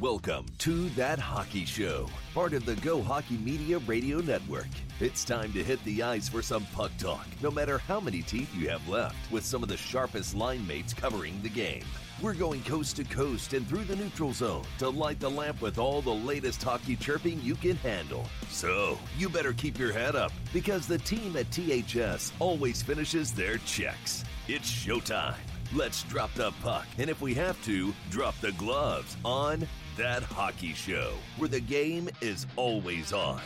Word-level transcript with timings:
Welcome 0.00 0.46
to 0.58 0.88
That 0.90 1.18
Hockey 1.18 1.64
Show, 1.64 2.06
part 2.32 2.52
of 2.52 2.64
the 2.64 2.76
Go 2.76 3.02
Hockey 3.02 3.36
Media 3.38 3.78
Radio 3.78 4.20
Network. 4.20 4.68
It's 5.00 5.24
time 5.24 5.52
to 5.54 5.64
hit 5.64 5.82
the 5.82 6.04
ice 6.04 6.28
for 6.28 6.40
some 6.40 6.64
puck 6.66 6.92
talk, 6.98 7.26
no 7.42 7.50
matter 7.50 7.78
how 7.78 7.98
many 7.98 8.22
teeth 8.22 8.48
you 8.54 8.68
have 8.68 8.86
left, 8.88 9.16
with 9.32 9.44
some 9.44 9.60
of 9.60 9.68
the 9.68 9.76
sharpest 9.76 10.36
line 10.36 10.64
mates 10.68 10.94
covering 10.94 11.42
the 11.42 11.48
game. 11.48 11.82
We're 12.22 12.34
going 12.34 12.62
coast 12.62 12.94
to 12.96 13.04
coast 13.04 13.54
and 13.54 13.66
through 13.66 13.84
the 13.84 13.96
neutral 13.96 14.32
zone 14.32 14.62
to 14.78 14.88
light 14.88 15.18
the 15.18 15.30
lamp 15.30 15.60
with 15.60 15.78
all 15.78 16.00
the 16.00 16.14
latest 16.14 16.62
hockey 16.62 16.94
chirping 16.94 17.40
you 17.42 17.56
can 17.56 17.74
handle. 17.78 18.24
So, 18.50 18.96
you 19.16 19.28
better 19.28 19.52
keep 19.52 19.80
your 19.80 19.92
head 19.92 20.14
up 20.14 20.30
because 20.52 20.86
the 20.86 20.98
team 20.98 21.36
at 21.36 21.50
THS 21.50 22.32
always 22.38 22.82
finishes 22.82 23.32
their 23.32 23.58
checks. 23.58 24.24
It's 24.46 24.70
showtime. 24.70 25.34
Let's 25.74 26.02
drop 26.04 26.32
the 26.32 26.50
puck, 26.62 26.86
and 26.96 27.10
if 27.10 27.20
we 27.20 27.34
have 27.34 27.62
to, 27.64 27.92
drop 28.10 28.40
the 28.40 28.52
gloves 28.52 29.18
on 29.22 29.68
That 29.98 30.22
Hockey 30.22 30.74
Show, 30.74 31.14
where 31.38 31.48
the 31.48 31.58
game 31.58 32.08
is 32.20 32.46
always 32.54 33.12
on. 33.12 33.40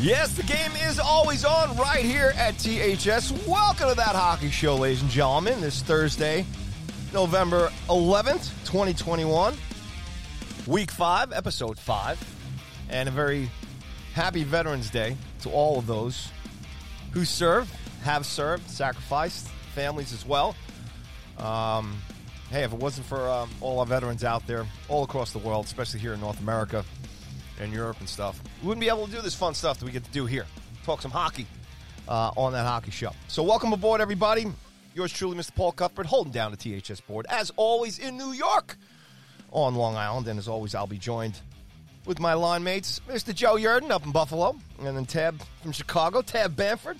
Yes, 0.00 0.34
the 0.34 0.42
game 0.44 0.72
is 0.88 0.98
always 0.98 1.44
on 1.44 1.76
right 1.76 2.02
here 2.02 2.32
at 2.38 2.56
THS. 2.56 3.30
Welcome 3.46 3.90
to 3.90 3.94
That 3.94 4.16
Hockey 4.16 4.48
Show, 4.48 4.76
ladies 4.76 5.02
and 5.02 5.10
gentlemen, 5.10 5.60
this 5.60 5.82
Thursday, 5.82 6.46
November 7.12 7.70
11th, 7.90 8.48
2021, 8.64 9.54
week 10.66 10.90
five, 10.90 11.34
episode 11.34 11.78
five, 11.78 12.18
and 12.88 13.06
a 13.06 13.12
very 13.12 13.50
happy 14.14 14.42
Veterans 14.42 14.88
Day 14.88 15.18
to 15.42 15.50
all 15.50 15.78
of 15.78 15.86
those 15.86 16.30
who 17.12 17.26
served, 17.26 17.70
have 18.04 18.24
served, 18.24 18.70
sacrificed, 18.70 19.48
families 19.74 20.14
as 20.14 20.24
well. 20.24 20.56
Um, 21.36 21.98
hey, 22.50 22.64
if 22.64 22.72
it 22.72 22.78
wasn't 22.78 23.06
for 23.06 23.28
um, 23.28 23.48
all 23.60 23.78
our 23.78 23.86
veterans 23.86 24.24
out 24.24 24.46
there, 24.46 24.66
all 24.88 25.04
across 25.04 25.32
the 25.32 25.38
world, 25.38 25.64
especially 25.64 26.00
here 26.00 26.12
in 26.12 26.20
North 26.20 26.40
America 26.40 26.84
and 27.60 27.72
Europe 27.72 28.00
and 28.00 28.08
stuff, 28.08 28.42
we 28.60 28.68
wouldn't 28.68 28.80
be 28.80 28.88
able 28.88 29.06
to 29.06 29.12
do 29.12 29.22
this 29.22 29.34
fun 29.34 29.54
stuff 29.54 29.78
that 29.78 29.84
we 29.84 29.92
get 29.92 30.04
to 30.04 30.10
do 30.10 30.26
here. 30.26 30.46
Talk 30.84 31.00
some 31.00 31.12
hockey 31.12 31.46
uh, 32.08 32.32
on 32.36 32.52
that 32.52 32.66
hockey 32.66 32.90
show. 32.90 33.12
So, 33.28 33.42
welcome 33.42 33.72
aboard, 33.72 34.00
everybody. 34.00 34.46
Yours 34.94 35.12
truly, 35.12 35.36
Mr. 35.36 35.54
Paul 35.54 35.72
Cuthbert, 35.72 36.06
holding 36.06 36.32
down 36.32 36.50
the 36.50 36.56
THS 36.80 37.00
board, 37.00 37.26
as 37.28 37.52
always, 37.56 38.00
in 38.00 38.16
New 38.16 38.32
York 38.32 38.76
on 39.52 39.76
Long 39.76 39.96
Island. 39.96 40.26
And 40.26 40.38
as 40.38 40.48
always, 40.48 40.74
I'll 40.74 40.88
be 40.88 40.98
joined 40.98 41.38
with 42.06 42.18
my 42.18 42.34
line 42.34 42.64
mates, 42.64 43.00
Mr. 43.08 43.32
Joe 43.32 43.54
Yerdon 43.54 43.90
up 43.90 44.04
in 44.04 44.10
Buffalo, 44.10 44.58
and 44.80 44.96
then 44.96 45.06
Tab 45.06 45.40
from 45.62 45.70
Chicago, 45.70 46.22
Tab 46.22 46.56
Bamford. 46.56 46.98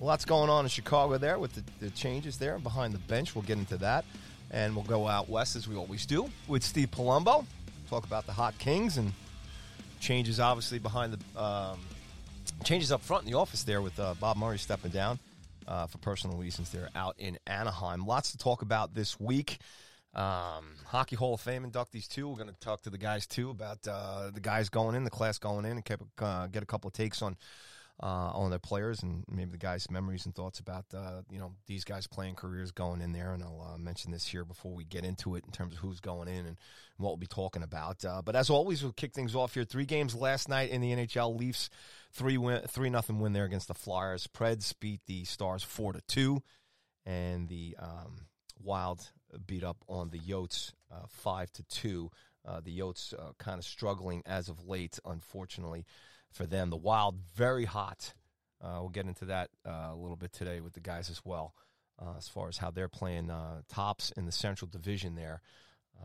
Lots 0.00 0.24
going 0.24 0.48
on 0.48 0.64
in 0.64 0.70
Chicago 0.70 1.18
there 1.18 1.38
with 1.38 1.52
the, 1.52 1.62
the 1.78 1.90
changes 1.90 2.38
there 2.38 2.58
behind 2.58 2.94
the 2.94 2.98
bench. 3.00 3.34
We'll 3.34 3.44
get 3.44 3.58
into 3.58 3.76
that. 3.78 4.04
And 4.50 4.74
we'll 4.74 4.84
go 4.84 5.06
out 5.06 5.28
west 5.28 5.56
as 5.56 5.68
we 5.68 5.76
always 5.76 6.06
do 6.06 6.28
with 6.48 6.64
Steve 6.64 6.90
Palumbo. 6.90 7.44
Talk 7.88 8.04
about 8.04 8.26
the 8.26 8.32
Hot 8.32 8.58
Kings 8.58 8.96
and 8.96 9.12
changes, 10.00 10.40
obviously, 10.40 10.78
behind 10.78 11.12
the 11.12 11.40
um, 11.40 11.78
changes 12.64 12.90
up 12.90 13.00
front 13.02 13.24
in 13.24 13.30
the 13.30 13.38
office 13.38 13.62
there 13.62 13.82
with 13.82 13.98
uh, 13.98 14.14
Bob 14.20 14.36
Murray 14.36 14.58
stepping 14.58 14.90
down 14.90 15.18
uh, 15.68 15.86
for 15.86 15.98
personal 15.98 16.36
reasons 16.36 16.70
there 16.70 16.88
out 16.94 17.14
in 17.18 17.38
Anaheim. 17.46 18.06
Lots 18.06 18.32
to 18.32 18.38
talk 18.38 18.62
about 18.62 18.94
this 18.94 19.18
week. 19.20 19.58
Um, 20.14 20.74
Hockey 20.86 21.14
Hall 21.14 21.34
of 21.34 21.40
Fame 21.40 21.64
inductees 21.64 22.08
too. 22.08 22.28
We're 22.28 22.36
going 22.36 22.48
to 22.48 22.60
talk 22.60 22.82
to 22.82 22.90
the 22.90 22.98
guys 22.98 23.26
too 23.26 23.50
about 23.50 23.86
uh, 23.86 24.30
the 24.34 24.40
guys 24.40 24.68
going 24.68 24.96
in, 24.96 25.04
the 25.04 25.10
class 25.10 25.38
going 25.38 25.64
in, 25.64 25.72
and 25.72 25.84
uh, 26.18 26.48
get 26.48 26.62
a 26.62 26.66
couple 26.66 26.88
of 26.88 26.94
takes 26.94 27.22
on 27.22 27.36
uh, 28.02 28.30
on 28.32 28.50
their 28.50 28.58
players 28.58 29.02
and 29.02 29.24
maybe 29.28 29.50
the 29.50 29.58
guys' 29.58 29.90
memories 29.90 30.24
and 30.24 30.34
thoughts 30.34 30.58
about 30.58 30.86
uh, 30.94 31.20
you 31.30 31.38
know 31.38 31.52
these 31.66 31.84
guys 31.84 32.06
playing 32.06 32.34
careers 32.34 32.70
going 32.70 33.02
in 33.02 33.12
there. 33.12 33.32
And 33.32 33.42
I'll 33.42 33.72
uh, 33.74 33.78
mention 33.78 34.10
this 34.10 34.26
here 34.26 34.44
before 34.44 34.72
we 34.72 34.84
get 34.84 35.04
into 35.04 35.34
it 35.34 35.44
in 35.44 35.52
terms 35.52 35.74
of 35.74 35.80
who's 35.80 36.00
going 36.00 36.28
in 36.28 36.46
and 36.46 36.56
what 36.96 37.10
we'll 37.10 37.16
be 37.18 37.26
talking 37.26 37.62
about. 37.62 38.04
Uh, 38.04 38.22
but 38.24 38.36
as 38.36 38.48
always, 38.48 38.82
we'll 38.82 38.92
kick 38.92 39.12
things 39.12 39.34
off 39.34 39.54
here. 39.54 39.64
Three 39.64 39.84
games 39.84 40.14
last 40.14 40.48
night 40.48 40.70
in 40.70 40.80
the 40.80 40.92
NHL. 40.92 41.38
Leafs 41.38 41.68
three 42.12 42.38
win, 42.38 42.62
three 42.68 42.88
nothing 42.88 43.20
win 43.20 43.34
there 43.34 43.44
against 43.44 43.68
the 43.68 43.74
Flyers. 43.74 44.26
Preds 44.26 44.72
beat 44.80 45.00
the 45.06 45.24
Stars 45.24 45.62
four 45.62 45.92
to 45.92 46.00
two, 46.02 46.42
and 47.04 47.48
the 47.48 47.76
um, 47.78 48.26
Wild 48.62 49.10
beat 49.46 49.62
up 49.62 49.76
on 49.88 50.08
the 50.08 50.18
Yotes 50.18 50.72
uh, 50.90 51.06
five 51.08 51.52
to 51.52 51.62
two. 51.64 52.10
Uh, 52.48 52.60
the 52.64 52.78
Yotes 52.78 53.12
kind 53.36 53.58
of 53.58 53.64
struggling 53.66 54.22
as 54.24 54.48
of 54.48 54.66
late, 54.66 54.98
unfortunately 55.04 55.84
for 56.32 56.46
them. 56.46 56.70
The 56.70 56.76
Wild, 56.76 57.16
very 57.34 57.64
hot. 57.64 58.14
Uh, 58.62 58.78
we'll 58.80 58.90
get 58.90 59.06
into 59.06 59.26
that 59.26 59.50
uh, 59.66 59.90
a 59.92 59.96
little 59.96 60.16
bit 60.16 60.32
today 60.32 60.60
with 60.60 60.74
the 60.74 60.80
guys 60.80 61.10
as 61.10 61.22
well, 61.24 61.54
uh, 62.00 62.14
as 62.18 62.28
far 62.28 62.48
as 62.48 62.58
how 62.58 62.70
they're 62.70 62.88
playing 62.88 63.30
uh, 63.30 63.62
tops 63.68 64.12
in 64.16 64.26
the 64.26 64.32
Central 64.32 64.68
Division 64.68 65.14
there. 65.14 65.40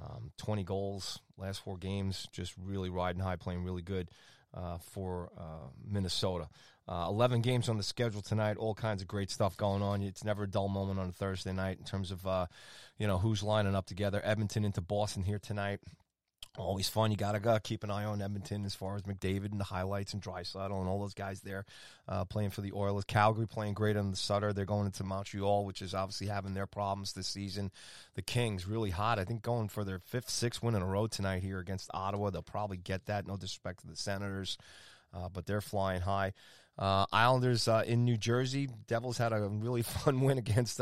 Um, 0.01 0.31
20 0.37 0.63
goals, 0.63 1.19
last 1.37 1.63
four 1.63 1.77
games, 1.77 2.27
just 2.31 2.53
really 2.57 2.89
riding 2.89 3.21
high, 3.21 3.37
playing 3.37 3.63
really 3.63 3.81
good 3.81 4.09
uh, 4.53 4.77
for 4.77 5.31
uh, 5.37 5.69
Minnesota. 5.85 6.49
11 6.87 7.41
games 7.41 7.67
on 7.67 7.77
the 7.77 7.83
schedule 7.83 8.21
tonight, 8.21 8.57
all 8.57 8.75
kinds 8.75 9.01
of 9.01 9.07
great 9.07 9.31
stuff 9.31 9.57
going 9.57 9.81
on. 9.81 10.03
It's 10.03 10.23
never 10.23 10.43
a 10.43 10.47
dull 10.47 10.67
moment 10.67 10.99
on 10.99 11.09
a 11.09 11.11
Thursday 11.11 11.51
night 11.51 11.79
in 11.79 11.83
terms 11.83 12.11
of, 12.11 12.47
you 12.99 13.07
know, 13.07 13.17
who's 13.17 13.41
lining 13.41 13.73
up 13.73 13.87
together. 13.87 14.21
Edmonton 14.23 14.63
into 14.63 14.81
Boston 14.81 15.23
here 15.23 15.39
tonight. 15.39 15.79
Always 16.57 16.87
fun. 16.87 17.11
You 17.11 17.17
gotta 17.17 17.39
go 17.39 17.57
keep 17.59 17.83
an 17.83 17.91
eye 17.91 18.05
on 18.05 18.21
Edmonton 18.21 18.65
as 18.65 18.73
far 18.75 18.95
as 18.95 19.03
McDavid 19.03 19.51
and 19.51 19.59
the 19.59 19.65
highlights 19.65 20.13
and 20.13 20.21
Draisaitl 20.21 20.79
and 20.79 20.87
all 20.87 20.99
those 20.99 21.13
guys 21.13 21.41
there 21.41 21.65
uh, 22.07 22.25
playing 22.25 22.51
for 22.51 22.61
the 22.61 22.71
Oilers. 22.73 23.03
Calgary 23.03 23.47
playing 23.47 23.73
great 23.73 23.97
on 23.97 24.11
the 24.11 24.17
Sutter. 24.17 24.53
They're 24.53 24.65
going 24.65 24.85
into 24.85 25.03
Montreal, 25.03 25.65
which 25.65 25.81
is 25.81 25.93
obviously 25.93 26.27
having 26.27 26.53
their 26.53 26.67
problems 26.67 27.13
this 27.13 27.27
season. 27.27 27.71
The 28.15 28.21
Kings 28.21 28.67
really 28.67 28.89
hot. 28.89 29.19
I 29.19 29.25
think 29.25 29.41
going 29.41 29.67
for 29.67 29.83
their 29.83 29.99
fifth, 29.99 30.29
sixth 30.29 30.63
win 30.63 30.75
in 30.75 30.81
a 30.81 30.85
row 30.85 31.07
tonight 31.07 31.43
here 31.43 31.59
against 31.59 31.89
Ottawa. 31.93 32.29
They'll 32.29 32.41
probably 32.41 32.77
get 32.77 33.07
that. 33.07 33.27
No 33.27 33.35
disrespect 33.35 33.81
to 33.81 33.87
the 33.87 33.95
Senators, 33.95 34.57
uh, 35.13 35.29
but 35.29 35.45
they're 35.45 35.61
flying 35.61 36.01
high. 36.01 36.33
Uh, 36.77 37.05
Islanders 37.11 37.67
uh, 37.67 37.83
in 37.85 38.03
New 38.03 38.17
Jersey. 38.17 38.69
Devils 38.87 39.17
had 39.17 39.31
a 39.33 39.47
really 39.47 39.81
fun 39.83 40.21
win 40.21 40.37
against 40.37 40.79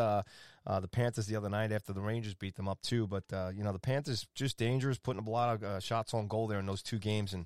uh, 0.66 0.80
the 0.80 0.88
Panthers 0.88 1.28
the 1.28 1.36
other 1.36 1.50
night 1.50 1.72
after 1.72 1.94
the 1.94 2.02
Rangers 2.02 2.34
beat 2.34 2.56
them 2.56 2.68
up 2.68 2.82
too. 2.82 3.08
But 3.08 3.26
uh, 3.32 3.52
you 3.54 3.64
know 3.64 3.74
the 3.74 3.80
Panthers 3.80 4.28
just 4.36 4.58
dangerous, 4.58 4.98
putting 4.98 5.26
a 5.26 5.30
lot 5.30 5.56
of 5.56 5.64
uh, 5.64 5.80
shots 5.80 6.14
on 6.14 6.28
goal 6.28 6.48
there 6.48 6.60
in 6.60 6.66
those 6.66 6.82
two 6.82 7.00
games, 7.00 7.34
and 7.34 7.46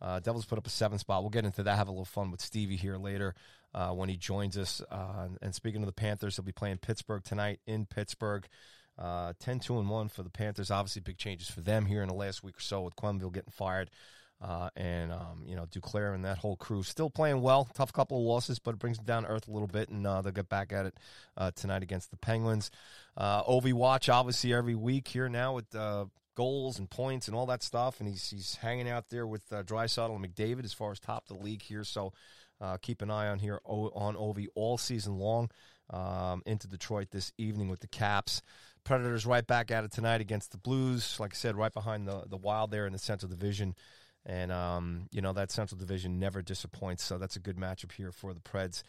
uh, 0.00 0.20
Devils 0.20 0.46
put 0.46 0.58
up 0.58 0.66
a 0.66 0.70
seven 0.70 0.98
spot. 0.98 1.22
We'll 1.22 1.30
get 1.30 1.44
into 1.44 1.62
that. 1.62 1.76
Have 1.76 1.88
a 1.88 1.92
little 1.92 2.04
fun 2.04 2.30
with 2.30 2.40
Stevie 2.40 2.76
here 2.76 2.96
later 2.96 3.34
uh, 3.74 3.90
when 3.90 4.08
he 4.08 4.16
joins 4.16 4.56
us. 4.56 4.82
Uh, 4.90 5.28
and 5.42 5.54
speaking 5.54 5.82
of 5.82 5.86
the 5.86 5.92
Panthers, 5.92 6.36
they'll 6.36 6.44
be 6.44 6.52
playing 6.52 6.78
Pittsburgh 6.78 7.24
tonight 7.24 7.60
in 7.66 7.86
Pittsburgh. 7.86 8.46
10 8.98 9.60
2 9.60 9.78
and 9.78 9.88
1 9.88 10.08
for 10.08 10.24
the 10.24 10.30
Panthers. 10.30 10.72
Obviously, 10.72 11.02
big 11.02 11.18
changes 11.18 11.48
for 11.48 11.60
them 11.60 11.86
here 11.86 12.02
in 12.02 12.08
the 12.08 12.14
last 12.14 12.42
week 12.42 12.56
or 12.56 12.60
so 12.60 12.80
with 12.80 12.96
Quenneville 12.96 13.32
getting 13.32 13.52
fired. 13.52 13.90
Uh, 14.40 14.70
and 14.76 15.10
um, 15.10 15.42
you 15.46 15.56
know 15.56 15.64
Duclair 15.64 16.14
and 16.14 16.24
that 16.24 16.38
whole 16.38 16.56
crew 16.56 16.84
still 16.84 17.10
playing 17.10 17.42
well. 17.42 17.68
Tough 17.74 17.92
couple 17.92 18.18
of 18.18 18.24
losses, 18.24 18.60
but 18.60 18.74
it 18.74 18.78
brings 18.78 18.96
them 18.98 19.06
down 19.06 19.22
to 19.24 19.28
earth 19.28 19.48
a 19.48 19.50
little 19.50 19.66
bit, 19.66 19.88
and 19.88 20.06
uh, 20.06 20.22
they'll 20.22 20.32
get 20.32 20.48
back 20.48 20.72
at 20.72 20.86
it 20.86 20.94
uh, 21.36 21.50
tonight 21.56 21.82
against 21.82 22.12
the 22.12 22.16
Penguins. 22.16 22.70
Uh, 23.16 23.42
Ovi 23.42 23.72
watch 23.72 24.08
obviously 24.08 24.54
every 24.54 24.76
week 24.76 25.08
here 25.08 25.28
now 25.28 25.54
with 25.54 25.74
uh, 25.74 26.04
goals 26.36 26.78
and 26.78 26.88
points 26.88 27.26
and 27.26 27.36
all 27.36 27.46
that 27.46 27.64
stuff, 27.64 27.98
and 27.98 28.08
he's 28.08 28.30
he's 28.30 28.54
hanging 28.54 28.88
out 28.88 29.08
there 29.10 29.26
with 29.26 29.52
uh, 29.52 29.64
Draisaitl 29.64 30.14
and 30.14 30.24
McDavid 30.24 30.64
as 30.64 30.72
far 30.72 30.92
as 30.92 31.00
top 31.00 31.24
of 31.28 31.36
the 31.36 31.42
league 31.42 31.62
here. 31.62 31.82
So 31.82 32.12
uh, 32.60 32.76
keep 32.76 33.02
an 33.02 33.10
eye 33.10 33.26
on 33.26 33.40
here 33.40 33.60
on 33.64 34.14
Ovi 34.14 34.46
all 34.54 34.78
season 34.78 35.18
long. 35.18 35.50
Um, 35.90 36.42
into 36.44 36.68
Detroit 36.68 37.10
this 37.10 37.32
evening 37.38 37.70
with 37.70 37.80
the 37.80 37.86
Caps. 37.86 38.42
Predators 38.84 39.24
right 39.24 39.46
back 39.46 39.70
at 39.70 39.84
it 39.84 39.90
tonight 39.90 40.20
against 40.20 40.52
the 40.52 40.58
Blues. 40.58 41.18
Like 41.18 41.32
I 41.32 41.34
said, 41.34 41.56
right 41.56 41.72
behind 41.72 42.06
the 42.06 42.24
the 42.28 42.36
Wild 42.36 42.70
there 42.70 42.86
in 42.86 42.92
the 42.92 42.98
Central 42.98 43.30
Division. 43.30 43.74
And, 44.28 44.52
um, 44.52 45.08
you 45.10 45.22
know, 45.22 45.32
that 45.32 45.50
Central 45.50 45.78
Division 45.78 46.18
never 46.18 46.42
disappoints. 46.42 47.02
So 47.02 47.16
that's 47.18 47.36
a 47.36 47.40
good 47.40 47.56
matchup 47.56 47.92
here 47.92 48.12
for 48.12 48.34
the 48.34 48.40
Preds 48.40 48.82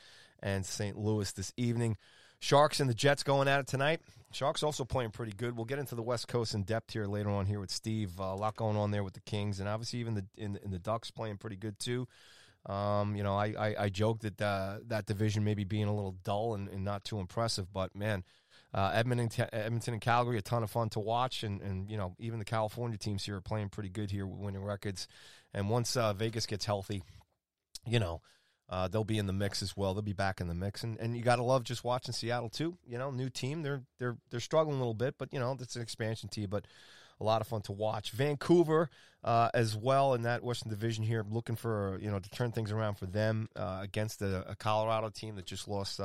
and 0.43 0.65
St. 0.65 0.97
Louis 0.97 1.31
this 1.31 1.53
evening. 1.55 1.97
Sharks 2.39 2.79
and 2.79 2.89
the 2.89 2.93
Jets 2.93 3.23
going 3.23 3.47
at 3.47 3.61
it 3.61 3.67
tonight. 3.67 4.01
Sharks 4.31 4.63
also 4.63 4.85
playing 4.85 5.11
pretty 5.11 5.33
good. 5.33 5.55
We'll 5.55 5.65
get 5.65 5.79
into 5.79 5.95
the 5.95 6.03
West 6.03 6.27
Coast 6.27 6.53
in 6.53 6.63
depth 6.63 6.91
here 6.93 7.05
later 7.05 7.29
on 7.29 7.45
here 7.45 7.59
with 7.59 7.71
Steve. 7.71 8.19
Uh, 8.19 8.25
a 8.25 8.35
lot 8.35 8.55
going 8.55 8.77
on 8.77 8.91
there 8.91 9.03
with 9.03 9.13
the 9.13 9.21
Kings, 9.21 9.59
and 9.59 9.67
obviously 9.67 9.99
even 9.99 10.13
the 10.13 10.25
in, 10.37 10.57
in 10.63 10.71
the 10.71 10.79
Ducks 10.79 11.11
playing 11.11 11.37
pretty 11.37 11.57
good 11.57 11.79
too. 11.79 12.07
Um, 12.65 13.15
you 13.15 13.23
know, 13.23 13.35
I, 13.35 13.53
I, 13.57 13.75
I 13.85 13.89
joked 13.89 14.21
that 14.21 14.41
uh, 14.41 14.79
that 14.87 15.05
division 15.05 15.43
maybe 15.43 15.63
being 15.63 15.85
a 15.85 15.95
little 15.95 16.15
dull 16.23 16.55
and, 16.55 16.69
and 16.69 16.83
not 16.83 17.03
too 17.03 17.19
impressive, 17.19 17.71
but 17.73 17.95
man, 17.95 18.23
uh, 18.73 18.91
Edmonton, 18.93 19.47
Edmonton 19.51 19.93
and 19.93 20.01
Calgary, 20.01 20.37
a 20.37 20.41
ton 20.41 20.63
of 20.63 20.69
fun 20.69 20.89
to 20.89 20.99
watch, 20.99 21.43
and, 21.43 21.61
and 21.61 21.89
you 21.89 21.97
know 21.97 22.15
even 22.19 22.39
the 22.39 22.45
California 22.45 22.97
teams 22.97 23.25
here 23.25 23.37
are 23.37 23.41
playing 23.41 23.69
pretty 23.69 23.89
good 23.89 24.11
here, 24.11 24.27
winning 24.27 24.63
records. 24.63 25.07
And 25.53 25.69
once 25.69 25.97
uh, 25.97 26.13
Vegas 26.13 26.45
gets 26.45 26.65
healthy, 26.65 27.03
you 27.87 27.99
know 27.99 28.21
uh, 28.69 28.87
they'll 28.87 29.03
be 29.03 29.17
in 29.17 29.25
the 29.25 29.33
mix 29.33 29.63
as 29.63 29.75
well. 29.75 29.93
They'll 29.93 30.03
be 30.03 30.13
back 30.13 30.39
in 30.41 30.47
the 30.47 30.53
mix, 30.53 30.83
and, 30.83 30.99
and 30.99 31.17
you 31.17 31.23
got 31.23 31.37
to 31.37 31.43
love 31.43 31.63
just 31.63 31.83
watching 31.83 32.13
Seattle 32.13 32.49
too. 32.49 32.77
You 32.87 32.99
know, 32.99 33.09
new 33.09 33.29
team, 33.29 33.63
they're 33.63 33.81
they're 33.97 34.17
they're 34.29 34.39
struggling 34.39 34.75
a 34.75 34.79
little 34.79 34.93
bit, 34.93 35.15
but 35.17 35.33
you 35.33 35.39
know 35.39 35.57
it's 35.59 35.75
an 35.75 35.81
expansion 35.81 36.29
team, 36.29 36.49
but 36.49 36.65
a 37.19 37.23
lot 37.23 37.41
of 37.41 37.47
fun 37.47 37.61
to 37.61 37.71
watch. 37.71 38.11
Vancouver 38.11 38.89
uh, 39.23 39.49
as 39.53 39.75
well 39.75 40.13
in 40.13 40.21
that 40.21 40.43
Western 40.43 40.69
Division 40.69 41.03
here, 41.03 41.25
looking 41.27 41.55
for 41.55 41.97
you 41.99 42.11
know 42.11 42.19
to 42.19 42.29
turn 42.29 42.51
things 42.51 42.71
around 42.71 42.95
for 42.95 43.07
them 43.07 43.49
uh, 43.55 43.79
against 43.81 44.21
a, 44.21 44.51
a, 44.51 44.55
Colorado 44.55 45.09
team 45.09 45.35
that 45.35 45.45
just 45.45 45.67
lost 45.67 45.99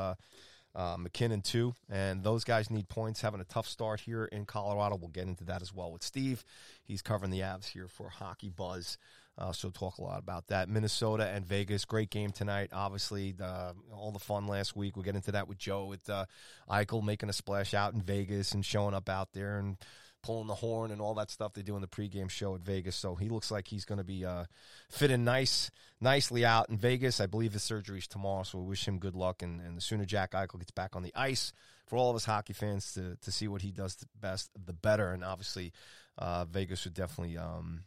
uh, 0.74 0.96
MacKinnon 0.98 1.40
too, 1.40 1.74
and 1.90 2.22
those 2.22 2.44
guys 2.44 2.70
need 2.70 2.88
points. 2.88 3.20
Having 3.20 3.40
a 3.40 3.44
tough 3.44 3.68
start 3.68 4.00
here 4.00 4.24
in 4.26 4.44
Colorado. 4.44 4.96
We'll 4.96 5.08
get 5.08 5.26
into 5.26 5.44
that 5.44 5.62
as 5.62 5.72
well 5.72 5.92
with 5.92 6.02
Steve. 6.02 6.44
He's 6.82 7.02
covering 7.02 7.30
the 7.30 7.40
Avs 7.40 7.66
here 7.66 7.88
for 7.88 8.08
Hockey 8.08 8.48
Buzz. 8.48 8.98
Uh, 9.36 9.52
so 9.52 9.68
talk 9.68 9.98
a 9.98 10.02
lot 10.02 10.18
about 10.18 10.46
that. 10.48 10.68
Minnesota 10.68 11.26
and 11.26 11.44
Vegas, 11.44 11.84
great 11.84 12.10
game 12.10 12.30
tonight. 12.30 12.70
Obviously, 12.72 13.32
the, 13.32 13.74
all 13.92 14.12
the 14.12 14.20
fun 14.20 14.46
last 14.46 14.76
week. 14.76 14.96
We'll 14.96 15.04
get 15.04 15.16
into 15.16 15.32
that 15.32 15.48
with 15.48 15.58
Joe 15.58 15.86
with 15.86 16.08
uh, 16.08 16.26
Eichel 16.70 17.02
making 17.02 17.28
a 17.28 17.32
splash 17.32 17.74
out 17.74 17.94
in 17.94 18.00
Vegas 18.00 18.52
and 18.52 18.64
showing 18.64 18.94
up 18.94 19.08
out 19.08 19.32
there 19.32 19.58
and 19.58 19.76
pulling 20.24 20.46
the 20.46 20.54
horn 20.54 20.90
and 20.90 21.02
all 21.02 21.12
that 21.14 21.30
stuff 21.30 21.52
they 21.52 21.62
do 21.62 21.76
in 21.76 21.82
the 21.82 21.86
pregame 21.86 22.30
show 22.30 22.54
at 22.54 22.62
Vegas. 22.62 22.96
So 22.96 23.14
he 23.14 23.28
looks 23.28 23.50
like 23.50 23.68
he's 23.68 23.84
going 23.84 23.98
to 23.98 24.04
be 24.04 24.24
uh, 24.24 24.44
fitting 24.90 25.22
nice, 25.22 25.70
nicely 26.00 26.46
out 26.46 26.70
in 26.70 26.78
Vegas. 26.78 27.20
I 27.20 27.26
believe 27.26 27.52
his 27.52 27.62
surgery 27.62 27.98
is 27.98 28.08
tomorrow, 28.08 28.42
so 28.42 28.58
we 28.58 28.64
wish 28.64 28.88
him 28.88 28.98
good 28.98 29.14
luck. 29.14 29.42
And, 29.42 29.60
and 29.60 29.76
the 29.76 29.82
sooner 29.82 30.06
Jack 30.06 30.32
Eichel 30.32 30.58
gets 30.58 30.70
back 30.70 30.96
on 30.96 31.02
the 31.02 31.12
ice 31.14 31.52
for 31.86 31.96
all 31.98 32.08
of 32.08 32.16
us 32.16 32.24
hockey 32.24 32.54
fans 32.54 32.94
to 32.94 33.16
to 33.16 33.30
see 33.30 33.48
what 33.48 33.60
he 33.60 33.70
does 33.70 33.98
best, 34.18 34.50
the 34.64 34.72
better. 34.72 35.12
And 35.12 35.22
obviously, 35.22 35.72
uh, 36.16 36.46
Vegas 36.46 36.84
would 36.84 36.94
definitely 36.94 37.36
um, 37.36 37.84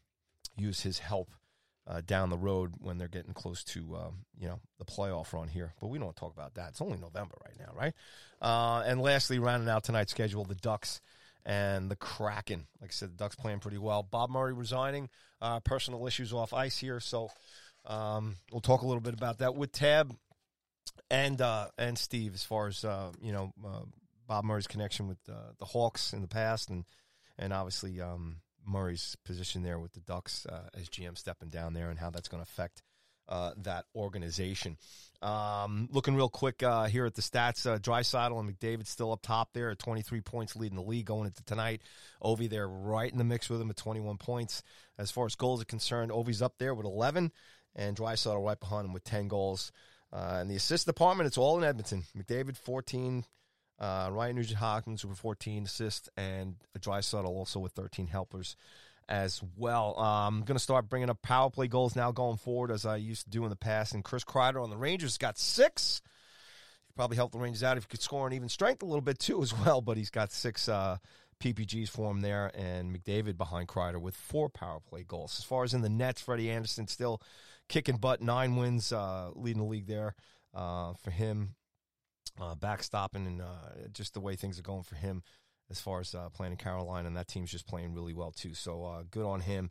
use 0.55 0.81
his 0.81 0.99
help. 0.99 1.31
Uh, 1.89 2.01
down 2.05 2.29
the 2.29 2.37
road 2.37 2.73
when 2.79 2.97
they're 2.97 3.07
getting 3.07 3.31
close 3.31 3.63
to 3.63 3.95
uh, 3.95 4.09
you 4.37 4.45
know 4.45 4.59
the 4.77 4.83
playoff 4.83 5.31
run 5.31 5.47
here, 5.47 5.73
but 5.79 5.87
we 5.87 5.97
don't 5.97 6.17
talk 6.17 6.33
about 6.33 6.53
that. 6.55 6.71
It's 6.71 6.81
only 6.81 6.97
November 6.97 7.35
right 7.45 7.57
now, 7.57 7.71
right? 7.73 7.93
Uh, 8.41 8.83
and 8.85 8.99
lastly, 8.99 9.39
rounding 9.39 9.69
out 9.69 9.85
tonight's 9.85 10.11
schedule, 10.11 10.43
the 10.43 10.55
Ducks 10.55 10.99
and 11.47 11.89
the 11.89 11.95
Kraken. 11.95 12.67
Like 12.81 12.91
I 12.91 12.93
said, 12.93 13.13
the 13.13 13.15
Ducks 13.15 13.35
playing 13.35 13.59
pretty 13.59 13.77
well. 13.77 14.03
Bob 14.03 14.29
Murray 14.29 14.53
resigning, 14.53 15.09
uh, 15.41 15.61
personal 15.61 16.05
issues 16.05 16.33
off 16.33 16.53
ice 16.53 16.77
here, 16.77 16.99
so 16.99 17.29
um, 17.85 18.35
we'll 18.51 18.61
talk 18.61 18.81
a 18.81 18.85
little 18.85 19.01
bit 19.01 19.13
about 19.13 19.39
that 19.39 19.55
with 19.55 19.71
Tab 19.71 20.13
and 21.09 21.41
uh, 21.41 21.67
and 21.77 21.97
Steve 21.97 22.33
as 22.33 22.43
far 22.43 22.67
as 22.67 22.83
uh, 22.83 23.11
you 23.21 23.31
know 23.31 23.53
uh, 23.65 23.81
Bob 24.27 24.43
Murray's 24.43 24.67
connection 24.67 25.07
with 25.07 25.19
uh, 25.29 25.53
the 25.57 25.65
Hawks 25.65 26.11
in 26.11 26.21
the 26.21 26.27
past, 26.27 26.69
and 26.69 26.83
and 27.39 27.53
obviously 27.53 28.01
um, 28.01 28.41
Murray's 28.65 29.15
position 29.23 29.63
there 29.63 29.79
with 29.79 29.93
the 29.93 30.01
Ducks 30.01 30.45
uh, 30.45 30.67
as 30.77 30.89
GM 30.89 31.17
stepping 31.17 31.49
down 31.49 31.73
there, 31.73 31.89
and 31.89 31.97
how 31.97 32.09
that's 32.09 32.27
going 32.27 32.43
to 32.43 32.49
affect 32.49 32.83
uh, 33.29 33.51
that 33.57 33.85
organization. 33.95 34.77
Um, 35.21 35.89
looking 35.91 36.15
real 36.15 36.29
quick 36.29 36.61
uh, 36.61 36.85
here 36.85 37.05
at 37.05 37.15
the 37.15 37.21
stats, 37.21 37.65
uh, 37.65 37.79
Draisaitl 37.79 38.39
and 38.39 38.59
McDavid 38.59 38.85
still 38.85 39.11
up 39.11 39.21
top 39.23 39.49
there 39.53 39.71
at 39.71 39.79
23 39.79 40.21
points, 40.21 40.55
leading 40.55 40.75
the 40.75 40.83
league 40.83 41.05
going 41.05 41.25
into 41.25 41.43
tonight. 41.43 41.81
Ovi 42.21 42.49
there 42.49 42.67
right 42.67 43.11
in 43.11 43.17
the 43.17 43.23
mix 43.23 43.49
with 43.49 43.59
him 43.59 43.69
at 43.69 43.77
21 43.77 44.17
points. 44.17 44.61
As 44.97 45.09
far 45.09 45.25
as 45.25 45.35
goals 45.35 45.61
are 45.61 45.65
concerned, 45.65 46.11
Ovi's 46.11 46.41
up 46.41 46.55
there 46.59 46.75
with 46.75 46.85
11, 46.85 47.31
and 47.75 47.97
Draisaitl 47.97 48.45
right 48.45 48.59
behind 48.59 48.85
him 48.85 48.93
with 48.93 49.03
10 49.03 49.27
goals. 49.27 49.71
Uh, 50.13 50.39
in 50.41 50.47
the 50.47 50.55
assist 50.55 50.85
department, 50.85 51.27
it's 51.27 51.37
all 51.37 51.57
in 51.57 51.63
Edmonton. 51.63 52.03
McDavid 52.15 52.55
14, 52.55 53.25
uh, 53.79 54.09
Ryan 54.11 54.35
Nugent 54.35 54.59
Hopkins 54.59 55.03
with 55.03 55.17
14 55.17 55.65
assists, 55.65 56.09
and 56.15 56.55
Draisaitl 56.79 57.25
also 57.25 57.59
with 57.59 57.73
13 57.73 58.07
helpers 58.07 58.55
as 59.09 59.41
well. 59.55 59.95
I'm 59.97 60.35
um, 60.35 60.43
going 60.43 60.57
to 60.57 60.63
start 60.63 60.89
bringing 60.89 61.09
up 61.09 61.21
power 61.21 61.49
play 61.49 61.67
goals 61.67 61.95
now 61.95 62.11
going 62.11 62.37
forward 62.37 62.71
as 62.71 62.85
I 62.85 62.97
used 62.97 63.23
to 63.23 63.29
do 63.29 63.43
in 63.43 63.49
the 63.49 63.55
past. 63.55 63.93
And 63.93 64.03
Chris 64.03 64.23
Kreider 64.23 64.61
on 64.61 64.69
the 64.69 64.77
Rangers 64.77 65.17
got 65.17 65.37
six. 65.37 66.01
He 66.87 66.93
probably 66.95 67.17
helped 67.17 67.33
the 67.33 67.39
Rangers 67.39 67.63
out 67.63 67.77
if 67.77 67.83
he 67.83 67.87
could 67.87 68.01
score 68.01 68.27
an 68.27 68.33
even 68.33 68.49
strength 68.49 68.83
a 68.83 68.85
little 68.85 69.01
bit 69.01 69.19
too 69.19 69.41
as 69.41 69.53
well. 69.57 69.81
But 69.81 69.97
he's 69.97 70.09
got 70.09 70.31
six 70.31 70.67
uh, 70.67 70.97
PPGs 71.39 71.89
for 71.89 72.11
him 72.11 72.21
there, 72.21 72.51
and 72.53 72.95
McDavid 72.95 73.37
behind 73.37 73.67
Kreider 73.67 74.01
with 74.01 74.15
four 74.15 74.49
power 74.49 74.79
play 74.79 75.03
goals. 75.03 75.35
As 75.39 75.45
far 75.45 75.63
as 75.63 75.73
in 75.73 75.81
the 75.81 75.89
nets, 75.89 76.21
Freddie 76.21 76.51
Andersen 76.51 76.87
still 76.87 77.21
kicking 77.69 77.97
butt, 77.97 78.21
nine 78.21 78.55
wins, 78.55 78.91
uh, 78.91 79.29
leading 79.35 79.61
the 79.61 79.69
league 79.69 79.87
there 79.87 80.15
uh, 80.53 80.93
for 81.01 81.11
him. 81.11 81.55
Uh, 82.39 82.53
backstopping 82.53 83.25
and 83.25 83.41
uh, 83.41 83.87
just 83.91 84.13
the 84.13 84.19
way 84.19 84.35
things 84.35 84.59
are 84.59 84.63
going 84.63 84.83
for 84.83 84.93
him 84.93 85.23
as 85.69 85.81
far 85.81 85.99
as 85.99 86.15
uh, 86.15 86.29
playing 86.29 86.53
in 86.53 86.57
Carolina, 86.57 87.07
and 87.07 87.17
that 87.17 87.27
team's 87.27 87.51
just 87.51 87.67
playing 87.67 87.93
really 87.93 88.13
well 88.13 88.31
too. 88.31 88.53
So 88.53 88.85
uh, 88.85 89.03
good 89.09 89.25
on 89.25 89.41
him. 89.41 89.69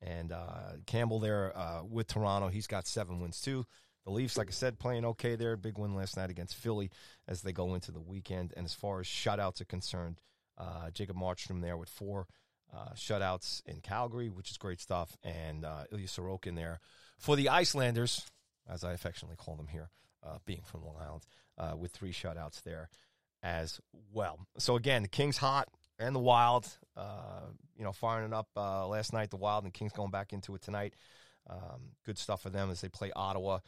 And 0.00 0.30
uh, 0.30 0.76
Campbell 0.86 1.18
there 1.18 1.56
uh, 1.56 1.82
with 1.84 2.06
Toronto, 2.06 2.48
he's 2.48 2.66
got 2.66 2.86
seven 2.86 3.20
wins 3.20 3.40
too. 3.40 3.66
The 4.04 4.12
Leafs, 4.12 4.36
like 4.36 4.48
I 4.48 4.52
said, 4.52 4.78
playing 4.78 5.04
okay 5.04 5.36
there. 5.36 5.56
Big 5.56 5.76
win 5.76 5.94
last 5.94 6.16
night 6.16 6.30
against 6.30 6.54
Philly 6.54 6.90
as 7.26 7.42
they 7.42 7.52
go 7.52 7.74
into 7.74 7.90
the 7.90 8.00
weekend. 8.00 8.54
And 8.56 8.64
as 8.64 8.74
far 8.74 9.00
as 9.00 9.06
shutouts 9.06 9.60
are 9.60 9.66
concerned, 9.66 10.20
uh, 10.56 10.90
Jacob 10.90 11.16
Markstrom 11.16 11.62
there 11.62 11.76
with 11.76 11.88
four 11.88 12.26
uh, 12.72 12.92
shutouts 12.94 13.62
in 13.66 13.80
Calgary, 13.80 14.28
which 14.28 14.50
is 14.50 14.56
great 14.56 14.80
stuff. 14.80 15.16
And 15.22 15.66
Ilya 15.92 16.06
Sorokin 16.06 16.54
there 16.54 16.80
for 17.18 17.36
the 17.36 17.48
Icelanders, 17.48 18.24
as 18.70 18.84
I 18.84 18.92
affectionately 18.92 19.36
call 19.36 19.56
them 19.56 19.68
here, 19.68 19.90
being 20.46 20.62
from 20.64 20.84
Long 20.84 20.96
Island, 21.00 21.80
with 21.80 21.90
three 21.90 22.12
shutouts 22.12 22.62
there 22.62 22.88
as 23.42 23.80
well. 24.12 24.38
So 24.58 24.76
again, 24.76 25.02
the 25.02 25.08
Kings 25.08 25.36
hot 25.36 25.68
and 25.98 26.14
the 26.14 26.20
Wild, 26.20 26.68
uh, 26.96 27.46
you 27.76 27.84
know, 27.84 27.92
firing 27.92 28.26
it 28.26 28.32
up 28.32 28.48
uh, 28.56 28.86
last 28.86 29.12
night. 29.12 29.30
The 29.30 29.36
Wild 29.36 29.64
and 29.64 29.72
the 29.72 29.78
Kings 29.78 29.92
going 29.92 30.10
back 30.10 30.32
into 30.32 30.54
it 30.54 30.62
tonight. 30.62 30.94
Um, 31.48 31.92
good 32.04 32.18
stuff 32.18 32.42
for 32.42 32.50
them 32.50 32.70
as 32.70 32.80
they 32.80 32.88
play 32.88 33.10
Ottawa. 33.14 33.60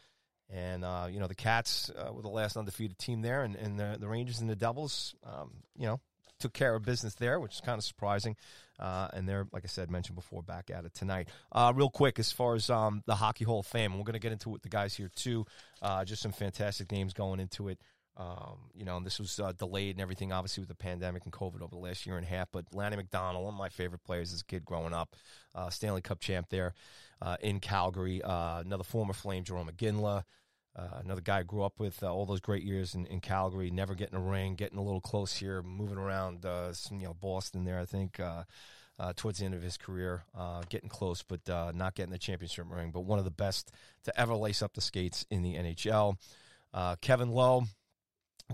And 0.53 0.85
uh, 0.85 1.07
you 1.09 1.21
know 1.21 1.29
the 1.29 1.35
Cats 1.37 1.91
uh, 1.91 2.13
were 2.13 2.23
the 2.23 2.29
last 2.29 2.57
undefeated 2.57 2.99
team 2.99 3.23
there, 3.23 3.45
and, 3.45 3.55
and 3.55 3.79
the, 3.79 3.97
the 4.01 4.09
Rangers 4.09 4.41
and 4.41 4.51
the 4.51 4.57
Devils, 4.57 5.15
um, 5.25 5.53
you 5.79 5.87
know, 5.87 6.01
took 6.41 6.53
care 6.53 6.75
of 6.75 6.83
business 6.83 7.15
there, 7.15 7.39
which 7.39 7.55
is 7.55 7.61
kind 7.61 7.79
of 7.79 7.85
surprising. 7.85 8.37
Uh, 8.79 9.09
and 9.13 9.29
they're, 9.29 9.47
like 9.53 9.63
I 9.65 9.69
said, 9.69 9.91
mentioned 9.91 10.17
before, 10.17 10.43
back 10.43 10.71
at 10.71 10.85
it 10.85 10.95
tonight. 10.95 11.29
Uh, 11.53 11.73
real 11.77 11.91
quick, 11.91 12.19
as 12.19 12.33
far 12.33 12.55
as 12.55 12.71
um, 12.71 13.03
the 13.07 13.15
Hockey 13.15 13.45
Hall 13.45 13.61
of 13.61 13.67
Fame, 13.67 13.97
we're 13.97 14.05
going 14.05 14.15
to 14.15 14.19
get 14.19 14.33
into 14.33 14.49
it 14.49 14.55
with 14.55 14.63
the 14.63 14.71
guys 14.71 14.95
here 14.95 15.11
too. 15.15 15.45
Uh, 15.83 16.05
just 16.05 16.23
some 16.23 16.33
fantastic 16.33 16.91
names 16.91 17.13
going 17.13 17.41
into 17.41 17.69
it. 17.69 17.79
Um, 18.17 18.71
you 18.75 18.85
know, 18.85 18.97
and 18.97 19.07
this 19.07 19.19
was 19.19 19.39
uh, 19.41 19.53
delayed 19.53 19.97
and 19.97 20.03
everything, 20.03 20.33
obviously, 20.33 20.61
with 20.61 20.69
the 20.69 20.75
pandemic 20.75 21.25
and 21.25 21.33
COVID 21.33 21.63
over 21.63 21.71
the 21.71 21.79
last 21.79 22.07
year 22.07 22.17
and 22.17 22.27
a 22.27 22.29
half. 22.29 22.49
But 22.53 22.67
Lanny 22.75 22.97
McDonald, 22.97 23.45
one 23.45 23.55
of 23.55 23.59
my 23.59 23.69
favorite 23.69 24.05
players 24.05 24.33
as 24.33 24.43
a 24.43 24.45
kid 24.45 24.65
growing 24.65 24.93
up, 24.93 25.17
uh, 25.55 25.71
Stanley 25.71 26.03
Cup 26.03 26.21
champ 26.21 26.49
there 26.51 26.75
uh, 27.23 27.37
in 27.41 27.61
Calgary. 27.61 28.23
Uh, 28.23 28.61
another 28.61 28.85
former 28.85 29.13
Flame, 29.13 29.45
Jarome 29.45 29.71
Iginla. 29.73 30.25
Uh, 30.77 31.01
another 31.03 31.21
guy 31.21 31.39
I 31.39 31.43
grew 31.43 31.63
up 31.63 31.81
with 31.81 32.03
uh, 32.03 32.13
all 32.13 32.27
those 32.27 32.41
great 32.41 32.63
years 32.63 32.95
in, 32.95 33.07
in, 33.07 33.21
Calgary, 33.21 33.71
never 33.71 33.95
getting 33.95 34.17
a 34.17 34.21
ring, 34.21 34.55
getting 34.55 34.79
a 34.79 34.83
little 34.83 35.01
close 35.01 35.33
here, 35.33 35.63
moving 35.63 35.99
around 35.99 36.47
some, 36.75 37.01
you 37.01 37.07
know, 37.07 37.15
Boston 37.15 37.65
there, 37.65 37.81
I 37.81 37.85
think. 37.85 38.21
towards 39.17 39.39
the 39.39 39.47
end 39.47 39.55
of 39.55 39.63
his 39.63 39.77
career, 39.77 40.25
getting 40.69 40.89
close, 40.89 41.23
but 41.23 41.41
not 41.75 41.95
getting 41.95 42.13
the 42.13 42.19
championship 42.19 42.67
ring. 42.69 42.91
But 42.93 43.01
one 43.01 43.19
of 43.19 43.25
the 43.25 43.31
best 43.31 43.73
to 44.05 44.21
ever 44.21 44.35
lace 44.35 44.63
up 44.63 44.75
the 44.75 44.81
skates 44.81 45.27
in 45.31 45.43
the 45.43 45.55
NHL. 45.55 46.17
Kevin 47.01 47.31
Lowe, 47.31 47.65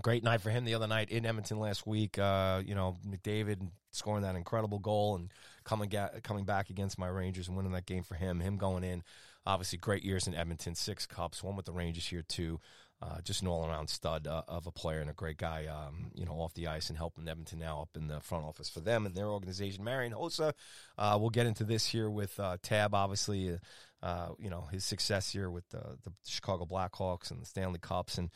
Great 0.01 0.23
night 0.23 0.41
for 0.41 0.51
him 0.51 0.63
the 0.63 0.75
other 0.75 0.87
night 0.87 1.09
in 1.09 1.25
Edmonton 1.25 1.59
last 1.59 1.87
week. 1.87 2.19
Uh, 2.19 2.61
you 2.65 2.75
know, 2.75 2.97
McDavid 3.07 3.67
scoring 3.91 4.21
that 4.23 4.35
incredible 4.35 4.79
goal 4.79 5.15
and 5.15 5.31
coming 5.63 5.89
ga- 5.89 6.19
coming 6.23 6.45
back 6.45 6.69
against 6.69 6.99
my 6.99 7.07
Rangers 7.07 7.47
and 7.47 7.57
winning 7.57 7.71
that 7.71 7.85
game 7.85 8.03
for 8.03 8.15
him. 8.15 8.39
Him 8.39 8.57
going 8.57 8.83
in, 8.83 9.03
obviously 9.45 9.79
great 9.79 10.03
years 10.03 10.27
in 10.27 10.35
Edmonton, 10.35 10.75
six 10.75 11.07
cups, 11.07 11.43
one 11.43 11.55
with 11.55 11.65
the 11.65 11.71
Rangers 11.71 12.05
here 12.07 12.21
too. 12.21 12.59
Uh, 12.99 13.21
just 13.21 13.43
an 13.43 13.47
all 13.47 13.63
around 13.63 13.87
stud 13.87 14.25
uh, 14.25 14.41
of 14.47 14.65
a 14.65 14.71
player 14.71 15.01
and 15.01 15.09
a 15.09 15.13
great 15.13 15.37
guy, 15.37 15.67
um, 15.67 16.09
you 16.15 16.25
know, 16.25 16.31
off 16.31 16.55
the 16.55 16.65
ice 16.65 16.89
and 16.89 16.97
helping 16.97 17.27
Edmonton 17.27 17.59
now 17.59 17.79
up 17.79 17.89
in 17.95 18.07
the 18.07 18.19
front 18.19 18.43
office 18.43 18.69
for 18.69 18.79
them 18.79 19.05
and 19.05 19.13
their 19.13 19.27
organization. 19.27 19.83
Marian 19.83 20.13
Hossa, 20.13 20.53
uh, 20.97 21.15
we'll 21.19 21.29
get 21.29 21.45
into 21.45 21.63
this 21.63 21.85
here 21.85 22.09
with 22.09 22.39
uh, 22.39 22.57
Tab, 22.63 22.95
obviously, 22.95 23.55
uh, 24.01 24.29
you 24.39 24.49
know, 24.49 24.61
his 24.71 24.83
success 24.83 25.31
here 25.31 25.47
with 25.47 25.69
the, 25.69 25.97
the 26.05 26.11
Chicago 26.25 26.65
Blackhawks 26.65 27.29
and 27.29 27.39
the 27.39 27.45
Stanley 27.45 27.77
Cups 27.79 28.17
and 28.17 28.31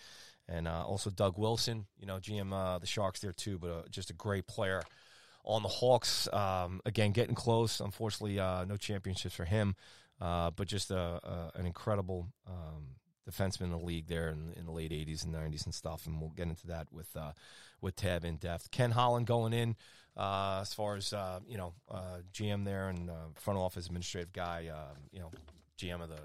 and 0.47 0.67
uh, 0.67 0.83
also 0.85 1.09
Doug 1.09 1.37
Wilson, 1.37 1.85
you 1.99 2.05
know, 2.05 2.17
GM 2.17 2.53
uh, 2.53 2.79
the 2.79 2.87
Sharks 2.87 3.19
there 3.19 3.31
too, 3.31 3.57
but 3.57 3.69
uh, 3.69 3.81
just 3.89 4.09
a 4.09 4.13
great 4.13 4.47
player 4.47 4.81
on 5.45 5.63
the 5.63 5.69
Hawks. 5.69 6.27
Um, 6.31 6.81
again, 6.85 7.11
getting 7.11 7.35
close. 7.35 7.79
Unfortunately, 7.79 8.39
uh, 8.39 8.65
no 8.65 8.77
championships 8.77 9.35
for 9.35 9.45
him, 9.45 9.75
uh, 10.19 10.51
but 10.51 10.67
just 10.67 10.91
a, 10.91 10.97
a, 10.97 11.51
an 11.55 11.65
incredible 11.65 12.27
um, 12.47 12.95
defenseman 13.29 13.65
in 13.65 13.71
the 13.71 13.77
league 13.77 14.07
there 14.07 14.29
in, 14.29 14.53
in, 14.57 14.65
the 14.65 14.71
late 14.71 14.91
'80s 14.91 15.23
and 15.23 15.33
'90s 15.33 15.65
and 15.65 15.73
stuff. 15.73 16.05
And 16.05 16.19
we'll 16.19 16.31
get 16.31 16.47
into 16.47 16.67
that 16.67 16.87
with 16.91 17.15
uh, 17.15 17.31
with 17.79 17.95
Tab 17.95 18.25
in 18.25 18.37
depth. 18.37 18.71
Ken 18.71 18.91
Holland 18.91 19.27
going 19.27 19.53
in 19.53 19.75
as 20.17 20.73
far 20.73 20.95
as 20.95 21.13
you 21.47 21.57
know, 21.57 21.73
GM 22.33 22.65
there 22.65 22.89
and 22.89 23.09
front 23.35 23.59
office 23.59 23.85
administrative 23.85 24.33
guy. 24.33 24.69
you 25.11 25.19
know, 25.19 25.31
GM 25.77 26.01
of 26.01 26.09
the 26.09 26.21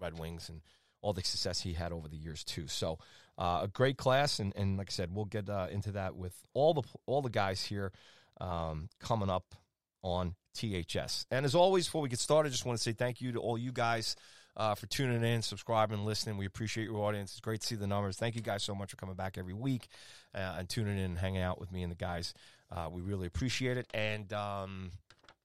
Red 0.00 0.18
Wings 0.18 0.48
and 0.48 0.62
all 1.02 1.12
the 1.12 1.22
success 1.22 1.60
he 1.60 1.72
had 1.72 1.92
over 1.92 2.08
the 2.08 2.16
years 2.16 2.44
too. 2.44 2.66
So 2.68 2.98
uh, 3.38 3.60
a 3.62 3.68
great 3.68 3.96
class, 3.96 4.38
and, 4.38 4.52
and 4.56 4.76
like 4.76 4.90
I 4.90 4.92
said, 4.92 5.14
we'll 5.14 5.24
get 5.24 5.48
uh, 5.48 5.68
into 5.70 5.92
that 5.92 6.16
with 6.16 6.34
all 6.54 6.74
the 6.74 6.82
all 7.06 7.22
the 7.22 7.30
guys 7.30 7.64
here 7.64 7.92
um, 8.40 8.88
coming 9.00 9.30
up 9.30 9.54
on 10.02 10.34
THS. 10.54 11.26
And 11.30 11.44
as 11.44 11.54
always, 11.54 11.86
before 11.86 12.02
we 12.02 12.08
get 12.08 12.18
started, 12.18 12.50
just 12.50 12.66
want 12.66 12.78
to 12.78 12.82
say 12.82 12.92
thank 12.92 13.20
you 13.20 13.32
to 13.32 13.38
all 13.38 13.56
you 13.56 13.72
guys. 13.72 14.16
Uh, 14.54 14.74
for 14.74 14.84
tuning 14.84 15.24
in, 15.24 15.40
subscribing, 15.40 16.04
listening. 16.04 16.36
We 16.36 16.44
appreciate 16.44 16.84
your 16.84 17.06
audience. 17.06 17.30
It's 17.30 17.40
great 17.40 17.62
to 17.62 17.66
see 17.66 17.74
the 17.74 17.86
numbers. 17.86 18.18
Thank 18.18 18.34
you 18.34 18.42
guys 18.42 18.62
so 18.62 18.74
much 18.74 18.90
for 18.90 18.98
coming 18.98 19.14
back 19.14 19.38
every 19.38 19.54
week 19.54 19.88
uh, 20.34 20.56
and 20.58 20.68
tuning 20.68 20.98
in 20.98 21.04
and 21.04 21.18
hanging 21.18 21.40
out 21.40 21.58
with 21.58 21.72
me 21.72 21.82
and 21.82 21.90
the 21.90 21.96
guys. 21.96 22.34
Uh, 22.70 22.88
we 22.90 23.00
really 23.00 23.26
appreciate 23.26 23.78
it. 23.78 23.86
And 23.94 24.30
um, 24.34 24.90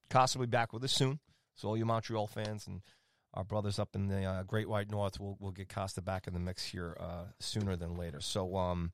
Kosta 0.09 0.35
will 0.35 0.45
be 0.45 0.49
back 0.49 0.73
with 0.73 0.83
us 0.83 0.91
soon. 0.91 1.19
So 1.55 1.69
all 1.69 1.77
you 1.77 1.85
Montreal 1.85 2.27
fans 2.27 2.67
and 2.67 2.81
our 3.37 3.43
brothers 3.43 3.77
up 3.77 3.95
in 3.95 4.07
the 4.07 4.23
uh, 4.23 4.41
Great 4.43 4.67
White 4.67 4.89
North 4.89 5.19
will 5.19 5.37
will 5.39 5.51
get 5.51 5.69
Kosta 5.69 6.03
back 6.03 6.25
in 6.27 6.33
the 6.33 6.39
mix 6.39 6.65
here 6.65 6.97
uh, 6.99 7.25
sooner 7.39 7.75
than 7.75 7.95
later. 7.95 8.19
So 8.19 8.57
um, 8.57 8.91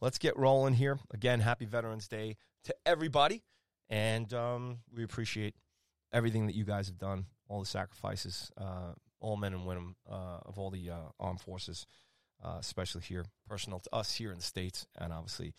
let's 0.00 0.16
get 0.16 0.38
rolling 0.38 0.72
here. 0.72 0.98
Again, 1.12 1.40
happy 1.40 1.66
Veterans 1.66 2.08
Day 2.08 2.38
to 2.64 2.74
everybody. 2.86 3.42
And 3.90 4.32
um, 4.32 4.78
we 4.90 5.04
appreciate 5.04 5.54
everything 6.14 6.46
that 6.46 6.54
you 6.54 6.64
guys 6.64 6.86
have 6.86 6.98
done, 6.98 7.26
all 7.46 7.60
the 7.60 7.66
sacrifices, 7.66 8.50
uh, 8.56 8.94
all 9.20 9.36
men 9.36 9.52
and 9.52 9.66
women 9.66 9.96
uh, 10.10 10.38
of 10.46 10.58
all 10.58 10.70
the 10.70 10.88
uh, 10.88 10.96
armed 11.20 11.42
forces, 11.42 11.86
uh, 12.42 12.56
especially 12.58 13.02
here, 13.02 13.26
personal 13.46 13.80
to 13.80 13.90
us 13.94 14.14
here 14.14 14.30
in 14.30 14.38
the 14.38 14.42
States, 14.42 14.86
and 14.98 15.12
obviously 15.12 15.52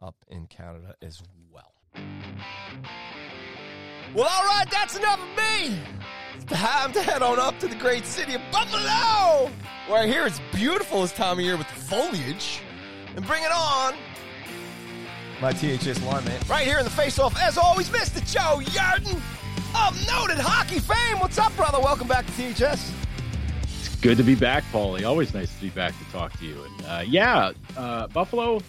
up 0.00 0.14
in 0.28 0.46
Canada 0.46 0.94
as 1.02 1.20
well. 1.50 1.74
Well, 4.14 4.28
all 4.28 4.44
right, 4.44 4.66
that's 4.70 4.96
enough 4.96 5.18
of 5.20 5.36
me. 5.36 5.80
Time 6.46 6.92
to 6.92 7.02
head 7.02 7.22
on 7.22 7.38
up 7.38 7.58
to 7.60 7.68
the 7.68 7.74
great 7.74 8.04
city 8.06 8.34
of 8.34 8.40
Buffalo, 8.50 9.50
where 9.86 10.02
I 10.02 10.06
hear 10.06 10.26
it's 10.26 10.40
beautiful 10.54 11.02
this 11.02 11.12
time 11.12 11.38
of 11.38 11.44
year 11.44 11.56
with 11.56 11.68
the 11.68 11.74
foliage, 11.74 12.60
and 13.14 13.26
bring 13.26 13.42
it 13.42 13.52
on. 13.52 13.94
My 15.40 15.52
THS 15.52 16.02
lineman, 16.04 16.40
right 16.48 16.66
here 16.66 16.78
in 16.78 16.84
the 16.84 16.90
face-off, 16.90 17.38
as 17.40 17.58
always, 17.58 17.88
Mr. 17.90 18.20
Joe 18.30 18.62
Yerdon 18.64 19.20
of 19.74 20.06
noted 20.06 20.38
hockey 20.38 20.78
fame. 20.78 21.18
What's 21.20 21.38
up, 21.38 21.54
brother? 21.56 21.80
Welcome 21.80 22.08
back 22.08 22.24
to 22.26 22.32
THS. 22.32 22.92
It's 23.62 23.96
good 23.96 24.16
to 24.16 24.22
be 24.22 24.34
back, 24.34 24.64
Paulie. 24.72 25.06
Always 25.06 25.34
nice 25.34 25.54
to 25.54 25.60
be 25.60 25.70
back 25.70 25.92
to 25.98 26.04
talk 26.12 26.38
to 26.38 26.46
you. 26.46 26.62
And 26.62 26.86
uh, 26.86 27.04
yeah, 27.06 27.52
uh, 27.76 28.06
Buffalo, 28.08 28.60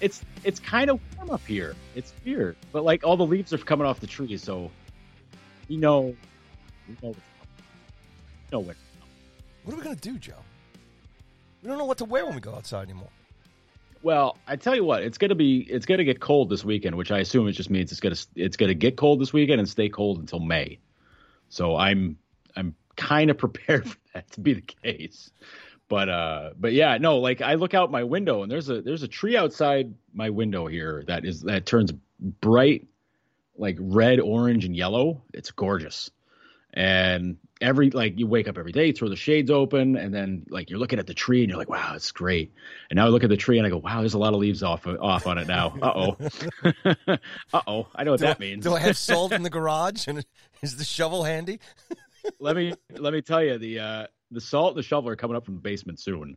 it's 0.00 0.24
it's 0.42 0.58
kind 0.58 0.90
of 0.90 1.00
warm 1.16 1.30
up 1.30 1.46
here. 1.46 1.76
It's 1.94 2.12
weird, 2.24 2.56
but 2.72 2.84
like 2.84 3.04
all 3.04 3.16
the 3.16 3.26
leaves 3.26 3.52
are 3.52 3.58
coming 3.58 3.86
off 3.86 4.00
the 4.00 4.06
trees, 4.06 4.42
so 4.42 4.70
you 5.68 5.78
know, 5.78 6.14
you 6.88 6.96
know, 7.02 7.08
what's 7.08 7.20
know 8.52 8.60
what. 8.60 8.76
What 9.64 9.74
are 9.74 9.76
we 9.76 9.82
gonna 9.82 9.96
do, 9.96 10.18
Joe? 10.18 10.34
We 11.62 11.68
don't 11.68 11.78
know 11.78 11.86
what 11.86 11.98
to 11.98 12.04
wear 12.04 12.24
when 12.24 12.34
we 12.34 12.40
go 12.40 12.54
outside 12.54 12.84
anymore. 12.84 13.08
Well, 14.02 14.36
I 14.46 14.56
tell 14.56 14.74
you 14.76 14.84
what, 14.84 15.02
it's 15.02 15.16
gonna 15.16 15.34
be 15.34 15.60
it's 15.60 15.86
gonna 15.86 16.04
get 16.04 16.20
cold 16.20 16.50
this 16.50 16.64
weekend, 16.64 16.96
which 16.96 17.10
I 17.10 17.18
assume 17.18 17.48
it 17.48 17.52
just 17.52 17.70
means 17.70 17.90
it's 17.90 18.00
gonna 18.00 18.16
it's 18.36 18.56
gonna 18.56 18.74
get 18.74 18.96
cold 18.96 19.20
this 19.20 19.32
weekend 19.32 19.60
and 19.60 19.68
stay 19.68 19.88
cold 19.88 20.18
until 20.18 20.40
May. 20.40 20.78
So 21.48 21.76
I'm 21.76 22.18
I'm 22.54 22.74
kind 22.96 23.30
of 23.30 23.38
prepared 23.44 23.88
for 23.88 23.96
that 24.12 24.30
to 24.32 24.40
be 24.40 24.54
the 24.54 24.60
case. 24.60 25.30
But 25.88 26.08
uh 26.08 26.50
but 26.58 26.74
yeah, 26.74 26.98
no, 26.98 27.18
like 27.18 27.40
I 27.40 27.54
look 27.54 27.72
out 27.74 27.90
my 27.90 28.04
window 28.04 28.42
and 28.42 28.52
there's 28.52 28.68
a 28.68 28.82
there's 28.82 29.02
a 29.02 29.08
tree 29.08 29.36
outside 29.36 29.94
my 30.12 30.30
window 30.30 30.66
here 30.66 31.02
that 31.06 31.24
is 31.24 31.42
that 31.42 31.64
turns 31.66 31.92
bright 32.20 32.86
like 33.56 33.76
red, 33.80 34.20
orange 34.20 34.64
and 34.64 34.76
yellow. 34.76 35.22
It's 35.32 35.50
gorgeous. 35.50 36.10
And 36.74 37.36
every 37.60 37.90
like 37.90 38.18
you 38.18 38.26
wake 38.26 38.48
up 38.48 38.58
every 38.58 38.72
day, 38.72 38.92
throw 38.92 39.08
the 39.08 39.16
shades 39.16 39.50
open, 39.50 39.96
and 39.96 40.12
then 40.12 40.44
like 40.48 40.70
you're 40.70 40.78
looking 40.78 40.98
at 40.98 41.06
the 41.06 41.14
tree 41.14 41.42
and 41.42 41.48
you're 41.48 41.58
like, 41.58 41.70
wow, 41.70 41.92
it's 41.94 42.10
great. 42.10 42.52
And 42.90 42.96
now 42.96 43.06
I 43.06 43.08
look 43.08 43.22
at 43.24 43.30
the 43.30 43.36
tree 43.36 43.58
and 43.58 43.66
I 43.66 43.70
go, 43.70 43.78
wow, 43.78 44.00
there's 44.00 44.14
a 44.14 44.18
lot 44.18 44.34
of 44.34 44.40
leaves 44.40 44.62
off 44.62 44.86
off 44.86 45.26
on 45.26 45.38
it 45.38 45.46
now. 45.46 45.74
Uh 45.80 45.92
oh, 45.94 46.16
uh 47.52 47.60
oh, 47.66 47.86
I 47.94 48.04
know 48.04 48.12
what 48.12 48.20
do 48.20 48.26
that 48.26 48.36
I, 48.36 48.40
means. 48.40 48.64
Do 48.64 48.74
I 48.74 48.80
have 48.80 48.96
salt 48.98 49.32
in 49.32 49.42
the 49.42 49.50
garage 49.50 50.08
and 50.08 50.24
is 50.62 50.76
the 50.76 50.84
shovel 50.84 51.24
handy? 51.24 51.60
let 52.40 52.56
me 52.56 52.74
let 52.90 53.12
me 53.12 53.22
tell 53.22 53.42
you 53.42 53.56
the 53.58 53.78
uh, 53.78 54.06
the 54.30 54.40
salt 54.40 54.70
and 54.70 54.78
the 54.78 54.82
shovel 54.82 55.10
are 55.10 55.16
coming 55.16 55.36
up 55.36 55.44
from 55.44 55.54
the 55.54 55.60
basement 55.60 56.00
soon. 56.00 56.36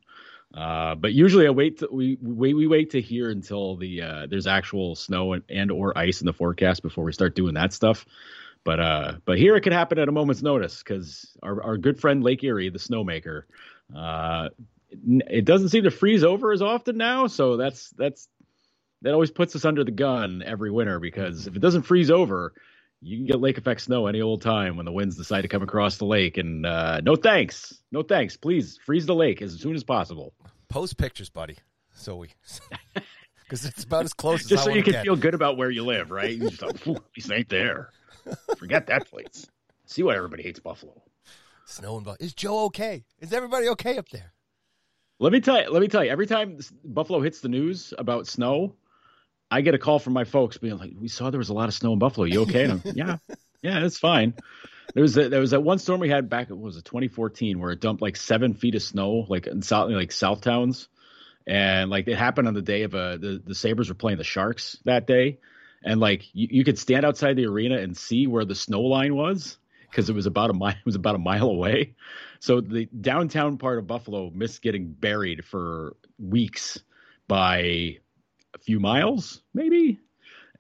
Uh, 0.54 0.96
but 0.96 1.12
usually 1.12 1.46
I 1.46 1.50
wait 1.50 1.80
to, 1.80 1.90
we, 1.92 2.18
we 2.22 2.54
we 2.54 2.68
wait 2.68 2.92
to 2.92 3.02
hear 3.02 3.30
until 3.30 3.76
the 3.76 4.02
uh, 4.02 4.28
there's 4.30 4.48
actual 4.48 4.96
snow 4.96 5.34
and, 5.34 5.44
and 5.50 5.72
or 5.72 5.98
ice 5.98 6.22
in 6.22 6.26
the 6.26 6.34
forecast 6.34 6.84
before 6.84 7.04
we 7.04 7.12
start 7.12 7.36
doing 7.36 7.56
that 7.56 7.74
stuff. 7.74 8.06
But 8.68 8.82
uh, 8.82 9.14
but 9.24 9.38
here 9.38 9.56
it 9.56 9.62
could 9.62 9.72
happen 9.72 9.98
at 9.98 10.10
a 10.10 10.12
moment's 10.12 10.42
notice 10.42 10.80
because 10.84 11.38
our 11.42 11.64
our 11.64 11.78
good 11.78 12.02
friend 12.02 12.22
Lake 12.22 12.44
Erie, 12.44 12.68
the 12.70 12.80
snowmaker, 12.80 13.44
uh, 13.96 14.50
it 14.92 15.46
doesn't 15.46 15.70
seem 15.70 15.86
to 15.86 15.90
freeze 15.90 16.22
over 16.22 16.52
as 16.52 16.62
often 16.62 16.98
now. 16.98 17.28
So 17.28 17.56
that's 17.56 17.92
that's 17.92 18.28
that 19.04 19.14
always 19.14 19.32
puts 19.32 19.56
us 19.56 19.64
under 19.64 19.86
the 19.86 19.92
gun 19.92 20.44
every 20.46 20.70
winter 20.70 21.00
because 21.00 21.48
if 21.48 21.56
it 21.56 21.60
doesn't 21.60 21.84
freeze 21.84 22.12
over, 22.12 22.52
you 23.02 23.16
can 23.16 23.26
get 23.26 23.40
lake 23.40 23.58
effect 23.58 23.80
snow 23.80 24.06
any 24.06 24.20
old 24.20 24.42
time 24.42 24.76
when 24.76 24.86
the 24.86 24.92
winds 24.92 25.16
decide 25.16 25.44
to 25.44 25.48
come 25.48 25.64
across 25.64 25.96
the 25.96 26.06
lake. 26.06 26.38
And 26.38 26.66
uh, 26.66 27.00
no 27.00 27.16
thanks, 27.16 27.82
no 27.94 28.04
thanks. 28.04 28.36
Please 28.36 28.78
freeze 28.86 29.06
the 29.06 29.16
lake 29.16 29.42
as 29.42 29.58
soon 29.62 29.76
as 29.76 29.86
possible. 29.86 30.34
Post 30.68 30.98
pictures, 30.98 31.30
buddy. 31.30 31.56
So 31.94 32.18
we, 32.18 32.32
because 33.46 33.64
it's 33.64 33.86
about 33.86 34.04
as 34.04 34.12
close 34.12 34.42
as 34.42 34.48
just 34.48 34.64
I 34.64 34.66
so 34.66 34.76
you 34.76 34.84
can 34.84 34.92
get. 34.92 35.06
feel 35.06 35.16
good 35.16 35.36
about 35.36 35.56
where 35.56 35.72
you 35.72 35.86
live, 35.86 36.12
right? 36.12 36.32
You 36.32 36.50
just 36.50 36.78
"Phew, 36.84 36.98
this 37.16 37.32
ain't 37.32 37.48
there. 37.48 37.92
Forget 38.58 38.88
that 38.88 39.10
place. 39.10 39.48
See 39.86 40.04
why 40.04 40.16
everybody 40.16 40.44
hates 40.44 40.60
Buffalo. 40.60 41.02
Snow 41.66 41.98
and 41.98 42.06
Buffalo. 42.06 42.26
is 42.26 42.34
Joe 42.34 42.66
okay? 42.66 43.06
Is 43.20 43.34
everybody 43.34 43.68
okay 43.70 43.98
up 43.98 44.10
there? 44.10 44.34
Let 45.20 45.34
me 45.34 45.42
tell 45.42 45.62
you. 45.62 45.70
Let 45.70 45.82
me 45.82 45.88
tell 45.88 46.04
you. 46.04 46.12
Every 46.12 46.28
time 46.28 46.60
Buffalo 46.84 47.22
hits 47.22 47.42
the 47.42 47.50
news 47.50 47.94
about 47.98 48.28
snow, 48.28 48.76
I 49.50 49.62
get 49.62 49.74
a 49.74 49.80
call 49.80 50.00
from 50.00 50.14
my 50.14 50.26
folks 50.26 50.58
being 50.58 50.78
like, 50.78 50.94
"We 50.98 51.08
saw 51.08 51.30
there 51.30 51.40
was 51.40 51.50
a 51.50 51.54
lot 51.54 51.68
of 51.70 51.74
snow 51.74 51.94
in 51.94 52.00
Buffalo. 52.00 52.26
You 52.26 52.44
okay?" 52.44 52.66
And 52.66 52.74
I'm, 52.74 52.82
yeah, 52.96 53.18
yeah, 53.62 53.84
it's 53.84 53.98
fine. 53.98 54.36
There 54.94 55.02
was 55.02 55.18
a, 55.18 55.30
there 55.30 55.40
was 55.40 55.52
that 55.52 55.64
one 55.64 55.80
storm 55.80 56.00
we 56.00 56.10
had 56.10 56.30
back. 56.30 56.50
What 56.50 56.60
was 56.60 56.78
it 56.78 56.86
2014 56.86 57.60
where 57.60 57.72
it 57.72 57.82
dumped 57.82 58.02
like 58.02 58.16
seven 58.16 58.54
feet 58.54 58.76
of 58.76 58.84
snow, 58.84 59.26
like 59.28 59.48
in 59.48 59.62
south 59.62 59.90
like 59.90 60.12
south 60.12 60.42
towns, 60.42 60.88
and 61.48 61.90
like 61.90 62.08
it 62.08 62.18
happened 62.18 62.48
on 62.48 62.54
the 62.54 62.62
day 62.62 62.84
of 62.84 62.94
a 62.94 63.18
the 63.20 63.42
the 63.44 63.56
Sabres 63.56 63.90
were 63.90 63.96
playing 63.96 64.20
the 64.20 64.24
Sharks 64.24 64.78
that 64.86 65.08
day, 65.08 65.40
and 65.88 66.02
like 66.02 66.24
you, 66.34 66.48
you 66.52 66.64
could 66.64 66.78
stand 66.78 67.06
outside 67.06 67.38
the 67.38 67.46
arena 67.46 67.78
and 67.78 67.96
see 67.96 68.28
where 68.28 68.46
the 68.46 68.56
snow 68.56 68.82
line 68.82 69.16
was 69.16 69.58
because 69.90 70.10
it 70.10 70.14
was 70.14 70.26
about 70.26 70.50
a 70.50 70.54
mile 70.54 70.76
it 70.80 70.86
was 70.86 70.96
about 70.96 71.16
a 71.16 71.20
mile 71.20 71.50
away. 71.50 71.96
So 72.40 72.62
the 72.62 72.86
downtown 72.86 73.58
part 73.58 73.80
of 73.80 73.88
Buffalo 73.88 74.30
missed 74.30 74.62
getting 74.62 74.92
buried 74.92 75.46
for 75.46 75.96
weeks 76.20 76.78
by 77.28 77.58
a 78.54 78.60
few 78.60 78.80
miles, 78.80 79.42
maybe. 79.54 80.00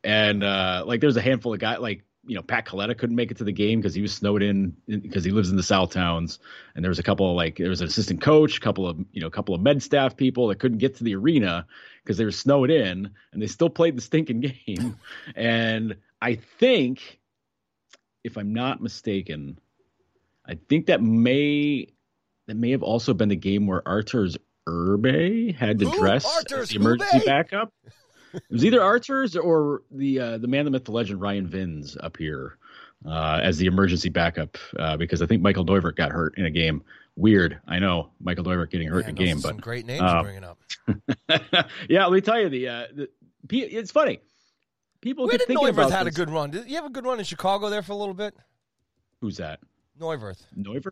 And 0.03 0.43
uh, 0.43 0.84
like 0.88 1.01
there's 1.01 1.17
a 1.17 1.22
handful 1.22 1.53
of 1.53 1.60
guys 1.60 1.79
like 1.79 2.03
you 2.27 2.36
know 2.36 2.41
Pat 2.41 2.65
Coletta 2.65 2.98
couldn't 2.98 3.15
make 3.15 3.31
it 3.31 3.38
to 3.38 3.43
the 3.43 3.51
game 3.51 3.79
because 3.79 3.96
he 3.96 4.01
was 4.01 4.13
snowed 4.13 4.43
in 4.43 4.75
because 4.88 5.24
he 5.24 5.31
lives 5.31 5.50
in 5.50 5.55
the 5.55 5.63
South 5.63 5.91
Towns, 5.91 6.39
and 6.75 6.84
there 6.84 6.89
was 6.89 7.00
a 7.00 7.03
couple 7.03 7.29
of 7.29 7.36
like 7.36 7.57
there 7.57 7.69
was 7.69 7.81
an 7.81 7.88
assistant 7.88 8.22
coach, 8.22 8.57
a 8.57 8.60
couple 8.60 8.88
of 8.88 8.98
you 9.12 9.22
know 9.22 9.27
a 9.27 9.31
couple 9.31 9.55
of 9.55 9.62
med 9.62 9.81
staff 9.81 10.15
people 10.15 10.48
that 10.48 10.60
couldn't 10.60 10.77
get 10.77 10.96
to 10.98 11.03
the 11.03 11.15
arena 11.15 11.65
because 12.03 12.17
they 12.17 12.25
were 12.25 12.31
snowed 12.31 12.69
in, 12.69 13.10
and 13.31 13.41
they 13.41 13.48
still 13.48 13.69
played 13.69 13.98
the 13.98 14.01
stinking 14.01 14.39
game. 14.65 14.98
and 15.36 15.96
I 16.22 16.36
think, 16.36 17.19
if 18.24 18.38
I'm 18.38 18.53
not 18.53 18.81
mistaken, 18.81 19.60
I 20.46 20.57
think 20.69 20.88
that 20.88 21.01
may 21.01 21.88
that 22.48 22.55
may 22.55 22.72
have 22.72 22.84
also 22.84 23.13
been 23.13 23.29
the 23.29 23.36
game 23.36 23.67
where 23.67 23.88
Arturs 23.88 24.38
Irbe 24.67 25.55
had 25.55 25.79
to 25.79 25.86
dress 25.91 26.25
as 26.51 26.69
the 26.69 26.75
emergency 26.75 27.22
backup. 27.25 27.74
It 28.38 28.53
was 28.53 28.65
either 28.65 28.82
Arturs 28.82 29.36
or 29.36 29.82
the 29.91 30.20
uh, 30.20 30.38
the 30.38 30.48
man, 30.48 30.65
the 30.65 30.72
myth, 30.72 30.86
the 30.86 30.91
legend, 30.91 31.22
Ryan 31.22 31.48
Vinz 31.48 31.98
up 32.00 32.17
here 32.17 32.58
uh, 33.06 33.39
as 33.41 33.58
the 33.58 33.65
emergency 33.65 34.10
backup 34.10 34.58
uh, 34.77 34.98
because 34.98 35.22
I 35.22 35.25
think 35.25 35.41
Michael 35.41 35.65
Neuvirth 35.65 35.96
got 35.96 36.12
hurt 36.12 36.38
in 36.38 36.46
a 36.46 36.51
game. 36.51 36.84
Weird, 37.15 37.60
I 37.67 37.79
know 37.79 38.12
Michael 38.22 38.44
Neuvirth 38.44 38.70
getting 38.70 38.89
hurt 38.89 39.06
Man, 39.08 39.17
in 39.17 39.24
a 39.24 39.25
game, 39.25 39.38
but 39.38 39.50
some 39.50 39.58
great 39.58 39.86
names 39.86 40.01
uh, 40.01 40.13
you're 40.13 40.24
bringing 40.24 40.44
up. 40.44 40.60
yeah, 41.89 42.06
let 42.06 42.13
me 42.13 42.22
tell 42.22 42.39
you 42.39 42.50
the, 42.50 42.67
uh, 42.67 42.84
the 42.94 43.10
it's 43.50 43.91
funny. 43.91 44.20
People 45.01 45.25
Where 45.27 45.38
did 45.38 45.48
Neuvirth 45.48 45.89
had 45.89 46.08
a 46.08 46.12
good 46.12 46.29
run? 46.29 46.51
Did 46.51 46.70
you 46.70 46.75
have 46.75 46.86
a 46.86 46.89
good 46.89 47.06
run 47.06 47.17
in 47.20 47.25
Chicago 47.25 47.70
there 47.70 47.82
for 47.82 47.94
a 47.94 47.96
little 47.96 48.13
bit? 48.13 48.36
Who's 49.22 49.38
that? 49.38 49.60
Neuvirth. 50.00 50.44
Neuver. 50.56 50.91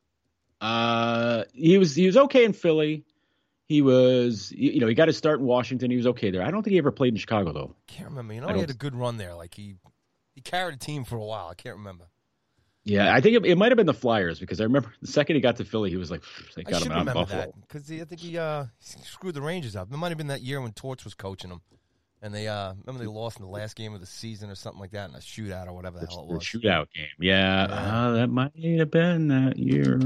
Uh, 0.62 1.44
he 1.54 1.78
was 1.78 1.96
he 1.96 2.08
was 2.08 2.18
okay 2.18 2.44
in 2.44 2.54
Philly. 2.54 3.05
He 3.68 3.82
was 3.82 4.52
you 4.52 4.80
know 4.80 4.88
he 4.88 4.94
got 4.94 5.08
his 5.08 5.18
start 5.18 5.40
in 5.40 5.46
Washington. 5.46 5.90
He 5.92 5.98
was 5.98 6.08
okay 6.08 6.30
there. 6.32 6.44
I 6.44 6.52
don't 6.52 6.62
think 6.64 6.74
he 6.74 6.78
ever 6.78 6.92
played 6.92 7.14
in 7.14 7.18
Chicago 7.18 7.52
though. 7.52 7.76
I 7.90 7.92
can't 7.92 8.10
remember. 8.10 8.34
You 8.34 8.42
know, 8.42 8.48
I 8.48 8.54
he 8.54 8.60
had 8.60 8.70
a 8.70 8.74
good 8.76 8.96
run 8.96 9.18
there. 9.18 9.34
Like 9.36 9.54
he, 9.56 9.76
he 10.36 10.42
carried 10.42 10.76
a 10.76 10.78
team 10.78 11.04
for 11.04 11.16
a 11.18 11.24
while. 11.24 11.48
I 11.48 11.56
can't 11.56 11.78
remember. 11.78 12.06
Yeah, 12.84 13.12
I 13.16 13.20
think 13.22 13.36
it, 13.38 13.46
it 13.48 13.58
might 13.58 13.72
have 13.72 13.78
been 13.78 13.88
the 13.88 13.96
Flyers 13.96 14.40
because 14.40 14.62
I 14.62 14.66
remember 14.66 14.94
the 15.02 15.08
second 15.08 15.36
he 15.38 15.42
got 15.42 15.56
to 15.56 15.66
Philly, 15.66 15.90
he 15.90 15.96
was 15.96 16.12
like, 16.12 16.22
they 16.56 16.62
I 16.68 16.70
got 16.70 16.78
should 16.84 16.86
him 16.88 16.92
out 16.92 17.00
remember 17.00 17.20
Buffalo. 17.22 17.54
because 17.68 17.92
I 17.92 18.04
think 18.04 18.22
he 18.22 18.38
uh 18.38 18.66
screwed 18.80 19.34
the 19.34 19.42
Rangers 19.42 19.76
up. 19.76 19.92
It 19.92 19.98
might 19.98 20.10
have 20.10 20.20
been 20.20 20.28
that 20.28 20.42
year 20.44 20.62
when 20.62 20.72
Torch 20.74 21.04
was 21.04 21.16
coaching 21.16 21.50
them, 21.50 21.62
and 22.22 22.32
they 22.32 22.48
uh 22.48 22.76
remember 22.86 23.04
they 23.04 23.10
lost 23.10 23.38
in 23.40 23.44
the 23.44 23.50
last 23.50 23.76
game 23.76 23.96
of 23.96 24.02
the 24.02 24.06
season 24.06 24.52
or 24.52 24.56
something 24.56 24.80
like 24.80 24.92
that 24.92 25.10
in 25.10 25.16
a 25.16 25.20
shootout 25.20 25.66
or 25.66 25.74
whatever 25.74 25.98
the 25.98 26.06
The, 26.06 26.12
hell 26.12 26.26
it 26.26 26.28
the 26.28 26.34
was. 26.36 26.44
shootout 26.44 26.86
game. 26.94 27.08
Yeah, 27.20 27.68
Yeah. 27.68 27.74
Uh, 27.74 28.12
that 28.12 28.28
might 28.28 28.52
have 28.78 28.92
been 28.92 29.30
that 29.30 29.58
year. 29.58 29.98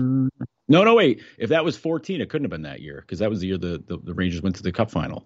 No, 0.69 0.83
no, 0.83 0.93
wait. 0.95 1.21
If 1.37 1.49
that 1.49 1.65
was 1.65 1.75
14, 1.75 2.21
it 2.21 2.29
couldn't 2.29 2.45
have 2.45 2.51
been 2.51 2.61
that 2.61 2.79
year 2.79 3.01
because 3.01 3.19
that 3.19 3.29
was 3.29 3.39
the 3.41 3.47
year 3.47 3.57
the, 3.57 3.83
the, 3.87 3.97
the 3.97 4.13
Rangers 4.13 4.41
went 4.41 4.55
to 4.57 4.63
the 4.63 4.71
Cup 4.71 4.89
final. 4.91 5.25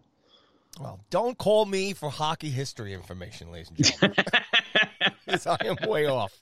Well, 0.80 1.00
don't 1.12 1.38
call 1.38 1.66
me 1.66 1.94
for 1.94 2.10
hockey 2.10 2.50
history 2.50 2.94
information, 2.94 3.52
ladies 3.52 3.70
and 3.70 3.84
gentlemen. 3.86 4.16
'Cause 5.30 5.46
I 5.48 5.58
am 5.66 5.78
way 5.88 6.06
off. 6.08 6.34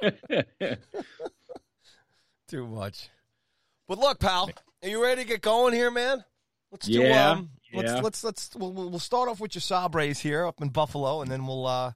Too 2.48 2.66
much. 2.66 3.08
But 3.88 3.98
look, 3.98 4.18
pal, 4.20 4.50
are 4.82 4.88
you 4.88 5.02
ready 5.02 5.22
to 5.22 5.28
get 5.28 5.40
going 5.42 5.72
here, 5.74 5.90
man? 5.90 6.24
Let's 6.70 6.86
do 6.86 7.00
Yeah, 7.02 7.30
um 7.30 7.50
let's 7.74 7.92
yeah. 7.92 8.00
let's 8.00 8.24
let's 8.24 8.50
we'll, 8.56 8.72
we'll 8.72 8.90
we'll 8.90 8.98
start 8.98 9.28
off 9.28 9.40
with 9.40 9.54
your 9.54 9.60
Sabres 9.60 10.18
here 10.20 10.46
up 10.46 10.60
in 10.62 10.68
Buffalo 10.70 11.20
and 11.20 11.30
then 11.30 11.46
we'll 11.46 11.66
uh 11.66 11.92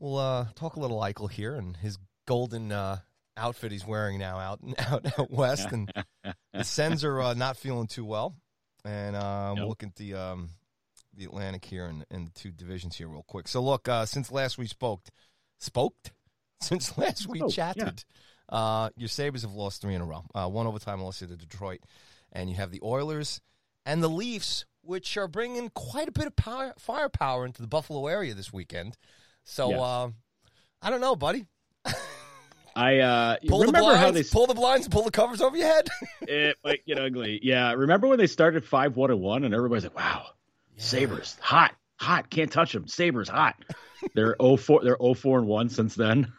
we'll 0.00 0.16
uh 0.16 0.46
talk 0.56 0.74
a 0.76 0.80
little 0.80 1.00
Eichel 1.00 1.30
here 1.30 1.54
and 1.54 1.76
his 1.76 1.96
golden 2.26 2.72
uh 2.72 2.98
outfit 3.38 3.72
he's 3.72 3.86
wearing 3.86 4.18
now 4.18 4.38
out 4.38 4.60
out 4.78 5.06
out 5.18 5.30
west 5.30 5.70
and 5.72 5.90
the 6.52 6.64
Sens 6.64 7.04
are 7.04 7.20
uh, 7.20 7.34
not 7.34 7.56
feeling 7.56 7.86
too 7.86 8.04
well. 8.04 8.34
And 8.84 9.16
uh, 9.16 9.48
Nope. 9.54 9.58
we'll 9.58 9.68
look 9.68 9.82
at 9.82 9.94
the 9.96 10.14
um 10.14 10.50
the 11.14 11.24
Atlantic 11.24 11.64
here 11.64 11.86
and, 11.86 12.04
and 12.10 12.28
the 12.28 12.32
two 12.32 12.50
divisions 12.52 12.96
here 12.96 13.08
real 13.08 13.24
quick. 13.26 13.48
So 13.48 13.60
look, 13.62 13.88
uh, 13.88 14.06
since 14.06 14.30
last 14.30 14.56
we 14.58 14.66
spoke, 14.66 15.02
spoke 15.58 15.94
since 16.60 16.96
last 16.96 17.26
we 17.28 17.42
Oh, 17.42 17.48
chatted, 17.48 18.04
uh, 18.48 18.90
your 18.96 19.08
Sabres 19.08 19.42
have 19.42 19.52
lost 19.54 19.82
three 19.82 19.94
in 19.94 20.00
a 20.00 20.04
row. 20.06 20.24
Uh, 20.34 20.48
one 20.48 20.66
overtime 20.66 21.00
loss 21.00 21.18
to 21.18 21.26
Detroit, 21.26 21.80
and 22.32 22.48
you 22.48 22.56
have 22.56 22.70
the 22.70 22.80
Oilers 22.84 23.40
and 23.84 24.02
the 24.02 24.08
Leafs, 24.08 24.64
which 24.82 25.16
are 25.16 25.26
bringing 25.28 25.70
quite 25.70 26.08
a 26.08 26.12
bit 26.12 26.26
of 26.28 26.36
power, 26.36 26.72
firepower 26.78 27.44
into 27.46 27.62
the 27.62 27.68
Buffalo 27.68 28.06
area 28.06 28.32
this 28.34 28.52
weekend. 28.52 28.96
So 29.44 29.70
Yes. 29.70 29.80
uh, 29.80 30.08
I 30.82 30.90
don't 30.90 31.00
know, 31.00 31.16
buddy. 31.16 31.46
I 32.78 32.98
uh, 33.00 33.36
Pull 33.48 33.58
the 33.58 33.66
remember 33.66 33.86
blinds, 33.90 34.00
how 34.00 34.10
they 34.12 34.22
pull 34.22 34.46
the 34.46 34.54
blinds, 34.54 34.86
and 34.86 34.92
pull 34.92 35.02
the 35.02 35.10
covers 35.10 35.40
over 35.40 35.56
your 35.56 35.66
head. 35.66 35.88
it 36.22 36.56
might 36.64 36.86
get 36.86 36.96
ugly. 36.98 37.40
Yeah, 37.42 37.72
remember 37.72 38.06
when 38.06 38.18
they 38.18 38.28
started 38.28 38.64
five 38.64 38.96
one 38.96 39.10
and 39.10 39.20
one, 39.20 39.42
and 39.44 39.52
everybody's 39.52 39.82
like, 39.82 39.96
"Wow, 39.96 40.26
Sabres 40.76 41.36
hot, 41.40 41.74
hot, 41.96 42.30
can't 42.30 42.52
touch 42.52 42.72
them. 42.72 42.86
Sabres 42.86 43.28
hot." 43.28 43.56
they're 44.14 44.36
04, 44.38 44.84
They're 44.84 45.14
04 45.14 45.40
and 45.40 45.48
one 45.48 45.68
since 45.70 45.96
then. 45.96 46.32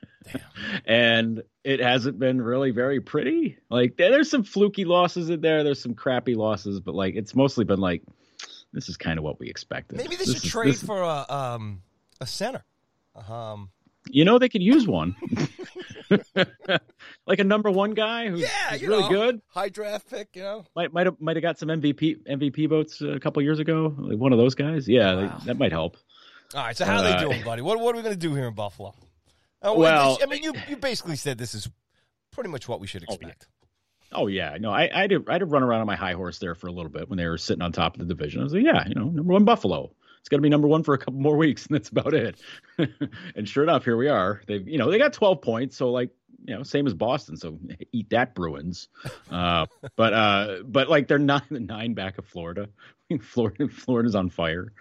and 0.86 1.42
it 1.62 1.80
hasn't 1.80 2.18
been 2.18 2.40
really 2.40 2.70
very 2.70 3.00
pretty. 3.00 3.58
Like 3.68 3.96
there's 3.98 4.30
some 4.30 4.44
fluky 4.44 4.86
losses 4.86 5.28
in 5.28 5.42
there. 5.42 5.62
There's 5.62 5.82
some 5.82 5.94
crappy 5.94 6.36
losses, 6.36 6.80
but 6.80 6.94
like 6.94 7.16
it's 7.16 7.34
mostly 7.34 7.66
been 7.66 7.80
like 7.80 8.02
this 8.72 8.88
is 8.88 8.96
kind 8.96 9.18
of 9.18 9.24
what 9.24 9.38
we 9.38 9.50
expected. 9.50 9.98
Maybe 9.98 10.16
they 10.16 10.24
This 10.24 10.36
should 10.36 10.44
is- 10.44 10.50
trade 10.50 10.76
for 10.78 11.02
a 11.02 11.26
um, 11.28 11.82
a 12.18 12.26
center. 12.26 12.64
Um, 13.28 13.68
You 14.08 14.24
know 14.24 14.38
they 14.38 14.48
could 14.48 14.62
use 14.62 14.86
one, 14.88 15.14
like 17.26 17.38
a 17.38 17.44
number 17.44 17.70
one 17.70 17.92
guy 17.92 18.28
who's, 18.28 18.40
yeah, 18.40 18.70
who's 18.72 18.82
really 18.82 19.02
know, 19.02 19.08
good. 19.08 19.42
high 19.48 19.68
draft 19.68 20.08
pick. 20.10 20.28
You 20.34 20.42
know, 20.42 20.64
Might 20.74 20.92
might 20.92 21.06
have 21.06 21.20
might 21.20 21.36
have 21.36 21.42
got 21.42 21.58
some 21.58 21.68
MVP 21.68 22.26
MVP 22.28 22.68
votes 22.68 23.00
a 23.02 23.20
couple 23.20 23.42
years 23.42 23.58
ago. 23.58 23.94
Like 23.98 24.18
one 24.18 24.32
of 24.32 24.38
those 24.38 24.54
guys. 24.54 24.88
Yeah, 24.88 25.14
Wow. 25.26 25.38
that 25.46 25.58
might 25.58 25.72
help. 25.72 25.96
All 26.54 26.62
right, 26.62 26.76
so 26.76 26.84
how 26.84 26.98
Uh, 26.98 27.02
they 27.02 27.24
doing, 27.24 27.44
buddy? 27.44 27.62
What 27.62 27.78
what 27.78 27.94
are 27.94 27.96
we 27.98 28.02
going 28.02 28.14
to 28.14 28.18
do 28.18 28.34
here 28.34 28.48
in 28.48 28.54
Buffalo? 28.54 28.94
Uh, 29.62 29.74
Well- 29.76 30.18
I 30.22 30.26
mean, 30.26 30.42
you 30.42 30.54
you 30.68 30.76
basically 30.76 31.16
said 31.16 31.38
this 31.38 31.54
is 31.54 31.68
pretty 32.32 32.48
much 32.50 32.68
what 32.68 32.80
we 32.80 32.86
should 32.86 33.04
Oh, 33.08 33.14
expect. 33.14 33.46
Oh 34.12 34.26
yeah, 34.26 34.56
no, 34.58 34.70
I 34.72 34.84
I 34.86 35.02
I 35.04 35.06
did 35.38 35.50
run 35.50 35.62
around 35.62 35.82
on 35.82 35.86
my 35.86 35.96
high 35.96 36.14
horse 36.14 36.38
there 36.38 36.54
for 36.56 36.66
a 36.66 36.72
little 36.72 36.90
bit 36.90 37.08
when 37.08 37.18
they 37.18 37.26
were 37.28 37.38
sitting 37.38 37.62
on 37.62 37.70
top 37.72 37.94
of 37.94 38.00
the 38.00 38.12
division. 38.12 38.40
I 38.40 38.44
was 38.44 38.52
like, 38.54 38.64
yeah, 38.64 38.88
you 38.88 38.94
know, 38.94 39.04
number 39.04 39.32
one 39.32 39.44
Buffalo. 39.44 39.92
It's 40.20 40.28
got 40.28 40.36
to 40.36 40.42
be 40.42 40.48
number 40.48 40.68
one 40.68 40.82
for 40.82 40.94
a 40.94 40.98
couple 40.98 41.20
more 41.20 41.36
weeks, 41.36 41.66
and 41.66 41.74
that's 41.76 41.88
about 41.88 42.14
it. 42.14 42.40
and 43.34 43.48
sure 43.48 43.62
enough, 43.62 43.84
here 43.84 43.96
we 43.96 44.08
are. 44.08 44.42
They've 44.46 44.66
you 44.66 44.78
know 44.78 44.90
they 44.90 44.98
got 44.98 45.12
twelve 45.12 45.40
points, 45.42 45.76
so 45.76 45.90
like 45.90 46.10
you 46.44 46.54
know 46.54 46.62
same 46.62 46.86
as 46.86 46.94
Boston. 46.94 47.36
So 47.36 47.58
eat 47.92 48.10
that 48.10 48.34
Bruins. 48.34 48.88
Uh, 49.30 49.66
but 49.96 50.12
uh, 50.12 50.56
but 50.64 50.88
like 50.90 51.06
they're 51.06 51.18
nine 51.18 51.42
nine 51.50 51.94
back 51.94 52.18
of 52.18 52.26
Florida. 52.26 52.68
Florida 53.22 53.68
Florida's 53.68 54.14
on 54.14 54.28
fire, 54.28 54.72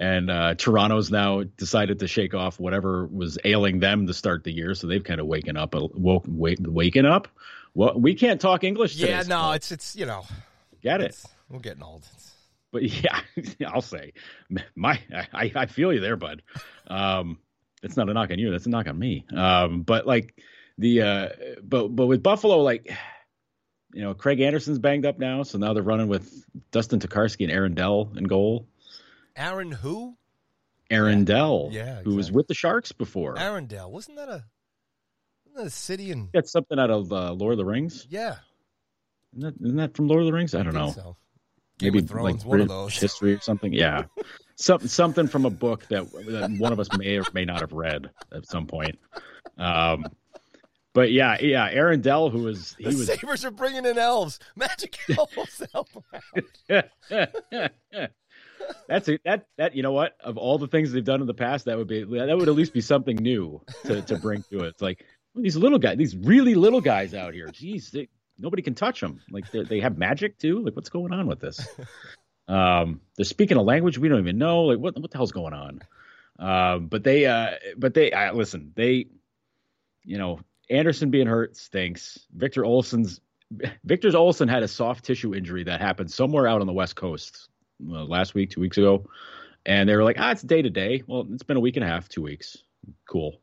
and 0.00 0.30
uh, 0.30 0.54
Toronto's 0.54 1.10
now 1.10 1.42
decided 1.56 1.98
to 2.00 2.08
shake 2.08 2.34
off 2.34 2.58
whatever 2.58 3.06
was 3.06 3.38
ailing 3.44 3.78
them 3.80 4.06
to 4.08 4.14
start 4.14 4.42
the 4.44 4.52
year. 4.52 4.74
So 4.74 4.86
they've 4.88 5.02
kind 5.04 5.20
of 5.20 5.26
waken 5.26 5.56
up, 5.56 5.74
woke, 5.74 6.24
wake, 6.26 6.58
waking 6.60 7.04
up. 7.06 7.28
Well, 7.74 7.94
we 7.98 8.14
can't 8.14 8.40
talk 8.40 8.64
English. 8.64 8.94
Today, 8.96 9.10
Yeah, 9.10 9.22
no, 9.22 9.42
so 9.42 9.50
it's 9.52 9.72
it's 9.72 9.96
you 9.96 10.06
know, 10.06 10.24
get 10.82 11.00
it. 11.00 11.20
we're 11.48 11.58
getting 11.60 11.82
old. 11.82 12.04
It's, 12.14 12.32
But 12.76 12.82
yeah, 13.58 13.68
I'll 13.68 13.80
say, 13.80 14.12
my 14.74 15.00
I, 15.32 15.50
I 15.54 15.66
feel 15.66 15.94
you 15.94 16.00
there, 16.00 16.16
bud. 16.16 16.42
Um, 16.86 17.38
it's 17.82 17.96
not 17.96 18.10
a 18.10 18.12
knock 18.12 18.30
on 18.30 18.38
you. 18.38 18.50
That's 18.50 18.66
a 18.66 18.68
knock 18.68 18.86
on 18.86 18.98
me. 18.98 19.24
Um, 19.34 19.80
but 19.80 20.06
like 20.06 20.34
the 20.76 21.00
uh, 21.02 21.28
but 21.62 21.88
but 21.88 22.06
with 22.06 22.22
Buffalo, 22.22 22.58
like 22.58 22.92
you 23.94 24.02
know, 24.02 24.12
Craig 24.12 24.40
Anderson's 24.40 24.78
banged 24.78 25.06
up 25.06 25.18
now, 25.18 25.42
so 25.42 25.56
now 25.56 25.72
they're 25.72 25.82
running 25.82 26.08
with 26.08 26.44
Dustin 26.70 27.00
Tokarski 27.00 27.44
and 27.44 27.50
Aaron 27.50 27.72
Dell 27.72 28.12
in 28.14 28.24
goal. 28.24 28.68
Aaron 29.34 29.72
who? 29.72 30.18
Aaron 30.90 31.24
Dell, 31.24 31.70
Yeah, 31.72 32.02
who 32.02 32.14
was 32.14 32.30
with 32.30 32.46
the 32.46 32.54
Sharks 32.54 32.92
before. 32.92 33.36
Arendelle. 33.36 33.90
Wasn't 33.90 34.18
that 34.18 34.28
a 34.28 34.44
wasn't 35.46 35.56
that 35.56 35.66
a 35.66 35.70
city 35.70 36.10
in? 36.10 36.28
That's 36.34 36.52
something 36.52 36.78
out 36.78 36.90
of 36.90 37.10
uh, 37.10 37.32
Lord 37.32 37.52
of 37.52 37.58
the 37.58 37.64
Rings. 37.64 38.06
Yeah, 38.10 38.36
Isn't 39.34 39.56
that, 39.58 39.64
isn't 39.64 39.76
that 39.78 39.96
from 39.96 40.08
Lord 40.08 40.20
of 40.20 40.26
the 40.26 40.34
Rings? 40.34 40.54
I 40.54 40.62
don't 40.62 40.74
know. 40.74 40.92
So. 40.92 41.16
Game 41.78 41.92
maybe 41.92 41.98
of 42.04 42.08
Thrones, 42.08 42.44
like 42.44 42.46
one 42.46 42.60
of 42.60 42.68
British 42.68 42.94
those. 42.94 43.00
history 43.00 43.34
or 43.34 43.40
something. 43.40 43.72
Yeah, 43.72 44.04
something 44.56 44.88
something 44.88 45.26
from 45.28 45.44
a 45.44 45.50
book 45.50 45.86
that, 45.88 46.10
that 46.12 46.56
one 46.58 46.72
of 46.72 46.80
us 46.80 46.88
may 46.96 47.18
or 47.18 47.24
may 47.34 47.44
not 47.44 47.60
have 47.60 47.72
read 47.72 48.10
at 48.32 48.46
some 48.46 48.66
point. 48.66 48.98
Um, 49.58 50.04
but 50.94 51.12
yeah, 51.12 51.36
yeah, 51.40 51.68
Aaron 51.70 52.00
Dell, 52.00 52.30
who 52.30 52.44
was 52.44 52.74
he 52.78 52.84
The 52.84 52.96
was 52.96 53.06
Sabres 53.06 53.44
are 53.44 53.50
bringing 53.50 53.84
in 53.84 53.98
elves, 53.98 54.38
magic 54.56 54.98
elves. 55.18 55.62
help 55.72 55.88
them 55.92 56.02
out. 56.70 56.90
that's 58.88 59.08
a, 59.08 59.18
that 59.24 59.46
that 59.58 59.74
you 59.76 59.82
know 59.82 59.92
what 59.92 60.16
of 60.20 60.38
all 60.38 60.56
the 60.56 60.68
things 60.68 60.92
they've 60.92 61.04
done 61.04 61.20
in 61.20 61.26
the 61.26 61.34
past 61.34 61.66
that 61.66 61.76
would 61.76 61.88
be 61.88 62.02
that 62.04 62.36
would 62.38 62.48
at 62.48 62.54
least 62.54 62.72
be 62.72 62.80
something 62.80 63.16
new 63.16 63.60
to 63.84 64.00
to 64.02 64.16
bring 64.16 64.42
to 64.50 64.64
it. 64.64 64.68
It's 64.68 64.82
like 64.82 65.04
these 65.34 65.56
little 65.56 65.78
guys, 65.78 65.98
these 65.98 66.16
really 66.16 66.54
little 66.54 66.80
guys 66.80 67.12
out 67.12 67.34
here. 67.34 67.48
Jeez, 67.48 67.90
they, 67.90 68.08
nobody 68.38 68.62
can 68.62 68.74
touch 68.74 69.00
them. 69.00 69.20
Like 69.30 69.50
they 69.50 69.62
they 69.62 69.80
have 69.80 69.98
magic 70.06 70.38
too. 70.38 70.62
Like 70.62 70.76
what's 70.76 70.90
going 70.90 71.12
on 71.12 71.26
with 71.26 71.40
this? 71.40 71.66
Um, 72.48 73.00
they're 73.16 73.24
speaking 73.24 73.56
a 73.56 73.62
language 73.62 73.98
we 73.98 74.08
don't 74.08 74.20
even 74.20 74.38
know. 74.38 74.64
Like 74.64 74.78
what 74.78 74.96
what 75.00 75.10
the 75.10 75.18
hell's 75.18 75.32
going 75.32 75.52
on? 75.52 75.80
Um, 76.38 76.86
but 76.86 77.02
they 77.02 77.26
uh, 77.26 77.52
but 77.76 77.94
they 77.94 78.12
uh, 78.12 78.34
listen. 78.34 78.72
They, 78.74 79.06
you 80.04 80.18
know, 80.18 80.40
Anderson 80.70 81.10
being 81.10 81.26
hurt 81.26 81.56
stinks. 81.56 82.26
Victor 82.34 82.62
Olofsson's 82.62 83.20
Victor 83.84 84.10
Olofsson 84.10 84.48
had 84.48 84.62
a 84.62 84.68
soft 84.68 85.04
tissue 85.04 85.34
injury 85.34 85.64
that 85.64 85.80
happened 85.80 86.10
somewhere 86.10 86.46
out 86.46 86.60
on 86.60 86.66
the 86.66 86.72
West 86.72 86.96
Coast 86.96 87.48
uh, 87.88 88.04
last 88.04 88.34
week, 88.34 88.50
two 88.50 88.60
weeks 88.60 88.76
ago, 88.76 89.08
and 89.64 89.88
they 89.88 89.96
were 89.96 90.04
like, 90.04 90.16
ah, 90.18 90.32
it's 90.32 90.42
day 90.42 90.62
to 90.62 90.70
day. 90.70 91.02
Well, 91.06 91.26
it's 91.32 91.42
been 91.42 91.56
a 91.56 91.60
week 91.60 91.76
and 91.76 91.84
a 91.84 91.88
half, 91.88 92.08
two 92.08 92.22
weeks. 92.22 92.58
Cool, 93.08 93.40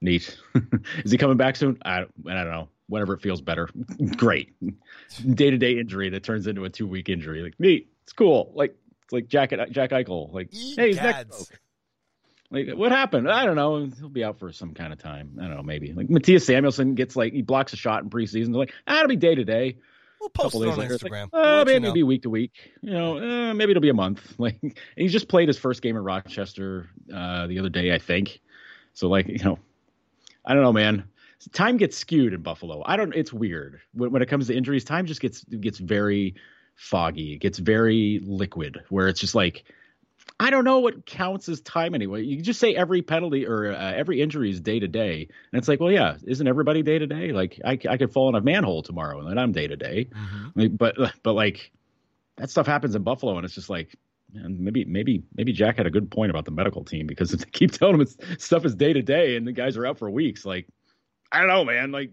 neat. 0.00 0.38
Is 1.04 1.10
he 1.10 1.18
coming 1.18 1.36
back 1.36 1.56
soon? 1.56 1.78
I 1.84 2.00
I 2.00 2.34
don't 2.34 2.50
know. 2.50 2.68
Whenever 2.88 3.14
it 3.14 3.20
feels 3.20 3.40
better, 3.40 3.68
great. 4.16 4.54
Day 5.34 5.50
to 5.50 5.58
day 5.58 5.78
injury 5.78 6.10
that 6.10 6.22
turns 6.22 6.46
into 6.46 6.64
a 6.64 6.70
two 6.70 6.86
week 6.86 7.08
injury, 7.08 7.42
like 7.42 7.58
neat. 7.58 7.88
It's 8.04 8.12
cool. 8.12 8.52
Like 8.54 8.76
it's 9.02 9.12
like 9.12 9.28
Jack 9.28 9.50
Jack 9.70 9.90
Eichel. 9.90 10.32
Like 10.32 10.52
hey, 10.52 10.88
he's 10.88 10.96
next. 10.96 11.52
Like 12.50 12.70
what 12.74 12.92
happened? 12.92 13.28
I 13.30 13.44
don't 13.44 13.56
know. 13.56 13.90
He'll 13.98 14.08
be 14.08 14.22
out 14.22 14.38
for 14.38 14.52
some 14.52 14.72
kind 14.72 14.92
of 14.92 15.00
time. 15.00 15.38
I 15.40 15.48
don't 15.48 15.56
know. 15.56 15.62
Maybe 15.62 15.92
like 15.92 16.06
Mattias 16.08 16.42
Samuelsson 16.42 16.94
gets 16.94 17.16
like 17.16 17.32
he 17.32 17.42
blocks 17.42 17.72
a 17.72 17.76
shot 17.76 18.04
in 18.04 18.10
preseason. 18.10 18.46
They're 18.46 18.60
like, 18.60 18.74
ah, 18.86 18.98
it'll 18.98 19.08
be 19.08 19.16
day 19.16 19.34
to 19.34 19.44
day. 19.44 19.78
We'll 20.20 20.30
post 20.30 20.54
it 20.56 20.68
on 20.68 20.78
later, 20.78 20.94
like, 20.94 21.00
Instagram. 21.02 21.28
We'll 21.32 21.42
let 21.42 21.58
you 21.58 21.64
maybe 21.66 21.84
it'll 21.84 21.94
be 21.94 22.02
week 22.02 22.22
to 22.22 22.30
week. 22.30 22.72
You 22.80 22.90
know, 22.90 23.18
uh, 23.18 23.54
maybe 23.54 23.72
it'll 23.72 23.82
be 23.82 23.90
a 23.90 23.94
month. 23.94 24.34
Like, 24.38 24.78
he 24.96 25.08
just 25.08 25.28
played 25.28 25.48
his 25.48 25.58
first 25.58 25.82
game 25.82 25.96
in 25.96 26.02
Rochester 26.02 26.88
uh, 27.12 27.46
the 27.46 27.58
other 27.58 27.68
day, 27.68 27.94
I 27.94 27.98
think. 27.98 28.40
So, 28.92 29.08
like, 29.08 29.28
you 29.28 29.42
know, 29.42 29.58
I 30.44 30.54
don't 30.54 30.62
know, 30.62 30.72
man. 30.72 31.04
Time 31.52 31.76
gets 31.76 31.96
skewed 31.96 32.32
in 32.32 32.42
Buffalo. 32.42 32.82
I 32.86 32.96
don't. 32.96 33.14
It's 33.14 33.32
weird 33.32 33.80
when, 33.92 34.10
when 34.12 34.22
it 34.22 34.26
comes 34.26 34.46
to 34.48 34.56
injuries. 34.56 34.84
Time 34.84 35.06
just 35.06 35.20
gets 35.20 35.44
gets 35.44 35.78
very 35.78 36.34
foggy. 36.74 37.34
It 37.34 37.38
gets 37.38 37.58
very 37.58 38.20
liquid, 38.24 38.82
where 38.88 39.08
it's 39.08 39.20
just 39.20 39.34
like. 39.34 39.64
I 40.40 40.50
don't 40.50 40.64
know 40.64 40.80
what 40.80 41.06
counts 41.06 41.48
as 41.48 41.60
time 41.60 41.94
anyway. 41.94 42.22
You 42.22 42.42
just 42.42 42.58
say 42.58 42.74
every 42.74 43.00
penalty 43.00 43.46
or 43.46 43.72
uh, 43.72 43.92
every 43.92 44.20
injury 44.20 44.50
is 44.50 44.60
day 44.60 44.80
to 44.80 44.88
day, 44.88 45.28
and 45.52 45.58
it's 45.58 45.68
like, 45.68 45.78
well, 45.78 45.90
yeah, 45.90 46.16
isn't 46.26 46.46
everybody 46.46 46.82
day 46.82 46.98
to 46.98 47.06
day? 47.06 47.32
Like, 47.32 47.60
I, 47.64 47.78
I 47.88 47.96
could 47.96 48.12
fall 48.12 48.28
in 48.28 48.34
a 48.34 48.40
manhole 48.40 48.82
tomorrow, 48.82 49.20
and 49.20 49.30
then 49.30 49.38
I'm 49.38 49.52
day 49.52 49.66
to 49.66 49.76
day. 49.76 50.08
Mhm. 50.54 50.76
But 50.76 50.96
but 51.22 51.32
like 51.34 51.70
that 52.36 52.50
stuff 52.50 52.66
happens 52.66 52.94
in 52.94 53.02
Buffalo, 53.02 53.36
and 53.36 53.44
it's 53.44 53.54
just 53.54 53.70
like 53.70 53.96
man, 54.32 54.56
maybe 54.62 54.84
maybe 54.84 55.22
maybe 55.34 55.52
Jack 55.52 55.76
had 55.76 55.86
a 55.86 55.90
good 55.90 56.10
point 56.10 56.30
about 56.30 56.44
the 56.44 56.50
medical 56.50 56.84
team 56.84 57.06
because 57.06 57.32
if 57.32 57.40
they 57.44 57.50
keep 57.50 57.72
telling 57.72 57.94
him 57.94 58.00
it's, 58.02 58.16
stuff 58.38 58.64
is 58.64 58.74
day 58.74 58.92
to 58.92 59.02
day 59.02 59.36
and 59.36 59.46
the 59.46 59.52
guys 59.52 59.76
are 59.76 59.86
out 59.86 59.98
for 59.98 60.10
weeks, 60.10 60.44
like 60.44 60.66
I 61.32 61.38
don't 61.38 61.48
know, 61.48 61.64
man. 61.64 61.92
Like 61.92 62.10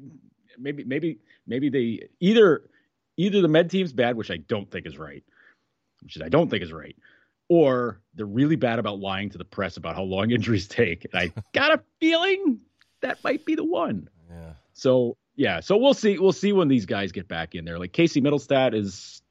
maybe 0.58 0.84
maybe 0.84 1.19
maybe 1.47 1.69
they 1.69 2.08
either 2.19 2.63
either 3.17 3.41
the 3.41 3.47
med 3.47 3.69
team's 3.69 3.93
bad, 3.93 4.15
which 4.15 4.32
I 4.32 4.38
don't 4.38 4.69
think 4.69 4.86
is 4.86 4.97
right, 4.97 5.23
which 6.02 6.15
is 6.15 6.21
I 6.21 6.30
don't 6.30 6.49
think 6.49 6.63
is 6.63 6.73
right, 6.73 6.95
or 7.49 8.02
they're 8.15 8.26
really 8.26 8.56
bad 8.56 8.80
about 8.80 8.99
lying 8.99 9.30
to 9.32 9.38
the 9.38 9.45
press 9.45 9.78
about 9.78 9.95
how 9.95 10.04
long 10.04 10.32
injuries 10.32 10.67
take. 10.67 11.06
And 11.06 11.19
I 11.19 11.41
got 11.54 11.73
a 11.73 11.82
feeling 11.99 12.60
that 13.02 13.23
might 13.23 13.45
be 13.45 13.56
the 13.56 13.65
one. 13.65 14.10
Yeah. 14.30 14.54
So 14.73 15.17
yeah, 15.36 15.60
so 15.60 15.78
we'll 15.78 15.93
see. 15.93 16.19
We'll 16.19 16.32
see 16.32 16.54
when 16.54 16.67
these 16.67 16.86
guys 16.86 17.12
get 17.12 17.28
back 17.28 17.56
in 17.56 17.65
there. 17.65 17.80
Like 17.80 17.91
Casey 17.91 18.21
Mittelstadt 18.21 18.76
is, 18.76 19.21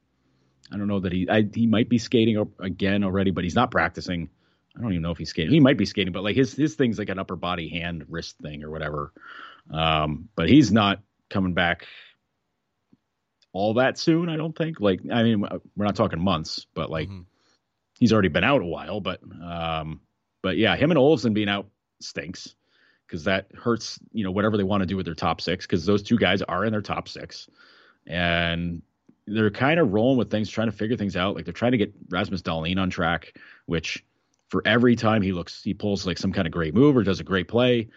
I 0.73 0.77
don't 0.77 0.89
know 0.89 1.01
that 1.01 1.13
he 1.13 1.29
I, 1.29 1.49
he 1.53 1.67
might 1.67 1.89
be 1.89 1.99
skating 1.99 2.45
again 2.59 3.05
already, 3.05 3.31
but 3.31 3.45
he's 3.45 3.55
not 3.55 3.71
practicing. 3.71 4.29
I 4.77 4.81
don't 4.81 4.93
even 4.93 5.03
know 5.03 5.11
if 5.11 5.19
he's 5.19 5.31
skating. 5.31 5.53
He 5.53 5.61
might 5.61 5.77
be 5.77 5.85
skating, 5.85 6.13
but 6.13 6.25
like 6.25 6.35
his 6.35 6.55
his 6.55 6.75
thing's 6.75 6.99
like 6.99 7.09
an 7.09 7.19
upper 7.19 7.37
body 7.37 7.69
hand 7.69 8.07
wrist 8.09 8.37
thing 8.39 8.65
or 8.65 8.71
whatever. 8.71 9.13
Um, 9.73 10.29
but 10.37 10.49
he's 10.49 10.71
not 10.71 11.01
coming 11.31 11.55
back 11.55 11.87
all 13.53 13.75
that 13.75 13.99
soon. 13.99 14.29
I 14.29 14.37
don't 14.37 14.57
think. 14.57 14.81
Like 14.81 15.01
I 15.11 15.23
mean, 15.23 15.41
we're 15.41 15.85
not 15.85 15.97
talking 15.97 16.21
months, 16.21 16.67
but 16.75 16.91
like 16.91 17.09
Mhm. 17.09 17.25
he's 17.99 18.13
already 18.13 18.29
been 18.29 18.45
out 18.45 18.63
a 18.63 18.67
while. 18.67 19.01
But 19.01 19.21
um, 19.43 20.01
but 20.43 20.57
yeah, 20.57 20.77
him 20.77 20.91
and 20.91 20.99
Olofsson 20.99 21.35
being 21.35 21.49
out 21.49 21.69
stinks 22.01 22.55
because 23.07 23.25
that 23.25 23.47
hurts. 23.55 23.99
You 24.13 24.25
know, 24.25 24.31
whatever 24.31 24.57
they 24.57 24.63
want 24.65 24.83
to 24.83 24.87
do 24.87 24.97
with 24.97 25.07
their 25.07 25.15
top 25.15 25.41
six, 25.41 25.67
because 25.67 25.85
those 25.87 26.03
two 26.03 26.19
guys 26.19 26.43
are 26.43 26.65
in 26.65 26.73
their 26.73 26.83
top 26.83 27.09
six, 27.09 27.49
and 28.07 28.83
they're 29.27 29.51
kind 29.51 29.79
of 29.79 29.93
rolling 29.93 30.19
with 30.19 30.31
things, 30.31 30.51
trying 30.51 30.71
to 30.71 30.77
figure 30.77 30.97
things 30.97 31.17
out. 31.17 31.35
Like 31.37 31.45
they're 31.45 31.53
trying 31.53 31.73
to 31.73 31.79
get 31.79 31.95
Rasmus 32.11 32.43
Dahlin 32.43 32.79
on 32.81 32.91
track, 32.91 33.35
which 33.67 34.05
for 34.49 34.63
every 34.67 34.97
time 34.97 35.23
he 35.23 35.33
looks, 35.33 35.63
he 35.63 35.75
pulls 35.75 36.07
like 36.07 36.19
some 36.19 36.33
kind 36.33 36.47
of 36.47 36.53
great 36.53 36.75
move 36.75 36.97
or 36.97 37.03
does 37.03 37.21
a 37.21 37.25
great 37.25 37.49
play, 37.49 37.89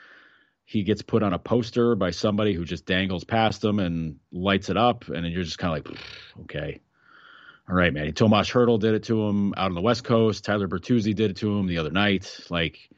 he 0.65 0.83
gets 0.83 1.01
put 1.01 1.23
on 1.23 1.33
a 1.33 1.39
poster 1.39 1.95
by 1.95 2.11
somebody 2.11 2.53
who 2.53 2.65
just 2.65 2.85
dangles 2.85 3.23
past 3.23 3.63
him 3.63 3.79
and 3.79 4.19
lights 4.31 4.69
it 4.69 4.77
up, 4.77 5.07
and 5.07 5.23
then 5.23 5.31
you're 5.31 5.43
just 5.43 5.59
kind 5.59 5.77
of 5.77 5.85
like, 5.85 5.99
okay, 6.41 6.81
all 7.69 7.75
right, 7.75 7.93
man. 7.93 8.11
Tomas 8.13 8.49
Hertl 8.49 8.79
did 8.79 8.93
it 8.93 9.03
to 9.03 9.23
him 9.23 9.53
out 9.55 9.67
on 9.67 9.75
the 9.75 9.81
West 9.81 10.03
Coast. 10.03 10.43
Tyler 10.43 10.67
Bertuzzi 10.67 11.15
did 11.15 11.31
it 11.31 11.37
to 11.37 11.57
him 11.57 11.67
the 11.67 11.77
other 11.77 11.91
night. 11.91 12.39
Like, 12.49 12.89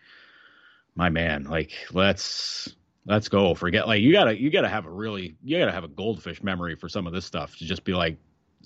my 0.96 1.10
man, 1.10 1.44
like 1.44 1.72
let's 1.94 2.76
let's 3.06 3.30
go. 3.30 3.54
Forget 3.54 3.88
like 3.88 4.02
you 4.02 4.12
gotta 4.12 4.40
you 4.40 4.50
gotta 4.50 4.68
have 4.68 4.86
a 4.86 4.90
really 4.90 5.36
you 5.44 5.60
gotta 5.60 5.72
have 5.72 5.84
a 5.84 5.90
goldfish 5.90 6.42
memory 6.42 6.76
for 6.76 6.90
some 6.90 7.06
of 7.06 7.14
this 7.14 7.24
stuff 7.24 7.56
to 7.58 7.66
just 7.66 7.84
be 7.84 7.94
like 7.94 8.18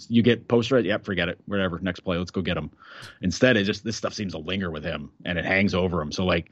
you 0.07 0.23
get 0.23 0.47
poster 0.47 0.77
it, 0.77 0.85
yep, 0.85 1.05
forget 1.05 1.27
it, 1.27 1.39
whatever. 1.45 1.77
Next 1.79 1.99
play, 1.99 2.17
let's 2.17 2.31
go 2.31 2.41
get 2.41 2.57
him. 2.57 2.71
Instead, 3.21 3.57
it 3.57 3.65
just 3.65 3.83
this 3.83 3.97
stuff 3.97 4.13
seems 4.13 4.33
to 4.33 4.39
linger 4.39 4.71
with 4.71 4.83
him 4.83 5.11
and 5.25 5.37
it 5.37 5.45
hangs 5.45 5.75
over 5.75 6.01
him. 6.01 6.11
So 6.11 6.25
like, 6.25 6.51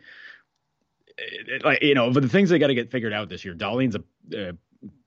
like 1.64 1.82
you 1.82 1.96
know, 1.96 2.12
but 2.12 2.24
the 2.24 2.30
things 2.30 2.50
they 2.50 2.60
got 2.60 2.68
to 2.68 2.76
get 2.76 2.92
figured 2.92 3.14
out 3.14 3.30
this 3.30 3.44
year. 3.46 3.54
Dahlin's 3.54 3.96
a 3.96 4.50
uh, 4.50 4.52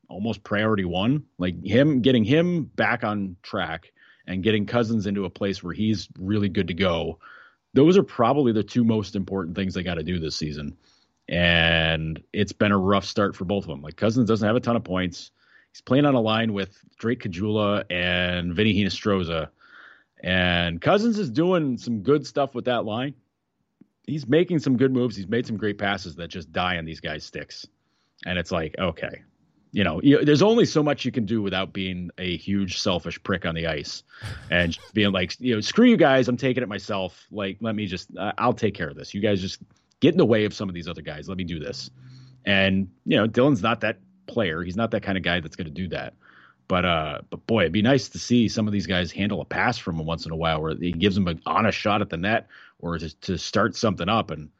almost 0.09 0.43
priority 0.43 0.85
one. 0.85 1.25
Like 1.39 1.65
him 1.65 2.01
getting 2.03 2.25
him 2.25 2.65
back 2.65 3.05
on 3.05 3.37
track 3.43 3.93
and 4.27 4.43
getting 4.43 4.67
Cozens 4.67 5.07
into 5.07 5.25
a 5.25 5.31
place 5.31 5.63
where 5.63 5.75
he's 5.75 6.09
really 6.19 6.49
good 6.49 6.69
to 6.69 6.75
go 6.75 7.19
those 7.75 7.97
are 7.97 8.03
probably 8.03 8.53
the 8.53 8.63
two 8.63 8.85
most 8.85 9.17
important 9.17 9.57
things 9.57 9.75
they 9.75 9.83
got 9.83 9.95
to 9.95 10.03
do 10.03 10.19
this 10.19 10.37
season. 10.37 10.77
And 11.29 12.23
it's 12.33 12.53
been 12.53 12.73
a 12.73 12.79
rough 12.79 13.05
start 13.05 13.35
for 13.35 13.45
both 13.45 13.65
of 13.65 13.69
them. 13.69 13.83
Like 13.83 13.97
Cozens 13.97 14.29
doesn't 14.29 14.47
have 14.47 14.57
a 14.57 14.61
ton 14.61 14.77
of 14.77 14.85
points. 14.85 15.31
He's 15.73 15.81
playing 15.81 16.05
on 16.05 16.15
a 16.15 16.21
line 16.21 16.53
with 16.53 16.79
Drake 16.99 17.23
Caggiula 17.23 17.85
and 17.91 18.55
Vinny 18.55 18.75
Hinostroza. 18.75 19.49
And 20.23 20.81
Cozens 20.81 21.19
is 21.19 21.31
doing 21.31 21.79
some 21.79 22.03
good 22.03 22.27
stuff 22.27 22.55
with 22.55 22.67
that 22.67 22.85
line. 22.85 23.15
He's 24.07 24.27
making 24.27 24.59
some 24.59 24.77
good 24.77 24.93
moves. 24.93 25.17
He's 25.17 25.29
made 25.29 25.47
some 25.47 25.57
great 25.57 25.79
passes 25.79 26.17
that 26.17 26.29
just 26.29 26.53
die 26.53 26.77
on 26.79 26.85
these 26.85 27.01
guys' 27.01 27.25
sticks. 27.25 27.67
And 28.27 28.39
it's 28.39 28.51
like, 28.51 28.75
okay, 28.79 29.23
you 29.73 29.85
know, 29.85 30.01
you, 30.03 30.25
there's 30.25 30.43
only 30.43 30.65
so 30.67 30.83
much 30.83 31.05
you 31.05 31.13
can 31.13 31.25
do 31.25 31.41
without 31.41 31.73
being 31.73 32.11
a 32.19 32.37
huge 32.37 32.79
selfish 32.81 33.23
prick 33.23 33.47
on 33.47 33.55
the 33.55 33.67
ice 33.67 34.03
and 34.51 34.79
being 34.93 35.13
like, 35.13 35.35
you 35.41 35.55
know, 35.55 35.61
screw 35.61 35.87
you 35.87 35.97
guys, 35.97 36.29
I'm 36.29 36.37
taking 36.37 36.63
it 36.63 36.69
myself. 36.69 37.27
Like, 37.31 37.57
let 37.61 37.75
me 37.75 37.87
just, 37.87 38.17
uh, 38.17 38.33
I'll 38.39 38.53
take 38.53 38.75
care 38.75 38.89
of 38.89 38.97
this. 38.97 39.15
You 39.15 39.21
guys 39.21 39.41
just 39.41 39.61
get 40.01 40.13
in 40.13 40.19
the 40.19 40.27
way 40.27 40.45
of 40.45 40.53
some 40.53 40.69
of 40.69 40.75
these 40.75 40.89
other 40.89 41.01
guys. 41.01 41.29
Let 41.29 41.39
me 41.39 41.45
do 41.45 41.59
this. 41.59 41.91
And 42.45 42.91
you 43.07 43.17
know, 43.17 43.27
Dylan's 43.27 43.63
not 43.63 43.81
that 43.81 43.99
player. 44.27 44.63
He's 44.63 44.77
not 44.77 44.91
that 44.91 45.03
kind 45.03 45.17
of 45.17 45.25
guy 45.25 45.41
that's 45.41 45.57
going 45.57 45.67
to 45.67 45.73
do 45.73 45.89
that. 45.89 46.15
But 46.69 46.85
uh, 46.85 47.19
but 47.31 47.47
boy, 47.47 47.63
it'd 47.63 47.73
be 47.73 47.83
nice 47.83 48.09
to 48.11 48.19
see 48.19 48.49
some 48.49 48.67
of 48.67 48.73
these 48.73 48.87
guys 48.87 49.13
handle 49.13 49.41
a 49.41 49.45
pass 49.45 49.79
from 49.79 49.99
him 49.99 50.07
once 50.07 50.27
in 50.27 50.33
a 50.33 50.37
while, 50.37 50.61
where 50.61 50.75
he 50.75 50.93
gives 50.93 51.15
them 51.15 51.29
an 51.29 51.41
honest 51.45 51.77
shot 51.79 52.01
at 52.01 52.09
the 52.09 52.17
net, 52.17 52.49
or 52.83 52.99
to 52.99 53.21
to 53.21 53.39
start 53.39 53.75
something 53.75 54.09
up 54.09 54.31
and 54.31 54.51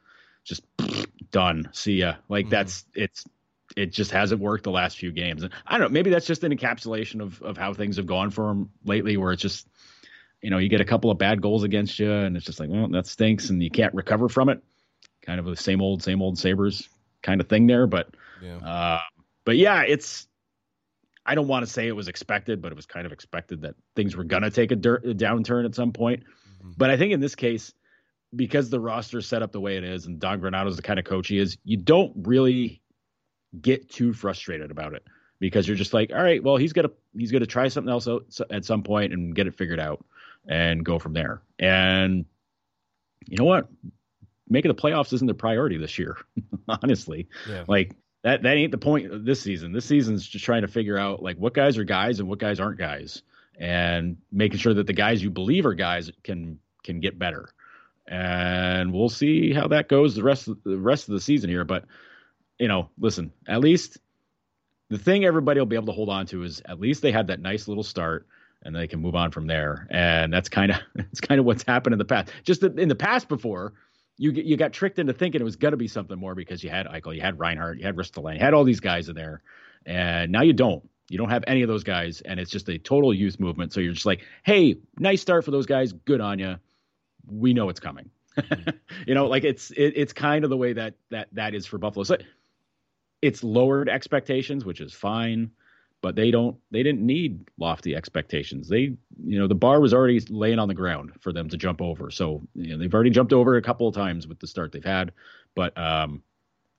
just 0.43 0.63
done. 1.31 1.69
See 1.73 1.97
ya. 1.97 2.15
Like 2.29 2.45
mm-hmm. 2.45 2.51
that's 2.51 2.85
it's 2.95 3.25
it 3.75 3.91
just 3.91 4.11
hasn't 4.11 4.41
worked 4.41 4.63
the 4.63 4.71
last 4.71 4.97
few 4.97 5.11
games. 5.11 5.43
And 5.43 5.53
I 5.65 5.77
don't 5.77 5.87
know, 5.87 5.93
maybe 5.93 6.09
that's 6.09 6.25
just 6.25 6.43
an 6.43 6.55
encapsulation 6.55 7.21
of 7.21 7.41
of 7.43 7.57
how 7.57 7.73
things 7.73 7.97
have 7.97 8.07
gone 8.07 8.31
for 8.31 8.49
him 8.49 8.71
lately, 8.85 9.17
where 9.17 9.31
it's 9.31 9.41
just 9.41 9.67
you 10.41 10.49
know 10.49 10.57
you 10.57 10.69
get 10.69 10.81
a 10.81 10.85
couple 10.85 11.11
of 11.11 11.17
bad 11.19 11.41
goals 11.41 11.63
against 11.63 11.99
you, 11.99 12.11
and 12.11 12.35
it's 12.35 12.45
just 12.45 12.59
like 12.59 12.69
well 12.69 12.87
that 12.89 13.05
stinks, 13.05 13.49
and 13.49 13.61
you 13.61 13.69
can't 13.69 13.93
recover 13.93 14.29
from 14.29 14.49
it. 14.49 14.63
Kind 15.21 15.39
of 15.39 15.45
the 15.45 15.55
same 15.55 15.81
old 15.81 16.01
same 16.01 16.21
old 16.21 16.39
Sabres 16.39 16.89
kind 17.21 17.39
of 17.39 17.47
thing 17.47 17.67
there, 17.67 17.87
but 17.87 18.09
yeah. 18.41 18.57
Uh, 18.57 18.99
but 19.45 19.57
yeah, 19.57 19.83
it's. 19.83 20.27
I 21.25 21.35
don't 21.35 21.47
want 21.47 21.65
to 21.65 21.71
say 21.71 21.87
it 21.87 21.95
was 21.95 22.09
expected, 22.09 22.61
but 22.61 22.73
it 22.73 22.75
was 22.75 22.85
kind 22.85 23.05
of 23.05 23.13
expected 23.13 23.61
that 23.61 23.75
things 23.95 24.13
were 24.13 24.25
gonna 24.25 24.51
take 24.51 24.71
a, 24.73 24.75
dirt, 24.75 25.05
a 25.05 25.15
downturn 25.15 25.63
at 25.63 25.73
some 25.73 25.93
point. 25.93 26.23
Mm-hmm. 26.23 26.71
But 26.75 26.89
I 26.89 26.97
think 26.97 27.13
in 27.13 27.21
this 27.21 27.35
case, 27.35 27.73
because 28.35 28.69
the 28.69 28.79
roster 28.79 29.19
is 29.19 29.27
set 29.27 29.41
up 29.41 29.51
the 29.51 29.61
way 29.61 29.77
it 29.77 29.83
is, 29.83 30.05
and 30.05 30.19
Don 30.19 30.41
Granato 30.41 30.67
is 30.67 30.75
the 30.75 30.81
kind 30.81 30.99
of 30.99 31.05
coach 31.05 31.27
he 31.27 31.37
is, 31.37 31.57
you 31.63 31.77
don't 31.77 32.13
really 32.15 32.81
get 33.61 33.89
too 33.89 34.13
frustrated 34.13 34.71
about 34.71 34.93
it 34.93 35.03
because 35.39 35.67
you're 35.67 35.77
just 35.77 35.93
like, 35.93 36.11
all 36.11 36.23
right, 36.23 36.43
well, 36.43 36.57
he's 36.57 36.73
gonna 36.73 36.91
he's 37.17 37.31
gonna 37.31 37.45
try 37.45 37.67
something 37.67 37.91
else 37.91 38.07
out 38.07 38.25
at 38.49 38.65
some 38.65 38.83
point 38.83 39.13
and 39.13 39.35
get 39.35 39.47
it 39.47 39.55
figured 39.55 39.79
out 39.79 40.03
and 40.47 40.83
go 40.85 40.99
from 40.99 41.13
there. 41.13 41.41
And 41.59 42.25
you 43.27 43.37
know 43.37 43.45
what? 43.45 43.67
Making 44.49 44.69
the 44.69 44.81
playoffs 44.81 45.13
isn't 45.13 45.27
the 45.27 45.33
priority 45.33 45.77
this 45.77 45.97
year, 45.97 46.17
honestly. 46.67 47.27
Yeah. 47.49 47.65
Like 47.67 47.95
that 48.23 48.43
that 48.43 48.55
ain't 48.55 48.71
the 48.71 48.77
point 48.77 49.11
of 49.11 49.25
this 49.25 49.41
season. 49.41 49.71
This 49.71 49.85
season's 49.85 50.25
just 50.25 50.45
trying 50.45 50.61
to 50.61 50.67
figure 50.67 50.97
out 50.97 51.21
like 51.21 51.37
what 51.37 51.53
guys 51.53 51.77
are 51.77 51.83
guys 51.83 52.19
and 52.19 52.27
what 52.27 52.39
guys 52.39 52.59
aren't 52.59 52.79
guys, 52.79 53.21
and 53.57 54.17
making 54.31 54.59
sure 54.59 54.73
that 54.73 54.87
the 54.87 54.93
guys 54.93 55.21
you 55.21 55.29
believe 55.29 55.65
are 55.65 55.73
guys 55.73 56.11
can 56.23 56.59
can 56.83 56.99
get 56.99 57.19
better. 57.19 57.49
And 58.07 58.93
we'll 58.93 59.09
see 59.09 59.53
how 59.53 59.67
that 59.69 59.87
goes 59.87 60.15
the 60.15 60.23
rest 60.23 60.47
of 60.47 60.57
the 60.63 60.77
rest 60.77 61.07
of 61.07 61.13
the 61.13 61.21
season 61.21 61.49
here. 61.49 61.63
But 61.63 61.85
you 62.59 62.67
know, 62.67 62.89
listen, 62.99 63.31
at 63.47 63.61
least 63.61 63.97
the 64.89 64.97
thing 64.97 65.25
everybody 65.25 65.59
will 65.59 65.65
be 65.65 65.75
able 65.75 65.87
to 65.87 65.93
hold 65.93 66.09
on 66.09 66.25
to 66.27 66.43
is 66.43 66.61
at 66.65 66.79
least 66.79 67.01
they 67.01 67.11
had 67.11 67.27
that 67.27 67.39
nice 67.39 67.67
little 67.67 67.83
start 67.83 68.27
and 68.63 68.75
they 68.75 68.87
can 68.87 68.99
move 69.01 69.15
on 69.15 69.31
from 69.31 69.47
there. 69.47 69.87
And 69.89 70.31
that's 70.31 70.49
kind 70.49 70.71
of 70.71 70.77
it's 70.95 71.21
kind 71.21 71.39
of 71.39 71.45
what's 71.45 71.63
happened 71.63 71.93
in 71.93 71.99
the 71.99 72.05
past. 72.05 72.31
Just 72.43 72.63
in 72.63 72.89
the 72.89 72.95
past 72.95 73.27
before, 73.27 73.73
you 74.17 74.31
you 74.31 74.57
got 74.57 74.73
tricked 74.73 74.99
into 74.99 75.13
thinking 75.13 75.41
it 75.41 75.45
was 75.45 75.55
going 75.55 75.71
to 75.71 75.77
be 75.77 75.87
something 75.87 76.17
more 76.17 76.35
because 76.35 76.63
you 76.63 76.69
had 76.69 76.87
Eichel, 76.87 77.15
you 77.15 77.21
had 77.21 77.39
Reinhart, 77.39 77.79
you 77.79 77.85
had 77.85 77.95
Ristolainen, 77.95 78.35
you 78.35 78.41
had 78.41 78.53
all 78.53 78.63
these 78.63 78.79
guys 78.79 79.09
in 79.09 79.15
there, 79.15 79.41
and 79.85 80.31
now 80.31 80.41
you 80.41 80.53
don't. 80.53 80.87
You 81.09 81.17
don't 81.17 81.29
have 81.29 81.43
any 81.47 81.61
of 81.61 81.67
those 81.67 81.83
guys, 81.83 82.21
and 82.21 82.39
it's 82.39 82.49
just 82.49 82.69
a 82.69 82.77
total 82.77 83.13
youth 83.13 83.39
movement. 83.39 83.73
So 83.73 83.81
you're 83.81 83.93
just 83.93 84.05
like, 84.05 84.21
hey, 84.43 84.77
nice 84.97 85.21
start 85.21 85.43
for 85.43 85.51
those 85.51 85.65
guys. 85.65 85.91
Good 85.91 86.21
on 86.21 86.39
you. 86.39 86.55
We 87.27 87.53
know 87.53 87.69
it's 87.69 87.79
coming. 87.79 88.09
you 89.07 89.13
know, 89.13 89.27
like 89.27 89.43
it's 89.43 89.71
it, 89.71 89.93
it's 89.95 90.13
kind 90.13 90.43
of 90.43 90.49
the 90.49 90.57
way 90.57 90.73
that 90.73 90.95
that 91.09 91.27
that 91.33 91.53
is 91.53 91.65
for 91.65 91.77
Buffalo. 91.77 92.03
So 92.03 92.17
it's 93.21 93.43
lowered 93.43 93.89
expectations, 93.89 94.65
which 94.65 94.81
is 94.81 94.93
fine, 94.93 95.51
but 96.01 96.15
they 96.15 96.31
don't 96.31 96.57
they 96.71 96.83
didn't 96.83 97.01
need 97.05 97.47
lofty 97.57 97.95
expectations. 97.95 98.67
They 98.67 98.97
you 99.23 99.39
know 99.39 99.47
the 99.47 99.55
bar 99.55 99.79
was 99.79 99.93
already 99.93 100.19
laying 100.29 100.59
on 100.59 100.67
the 100.67 100.73
ground 100.73 101.11
for 101.21 101.31
them 101.31 101.47
to 101.49 101.57
jump 101.57 101.81
over. 101.81 102.11
So 102.11 102.41
you 102.55 102.71
know, 102.71 102.77
they've 102.77 102.93
already 102.93 103.11
jumped 103.11 103.33
over 103.33 103.55
a 103.55 103.61
couple 103.61 103.87
of 103.87 103.95
times 103.95 104.27
with 104.27 104.39
the 104.39 104.47
start 104.47 104.71
they've 104.71 104.83
had, 104.83 105.13
but 105.55 105.77
um, 105.77 106.23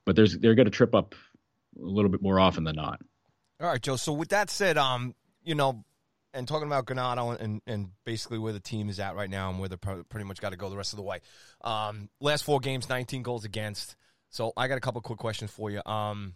but 0.05 0.17
there's 0.17 0.39
they're 0.39 0.55
going 0.55 0.67
to 0.67 0.71
trip 0.71 0.95
up 0.95 1.15
a 1.81 1.85
little 1.85 2.11
bit 2.11 2.23
more 2.23 2.39
often 2.39 2.65
than 2.65 2.77
not. 2.77 3.01
All 3.61 3.69
right, 3.69 3.81
Joe. 3.81 3.97
So 3.97 4.13
with 4.13 4.29
that 4.29 4.51
said, 4.51 4.77
um, 4.77 5.15
you 5.45 5.55
know, 5.55 5.85
and 6.35 6.47
talking 6.49 6.67
about 6.67 6.85
Granato 6.85 7.41
and, 7.41 7.63
and 7.67 7.89
basically 8.05 8.39
where 8.39 8.53
the 8.53 8.61
team 8.61 8.89
is 8.89 9.01
at 9.01 9.15
right 9.15 9.31
now 9.31 9.51
and 9.51 9.59
where 9.59 9.69
they're 9.69 9.79
pretty 9.79 10.25
much 10.25 10.41
got 10.41 10.51
to 10.51 10.57
go 10.57 10.69
the 10.69 10.77
rest 10.77 10.93
of 10.93 10.97
the 10.97 11.03
way. 11.03 11.21
Um, 11.63 12.11
last 12.21 12.45
four 12.45 12.61
games, 12.61 12.89
19 12.89 13.23
goals 13.23 13.45
against. 13.45 13.97
So 14.31 14.53
I 14.57 14.69
got 14.69 14.77
a 14.77 14.81
couple 14.81 15.01
quick 15.01 15.19
questions 15.19 15.51
for 15.51 15.71
you. 15.71 15.81
Um, 15.87 16.35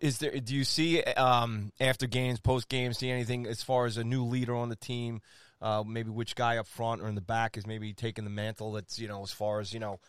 is 0.00 0.18
there? 0.18 0.30
Do 0.30 0.54
you 0.54 0.64
see 0.64 1.02
um, 1.02 1.72
after 1.80 2.06
games, 2.06 2.40
post 2.40 2.68
games, 2.68 2.98
see 2.98 3.10
anything 3.10 3.46
as 3.46 3.62
far 3.62 3.86
as 3.86 3.96
a 3.96 4.04
new 4.04 4.24
leader 4.24 4.54
on 4.54 4.68
the 4.68 4.76
team? 4.76 5.20
Uh, 5.60 5.84
maybe 5.86 6.10
which 6.10 6.34
guy 6.34 6.56
up 6.56 6.66
front 6.66 7.02
or 7.02 7.08
in 7.08 7.14
the 7.14 7.20
back 7.20 7.58
is 7.58 7.66
maybe 7.66 7.92
taking 7.92 8.24
the 8.24 8.30
mantle. 8.30 8.72
That's 8.72 8.98
you 8.98 9.08
know 9.08 9.22
as 9.22 9.32
far 9.32 9.60
as 9.60 9.74
you 9.74 9.80
know. 9.80 10.00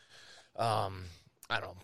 Um, 0.55 1.05
I 1.49 1.59
don't. 1.59 1.77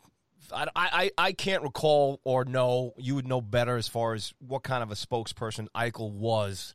I, 0.54 0.68
I, 0.76 1.12
I 1.18 1.32
can't 1.34 1.64
recall 1.64 2.22
or 2.24 2.46
know. 2.46 2.94
You 2.98 3.16
would 3.16 3.28
know 3.28 3.42
better 3.42 3.76
as 3.76 3.88
far 3.88 4.14
as 4.14 4.34
what 4.40 4.64
kind 4.64 4.84
of 4.84 4.92
a 4.92 4.96
spokesperson 4.96 5.68
Eichel 5.76 6.12
was 6.12 6.74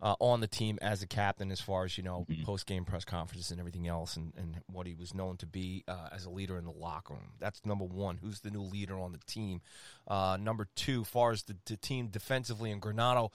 uh, 0.00 0.14
on 0.20 0.40
the 0.40 0.46
team 0.46 0.78
as 0.82 1.02
a 1.02 1.06
captain, 1.06 1.50
as 1.50 1.60
far 1.60 1.84
as 1.84 1.96
you 1.96 2.04
know, 2.04 2.26
mm-hmm. 2.28 2.44
post 2.44 2.66
game 2.66 2.84
press 2.84 3.04
conferences 3.04 3.50
and 3.50 3.58
everything 3.58 3.88
else, 3.88 4.16
and, 4.16 4.32
and 4.36 4.56
what 4.66 4.86
he 4.86 4.94
was 4.94 5.14
known 5.14 5.36
to 5.38 5.46
be 5.46 5.84
uh, 5.88 6.08
as 6.12 6.24
a 6.26 6.30
leader 6.30 6.58
in 6.58 6.64
the 6.64 6.70
locker 6.70 7.14
room. 7.14 7.32
That's 7.38 7.64
number 7.64 7.84
one. 7.84 8.18
Who's 8.18 8.40
the 8.40 8.50
new 8.50 8.62
leader 8.62 8.98
on 8.98 9.12
the 9.12 9.20
team? 9.26 9.62
Uh, 10.06 10.36
number 10.38 10.68
two, 10.76 11.04
far 11.04 11.32
as 11.32 11.44
the, 11.44 11.56
the, 11.66 11.76
team 11.76 12.08
defensively 12.08 12.70
and 12.70 12.82
Granato 12.82 13.30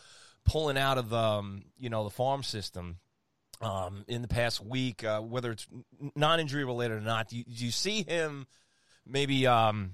pulling 0.45 0.77
out 0.77 0.97
of 0.97 1.09
the 1.09 1.17
um, 1.17 1.63
you 1.77 1.89
know 1.89 2.03
the 2.03 2.09
farm 2.09 2.43
system. 2.43 2.97
Um, 3.61 4.05
in 4.07 4.23
the 4.23 4.27
past 4.27 4.59
week, 4.59 5.03
uh, 5.03 5.21
whether 5.21 5.51
it's 5.51 5.67
non-injury 6.15 6.65
related 6.65 6.97
or 6.97 7.01
not, 7.01 7.29
do 7.29 7.37
you, 7.37 7.43
do 7.43 7.63
you 7.63 7.69
see 7.69 8.01
him 8.01 8.47
maybe 9.05 9.45
um, 9.45 9.91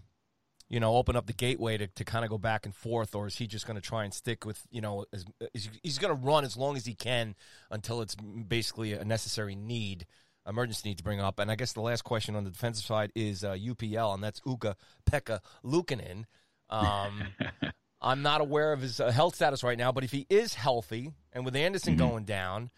you 0.70 0.80
know, 0.80 0.96
open 0.96 1.16
up 1.16 1.28
the 1.28 1.34
gateway 1.34 1.78
to, 1.78 1.88
to 1.88 2.04
kind 2.04 2.26
of 2.26 2.32
go 2.32 2.38
back 2.38 2.66
and 2.66 2.76
forth, 2.76 3.16
or 3.16 3.28
is 3.28 3.36
he 3.36 3.48
just 3.48 3.66
going 3.66 3.80
to 3.80 3.82
try 3.82 4.04
and 4.04 4.14
stick 4.14 4.46
with, 4.46 4.62
you 4.70 4.82
know, 4.82 5.06
as, 5.14 5.26
is, 5.54 5.70
he's 5.82 5.98
going 5.98 6.16
to 6.16 6.22
run 6.22 6.44
as 6.44 6.58
long 6.58 6.76
as 6.76 6.86
he 6.86 6.94
can 6.94 7.36
until 7.72 8.02
it's 8.02 8.16
basically 8.16 8.94
a 8.94 9.06
necessary 9.06 9.56
need, 9.56 10.06
emergency 10.48 10.90
need 10.90 10.98
to 10.98 11.04
bring 11.04 11.22
up. 11.22 11.40
And 11.40 11.50
I 11.50 11.56
guess 11.56 11.74
the 11.74 11.82
last 11.82 12.04
question 12.04 12.36
on 12.36 12.44
the 12.44 12.50
defensive 12.50 12.86
side 12.86 13.12
is 13.16 13.44
uh, 13.44 13.54
UPL, 13.54 14.14
and 14.14 14.24
that's 14.24 14.42
Uka 14.46 14.76
Pekka 15.10 15.40
Luukkonen. 15.64 16.26
Um, 16.70 17.24
I'm 18.02 18.22
not 18.22 18.42
aware 18.42 18.74
of 18.74 18.82
his 18.82 19.00
uh, 19.00 19.10
health 19.10 19.36
status 19.36 19.64
right 19.64 19.78
now, 19.78 19.92
but 19.92 20.04
if 20.04 20.12
he 20.12 20.28
is 20.30 20.54
healthy 20.54 21.14
and 21.32 21.46
with 21.46 21.56
Anderson 21.56 21.96
mm-hmm. 21.96 22.08
going 22.08 22.24
down, 22.26 22.70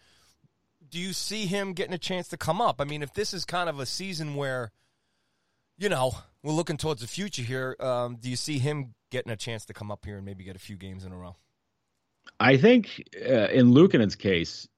do 0.88 0.98
you 0.98 1.12
see 1.12 1.46
him 1.46 1.72
getting 1.72 1.92
a 1.94 1.98
chance 1.98 2.28
to 2.28 2.36
come 2.36 2.60
up? 2.60 2.80
I 2.80 2.84
mean, 2.84 3.02
if 3.02 3.12
this 3.14 3.34
is 3.34 3.44
kind 3.44 3.68
of 3.68 3.80
a 3.80 3.86
season 3.86 4.34
where, 4.34 4.70
you 5.76 5.88
know, 5.88 6.14
we're 6.42 6.52
looking 6.52 6.76
towards 6.76 7.00
the 7.00 7.06
future 7.06 7.42
here. 7.42 7.76
Um, 7.80 8.16
do 8.16 8.30
you 8.30 8.36
see 8.36 8.58
him 8.58 8.94
getting 9.10 9.32
a 9.32 9.36
chance 9.36 9.66
to 9.66 9.74
come 9.74 9.90
up 9.90 10.04
here 10.04 10.16
and 10.16 10.24
maybe 10.24 10.44
get 10.44 10.56
a 10.56 10.60
few 10.60 10.76
games 10.76 11.04
in 11.04 11.12
a 11.12 11.16
row? 11.16 11.36
I 12.38 12.56
think 12.56 13.08
uh, 13.16 13.48
in 13.48 13.72
Luukkonen's 13.72 14.16
case, 14.16 14.68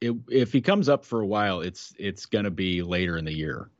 it, 0.00 0.14
if 0.28 0.52
he 0.52 0.60
comes 0.60 0.88
up 0.88 1.04
for 1.04 1.20
a 1.20 1.26
while, 1.26 1.60
it's 1.60 1.94
it's 1.98 2.26
going 2.26 2.44
to 2.44 2.50
be 2.50 2.82
later 2.82 3.16
in 3.16 3.24
the 3.24 3.32
year 3.32 3.70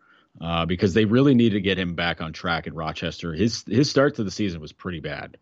uh, 0.41 0.67
because 0.67 0.95
they 0.95 1.05
really 1.05 1.35
need 1.35 1.51
to 1.51 1.61
get 1.61 1.79
him 1.79 1.95
back 1.95 2.21
on 2.21 2.33
track 2.33 2.67
in 2.67 2.75
Rochester. 2.75 3.33
His 3.33 3.65
his 3.67 3.91
start 3.91 4.17
to 4.17 4.25
the 4.25 4.31
season 4.31 4.61
was 4.61 4.73
pretty 4.73 5.01
bad. 5.01 5.37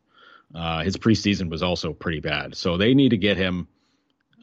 Uh, 0.55 0.83
his 0.83 0.97
preseason 0.97 1.51
was 1.51 1.63
also 1.63 1.93
pretty 1.93 2.21
bad. 2.21 2.57
So 2.57 2.77
they 2.77 2.95
need 2.95 3.11
to 3.11 3.17
get 3.17 3.37
him. 3.37 3.69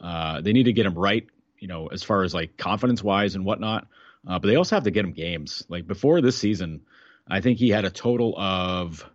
Uh, 0.00 0.40
they 0.40 0.52
need 0.52 0.64
to 0.64 0.72
get 0.72 0.86
him 0.86 0.94
right. 0.94 1.26
You 1.58 1.68
know, 1.68 1.86
as 1.86 2.02
far 2.02 2.24
as 2.24 2.34
like 2.34 2.56
confidence 2.56 3.02
wise 3.02 3.34
and 3.34 3.44
whatnot. 3.44 3.86
Uh, 4.26 4.38
but 4.38 4.48
they 4.48 4.56
also 4.56 4.76
have 4.76 4.84
to 4.84 4.90
get 4.90 5.04
him 5.04 5.12
games. 5.12 5.64
Like 5.68 5.86
before 5.86 6.20
this 6.20 6.36
season, 6.36 6.82
I 7.28 7.40
think 7.40 7.58
he 7.58 7.70
had 7.70 7.84
a 7.84 7.90
total 7.90 8.34
of. 8.36 9.08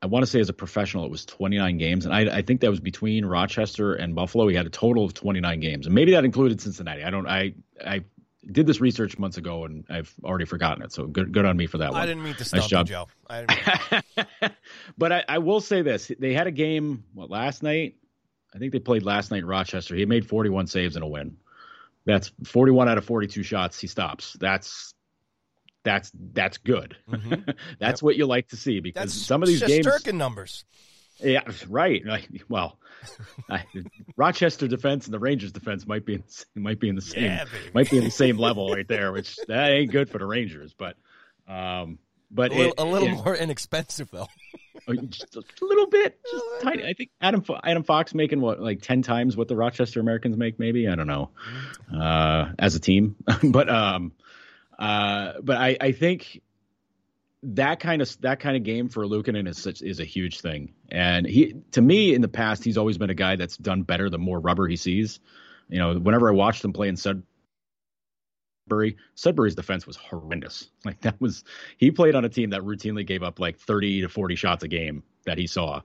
I 0.00 0.06
want 0.06 0.24
to 0.24 0.30
say 0.30 0.38
as 0.38 0.48
a 0.48 0.52
professional, 0.52 1.04
it 1.04 1.10
was 1.10 1.24
29 1.24 1.76
games, 1.76 2.04
and 2.06 2.14
I, 2.14 2.38
I 2.38 2.42
think 2.42 2.60
that 2.60 2.70
was 2.70 2.78
between 2.78 3.24
Rochester 3.24 3.94
and 3.94 4.14
Buffalo. 4.14 4.46
He 4.46 4.54
had 4.54 4.64
a 4.64 4.70
total 4.70 5.04
of 5.04 5.12
29 5.12 5.58
games, 5.58 5.86
and 5.86 5.94
maybe 5.94 6.12
that 6.12 6.24
included 6.24 6.60
Cincinnati. 6.60 7.02
I 7.02 7.10
don't. 7.10 7.26
I 7.26 7.54
I 7.84 8.04
did 8.50 8.66
this 8.66 8.80
research 8.80 9.18
months 9.18 9.36
ago 9.36 9.64
and 9.64 9.84
I've 9.90 10.12
already 10.24 10.44
forgotten 10.44 10.82
it. 10.82 10.92
So 10.92 11.06
good, 11.06 11.32
good 11.32 11.44
on 11.44 11.56
me 11.56 11.66
for 11.66 11.78
that 11.78 11.92
one. 11.92 12.00
I 12.00 12.06
didn't 12.06 12.22
mean 12.22 12.34
to 12.34 12.44
stop 12.44 12.60
nice 12.60 12.68
job. 12.68 12.88
you, 12.88 12.94
Joe. 12.94 13.08
I 13.28 14.02
but 14.98 15.12
I, 15.12 15.24
I, 15.28 15.38
will 15.38 15.60
say 15.60 15.82
this: 15.82 16.10
they 16.18 16.32
had 16.32 16.46
a 16.46 16.50
game 16.50 17.04
what 17.14 17.30
last 17.30 17.62
night. 17.62 17.96
I 18.54 18.58
think 18.58 18.72
they 18.72 18.78
played 18.78 19.02
last 19.02 19.30
night 19.30 19.38
in 19.38 19.46
Rochester. 19.46 19.94
He 19.94 20.06
made 20.06 20.26
41 20.26 20.68
saves 20.68 20.96
in 20.96 21.02
a 21.02 21.06
win. 21.06 21.36
That's 22.06 22.32
41 22.44 22.88
out 22.88 22.96
of 22.96 23.04
42 23.04 23.42
shots 23.42 23.78
he 23.78 23.86
stops. 23.86 24.34
That's 24.40 24.94
that's 25.84 26.10
that's 26.14 26.58
good. 26.58 26.96
Mm-hmm. 27.10 27.50
that's 27.78 28.00
yep. 28.00 28.02
what 28.02 28.16
you 28.16 28.26
like 28.26 28.48
to 28.48 28.56
see 28.56 28.80
because 28.80 29.12
that's 29.12 29.26
some 29.26 29.42
of 29.42 29.48
these 29.48 29.62
games 29.62 29.86
numbers. 30.12 30.64
Yeah, 31.20 31.42
right. 31.68 32.02
Well, 32.48 32.78
I, 33.50 33.64
Rochester 34.16 34.68
defense 34.68 35.06
and 35.06 35.14
the 35.14 35.18
Rangers 35.18 35.50
defense 35.50 35.86
might 35.86 36.06
be 36.06 36.14
in, 36.14 36.24
might 36.54 36.78
be 36.78 36.88
in 36.88 36.94
the 36.94 37.02
same 37.02 37.24
yeah, 37.24 37.44
might 37.74 37.90
be 37.90 37.98
in 37.98 38.04
the 38.04 38.10
same 38.10 38.38
level 38.38 38.72
right 38.72 38.86
there, 38.86 39.12
which 39.12 39.36
that 39.48 39.70
ain't 39.70 39.90
good 39.90 40.08
for 40.08 40.18
the 40.18 40.26
Rangers. 40.26 40.74
But 40.74 40.96
um, 41.48 41.98
but 42.30 42.52
a 42.52 42.54
little, 42.54 42.72
it, 42.72 42.78
a 42.78 42.84
little 42.84 43.08
it, 43.08 43.24
more 43.24 43.36
inexpensive 43.36 44.10
though. 44.10 44.28
Oh, 44.86 44.94
just 44.94 45.36
a 45.36 45.42
little 45.60 45.86
bit, 45.86 46.18
just 46.30 46.44
tiny. 46.62 46.84
I 46.84 46.92
think 46.92 47.10
Adam 47.20 47.44
Adam 47.64 47.82
Fox 47.82 48.14
making 48.14 48.40
what 48.40 48.60
like 48.60 48.80
ten 48.80 49.02
times 49.02 49.36
what 49.36 49.48
the 49.48 49.56
Rochester 49.56 50.00
Americans 50.00 50.36
make, 50.36 50.58
maybe 50.58 50.88
I 50.88 50.94
don't 50.94 51.06
know, 51.06 51.30
uh, 51.94 52.52
as 52.58 52.74
a 52.74 52.80
team. 52.80 53.16
but 53.42 53.68
um, 53.68 54.12
uh, 54.78 55.32
but 55.42 55.56
I 55.56 55.76
I 55.80 55.92
think 55.92 56.40
that 57.42 57.80
kind 57.80 58.02
of 58.02 58.20
that 58.20 58.40
kind 58.40 58.56
of 58.56 58.64
game 58.64 58.88
for 58.88 59.04
Luukkonen 59.04 59.48
is 59.48 59.58
such 59.58 59.82
is 59.82 60.00
a 60.00 60.04
huge 60.04 60.40
thing. 60.40 60.74
And 60.90 61.26
he 61.26 61.54
to 61.72 61.80
me 61.80 62.14
in 62.14 62.20
the 62.20 62.28
past 62.28 62.64
he's 62.64 62.78
always 62.78 62.98
been 62.98 63.10
a 63.10 63.14
guy 63.14 63.36
that's 63.36 63.56
done 63.56 63.82
better 63.82 64.10
the 64.10 64.18
more 64.18 64.40
rubber 64.40 64.66
he 64.66 64.76
sees. 64.76 65.20
You 65.68 65.78
know, 65.78 65.98
whenever 65.98 66.28
I 66.28 66.32
watched 66.32 66.64
him 66.64 66.72
play 66.72 66.88
in 66.88 66.96
Sudbury, 66.96 68.96
Sudbury's 69.14 69.54
defense 69.54 69.86
was 69.86 69.96
horrendous. 69.96 70.68
Like 70.84 71.00
that 71.02 71.20
was 71.20 71.44
he 71.76 71.90
played 71.90 72.14
on 72.14 72.24
a 72.24 72.28
team 72.28 72.50
that 72.50 72.62
routinely 72.62 73.06
gave 73.06 73.22
up 73.22 73.40
like 73.40 73.58
30 73.58 74.02
to 74.02 74.08
40 74.08 74.36
shots 74.36 74.64
a 74.64 74.68
game 74.68 75.02
that 75.26 75.38
he 75.38 75.46
saw 75.46 75.82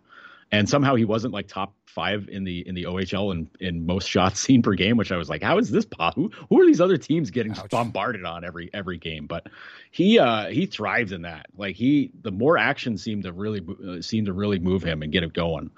and 0.52 0.68
somehow 0.70 0.96
he 0.96 1.06
wasn't 1.06 1.34
like 1.34 1.48
top 1.48 1.74
five 1.86 2.28
in 2.30 2.44
the 2.44 2.68
in 2.68 2.76
the 2.76 2.84
OHL 2.84 3.32
in, 3.32 3.50
in 3.60 3.86
most 3.86 4.10
shots 4.10 4.40
seen 4.40 4.62
per 4.62 4.74
game, 4.74 4.98
which 4.98 5.12
I 5.12 5.18
was 5.18 5.30
like, 5.30 5.44
how 5.44 5.58
is 5.58 5.70
this? 5.70 5.86
Who, 6.16 6.32
who 6.50 6.62
are 6.62 6.66
these 6.66 6.82
other 6.82 6.98
teams 6.98 7.32
getting 7.32 7.54
Ouch. 7.54 7.70
bombarded 7.70 8.26
on 8.26 8.44
every 8.44 8.70
every 8.74 8.98
game? 8.98 9.28
But 9.28 9.48
he 9.92 10.20
uh 10.20 10.48
he 10.50 10.66
thrives 10.66 11.12
in 11.12 11.24
that. 11.24 11.48
Like 11.56 11.76
he 11.76 12.12
the 12.22 12.32
more 12.32 12.58
action 12.58 12.98
seemed 12.98 13.24
to 13.24 13.34
really 13.34 13.62
uh, 13.62 14.02
seemed 14.02 14.28
to 14.28 14.34
really 14.34 14.60
move 14.60 14.84
him 14.84 15.02
and 15.02 15.12
get 15.12 15.24
it 15.24 15.34
going. 15.34 15.72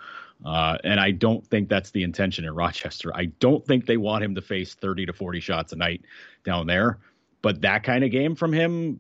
Uh, 0.44 0.78
and 0.84 1.00
I 1.00 1.12
don't 1.12 1.46
think 1.48 1.70
that's 1.70 1.92
the 1.92 2.04
intention 2.04 2.44
in 2.44 2.54
Rochester. 2.54 3.16
I 3.16 3.26
don't 3.26 3.66
think 3.66 3.86
they 3.86 3.98
want 3.98 4.24
him 4.24 4.36
to 4.36 4.42
face 4.42 4.74
30 4.74 5.06
to 5.08 5.14
40 5.14 5.40
shots 5.40 5.72
a 5.72 5.78
night 5.78 6.02
down 6.44 6.68
there. 6.68 7.00
But 7.42 7.62
that 7.62 7.84
kind 7.84 8.04
of 8.04 8.12
game 8.12 8.36
from 8.36 8.52
him 8.52 9.00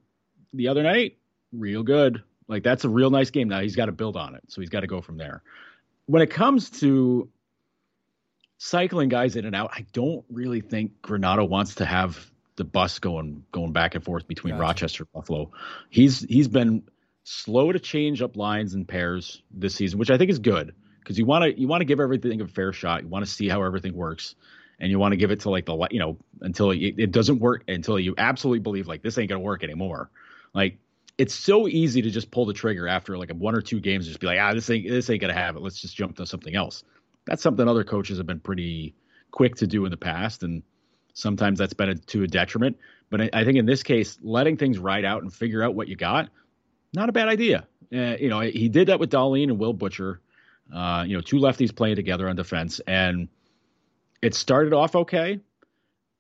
the 0.54 0.70
other 0.70 0.84
night, 0.84 1.18
real 1.52 1.84
good. 1.84 2.24
Like 2.48 2.64
that's 2.64 2.84
a 2.84 2.90
real 2.90 3.10
nice 3.10 3.32
game. 3.32 3.50
Now 3.50 3.62
he's 3.62 3.76
got 3.76 3.86
to 3.86 3.92
build 3.92 4.18
on 4.18 4.36
it, 4.36 4.44
so 4.48 4.62
he's 4.62 4.70
got 4.70 4.82
to 4.82 4.88
go 4.88 5.02
from 5.02 5.18
there. 5.18 5.42
When 6.06 6.22
it 6.22 6.30
comes 6.30 6.70
to 6.82 7.30
cycling 8.58 9.10
guys 9.10 9.36
in 9.36 9.46
and 9.46 9.56
out, 9.56 9.72
I 9.74 9.86
don't 9.94 10.24
really 10.30 10.62
think 10.62 11.02
Granato 11.02 11.48
wants 11.48 11.76
to 11.76 11.86
have 11.86 12.32
the 12.56 12.64
bus 12.64 13.00
going 13.00 13.44
going 13.52 13.74
back 13.74 13.96
and 13.96 14.04
forth 14.04 14.28
between 14.28 14.54
gotcha. 14.54 14.62
Rochester 14.62 15.04
and 15.04 15.12
Buffalo. 15.12 15.52
He's 15.90 16.22
he's 16.22 16.48
been 16.48 16.84
slow 17.24 17.72
to 17.72 17.80
change 17.80 18.22
up 18.22 18.38
lines 18.38 18.74
and 18.74 18.88
pairs 18.88 19.42
this 19.52 19.76
season, 19.76 20.00
which 20.00 20.12
I 20.12 20.18
think 20.18 20.30
is 20.30 20.40
good 20.40 20.74
because 21.00 21.18
you 21.18 21.26
want 21.26 21.44
to 21.44 21.60
you 21.60 21.68
want 21.68 21.82
to 21.82 21.86
give 21.86 22.00
everything 22.00 22.42
a 22.42 22.48
fair 22.48 22.72
shot. 22.72 23.04
You 23.04 23.10
want 23.10 23.26
to 23.26 23.32
see 23.32 23.50
how 23.50 23.64
everything 23.64 23.96
works, 23.96 24.36
and 24.80 24.90
you 24.90 25.00
want 25.00 25.14
to 25.14 25.18
give 25.18 25.32
it 25.32 25.42
to 25.42 25.50
like 25.50 25.66
the 25.66 25.88
you 25.92 26.00
know 26.00 26.18
until 26.42 26.72
it, 26.72 26.96
it 26.98 27.12
doesn't 27.12 27.40
work 27.40 27.64
until 27.68 28.00
you 28.00 28.16
absolutely 28.18 28.60
believe 28.60 28.88
like 28.88 29.02
this 29.02 29.18
ain't 29.18 29.30
gonna 29.30 29.42
work 29.42 29.64
anymore. 29.64 30.10
Like 30.54 30.78
it's 31.18 31.34
so 31.34 31.68
easy 31.68 32.02
to 32.02 32.10
just 32.10 32.32
pull 32.32 32.46
the 32.46 32.54
trigger 32.54 32.88
after 32.88 33.18
like 33.18 33.32
one 33.32 33.56
or 33.56 33.62
two 33.62 33.80
games, 33.80 34.08
just 34.08 34.20
be 34.20 34.28
like, 34.28 34.40
ah, 34.40 34.54
this 34.54 34.70
ain't 34.70 34.88
this 34.88 35.10
ain't 35.10 35.22
gonna 35.22 35.34
have 35.34 35.56
it. 35.56 35.62
Let's 35.62 35.80
just 35.80 35.96
jump 35.96 36.18
to 36.18 36.26
something 36.26 36.56
else. 36.56 36.84
That's 37.26 37.42
something 37.42 37.68
other 37.68 37.84
coaches 37.84 38.18
have 38.18 38.28
been 38.28 38.40
pretty 38.40 38.96
quick 39.32 39.56
to 39.56 39.68
do 39.68 39.86
in 39.86 39.92
the 39.92 39.98
past, 39.98 40.44
and 40.44 40.64
sometimes 41.14 41.60
that's 41.60 41.74
been 41.74 41.90
a, 41.90 41.96
to 41.96 42.24
a 42.24 42.28
detriment. 42.28 42.78
But 43.10 43.22
I, 43.22 43.30
I, 43.34 43.44
think 43.46 43.58
in 43.58 43.66
this 43.66 43.84
case, 43.84 44.18
letting 44.22 44.58
things 44.58 44.78
ride 44.78 45.06
out 45.06 45.22
and 45.22 45.34
figure 45.34 45.64
out 45.64 45.76
what 45.76 45.88
you 45.88 45.96
got, 45.96 46.30
not 46.94 47.10
a 47.10 47.12
bad 47.12 47.28
idea. 47.28 47.68
Uh, 47.94 48.18
you 48.20 48.30
know, 48.30 48.42
he 48.42 48.68
did 48.68 48.88
that 48.88 49.00
with 49.00 49.12
Dahlin 49.12 49.44
and 49.44 49.60
Will 49.60 49.74
Butcher. 49.74 50.22
Uh, 50.74 51.06
you 51.08 51.16
know, 51.16 51.22
two 51.22 51.38
lefties 51.38 51.76
playing 51.76 51.96
together 51.96 52.28
on 52.28 52.36
defense, 52.36 52.82
and 52.88 53.30
it 54.22 54.34
started 54.34 54.74
off 54.74 54.96
okay 54.96 55.40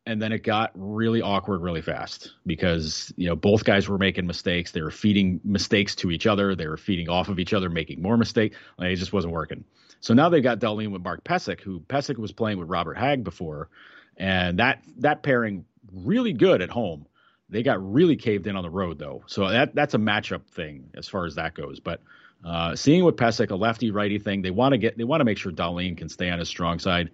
and 0.06 0.22
then 0.22 0.32
it 0.32 0.44
got 0.44 0.72
really 0.76 1.22
awkward 1.22 1.62
really 1.62 1.82
fast 1.82 2.34
because 2.46 3.12
you 3.18 3.28
know 3.28 3.36
both 3.36 3.64
guys 3.64 3.90
were 3.90 3.98
making 3.98 4.28
mistakes. 4.28 4.72
They 4.72 4.82
were 4.82 4.92
feeding 4.92 5.42
mistakes 5.44 5.96
to 5.96 6.12
each 6.12 6.28
other. 6.28 6.56
They 6.56 6.68
were 6.68 6.78
feeding 6.78 7.10
off 7.10 7.30
of 7.30 7.40
each 7.40 7.54
other 7.54 7.70
making 7.70 8.02
more 8.02 8.18
mistakes 8.18 8.58
like, 8.78 8.92
it 8.92 8.96
just 8.98 9.14
wasn't 9.14 9.34
working. 9.34 9.64
So 10.02 10.14
now 10.14 10.30
they 10.30 10.42
got 10.42 10.60
Dahlin 10.60 10.92
with 10.92 11.04
Mark 11.04 11.24
Pysyk 11.24 11.62
who 11.62 11.80
Pysyk 11.80 12.18
was 12.18 12.32
playing 12.32 12.60
with 12.60 12.70
Robert 12.70 12.98
Hagg 12.98 13.24
before. 13.24 13.70
And 14.18 14.60
that 14.60 14.84
that 14.98 15.24
pairing 15.24 15.66
really 15.92 16.34
good 16.34 16.62
at 16.62 16.70
home. 16.70 17.08
They 17.50 17.64
got 17.64 17.94
really 17.94 18.16
caved 18.16 18.48
in 18.48 18.56
on 18.56 18.64
the 18.64 18.70
road 18.70 19.00
though. 19.00 19.24
So 19.28 19.50
that 19.50 19.74
that's 19.74 19.94
a 19.94 20.00
matchup 20.00 20.46
thing 20.48 20.92
as 20.96 21.08
far 21.08 21.26
as 21.26 21.36
that 21.36 21.56
goes. 21.56 21.80
But 21.80 22.02
uh, 22.44 22.76
seeing 22.76 23.04
with 23.04 23.16
Pysyk 23.16 23.50
a 23.50 23.56
lefty 23.56 23.90
righty 23.90 24.20
thing 24.20 24.44
they 24.44 24.52
want 24.52 24.74
to 24.74 24.78
get 24.78 24.98
they 24.98 25.04
want 25.04 25.22
to 25.22 25.26
make 25.26 25.40
sure 25.40 25.52
Dahlin 25.52 25.98
can 25.98 26.10
stay 26.10 26.30
on 26.30 26.38
his 26.38 26.48
strong 26.48 26.78
side 26.78 27.10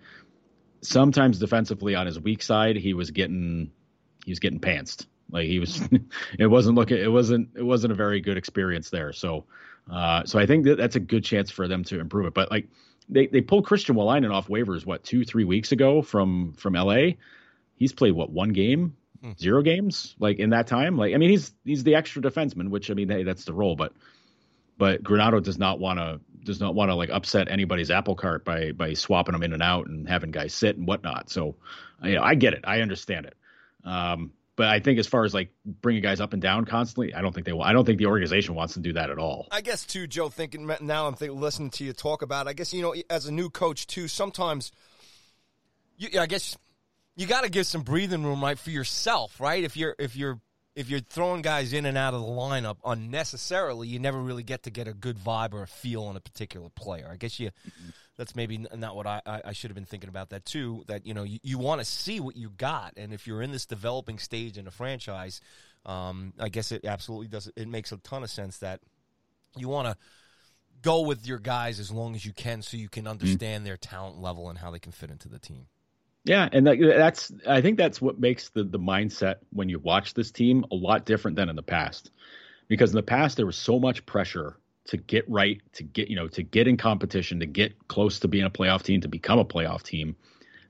sometimes 0.82 1.40
defensively 1.40 1.96
on 1.96 2.06
his 2.06 2.20
weak 2.20 2.42
side, 2.42 2.76
he 2.76 2.94
was 2.94 3.12
getting 3.12 3.72
he 4.26 4.32
was 4.32 4.40
getting 4.40 4.60
pantsed. 4.60 5.06
Like 5.32 5.48
he 5.48 5.60
was, 5.60 5.82
it 6.40 6.48
wasn't 6.48 6.76
looking, 6.76 6.98
it 6.98 7.12
wasn't, 7.12 7.50
it 7.56 7.64
wasn't 7.64 7.94
a 7.94 7.96
very 7.96 8.22
good 8.22 8.38
experience 8.38 8.90
there. 8.90 9.14
So, 9.14 9.46
uh, 9.90 10.26
so 10.26 10.38
I 10.38 10.46
think 10.46 10.66
that 10.66 10.78
that's 10.78 10.96
a 10.96 11.00
good 11.00 11.24
chance 11.24 11.50
for 11.50 11.68
them 11.68 11.84
to 11.86 12.00
improve 12.00 12.28
it. 12.28 12.34
But 12.34 12.52
like 12.52 12.68
they 13.10 13.28
they 13.28 13.42
pulled 13.42 13.66
Christian 13.66 13.96
Wolanin 13.96 14.34
off 14.34 14.48
waivers 14.48 14.86
what 14.86 15.04
two 15.04 15.24
three 15.24 15.44
weeks 15.44 15.72
ago 15.72 16.02
from 16.02 16.54
from 16.54 16.76
L.A. 16.76 17.18
He's 17.76 17.94
played 17.94 18.14
what 18.14 18.32
one 18.32 18.50
game, 18.50 18.96
hmm. 19.22 19.32
zero 19.40 19.62
games 19.62 20.16
like 20.20 20.40
in 20.40 20.52
that 20.52 20.68
time. 20.68 20.98
Like 20.98 21.14
I 21.14 21.18
mean 21.18 21.30
he's 21.30 21.54
he's 21.66 21.84
the 21.84 21.96
extra 21.96 22.22
defenseman, 22.22 22.70
which 22.70 22.92
I 22.92 22.94
mean 22.94 23.10
hey 23.10 23.24
that's 23.24 23.46
the 23.46 23.54
role, 23.54 23.76
but 23.76 23.94
but 24.78 25.04
Granato 25.04 25.42
does 25.42 25.58
not 25.58 25.80
want 25.80 26.00
to 26.00 26.20
does 26.44 26.60
not 26.60 26.76
want 26.76 26.90
to 26.90 26.96
like 26.96 27.10
upset 27.10 27.50
anybody's 27.50 27.92
apple 27.92 28.16
cart 28.16 28.44
by 28.46 28.72
by 28.72 28.94
swapping 28.94 29.34
them 29.34 29.44
in 29.44 29.54
and 29.54 29.62
out 29.62 29.88
and 29.88 30.08
having 30.08 30.32
guys 30.32 30.54
sit 30.54 30.78
and 30.78 30.88
whatnot. 30.88 31.30
So, 31.30 31.56
you 32.04 32.16
know, 32.16 32.24
I 32.24 32.36
get 32.36 32.54
it, 32.54 32.62
I 32.64 32.82
understand 32.82 33.26
it. 33.26 33.36
Um, 33.84 34.32
but 34.56 34.68
I 34.68 34.80
think 34.80 35.00
as 35.00 35.08
far 35.08 35.24
as 35.24 35.34
like 35.34 35.50
bringing 35.66 36.04
guys 36.04 36.20
up 36.22 36.34
and 36.34 36.42
down 36.42 36.66
constantly, 36.66 37.14
I 37.14 37.22
don't 37.22 37.34
think 37.34 37.46
they 37.46 37.54
will. 37.54 37.64
I 37.64 37.74
don't 37.74 37.86
think 37.86 37.98
the 37.98 38.06
organization 38.06 38.54
wants 38.54 38.76
to 38.76 38.80
do 38.80 38.94
that 38.94 39.10
at 39.10 39.18
all. 39.18 39.48
I 39.52 39.62
guess 39.62 39.86
too, 39.86 40.08
Joe. 40.08 40.30
Thinking 40.30 40.70
now, 40.82 41.08
I'm 41.08 41.16
thinking, 41.16 41.40
listening 41.40 41.72
to 41.72 41.84
you 41.84 41.94
talk 41.94 42.22
about. 42.22 42.48
I 42.48 42.54
guess 42.54 42.74
you 42.74 42.82
know, 42.82 42.94
as 43.10 43.26
a 43.26 43.32
new 43.32 43.50
coach 43.50 43.88
too, 43.88 44.08
sometimes 44.08 44.72
you, 45.98 46.20
I 46.20 46.28
guess 46.28 46.58
you 47.16 47.28
got 47.28 47.44
to 47.44 47.50
give 47.50 47.66
some 47.66 47.82
breathing 47.82 48.24
room, 48.24 48.44
right, 48.44 48.60
for 48.60 48.70
yourself, 48.72 49.40
right? 49.40 49.64
If 49.64 49.78
you're 49.78 49.96
if 49.98 50.16
you're 50.16 50.40
if 50.76 50.90
you're 50.90 51.02
throwing 51.02 51.42
guys 51.42 51.74
in 51.74 51.86
and 51.86 51.98
out 51.98 52.14
of 52.14 52.22
the 52.22 52.28
lineup 52.28 52.78
unnecessarily, 52.86 53.88
you 53.88 54.00
never 54.00 54.20
really 54.20 54.44
get 54.44 54.64
to 54.64 54.70
get 54.70 54.88
a 54.88 54.94
good 54.94 55.18
vibe 55.18 55.54
or 55.54 55.64
a 55.64 55.68
feel 55.68 56.04
on 56.04 56.16
a 56.16 56.22
particular 56.22 56.70
player. 56.70 57.10
I 57.12 57.18
guess 57.18 57.40
you 57.40 57.52
that's 58.18 58.36
maybe 58.36 58.66
not 58.76 58.96
what 58.96 59.08
I, 59.08 59.22
I 59.26 59.54
should 59.54 59.70
have 59.70 59.76
been 59.76 59.86
thinking 59.86 60.10
about 60.10 60.30
that 60.30 60.46
too. 60.46 60.84
That 60.88 61.06
you 61.06 61.14
know 61.14 61.24
you, 61.24 61.40
you 61.44 61.58
want 61.58 61.82
to 61.82 61.86
see 61.86 62.20
what 62.20 62.38
you 62.38 62.50
got, 62.50 62.94
and 62.98 63.14
if 63.14 63.28
you're 63.28 63.42
in 63.42 63.52
this 63.52 63.66
developing 63.66 64.20
stage 64.20 64.58
in 64.58 64.68
a 64.68 64.72
franchise, 64.72 65.42
um, 65.86 66.34
I 66.40 66.50
guess 66.50 66.72
it 66.72 66.86
absolutely 66.86 67.28
does. 67.28 67.52
It 67.56 67.68
makes 67.68 67.92
a 67.92 67.98
ton 67.98 68.24
of 68.24 68.30
sense 68.30 68.60
that 68.60 68.80
you 69.58 69.68
want 69.68 69.88
to 69.88 69.98
go 70.82 71.02
with 71.02 71.28
your 71.28 71.40
guys 71.40 71.80
as 71.80 71.92
long 71.92 72.16
as 72.16 72.26
you 72.26 72.32
can, 72.32 72.62
so 72.62 72.78
you 72.78 72.90
can 72.90 73.04
mm-hmm. 73.04 73.12
understand 73.12 73.60
mm-hmm. 73.60 73.66
their 73.66 73.78
talent 73.78 74.22
level 74.22 74.50
and 74.50 74.58
how 74.60 74.72
they 74.72 74.80
can 74.80 74.92
fit 74.92 75.12
into 75.12 75.28
the 75.28 75.40
team. 75.40 75.66
Yeah, 76.24 76.48
and 76.52 76.68
that, 76.68 76.78
that's 76.80 77.32
I 77.48 77.62
think 77.62 77.78
that's 77.78 78.00
what 78.00 78.20
makes 78.20 78.50
the 78.50 78.64
the 78.64 78.80
mindset 78.80 79.38
when 79.52 79.70
you 79.70 79.80
watch 79.80 80.14
this 80.14 80.32
team 80.32 80.66
a 80.72 80.76
lot 80.76 81.06
different 81.06 81.38
than 81.38 81.50
in 81.50 81.56
the 81.56 81.64
past. 81.64 82.12
Because 82.68 82.92
in 82.92 82.96
the 82.96 83.04
past 83.04 83.38
there 83.38 83.46
was 83.46 83.58
so 83.58 83.80
much 83.80 84.06
pressure 84.06 84.58
to 84.86 84.98
get 84.98 85.30
right, 85.30 85.62
to 85.74 85.84
get, 85.84 86.10
you 86.10 86.16
know, 86.16 86.28
to 86.30 86.44
get 86.44 86.68
in 86.68 86.78
competition, 86.78 87.40
to 87.40 87.46
get 87.46 87.88
close 87.88 88.20
to 88.20 88.28
being 88.28 88.46
a 88.46 88.50
playoff 88.50 88.84
team, 88.84 89.02
to 89.02 89.08
become 89.08 89.40
a 89.40 89.46
playoff 89.46 89.84
team. 89.84 90.16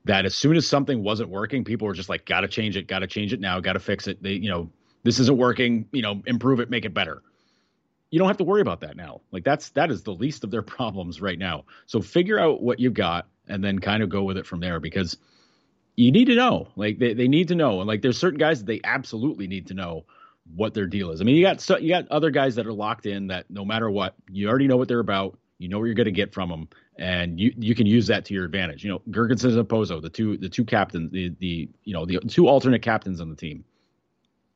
That 0.04 0.26
as 0.26 0.34
soon 0.34 0.56
as 0.56 0.66
something 0.66 1.02
wasn't 1.02 1.30
working, 1.30 1.64
people 1.64 1.86
were 1.86 1.94
just 1.94 2.08
like, 2.08 2.24
got 2.24 2.40
to 2.40 2.48
change 2.48 2.76
it, 2.76 2.88
got 2.88 3.00
to 3.00 3.06
change 3.06 3.32
it 3.32 3.40
now, 3.40 3.60
got 3.60 3.74
to 3.74 3.80
fix 3.80 4.08
it. 4.08 4.20
They, 4.20 4.32
you 4.32 4.50
know, 4.50 4.70
this 5.04 5.20
isn't 5.20 5.36
working, 5.36 5.88
you 5.92 6.02
know, 6.02 6.22
improve 6.26 6.60
it, 6.60 6.70
make 6.70 6.84
it 6.84 6.92
better. 6.92 7.22
You 8.10 8.18
don't 8.18 8.28
have 8.28 8.38
to 8.38 8.44
worry 8.44 8.60
about 8.60 8.80
that 8.80 8.96
now. 8.96 9.20
Like 9.30 9.44
that's 9.44 9.70
that 9.70 9.90
is 9.90 10.02
the 10.02 10.12
least 10.12 10.44
of 10.44 10.50
their 10.50 10.62
problems 10.76 11.20
right 11.20 11.38
now. 11.38 11.64
So 11.86 12.00
figure 12.00 12.38
out 12.38 12.62
what 12.62 12.80
you've 12.80 12.94
got 12.94 13.28
and 13.48 13.62
then 13.62 13.78
kind 13.78 14.02
of 14.02 14.08
go 14.08 14.24
with 14.24 14.36
it 14.36 14.46
from 14.46 14.60
there 14.60 14.80
because 14.80 15.16
you 16.02 16.12
need 16.12 16.26
to 16.26 16.34
know. 16.34 16.68
Like 16.76 16.98
they, 16.98 17.14
they 17.14 17.28
need 17.28 17.48
to 17.48 17.54
know. 17.54 17.80
And 17.80 17.88
like 17.88 18.02
there's 18.02 18.18
certain 18.18 18.38
guys 18.38 18.60
that 18.60 18.66
they 18.66 18.80
absolutely 18.84 19.46
need 19.46 19.66
to 19.68 19.74
know 19.74 20.04
what 20.54 20.74
their 20.74 20.86
deal 20.86 21.10
is. 21.10 21.20
I 21.20 21.24
mean, 21.24 21.36
you 21.36 21.44
got 21.44 21.60
so, 21.60 21.78
you 21.78 21.88
got 21.88 22.08
other 22.08 22.30
guys 22.30 22.56
that 22.56 22.66
are 22.66 22.72
locked 22.72 23.06
in 23.06 23.28
that 23.28 23.48
no 23.50 23.64
matter 23.64 23.90
what, 23.90 24.14
you 24.30 24.48
already 24.48 24.66
know 24.66 24.76
what 24.76 24.88
they're 24.88 25.00
about. 25.00 25.38
You 25.58 25.68
know 25.68 25.78
what 25.78 25.84
you're 25.84 25.94
going 25.94 26.06
to 26.06 26.10
get 26.10 26.34
from 26.34 26.48
them, 26.48 26.68
and 26.96 27.38
you 27.38 27.54
you 27.56 27.76
can 27.76 27.86
use 27.86 28.08
that 28.08 28.24
to 28.24 28.34
your 28.34 28.44
advantage. 28.44 28.82
You 28.82 28.90
know, 28.90 29.02
Girgensons 29.10 29.56
and 29.56 29.68
Okposo, 29.68 30.02
the 30.02 30.10
two 30.10 30.36
the 30.36 30.48
two 30.48 30.64
captains, 30.64 31.12
the 31.12 31.32
the 31.38 31.68
you 31.84 31.94
know 31.94 32.04
the 32.04 32.18
two 32.18 32.48
alternate 32.48 32.82
captains 32.82 33.20
on 33.20 33.30
the 33.30 33.36
team. 33.36 33.64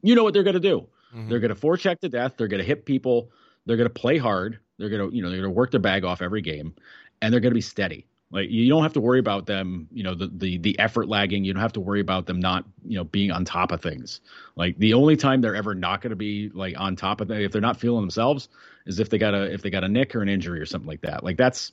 You 0.02 0.16
know 0.16 0.24
what 0.24 0.34
they're 0.34 0.42
going 0.42 0.54
to 0.54 0.60
do. 0.60 0.88
Mm-hmm. 1.14 1.28
They're 1.28 1.38
going 1.38 1.54
to 1.54 1.60
forecheck 1.60 2.00
to 2.00 2.08
death. 2.08 2.34
They're 2.36 2.48
going 2.48 2.58
to 2.58 2.66
hit 2.66 2.84
people. 2.86 3.30
They're 3.66 3.76
going 3.76 3.88
to 3.88 3.94
play 3.94 4.18
hard. 4.18 4.58
They're 4.78 4.88
going 4.88 5.08
to 5.08 5.16
you 5.16 5.22
know 5.22 5.28
they're 5.30 5.38
going 5.38 5.52
to 5.52 5.56
work 5.56 5.70
their 5.70 5.78
bag 5.78 6.04
off 6.04 6.22
every 6.22 6.42
game, 6.42 6.74
and 7.22 7.32
they're 7.32 7.40
going 7.40 7.52
to 7.52 7.56
be 7.56 7.60
steady. 7.60 8.04
Like 8.30 8.50
you 8.50 8.68
don't 8.68 8.82
have 8.82 8.94
to 8.94 9.00
worry 9.00 9.20
about 9.20 9.46
them, 9.46 9.88
you 9.92 10.02
know, 10.02 10.14
the 10.14 10.26
the 10.26 10.58
the 10.58 10.78
effort 10.78 11.08
lagging. 11.08 11.44
You 11.44 11.52
don't 11.52 11.62
have 11.62 11.74
to 11.74 11.80
worry 11.80 12.00
about 12.00 12.26
them 12.26 12.40
not, 12.40 12.64
you 12.84 12.96
know, 12.96 13.04
being 13.04 13.30
on 13.30 13.44
top 13.44 13.70
of 13.70 13.80
things. 13.80 14.20
Like 14.56 14.76
the 14.78 14.94
only 14.94 15.16
time 15.16 15.40
they're 15.40 15.54
ever 15.54 15.74
not 15.74 16.00
going 16.00 16.10
to 16.10 16.16
be 16.16 16.50
like 16.52 16.74
on 16.76 16.96
top 16.96 17.20
of 17.20 17.30
if 17.30 17.52
they're 17.52 17.60
not 17.60 17.78
feeling 17.78 18.02
themselves 18.02 18.48
is 18.84 18.98
if 18.98 19.10
they 19.10 19.18
got 19.18 19.34
a 19.34 19.52
if 19.52 19.62
they 19.62 19.70
got 19.70 19.84
a 19.84 19.88
nick 19.88 20.16
or 20.16 20.22
an 20.22 20.28
injury 20.28 20.60
or 20.60 20.66
something 20.66 20.88
like 20.88 21.02
that. 21.02 21.22
Like 21.22 21.36
that's 21.36 21.72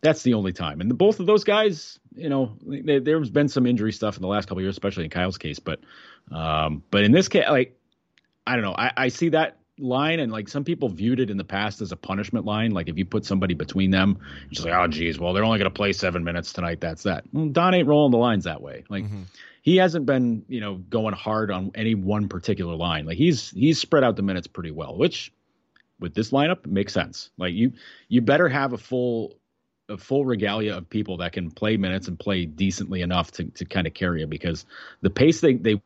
that's 0.00 0.22
the 0.22 0.34
only 0.34 0.52
time. 0.52 0.80
And 0.80 0.90
the, 0.90 0.94
both 0.94 1.20
of 1.20 1.26
those 1.26 1.44
guys, 1.44 2.00
you 2.16 2.28
know, 2.28 2.56
they, 2.66 2.98
there's 2.98 3.30
been 3.30 3.48
some 3.48 3.66
injury 3.66 3.92
stuff 3.92 4.16
in 4.16 4.22
the 4.22 4.28
last 4.28 4.48
couple 4.48 4.60
years, 4.60 4.74
especially 4.74 5.04
in 5.04 5.10
Kyle's 5.10 5.38
case. 5.38 5.60
But 5.60 5.80
um, 6.32 6.82
but 6.90 7.04
in 7.04 7.12
this 7.12 7.28
case, 7.28 7.44
like 7.48 7.78
I 8.44 8.56
don't 8.56 8.64
know, 8.64 8.74
I, 8.76 8.92
I 8.96 9.08
see 9.08 9.30
that 9.30 9.58
line 9.78 10.20
and 10.20 10.30
like 10.30 10.48
some 10.48 10.64
people 10.64 10.88
viewed 10.88 11.18
it 11.18 11.30
in 11.30 11.36
the 11.36 11.44
past 11.44 11.80
as 11.80 11.92
a 11.92 11.96
punishment 11.96 12.44
line. 12.44 12.72
Like 12.72 12.88
if 12.88 12.98
you 12.98 13.04
put 13.04 13.24
somebody 13.24 13.54
between 13.54 13.90
them 13.90 14.18
it's 14.46 14.56
just 14.56 14.68
like 14.68 14.74
oh 14.74 14.86
geez 14.86 15.18
well 15.18 15.32
they're 15.32 15.44
only 15.44 15.58
going 15.58 15.70
to 15.70 15.74
play 15.74 15.92
seven 15.92 16.24
minutes 16.24 16.52
tonight 16.52 16.80
that's 16.80 17.04
that. 17.04 17.24
Well, 17.32 17.48
don 17.48 17.74
ain't 17.74 17.88
rolling 17.88 18.12
the 18.12 18.18
lines 18.18 18.44
that 18.44 18.60
way. 18.60 18.84
Like 18.88 19.04
mm-hmm. 19.04 19.22
he 19.62 19.76
hasn't 19.76 20.06
been 20.06 20.44
you 20.48 20.60
know 20.60 20.76
going 20.76 21.14
hard 21.14 21.50
on 21.50 21.72
any 21.74 21.94
one 21.94 22.28
particular 22.28 22.74
line. 22.74 23.06
Like 23.06 23.18
he's 23.18 23.50
he's 23.50 23.78
spread 23.78 24.04
out 24.04 24.16
the 24.16 24.22
minutes 24.22 24.46
pretty 24.46 24.70
well 24.70 24.96
which 24.96 25.32
with 25.98 26.14
this 26.14 26.30
lineup 26.30 26.66
makes 26.66 26.92
sense. 26.92 27.30
Like 27.38 27.54
you 27.54 27.72
you 28.08 28.20
better 28.20 28.48
have 28.48 28.72
a 28.72 28.78
full 28.78 29.36
a 29.88 29.96
full 29.96 30.24
regalia 30.24 30.76
of 30.76 30.88
people 30.88 31.18
that 31.18 31.32
can 31.32 31.50
play 31.50 31.76
minutes 31.76 32.08
and 32.08 32.18
play 32.18 32.46
decently 32.46 33.02
enough 33.02 33.30
to, 33.32 33.44
to 33.44 33.64
kind 33.64 33.86
of 33.86 33.94
carry 33.94 34.22
it 34.22 34.30
because 34.30 34.64
the 35.00 35.10
pace 35.10 35.40
they, 35.40 35.54
they 35.54 35.80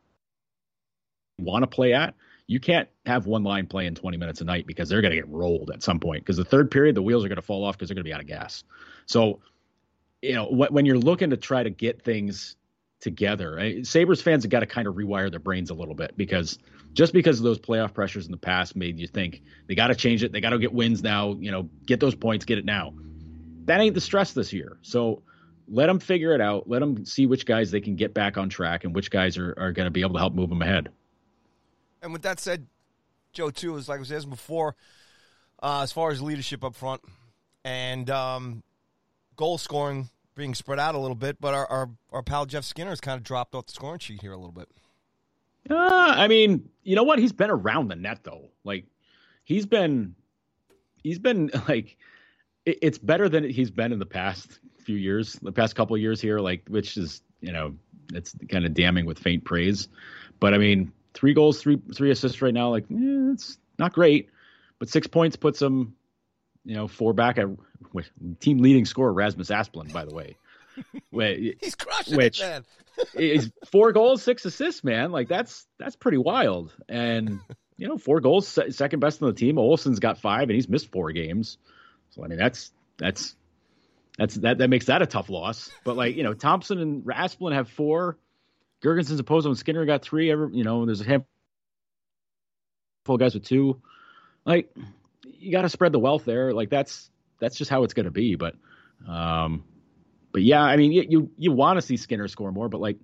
want 1.39 1.63
to 1.63 1.67
play 1.67 1.93
at 1.93 2.15
you 2.47 2.61
can't 2.61 2.89
have 3.05 3.27
one 3.27 3.43
line 3.43 3.67
playing 3.67 3.95
20 3.95 4.17
minutes 4.17 4.41
a 4.41 4.45
night 4.45 4.67
because 4.67 4.89
they're 4.89 5.01
going 5.01 5.11
to 5.11 5.17
get 5.17 5.29
rolled 5.29 5.71
at 5.71 5.83
some 5.83 5.99
point. 5.99 6.23
Because 6.23 6.37
the 6.37 6.45
third 6.45 6.71
period, 6.71 6.95
the 6.95 7.03
wheels 7.03 7.25
are 7.25 7.29
going 7.29 7.37
to 7.37 7.43
fall 7.43 7.65
off 7.65 7.77
because 7.77 7.89
they're 7.89 7.95
going 7.95 8.05
to 8.05 8.09
be 8.09 8.15
out 8.15 8.21
of 8.21 8.27
gas. 8.27 8.63
So, 9.07 9.41
you 10.23 10.35
know, 10.35 10.47
when 10.47 10.87
you're 10.87 10.99
looking 10.99 11.31
to 11.31 11.37
try 11.37 11.63
to 11.63 11.71
get 11.71 12.03
things 12.03 12.57
together, 13.01 13.59
eh, 13.59 13.83
Sabres 13.83 14.23
fans 14.23 14.45
have 14.45 14.51
got 14.51 14.61
to 14.61 14.67
kind 14.67 14.87
of 14.87 14.95
rewire 14.95 15.31
their 15.31 15.41
brains 15.41 15.71
a 15.71 15.75
little 15.75 15.95
bit 15.95 16.17
because 16.17 16.59
just 16.93 17.13
because 17.13 17.39
of 17.39 17.45
those 17.45 17.59
playoff 17.59 17.93
pressures 17.93 18.27
in 18.27 18.33
the 18.33 18.39
past 18.39 18.77
made 18.77 18.99
you 18.99 19.09
think 19.09 19.43
they 19.67 19.75
got 19.75 19.89
to 19.89 19.95
change 19.95 20.23
it, 20.23 20.33
they 20.33 20.41
got 20.41 20.51
to 20.51 20.59
get 20.59 20.73
wins 20.73 21.03
now, 21.03 21.35
you 21.41 21.51
know, 21.51 21.69
get 21.85 22.01
those 22.01 22.15
points, 22.15 22.45
get 22.45 22.59
it 22.59 22.65
now. 22.65 22.95
That 23.65 23.81
ain't 23.81 23.95
the 23.95 24.01
stress 24.01 24.33
this 24.33 24.53
year. 24.53 24.79
So 24.83 25.23
let 25.69 25.87
them 25.87 25.99
figure 25.99 26.33
it 26.33 26.41
out. 26.41 26.69
Let 26.69 26.79
them 26.79 27.05
see 27.05 27.27
which 27.27 27.45
guys 27.45 27.73
they 27.73 27.81
can 27.81 27.97
get 27.97 28.15
back 28.15 28.39
on 28.39 28.49
track 28.49 28.85
and 28.85 28.95
which 28.95 29.11
guys 29.11 29.37
are, 29.37 29.53
are 29.59 29.73
going 29.73 29.87
to 29.87 29.91
be 29.91 30.03
able 30.03 30.15
to 30.15 30.21
help 30.21 30.35
move 30.35 30.49
them 30.49 30.63
ahead. 30.63 30.91
And 32.07 32.13
with 32.13 32.23
that 32.23 32.39
said, 32.39 32.69
Joe, 33.33 33.51
too, 33.51 33.77
is 33.77 33.89
like 33.89 33.97
I 33.97 33.99
was 33.99 34.13
asking 34.13 34.31
before, 34.31 34.77
uh, 35.61 35.81
as 35.83 35.91
far 35.91 36.13
as 36.13 36.23
leadership 36.23 36.63
up 36.63 36.77
front 36.77 37.03
and 37.65 38.09
um, 38.11 38.63
goal 39.35 39.59
scoring 39.59 40.09
being 40.37 40.55
spread 40.55 40.79
out 40.79 40.95
a 40.95 40.99
little 40.99 41.17
bit, 41.17 41.41
but 41.41 41.53
our, 41.53 41.67
our, 41.67 41.91
our 42.13 42.23
pal 42.23 42.47
Jeff 42.47 42.63
Skinner 42.63 42.91
has 42.91 43.01
kind 43.01 43.19
of 43.19 43.25
dropped 43.25 43.57
off 43.57 43.67
the 43.67 43.73
scoring 43.73 43.99
sheet 43.99 44.21
here 44.21 44.31
a 44.31 44.37
little 44.37 44.53
bit. 44.53 44.69
Uh, 45.69 45.75
I 45.75 46.29
mean, 46.29 46.69
you 46.85 46.95
know 46.95 47.03
what? 47.03 47.19
He's 47.19 47.33
been 47.33 47.51
around 47.51 47.89
the 47.89 47.97
net 47.97 48.21
though. 48.23 48.51
Like 48.63 48.85
he's 49.43 49.67
been, 49.67 50.15
he's 51.03 51.19
been 51.19 51.51
like, 51.69 51.97
it, 52.65 52.79
it's 52.83 52.99
better 52.99 53.29
than 53.29 53.51
he's 53.51 53.73
been 53.73 53.93
in 53.93 53.99
the 53.99 54.07
past 54.07 54.61
few 54.79 54.97
years, 54.97 55.33
the 55.43 55.51
past 55.51 55.75
couple 55.75 55.99
years 55.99 56.21
here. 56.21 56.39
Like, 56.39 56.69
which 56.69 56.97
is 56.97 57.23
you 57.41 57.53
know, 57.53 57.75
it's 58.13 58.33
kind 58.49 58.65
of 58.65 58.75
damning 58.75 59.07
with 59.07 59.19
faint 59.19 59.45
praise. 59.45 59.89
But 60.39 60.55
I 60.55 60.59
mean, 60.59 60.93
three 61.17 61.35
goals, 61.35 61.61
three 61.61 61.81
three 61.95 62.11
assists 62.11 62.41
right 62.43 62.55
now. 62.55 62.71
Like 62.71 62.85
eh, 62.85 63.33
it's 63.33 63.59
not 63.79 63.93
great, 63.93 64.29
but 64.79 64.89
six 64.89 65.07
points 65.07 65.37
puts 65.37 65.61
him, 65.61 65.97
you 66.65 66.75
know, 66.75 66.87
four 66.87 67.13
back 67.13 67.39
at 67.39 67.49
team 68.41 68.59
leading 68.59 68.85
scorer 68.85 69.13
Rasmus 69.13 69.49
Asplund. 69.49 69.93
By 69.93 70.05
the 70.05 70.15
way, 70.15 70.37
Wait, 71.11 71.59
he's 71.61 71.75
crushing 71.75 72.17
which, 72.17 72.41
it, 72.41 72.45
man. 72.45 72.65
he's 73.17 73.51
four 73.71 73.93
goals, 73.93 74.23
six 74.23 74.45
assists, 74.45 74.85
man. 74.85 75.13
Like 75.13 75.29
that's 75.29 75.67
that's 75.79 75.97
pretty 75.97 76.19
wild. 76.19 76.73
And 76.89 77.41
you 77.77 77.89
know, 77.89 77.99
four 77.99 78.21
goals, 78.21 78.59
second 78.71 79.01
best 79.01 79.23
on 79.23 79.29
the 79.29 79.35
team. 79.35 79.57
Olofsson's 79.57 80.01
got 80.01 80.19
five, 80.19 80.43
and 80.43 80.53
he's 80.53 80.69
missed 80.69 80.91
four 80.91 81.13
games. 81.13 81.59
So 82.11 82.25
I 82.25 82.29
mean, 82.29 82.39
that's 82.39 82.73
that's 82.99 83.35
that's 84.19 84.35
that 84.37 84.59
that 84.59 84.69
makes 84.69 84.87
that 84.87 85.03
a 85.03 85.07
tough 85.07 85.29
loss. 85.29 85.71
But 85.85 85.97
like 85.97 86.17
you 86.17 86.23
know, 86.23 86.35
Thompson 86.35 86.79
and 86.79 87.05
Asplund 87.05 87.55
have 87.55 87.69
four. 87.69 88.17
Girgensons 88.87 89.21
Okposo 89.21 89.47
when 89.47 89.57
Skinner 89.57 89.85
got 89.85 90.03
three. 90.03 90.31
Ever 90.31 90.49
you 90.53 90.63
know, 90.63 90.87
there's 90.87 91.01
a 91.01 91.05
handful 91.05 91.27
of 93.09 93.19
guys 93.19 93.35
with 93.35 93.45
two. 93.45 93.83
Like 94.45 94.73
you 95.25 95.51
got 95.51 95.63
to 95.63 95.69
spread 95.69 95.91
the 95.91 95.99
wealth 95.99 96.25
there. 96.25 96.53
Like 96.53 96.71
that's 96.71 97.11
that's 97.41 97.57
just 97.57 97.71
how 97.71 97.83
it's 97.83 97.95
going 97.95 98.05
to 98.05 98.13
be. 98.13 98.37
But 98.37 98.55
um, 99.09 99.65
but 100.33 100.43
yeah, 100.43 100.63
I 100.63 100.77
mean, 100.77 100.93
you 100.93 101.05
you, 101.09 101.31
you 101.37 101.53
want 101.53 101.79
to 101.79 101.83
see 101.83 101.97
Skinner 101.97 102.29
score 102.29 102.53
more, 102.53 102.69
but 102.69 102.81
like. 102.81 102.99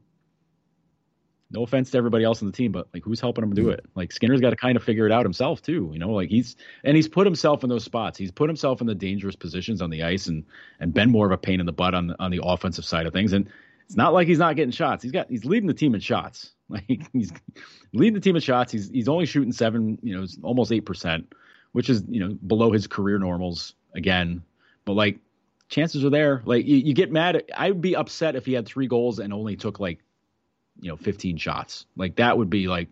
No 1.54 1.64
offense 1.64 1.90
to 1.90 1.98
everybody 1.98 2.24
else 2.24 2.40
on 2.40 2.46
the 2.46 2.52
team, 2.52 2.72
but 2.72 2.88
like 2.94 3.04
who's 3.04 3.20
helping 3.20 3.44
him 3.44 3.52
do 3.52 3.68
it? 3.68 3.84
Like 3.94 4.10
Skinner's 4.10 4.40
got 4.40 4.50
to 4.50 4.56
kind 4.56 4.74
of 4.74 4.82
figure 4.82 5.04
it 5.04 5.12
out 5.12 5.26
himself 5.26 5.60
too, 5.60 5.90
you 5.92 5.98
know. 5.98 6.08
Like 6.08 6.30
he's 6.30 6.56
and 6.82 6.96
he's 6.96 7.08
put 7.08 7.26
himself 7.26 7.62
in 7.62 7.68
those 7.68 7.84
spots. 7.84 8.16
He's 8.16 8.30
put 8.30 8.48
himself 8.48 8.80
in 8.80 8.86
the 8.86 8.94
dangerous 8.94 9.36
positions 9.36 9.82
on 9.82 9.90
the 9.90 10.02
ice 10.02 10.28
and 10.28 10.46
and 10.80 10.94
been 10.94 11.10
more 11.10 11.26
of 11.26 11.32
a 11.32 11.36
pain 11.36 11.60
in 11.60 11.66
the 11.66 11.72
butt 11.72 11.94
on 11.94 12.16
on 12.18 12.30
the 12.30 12.40
offensive 12.42 12.86
side 12.86 13.06
of 13.06 13.12
things. 13.12 13.34
And 13.34 13.50
it's 13.86 13.96
not 13.96 14.12
like 14.12 14.28
he's 14.28 14.38
not 14.38 14.56
getting 14.56 14.72
shots. 14.72 15.02
He's 15.02 15.12
got 15.12 15.28
he's 15.28 15.44
leading 15.44 15.66
the 15.66 15.74
team 15.74 15.94
in 15.94 16.00
shots. 16.00 16.52
Like 16.72 17.06
he's 17.12 17.30
leading 17.92 18.14
the 18.14 18.20
team 18.20 18.34
in 18.34 18.40
shots. 18.40 18.72
He's 18.72 18.88
he's 18.88 19.06
only 19.06 19.26
shooting 19.26 19.52
seven, 19.52 19.98
you 20.02 20.18
know, 20.18 20.26
almost 20.42 20.72
eight 20.72 20.86
percent, 20.86 21.34
which 21.72 21.90
is 21.90 22.02
you 22.08 22.18
know 22.18 22.34
below 22.46 22.72
his 22.72 22.86
career 22.86 23.18
normals 23.18 23.74
again. 23.94 24.42
But 24.86 24.94
like 24.94 25.18
chances 25.68 26.02
are 26.02 26.08
there. 26.08 26.40
Like 26.46 26.64
you, 26.64 26.78
you 26.78 26.94
get 26.94 27.12
mad. 27.12 27.36
At, 27.36 27.50
I'd 27.54 27.82
be 27.82 27.94
upset 27.94 28.36
if 28.36 28.46
he 28.46 28.54
had 28.54 28.64
three 28.64 28.86
goals 28.86 29.18
and 29.18 29.34
only 29.34 29.54
took 29.56 29.80
like 29.80 29.98
you 30.80 30.88
know 30.88 30.96
15 30.96 31.36
shots. 31.36 31.84
Like 31.94 32.16
that 32.16 32.38
would 32.38 32.48
be 32.48 32.68
like 32.68 32.88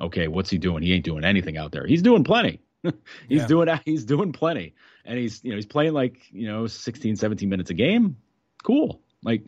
okay, 0.00 0.28
what's 0.28 0.50
he 0.50 0.58
doing? 0.58 0.82
He 0.82 0.92
ain't 0.92 1.04
doing 1.04 1.24
anything 1.24 1.56
out 1.56 1.72
there. 1.72 1.86
He's 1.86 2.02
doing 2.02 2.24
plenty. 2.24 2.60
he's 2.82 2.92
yeah. 3.28 3.46
doing 3.46 3.68
he's 3.84 4.04
doing 4.04 4.32
plenty. 4.32 4.74
And 5.04 5.18
he's 5.18 5.42
you 5.44 5.50
know 5.50 5.56
he's 5.56 5.66
playing 5.66 5.92
like, 5.92 6.20
you 6.32 6.46
know, 6.48 6.66
16 6.66 7.16
17 7.16 7.48
minutes 7.48 7.70
a 7.70 7.74
game. 7.74 8.16
Cool. 8.62 9.00
Like 9.22 9.42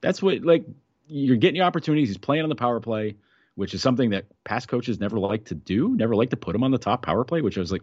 that's 0.00 0.22
what 0.22 0.42
like 0.42 0.64
you're 1.06 1.36
getting 1.36 1.56
your 1.56 1.64
opportunities. 1.64 2.08
He's 2.08 2.18
playing 2.18 2.42
on 2.42 2.48
the 2.48 2.54
power 2.54 2.80
play, 2.80 3.16
which 3.54 3.74
is 3.74 3.82
something 3.82 4.10
that 4.10 4.26
past 4.44 4.68
coaches 4.68 5.00
never 5.00 5.18
like 5.18 5.46
to 5.46 5.54
do. 5.54 5.94
Never 5.96 6.14
like 6.14 6.30
to 6.30 6.36
put 6.36 6.54
him 6.54 6.62
on 6.62 6.70
the 6.70 6.78
top 6.78 7.02
power 7.02 7.24
play, 7.24 7.42
which 7.42 7.56
I 7.56 7.60
was 7.60 7.72
like 7.72 7.82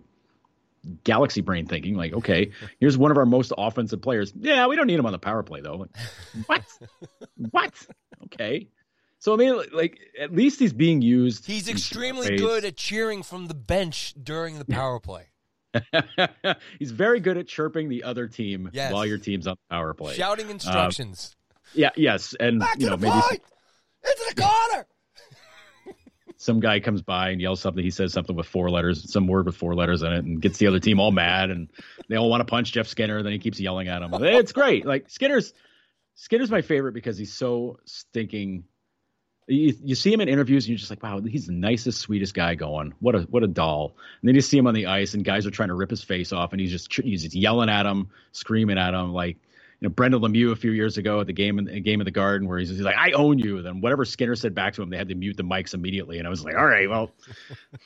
galaxy 1.04 1.42
brain 1.42 1.66
thinking. 1.66 1.96
Like, 1.96 2.14
okay, 2.14 2.52
here's 2.80 2.98
one 2.98 3.12
of 3.12 3.18
our 3.18 3.26
most 3.26 3.54
offensive 3.58 4.02
players. 4.02 4.34
Yeah, 4.38 4.68
we 4.68 4.76
don't 4.76 4.88
need 4.88 5.00
him 5.00 5.06
on 5.06 5.12
the 5.12 5.20
power 5.20 5.44
play 5.44 5.62
though. 5.62 5.76
Like, 5.76 5.98
what? 6.48 6.64
what? 7.52 7.74
Okay. 8.26 8.68
So 9.20 9.34
I 9.34 9.38
mean, 9.38 9.62
like 9.74 10.00
at 10.20 10.34
least 10.34 10.60
he's 10.60 10.74
being 10.74 11.02
used. 11.02 11.46
He's 11.46 11.68
extremely 11.68 12.38
good 12.38 12.64
at 12.64 12.78
cheering 12.78 13.24
from 13.24 13.48
the 13.48 13.56
bench 13.56 14.14
during 14.22 14.60
the 14.60 14.66
power 14.70 15.00
play. 15.00 15.26
he's 16.80 16.92
very 16.92 17.20
good 17.20 17.38
at 17.38 17.48
chirping 17.48 17.90
the 17.90 18.04
other 18.04 18.28
team 18.28 18.70
yes. 18.74 18.92
while 18.92 19.06
your 19.06 19.18
team's 19.18 19.46
on 19.46 19.56
the 19.56 19.76
power 19.76 19.94
play, 19.94 20.16
shouting 20.16 20.46
um, 20.46 20.52
instructions. 20.52 21.36
Yeah, 21.74 21.90
yes, 21.96 22.36
and 22.40 22.60
Back 22.60 22.80
you 22.80 22.90
know 22.90 22.98
maybe 22.98 23.12
point! 23.12 23.42
into 24.04 24.34
the 24.36 24.42
corner. 24.42 24.88
some 26.38 26.60
guy 26.60 26.80
comes 26.80 27.02
by 27.02 27.30
and 27.30 27.42
yells 27.42 27.60
something. 27.60 27.84
He 27.84 27.92
says 27.92 28.14
something 28.14 28.36
with 28.36 28.48
four 28.48 28.70
letters, 28.70 29.12
some 29.12 29.28
word 29.28 29.46
with 29.46 29.56
four 29.56 29.76
letters 29.76 30.02
in 30.02 30.12
it, 30.12 30.24
and 30.26 30.42
gets 30.42 30.58
the 30.58 30.68
other 30.68 30.80
team 30.80 31.00
all 31.00 31.12
mad, 31.12 31.50
and 31.50 31.70
they 32.10 32.16
all 32.16 32.30
want 32.30 32.42
to 32.42 32.46
punch 32.46 32.72
Jeff 32.72 32.88
Skinner. 32.88 33.22
Then 33.24 33.32
he 33.32 33.40
keeps 33.40 33.60
yelling 33.60 33.88
at 33.88 34.02
him. 34.02 34.14
It's 34.14 34.54
great. 34.54 34.86
Like 34.86 35.10
Skinner's 35.10 35.54
Skinner's 36.16 36.50
my 36.50 36.62
favorite 36.62 36.94
because 36.94 37.18
he's 37.18 37.34
so 37.34 37.78
stinking 37.86 38.64
You, 39.48 39.76
you 39.84 39.96
see 39.96 40.12
him 40.12 40.20
in 40.20 40.28
interviews, 40.30 40.66
and 40.66 40.70
you're 40.70 40.78
just 40.78 40.90
like, 40.90 41.04
wow, 41.04 41.22
he's 41.22 41.46
the 41.48 41.54
nicest, 41.54 42.00
sweetest 42.00 42.34
guy 42.34 42.56
going. 42.56 42.94
What 43.00 43.16
a 43.16 43.20
what 43.22 43.44
a 43.44 43.48
doll. 43.48 43.96
And 44.22 44.28
then 44.28 44.36
you 44.36 44.42
see 44.42 44.58
him 44.58 44.68
on 44.68 44.74
the 44.74 44.88
ice, 44.88 45.14
and 45.14 45.24
guys 45.24 45.46
are 45.46 45.52
trying 45.52 45.70
to 45.70 45.76
rip 45.76 45.90
his 45.90 46.04
face 46.04 46.34
off, 46.34 46.52
and 46.52 46.60
he's 46.60 46.72
just 46.72 46.92
he's 46.94 47.24
just 47.24 47.36
yelling 47.36 47.70
at 47.70 47.86
him, 47.86 48.10
screaming 48.32 48.78
at 48.78 48.94
him, 48.94 49.14
like 49.14 49.38
you 49.80 49.88
know 49.88 49.94
Brendan 49.94 50.22
Lemieux 50.22 50.52
a 50.52 50.56
few 50.56 50.72
years 50.72 50.98
ago 50.98 51.22
at 51.22 51.28
the 51.28 51.34
game 51.34 51.60
in 51.60 51.66
the 51.66 51.80
game 51.80 52.02
of 52.02 52.06
the 52.06 52.12
Garden, 52.12 52.48
where 52.48 52.58
he's, 52.58 52.70
he's 52.70 52.82
like, 52.82 52.98
I 52.98 53.12
own 53.12 53.38
you. 53.38 53.58
And 53.58 53.66
then 53.66 53.82
whatever 53.82 54.06
Skinner 54.06 54.36
said 54.36 54.56
back 54.56 54.74
to 54.76 54.82
him, 54.82 54.90
they 54.90 54.98
had 54.98 55.10
to 55.10 55.16
mute 55.16 55.38
the 55.38 55.44
mics 55.44 55.74
immediately, 55.74 56.18
and 56.18 56.28
I 56.28 56.30
was 56.30 56.44
like, 56.44 56.56
all 56.56 56.66
right, 56.66 56.90
well, 56.90 57.12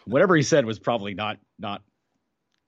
whatever 0.06 0.36
he 0.36 0.44
said 0.44 0.66
was 0.66 0.80
probably 0.80 1.14
not 1.14 1.38
not 1.60 1.82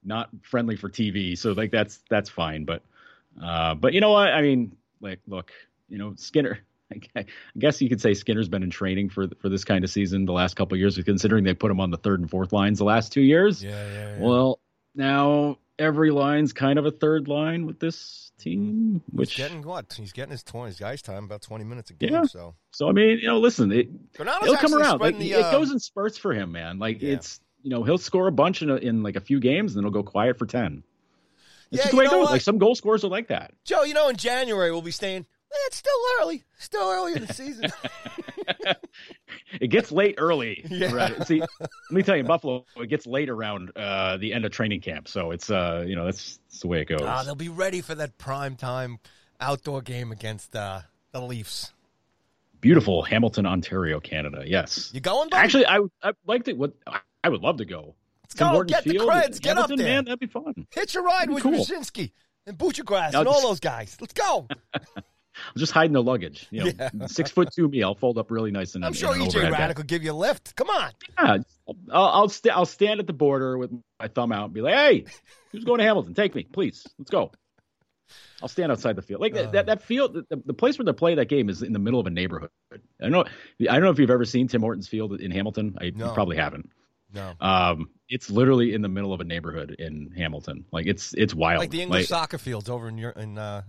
not 0.04 0.28
friendly 0.42 0.76
for 0.76 0.88
TV, 0.88 1.36
so 1.38 1.52
like 1.52 1.70
that's 1.70 2.00
that's 2.10 2.28
fine, 2.30 2.64
but 2.64 2.82
uh, 3.42 3.74
but 3.74 3.94
you 3.94 4.00
know 4.00 4.12
what? 4.12 4.28
I 4.28 4.42
mean, 4.42 4.76
like, 5.00 5.20
look, 5.26 5.52
you 5.88 5.98
know, 5.98 6.14
Skinner 6.16 6.60
I 7.16 7.26
guess 7.58 7.80
you 7.80 7.88
could 7.88 8.00
say 8.00 8.14
Skinner's 8.14 8.48
been 8.48 8.62
in 8.62 8.70
training 8.70 9.10
for 9.10 9.28
for 9.40 9.48
this 9.48 9.64
kind 9.64 9.84
of 9.84 9.90
season 9.90 10.24
the 10.24 10.32
last 10.32 10.54
couple 10.54 10.76
years, 10.76 10.98
considering 11.04 11.44
they 11.44 11.54
put 11.54 11.70
him 11.70 11.80
on 11.80 11.90
the 11.90 11.96
third 11.96 12.20
and 12.20 12.30
fourth 12.30 12.52
lines 12.52 12.78
the 12.78 12.84
last 12.84 13.12
two 13.12 13.22
years. 13.22 13.62
Yeah, 13.62 13.70
yeah, 13.70 13.92
yeah. 13.92 14.18
Well, 14.20 14.60
now 14.94 15.58
every 15.78 16.10
line's 16.10 16.52
kind 16.52 16.78
of 16.78 16.86
a 16.86 16.90
third 16.90 17.28
line 17.28 17.66
with 17.66 17.78
this 17.78 18.32
team. 18.38 19.02
Which 19.10 19.34
he's 19.34 19.44
getting 19.44 19.62
what? 19.62 19.92
He's 19.96 20.12
getting 20.12 20.32
his 20.32 20.42
twenty 20.42 20.70
his 20.70 20.82
ice 20.82 21.02
time 21.02 21.24
about 21.24 21.42
twenty 21.42 21.64
minutes 21.64 21.90
a 21.90 21.94
game. 21.94 22.12
Yeah. 22.12 22.24
So, 22.24 22.54
so 22.70 22.88
I 22.88 22.92
mean, 22.92 23.18
you 23.18 23.26
know, 23.26 23.38
listen, 23.38 23.72
it, 23.72 23.88
it'll 24.18 24.56
come 24.56 24.74
around. 24.74 25.00
Like, 25.00 25.18
the, 25.18 25.34
uh, 25.34 25.48
it 25.48 25.52
goes 25.52 25.70
in 25.70 25.78
spurts 25.78 26.18
for 26.18 26.32
him, 26.32 26.52
man. 26.52 26.78
Like 26.78 27.02
yeah. 27.02 27.14
it's 27.14 27.40
you 27.62 27.70
know 27.70 27.82
he'll 27.82 27.98
score 27.98 28.26
a 28.26 28.32
bunch 28.32 28.62
in 28.62 28.70
a, 28.70 28.76
in 28.76 29.02
like 29.02 29.16
a 29.16 29.20
few 29.20 29.40
games, 29.40 29.74
and 29.74 29.78
then 29.78 29.84
he'll 29.84 30.02
go 30.02 30.08
quiet 30.08 30.38
for 30.38 30.46
ten. 30.46 30.82
That's 31.70 31.78
yeah, 31.78 31.82
just 31.82 31.90
the 31.92 31.96
way 31.96 32.04
it 32.04 32.10
goes. 32.10 32.24
What? 32.24 32.32
Like 32.32 32.42
some 32.42 32.58
goal 32.58 32.74
scorers 32.74 33.04
are 33.04 33.08
like 33.08 33.28
that. 33.28 33.52
Joe, 33.64 33.84
you 33.84 33.94
know, 33.94 34.08
in 34.08 34.16
January 34.16 34.70
we'll 34.70 34.82
be 34.82 34.90
staying 34.90 35.26
it's 35.66 35.76
still 35.76 35.92
early. 36.20 36.42
Still 36.58 36.88
early 36.88 37.12
in 37.14 37.26
the 37.26 37.32
season. 37.32 37.70
it 39.60 39.68
gets 39.68 39.92
late 39.92 40.16
early. 40.18 40.64
Yeah. 40.74 40.92
Right. 40.92 41.26
See, 41.26 41.40
let 41.40 41.70
me 41.90 42.02
tell 42.02 42.16
you, 42.16 42.24
Buffalo, 42.24 42.64
it 42.76 42.88
gets 42.88 43.06
late 43.06 43.28
around 43.28 43.70
uh, 43.76 44.16
the 44.16 44.32
end 44.32 44.44
of 44.44 44.50
training 44.50 44.80
camp. 44.80 45.06
So 45.06 45.30
it's, 45.30 45.50
uh, 45.50 45.84
you 45.86 45.94
know, 45.94 46.04
that's, 46.04 46.38
that's 46.48 46.60
the 46.60 46.66
way 46.66 46.80
it 46.80 46.86
goes. 46.86 47.02
Ah, 47.02 47.22
they'll 47.22 47.36
be 47.36 47.48
ready 47.48 47.80
for 47.80 47.94
that 47.94 48.18
prime 48.18 48.56
time 48.56 48.98
outdoor 49.40 49.82
game 49.82 50.10
against 50.10 50.56
uh, 50.56 50.80
the 51.12 51.20
Leafs. 51.20 51.72
Beautiful 52.60 53.02
Hamilton, 53.02 53.46
Ontario, 53.46 54.00
Canada. 54.00 54.42
Yes. 54.44 54.90
You 54.92 55.00
going? 55.00 55.28
Buddy? 55.28 55.42
Actually, 55.42 55.66
I 55.66 55.80
I 56.02 56.12
like 56.26 56.44
to. 56.46 56.54
What 56.54 56.72
I 57.22 57.28
would 57.28 57.42
love 57.42 57.58
to 57.58 57.64
go. 57.64 57.94
Let's 58.24 58.34
go. 58.34 58.64
Get 58.64 58.84
Field, 58.84 59.06
the 59.06 59.12
creds. 59.12 59.40
Get 59.40 59.56
Hamilton, 59.56 59.72
up 59.74 59.78
there. 59.78 59.86
Man, 59.86 60.04
that'd 60.06 60.18
be 60.18 60.26
fun. 60.26 60.66
Hitch 60.70 60.94
a 60.94 61.02
ride 61.02 61.30
with 61.30 61.42
cool. 61.42 61.52
Brzezinski 61.52 62.12
and 62.46 62.58
Buccigross 62.58 63.14
and 63.14 63.28
all 63.28 63.42
those 63.42 63.60
guys. 63.60 63.96
Let's 64.00 64.14
go. 64.14 64.48
I'll 65.48 65.58
just 65.58 65.72
hiding 65.72 65.92
the 65.92 66.02
luggage. 66.02 66.46
You 66.50 66.64
know, 66.64 66.72
yeah. 66.78 66.90
six 67.06 67.30
foot 67.30 67.50
two 67.52 67.68
me. 67.68 67.82
I'll 67.82 67.94
fold 67.94 68.18
up 68.18 68.30
really 68.30 68.50
nice. 68.50 68.74
And 68.74 68.84
I'm 68.84 68.92
sure 68.92 69.14
EJ 69.14 69.50
Hradek 69.50 69.76
will 69.76 69.84
give 69.84 70.04
you 70.04 70.12
a 70.12 70.14
lift. 70.14 70.54
Come 70.56 70.70
on. 70.70 70.92
Yeah, 71.18 71.38
I'll 71.92 72.06
I'll, 72.06 72.28
st- 72.28 72.54
I'll, 72.54 72.66
stand 72.66 73.00
at 73.00 73.06
the 73.06 73.12
border 73.12 73.58
with 73.58 73.70
my 73.98 74.08
thumb 74.08 74.32
out 74.32 74.46
and 74.46 74.54
be 74.54 74.60
like, 74.60 74.74
"Hey, 74.74 75.04
who's 75.52 75.64
going 75.64 75.78
to 75.78 75.84
Hamilton? 75.84 76.14
Take 76.14 76.34
me, 76.34 76.44
please. 76.44 76.86
Let's 76.98 77.10
go." 77.10 77.32
I'll 78.42 78.48
stand 78.48 78.70
outside 78.70 78.96
the 78.96 79.02
field. 79.02 79.20
Like 79.20 79.34
uh, 79.34 79.50
that, 79.52 79.66
that 79.66 79.82
field, 79.82 80.14
the, 80.14 80.42
the, 80.44 80.52
place 80.52 80.78
where 80.78 80.84
they 80.84 80.92
play 80.92 81.14
that 81.14 81.28
game 81.28 81.48
is 81.48 81.62
in 81.62 81.72
the 81.72 81.78
middle 81.78 81.98
of 81.98 82.06
a 82.06 82.10
neighborhood. 82.10 82.50
I 82.72 82.78
don't 83.00 83.12
know. 83.12 83.24
I 83.70 83.74
don't 83.74 83.82
know 83.82 83.90
if 83.90 83.98
you've 83.98 84.10
ever 84.10 84.26
seen 84.26 84.48
Tim 84.48 84.60
Hortons 84.60 84.86
Field 84.86 85.18
in 85.18 85.30
Hamilton. 85.30 85.76
I 85.80 85.90
no. 85.94 86.08
you 86.08 86.12
probably 86.12 86.36
haven't. 86.36 86.70
No. 87.14 87.32
Um, 87.40 87.90
it's 88.08 88.28
literally 88.28 88.74
in 88.74 88.82
the 88.82 88.88
middle 88.88 89.12
of 89.12 89.20
a 89.20 89.24
neighborhood 89.24 89.76
in 89.78 90.12
Hamilton. 90.16 90.64
Like 90.72 90.86
it's 90.86 91.14
it's 91.14 91.34
wild. 91.34 91.60
Like 91.60 91.70
the 91.70 91.82
English 91.82 92.02
like, 92.02 92.08
soccer 92.08 92.38
fields 92.38 92.68
over 92.68 92.88
in 92.88 92.98
your 92.98 93.10
in 93.10 93.38
uh, 93.38 93.62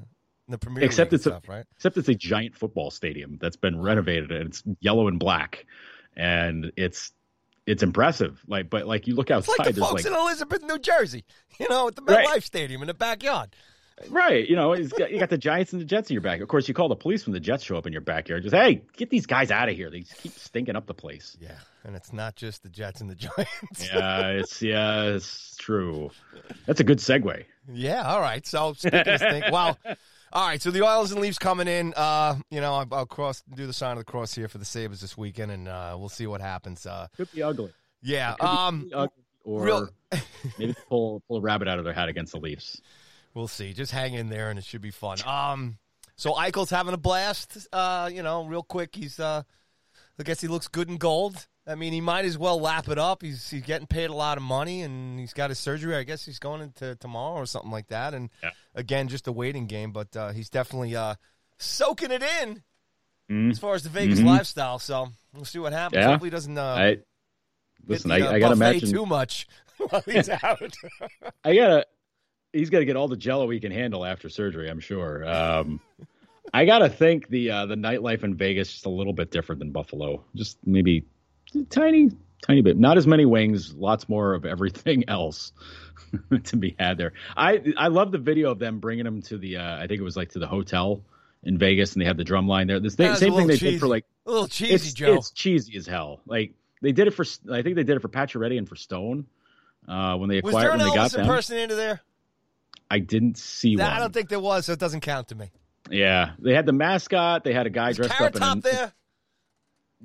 the 0.48 0.58
Premier 0.58 0.84
except 0.84 1.12
League 1.12 1.18
it's 1.18 1.24
stuff, 1.24 1.48
a, 1.48 1.52
right? 1.52 1.66
Except 1.76 1.98
it's 1.98 2.10
a 2.10 2.16
giant 2.16 2.56
football 2.56 2.92
stadium 2.92 3.38
that's 3.42 3.56
been 3.58 3.82
renovated 3.82 4.32
and 4.32 4.48
it's 4.50 4.64
yellow 4.80 5.08
and 5.08 5.20
black, 5.20 5.66
and 6.16 6.72
it's 6.78 7.12
it's 7.66 7.82
impressive. 7.84 8.40
Like, 8.48 8.70
but 8.70 8.86
like 8.86 9.08
you 9.08 9.16
look 9.16 9.32
outside, 9.32 9.54
it's 9.54 9.60
like 9.60 9.76
the 9.76 9.82
folks 9.82 10.04
like 10.04 10.14
in 10.14 10.14
Elizabeth, 10.14 10.62
New 10.64 10.80
Jersey, 10.80 11.26
you 11.60 11.68
know, 11.70 11.88
at 11.88 11.96
the 11.96 12.02
MetLife 12.04 12.26
Right. 12.26 12.44
Stadium 12.44 12.82
in 12.82 12.88
the 12.88 12.94
backyard. 12.94 13.56
right. 14.10 14.48
You 14.48 14.56
know, 14.56 14.74
it's 14.74 14.92
got, 14.92 15.10
you 15.12 15.20
got 15.20 15.30
the 15.30 15.38
Giants 15.38 15.72
and 15.72 15.82
the 15.82 15.86
Jets 15.86 16.10
in 16.10 16.14
your 16.16 16.22
back. 16.22 16.42
Of 16.42 16.48
course, 16.48 16.68
you 16.68 16.74
call 16.74 16.90
the 16.90 16.96
police 16.96 17.26
when 17.26 17.34
the 17.34 17.40
Jets 17.40 17.64
show 17.64 17.78
up 17.78 17.88
in 17.88 17.94
your 17.94 18.02
backyard. 18.02 18.44
Just 18.44 18.54
hey, 18.54 18.84
get 18.98 19.10
these 19.10 19.26
guys 19.26 19.52
out 19.52 19.70
of 19.70 19.76
here. 19.76 19.90
They 19.90 20.02
just 20.02 20.18
keep 20.22 20.34
stinking 20.34 20.76
up 20.76 20.86
the 20.86 20.94
place. 20.94 21.36
Yeah, 21.40 21.58
and 21.84 21.96
it's 21.96 22.14
not 22.14 22.36
just 22.36 22.62
the 22.62 22.70
Jets 22.70 23.02
and 23.02 23.10
the 23.10 23.16
Giants. 23.16 23.90
Yeah, 23.92 24.28
it's 24.32 24.62
yeah, 24.62 25.04
it's 25.16 25.56
true. 25.58 26.12
That's 26.68 26.82
a 26.82 26.84
good 26.84 27.00
segue. 27.00 27.46
Yeah, 27.72 28.04
all 28.04 28.22
right. 28.22 28.46
So 28.46 28.74
speaking 28.74 29.00
of 29.08 29.20
stink, 29.20 29.46
well, 29.52 29.78
all 30.36 30.46
right. 30.48 30.62
So 30.62 30.70
the 30.70 30.84
Oilers 30.84 31.12
and 31.12 31.20
Leafs 31.22 31.40
coming 31.40 31.68
in. 31.68 31.94
Uh, 31.96 32.36
you 32.52 32.62
know, 32.62 32.76
I'll, 32.76 32.88
I'll 32.92 33.06
cross 33.08 33.42
do 33.56 33.66
the 33.66 33.74
sign 33.74 33.94
of 33.94 33.98
the 33.98 34.04
cross 34.04 34.36
here 34.36 34.48
for 34.48 34.60
the 34.60 34.66
Sabres 34.66 35.02
this 35.02 35.18
weekend, 35.18 35.52
and 35.52 35.68
uh, 35.68 35.96
we'll 35.98 36.10
see 36.10 36.28
what 36.28 36.42
happens. 36.42 36.86
Uh, 36.86 37.08
Could 37.18 37.32
be 37.32 37.42
ugly. 37.42 37.72
yeah. 38.04 38.36
Um, 38.40 38.92
ugly, 38.94 39.24
or 39.44 39.64
real- 39.64 39.90
maybe 40.60 40.76
pull 40.88 41.24
pull 41.28 41.38
a 41.38 41.42
rabbit 41.42 41.68
out 41.68 41.80
of 41.80 41.86
their 41.86 41.94
hat 41.94 42.10
against 42.10 42.34
the 42.34 42.40
Leafs. 42.40 42.82
we'll 43.34 43.48
see. 43.48 43.74
Just 43.74 43.92
hang 43.92 44.14
in 44.14 44.30
there, 44.30 44.50
and 44.52 44.60
it 44.60 44.66
should 44.66 44.82
be 44.82 44.92
fun. 44.92 45.18
Um, 45.26 45.78
so 46.18 46.34
Eichel's 46.34 46.70
having 46.70 46.94
a 46.94 46.98
blast. 46.98 47.68
Uh, 47.74 48.10
you 48.14 48.22
know, 48.22 48.46
real 48.46 48.64
quick, 48.64 48.94
he's. 48.94 49.20
Uh, 49.20 49.42
I 50.20 50.24
guess 50.24 50.40
he 50.40 50.48
looks 50.48 50.68
good 50.70 50.88
in 50.90 50.98
gold. 50.98 51.46
I 51.68 51.74
mean, 51.76 51.94
he 51.94 52.02
might 52.02 52.26
as 52.26 52.38
well 52.38 52.60
lap 52.60 52.90
it 52.90 53.00
up. 53.00 53.22
He's 53.24 53.50
he's 53.50 53.64
getting 53.64 53.88
paid 53.88 54.10
a 54.10 54.14
lot 54.14 54.38
of 54.38 54.44
money, 54.44 54.82
and 54.84 55.20
he's 55.20 55.34
got 55.34 55.50
his 55.50 55.58
surgery. 55.58 55.96
I 55.96 56.04
guess 56.04 56.24
he's 56.26 56.38
going 56.40 56.62
into 56.62 56.96
tomorrow 56.96 57.36
or 57.36 57.46
something 57.48 57.72
like 57.72 57.88
that. 57.88 58.14
And 58.14 58.30
Yeah. 58.44 58.52
again, 58.76 59.08
just 59.08 59.28
a 59.28 59.32
waiting 59.32 59.66
game, 59.66 59.92
but 59.92 60.16
uh, 60.16 60.32
he's 60.32 60.50
definitely 60.50 60.96
uh, 60.96 61.16
soaking 61.58 62.12
it 62.12 62.22
in 62.42 62.62
Mm. 63.32 63.50
as 63.50 63.58
far 63.58 63.74
as 63.74 63.82
the 63.82 63.90
Vegas 63.90 64.20
Mhm. 64.20 64.26
lifestyle. 64.28 64.78
So 64.78 65.08
we'll 65.34 65.46
see 65.46 65.58
what 65.58 65.74
happens. 65.74 66.02
Yeah. 66.04 66.10
Hopefully, 66.10 66.28
he 66.30 66.32
doesn't 66.36 66.56
uh, 66.58 66.62
I 66.64 66.98
listen. 67.88 68.10
the, 68.10 68.16
I, 68.16 68.22
uh, 68.22 68.32
I 68.34 68.40
gotta 68.40 68.56
buffet 68.56 68.70
imagine. 68.72 68.92
too 68.92 69.06
much 69.08 69.48
while 69.90 70.02
he's 70.06 70.30
out. 70.44 70.74
I 71.44 71.56
gotta. 71.56 71.86
He's 72.54 72.70
got 72.70 72.80
to 72.80 72.86
get 72.86 72.96
all 72.96 73.08
the 73.10 73.18
Jello 73.18 73.50
he 73.50 73.60
can 73.60 73.72
handle 73.72 74.06
after 74.06 74.30
surgery. 74.30 74.70
I'm 74.70 74.80
sure. 74.80 75.28
Um, 75.28 75.82
I 76.54 76.66
gotta 76.66 76.88
think 76.88 77.28
the 77.28 77.50
uh, 77.52 77.66
the 77.66 77.76
nightlife 77.76 78.24
in 78.24 78.36
Vegas 78.36 78.68
is 78.68 78.74
just 78.76 78.86
a 78.86 78.90
little 78.90 79.12
bit 79.14 79.32
different 79.32 79.60
than 79.60 79.72
Buffalo. 79.72 80.24
Just 80.36 80.60
maybe 80.66 81.06
tiny, 81.64 82.12
tiny 82.42 82.62
bit. 82.62 82.78
Not 82.78 82.98
as 82.98 83.08
many 83.08 83.26
wings. 83.26 83.74
Lots 83.74 84.10
more 84.10 84.34
of 84.34 84.46
everything 84.46 85.06
else 85.08 85.54
to 86.44 86.58
be 86.58 86.76
had 86.78 86.98
there. 86.98 87.14
I 87.36 87.62
I 87.78 87.88
love 87.88 88.12
the 88.12 88.18
video 88.18 88.52
of 88.52 88.60
them 88.60 88.80
bringing 88.80 89.06
them 89.06 89.22
to 89.24 89.38
the. 89.38 89.58
Uh, 89.58 89.78
I 89.78 89.88
think 89.88 90.00
it 90.00 90.04
was 90.04 90.18
like 90.18 90.32
to 90.32 90.40
the 90.40 90.48
hotel 90.48 91.02
in 91.44 91.58
Vegas, 91.58 91.94
and 91.94 92.02
they 92.02 92.06
had 92.06 92.18
the 92.18 92.24
drum 92.24 92.48
line 92.48 92.68
there. 92.68 92.80
The 92.80 92.90
same, 92.90 93.06
That 93.06 93.10
was 93.12 93.22
a 93.22 93.26
same 93.26 93.36
thing 93.36 93.48
they 93.48 93.58
did 93.58 93.80
for 93.80 93.88
like 93.88 94.06
a 94.26 94.32
little 94.32 94.48
cheesy, 94.48 94.74
it's, 94.74 94.94
Joe. 94.94 95.16
It's 95.16 95.32
cheesy 95.32 95.78
as 95.78 95.86
hell. 95.86 96.22
Like 96.26 96.54
they 96.82 96.92
did 96.92 97.08
it 97.08 97.12
for. 97.12 97.26
I 97.52 97.62
think 97.62 97.76
they 97.76 97.84
did 97.84 97.96
it 97.96 98.02
for 98.02 98.10
Pacioretty 98.10 98.58
and 98.58 98.68
for 98.68 98.76
Stone. 98.76 99.26
Uh, 99.88 100.18
when 100.18 100.30
they 100.30 100.42
Was 100.42 100.52
acquired 100.52 100.66
there 100.66 100.74
an 100.74 100.80
when 100.80 100.90
they 100.90 100.96
got 100.96 101.12
them, 101.12 101.22
impersonator 101.22 101.76
there? 101.76 102.02
I 102.90 103.00
didn't 103.00 103.38
see 103.38 103.76
Nah, 103.76 103.84
one. 103.84 103.94
I 103.94 104.00
don't 104.00 104.14
think 104.14 104.30
there 104.30 104.40
was, 104.40 104.66
so 104.66 104.74
it 104.74 104.80
doesn't 104.80 105.02
count 105.02 105.28
to 105.30 105.36
me. 105.36 105.52
Yeah, 105.90 106.32
they 106.40 106.54
had 106.54 106.66
the 106.66 106.74
mascot. 106.74 107.44
They 107.44 107.54
had 107.54 107.68
a 107.68 107.70
guy 107.70 107.90
Was 107.90 107.98
dressed 107.98 108.14
Carrot 108.14 108.36
up 108.36 108.36
in. 108.36 108.42
Top 108.42 108.58
a, 108.58 108.62
there? 108.62 108.94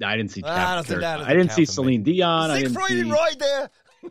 I 0.04 0.16
didn't 0.16 0.30
see. 0.30 0.42
Ah, 0.44 0.72
I 0.72 0.74
don't 0.76 0.86
think 0.86 1.00
that 1.00 1.20
I 1.20 1.34
didn't 1.34 1.50
see 1.52 1.64
for 1.66 1.82
me. 1.82 1.96
Celine 1.96 2.02
Dion. 2.02 2.50
I 2.50 2.62
didn't 2.62 2.74
see. 2.82 3.02
Roy 3.10 3.28
there. 3.38 3.70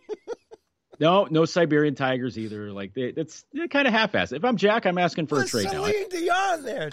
No, 1.01 1.29
no 1.31 1.45
Siberian 1.45 1.95
tigers 1.95 2.37
either. 2.37 2.73
Like 2.73 2.93
they, 2.93 3.03
it's 3.15 3.45
they're 3.53 3.69
kind 3.69 3.87
of 3.87 3.93
half-assed. 3.93 4.33
If 4.35 4.43
I'm 4.43 4.57
Jack, 4.57 4.85
I'm 4.85 4.97
asking 4.97 5.27
for 5.27 5.35
a 5.35 5.41
Was 5.43 5.51
trade 5.51 5.63
now. 5.71 5.85
Celine 5.85 6.09
Dion 6.09 6.63
there? 6.65 6.89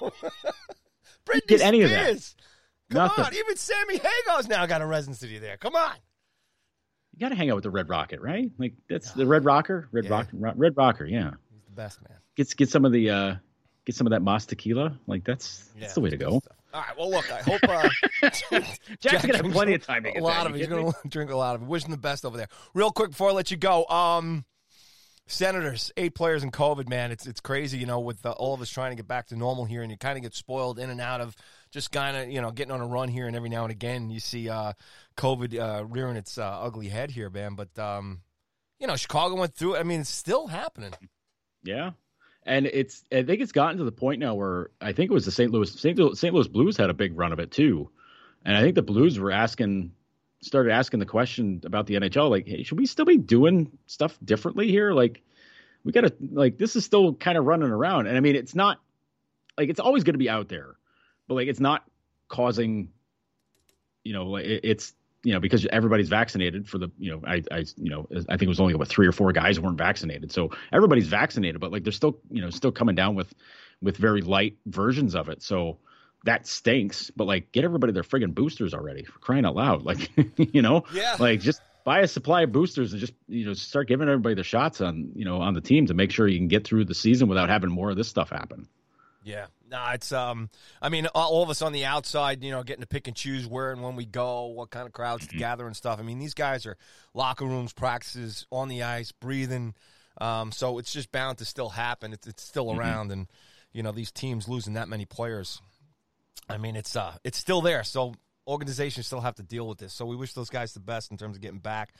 Britney 1.26 1.46
Get 1.48 1.60
any 1.62 1.80
of 1.82 1.88
that. 1.90 2.34
Come 2.90 2.98
Nothing. 3.06 3.24
on, 3.24 3.34
even 3.34 3.56
Sammy 3.56 3.96
Hagar's 3.98 4.46
now 4.48 4.66
got 4.66 4.82
a 4.82 4.86
residency 4.86 5.38
there. 5.38 5.56
Come 5.56 5.74
on. 5.74 5.94
You 7.14 7.20
got 7.20 7.30
to 7.30 7.34
hang 7.34 7.48
out 7.50 7.54
with 7.54 7.64
the 7.64 7.70
Red 7.70 7.88
Rocket, 7.88 8.20
right? 8.20 8.50
Like 8.58 8.74
that's 8.90 9.12
the 9.12 9.26
Red 9.26 9.46
Rocker, 9.46 9.88
Red 9.90 10.04
Yeah. 10.04 10.10
Rock, 10.10 10.28
Ro- 10.34 10.52
Red 10.54 10.76
Rocker. 10.76 11.06
Yeah, 11.06 11.30
He's 11.50 11.62
the 11.64 11.70
best 11.74 12.00
man. 12.06 12.18
get 12.36 12.54
get 12.56 12.68
some 12.68 12.84
of 12.84 12.92
the 12.92 13.08
uh 13.10 13.34
get 13.86 13.96
some 13.96 14.06
of 14.06 14.10
that 14.10 14.20
Mas 14.20 14.44
tequila. 14.44 14.98
Like 15.06 15.24
that's 15.24 15.64
that's 15.80 15.94
the 15.94 16.00
way 16.02 16.10
to 16.10 16.16
go. 16.18 16.40
stuff. 16.40 16.55
All 16.76 16.82
right. 16.82 16.98
Well, 16.98 17.10
look, 17.10 17.32
I 17.32 17.40
hope 17.40 17.60
uh, 17.66 17.88
Jack's 18.20 18.78
Jack 19.00 19.22
gonna 19.22 19.36
have 19.38 19.50
plenty 19.50 19.72
of 19.72 19.82
time 19.82 20.02
to 20.02 20.10
a 20.10 20.20
lot 20.20 20.42
that. 20.42 20.50
of 20.50 20.54
it. 20.54 20.58
You 20.58 20.64
He's 20.64 20.68
going 20.68 20.92
to 20.92 21.08
drink 21.08 21.30
a 21.30 21.36
lot 21.36 21.54
of 21.54 21.62
it. 21.62 21.68
Wishing 21.68 21.90
the 21.90 21.96
best 21.96 22.26
over 22.26 22.36
there. 22.36 22.48
Real 22.74 22.90
quick 22.90 23.12
before 23.12 23.30
I 23.30 23.32
let 23.32 23.50
you 23.50 23.56
go, 23.56 23.86
um, 23.86 24.44
Senators, 25.26 25.90
eight 25.96 26.14
players 26.14 26.42
in 26.42 26.50
COVID, 26.50 26.86
man. 26.86 27.12
It's 27.12 27.26
it's 27.26 27.40
crazy, 27.40 27.78
you 27.78 27.86
know, 27.86 28.00
with 28.00 28.26
uh, 28.26 28.32
all 28.32 28.52
of 28.52 28.60
us 28.60 28.68
trying 28.68 28.90
to 28.90 28.96
get 28.96 29.08
back 29.08 29.28
to 29.28 29.36
normal 29.36 29.64
here, 29.64 29.80
and 29.80 29.90
you 29.90 29.96
kind 29.96 30.18
of 30.18 30.22
get 30.22 30.34
spoiled 30.34 30.78
in 30.78 30.90
and 30.90 31.00
out 31.00 31.22
of 31.22 31.34
just 31.70 31.90
kind 31.92 32.14
of, 32.14 32.28
you 32.28 32.42
know, 32.42 32.50
getting 32.50 32.72
on 32.72 32.82
a 32.82 32.86
run 32.86 33.08
here, 33.08 33.26
and 33.26 33.34
every 33.34 33.48
now 33.48 33.62
and 33.62 33.72
again 33.72 34.10
you 34.10 34.20
see 34.20 34.50
uh, 34.50 34.74
COVID 35.16 35.58
uh, 35.58 35.86
rearing 35.86 36.16
its 36.16 36.36
uh, 36.36 36.60
ugly 36.60 36.88
head 36.88 37.10
here, 37.10 37.30
man. 37.30 37.54
But 37.54 37.78
um, 37.78 38.20
you 38.78 38.86
know, 38.86 38.96
Chicago 38.96 39.34
went 39.34 39.54
through 39.54 39.76
it. 39.76 39.78
I 39.78 39.82
mean, 39.82 40.00
it's 40.00 40.10
still 40.10 40.48
happening. 40.48 40.92
Yeah. 41.64 41.92
And 42.46 42.66
it's 42.66 43.02
I 43.12 43.24
think 43.24 43.40
it's 43.42 43.52
gotten 43.52 43.78
to 43.78 43.84
the 43.84 43.92
point 43.92 44.20
now 44.20 44.34
where 44.34 44.70
I 44.80 44.92
think 44.92 45.10
it 45.10 45.14
was 45.14 45.24
the 45.24 45.32
St. 45.32 45.50
Louis 45.50 45.70
St. 45.70 45.98
Louis, 45.98 46.18
St. 46.18 46.32
Louis 46.32 46.48
Blues 46.48 46.76
had 46.76 46.90
a 46.90 46.94
big 46.94 47.18
run 47.18 47.32
of 47.32 47.40
it 47.40 47.50
too. 47.50 47.90
And 48.44 48.56
I 48.56 48.62
think 48.62 48.76
the 48.76 48.82
Blues 48.82 49.18
were 49.18 49.32
asking 49.32 49.92
started 50.42 50.72
asking 50.72 51.00
the 51.00 51.06
question 51.06 51.60
about 51.64 51.86
the 51.86 51.94
NHL 51.96 52.30
like, 52.30 52.46
hey, 52.46 52.62
should 52.62 52.78
we 52.78 52.86
still 52.86 53.04
be 53.04 53.16
doing 53.16 53.76
stuff 53.86 54.16
differently 54.24 54.68
here? 54.68 54.92
Like 54.92 55.22
we 55.82 55.90
got 55.90 56.02
to 56.02 56.12
like 56.30 56.56
this 56.56 56.76
is 56.76 56.84
still 56.84 57.14
kind 57.14 57.36
of 57.36 57.44
running 57.44 57.70
around. 57.70 58.06
And 58.06 58.16
I 58.16 58.20
mean, 58.20 58.36
it's 58.36 58.54
not 58.54 58.80
like 59.58 59.68
it's 59.68 59.80
always 59.80 60.04
going 60.04 60.14
to 60.14 60.18
be 60.18 60.30
out 60.30 60.48
there. 60.48 60.76
But 61.26 61.34
like 61.34 61.48
it's 61.48 61.60
not 61.60 61.82
causing 62.28 62.90
you 64.06 64.12
know, 64.12 64.36
it, 64.36 64.60
it's 64.62 64.94
you 65.26 65.32
know 65.32 65.40
because 65.40 65.66
everybody's 65.66 66.08
vaccinated 66.08 66.68
for 66.68 66.78
the 66.78 66.88
you 66.98 67.10
know 67.10 67.20
I 67.26 67.42
I 67.50 67.58
you 67.76 67.90
know 67.90 68.06
I 68.28 68.36
think 68.36 68.42
it 68.42 68.48
was 68.48 68.60
only 68.60 68.74
about 68.74 68.86
three 68.86 69.08
or 69.08 69.12
four 69.12 69.32
guys 69.32 69.58
weren't 69.58 69.76
vaccinated, 69.76 70.30
so 70.30 70.50
everybody's 70.72 71.08
vaccinated, 71.08 71.60
but 71.60 71.72
like 71.72 71.82
they're 71.82 71.92
still 71.92 72.20
you 72.30 72.40
know 72.40 72.50
still 72.50 72.70
coming 72.70 72.94
down 72.94 73.16
with 73.16 73.34
with 73.82 73.96
very 73.96 74.22
light 74.22 74.56
versions 74.66 75.16
of 75.16 75.28
it, 75.28 75.42
so 75.42 75.78
that 76.24 76.46
stinks. 76.46 77.10
But 77.10 77.26
like, 77.26 77.50
get 77.50 77.64
everybody 77.64 77.92
their 77.92 78.04
friggin' 78.04 78.34
boosters 78.34 78.72
already 78.72 79.04
for 79.04 79.18
crying 79.18 79.44
out 79.44 79.56
loud, 79.56 79.82
like 79.90 80.10
you 80.38 80.62
know, 80.62 80.84
Yeah. 80.92 81.16
like 81.18 81.40
just 81.40 81.60
buy 81.82 82.00
a 82.00 82.08
supply 82.08 82.42
of 82.42 82.52
boosters 82.52 82.92
and 82.92 83.00
just 83.00 83.12
you 83.26 83.46
know 83.46 83.54
start 83.54 83.88
giving 83.88 84.08
everybody 84.08 84.36
the 84.36 84.44
shots 84.44 84.80
on 84.80 85.10
you 85.16 85.24
know 85.24 85.40
on 85.40 85.54
the 85.54 85.60
team 85.60 85.86
to 85.86 85.94
make 85.94 86.12
sure 86.12 86.28
you 86.28 86.38
can 86.38 86.48
get 86.48 86.64
through 86.64 86.84
the 86.84 86.94
season 86.94 87.26
without 87.28 87.48
having 87.48 87.70
more 87.70 87.90
of 87.90 87.96
this 87.96 88.08
stuff 88.08 88.30
happen. 88.30 88.68
Yeah, 89.26 89.46
no, 89.68 89.84
it's 89.92 90.12
um. 90.12 90.50
I 90.80 90.88
mean, 90.88 91.08
all 91.12 91.42
of 91.42 91.50
us 91.50 91.60
on 91.60 91.72
the 91.72 91.84
outside, 91.84 92.44
you 92.44 92.52
know, 92.52 92.62
getting 92.62 92.82
to 92.82 92.86
pick 92.86 93.08
and 93.08 93.16
choose 93.16 93.44
where 93.44 93.72
and 93.72 93.82
when 93.82 93.96
we 93.96 94.06
go, 94.06 94.46
what 94.46 94.70
kind 94.70 94.86
of 94.86 94.92
crowds 94.92 95.26
to 95.26 95.36
gather 95.36 95.66
and 95.66 95.74
stuff. 95.74 95.98
I 95.98 96.02
mean, 96.02 96.20
these 96.20 96.32
guys 96.32 96.64
are 96.64 96.76
locker 97.12 97.44
rooms, 97.44 97.72
practices, 97.72 98.46
on 98.52 98.68
the 98.68 98.84
ice, 98.84 99.10
breathing. 99.10 99.74
Um, 100.20 100.52
so 100.52 100.78
it's 100.78 100.92
just 100.92 101.10
bound 101.10 101.38
to 101.38 101.44
still 101.44 101.70
happen. 101.70 102.12
It's 102.12 102.28
it's 102.28 102.44
still 102.44 102.72
around, 102.72 103.10
and 103.10 103.26
you 103.72 103.82
know, 103.82 103.90
these 103.90 104.12
teams 104.12 104.46
losing 104.46 104.74
that 104.74 104.88
many 104.88 105.06
players. 105.06 105.60
I 106.48 106.58
mean, 106.58 106.76
it's 106.76 106.94
uh, 106.94 107.16
it's 107.24 107.36
still 107.36 107.62
there. 107.62 107.82
So 107.82 108.14
organizations 108.46 109.08
still 109.08 109.22
have 109.22 109.34
to 109.34 109.42
deal 109.42 109.66
with 109.66 109.78
this. 109.78 109.92
So 109.92 110.06
we 110.06 110.14
wish 110.14 110.34
those 110.34 110.50
guys 110.50 110.72
the 110.72 110.78
best 110.78 111.10
in 111.10 111.16
terms 111.16 111.34
of 111.34 111.42
getting 111.42 111.58
back. 111.58 111.94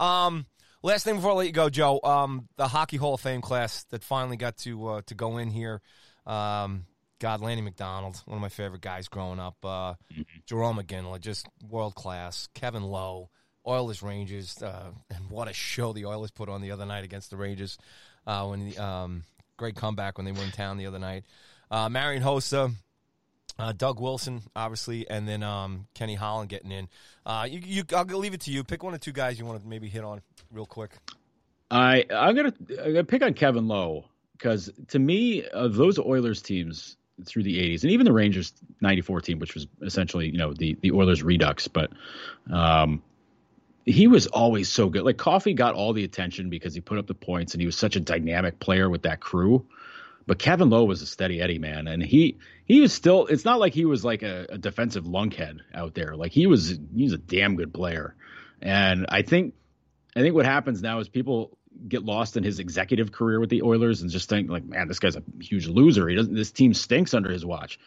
Um, 0.00 0.46
last 0.82 1.04
thing 1.04 1.14
before 1.14 1.30
I 1.30 1.34
let 1.34 1.46
you 1.46 1.52
go, 1.52 1.70
Joe. 1.70 2.00
Um, 2.02 2.48
the 2.56 2.66
Hockey 2.66 2.96
Hall 2.96 3.14
of 3.14 3.20
Fame 3.20 3.40
class 3.40 3.84
that 3.90 4.02
finally 4.02 4.36
got 4.36 4.56
to 4.58 4.88
uh, 4.88 5.02
to 5.06 5.14
go 5.14 5.38
in 5.38 5.48
here. 5.48 5.80
Um, 6.26 6.86
God, 7.18 7.40
Lanny 7.40 7.60
McDonald, 7.60 8.20
one 8.26 8.36
of 8.36 8.42
my 8.42 8.48
favorite 8.48 8.80
guys 8.80 9.08
growing 9.08 9.38
up. 9.38 9.56
Uh, 9.64 9.94
Jarome 10.46 10.82
Iginla, 10.82 11.20
just 11.20 11.46
world 11.68 11.94
class. 11.94 12.48
Kevin 12.54 12.82
Lowe, 12.82 13.30
Oilers 13.66 14.02
Rangers, 14.02 14.60
uh, 14.62 14.90
and 15.08 15.30
what 15.30 15.48
a 15.48 15.52
show 15.52 15.92
the 15.92 16.06
Oilers 16.06 16.32
put 16.32 16.48
on 16.48 16.62
the 16.62 16.72
other 16.72 16.84
night 16.86 17.04
against 17.04 17.30
the 17.30 17.36
Rangers. 17.36 17.78
Uh, 18.26 18.46
when 18.46 18.68
the 18.68 18.78
um, 18.78 19.24
great 19.56 19.76
comeback 19.76 20.18
when 20.18 20.24
they 20.24 20.32
were 20.32 20.42
in 20.42 20.50
town 20.50 20.76
the 20.76 20.86
other 20.86 20.98
night. 20.98 21.24
Uh, 21.70 21.88
Marian 21.88 22.22
Hossa, 22.22 22.72
uh, 23.58 23.72
Doug 23.72 24.00
Wilson, 24.00 24.42
obviously, 24.56 25.08
and 25.08 25.28
then 25.28 25.42
um, 25.42 25.86
Kenny 25.94 26.14
Holland 26.14 26.48
getting 26.48 26.72
in. 26.72 26.88
Uh, 27.24 27.46
you, 27.48 27.60
you, 27.64 27.84
I'll 27.94 28.04
leave 28.04 28.34
it 28.34 28.40
to 28.42 28.50
you. 28.50 28.64
Pick 28.64 28.82
one 28.82 28.94
or 28.94 28.98
two 28.98 29.12
guys 29.12 29.38
you 29.38 29.46
want 29.46 29.62
to 29.62 29.68
maybe 29.68 29.88
hit 29.88 30.02
on 30.02 30.22
real 30.50 30.66
quick. 30.66 30.90
I 31.70 32.04
I'm 32.10 32.36
gonna 32.36 32.52
I'm 32.70 32.92
gonna 32.92 33.04
pick 33.04 33.22
on 33.22 33.32
Kevin 33.32 33.66
Lowe 33.66 34.04
because 34.42 34.70
to 34.88 34.98
me 34.98 35.44
of 35.44 35.74
those 35.74 35.98
Oilers 35.98 36.42
teams 36.42 36.96
through 37.24 37.44
the 37.44 37.58
80s 37.58 37.82
and 37.82 37.92
even 37.92 38.04
the 38.04 38.12
Rangers 38.12 38.52
94 38.80 39.20
team 39.20 39.38
which 39.38 39.54
was 39.54 39.68
essentially 39.82 40.26
you 40.26 40.38
know 40.38 40.52
the 40.52 40.76
the 40.80 40.90
Oilers 40.90 41.22
redux 41.22 41.68
but 41.68 41.90
um 42.50 43.02
he 43.84 44.06
was 44.06 44.28
always 44.28 44.68
so 44.68 44.88
good. 44.88 45.02
Like 45.02 45.16
Coffey 45.16 45.54
got 45.54 45.74
all 45.74 45.92
the 45.92 46.04
attention 46.04 46.50
because 46.50 46.72
he 46.72 46.80
put 46.80 46.98
up 46.98 47.08
the 47.08 47.14
points 47.14 47.54
and 47.54 47.60
he 47.60 47.66
was 47.66 47.76
such 47.76 47.96
a 47.96 48.00
dynamic 48.00 48.60
player 48.60 48.88
with 48.88 49.02
that 49.02 49.20
crew 49.20 49.66
but 50.26 50.38
Kevin 50.38 50.70
Lowe 50.70 50.84
was 50.84 51.02
a 51.02 51.06
steady 51.06 51.40
Eddie 51.40 51.58
man 51.58 51.86
and 51.86 52.02
he 52.02 52.38
he 52.64 52.80
was 52.80 52.92
still 52.92 53.26
it's 53.26 53.44
not 53.44 53.60
like 53.60 53.74
he 53.74 53.84
was 53.84 54.04
like 54.04 54.22
a, 54.22 54.46
a 54.50 54.58
defensive 54.58 55.04
lunkhead 55.04 55.58
out 55.74 55.94
there. 55.94 56.16
Like 56.16 56.32
he 56.32 56.46
was 56.46 56.78
he 56.94 57.04
was 57.04 57.12
a 57.12 57.18
damn 57.18 57.56
good 57.56 57.72
player. 57.72 58.14
And 58.60 59.06
I 59.08 59.22
think 59.22 59.54
I 60.16 60.20
think 60.20 60.34
what 60.34 60.46
happens 60.46 60.82
now 60.82 60.98
is 61.00 61.08
people 61.08 61.56
get 61.88 62.04
lost 62.04 62.36
in 62.36 62.44
his 62.44 62.58
executive 62.58 63.12
career 63.12 63.40
with 63.40 63.50
the 63.50 63.62
Oilers 63.62 64.02
and 64.02 64.10
just 64.10 64.28
think 64.28 64.50
like, 64.50 64.64
man, 64.64 64.88
this 64.88 64.98
guy's 64.98 65.16
a 65.16 65.22
huge 65.40 65.66
loser. 65.66 66.08
He 66.08 66.14
doesn't. 66.16 66.34
This 66.34 66.50
team 66.52 66.74
stinks 66.74 67.14
under 67.14 67.30
his 67.30 67.44
watch. 67.44 67.78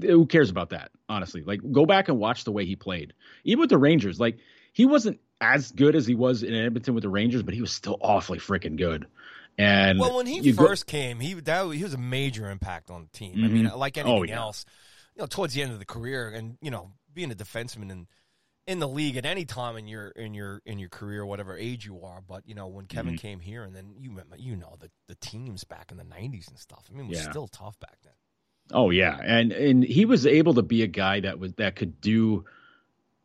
Who 0.00 0.26
cares 0.26 0.48
about 0.50 0.70
that? 0.70 0.90
Honestly, 1.08 1.42
like 1.42 1.60
go 1.72 1.84
back 1.86 2.08
and 2.08 2.18
watch 2.18 2.44
the 2.44 2.52
way 2.52 2.64
he 2.64 2.76
played. 2.76 3.12
Even 3.44 3.60
with 3.60 3.70
the 3.70 3.78
Rangers, 3.78 4.18
like 4.18 4.38
he 4.72 4.86
wasn't 4.86 5.20
as 5.40 5.70
good 5.72 5.94
as 5.96 6.06
he 6.06 6.14
was 6.14 6.42
in 6.42 6.54
Edmonton 6.54 6.94
with 6.94 7.02
the 7.02 7.10
Rangers, 7.10 7.42
but 7.42 7.52
he 7.54 7.60
was 7.60 7.72
still 7.72 7.98
awfully 8.00 8.38
freaking 8.38 8.76
good. 8.76 9.06
And 9.58 9.98
Well, 9.98 10.16
when 10.16 10.24
he 10.26 10.40
you 10.40 10.54
go- 10.54 10.66
first 10.66 10.86
came, 10.86 11.20
he 11.20 11.34
that, 11.34 11.68
he 11.74 11.82
was 11.82 11.92
a 11.92 11.98
major 11.98 12.50
impact 12.50 12.90
on 12.90 13.02
the 13.02 13.18
team. 13.18 13.44
I 13.44 13.48
mean, 13.48 13.66
Mhm. 13.66 13.76
like 13.76 13.98
Oh, 13.98 14.00
anything 14.00 14.30
yeah. 14.30 14.40
else, 14.40 14.64
you 15.14 15.20
know, 15.20 15.26
towards 15.26 15.52
the 15.52 15.60
end 15.62 15.72
of 15.72 15.78
the 15.78 15.84
career, 15.84 16.28
and 16.30 16.56
you 16.62 16.70
know, 16.70 16.92
being 17.12 17.30
a 17.30 17.34
defenseman 17.34 17.90
and 17.92 18.06
in 18.66 18.78
the 18.78 18.88
league 18.88 19.16
at 19.16 19.26
any 19.26 19.44
time 19.44 19.76
in 19.76 19.88
your 19.88 20.08
in 20.08 20.34
your 20.34 20.62
in 20.64 20.78
your 20.78 20.88
career, 20.88 21.26
whatever 21.26 21.56
age 21.56 21.84
you 21.84 22.02
are. 22.02 22.20
But 22.20 22.46
you 22.46 22.54
know, 22.54 22.66
when 22.68 22.86
Kevin 22.86 23.14
Mm-hmm. 23.14 23.20
came 23.20 23.40
here, 23.40 23.64
and 23.64 23.74
then 23.74 23.94
you 23.98 24.10
remember, 24.10 24.36
you 24.36 24.56
know, 24.56 24.76
the 24.78 24.90
the 25.08 25.16
teams 25.16 25.64
back 25.64 25.90
in 25.90 25.96
the 25.96 26.04
'90s 26.04 26.48
and 26.48 26.58
stuff. 26.58 26.86
I 26.90 26.96
mean, 26.96 27.06
it 27.06 27.08
was 27.08 27.18
Yeah. 27.18 27.30
still 27.30 27.48
tough 27.48 27.78
back 27.80 27.98
then. 28.02 28.12
Oh 28.72 28.90
yeah, 28.90 29.18
and 29.22 29.52
and 29.52 29.82
he 29.84 30.04
was 30.04 30.26
able 30.26 30.54
to 30.54 30.62
be 30.62 30.82
a 30.82 30.86
guy 30.86 31.20
that 31.20 31.38
was 31.38 31.52
that 31.54 31.76
could 31.76 32.00
do, 32.00 32.44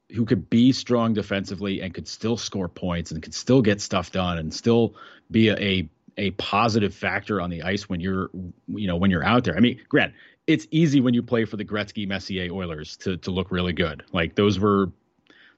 who 0.09 0.25
could 0.25 0.49
be 0.49 0.71
strong 0.71 1.13
defensively 1.13 1.81
and 1.81 1.93
could 1.93 2.07
still 2.07 2.35
score 2.37 2.67
points 2.67 3.11
and 3.11 3.21
could 3.21 3.33
still 3.33 3.61
get 3.61 3.79
stuff 3.79 4.11
done 4.11 4.39
and 4.39 4.53
still 4.53 4.95
be 5.29 5.49
a 5.49 5.55
a, 5.57 5.89
a 6.17 6.31
positive 6.31 6.93
factor 6.93 7.39
on 7.39 7.49
the 7.51 7.61
ice 7.61 7.87
when 7.87 7.99
you're 8.01 8.29
you 8.67 8.87
know 8.87 8.95
when 8.97 9.11
you're 9.11 9.23
out 9.23 9.43
there. 9.43 9.55
I 9.55 9.59
mean, 9.59 9.79
Grant, 9.87 10.13
it's 10.47 10.67
easy 10.71 10.99
when 10.99 11.13
you 11.13 11.21
play 11.21 11.45
for 11.45 11.55
the 11.57 11.65
Gretzky 11.65 12.07
Messier 12.07 12.51
Oilers 12.51 12.97
to 12.97 13.17
to 13.17 13.31
look 13.31 13.51
really 13.51 13.73
good. 13.73 14.03
Like 14.11 14.35
those 14.35 14.59
were 14.59 14.91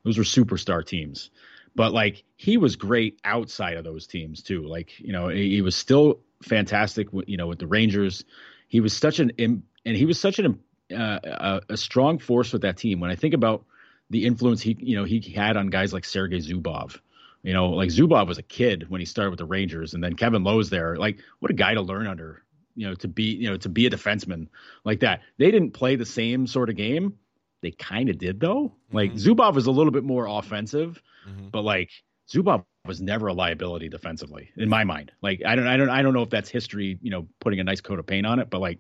those 0.04 0.18
were 0.18 0.24
superstar 0.24 0.86
teams. 0.86 1.30
But 1.76 1.93
like 1.93 2.24
he 2.36 2.58
was 2.58 2.76
great 2.76 3.20
outside 3.24 3.78
of 3.78 3.84
those 3.84 4.08
teams 4.08 4.41
too. 4.43 4.64
Like 4.68 5.00
you 5.00 5.14
know 5.14 5.28
he, 5.30 5.56
he 5.56 5.62
was 5.62 5.76
still 5.76 6.22
fantastic. 6.43 7.12
with- 7.14 7.30
You 7.30 7.38
know 7.38 7.47
with 7.47 7.60
the 7.60 7.68
Rangers, 7.68 8.26
he 8.68 8.80
was 8.80 8.95
such 8.95 9.20
an 9.20 9.32
and 9.38 9.64
he 9.86 10.06
was 10.06 10.20
such 10.20 10.39
an 10.39 10.60
uh, 10.91 11.20
a, 11.24 11.62
a 11.70 11.78
strong 11.78 12.18
force 12.20 12.52
with 12.52 12.64
that 12.64 12.78
team. 12.78 13.00
When 13.00 13.12
I 13.12 13.16
think 13.16 13.34
about 13.34 13.66
the 14.10 14.26
influence 14.26 14.62
he 14.62 14.76
you 14.80 14.95
know 14.97 15.04
he 15.04 15.20
had 15.22 15.56
on 15.58 15.68
guys 15.68 15.93
like 15.93 16.06
Sergei 16.06 16.39
Zubov, 16.39 17.00
you 17.43 17.54
know 17.54 17.70
like 17.70 17.89
Zubov 17.89 18.28
was 18.28 18.39
a 18.39 18.43
kid 18.43 18.86
when 18.89 19.00
he 19.00 19.06
started 19.06 19.30
with 19.30 19.39
the 19.39 19.45
Rangers, 19.45 19.93
and 19.93 20.04
then 20.04 20.16
Kevin 20.16 20.43
Lowe's 20.43 20.70
there. 20.72 20.95
Like 20.97 21.20
what 21.39 21.52
a 21.52 21.56
guy 21.56 21.76
to 21.76 21.82
learn 21.82 22.08
under. 22.08 22.43
You 22.76 22.88
know 22.88 22.95
to 22.95 23.08
be 23.08 23.24
you 23.36 23.50
know 23.50 23.58
to 23.58 23.70
be 23.70 23.86
a 23.86 23.89
defenseman 23.89 24.47
like 24.84 25.02
that. 25.02 25.22
They 25.38 25.52
didn't 25.52 25.72
play 25.72 25.95
the 25.97 26.06
same 26.06 26.47
sort 26.47 26.70
of 26.70 26.76
game. 26.76 27.20
They 27.62 27.72
kind 27.72 28.10
of 28.10 28.18
did 28.18 28.39
though. 28.39 28.74
Like 28.91 29.14
Zubov 29.14 29.53
was 29.53 29.66
a 29.68 29.72
little 29.72 29.91
bit 29.91 30.03
more 30.03 30.26
offensive, 30.28 31.01
Mhm. 31.28 31.51
but 31.51 31.64
like 31.64 31.89
Zubov 32.32 32.64
was 32.86 33.01
never 33.01 33.28
a 33.28 33.34
liability 33.34 33.89
defensively 33.89 34.51
in 34.55 34.70
my 34.70 34.84
mind. 34.84 35.12
Like 35.22 35.41
I 35.45 35.55
don't 35.55 35.68
I 35.68 35.78
don't 35.78 35.89
I 35.89 36.01
don't 36.01 36.14
know 36.14 36.22
if 36.24 36.30
that's 36.30 36.49
history, 36.49 36.97
you 37.01 37.12
know, 37.12 37.28
putting 37.39 37.60
a 37.60 37.64
nice 37.64 37.82
coat 37.82 37.99
of 37.99 38.05
paint 38.07 38.26
on 38.26 38.39
it, 38.39 38.49
but 38.49 38.62
like 38.62 38.80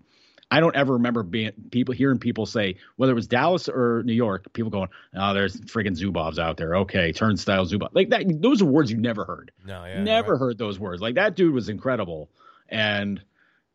I 0.51 0.61
don't 0.61 0.75
ever 0.75 0.93
remember 0.93 1.21
being 1.21 1.51
people 1.69 1.93
hearing 1.93 2.17
people 2.17 2.45
say 2.47 2.77
whether 2.95 3.11
it 3.11 3.15
was 3.15 3.27
Dallas 3.27 3.69
or 3.69 4.01
New 4.03 4.13
York, 4.13 4.51
people 4.53 4.71
going, 4.71 4.89
"Oh, 5.13 5.33
there's 5.35 5.59
friggin' 5.61 5.99
Zubovs 5.99 6.39
out 6.39 6.57
there." 6.57 6.75
Okay, 6.77 7.11
turnstile 7.11 7.65
Zubov. 7.65 7.89
Like 7.93 8.09
that 8.09 8.41
those 8.41 8.61
are 8.61 8.65
words 8.65 8.89
you 8.89 8.97
never 8.97 9.25
heard. 9.25 9.51
No, 9.65 9.85
yeah, 9.85 10.01
never 10.01 10.31
right. 10.33 10.39
heard 10.39 10.57
those 10.57 10.79
words. 10.79 11.01
Like 11.01 11.15
that 11.15 11.35
dude 11.35 11.53
was 11.53 11.69
incredible. 11.69 12.31
And 12.67 13.21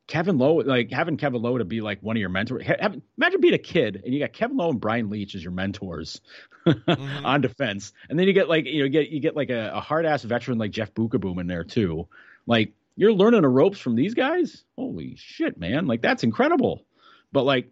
Kevin 0.07 0.37
Lowe, 0.39 0.57
like 0.57 0.91
having 0.91 1.17
Kevin 1.17 1.41
Lowe 1.41 1.59
to 1.59 1.65
be 1.65 1.81
like 1.81 2.01
one 2.01 2.17
of 2.17 2.21
your 2.21 2.29
mentors. 2.29 2.65
Have- 2.67 3.01
imagine 3.17 3.41
being 3.41 3.55
a 3.55 3.59
kid 3.59 4.03
and 4.05 4.13
you 4.13 4.21
got 4.21 4.33
Kevin 4.33 4.57
Lowe 4.57 4.71
and 4.71 4.81
Brian 4.81 5.09
Leetch 5.09 5.35
as 5.35 5.43
your 5.43 5.53
mentors 5.53 6.21
Mm-hmm. 6.67 7.27
on 7.27 7.43
defense, 7.43 7.93
and 8.09 8.19
then 8.19 8.27
you 8.27 8.33
get 8.33 8.49
like 8.49 8.65
you 8.65 8.83
know 8.85 8.89
get 8.89 9.11
you 9.11 9.21
get 9.21 9.37
like 9.37 9.51
a, 9.51 9.73
a 9.75 9.81
hard 9.81 10.07
ass 10.07 10.23
veteran 10.23 10.57
like 10.57 10.71
Jeff 10.71 10.95
Beukeboom 10.95 11.39
in 11.39 11.47
there 11.47 11.63
too. 11.63 12.09
Like 12.47 12.73
you're 12.97 13.13
learning 13.13 13.43
the 13.43 13.49
ropes 13.49 13.79
from 13.79 13.97
these 13.97 14.15
guys. 14.15 14.65
Holy 14.75 15.15
shit, 15.17 15.59
man! 15.59 15.87
Like 15.87 16.01
that's 16.01 16.23
incredible. 16.25 16.87
But 17.33 17.43
like 17.43 17.71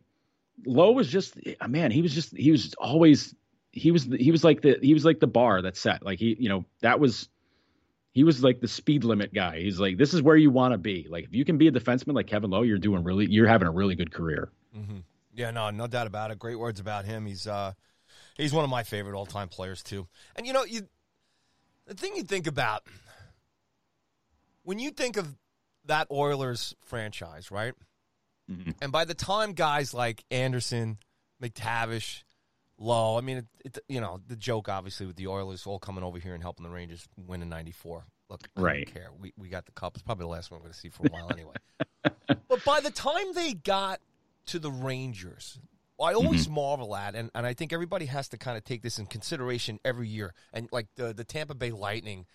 Lowe 0.67 0.93
was 0.93 1.09
just 1.09 1.39
uh, 1.59 1.69
man, 1.69 1.91
he 1.91 2.03
was 2.03 2.15
just 2.15 2.37
he 2.37 2.51
was 2.51 2.75
always 2.77 3.35
he 3.71 3.91
was 3.93 4.05
he 4.05 4.31
was 4.31 4.45
like 4.45 4.61
the 4.61 4.79
he 4.83 4.93
was 4.93 5.07
like 5.07 5.21
the 5.21 5.27
bar 5.27 5.63
that's 5.63 5.81
set. 5.81 6.05
Like 6.05 6.19
he 6.19 6.37
you 6.39 6.51
know 6.51 6.67
that 6.83 7.01
was 7.01 7.31
he 8.13 8.25
was 8.25 8.45
like 8.45 8.61
the 8.61 8.69
speed 8.69 9.05
limit 9.05 9.35
guy. 9.35 9.59
He's 9.59 9.81
like, 9.81 9.97
this 9.97 10.15
is 10.15 10.23
where 10.23 10.37
you 10.37 10.51
want 10.51 10.73
to 10.73 10.79
be. 10.79 11.07
Like, 11.11 11.25
if 11.25 11.35
you 11.35 11.45
can 11.45 11.59
be 11.59 11.69
a 11.69 11.73
defenseman 11.73 12.15
like 12.15 12.27
Kevin 12.27 12.51
Lowe, 12.51 12.63
you're 12.63 12.79
doing 12.79 13.03
really, 13.03 13.27
you're 13.27 13.49
having 13.49 13.67
a 13.67 13.73
really 13.73 13.95
good 13.95 14.13
career. 14.13 14.51
Mm-hmm. 14.77 14.99
Yeah, 15.35 15.51
no, 15.51 15.71
no 15.71 15.87
doubt 15.87 16.07
about 16.07 16.31
it. 16.31 16.39
Great 16.39 16.59
words 16.59 16.79
about 16.79 17.07
him. 17.07 17.27
He's 17.27 17.47
uh 17.47 17.73
he's 18.37 18.53
one 18.53 18.65
of 18.65 18.71
my 18.71 18.83
favorite 18.83 19.17
all 19.17 19.27
time 19.27 19.49
players 19.49 19.83
too. 19.83 20.07
And 20.37 20.47
you 20.47 20.53
know, 20.53 20.65
you 20.65 20.83
the 21.87 21.95
thing 21.95 22.13
you 22.17 22.23
think 22.23 22.47
about 22.47 22.83
when 24.63 24.79
you 24.79 24.91
think 24.91 25.17
of 25.17 25.35
that 25.87 26.07
Oilers 26.11 26.75
franchise, 26.85 27.51
right? 27.51 27.75
Mhm. 28.51 28.75
And 28.83 28.93
by 28.93 29.05
the 29.05 29.15
time 29.15 29.53
guys 29.53 29.95
like 29.95 30.25
Anderson, 30.31 30.99
MacTavish, 31.43 32.25
Lowe, 32.83 33.17
I 33.17 33.21
mean, 33.21 33.39
it, 33.39 33.47
it, 33.65 33.79
you 33.89 34.01
know, 34.01 34.21
the 34.27 34.37
joke 34.37 34.69
obviously 34.69 35.07
with 35.07 35.17
the 35.17 35.29
Oilers 35.29 35.67
all 35.67 35.79
coming 35.79 36.03
over 36.03 36.19
here 36.19 36.35
and 36.35 36.43
helping 36.43 36.65
the 36.65 36.71
Rangers 36.71 37.07
win 37.17 37.43
in 37.43 37.49
'94. 37.49 38.05
Look, 38.29 38.49
I 38.57 38.61
Right. 38.61 38.87
don't 38.87 38.95
care. 38.95 39.11
We 39.19 39.33
we 39.37 39.49
got 39.49 39.67
the 39.67 39.73
cup. 39.73 39.95
It's 39.95 40.03
probably 40.03 40.25
the 40.25 40.31
last 40.31 40.51
one 40.51 40.61
we're 40.61 40.65
going 40.65 40.73
to 40.73 40.79
see 40.79 40.89
for 40.89 41.07
a 41.07 41.11
while 41.11 41.31
anyway. 41.31 41.55
but 42.49 42.65
by 42.65 42.81
the 42.81 42.91
time 42.91 43.33
they 43.35 43.55
got 43.55 44.01
to 44.47 44.59
the 44.59 44.71
Rangers, 44.71 45.59
I 46.01 46.15
always 46.15 46.45
mm-hmm. 46.45 46.55
marvel 46.55 46.97
at, 46.97 47.15
and, 47.15 47.31
and 47.35 47.47
I 47.47 47.55
think 47.55 47.73
everybody 47.73 48.07
has 48.07 48.29
to 48.31 48.39
kind 48.39 48.57
of 48.57 48.65
take 48.65 48.83
this 48.83 48.99
in 48.99 49.07
consideration 49.07 49.79
every 49.85 50.09
year. 50.09 50.35
And 50.53 50.69
like 50.73 50.89
the, 50.97 51.13
the 51.13 51.25
Tampa 51.25 51.55
Bay 51.55 51.71
Lightning 51.71 52.27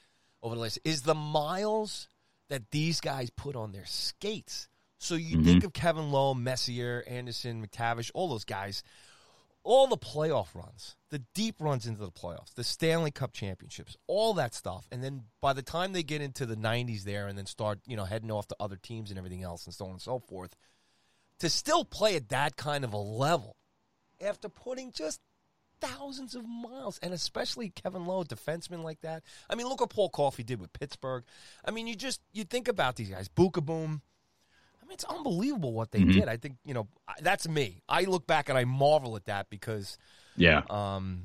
over 0.42 0.56
the 0.56 0.62
last 0.62 0.80
is 0.84 1.02
the 1.02 1.16
miles 1.16 2.08
that 2.50 2.72
these 2.72 3.02
guys 3.02 3.30
put 3.30 3.56
on 3.56 3.72
their 3.72 3.86
skates. 3.86 4.70
So 5.00 5.16
you 5.16 5.38
mm-hmm. 5.38 5.46
think 5.46 5.64
of 5.64 5.74
Kevin 5.74 6.12
Lowe, 6.12 6.34
Messier, 6.34 7.04
Anderson, 7.08 7.66
MacTavish, 7.66 8.10
all 8.14 8.30
those 8.30 8.46
guys. 8.46 8.84
All 9.68 9.86
the 9.86 9.98
playoff 9.98 10.56
runs, 10.56 10.96
the 11.10 11.20
deep 11.36 11.58
runs 11.60 11.86
into 11.86 12.00
the 12.00 12.10
playoffs, 12.10 12.54
the 12.56 12.64
Stanley 12.64 13.12
Cup 13.12 13.34
championships, 13.34 13.98
all 14.08 14.34
that 14.36 14.56
stuff. 14.56 14.88
And 14.94 15.04
then 15.04 15.24
by 15.42 15.52
the 15.52 15.62
time 15.62 15.92
they 15.92 16.04
get 16.04 16.22
into 16.22 16.46
the 16.46 16.56
90s 16.56 17.04
there 17.04 17.28
and 17.28 17.38
then 17.38 17.46
start, 17.46 17.80
you 17.86 17.98
know, 17.98 18.06
heading 18.06 18.32
off 18.32 18.48
to 18.48 18.56
other 18.62 18.78
teams 18.78 19.10
and 19.10 19.18
everything 19.18 19.44
else 19.44 19.66
and 19.66 19.74
so 19.76 19.86
on 19.86 19.92
and 19.92 20.02
so 20.02 20.20
forth, 20.20 20.56
to 21.40 21.50
still 21.50 21.84
play 21.84 22.16
at 22.16 22.30
that 22.30 22.56
kind 22.56 22.86
of 22.86 22.94
a 22.94 22.98
level 22.98 23.58
after 24.22 24.48
putting 24.48 24.94
just 24.94 25.20
thousands 25.82 26.34
of 26.34 26.48
miles, 26.48 26.98
and 27.04 27.14
especially 27.14 27.70
Kevin 27.70 28.06
Lowe, 28.06 28.24
defenseman 28.24 28.84
like 28.84 29.02
that. 29.02 29.22
I 29.50 29.56
mean, 29.56 29.68
look 29.68 29.82
what 29.82 29.90
Paul 29.90 30.10
Coffey 30.10 30.44
did 30.44 30.62
with 30.62 30.72
Pittsburgh. 30.72 31.26
I 31.66 31.72
mean, 31.72 31.88
you 31.88 31.96
just 31.96 32.22
you 32.32 32.46
think 32.46 32.70
about 32.70 32.96
these 32.96 33.10
guys, 33.10 33.28
Boom. 33.28 34.02
I 34.88 34.90
mean, 34.90 34.94
it's 34.94 35.04
unbelievable 35.04 35.74
what 35.74 35.92
they 35.92 36.00
mm-hmm. 36.00 36.12
did. 36.12 36.28
I 36.30 36.38
think 36.38 36.56
you 36.64 36.74
know 36.74 36.88
that's 37.22 37.46
me. 37.46 37.82
I 37.90 38.04
look 38.04 38.26
back 38.26 38.48
and 38.48 38.58
I 38.58 38.64
marvel 38.64 39.18
at 39.18 39.26
that 39.26 39.50
because, 39.50 39.98
yeah, 40.38 40.62
um, 40.70 41.24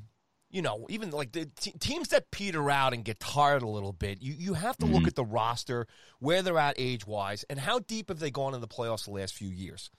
you 0.51 0.63
know, 0.63 0.87
even 0.89 1.13
like 1.13 1.31
the 1.31 1.47
t- 1.61 1.73
teams 1.79 2.09
that 2.09 2.33
peter 2.33 2.69
out 2.71 2.93
and 2.93 3.05
get 3.05 3.21
tired 3.21 3.63
a 3.63 3.69
little 3.69 3.93
bit, 3.93 4.21
you 4.21 4.35
you 4.37 4.55
have 4.55 4.77
to 4.79 4.87
mm-hmm. 4.87 4.97
look 4.97 5.07
at 5.07 5.15
the 5.15 5.25
roster, 5.25 5.87
where 6.19 6.43
they're 6.43 6.59
at 6.59 6.75
age 6.77 7.07
wise, 7.07 7.45
and 7.49 7.61
how 7.61 7.79
deep 7.79 8.09
have 8.09 8.19
they 8.19 8.33
gone 8.33 8.53
in 8.53 8.61
the 8.61 8.67
playoffs 8.67 9.05
the 9.05 9.13
last 9.13 9.35
few 9.35 9.49
years. 9.49 9.91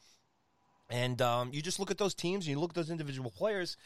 And 0.90 1.22
um, 1.22 1.52
you 1.54 1.62
just 1.62 1.80
look 1.80 1.90
at 1.90 1.98
those 1.98 2.14
teams 2.14 2.46
and 2.46 2.52
you 2.52 2.60
look 2.60 2.72
at 2.72 2.76
those 2.76 2.90
individual 2.90 3.32
players, 3.32 3.78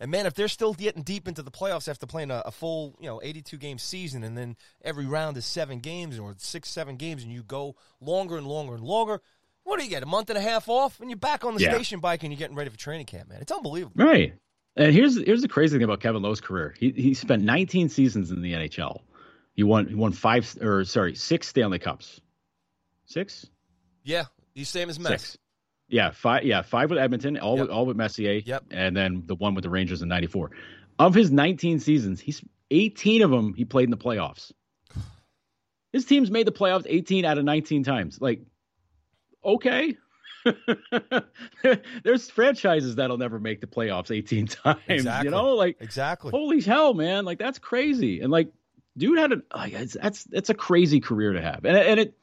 and 0.00 0.10
man, 0.10 0.26
if 0.26 0.34
they're 0.34 0.48
still 0.48 0.74
getting 0.74 1.02
deep 1.02 1.28
into 1.28 1.42
the 1.42 1.50
playoffs 1.50 1.88
after 1.88 2.06
playing 2.06 2.30
a, 2.30 2.42
a, 2.46 2.50
full, 2.50 2.96
you 3.00 3.06
know, 3.06 3.20
82 3.22 3.56
game 3.58 3.78
season, 3.78 4.24
and 4.24 4.36
then 4.36 4.56
every 4.82 5.06
round 5.06 5.36
is 5.36 5.46
seven 5.46 5.78
games 5.78 6.18
or 6.18 6.34
six, 6.38 6.68
seven 6.68 6.96
games, 6.96 7.22
and 7.22 7.32
you 7.32 7.42
go 7.42 7.76
longer 8.00 8.36
and 8.36 8.46
longer 8.46 8.74
and 8.74 8.82
longer, 8.82 9.20
what 9.62 9.78
do 9.78 9.84
you 9.84 9.90
get? 9.90 10.02
A 10.02 10.06
month 10.06 10.30
and 10.30 10.38
a 10.38 10.42
half 10.42 10.68
off, 10.68 11.00
and 11.00 11.10
you're 11.10 11.16
back 11.16 11.44
on 11.44 11.54
the 11.54 11.62
yeah. 11.62 11.74
station 11.74 12.00
bike, 12.00 12.22
and 12.22 12.32
you're 12.32 12.38
getting 12.38 12.56
ready 12.56 12.70
for 12.70 12.76
training 12.76 13.06
camp, 13.06 13.28
man. 13.28 13.38
It's 13.40 13.52
unbelievable, 13.52 14.04
right? 14.04 14.34
And 14.76 14.92
here's 14.92 15.16
here's 15.16 15.42
the 15.42 15.48
crazy 15.48 15.76
thing 15.76 15.84
about 15.84 16.00
Kevin 16.00 16.22
Lowe's 16.22 16.40
career. 16.40 16.74
He 16.78 16.90
he 16.90 17.14
spent 17.14 17.42
19 17.42 17.88
seasons 17.88 18.30
in 18.30 18.42
the 18.42 18.52
NHL. 18.52 19.00
He 19.54 19.62
won 19.62 19.86
he 19.86 19.94
won 19.94 20.12
five 20.12 20.56
or 20.60 20.84
sorry 20.84 21.14
six 21.14 21.48
Stanley 21.48 21.78
Cups. 21.78 22.20
Six. 23.06 23.46
Yeah, 24.02 24.24
he's 24.52 24.68
same 24.68 24.90
as 24.90 24.98
Mess. 24.98 25.22
Six. 25.22 25.38
Yeah, 25.88 26.10
five. 26.10 26.44
Yeah, 26.44 26.62
five 26.62 26.90
with 26.90 26.98
Edmonton, 26.98 27.38
all 27.38 27.56
yep. 27.56 27.62
with 27.62 27.70
all 27.70 27.86
with 27.86 27.96
Messier. 27.96 28.40
Yep. 28.44 28.64
And 28.70 28.96
then 28.96 29.24
the 29.26 29.34
one 29.34 29.54
with 29.54 29.64
the 29.64 29.70
Rangers 29.70 30.02
in 30.02 30.08
'94. 30.08 30.50
Of 30.98 31.14
his 31.14 31.30
19 31.30 31.80
seasons, 31.80 32.20
he's 32.20 32.42
18 32.70 33.22
of 33.22 33.30
them 33.30 33.54
he 33.54 33.64
played 33.64 33.84
in 33.84 33.90
the 33.90 33.96
playoffs. 33.96 34.52
His 35.92 36.04
team's 36.04 36.30
made 36.30 36.46
the 36.46 36.52
playoffs 36.52 36.86
18 36.86 37.24
out 37.24 37.38
of 37.38 37.44
19 37.44 37.84
times. 37.84 38.20
Like, 38.20 38.42
okay. 39.44 39.96
There's 42.04 42.30
franchises 42.30 42.96
that'll 42.96 43.18
never 43.18 43.38
make 43.38 43.60
the 43.60 43.66
playoffs 43.66 44.14
18 44.14 44.46
times. 44.64 44.80
Exactly. 44.88 45.26
You 45.26 45.30
know, 45.30 45.54
like 45.54 45.76
exactly. 45.80 46.30
Holy 46.30 46.60
hell, 46.60 46.94
man! 46.94 47.24
Like 47.24 47.38
that's 47.38 47.58
crazy. 47.58 48.20
And 48.20 48.30
like, 48.30 48.48
dude 48.96 49.18
had 49.18 49.32
a 49.32 49.42
like, 49.54 49.72
it's, 49.72 49.96
that's 50.00 50.24
that's 50.24 50.50
a 50.50 50.54
crazy 50.54 51.00
career 51.00 51.32
to 51.32 51.40
have. 51.40 51.64
And 51.64 51.76
and 51.76 52.00
it 52.00 52.14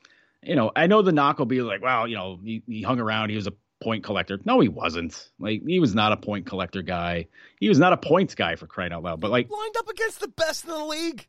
you 0.44 0.56
know, 0.56 0.72
I 0.76 0.88
know 0.88 1.02
the 1.02 1.12
knock 1.12 1.40
will 1.40 1.46
be 1.46 1.62
like, 1.62 1.82
well, 1.82 2.08
you 2.08 2.16
know, 2.16 2.40
he, 2.44 2.64
he 2.68 2.82
hung 2.82 3.00
around, 3.00 3.30
he 3.30 3.36
was 3.36 3.48
a 3.48 3.54
point 3.82 4.04
collector. 4.04 4.40
No, 4.46 4.60
he 4.60 4.70
wasn't. 4.70 5.30
Like 5.40 5.62
he 5.66 5.80
was 5.80 5.94
not 5.94 6.12
a 6.12 6.18
point 6.18 6.46
collector 6.46 6.82
guy. 6.82 7.28
He 7.60 7.68
was 7.68 7.80
not 7.80 7.94
a 7.94 7.98
points 7.98 8.36
guy 8.36 8.56
for 8.56 8.68
crying 8.68 8.94
out 8.94 9.04
loud. 9.04 9.20
But 9.20 9.32
like 9.32 9.50
lined 9.50 9.76
up 9.78 9.90
against 9.90 10.20
the 10.20 10.28
best 10.30 10.64
in 10.64 10.72
the 10.72 10.86
league, 10.86 11.28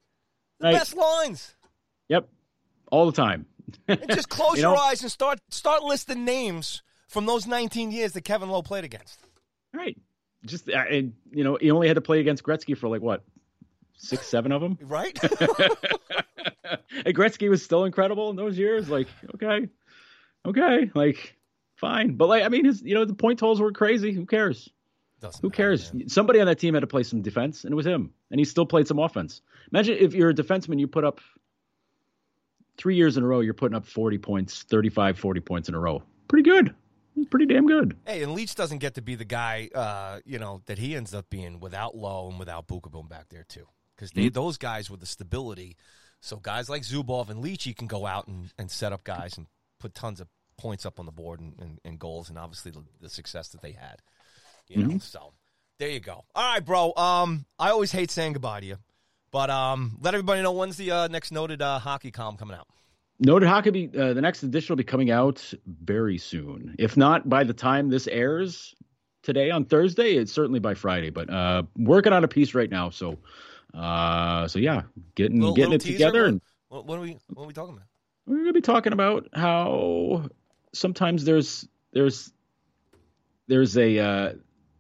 the 0.61 0.67
right. 0.67 0.75
best 0.75 0.97
lines. 0.97 1.55
Yep, 2.09 2.29
all 2.91 3.07
the 3.07 3.13
time. 3.13 3.47
and 3.89 4.01
just 4.11 4.29
close 4.31 4.57
you 4.57 4.63
your 4.63 4.75
know? 4.75 4.81
eyes 4.81 5.03
and 5.03 5.11
start 5.11 5.41
start 5.49 5.83
listing 5.83 6.25
names 6.25 6.83
from 7.09 7.27
those 7.27 7.47
19 7.47 7.91
years 7.91 8.13
that 8.13 8.23
Kevin 8.23 8.49
Lowe 8.49 8.63
played 8.63 8.85
against. 8.85 9.19
Right. 9.75 9.99
Just 10.45 10.69
uh, 10.69 10.85
and 10.91 11.15
you 11.31 11.45
know, 11.45 11.57
he 11.61 11.71
only 11.71 11.89
had 11.89 11.95
to 11.95 12.01
play 12.01 12.21
against 12.21 12.43
Gretzky 12.45 12.77
for 12.77 12.89
like 12.89 13.03
what 13.03 13.25
six, 14.03 14.27
seven 14.27 14.53
of 14.53 14.61
them. 14.61 14.79
Right. 14.83 15.19
and 15.23 17.15
Gretzky 17.15 17.49
was 17.49 17.63
still 17.63 17.85
incredible 17.85 18.31
in 18.31 18.37
those 18.37 18.59
years. 18.59 18.89
Like, 18.89 19.09
okay, 19.35 19.69
okay, 20.45 20.91
like 20.95 21.37
fine, 21.77 22.17
but 22.17 22.29
like, 22.29 22.43
I 22.43 22.49
mean, 22.49 22.65
his, 22.65 22.83
you 22.83 22.95
know, 22.95 23.05
the 23.05 23.15
point 23.15 23.39
totals 23.39 23.61
were 23.61 23.73
crazy. 23.73 24.13
Who 24.13 24.27
cares? 24.27 24.69
Doesn't 25.21 25.41
Who 25.41 25.51
cares? 25.51 25.95
Matter, 25.95 26.09
Somebody 26.09 26.41
on 26.41 26.47
that 26.47 26.59
team 26.59 26.75
had 26.75 26.81
to 26.81 26.87
play 26.87 27.05
some 27.05 27.23
defense, 27.23 27.65
and 27.65 27.73
it 27.73 27.77
was 27.77 27.87
him. 27.87 28.13
And 28.31 28.41
he 28.41 28.45
still 28.45 28.67
played 28.67 28.89
some 28.89 28.99
offense. 28.99 29.41
Imagine 29.73 29.97
if 29.99 30.15
you're 30.15 30.31
a 30.31 30.35
defenseman, 30.35 30.81
you 30.81 30.89
put 30.89 31.05
up 31.05 31.21
three 32.77 32.97
years 32.97 33.17
in 33.17 33.23
a 33.23 33.27
row, 33.27 33.41
you're 33.41 33.55
putting 33.55 33.77
up 33.77 33.87
40 33.87 34.19
points, 34.19 34.65
35, 34.65 35.19
40 35.19 35.41
points 35.41 35.69
in 35.69 35.75
a 35.77 35.79
row. 35.79 36.03
Pretty 36.27 36.49
good. 36.49 36.75
Pretty 37.31 37.47
damn 37.47 37.67
good. 37.67 37.97
Hey, 38.07 38.23
and 38.23 38.35
Leetch 38.35 38.55
doesn't 38.55 38.79
get 38.79 38.95
to 38.95 39.03
be 39.03 39.15
the 39.15 39.27
guy, 39.27 39.69
uh, 39.75 40.21
you 40.25 40.39
know, 40.39 40.63
that 40.65 40.79
he 40.79 40.97
ends 40.97 41.15
up 41.15 41.29
being 41.29 41.61
without 41.61 41.95
Lowe 41.95 42.31
and 42.31 42.39
without 42.39 42.67
Beukeboom 42.67 43.09
back 43.09 43.29
there 43.29 43.45
too 43.47 43.67
because 43.97 44.11
mm-hmm. 44.13 44.29
those 44.33 44.59
guys 44.59 44.91
with 44.91 45.01
the 45.01 45.07
stability. 45.07 45.77
So 46.21 46.37
guys 46.37 46.69
like 46.69 46.83
Zubov 46.83 47.31
and 47.31 47.43
Leachy 47.43 47.77
can 47.77 47.89
go 47.89 48.07
out 48.07 48.29
and, 48.29 48.53
and 48.59 48.71
set 48.71 48.93
up 48.93 49.05
guys 49.05 49.37
and 49.37 49.47
put 49.81 49.95
tons 49.95 50.21
of 50.21 50.29
points 50.57 50.87
up 50.87 51.01
on 51.01 51.07
the 51.07 51.13
board 51.13 51.41
and, 51.41 51.55
and, 51.59 51.81
and 51.85 51.99
goals, 51.99 52.29
and 52.29 52.39
obviously 52.39 52.71
the, 52.71 52.85
the, 53.01 53.09
success 53.09 53.49
that 53.49 53.63
they 53.63 53.73
had. 53.73 53.97
You 54.69 54.83
know, 54.83 54.89
mm-hmm. 54.91 54.99
so 54.99 55.33
there 55.79 55.89
you 55.89 56.01
go. 56.01 56.25
All 56.35 56.55
right, 56.55 56.65
bro. 56.65 56.95
Um, 56.95 57.47
I 57.59 57.71
always 57.71 57.91
hate 57.91 58.11
saying 58.11 58.35
goodbye 58.35 58.61
to 58.61 58.67
you, 58.67 58.77
but 59.33 59.51
um, 59.51 59.99
let 60.01 60.15
everybody 60.15 60.43
know 60.43 60.53
when's 60.53 60.77
the 60.77 60.91
uh, 60.93 61.09
next 61.09 61.33
noted 61.33 61.61
uh, 61.61 61.81
hockey 61.81 62.13
column 62.13 62.37
coming 62.37 62.57
out. 62.57 62.69
Noted 63.19 63.49
hockey, 63.49 63.91
uh, 63.97 64.15
the 64.15 64.21
next 64.21 64.43
edition 64.43 64.73
will 64.73 64.79
be 64.79 64.85
coming 64.85 65.11
out 65.11 65.53
very 65.67 66.19
soon. 66.19 66.75
If 66.79 66.97
not 66.97 67.29
by 67.29 67.45
the 67.45 67.53
time 67.53 67.89
this 67.89 68.07
airs 68.07 68.75
today 69.23 69.51
on 69.51 69.65
Thursday, 69.65 70.15
it's 70.15 70.33
certainly 70.33 70.61
by 70.61 70.75
Friday. 70.75 71.11
But 71.11 71.31
uh, 71.31 71.65
working 71.77 72.13
on 72.13 72.25
a 72.25 72.29
piece 72.29 72.55
right 72.55 72.71
now, 72.71 72.91
so 72.91 73.19
uh, 73.75 74.49
so 74.49 74.59
yeah, 74.59 74.83
getting 75.15 75.41
little, 75.41 75.55
getting 75.55 75.71
little 75.73 75.89
it 75.89 75.93
together. 75.93 76.27
And 76.27 76.41
what, 76.69 76.87
what, 76.87 76.99
are 76.99 77.03
we 77.03 77.19
what 77.29 77.45
are 77.45 77.47
we 77.47 77.53
talking 77.53 77.75
about? 77.75 77.87
We're 78.27 78.39
gonna 78.39 78.53
be 78.53 78.61
talking 78.61 78.93
about 78.93 79.29
how 79.33 80.29
sometimes 80.73 81.25
there's 81.25 81.67
there's 81.93 82.33
there's 83.49 83.77
a 83.77 83.99
uh, 83.99 84.33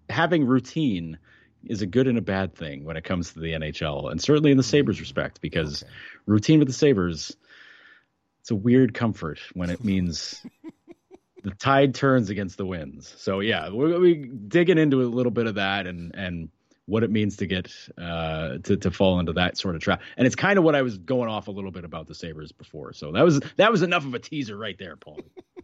having 0.08 0.44
routine 0.44 1.18
is 1.64 1.82
a 1.82 1.86
good 1.86 2.06
and 2.06 2.18
a 2.18 2.22
bad 2.22 2.54
thing 2.54 2.84
when 2.84 2.96
it 2.96 3.04
comes 3.04 3.32
to 3.32 3.40
the 3.40 3.52
NHL, 3.52 4.10
and 4.10 4.20
certainly 4.20 4.50
in 4.50 4.56
the 4.56 4.62
Sabres 4.62 5.00
respect, 5.00 5.40
because 5.40 5.82
okay. 5.82 5.92
routine 6.26 6.58
with 6.58 6.68
the 6.68 6.74
Sabres, 6.74 7.36
it's 8.40 8.50
a 8.50 8.56
weird 8.56 8.94
comfort 8.94 9.38
when 9.54 9.70
it 9.70 9.84
means 9.84 10.44
the 11.42 11.50
tide 11.52 11.94
turns 11.94 12.30
against 12.30 12.56
the 12.56 12.66
winds. 12.66 13.14
So 13.18 13.40
yeah, 13.40 13.70
we're, 13.70 13.98
we're 13.98 14.26
digging 14.26 14.78
into 14.78 15.02
a 15.02 15.04
little 15.04 15.32
bit 15.32 15.46
of 15.46 15.54
that 15.56 15.86
and 15.86 16.14
and 16.14 16.48
what 16.86 17.04
it 17.04 17.10
means 17.10 17.36
to 17.36 17.46
get 17.46 17.72
uh, 17.98 18.58
to 18.64 18.76
to 18.76 18.90
fall 18.90 19.20
into 19.20 19.32
that 19.34 19.56
sort 19.56 19.74
of 19.74 19.82
trap. 19.82 20.00
And 20.16 20.26
it's 20.26 20.36
kind 20.36 20.58
of 20.58 20.64
what 20.64 20.74
I 20.74 20.82
was 20.82 20.98
going 20.98 21.28
off 21.28 21.48
a 21.48 21.50
little 21.50 21.70
bit 21.70 21.84
about 21.84 22.06
the 22.06 22.14
Sabres 22.14 22.52
before. 22.52 22.92
So 22.92 23.12
that 23.12 23.24
was 23.24 23.40
that 23.56 23.70
was 23.70 23.82
enough 23.82 24.04
of 24.04 24.14
a 24.14 24.18
teaser 24.18 24.56
right 24.56 24.76
there, 24.78 24.96
Paul. 24.96 25.20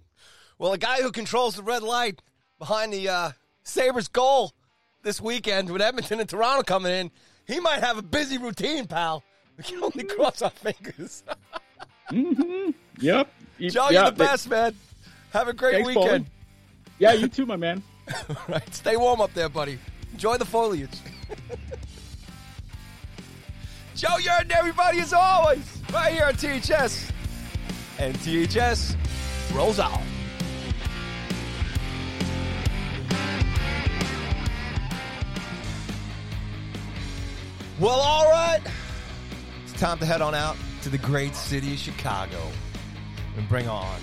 well, 0.59 0.73
a 0.73 0.79
guy 0.79 1.03
who 1.03 1.11
controls 1.11 1.57
the 1.57 1.63
red 1.63 1.83
light 1.83 2.23
behind 2.59 2.93
the 2.93 3.09
uh, 3.09 3.31
Sabres 3.63 4.09
goal 4.09 4.53
this 5.03 5.21
weekend 5.21 5.71
with 5.71 5.83
Edmonton 5.83 6.21
and 6.21 6.29
Toronto 6.29 6.63
coming 6.63 6.93
in, 6.93 7.11
he 7.47 7.61
might 7.61 7.81
have 7.81 7.99
a 7.99 8.03
busy 8.03 8.39
routine, 8.39 8.87
pal. 8.87 9.23
We 9.57 9.65
can 9.65 9.83
only 9.83 10.05
cross 10.05 10.43
our 10.43 10.51
fingers. 10.51 11.25
mm-hmm. 12.11 12.71
Yep. 13.01 13.29
Joe, 13.61 13.91
you're 13.91 14.05
the 14.05 14.13
best, 14.13 14.49
man. 14.49 14.75
Have 15.33 15.49
a 15.49 15.53
great 15.53 15.85
Thanks, 15.85 15.89
weekend. 15.89 16.27
Yeah, 16.99 17.13
you 17.13 17.29
too, 17.29 17.45
my 17.45 17.57
man. 17.57 17.83
right. 18.49 18.75
Stay 18.75 18.97
warm 18.97 19.21
up 19.21 19.35
there, 19.35 19.49
buddy. 19.49 19.79
Enjoy 20.13 20.37
the 20.37 20.45
foliage. 20.45 20.91
Joe 23.95 24.17
Yerdon, 24.21 24.53
everybody, 24.53 25.01
as 25.01 25.13
always, 25.13 25.81
right 25.93 26.13
here 26.13 26.25
on 26.25 26.35
THS. 26.35 27.11
And 27.99 28.15
THS 28.17 28.97
rolls 29.53 29.81
out. 29.81 30.01
Well, 37.81 38.01
all 38.01 38.29
right. 38.31 38.61
It's 39.65 39.81
time 39.81 39.99
to 39.99 40.07
head 40.07 40.21
on 40.21 40.35
out 40.35 40.57
to 40.83 40.89
the 40.89 40.99
great 40.99 41.35
city 41.35 41.73
of 41.73 41.79
Chicago 41.79 42.41
and 43.37 43.49
bring 43.49 43.69
on 43.69 44.01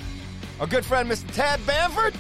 our 0.59 0.67
good 0.67 0.85
friend, 0.85 1.09
Mr. 1.09 1.29
Tab 1.33 1.65
Bamford. 1.65 2.15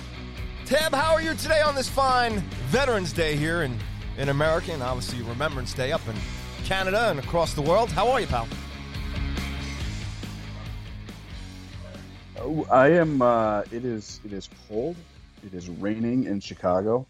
Tab, 0.65 0.95
how 0.95 1.13
are 1.13 1.21
you 1.21 1.35
today 1.35 1.61
on 1.61 1.75
this 1.75 1.87
fine 1.87 2.39
Veterans 2.69 3.13
Day 3.13 3.35
here 3.35 3.61
in, 3.61 3.77
in 4.17 4.29
America 4.29 4.71
and 4.71 4.81
obviously 4.81 5.21
Remembrance 5.21 5.75
Day 5.75 5.91
up 5.91 6.01
in 6.07 6.15
Canada 6.63 7.09
and 7.11 7.19
across 7.19 7.53
the 7.53 7.61
world? 7.61 7.91
How 7.91 8.09
are 8.09 8.19
you, 8.19 8.25
pal? 8.25 8.47
Oh, 12.39 12.65
I 12.71 12.93
am. 12.93 13.21
Uh, 13.21 13.61
it 13.71 13.85
is. 13.85 14.19
It 14.25 14.33
is 14.33 14.49
cold. 14.67 14.95
It 15.45 15.53
is 15.53 15.69
raining 15.69 16.23
in 16.23 16.39
Chicago, 16.39 17.05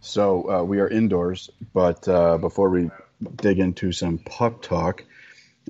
so 0.00 0.50
uh, 0.50 0.64
we 0.64 0.80
are 0.80 0.88
indoors. 0.88 1.50
But 1.72 2.08
uh, 2.08 2.38
before 2.38 2.68
we 2.68 2.90
dig 3.36 3.60
into 3.60 3.92
some 3.92 4.18
puck 4.18 4.60
talk, 4.60 5.04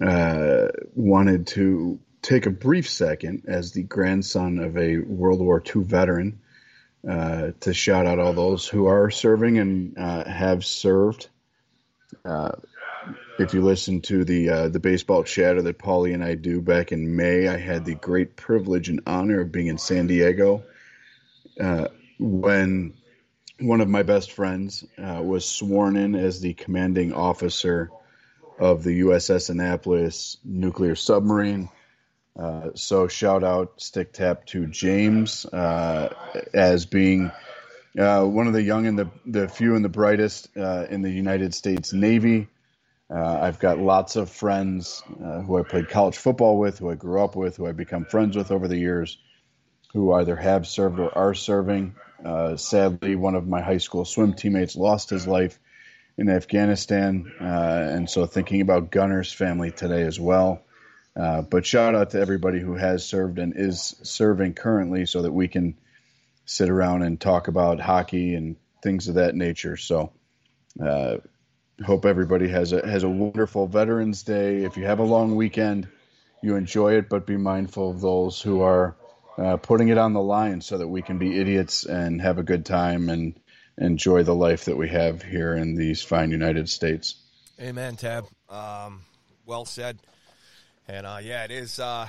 uh, 0.00 0.68
wanted 0.94 1.46
to 1.48 1.98
take 2.22 2.46
a 2.46 2.50
brief 2.50 2.88
second 2.88 3.42
as 3.46 3.72
the 3.72 3.82
grandson 3.82 4.60
of 4.60 4.78
a 4.78 4.96
World 4.96 5.40
War 5.40 5.62
II 5.62 5.82
veteran 5.82 6.40
uh, 7.06 7.52
to 7.60 7.74
shout 7.74 8.06
out 8.06 8.18
all 8.18 8.32
those 8.32 8.66
who 8.66 8.86
are 8.86 9.10
serving 9.10 9.58
and 9.58 9.98
uh, 9.98 10.24
have 10.24 10.64
served. 10.64 11.28
Uh, 12.24 12.52
if 13.38 13.54
you 13.54 13.62
listen 13.62 14.00
to 14.02 14.24
the 14.24 14.48
uh, 14.48 14.68
the 14.68 14.80
baseball 14.80 15.22
chatter 15.22 15.62
that 15.62 15.78
Paulie 15.78 16.14
and 16.14 16.24
I 16.24 16.34
do 16.34 16.60
back 16.60 16.92
in 16.92 17.16
May, 17.16 17.46
I 17.46 17.56
had 17.56 17.84
the 17.84 17.94
great 17.94 18.36
privilege 18.36 18.88
and 18.88 19.00
honor 19.06 19.40
of 19.40 19.52
being 19.52 19.68
in 19.68 19.78
San 19.78 20.06
Diego 20.06 20.64
uh, 21.60 21.88
when 22.18 22.94
one 23.60 23.80
of 23.80 23.88
my 23.88 24.02
best 24.02 24.32
friends 24.32 24.84
uh, 24.98 25.20
was 25.22 25.44
sworn 25.44 25.96
in 25.96 26.14
as 26.14 26.40
the 26.40 26.54
commanding 26.54 27.12
officer 27.12 27.90
of 28.58 28.82
the 28.82 29.00
USS 29.00 29.50
Annapolis 29.50 30.36
nuclear 30.44 30.94
submarine. 30.94 31.68
Uh, 32.38 32.70
so 32.74 33.08
shout 33.08 33.42
out 33.42 33.80
stick 33.80 34.12
tap 34.12 34.46
to 34.46 34.66
James 34.66 35.44
uh, 35.46 36.14
as 36.54 36.86
being 36.86 37.32
uh, 37.98 38.24
one 38.24 38.46
of 38.46 38.52
the 38.52 38.62
young 38.62 38.86
and 38.86 38.96
the, 38.96 39.10
the 39.26 39.48
few 39.48 39.74
and 39.74 39.84
the 39.84 39.88
brightest 39.88 40.48
uh, 40.56 40.86
in 40.88 41.02
the 41.02 41.10
United 41.10 41.52
States 41.52 41.92
Navy. 41.92 42.46
Uh, 43.10 43.40
I've 43.40 43.58
got 43.58 43.78
lots 43.78 44.16
of 44.16 44.30
friends 44.30 45.02
who 45.18 45.58
I 45.58 45.62
played 45.62 45.88
college 45.88 46.16
football 46.16 46.58
with, 46.58 46.78
who 46.78 46.90
I 46.90 46.94
grew 46.94 47.24
up 47.24 47.34
with, 47.34 47.56
who 47.56 47.66
I've 47.66 47.76
become 47.76 48.04
friends 48.04 48.36
with 48.36 48.52
over 48.52 48.68
the 48.68 48.76
years, 48.76 49.18
who 49.94 50.12
either 50.12 50.36
have 50.36 50.66
served 50.66 51.00
or 51.00 51.16
are 51.16 51.32
serving. 51.32 51.94
sadly, 52.56 53.16
one 53.16 53.34
of 53.34 53.48
my 53.48 53.62
high 53.62 53.78
school 53.78 54.04
swim 54.04 54.34
teammates 54.34 54.76
lost 54.76 55.08
his 55.08 55.26
life 55.26 55.58
in 56.18 56.28
Afghanistan, 56.28 57.32
and 57.40 58.10
so 58.10 58.26
thinking 58.26 58.60
about 58.60 58.90
Gunner's 58.90 59.32
family 59.32 59.70
today 59.70 60.02
as 60.02 60.20
well. 60.20 60.62
Uh, 61.18 61.42
but 61.42 61.66
shout 61.66 61.94
out 61.96 62.10
to 62.10 62.20
everybody 62.20 62.60
who 62.60 62.74
has 62.74 63.04
served 63.04 63.38
and 63.38 63.54
is 63.56 63.96
serving 64.02 64.54
currently 64.54 65.04
so 65.04 65.22
that 65.22 65.32
we 65.32 65.48
can 65.48 65.76
sit 66.44 66.70
around 66.70 67.02
and 67.02 67.20
talk 67.20 67.48
about 67.48 67.80
hockey 67.80 68.34
and 68.34 68.56
things 68.82 69.08
of 69.08 69.16
that 69.16 69.34
nature. 69.34 69.76
So, 69.76 70.12
uh, 70.82 71.16
hope 71.84 72.06
everybody 72.06 72.48
has 72.48 72.72
a 72.72 72.86
has 72.86 73.02
a 73.02 73.08
wonderful 73.08 73.66
Veterans 73.66 74.22
Day. 74.22 74.62
If 74.62 74.76
you 74.76 74.84
have 74.84 75.00
a 75.00 75.04
long 75.04 75.34
weekend, 75.34 75.88
you 76.40 76.54
enjoy 76.54 76.94
it, 76.98 77.08
but 77.08 77.26
be 77.26 77.36
mindful 77.36 77.90
of 77.90 78.00
those 78.00 78.40
who 78.40 78.60
are 78.60 78.96
uh, 79.36 79.56
putting 79.56 79.88
it 79.88 79.98
on 79.98 80.12
the 80.12 80.22
line 80.22 80.60
so 80.60 80.78
that 80.78 80.88
we 80.88 81.02
can 81.02 81.18
be 81.18 81.40
idiots 81.40 81.84
and 81.84 82.20
have 82.20 82.38
a 82.38 82.42
good 82.44 82.64
time 82.64 83.08
and 83.08 83.38
enjoy 83.76 84.22
the 84.22 84.34
life 84.34 84.66
that 84.66 84.76
we 84.76 84.88
have 84.88 85.22
here 85.22 85.54
in 85.54 85.74
these 85.74 86.02
fine 86.02 86.30
United 86.30 86.68
States. 86.68 87.16
Amen, 87.60 87.96
Tab. 87.96 88.26
Um, 88.48 89.02
well 89.46 89.64
said. 89.64 89.98
And 90.88 91.06
uh, 91.06 91.18
yeah, 91.22 91.44
it 91.44 91.50
is 91.50 91.78
uh, 91.78 92.08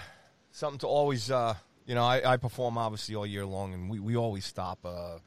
something 0.52 0.80
to 0.80 0.88
always, 0.88 1.30
uh, 1.30 1.56
you 1.86 1.96
know, 1.96 2.04
I, 2.04 2.34
I, 2.34 2.38
perform 2.38 2.78
obviously 2.78 3.14
all 3.14 3.26
year 3.26 3.46
long, 3.46 3.74
and 3.74 3.90
we, 3.90 4.00
we 4.00 4.16
always 4.16 4.46
stop 4.46 4.80
uh, 4.86 5.18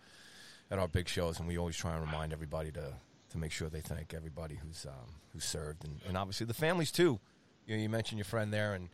at 0.70 0.78
our 0.78 0.88
big 0.88 1.06
shows, 1.06 1.38
and 1.38 1.46
we 1.46 1.58
always 1.58 1.76
try 1.76 1.92
and 1.92 2.00
remind 2.00 2.32
everybody 2.32 2.72
to, 2.72 2.94
to 3.30 3.38
make 3.38 3.52
sure 3.52 3.68
they 3.68 3.82
thank 3.82 4.14
everybody 4.14 4.54
who's 4.54 4.86
um, 4.86 5.16
who's 5.34 5.44
served, 5.44 5.84
and, 5.84 6.00
and 6.08 6.16
obviously 6.16 6.46
the 6.46 6.54
families 6.54 6.90
too. 6.90 7.20
You 7.66 7.76
know, 7.76 7.82
you 7.82 7.90
mentioned 7.90 8.18
your 8.18 8.24
friend 8.24 8.52
there, 8.52 8.72
and 8.72 8.88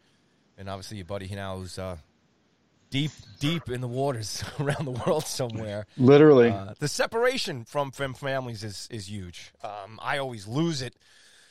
and 0.58 0.68
obviously 0.68 0.96
your 0.96 1.06
buddy 1.06 1.28
now 1.28 1.58
who's 1.58 1.78
uh, 1.78 1.98
deep 2.90 3.12
deep 3.38 3.68
in 3.68 3.80
the 3.80 3.88
waters 3.88 4.42
around 4.60 4.84
the 4.86 5.02
world 5.06 5.24
somewhere. 5.24 5.86
Literally, 5.96 6.50
uh, 6.50 6.74
the 6.80 6.88
separation 6.88 7.64
from 7.64 7.92
from 7.92 8.12
families 8.12 8.64
is 8.64 8.88
is 8.90 9.08
huge. 9.08 9.52
Um, 9.62 10.00
I 10.02 10.18
always 10.18 10.48
lose 10.48 10.82
it 10.82 10.96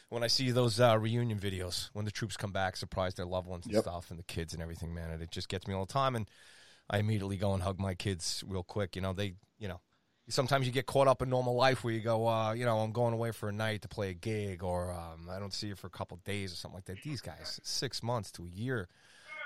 when 0.10 0.24
I 0.24 0.28
see 0.28 0.52
those 0.52 0.80
uh, 0.80 0.98
reunion 0.98 1.40
videos 1.40 1.90
when 1.94 2.06
the 2.06 2.12
troops 2.12 2.38
come 2.38 2.52
back, 2.52 2.78
surprise 2.78 3.16
their 3.16 3.26
loved 3.26 3.48
ones 3.48 3.66
and 3.66 3.74
yep. 3.74 3.84
stuff, 3.84 4.10
and 4.10 4.18
the 4.18 4.24
kids 4.24 4.54
and 4.54 4.62
everything, 4.62 4.94
man, 4.94 5.10
and 5.12 5.22
it 5.22 5.32
just 5.32 5.50
gets 5.50 5.68
me 5.68 5.74
all 5.74 5.86
the 5.86 5.94
time. 5.94 6.16
And 6.16 6.30
I 6.90 7.00
immediately 7.00 7.38
go 7.38 7.54
and 7.54 7.62
hug 7.62 7.80
my 7.80 7.94
kids 7.94 8.44
real 8.48 8.64
quick. 8.64 8.96
You 8.96 9.02
know, 9.02 9.14
they, 9.14 9.34
you 9.60 9.68
know, 9.68 9.82
sometimes 10.30 10.66
you 10.66 10.72
get 10.72 10.86
caught 10.86 11.08
up 11.08 11.22
in 11.22 11.30
normal 11.30 11.56
life 11.56 11.84
where 11.84 11.94
you 11.94 12.00
go, 12.00 12.28
uh, 12.28 12.54
you 12.54 12.66
know, 12.66 12.80
I'm 12.80 12.94
going 12.94 13.14
away 13.14 13.32
for 13.32 13.50
a 13.50 13.52
night 13.52 13.82
to 13.82 13.90
play 13.90 14.10
a 14.12 14.14
gig, 14.14 14.64
or 14.64 14.92
um, 14.92 15.30
I 15.30 15.40
don't 15.40 15.54
see 15.54 15.68
you 15.68 15.76
for 15.76 15.88
a 15.88 15.92
couple 15.92 16.18
days 16.24 16.54
or 16.54 16.56
something 16.56 16.78
like 16.78 16.86
that. 16.86 17.04
These 17.04 17.22
guys, 17.22 17.60
six 17.64 18.02
months 18.02 18.32
to 18.34 18.46
a 18.46 18.50
year. 18.50 18.88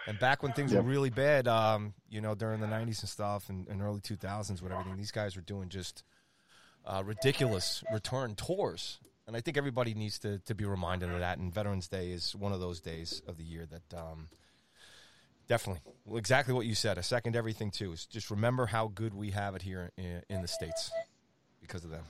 And 0.08 0.18
back 0.20 0.42
when 0.42 0.54
things 0.54 0.74
yep. 0.74 0.84
were 0.84 0.90
really 0.90 1.12
bad, 1.12 1.48
um, 1.48 1.94
you 2.10 2.22
know, 2.22 2.34
during 2.34 2.60
the 2.60 2.68
'90s 2.68 3.02
and 3.02 3.10
stuff, 3.10 3.50
and, 3.50 3.68
and 3.68 3.84
early 3.84 4.02
2000s, 4.02 4.62
with 4.62 4.72
everything, 4.72 4.98
these 4.98 5.12
guys 5.12 5.36
were 5.36 5.44
doing 5.44 5.70
just 5.70 6.04
uh, 6.86 7.04
ridiculous 7.06 7.84
return 7.94 8.34
tours 8.34 9.00
and 9.28 9.36
I 9.36 9.42
think 9.42 9.58
everybody 9.58 9.94
needs 9.94 10.20
to, 10.20 10.40
to 10.40 10.56
be 10.56 10.66
reminded 10.66 11.10
of 11.12 11.20
that. 11.20 11.38
And 11.38 11.54
Veterans 11.54 11.88
Day 11.88 12.12
is 12.12 12.36
one 12.36 12.52
of 12.52 12.60
those 12.60 12.80
days 12.80 13.22
of 13.28 13.38
the 13.38 13.44
year 13.44 13.66
that 13.66 13.98
um, 13.98 14.30
definitely, 15.48 15.82
well, 16.06 16.18
exactly 16.18 16.54
what 16.54 16.66
you 16.66 16.76
said. 16.76 16.98
I 16.98 17.02
second 17.02 17.36
everything 17.36 17.72
too. 17.72 17.92
Is 17.94 18.06
just 18.06 18.32
remember 18.32 18.66
how 18.66 18.88
good 18.88 19.14
we 19.14 19.32
have 19.32 19.56
it 19.56 19.62
here 19.62 19.92
in, 19.98 20.22
in 20.30 20.42
the 20.42 20.48
states 20.48 20.92
because 21.62 21.84
of 21.84 21.92
them. 21.92 22.04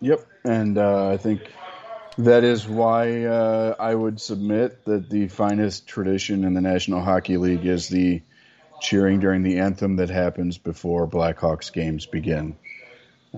Yep, 0.00 0.26
and 0.44 0.78
uh, 0.78 1.10
I 1.10 1.16
think 1.18 1.42
that 2.16 2.42
is 2.42 2.66
why 2.66 3.24
uh, 3.24 3.74
I 3.78 3.94
would 3.94 4.20
submit 4.20 4.84
that 4.86 5.10
the 5.10 5.28
finest 5.28 5.86
tradition 5.86 6.44
in 6.44 6.54
the 6.54 6.60
National 6.60 7.02
Hockey 7.02 7.36
League 7.36 7.66
is 7.66 7.88
the 7.88 8.22
cheering 8.80 9.20
during 9.20 9.42
the 9.42 9.58
anthem 9.58 9.96
that 9.96 10.08
happens 10.08 10.56
before 10.56 11.06
Blackhawks 11.06 11.70
games 11.70 12.06
begin. 12.06 12.56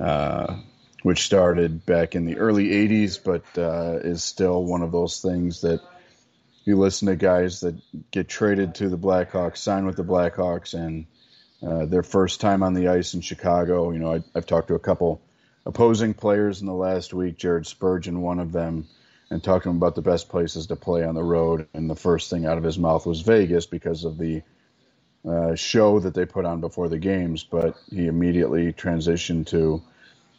Uh, 0.00 0.56
which 1.02 1.24
started 1.24 1.84
back 1.84 2.14
in 2.14 2.24
the 2.24 2.38
early 2.38 2.68
80s, 2.68 3.18
but 3.22 3.44
uh, 3.58 3.98
is 4.02 4.22
still 4.22 4.64
one 4.64 4.82
of 4.82 4.92
those 4.92 5.20
things 5.20 5.62
that 5.62 5.80
you 6.64 6.76
listen 6.76 7.08
to 7.08 7.16
guys 7.16 7.60
that 7.60 7.74
get 8.10 8.28
traded 8.28 8.76
to 8.76 8.88
the 8.88 8.98
Blackhawks, 8.98 9.58
sign 9.58 9.84
with 9.84 9.96
the 9.96 10.04
Blackhawks, 10.04 10.74
and 10.74 11.06
uh, 11.66 11.86
their 11.86 12.02
first 12.02 12.40
time 12.40 12.62
on 12.62 12.74
the 12.74 12.88
ice 12.88 13.14
in 13.14 13.20
Chicago. 13.20 13.90
You 13.90 13.98
know, 13.98 14.14
I, 14.14 14.24
have 14.34 14.46
talked 14.46 14.68
to 14.68 14.74
a 14.74 14.80
couple 14.80 15.20
opposing 15.66 16.14
players 16.14 16.60
in 16.60 16.66
the 16.66 16.72
last 16.72 17.12
week, 17.12 17.36
Jared 17.36 17.66
Spurgeon, 17.66 18.20
one 18.20 18.38
of 18.38 18.52
them, 18.52 18.86
and 19.30 19.42
talked 19.42 19.64
to 19.64 19.70
him 19.70 19.76
about 19.76 19.94
the 19.94 20.02
best 20.02 20.28
places 20.28 20.66
to 20.68 20.76
play 20.76 21.04
on 21.04 21.14
the 21.14 21.22
road. 21.22 21.66
And 21.74 21.90
the 21.90 21.96
first 21.96 22.30
thing 22.30 22.46
out 22.46 22.58
of 22.58 22.64
his 22.64 22.78
mouth 22.78 23.06
was 23.06 23.22
Vegas 23.22 23.66
because 23.66 24.04
of 24.04 24.18
the 24.18 24.42
uh, 25.28 25.54
show 25.54 26.00
that 26.00 26.14
they 26.14 26.26
put 26.26 26.44
on 26.44 26.60
before 26.60 26.88
the 26.88 26.98
games. 26.98 27.42
But 27.42 27.76
he 27.90 28.06
immediately 28.06 28.72
transitioned 28.72 29.46
to 29.48 29.82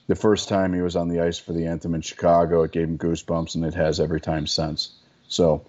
the 0.07 0.15
first 0.15 0.49
time 0.49 0.73
he 0.73 0.81
was 0.81 0.95
on 0.95 1.07
the 1.07 1.21
ice 1.21 1.39
for 1.39 1.53
the 1.53 1.67
anthem 1.67 1.95
in 1.95 2.01
Chicago, 2.01 2.63
it 2.63 2.71
gave 2.71 2.87
him 2.87 2.97
goosebumps, 2.97 3.55
and 3.55 3.65
it 3.65 3.73
has 3.73 3.99
every 3.99 4.21
time 4.21 4.47
since. 4.47 4.91
So, 5.27 5.65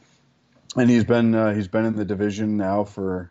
and 0.76 0.91
he's 0.91 1.05
been 1.05 1.35
uh, 1.35 1.55
he's 1.55 1.68
been 1.68 1.85
in 1.85 1.97
the 1.97 2.05
division 2.05 2.57
now 2.57 2.85
for 2.85 3.30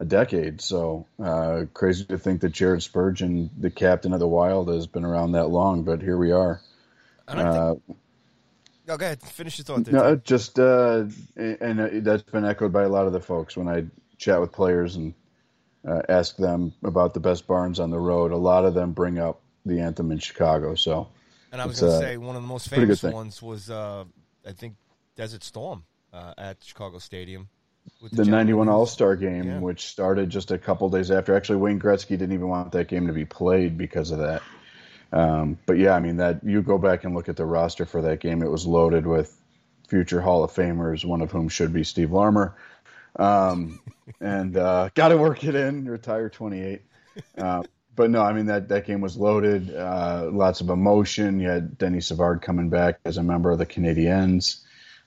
a 0.00 0.04
decade. 0.04 0.60
So 0.60 1.06
uh, 1.22 1.64
crazy 1.74 2.04
to 2.06 2.18
think 2.18 2.40
that 2.40 2.50
Jared 2.50 2.82
Spurgeon, 2.82 3.50
the 3.58 3.70
captain 3.70 4.12
of 4.12 4.20
the 4.20 4.28
Wild, 4.28 4.68
has 4.68 4.86
been 4.86 5.04
around 5.04 5.32
that 5.32 5.48
long. 5.48 5.82
But 5.82 6.00
here 6.00 6.16
we 6.16 6.32
are. 6.32 6.60
Uh, 7.26 7.74
think... 7.74 7.98
No, 8.86 8.96
go 8.96 9.04
ahead. 9.04 9.22
Finish 9.22 9.58
your 9.58 9.64
thought. 9.66 9.84
There, 9.84 9.94
no, 9.94 10.16
just 10.16 10.58
uh, 10.58 11.04
and 11.36 11.80
uh, 11.80 11.88
that's 11.94 12.22
been 12.22 12.46
echoed 12.46 12.72
by 12.72 12.84
a 12.84 12.88
lot 12.88 13.06
of 13.06 13.12
the 13.12 13.20
folks 13.20 13.56
when 13.56 13.68
I 13.68 13.86
chat 14.16 14.40
with 14.40 14.52
players 14.52 14.96
and 14.96 15.14
uh, 15.86 16.00
ask 16.08 16.36
them 16.36 16.72
about 16.82 17.12
the 17.12 17.20
best 17.20 17.46
barns 17.46 17.80
on 17.80 17.90
the 17.90 17.98
road. 17.98 18.32
A 18.32 18.36
lot 18.36 18.64
of 18.64 18.72
them 18.72 18.92
bring 18.92 19.18
up 19.18 19.42
the 19.68 19.80
anthem 19.80 20.10
in 20.10 20.18
Chicago. 20.18 20.74
So, 20.74 21.08
and 21.52 21.60
I 21.60 21.66
was 21.66 21.80
going 21.80 21.92
to 21.92 21.98
uh, 21.98 22.00
say 22.00 22.16
one 22.16 22.36
of 22.36 22.42
the 22.42 22.48
most 22.48 22.68
famous 22.68 23.02
ones 23.02 23.42
was 23.42 23.70
uh, 23.70 24.04
I 24.46 24.52
think 24.52 24.74
Desert 25.16 25.44
Storm 25.44 25.84
uh, 26.12 26.34
at 26.38 26.58
Chicago 26.62 26.98
Stadium. 26.98 27.48
The, 28.02 28.24
the 28.24 28.30
91 28.30 28.68
All 28.68 28.86
Star 28.86 29.16
game, 29.16 29.44
yeah. 29.44 29.58
which 29.58 29.86
started 29.86 30.28
just 30.28 30.50
a 30.50 30.58
couple 30.58 30.88
days 30.90 31.10
after. 31.10 31.34
Actually, 31.34 31.56
Wayne 31.56 31.80
Gretzky 31.80 32.10
didn't 32.10 32.32
even 32.32 32.48
want 32.48 32.72
that 32.72 32.88
game 32.88 33.06
to 33.06 33.12
be 33.12 33.24
played 33.24 33.78
because 33.78 34.10
of 34.10 34.18
that. 34.18 34.42
Um, 35.10 35.58
but 35.64 35.78
yeah, 35.78 35.94
I 35.94 36.00
mean 36.00 36.18
that 36.18 36.44
you 36.44 36.62
go 36.62 36.76
back 36.76 37.04
and 37.04 37.14
look 37.14 37.28
at 37.28 37.36
the 37.36 37.46
roster 37.46 37.86
for 37.86 38.02
that 38.02 38.20
game; 38.20 38.42
it 38.42 38.50
was 38.50 38.66
loaded 38.66 39.06
with 39.06 39.34
future 39.88 40.20
Hall 40.20 40.44
of 40.44 40.52
Famers, 40.52 41.04
one 41.04 41.22
of 41.22 41.32
whom 41.32 41.48
should 41.48 41.72
be 41.72 41.82
Steve 41.82 42.12
Larmer. 42.12 42.56
Um, 43.16 43.80
and 44.20 44.56
uh, 44.56 44.90
got 44.94 45.08
to 45.08 45.16
work 45.16 45.44
it 45.44 45.54
in, 45.54 45.88
retire 45.88 46.28
28. 46.28 46.82
Uh, 47.36 47.62
but 47.98 48.10
no, 48.10 48.22
I 48.22 48.32
mean 48.32 48.46
that 48.46 48.68
that 48.68 48.86
game 48.86 49.00
was 49.00 49.16
loaded. 49.16 49.74
Uh, 49.74 50.30
lots 50.32 50.60
of 50.60 50.70
emotion. 50.70 51.40
You 51.40 51.48
had 51.48 51.76
Denny 51.76 52.00
Savard 52.00 52.42
coming 52.42 52.70
back 52.70 53.00
as 53.04 53.16
a 53.16 53.24
member 53.24 53.50
of 53.50 53.58
the 53.58 53.66
Canadiens, 53.66 54.60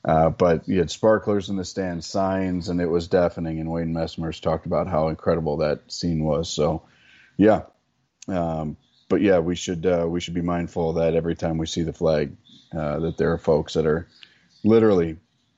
uh, 0.03 0.29
but 0.29 0.67
you 0.67 0.79
had 0.79 0.91
sparklers 0.91 1.47
in 1.47 1.55
the 1.55 1.63
stands, 1.63 2.05
signs, 2.05 2.67
and 2.67 2.81
it 2.81 2.87
was 2.87 3.07
deafening. 3.07 3.61
And 3.61 3.71
Wayne 3.71 3.93
Messmer's 3.93 4.41
talked 4.41 4.65
about 4.65 4.89
how 4.89 5.07
incredible 5.07 5.55
that 5.57 5.89
scene 5.89 6.25
was. 6.25 6.49
So, 6.49 6.81
yeah, 7.37 7.61
um, 8.27 8.75
but 9.07 9.21
yeah, 9.21 9.39
we 9.39 9.55
should 9.55 9.85
uh, 9.85 10.05
we 10.05 10.19
should 10.19 10.33
be 10.33 10.41
mindful 10.41 10.91
that 10.93 11.15
every 11.15 11.35
time 11.35 11.57
we 11.57 11.67
see 11.67 11.83
the 11.83 11.93
flag, 11.93 12.35
uh, 12.77 12.99
that 12.99 13.15
there 13.17 13.31
are 13.31 13.37
folks 13.37 13.75
that 13.75 13.85
are 13.85 14.09
literally 14.65 15.15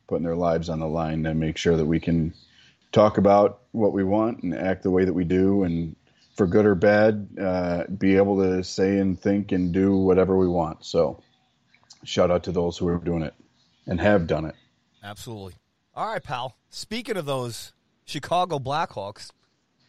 putting 0.08 0.24
their 0.24 0.36
lives 0.36 0.70
on 0.70 0.80
the 0.80 0.88
line 0.88 1.24
to 1.24 1.34
make 1.34 1.58
sure 1.58 1.78
that 1.78 1.86
we 1.86 2.00
can 2.00 2.36
talk 2.92 3.18
about 3.18 3.62
what 3.72 3.92
we 3.92 4.04
want 4.04 4.44
and 4.44 4.54
act 4.54 4.84
the 4.84 4.92
way 4.92 5.04
that 5.04 5.14
we 5.14 5.24
do 5.24 5.64
and 5.64 5.96
for 6.36 6.48
good 6.48 6.66
or 6.66 6.76
bad, 6.76 7.28
uh, 7.40 7.84
be 7.88 8.16
able 8.18 8.38
to 8.42 8.64
say 8.64 8.98
and 9.00 9.20
think 9.20 9.52
and 9.52 9.72
do 9.74 9.96
whatever 9.98 10.38
we 10.38 10.48
want. 10.48 10.84
So, 10.86 11.22
shout 12.04 12.32
out 12.32 12.44
to 12.44 12.52
those 12.52 12.78
who 12.78 12.88
are 12.88 12.98
doing 12.98 13.24
it 13.24 13.34
and 13.88 14.00
have 14.02 14.28
done 14.28 14.46
it. 14.46 14.56
Absolutely. 15.04 15.54
All 15.96 16.08
right, 16.12 16.24
pal. 16.24 16.56
Speaking 16.70 17.18
of 17.18 17.26
those 17.26 17.74
Chicago 18.06 18.58
Blackhawks, 18.58 19.30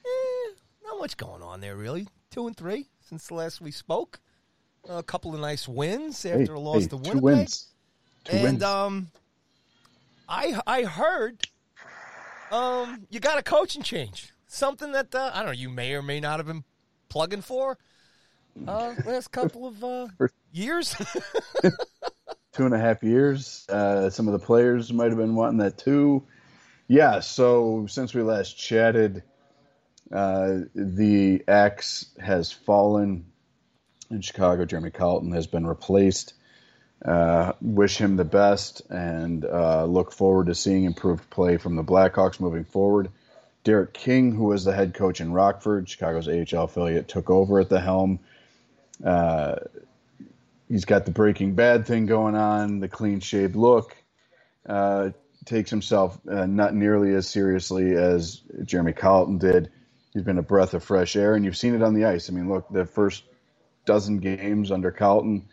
eh, 0.05 0.53
not 0.85 0.99
much 0.99 1.17
going 1.17 1.43
on 1.43 1.61
there, 1.61 1.77
really. 1.77 2.09
two 2.31 2.47
and 2.47 2.57
three 2.57 2.89
since 3.01 3.27
the 3.29 3.35
last 3.35 3.61
we 3.61 3.71
spoke. 3.71 4.21
a 4.89 5.03
couple 5.03 5.33
of 5.35 5.41
nice 5.41 5.67
wins 5.67 6.25
after 6.27 6.39
Hey, 6.39 6.53
a 6.53 6.59
loss 6.59 6.83
hey, 6.83 6.89
to 6.89 6.99
two 6.99 7.19
wins. 7.21 7.69
Two 8.25 8.37
and 8.37 8.43
wins. 8.45 8.63
um, 8.63 9.09
I 10.29 10.61
I 10.67 10.83
heard 10.83 11.47
um 12.53 13.07
you 13.11 13.19
got 13.21 13.39
a 13.39 13.43
coaching 13.43 13.83
change, 13.83 14.33
something 14.55 14.93
that 14.93 15.15
uh, 15.15 15.31
I 15.33 15.39
don't 15.39 15.47
know 15.47 15.53
you 15.53 15.69
may 15.69 15.95
or 15.95 16.03
may 16.03 16.21
not 16.21 16.39
have 16.39 16.47
been 16.47 16.65
plugging 17.09 17.43
for 17.43 17.79
uh, 18.67 18.95
last 19.07 19.31
couple 19.33 19.67
of 19.67 19.83
uh, 19.83 20.07
years. 20.53 20.95
two 22.53 22.65
and 22.65 22.75
a 22.75 22.79
half 22.79 23.03
years. 23.03 23.67
Uh, 23.69 24.11
some 24.11 24.29
of 24.29 24.33
the 24.33 24.45
players 24.45 24.93
might 24.93 25.09
have 25.09 25.19
been 25.19 25.35
wanting 25.35 25.59
that 25.59 25.79
too. 25.79 26.25
Yeah, 26.87 27.21
so 27.21 27.87
since 27.89 28.15
we 28.15 28.23
last 28.23 28.53
chatted, 28.57 29.23
uh, 30.13 30.61
the 30.75 31.43
axe 31.49 32.07
has 32.21 32.53
fallen 32.53 33.27
in 34.11 34.21
Chicago. 34.21 34.65
Jeremy 34.65 34.91
Colliton 34.91 35.33
has 35.33 35.47
been 35.47 35.67
replaced. 35.67 36.35
Uh, 37.05 37.53
wish 37.61 37.99
him 37.99 38.17
the 38.17 38.25
best 38.25 38.81
and 38.89 39.45
uh, 39.45 39.85
look 39.85 40.11
forward 40.11 40.47
to 40.47 40.55
seeing 40.55 40.85
improved 40.85 41.29
play 41.29 41.59
from 41.59 41.77
the 41.77 41.85
Blackhawks 41.85 42.41
moving 42.41 42.65
forward. 42.65 43.11
Derek 43.65 43.95
King, 43.95 44.33
who 44.33 44.45
was 44.45 44.65
the 44.65 44.75
head 44.75 44.93
coach 44.95 45.21
in 45.21 45.33
Rockford, 45.33 45.89
Chicago's 45.89 46.29
AHL 46.29 46.65
affiliate, 46.65 47.09
took 47.09 47.31
over 47.31 47.61
at 47.61 47.71
the 47.71 47.81
helm. 47.81 48.21
Uh, 49.05 49.57
he's 50.69 50.85
got 50.85 51.07
the 51.07 51.11
Breaking 51.11 51.55
Bad 51.55 51.87
thing 51.87 52.05
going 52.07 52.35
on, 52.35 52.81
the 52.81 52.89
clean 52.89 53.21
shaved 53.21 53.57
look. 53.57 53.97
Uh, 54.69 55.11
takes 55.47 55.71
himself 55.71 56.19
uh, 56.31 56.47
not 56.47 56.75
nearly 56.75 57.15
as 57.15 57.29
seriously 57.29 57.95
as 57.95 58.43
Jeremy 58.65 58.93
Colliton 58.93 59.39
did. 59.39 59.71
He's 60.13 60.23
been 60.23 60.39
a 60.39 60.43
breath 60.43 60.75
of 60.75 60.85
fresh 60.85 61.17
air, 61.17 61.35
and 61.35 61.45
you've 61.45 61.57
seen 61.57 61.75
it 61.75 61.83
on 61.83 61.95
the 61.95 62.05
ice. 62.05 62.31
I 62.31 62.33
mean, 62.33 62.49
look, 62.49 62.69
the 62.71 62.87
first 62.87 63.25
dozen 63.85 64.19
games 64.19 64.71
under 64.71 64.91
Colliton, 64.91 65.49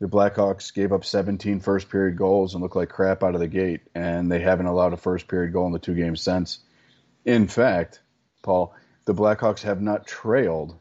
the 0.00 0.06
Blackhawks 0.06 0.74
gave 0.74 0.92
up 0.92 1.04
17 1.04 1.60
first 1.60 1.88
period 1.88 2.16
goals 2.16 2.54
and 2.54 2.62
looked 2.62 2.76
like 2.76 2.88
crap 2.88 3.22
out 3.22 3.34
of 3.34 3.40
the 3.40 3.48
gate, 3.48 3.82
and 3.94 4.30
they 4.30 4.40
haven't 4.40 4.66
allowed 4.66 4.92
a 4.92 4.96
first 4.98 5.28
period 5.28 5.52
goal 5.52 5.66
in 5.66 5.72
the 5.72 5.78
two 5.78 5.94
games 5.94 6.20
since. 6.20 6.58
In 7.26 7.48
fact, 7.48 8.00
Paul, 8.42 8.72
the 9.04 9.14
Blackhawks 9.14 9.62
have 9.62 9.82
not 9.82 10.06
trailed 10.06 10.76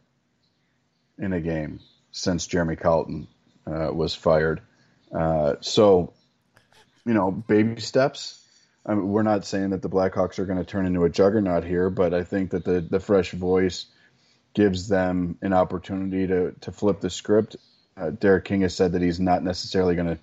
in 1.17 1.33
a 1.33 1.41
game 1.41 1.79
since 2.11 2.45
Jeremy 2.45 2.75
Colliton 2.75 3.27
uh, 3.65 3.89
was 3.91 4.13
fired. 4.13 4.61
Uh, 5.11 5.55
so, 5.61 6.13
you 7.03 7.15
know, 7.15 7.31
baby 7.31 7.81
steps. 7.81 8.41
I 8.85 8.93
mean, 8.93 9.07
we're 9.07 9.23
not 9.23 9.45
saying 9.45 9.71
that 9.71 9.81
the 9.81 9.89
Blackhawks 9.89 10.37
are 10.37 10.45
going 10.45 10.59
to 10.59 10.63
turn 10.63 10.85
into 10.85 11.03
a 11.03 11.09
juggernaut 11.09 11.63
here, 11.63 11.89
but 11.89 12.13
I 12.13 12.23
think 12.23 12.51
that 12.51 12.63
the, 12.63 12.79
the 12.79 12.99
fresh 12.99 13.31
voice 13.31 13.87
gives 14.53 14.87
them 14.87 15.39
an 15.41 15.51
opportunity 15.51 16.27
to, 16.27 16.51
to 16.61 16.71
flip 16.71 17.01
the 17.01 17.09
script. 17.09 17.55
Uh, 17.97 18.11
Derek 18.11 18.45
King 18.45 18.61
has 18.61 18.75
said 18.75 18.91
that 18.91 19.01
he's 19.01 19.19
not 19.19 19.43
necessarily 19.43 19.95
going 19.95 20.15
to 20.15 20.19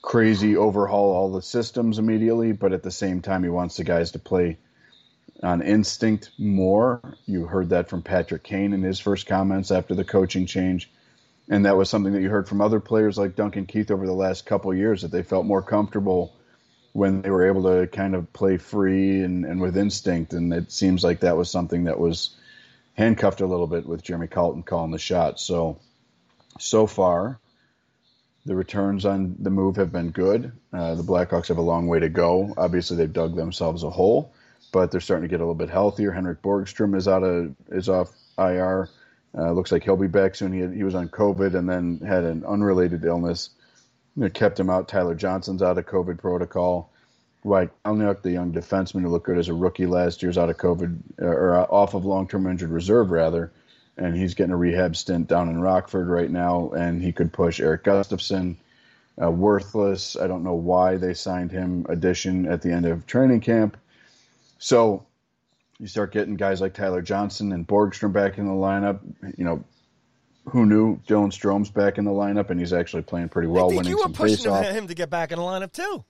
crazy 0.00 0.56
overhaul 0.56 1.12
all 1.12 1.32
the 1.32 1.42
systems 1.42 1.98
immediately, 1.98 2.52
but 2.52 2.72
at 2.72 2.84
the 2.84 2.90
same 2.92 3.20
time, 3.20 3.42
he 3.42 3.48
wants 3.48 3.76
the 3.76 3.84
guys 3.84 4.12
to 4.12 4.20
play 4.20 4.58
on 5.44 5.62
instinct 5.62 6.30
more. 6.38 7.00
You 7.26 7.46
heard 7.46 7.70
that 7.70 7.88
from 7.88 8.02
Patrick 8.02 8.42
Kane 8.42 8.72
in 8.72 8.82
his 8.82 8.98
first 8.98 9.26
comments 9.26 9.70
after 9.70 9.94
the 9.94 10.04
coaching 10.04 10.46
change. 10.46 10.90
And 11.48 11.66
that 11.66 11.76
was 11.76 11.90
something 11.90 12.12
that 12.14 12.22
you 12.22 12.30
heard 12.30 12.48
from 12.48 12.60
other 12.60 12.80
players 12.80 13.18
like 13.18 13.36
Duncan 13.36 13.66
Keith 13.66 13.90
over 13.90 14.06
the 14.06 14.12
last 14.12 14.46
couple 14.46 14.72
years 14.74 15.02
that 15.02 15.10
they 15.10 15.22
felt 15.22 15.44
more 15.44 15.62
comfortable 15.62 16.34
when 16.92 17.22
they 17.22 17.30
were 17.30 17.46
able 17.46 17.64
to 17.64 17.86
kind 17.88 18.14
of 18.14 18.32
play 18.32 18.56
free 18.56 19.20
and, 19.20 19.44
and 19.44 19.60
with 19.60 19.76
instinct. 19.76 20.32
And 20.32 20.52
it 20.52 20.72
seems 20.72 21.04
like 21.04 21.20
that 21.20 21.36
was 21.36 21.50
something 21.50 21.84
that 21.84 21.98
was 21.98 22.36
handcuffed 22.94 23.40
a 23.40 23.46
little 23.46 23.66
bit 23.66 23.84
with 23.86 24.02
Jeremy 24.02 24.28
Colliton 24.28 24.62
calling 24.64 24.92
the 24.92 24.98
shot. 24.98 25.38
So, 25.38 25.80
so 26.58 26.86
far, 26.86 27.38
the 28.46 28.54
returns 28.54 29.04
on 29.04 29.36
the 29.38 29.50
move 29.50 29.76
have 29.76 29.92
been 29.92 30.10
good. 30.10 30.52
Uh, 30.72 30.94
the 30.94 31.02
Blackhawks 31.02 31.48
have 31.48 31.58
a 31.58 31.62
long 31.62 31.88
way 31.88 31.98
to 31.98 32.08
go. 32.08 32.54
Obviously, 32.56 32.96
they've 32.96 33.12
dug 33.12 33.34
themselves 33.34 33.82
a 33.82 33.90
hole, 33.90 34.32
but 34.74 34.90
they're 34.90 35.00
starting 35.00 35.22
to 35.22 35.28
get 35.28 35.36
a 35.36 35.44
little 35.44 35.54
bit 35.54 35.70
healthier. 35.70 36.10
Henrik 36.10 36.42
Borgstrom 36.42 36.96
is 36.96 37.06
out 37.06 37.22
of 37.22 37.54
is 37.68 37.88
off 37.88 38.10
IR. 38.36 38.90
Uh, 39.38 39.52
looks 39.52 39.70
like 39.70 39.84
he'll 39.84 39.96
be 39.96 40.08
back 40.08 40.34
soon. 40.34 40.52
He 40.52 40.58
had, 40.58 40.74
he 40.74 40.82
was 40.82 40.96
on 40.96 41.08
COVID 41.08 41.54
and 41.54 41.68
then 41.70 42.00
had 42.04 42.24
an 42.24 42.44
unrelated 42.44 43.04
illness 43.04 43.50
that 44.16 44.34
kept 44.34 44.58
him 44.58 44.70
out. 44.70 44.88
Tyler 44.88 45.14
Johnson's 45.14 45.62
out 45.62 45.78
of 45.78 45.86
COVID 45.86 46.18
protocol. 46.18 46.90
Wyatt 47.44 47.70
Kalynuk, 47.84 48.22
the 48.22 48.32
young 48.32 48.52
defenseman 48.52 49.02
who 49.02 49.10
looked 49.10 49.26
good 49.26 49.38
as 49.38 49.48
a 49.48 49.54
rookie 49.54 49.86
last 49.86 50.22
year, 50.22 50.30
is 50.30 50.38
out 50.38 50.50
of 50.50 50.56
COVID 50.56 51.20
or 51.20 51.56
off 51.72 51.94
of 51.94 52.04
long-term 52.04 52.48
injured 52.48 52.70
reserve 52.70 53.10
rather, 53.12 53.52
and 53.96 54.16
he's 54.16 54.34
getting 54.34 54.52
a 54.52 54.56
rehab 54.56 54.96
stint 54.96 55.28
down 55.28 55.48
in 55.50 55.60
Rockford 55.60 56.08
right 56.08 56.30
now. 56.30 56.70
And 56.70 57.00
he 57.00 57.12
could 57.12 57.32
push 57.32 57.60
Erik 57.60 57.84
Gustafsson. 57.84 58.56
Uh, 59.22 59.30
worthless. 59.30 60.16
I 60.16 60.26
don't 60.26 60.42
know 60.42 60.54
why 60.54 60.96
they 60.96 61.14
signed 61.14 61.52
him 61.52 61.86
addition 61.88 62.46
at 62.48 62.62
the 62.62 62.72
end 62.72 62.86
of 62.86 63.06
training 63.06 63.40
camp. 63.40 63.76
So 64.58 65.06
you 65.78 65.86
start 65.86 66.12
getting 66.12 66.36
guys 66.36 66.60
like 66.60 66.74
Tyler 66.74 67.02
Johnson 67.02 67.52
and 67.52 67.66
Borgstrom 67.66 68.12
back 68.12 68.38
in 68.38 68.46
the 68.46 68.52
lineup. 68.52 69.00
You 69.36 69.44
know, 69.44 69.64
who 70.46 70.66
knew 70.66 70.98
Dylan 71.06 71.32
Strome's 71.32 71.70
back 71.70 71.98
in 71.98 72.04
the 72.04 72.10
lineup 72.10 72.50
and 72.50 72.60
he's 72.60 72.72
actually 72.72 73.02
playing 73.02 73.28
pretty 73.30 73.48
well, 73.48 73.66
I 73.66 73.68
think 73.70 73.78
winning 73.78 73.90
you 73.90 74.04
were 74.04 74.12
pushing 74.12 74.50
faceoff. 74.50 74.72
him 74.72 74.88
to 74.88 74.94
get 74.94 75.10
back 75.10 75.32
in 75.32 75.38
the 75.38 75.44
lineup 75.44 75.72
too. 75.72 76.04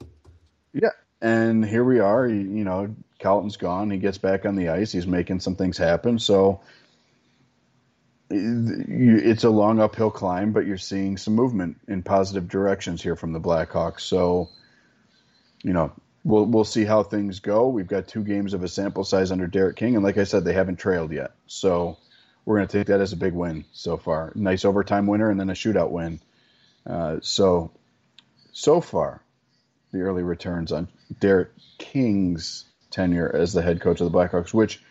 Yeah, 0.72 0.90
and 1.20 1.64
here 1.64 1.84
we 1.84 2.00
are. 2.00 2.26
You, 2.26 2.40
you 2.40 2.64
know, 2.64 2.94
Colliton's 3.20 3.56
gone. 3.56 3.90
He 3.90 3.98
gets 3.98 4.18
back 4.18 4.44
on 4.44 4.56
the 4.56 4.70
ice. 4.70 4.92
He's 4.92 5.06
making 5.06 5.40
some 5.40 5.54
things 5.54 5.78
happen. 5.78 6.18
So 6.18 6.60
it's 8.30 9.44
a 9.44 9.50
long 9.50 9.80
uphill 9.80 10.10
climb, 10.10 10.52
but 10.52 10.66
you're 10.66 10.78
seeing 10.78 11.16
some 11.16 11.34
movement 11.34 11.78
in 11.86 12.02
positive 12.02 12.48
directions 12.48 13.02
here 13.02 13.16
from 13.16 13.32
the 13.32 13.40
Blackhawks. 13.40 14.00
So, 14.00 14.48
you 15.62 15.72
know, 15.72 15.92
we'll 16.24 16.46
we'll 16.46 16.64
see 16.64 16.84
how 16.84 17.02
things 17.02 17.40
go. 17.40 17.68
We've 17.68 17.86
got 17.86 18.08
two 18.08 18.24
games 18.24 18.54
of 18.54 18.62
a 18.62 18.68
sample 18.68 19.04
size 19.04 19.30
under 19.30 19.46
Derek 19.46 19.76
King, 19.76 19.94
and 19.94 20.04
like 20.04 20.18
I 20.18 20.24
said, 20.24 20.44
they 20.44 20.54
haven't 20.54 20.76
trailed 20.76 21.12
yet. 21.12 21.32
So 21.46 21.98
we're 22.44 22.56
going 22.56 22.68
to 22.68 22.78
take 22.78 22.88
that 22.88 23.00
as 23.00 23.12
a 23.12 23.16
big 23.16 23.32
win 23.32 23.64
so 23.72 23.96
far. 23.96 24.32
Nice 24.34 24.64
overtime 24.64 25.06
winner 25.06 25.30
and 25.30 25.38
then 25.38 25.50
a 25.50 25.54
shootout 25.54 25.90
win. 25.90 26.20
Uh, 26.86 27.18
so 27.22 27.70
so 28.52 28.80
far, 28.80 29.22
the 29.92 30.00
early 30.00 30.22
returns 30.22 30.72
on 30.72 30.88
Derek 31.20 31.50
King's 31.78 32.64
tenure 32.90 33.30
as 33.34 33.52
the 33.52 33.62
head 33.62 33.80
coach 33.80 34.00
of 34.00 34.10
the 34.10 34.16
Blackhawks, 34.16 34.54
which 34.54 34.82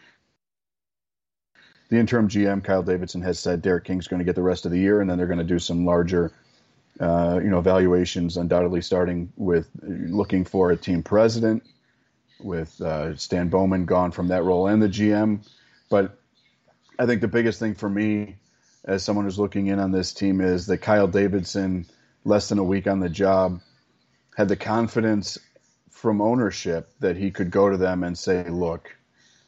the 1.90 1.98
interim 2.00 2.28
GM 2.28 2.64
Kyle 2.64 2.84
Davidson 2.84 3.22
has 3.22 3.40
said 3.40 3.62
Derek 3.62 3.86
King's 3.86 4.08
going 4.08 4.20
to 4.20 4.26
get 4.26 4.36
the 4.36 4.42
rest 4.42 4.66
of 4.66 4.72
the 4.72 4.80
year, 4.80 5.00
and 5.00 5.10
then 5.10 5.18
they're 5.18 5.28
going 5.28 5.38
to 5.40 5.44
do 5.44 5.60
some 5.60 5.86
larger, 5.86 6.32
uh, 7.00 7.40
you 7.44 7.50
know, 7.50 7.60
evaluations. 7.60 8.38
Undoubtedly, 8.38 8.82
starting 8.82 9.32
with 9.36 9.70
looking 9.82 10.46
for 10.46 10.72
a 10.72 10.78
team 10.78 11.04
president, 11.04 11.64
with 12.40 12.80
uh, 12.82 13.16
Stan 13.16 13.50
Bowman 13.50 13.86
gone 13.86 14.12
from 14.12 14.28
that 14.30 14.44
role 14.44 14.68
and 14.68 14.82
the 14.82 14.90
GM. 14.90 15.48
But 15.90 16.18
I 16.98 17.06
think 17.06 17.22
the 17.22 17.28
biggest 17.28 17.60
thing 17.60 17.76
for 17.76 17.90
me, 17.90 18.36
as 18.84 19.04
someone 19.04 19.26
who's 19.26 19.40
looking 19.40 19.68
in 19.68 19.80
on 19.80 19.92
this 19.92 20.14
team, 20.14 20.42
is 20.42 20.68
that 20.68 20.80
Kyle 20.80 21.08
Davidson, 21.08 21.86
less 22.24 22.50
than 22.50 22.60
a 22.60 22.64
week 22.64 22.88
on 22.88 23.00
the 23.00 23.10
job, 23.10 23.62
had 24.36 24.48
the 24.48 24.56
confidence 24.56 25.38
from 25.92 26.22
ownership 26.22 26.90
that 27.00 27.16
he 27.16 27.32
could 27.32 27.52
go 27.52 27.70
to 27.70 27.78
them 27.78 28.04
and 28.04 28.18
say, 28.18 28.48
"Look." 28.50 28.96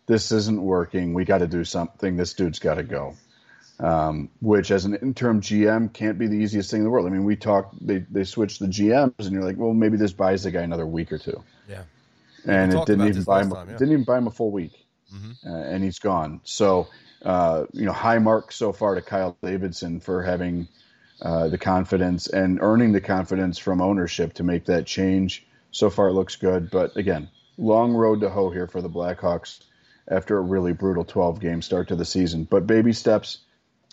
this 0.07 0.31
isn't 0.31 0.61
working. 0.61 1.13
We 1.13 1.25
got 1.25 1.39
to 1.39 1.47
do 1.47 1.63
something. 1.63 2.15
This 2.15 2.33
dude's 2.33 2.59
got 2.59 2.75
to 2.75 2.83
go. 2.83 3.15
Um, 3.77 4.29
which, 4.41 4.71
as 4.71 4.85
an 4.85 4.95
interim 4.95 5.41
GM, 5.41 5.91
can't 5.91 6.17
be 6.17 6.27
the 6.27 6.37
easiest 6.37 6.71
thing 6.71 6.79
in 6.79 6.83
the 6.85 6.89
world. 6.89 7.07
I 7.07 7.09
mean, 7.09 7.25
we 7.25 7.35
talked. 7.35 7.85
They 7.85 7.99
they 8.09 8.23
switched 8.23 8.59
the 8.59 8.67
GMs, 8.67 9.13
and 9.19 9.31
you're 9.31 9.43
like, 9.43 9.57
well, 9.57 9.73
maybe 9.73 9.97
this 9.97 10.13
buys 10.13 10.43
the 10.43 10.51
guy 10.51 10.61
another 10.61 10.85
week 10.85 11.11
or 11.11 11.17
two. 11.17 11.43
Yeah. 11.67 11.83
And 12.45 12.73
it 12.73 12.85
didn't 12.85 13.07
even 13.07 13.23
buy 13.23 13.41
him. 13.41 13.51
time, 13.51 13.69
yeah. 13.69 13.77
Didn't 13.77 13.91
even 13.91 14.03
buy 14.05 14.17
him 14.17 14.27
a 14.27 14.31
full 14.31 14.51
week, 14.51 14.71
uh, 15.45 15.49
and 15.49 15.83
he's 15.83 15.99
gone. 15.99 16.41
So, 16.43 16.87
uh, 17.23 17.65
you 17.73 17.85
know, 17.85 17.91
high 17.91 18.19
mark 18.19 18.51
so 18.51 18.71
far 18.71 18.95
to 18.95 19.01
Kyle 19.01 19.35
Davidson 19.41 19.99
for 19.99 20.23
having 20.23 20.67
uh, 21.21 21.49
the 21.49 21.57
confidence 21.57 22.27
and 22.27 22.59
earning 22.61 22.91
the 22.91 23.01
confidence 23.01 23.57
from 23.57 23.81
ownership 23.81 24.33
to 24.33 24.43
make 24.43 24.65
that 24.65 24.85
change. 24.85 25.45
So 25.71 25.89
far, 25.89 26.09
it 26.09 26.13
looks 26.13 26.35
good, 26.35 26.69
but 26.69 26.95
again, 26.95 27.29
long 27.57 27.93
road 27.93 28.21
to 28.21 28.29
hoe 28.29 28.49
here 28.49 28.67
for 28.67 28.81
the 28.81 28.89
Blackhawks 28.89 29.59
after 30.07 30.37
a 30.37 30.41
really 30.41 30.73
brutal 30.73 31.03
12 31.03 31.39
game 31.39 31.61
start 31.61 31.87
to 31.89 31.95
the 31.95 32.05
season. 32.05 32.45
But 32.49 32.67
baby 32.67 32.93
steps. 32.93 33.39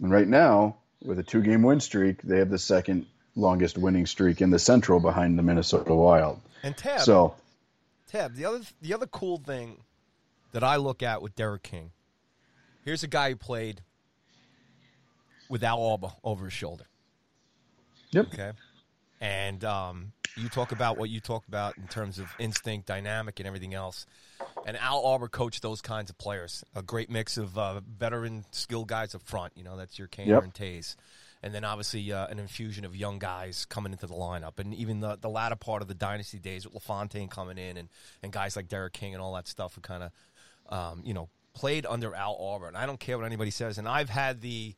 And 0.01 0.11
right 0.11 0.27
now, 0.29 0.77
with 1.05 1.19
a 1.19 1.23
two 1.23 1.43
game 1.43 1.63
win 1.63 1.81
streak, 1.81 2.23
they 2.23 2.39
have 2.39 2.51
the 2.51 2.59
second 2.59 3.07
longest 3.37 3.79
winning 3.79 4.07
streak 4.07 4.41
in 4.41 4.51
the 4.51 4.59
Central 4.59 5.01
behind 5.01 5.39
the 5.39 5.43
Minnesota 5.43 5.95
Wild. 5.95 6.41
And 6.63 6.77
Tab, 6.77 7.01
So, 7.01 7.35
Tab, 8.09 8.35
the 8.35 8.45
other 8.45 8.61
the 8.81 8.95
other 8.95 9.07
cool 9.07 9.39
thing 9.39 9.83
that 10.53 10.63
I 10.63 10.77
look 10.77 11.03
at 11.03 11.23
with 11.23 11.35
Derek 11.35 11.63
King, 11.63 11.91
here's 12.85 13.03
a 13.03 13.09
guy 13.09 13.31
who 13.31 13.37
played 13.37 13.81
with 15.49 15.63
Al 15.65 15.83
Arbour 15.85 16.13
over 16.25 16.45
his 16.45 16.53
shoulder. 16.53 16.85
yep. 18.11 18.27
Okay. 18.33 18.53
And 19.21 19.65
um, 19.65 20.13
You 20.37 20.49
talk 20.49 20.73
about 20.73 20.97
what 20.97 21.11
you 21.11 21.21
talked 21.21 21.49
about 21.49 21.77
in 21.77 21.87
terms 21.89 22.19
of 22.19 22.27
instinct, 22.39 22.87
dynamic, 22.87 23.39
and 23.39 23.47
everything 23.47 23.75
else. 23.75 24.07
And 24.67 24.77
Al 24.79 25.05
Arbour 25.05 25.29
coached 25.29 25.61
those 25.63 25.81
kinds 25.83 26.09
of 26.11 26.17
players. 26.19 26.65
A 26.75 26.83
great 26.83 27.11
mix 27.11 27.37
of 27.37 27.59
uh, 27.59 27.81
veteran, 27.81 28.45
skilled 28.51 28.89
guys 28.89 29.15
up 29.15 29.23
front. 29.23 29.53
You 29.57 29.65
know, 29.65 29.77
that's 29.77 29.99
your 29.99 30.09
Kaner 30.09 30.27
Yep. 30.29 30.43
and 30.45 30.55
Tays. 30.55 30.97
And 31.43 31.53
then 31.53 31.65
obviously 31.65 32.13
uh, 32.13 32.29
an 32.29 32.39
infusion 32.39 32.85
of 32.85 32.95
young 32.95 33.19
guys 33.19 33.65
coming 33.67 33.93
into 33.93 34.07
the 34.07 34.15
lineup. 34.15 34.59
And 34.59 34.73
even 34.75 35.01
the, 35.01 35.19
the 35.21 35.29
latter 35.29 35.57
part 35.57 35.83
of 35.83 35.89
the 35.89 35.95
dynasty 35.95 36.39
days 36.39 36.65
with 36.65 36.75
LaFontaine 36.75 37.29
coming 37.29 37.59
in 37.59 37.77
and, 37.77 37.89
and 38.23 38.33
guys 38.33 38.55
like 38.57 38.69
Derek 38.69 38.93
King 38.93 39.15
and 39.15 39.23
all 39.23 39.35
that 39.35 39.49
stuff 39.49 39.75
who 39.75 39.81
kind 39.81 40.05
of, 40.05 40.13
um, 40.69 41.03
you 41.05 41.13
know, 41.15 41.29
played 41.53 41.85
under 41.85 42.15
Al 42.15 42.37
Arbour. 42.41 42.69
And 42.69 42.77
I 42.77 42.87
don't 42.87 43.01
care 43.01 43.19
what 43.19 43.27
anybody 43.27 43.51
says. 43.51 43.77
And 43.77 43.89
I've 43.89 44.09
had 44.09 44.41
the 44.41 44.75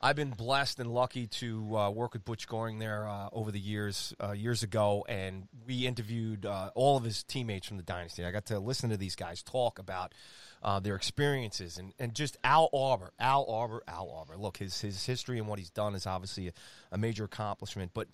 I've 0.00 0.14
been 0.14 0.30
blessed 0.30 0.78
and 0.78 0.94
lucky 0.94 1.26
to 1.26 1.76
uh, 1.76 1.90
work 1.90 2.12
with 2.12 2.24
Butch 2.24 2.46
Goring 2.46 2.78
there 2.78 3.08
uh, 3.08 3.30
over 3.32 3.50
the 3.50 3.58
years, 3.58 4.14
uh, 4.22 4.30
years 4.30 4.62
ago, 4.62 5.04
and 5.08 5.48
we 5.66 5.88
interviewed 5.88 6.46
uh, 6.46 6.70
all 6.76 6.96
of 6.96 7.02
his 7.02 7.24
teammates 7.24 7.66
from 7.66 7.78
the 7.78 7.82
dynasty. 7.82 8.24
I 8.24 8.30
got 8.30 8.46
to 8.46 8.60
listen 8.60 8.90
to 8.90 8.96
these 8.96 9.16
guys 9.16 9.42
talk 9.42 9.80
about 9.80 10.14
uh, 10.62 10.78
their 10.78 10.94
experiences 10.94 11.78
and, 11.78 11.94
and 11.98 12.14
just 12.14 12.36
Al 12.44 12.68
Arbour, 12.72 13.10
Al 13.18 13.50
Arbour, 13.50 13.82
Al 13.88 14.08
Arbour. 14.10 14.36
Look, 14.36 14.58
his 14.58 14.80
his 14.80 15.04
history 15.04 15.38
and 15.38 15.48
what 15.48 15.58
he's 15.58 15.70
done 15.70 15.96
is 15.96 16.06
obviously 16.06 16.48
a, 16.48 16.52
a 16.92 16.98
major 16.98 17.24
accomplishment, 17.24 17.90
but 17.92 18.06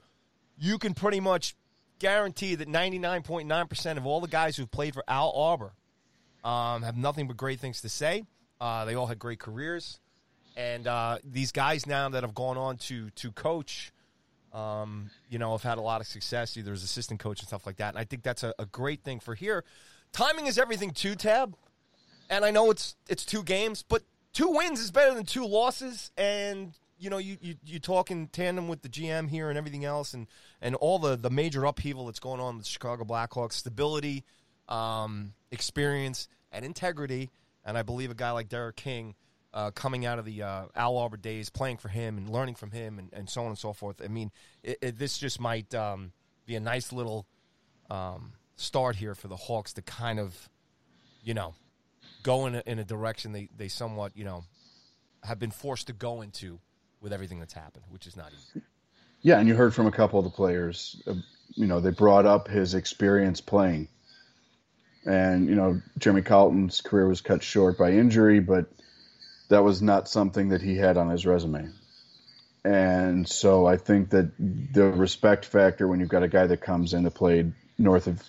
you 0.56 0.78
can 0.78 0.94
pretty 0.94 1.20
much 1.20 1.54
guarantee 1.98 2.54
that 2.54 2.68
ninety 2.68 2.98
nine 2.98 3.22
point 3.22 3.46
nine 3.46 3.66
percent 3.66 3.98
of 3.98 4.06
all 4.06 4.22
the 4.22 4.28
guys 4.28 4.56
who've 4.56 4.70
played 4.70 4.94
for 4.94 5.04
Al 5.06 5.32
Arbour 5.32 5.74
um, 6.44 6.82
have 6.82 6.96
nothing 6.96 7.28
but 7.28 7.36
great 7.36 7.60
things 7.60 7.82
to 7.82 7.90
say. 7.90 8.24
Uh, 8.58 8.86
they 8.86 8.94
all 8.94 9.06
had 9.06 9.18
great 9.18 9.38
careers 9.38 10.00
and 10.56 10.86
uh, 10.86 11.18
these 11.24 11.52
guys 11.52 11.86
now 11.86 12.08
that 12.08 12.22
have 12.22 12.34
gone 12.34 12.56
on 12.56 12.76
to 12.76 13.10
to 13.10 13.32
coach, 13.32 13.92
um, 14.52 15.10
you 15.28 15.38
know, 15.38 15.52
have 15.52 15.62
had 15.62 15.78
a 15.78 15.82
lot 15.82 16.00
of 16.00 16.06
success, 16.06 16.56
either 16.56 16.72
as 16.72 16.82
assistant 16.82 17.20
coach 17.20 17.40
and 17.40 17.48
stuff 17.48 17.66
like 17.66 17.76
that. 17.76 17.90
And 17.90 17.98
I 17.98 18.04
think 18.04 18.22
that's 18.22 18.42
a, 18.42 18.54
a 18.58 18.66
great 18.66 19.02
thing 19.02 19.20
for 19.20 19.34
here. 19.34 19.64
Timing 20.12 20.46
is 20.46 20.58
everything 20.58 20.92
too, 20.92 21.16
Tab. 21.16 21.56
And 22.30 22.44
I 22.44 22.50
know 22.50 22.70
it's 22.70 22.96
it's 23.08 23.24
two 23.24 23.42
games, 23.42 23.84
but 23.86 24.02
two 24.32 24.50
wins 24.50 24.80
is 24.80 24.90
better 24.90 25.14
than 25.14 25.24
two 25.24 25.44
losses. 25.44 26.10
And 26.16 26.72
you 26.98 27.10
know, 27.10 27.18
you, 27.18 27.36
you 27.40 27.56
you 27.64 27.80
talk 27.80 28.10
in 28.10 28.28
tandem 28.28 28.68
with 28.68 28.82
the 28.82 28.88
GM 28.88 29.28
here 29.28 29.48
and 29.48 29.58
everything 29.58 29.84
else, 29.84 30.14
and 30.14 30.28
and 30.62 30.76
all 30.76 31.00
the 31.00 31.16
the 31.16 31.30
major 31.30 31.64
upheaval 31.64 32.06
that's 32.06 32.20
going 32.20 32.40
on 32.40 32.56
with 32.56 32.66
the 32.66 32.70
Chicago 32.70 33.04
Blackhawks, 33.04 33.54
stability, 33.54 34.24
um, 34.68 35.34
experience, 35.50 36.28
and 36.52 36.64
integrity. 36.64 37.30
And 37.64 37.76
I 37.76 37.82
believe 37.82 38.10
a 38.10 38.14
guy 38.14 38.30
like 38.30 38.48
Derek 38.48 38.76
King 38.76 39.14
uh, 39.54 39.70
coming 39.70 40.04
out 40.04 40.18
of 40.18 40.24
the 40.24 40.42
uh, 40.42 40.64
Al 40.74 40.98
Arbour 40.98 41.16
days, 41.16 41.48
playing 41.48 41.76
for 41.76 41.88
him 41.88 42.18
and 42.18 42.28
learning 42.28 42.56
from 42.56 42.72
him, 42.72 42.98
and, 42.98 43.08
and 43.12 43.30
so 43.30 43.42
on 43.42 43.48
and 43.48 43.58
so 43.58 43.72
forth. 43.72 44.02
I 44.04 44.08
mean, 44.08 44.32
it, 44.62 44.78
it, 44.82 44.98
this 44.98 45.16
just 45.16 45.40
might 45.40 45.72
um, 45.74 46.12
be 46.44 46.56
a 46.56 46.60
nice 46.60 46.92
little 46.92 47.24
um, 47.88 48.32
start 48.56 48.96
here 48.96 49.14
for 49.14 49.28
the 49.28 49.36
Hawks 49.36 49.72
to 49.74 49.82
kind 49.82 50.18
of, 50.18 50.50
you 51.22 51.34
know, 51.34 51.54
go 52.24 52.46
in 52.46 52.56
a, 52.56 52.62
in 52.66 52.80
a 52.80 52.84
direction 52.84 53.32
they, 53.32 53.48
they 53.56 53.68
somewhat, 53.68 54.16
you 54.16 54.24
know, 54.24 54.44
have 55.22 55.38
been 55.38 55.52
forced 55.52 55.86
to 55.86 55.92
go 55.92 56.20
into 56.20 56.58
with 57.00 57.12
everything 57.12 57.38
that's 57.38 57.54
happened, 57.54 57.84
which 57.90 58.08
is 58.08 58.16
not 58.16 58.32
easy. 58.32 58.64
Yeah, 59.22 59.38
and 59.38 59.46
you 59.46 59.54
heard 59.54 59.72
from 59.72 59.86
a 59.86 59.92
couple 59.92 60.18
of 60.18 60.24
the 60.24 60.30
players. 60.30 61.00
Uh, 61.06 61.14
you 61.50 61.66
know, 61.66 61.78
they 61.80 61.90
brought 61.90 62.26
up 62.26 62.48
his 62.48 62.74
experience 62.74 63.40
playing, 63.40 63.88
and 65.06 65.48
you 65.48 65.54
know, 65.54 65.80
Jeremy 65.98 66.22
Colliton's 66.22 66.80
career 66.80 67.06
was 67.06 67.20
cut 67.20 67.42
short 67.42 67.78
by 67.78 67.92
injury, 67.92 68.40
but 68.40 68.66
that 69.48 69.62
was 69.62 69.82
not 69.82 70.08
something 70.08 70.48
that 70.50 70.62
he 70.62 70.76
had 70.76 70.96
on 70.96 71.10
his 71.10 71.26
resume. 71.26 71.70
And 72.64 73.28
so 73.28 73.66
I 73.66 73.76
think 73.76 74.10
that 74.10 74.32
the 74.38 74.84
respect 74.84 75.44
factor 75.44 75.86
when 75.86 76.00
you've 76.00 76.08
got 76.08 76.22
a 76.22 76.28
guy 76.28 76.46
that 76.46 76.62
comes 76.62 76.94
in 76.94 77.04
that 77.04 77.12
played 77.12 77.52
north 77.76 78.06
of 78.06 78.22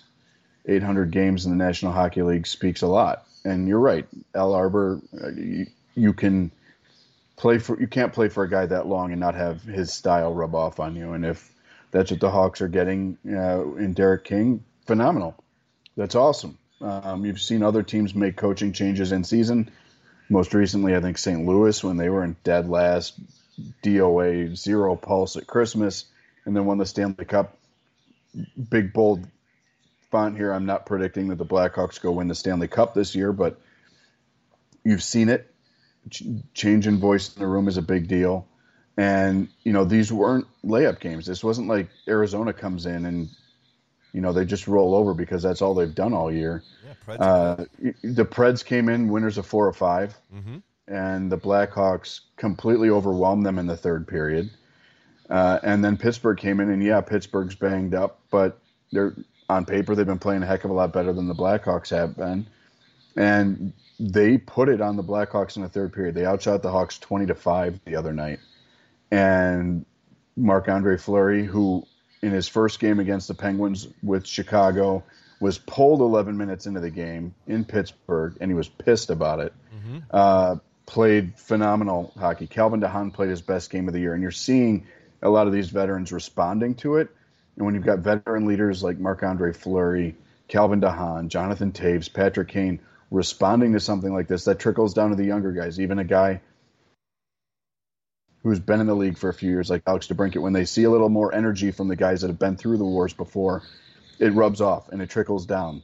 800 0.66 1.10
games 1.10 1.46
in 1.46 1.56
the 1.56 1.64
National 1.64 1.92
Hockey 1.92 2.22
League 2.22 2.46
speaks 2.46 2.82
a 2.82 2.86
lot. 2.86 3.24
And 3.44 3.66
you're 3.68 3.80
right, 3.80 4.06
Al 4.34 4.54
Arbour, 4.54 5.00
uh, 5.22 5.28
you, 5.28 5.66
you 5.94 6.12
can 6.12 6.50
play 7.36 7.58
for 7.58 7.80
you 7.80 7.86
can't 7.86 8.12
play 8.12 8.28
for 8.28 8.42
a 8.42 8.50
guy 8.50 8.66
that 8.66 8.86
long 8.86 9.12
and 9.12 9.20
not 9.20 9.34
have 9.34 9.62
his 9.62 9.92
style 9.92 10.34
rub 10.34 10.54
off 10.54 10.80
on 10.80 10.96
you. 10.96 11.12
And 11.12 11.24
if 11.24 11.52
that's 11.92 12.10
what 12.10 12.20
the 12.20 12.30
Hawks 12.30 12.60
are 12.60 12.68
getting 12.68 13.16
uh, 13.26 13.74
in 13.76 13.94
Derek 13.94 14.24
King, 14.24 14.64
phenomenal. 14.86 15.42
That's 15.96 16.14
awesome. 16.14 16.58
Um, 16.80 17.24
you've 17.24 17.40
seen 17.40 17.62
other 17.62 17.82
teams 17.82 18.14
make 18.14 18.36
coaching 18.36 18.72
changes 18.72 19.12
in 19.12 19.24
season. 19.24 19.70
Most 20.28 20.54
recently, 20.54 20.96
I 20.96 21.00
think 21.00 21.18
St. 21.18 21.46
Louis 21.46 21.82
when 21.84 21.96
they 21.96 22.08
were 22.08 22.24
in 22.24 22.36
dead 22.42 22.68
last, 22.68 23.18
DOA 23.82 24.56
zero 24.56 24.96
pulse 24.96 25.36
at 25.36 25.46
Christmas, 25.46 26.04
and 26.44 26.56
then 26.56 26.66
won 26.66 26.78
the 26.78 26.86
Stanley 26.86 27.24
Cup. 27.24 27.56
Big 28.70 28.92
bold 28.92 29.26
font 30.10 30.36
here. 30.36 30.52
I'm 30.52 30.66
not 30.66 30.86
predicting 30.86 31.28
that 31.28 31.38
the 31.38 31.46
Blackhawks 31.46 32.00
go 32.00 32.12
win 32.12 32.28
the 32.28 32.34
Stanley 32.34 32.68
Cup 32.68 32.94
this 32.94 33.14
year, 33.14 33.32
but 33.32 33.60
you've 34.84 35.02
seen 35.02 35.28
it. 35.28 35.50
Ch- 36.10 36.24
change 36.54 36.86
in 36.86 36.98
voice 36.98 37.34
in 37.34 37.40
the 37.40 37.46
room 37.46 37.68
is 37.68 37.76
a 37.76 37.82
big 37.82 38.08
deal. 38.08 38.46
And, 38.96 39.48
you 39.62 39.72
know, 39.72 39.84
these 39.84 40.12
weren't 40.12 40.46
layup 40.64 41.00
games. 41.00 41.26
This 41.26 41.44
wasn't 41.44 41.68
like 41.68 41.88
Arizona 42.08 42.52
comes 42.52 42.86
in 42.86 43.04
and, 43.04 43.28
you 44.16 44.22
know, 44.22 44.32
they 44.32 44.46
just 44.46 44.66
roll 44.66 44.94
over 44.94 45.12
because 45.12 45.42
that's 45.42 45.60
all 45.60 45.74
they've 45.74 45.94
done 45.94 46.14
all 46.14 46.32
year. 46.32 46.62
Yeah, 46.86 46.94
Preds. 47.06 47.20
Uh, 47.20 47.64
the 48.02 48.24
Preds 48.24 48.64
came 48.64 48.88
in 48.88 49.08
winners 49.10 49.36
of 49.36 49.44
four 49.44 49.68
or 49.68 49.74
5 49.74 50.18
Mhm. 50.34 50.62
and 50.88 51.30
the 51.30 51.36
Blackhawks 51.36 52.20
completely 52.36 52.88
overwhelmed 52.88 53.44
them 53.44 53.58
in 53.58 53.66
the 53.66 53.76
third 53.76 54.08
period. 54.08 54.48
Uh, 55.28 55.58
and 55.62 55.84
then 55.84 55.98
Pittsburgh 55.98 56.38
came 56.38 56.60
in, 56.60 56.70
and 56.70 56.82
yeah, 56.82 57.02
Pittsburgh's 57.02 57.56
banged 57.56 57.94
up, 57.94 58.20
but 58.30 58.58
they're 58.90 59.14
on 59.50 59.66
paper 59.66 59.94
they've 59.94 60.06
been 60.06 60.18
playing 60.18 60.42
a 60.42 60.46
heck 60.46 60.64
of 60.64 60.70
a 60.70 60.74
lot 60.74 60.94
better 60.94 61.12
than 61.12 61.28
the 61.28 61.34
Blackhawks 61.34 61.90
have 61.90 62.16
been, 62.16 62.46
and 63.16 63.74
they 64.00 64.38
put 64.38 64.70
it 64.70 64.80
on 64.80 64.96
the 64.96 65.04
Blackhawks 65.04 65.56
in 65.56 65.62
the 65.62 65.68
third 65.68 65.92
period. 65.92 66.14
They 66.14 66.24
outshot 66.24 66.62
the 66.62 66.70
Hawks 66.70 66.98
twenty 66.98 67.26
to 67.26 67.34
five 67.34 67.78
the 67.84 67.96
other 67.96 68.14
night, 68.14 68.40
and 69.10 69.84
Marc 70.36 70.68
Andre 70.68 70.96
Fleury, 70.96 71.44
who 71.44 71.84
in 72.26 72.32
his 72.32 72.48
first 72.48 72.80
game 72.80 72.98
against 72.98 73.28
the 73.28 73.34
Penguins 73.34 73.86
with 74.02 74.26
Chicago 74.26 75.04
was 75.40 75.58
pulled 75.58 76.00
11 76.00 76.36
minutes 76.36 76.66
into 76.66 76.80
the 76.80 76.90
game 76.90 77.34
in 77.46 77.64
Pittsburgh, 77.64 78.36
and 78.40 78.50
he 78.50 78.54
was 78.54 78.68
pissed 78.68 79.10
about 79.10 79.40
it. 79.40 79.52
Uh, 80.10 80.56
played 80.86 81.38
phenomenal 81.38 82.12
hockey. 82.18 82.46
Calvin 82.46 82.80
de 82.80 82.88
Haan 82.88 83.10
played 83.10 83.30
his 83.30 83.42
best 83.42 83.70
game 83.70 83.86
of 83.88 83.94
the 83.94 84.00
year, 84.00 84.14
and 84.14 84.22
you're 84.22 84.30
seeing 84.30 84.86
a 85.22 85.28
lot 85.28 85.46
of 85.46 85.52
these 85.52 85.70
veterans 85.70 86.12
responding 86.12 86.74
to 86.76 86.96
it. 86.96 87.08
And 87.56 87.64
when 87.64 87.74
you've 87.74 87.84
got 87.84 88.00
veteran 88.00 88.46
leaders 88.46 88.82
like 88.82 88.98
Marc 88.98 89.22
Andre 89.22 89.52
Fleury, 89.52 90.16
Calvin 90.48 90.80
de 90.80 90.90
Haan, 90.90 91.28
Jonathan 91.28 91.72
Toews, 91.72 92.12
Patrick 92.12 92.48
Kane 92.48 92.80
responding 93.10 93.72
to 93.72 93.80
something 93.80 94.12
like 94.12 94.28
this, 94.28 94.44
that 94.44 94.58
trickles 94.58 94.94
down 94.94 95.10
to 95.10 95.16
the 95.16 95.24
younger 95.24 95.52
guys. 95.52 95.80
Even 95.80 95.98
a 95.98 96.04
guy 96.04 96.40
who's 98.46 98.60
been 98.60 98.80
in 98.80 98.86
the 98.86 98.94
league 98.94 99.18
for 99.18 99.28
a 99.28 99.34
few 99.34 99.50
years, 99.50 99.68
like 99.68 99.82
Alex 99.88 100.06
DeBrincat, 100.06 100.40
when 100.40 100.52
they 100.52 100.64
see 100.64 100.84
a 100.84 100.90
little 100.90 101.08
more 101.08 101.34
energy 101.34 101.72
from 101.72 101.88
the 101.88 101.96
guys 101.96 102.20
that 102.20 102.28
have 102.28 102.38
been 102.38 102.56
through 102.56 102.76
the 102.76 102.84
wars 102.84 103.12
before, 103.12 103.62
it 104.20 104.32
rubs 104.34 104.60
off 104.60 104.88
and 104.90 105.02
it 105.02 105.10
trickles 105.10 105.46
down. 105.46 105.82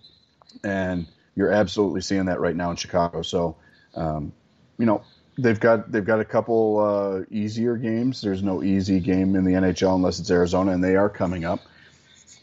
And 0.62 1.06
you're 1.34 1.50
absolutely 1.50 2.02
seeing 2.02 2.26
that 2.26 2.38
right 2.38 2.54
now 2.54 2.70
in 2.70 2.76
Chicago. 2.76 3.22
So, 3.22 3.56
um, 3.96 4.32
you 4.78 4.86
know, 4.86 5.02
they've 5.36 5.58
got 5.58 5.90
they've 5.90 6.04
got 6.04 6.20
a 6.20 6.24
couple 6.24 6.78
uh, 6.78 7.24
easier 7.34 7.76
games. 7.76 8.20
There's 8.20 8.44
no 8.44 8.62
easy 8.62 9.00
game 9.00 9.34
in 9.34 9.44
the 9.44 9.54
NHL 9.54 9.96
unless 9.96 10.20
it's 10.20 10.30
Arizona, 10.30 10.70
and 10.70 10.84
they 10.84 10.94
are 10.94 11.08
coming 11.08 11.44
up. 11.44 11.60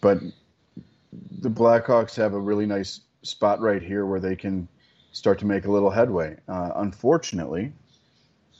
But 0.01 0.19
the 1.39 1.49
Blackhawks 1.49 2.15
have 2.15 2.33
a 2.33 2.39
really 2.39 2.65
nice 2.65 2.99
spot 3.21 3.61
right 3.61 3.81
here 3.81 4.05
where 4.05 4.19
they 4.19 4.35
can 4.35 4.67
start 5.13 5.39
to 5.39 5.45
make 5.45 5.65
a 5.65 5.71
little 5.71 5.89
headway. 5.89 6.37
Uh, 6.45 6.71
unfortunately, 6.75 7.71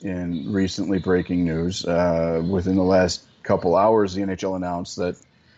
in 0.02 0.52
recently 0.52 0.98
breaking 0.98 1.44
news, 1.44 1.84
uh, 1.84 2.42
within 2.48 2.76
the 2.76 2.82
last 2.82 3.22
couple 3.42 3.76
hours, 3.76 4.14
the 4.14 4.22
NHL 4.22 4.56
announced 4.56 4.96
that 4.96 5.16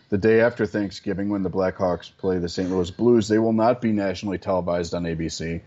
the 0.09 0.17
day 0.17 0.41
after 0.41 0.65
Thanksgiving, 0.65 1.29
when 1.29 1.43
the 1.43 1.49
Blackhawks 1.49 2.11
play 2.17 2.37
the 2.37 2.49
St. 2.49 2.69
Louis 2.69 2.91
Blues, 2.91 3.27
they 3.27 3.39
will 3.39 3.53
not 3.53 3.81
be 3.81 3.91
nationally 3.91 4.37
televised 4.37 4.93
on 4.93 5.03
ABC. 5.03 5.61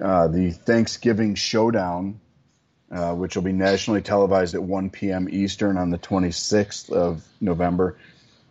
Uh, 0.00 0.28
the 0.28 0.52
Thanksgiving 0.52 1.34
Showdown, 1.34 2.20
uh, 2.92 3.14
which 3.14 3.34
will 3.34 3.42
be 3.42 3.52
nationally 3.52 4.00
televised 4.00 4.54
at 4.54 4.62
1 4.62 4.90
p.m. 4.90 5.28
Eastern 5.28 5.76
on 5.76 5.90
the 5.90 5.98
26th 5.98 6.90
of 6.90 7.26
November, 7.40 7.98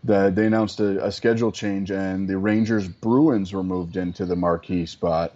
the, 0.03 0.29
they 0.29 0.45
announced 0.45 0.79
a, 0.79 1.05
a 1.05 1.11
schedule 1.11 1.51
change, 1.51 1.91
and 1.91 2.27
the 2.27 2.37
Rangers 2.37 2.87
Bruins 2.87 3.53
were 3.53 3.63
moved 3.63 3.97
into 3.97 4.25
the 4.25 4.35
marquee 4.35 4.85
spot, 4.85 5.33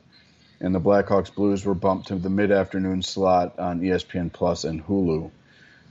and 0.62 0.74
the 0.74 0.80
Blackhawks 0.80 1.34
Blues 1.34 1.66
were 1.66 1.74
bumped 1.74 2.07
to 2.07 2.16
the 2.16 2.30
mid 2.30 2.51
afternoon 2.51 3.01
slot 3.01 3.59
on 3.59 3.82
ESPN 3.82 4.32
Plus 4.32 4.64
and 4.64 4.86
Hulu, 4.86 5.32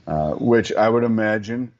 uh, 0.07 0.31
which 0.31 0.73
I 0.73 0.87
would 0.87 1.03
imagine 1.03 1.73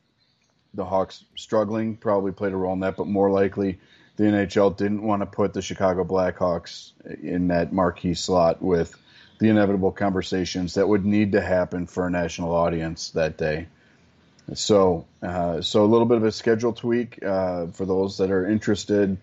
the 0.73 0.85
Hawks 0.85 1.23
struggling 1.35 1.95
probably 1.95 2.31
played 2.31 2.53
a 2.53 2.57
role 2.57 2.73
in 2.73 2.81
that, 2.81 2.97
but 2.97 3.07
more 3.07 3.31
likely 3.31 3.79
the 4.17 4.23
NHL 4.25 4.75
didn't 4.75 5.01
want 5.01 5.21
to 5.21 5.25
put 5.25 5.53
the 5.53 5.61
Chicago 5.61 6.03
Blackhawks 6.03 6.91
in 7.21 7.47
that 7.47 7.73
marquee 7.73 8.13
slot 8.13 8.61
with 8.61 8.93
the 9.39 9.49
inevitable 9.49 9.91
conversations 9.91 10.75
that 10.75 10.87
would 10.87 11.05
need 11.05 11.31
to 11.31 11.41
happen 11.41 11.87
for 11.87 12.05
a 12.05 12.11
national 12.11 12.53
audience 12.53 13.09
that 13.11 13.37
day. 13.37 13.67
So, 14.53 15.05
uh, 15.23 15.61
so 15.61 15.83
a 15.83 15.87
little 15.87 16.05
bit 16.05 16.17
of 16.17 16.23
a 16.25 16.31
schedule 16.31 16.73
tweak 16.73 17.23
uh, 17.23 17.67
for 17.67 17.85
those 17.85 18.17
that 18.17 18.31
are 18.31 18.45
interested. 18.45 19.17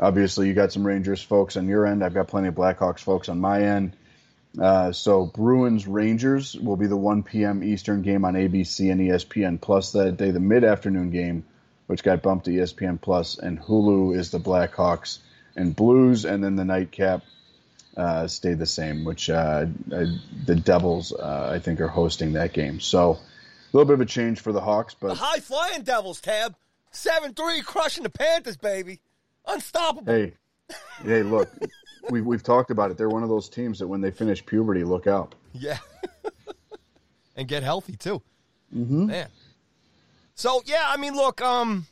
Obviously, 0.00 0.46
you 0.46 0.54
got 0.54 0.72
some 0.72 0.86
Rangers 0.86 1.22
folks 1.22 1.56
on 1.56 1.66
your 1.66 1.86
end. 1.86 2.04
I've 2.04 2.14
got 2.14 2.28
plenty 2.28 2.48
of 2.48 2.54
Blackhawks 2.54 3.00
folks 3.00 3.28
on 3.28 3.40
my 3.40 3.62
end. 3.62 3.96
Uh, 4.60 4.92
so 4.92 5.26
Bruins 5.26 5.86
Rangers 5.86 6.54
will 6.56 6.76
be 6.76 6.86
the 6.86 6.96
1 6.96 7.22
p.m. 7.22 7.62
Eastern 7.62 8.02
game 8.02 8.24
on 8.24 8.34
ABC 8.34 8.90
and 8.90 9.00
ESPN 9.00 9.60
Plus 9.60 9.92
that 9.92 10.16
day. 10.16 10.30
The 10.30 10.40
mid 10.40 10.64
afternoon 10.64 11.10
game, 11.10 11.44
which 11.86 12.02
got 12.02 12.22
bumped 12.22 12.46
to 12.46 12.52
ESPN 12.52 13.00
Plus 13.00 13.38
and 13.38 13.60
Hulu, 13.60 14.16
is 14.16 14.30
the 14.30 14.38
Blackhawks 14.40 15.18
and 15.56 15.74
Blues, 15.74 16.24
and 16.24 16.42
then 16.42 16.56
the 16.56 16.64
nightcap 16.64 17.22
uh, 17.96 18.28
stayed 18.28 18.58
the 18.58 18.66
same, 18.66 19.04
which 19.04 19.28
uh, 19.28 19.66
the 19.88 20.54
Devils 20.56 21.12
uh, 21.12 21.50
I 21.52 21.58
think 21.58 21.80
are 21.80 21.88
hosting 21.88 22.34
that 22.34 22.52
game. 22.52 22.80
So 22.80 23.12
a 23.12 23.18
little 23.72 23.86
bit 23.86 23.94
of 23.94 24.00
a 24.00 24.06
change 24.06 24.40
for 24.40 24.52
the 24.52 24.60
Hawks, 24.60 24.94
but 24.94 25.08
the 25.08 25.14
high 25.16 25.40
flying 25.40 25.82
Devils, 25.82 26.20
Tab, 26.20 26.54
seven 26.92 27.34
three 27.34 27.60
crushing 27.60 28.04
the 28.04 28.10
Panthers, 28.10 28.56
baby, 28.56 29.00
unstoppable. 29.48 30.12
Hey, 30.12 30.34
hey, 31.02 31.22
look 31.22 31.50
we've 32.10 32.24
we've 32.24 32.42
talked 32.42 32.70
about 32.70 32.90
it. 32.90 32.96
They're 32.96 33.08
one 33.08 33.22
of 33.22 33.28
those 33.28 33.48
teams 33.48 33.78
that 33.78 33.86
when 33.86 34.00
they 34.00 34.10
finish 34.10 34.44
puberty, 34.44 34.84
look 34.84 35.06
out. 35.06 35.34
Yeah, 35.52 35.78
and 37.36 37.48
get 37.48 37.62
healthy 37.62 37.96
too. 37.96 38.22
Mm-hmm. 38.74 39.06
Man. 39.06 39.28
So 40.34 40.62
yeah, 40.66 40.84
I 40.86 40.96
mean, 40.96 41.14
look, 41.14 41.40
um, 41.40 41.86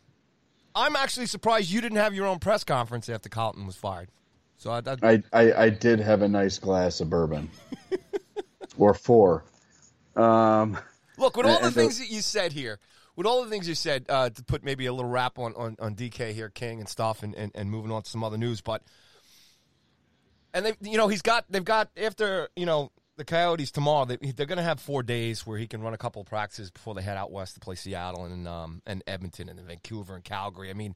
I'm 0.75 0.97
actually 0.97 1.27
surprised 1.27 1.71
you 1.71 1.81
didn't 1.81 1.99
have 1.99 2.15
your 2.15 2.27
own 2.27 2.39
press 2.39 2.65
conference 2.65 3.09
after 3.09 3.29
Colliton 3.29 3.67
was 3.67 3.77
fired. 3.77 4.09
So 4.59 4.71
I, 4.71 4.81
I, 5.03 5.23
I, 5.33 5.53
I 5.65 5.71
did 5.71 6.01
have 6.01 6.23
a 6.23 6.29
nice 6.29 6.59
glass 6.59 7.01
of 7.01 7.11
bourbon, 7.11 7.51
or 8.79 8.95
four. 8.95 9.45
Um, 10.15 10.79
look, 11.19 11.37
with 11.37 11.47
all 11.47 11.61
the 11.61 11.71
things 11.71 11.99
that 11.99 12.09
you 12.09 12.23
said 12.23 12.53
here, 12.53 12.79
with 13.17 13.27
all 13.27 13.43
the 13.43 13.51
things 13.51 13.67
you 13.67 13.75
said, 13.75 14.07
uh, 14.09 14.31
to 14.31 14.45
put 14.45 14.63
maybe 14.63 14.87
a 14.87 14.93
little 14.93 15.11
wrap 15.11 15.39
on, 15.39 15.55
on, 15.57 15.77
on 15.81 15.95
DK 15.95 16.33
here, 16.33 16.51
King 16.51 16.81
and 16.81 16.89
stuff, 16.89 17.23
and, 17.23 17.35
and, 17.35 17.51
and 17.55 17.71
moving 17.71 17.91
on 17.91 18.03
to 18.03 18.11
some 18.11 18.23
other 18.23 18.39
news, 18.39 18.61
but 18.61 18.83
and 20.57 20.65
they, 20.65 20.73
you 20.81 20.97
know, 20.97 21.09
he's 21.09 21.23
got 21.23 21.45
they've 21.51 21.65
got 21.65 21.91
after 21.99 22.49
you 22.57 22.65
know 22.65 22.91
the 23.17 23.25
Coyotes 23.25 23.71
tomorrow. 23.71 24.07
They, 24.07 24.17
they're 24.17 24.47
going 24.47 24.57
to 24.57 24.65
have 24.65 24.81
four 24.81 25.03
days 25.03 25.47
where 25.47 25.59
he 25.59 25.67
can 25.67 25.83
run 25.83 25.93
a 25.93 25.99
couple 25.99 26.23
of 26.23 26.29
practices 26.29 26.71
before 26.71 26.95
they 26.95 27.03
head 27.03 27.19
out 27.19 27.31
west 27.31 27.55
to 27.55 27.61
play 27.61 27.75
Seattle 27.75 28.25
and 28.25 28.49
um 28.49 28.83
and 28.87 29.03
Edmonton 29.07 29.51
and 29.51 29.61
Vancouver 29.61 30.15
and 30.15 30.25
Calgary. 30.25 30.71
I 30.71 30.73
mean, 30.73 30.95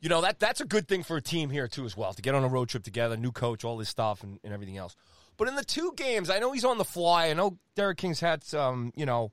you 0.00 0.10
know 0.10 0.20
that 0.20 0.38
that's 0.38 0.60
a 0.60 0.66
good 0.66 0.86
thing 0.86 1.02
for 1.02 1.16
a 1.16 1.22
team 1.22 1.48
here 1.48 1.66
too 1.66 1.86
as 1.86 1.96
well 1.96 2.12
to 2.12 2.20
get 2.20 2.34
on 2.34 2.44
a 2.44 2.48
road 2.48 2.68
trip 2.68 2.84
together, 2.84 3.16
new 3.16 3.32
coach, 3.32 3.64
all 3.64 3.78
this 3.78 3.88
stuff, 3.88 4.22
and, 4.22 4.38
and 4.44 4.52
everything 4.52 4.76
else. 4.76 4.94
But 5.38 5.48
in 5.48 5.54
the 5.54 5.64
two 5.64 5.92
games, 5.96 6.28
I 6.28 6.38
know 6.38 6.52
he's 6.52 6.64
on 6.64 6.76
the 6.76 6.84
fly. 6.84 7.28
I 7.30 7.32
know 7.32 7.58
Derek 7.74 7.96
King's 7.96 8.20
had 8.20 8.42
some, 8.42 8.92
you 8.96 9.06
know, 9.06 9.30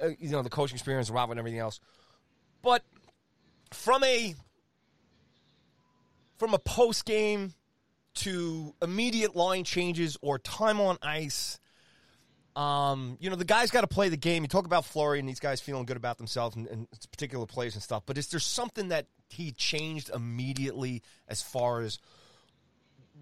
uh, 0.00 0.08
you 0.18 0.30
know 0.30 0.42
the 0.42 0.50
coaching 0.50 0.76
experience, 0.76 1.10
Robert, 1.10 1.32
and 1.32 1.38
everything 1.38 1.60
else. 1.60 1.80
But 2.62 2.82
from 3.72 4.04
a 4.04 4.34
from 6.38 6.54
a 6.54 6.58
post 6.58 7.04
game 7.04 7.54
to 8.14 8.74
immediate 8.82 9.36
line 9.36 9.64
changes 9.64 10.16
or 10.22 10.38
time 10.38 10.80
on 10.80 10.98
ice. 11.02 11.58
Um, 12.56 13.16
you 13.20 13.30
know, 13.30 13.36
the 13.36 13.44
guy's 13.44 13.70
got 13.70 13.82
to 13.82 13.86
play 13.86 14.08
the 14.08 14.16
game. 14.16 14.42
You 14.42 14.48
talk 14.48 14.66
about 14.66 14.84
Fleury 14.84 15.20
and 15.20 15.28
these 15.28 15.38
guys 15.38 15.60
feeling 15.60 15.84
good 15.84 15.96
about 15.96 16.18
themselves 16.18 16.56
and, 16.56 16.66
and 16.66 16.88
particular 17.12 17.46
plays 17.46 17.74
and 17.74 17.82
stuff, 17.82 18.02
but 18.06 18.18
is 18.18 18.28
there 18.28 18.40
something 18.40 18.88
that 18.88 19.06
he 19.28 19.52
changed 19.52 20.10
immediately 20.12 21.02
as 21.28 21.40
far 21.40 21.80
as 21.80 22.00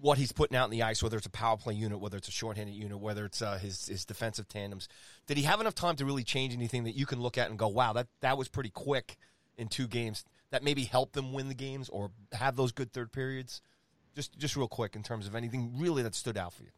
what 0.01 0.17
he's 0.17 0.31
putting 0.31 0.57
out 0.57 0.65
in 0.65 0.71
the 0.71 0.83
ice, 0.83 1.03
whether 1.03 1.17
it's 1.17 1.25
a 1.25 1.31
power 1.31 1.57
play 1.57 1.73
unit, 1.73 1.99
whether 1.99 2.17
it's 2.17 2.27
a 2.27 2.31
shorthanded 2.31 2.75
unit, 2.75 2.99
whether 2.99 3.25
it's 3.25 3.41
uh, 3.41 3.57
his 3.57 3.87
his 3.87 4.05
defensive 4.05 4.47
tandems. 4.47 4.87
Did 5.27 5.37
he 5.37 5.43
have 5.43 5.61
enough 5.61 5.75
time 5.75 5.95
to 5.97 6.05
really 6.05 6.23
change 6.23 6.53
anything 6.53 6.83
that 6.85 6.95
you 6.95 7.05
can 7.05 7.21
look 7.21 7.37
at 7.37 7.49
and 7.49 7.59
go, 7.59 7.67
"Wow, 7.67 7.93
that 7.93 8.07
that 8.21 8.37
was 8.37 8.47
pretty 8.47 8.69
quick 8.69 9.17
in 9.57 9.67
two 9.67 9.87
games"? 9.87 10.23
That 10.51 10.63
maybe 10.63 10.83
helped 10.83 11.13
them 11.13 11.33
win 11.33 11.47
the 11.47 11.53
games 11.53 11.89
or 11.89 12.11
have 12.33 12.55
those 12.55 12.71
good 12.71 12.91
third 12.91 13.11
periods. 13.11 13.61
Just 14.15 14.37
just 14.37 14.55
real 14.55 14.67
quick 14.67 14.95
in 14.95 15.03
terms 15.03 15.27
of 15.27 15.35
anything 15.35 15.73
really 15.77 16.03
that 16.03 16.15
stood 16.15 16.37
out 16.37 16.53
for 16.53 16.63
you. 16.63 16.71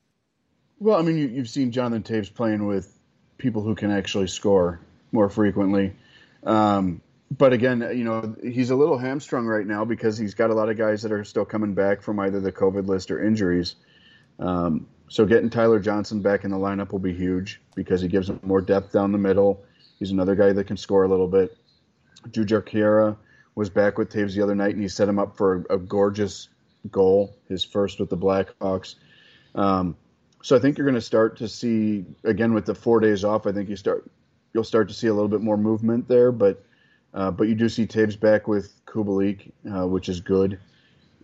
Well, 0.79 0.97
I 0.97 1.03
mean, 1.03 1.17
you, 1.17 1.37
have 1.37 1.49
seen 1.49 1.71
Jonathan 1.71 2.03
Toews 2.03 2.33
playing 2.33 2.65
with 2.65 2.91
people 3.37 3.61
who 3.61 3.75
can 3.75 3.91
actually 3.91 4.27
score 4.27 4.79
more 5.11 5.29
frequently. 5.29 5.93
Um, 6.43 7.01
but 7.31 7.53
again, 7.53 7.79
you 7.95 8.03
know, 8.03 8.35
he's 8.43 8.71
a 8.71 8.75
little 8.75 8.97
hamstrung 8.97 9.45
right 9.45 9.65
now 9.65 9.85
because 9.85 10.17
he's 10.17 10.33
got 10.33 10.49
a 10.49 10.53
lot 10.53 10.67
of 10.67 10.77
guys 10.77 11.01
that 11.03 11.13
are 11.13 11.23
still 11.23 11.45
coming 11.45 11.73
back 11.73 12.01
from 12.01 12.19
either 12.19 12.41
the 12.41 12.51
COVID 12.51 12.87
list 12.87 13.09
or 13.09 13.23
injuries. 13.23 13.75
Um, 14.37 14.85
so 15.07 15.25
getting 15.25 15.49
Tyler 15.49 15.79
Johnson 15.79 16.21
back 16.21 16.43
in 16.43 16.51
the 16.51 16.57
lineup 16.57 16.91
will 16.91 16.99
be 16.99 17.13
huge 17.13 17.61
because 17.73 18.01
he 18.01 18.09
gives 18.09 18.29
him 18.29 18.41
more 18.43 18.59
depth 18.59 18.91
down 18.91 19.13
the 19.13 19.17
middle. 19.17 19.63
He's 19.97 20.11
another 20.11 20.35
guy 20.35 20.51
that 20.51 20.67
can 20.67 20.75
score 20.75 21.05
a 21.05 21.07
little 21.07 21.27
bit. 21.27 21.57
Jujhar 22.29 22.63
Khaira 22.63 23.15
was 23.55 23.69
back 23.69 23.97
with 23.97 24.11
Toews 24.11 24.35
the 24.35 24.41
other 24.41 24.55
night, 24.55 24.73
and 24.73 24.81
he 24.81 24.89
set 24.89 25.07
him 25.07 25.17
up 25.17 25.37
for 25.37 25.65
a, 25.69 25.75
a 25.75 25.77
gorgeous 25.77 26.49
goal, 26.89 27.37
his 27.47 27.63
first 27.63 27.99
with 27.99 28.09
the 28.09 28.17
Blackhawks. 28.17 28.95
Um, 29.55 29.95
so 30.43 30.55
I 30.55 30.59
think 30.59 30.77
you're 30.77 30.85
going 30.85 30.95
to 30.95 31.01
start 31.01 31.37
to 31.37 31.47
see 31.47 32.05
again 32.25 32.53
with 32.53 32.65
the 32.65 32.75
four 32.75 32.99
days 32.99 33.23
off. 33.23 33.47
I 33.47 33.53
think 33.53 33.69
you 33.69 33.77
start 33.77 34.09
you'll 34.53 34.63
start 34.65 34.89
to 34.89 34.93
see 34.93 35.07
a 35.07 35.13
little 35.13 35.29
bit 35.29 35.41
more 35.41 35.57
movement 35.57 36.07
there, 36.07 36.31
but 36.31 36.63
uh, 37.13 37.31
but 37.31 37.47
you 37.47 37.55
do 37.55 37.69
see 37.69 37.87
Toews 37.87 38.19
back 38.19 38.47
with 38.47 38.73
Kubalik, 38.85 39.51
uh, 39.69 39.87
which 39.87 40.09
is 40.09 40.21
good. 40.21 40.59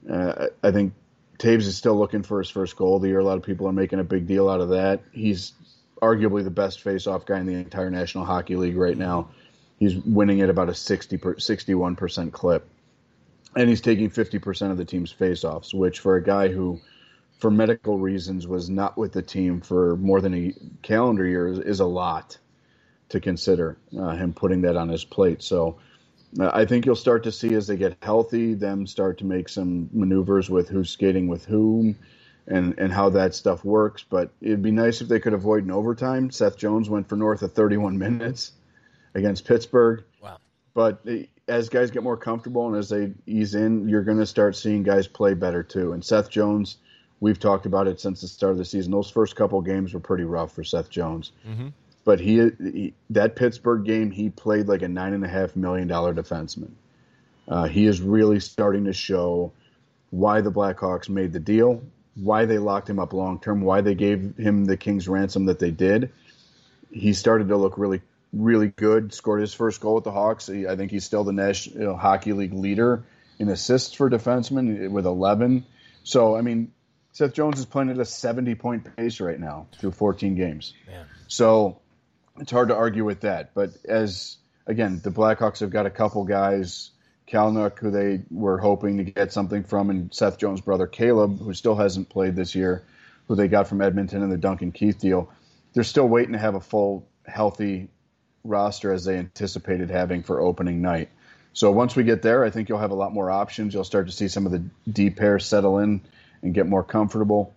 Uh, 0.09 0.47
I 0.63 0.71
think 0.71 0.93
Toews 1.39 1.67
is 1.67 1.77
still 1.77 1.97
looking 1.97 2.23
for 2.23 2.39
his 2.39 2.49
first 2.49 2.75
goal 2.75 2.97
of 2.97 3.01
the 3.01 3.09
year. 3.09 3.19
A 3.19 3.23
lot 3.23 3.37
of 3.37 3.43
people 3.43 3.67
are 3.67 3.73
making 3.73 3.99
a 3.99 4.03
big 4.03 4.27
deal 4.27 4.49
out 4.49 4.61
of 4.61 4.69
that. 4.69 5.01
He's 5.11 5.53
arguably 6.01 6.43
the 6.43 6.51
best 6.51 6.81
face-off 6.81 7.25
guy 7.25 7.39
in 7.39 7.45
the 7.45 7.53
entire 7.53 7.89
National 7.89 8.25
Hockey 8.25 8.55
League 8.55 8.77
right 8.77 8.97
now. 8.97 9.29
He's 9.79 9.95
winning 9.95 10.41
at 10.41 10.49
about 10.49 10.69
a 10.69 10.73
60 10.73 11.17
per, 11.17 11.35
61% 11.35 12.31
clip 12.31 12.67
and 13.57 13.69
he's 13.69 13.81
taking 13.81 14.09
50% 14.09 14.71
of 14.71 14.77
the 14.77 14.85
team's 14.85 15.11
face-offs, 15.11 15.73
which 15.73 15.99
for 15.99 16.15
a 16.15 16.23
guy 16.23 16.47
who, 16.47 16.79
for 17.39 17.49
medical 17.49 17.97
reasons, 17.97 18.47
was 18.47 18.69
not 18.69 18.97
with 18.97 19.13
the 19.13 19.21
team 19.21 19.61
for 19.61 19.97
more 19.97 20.21
than 20.21 20.33
a 20.33 20.53
calendar 20.83 21.25
year 21.25 21.47
is, 21.47 21.59
is 21.59 21.79
a 21.79 21.85
lot 21.85 22.37
to 23.09 23.19
consider 23.19 23.77
uh, 23.97 24.15
him 24.15 24.33
putting 24.33 24.61
that 24.61 24.75
on 24.75 24.89
his 24.89 25.03
plate. 25.03 25.41
So 25.41 25.77
uh, 26.39 26.51
I 26.53 26.65
think 26.65 26.85
you'll 26.85 26.95
start 26.95 27.23
to 27.23 27.31
see 27.31 27.53
as 27.53 27.67
they 27.67 27.77
get 27.77 27.97
healthy, 28.01 28.53
them 28.53 28.85
start 28.85 29.17
to 29.19 29.25
make 29.25 29.49
some 29.49 29.89
maneuvers 29.93 30.49
with 30.49 30.69
who's 30.69 30.89
skating 30.89 31.27
with 31.27 31.45
whom 31.45 31.95
and, 32.47 32.77
and 32.77 32.91
how 32.91 33.09
that 33.09 33.33
stuff 33.33 33.63
works. 33.63 34.03
But 34.07 34.31
it'd 34.41 34.61
be 34.61 34.71
nice 34.71 35.01
if 35.01 35.07
they 35.07 35.19
could 35.19 35.33
avoid 35.33 35.63
an 35.63 35.71
overtime. 35.71 36.31
Seth 36.31 36.57
Jones 36.57 36.89
went 36.89 37.07
for 37.07 37.15
north 37.15 37.41
of 37.41 37.53
31 37.53 37.97
minutes 37.99 38.51
against 39.13 39.45
Pittsburgh. 39.45 40.03
Wow. 40.21 40.37
But 40.73 41.05
as 41.47 41.69
guys 41.69 41.91
get 41.91 42.03
more 42.03 42.17
comfortable 42.17 42.67
and 42.67 42.75
as 42.75 42.89
they 42.89 43.13
ease 43.25 43.55
in, 43.55 43.87
you're 43.87 44.03
going 44.03 44.19
to 44.19 44.25
start 44.25 44.55
seeing 44.55 44.83
guys 44.83 45.07
play 45.07 45.33
better 45.33 45.63
too. 45.63 45.93
And 45.93 46.03
Seth 46.03 46.29
Jones, 46.29 46.77
we've 47.19 47.39
talked 47.39 47.65
about 47.65 47.87
it 47.87 47.99
since 47.99 48.21
the 48.21 48.27
start 48.27 48.51
of 48.51 48.57
the 48.57 48.65
season. 48.65 48.91
Those 48.91 49.09
first 49.09 49.35
couple 49.35 49.61
games 49.61 49.93
were 49.93 49.99
pretty 49.99 50.25
rough 50.25 50.53
for 50.53 50.63
Seth 50.63 50.89
Jones. 50.89 51.31
Mm-hmm. 51.47 51.69
But 52.07 52.21
he, 52.21 52.49
he, 52.57 52.93
that 53.09 53.35
Pittsburgh 53.35 53.83
game, 53.83 54.11
he 54.11 54.29
played 54.29 54.69
like 54.69 54.81
a 54.81 54.87
nine 54.87 55.11
and 55.11 55.25
a 55.25 55.27
half 55.27 55.57
million 55.57 55.89
dollar 55.89 56.13
defenseman. 56.13 56.71
Uh, 57.45 57.67
he 57.67 57.85
is 57.85 57.99
really 57.99 58.39
starting 58.39 58.85
to 58.85 58.93
show 58.93 59.51
why 60.09 60.39
the 60.39 60.49
Blackhawks 60.49 61.09
made 61.09 61.33
the 61.33 61.41
deal, 61.41 61.83
why 62.15 62.45
they 62.45 62.59
locked 62.59 62.89
him 62.89 62.97
up 62.97 63.11
long 63.11 63.41
term, 63.41 63.59
why 63.59 63.81
they 63.81 63.93
gave 63.93 64.37
him 64.37 64.63
the 64.63 64.77
King's 64.77 65.09
ransom 65.09 65.47
that 65.47 65.59
they 65.59 65.69
did. 65.69 66.13
He 66.93 67.11
started 67.11 67.49
to 67.49 67.57
look 67.57 67.77
really 67.77 68.01
really 68.31 68.69
good. 68.69 69.13
Scored 69.13 69.41
his 69.41 69.53
first 69.53 69.81
goal 69.81 69.95
with 69.95 70.05
the 70.05 70.11
Hawks. 70.11 70.49
I 70.49 70.77
think 70.77 70.91
he's 70.91 71.03
still 71.03 71.25
the 71.25 71.33
National 71.33 71.97
Hockey 71.97 72.31
League 72.31 72.53
leader 72.53 73.03
in 73.37 73.49
assists 73.49 73.93
for 73.93 74.09
defensemen 74.09 74.91
with 74.91 75.05
11. 75.05 75.65
So, 76.05 76.37
I 76.37 76.41
mean, 76.41 76.71
Seth 77.11 77.33
Jones 77.33 77.59
is 77.59 77.65
playing 77.65 77.89
at 77.89 77.99
a 77.99 78.05
70 78.05 78.55
point 78.55 78.95
pace 78.95 79.19
right 79.19 79.37
now 79.37 79.67
through 79.77 79.91
14 79.91 80.35
games. 80.35 80.73
Man. 80.87 81.05
So 81.27 81.81
it's 82.39 82.51
hard 82.51 82.69
to 82.69 82.75
argue 82.75 83.05
with 83.05 83.21
that. 83.21 83.53
But 83.53 83.71
as, 83.85 84.37
again, 84.65 85.01
the 85.03 85.11
Blackhawks 85.11 85.59
have 85.59 85.69
got 85.69 85.85
a 85.85 85.89
couple 85.89 86.23
guys, 86.23 86.91
Kalynuk, 87.27 87.79
who 87.79 87.91
they 87.91 88.23
were 88.29 88.57
hoping 88.57 88.97
to 88.97 89.03
get 89.03 89.33
something 89.33 89.63
from, 89.63 89.89
and 89.89 90.13
Seth 90.13 90.37
Jones' 90.37 90.61
brother 90.61 90.87
Caleb, 90.87 91.39
who 91.39 91.53
still 91.53 91.75
hasn't 91.75 92.09
played 92.09 92.35
this 92.35 92.55
year, 92.55 92.83
who 93.27 93.35
they 93.35 93.47
got 93.47 93.67
from 93.67 93.81
Edmonton 93.81 94.23
in 94.23 94.29
the 94.29 94.37
Duncan 94.37 94.71
Keith 94.71 94.99
deal. 94.99 95.31
They're 95.73 95.83
still 95.83 96.07
waiting 96.07 96.33
to 96.33 96.39
have 96.39 96.55
a 96.55 96.61
full, 96.61 97.07
healthy 97.25 97.89
roster 98.43 98.93
as 98.93 99.03
they 99.03 99.17
anticipated 99.17 99.89
having 99.89 100.23
for 100.23 100.39
opening 100.39 100.81
night. 100.81 101.09
So 101.53 101.71
once 101.71 101.95
we 101.95 102.03
get 102.03 102.21
there, 102.21 102.45
I 102.45 102.49
think 102.49 102.69
you'll 102.69 102.77
have 102.77 102.91
a 102.91 102.95
lot 102.95 103.13
more 103.13 103.31
options. 103.31 103.73
You'll 103.73 103.83
start 103.83 104.05
to 104.05 104.11
see 104.13 104.27
some 104.27 104.45
of 104.45 104.51
the 104.51 104.63
D 104.89 105.09
pairs 105.09 105.45
settle 105.45 105.79
in 105.79 106.01
and 106.41 106.53
get 106.53 106.67
more 106.67 106.83
comfortable. 106.83 107.53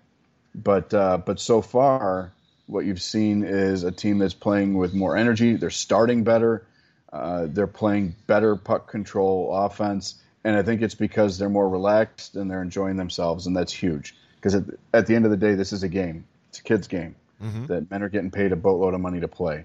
But 0.55 0.93
uh, 0.95 1.19
but 1.19 1.39
so 1.39 1.61
far, 1.61 2.33
what 2.71 2.85
you've 2.85 3.03
seen 3.03 3.45
is 3.45 3.83
a 3.83 3.91
team 3.91 4.19
that's 4.19 4.35
playing 4.35 4.75
with 4.75 4.95
more 4.95 5.17
energy. 5.17 5.57
They're 5.57 5.71
starting 5.71 6.25
better. 6.25 6.67
Uh, 7.13 7.47
they're 7.49 7.67
playing 7.67 8.15
better 8.27 8.55
puck 8.55 8.89
control 8.89 9.51
offense, 9.53 10.15
and 10.45 10.57
I 10.57 10.63
think 10.63 10.81
it's 10.81 10.95
because 10.95 11.39
they're 11.39 11.49
more 11.49 11.69
relaxed 11.69 12.37
and 12.37 12.49
they're 12.49 12.63
enjoying 12.63 12.97
themselves, 12.97 13.47
and 13.49 13.57
that's 13.57 13.73
huge. 13.73 14.15
Because 14.37 14.55
at, 14.55 14.65
at 14.95 15.07
the 15.07 15.17
end 15.17 15.25
of 15.25 15.33
the 15.33 15.37
day, 15.37 15.55
this 15.55 15.73
is 15.73 15.83
a 15.83 15.89
game. 15.89 16.25
It's 16.49 16.61
a 16.61 16.63
kids' 16.63 16.87
game 16.87 17.17
mm-hmm. 17.43 17.67
that 17.67 17.91
men 17.91 18.03
are 18.03 18.09
getting 18.09 18.31
paid 18.31 18.53
a 18.53 18.57
boatload 18.57 18.95
of 18.95 19.01
money 19.01 19.21
to 19.21 19.29
play 19.29 19.65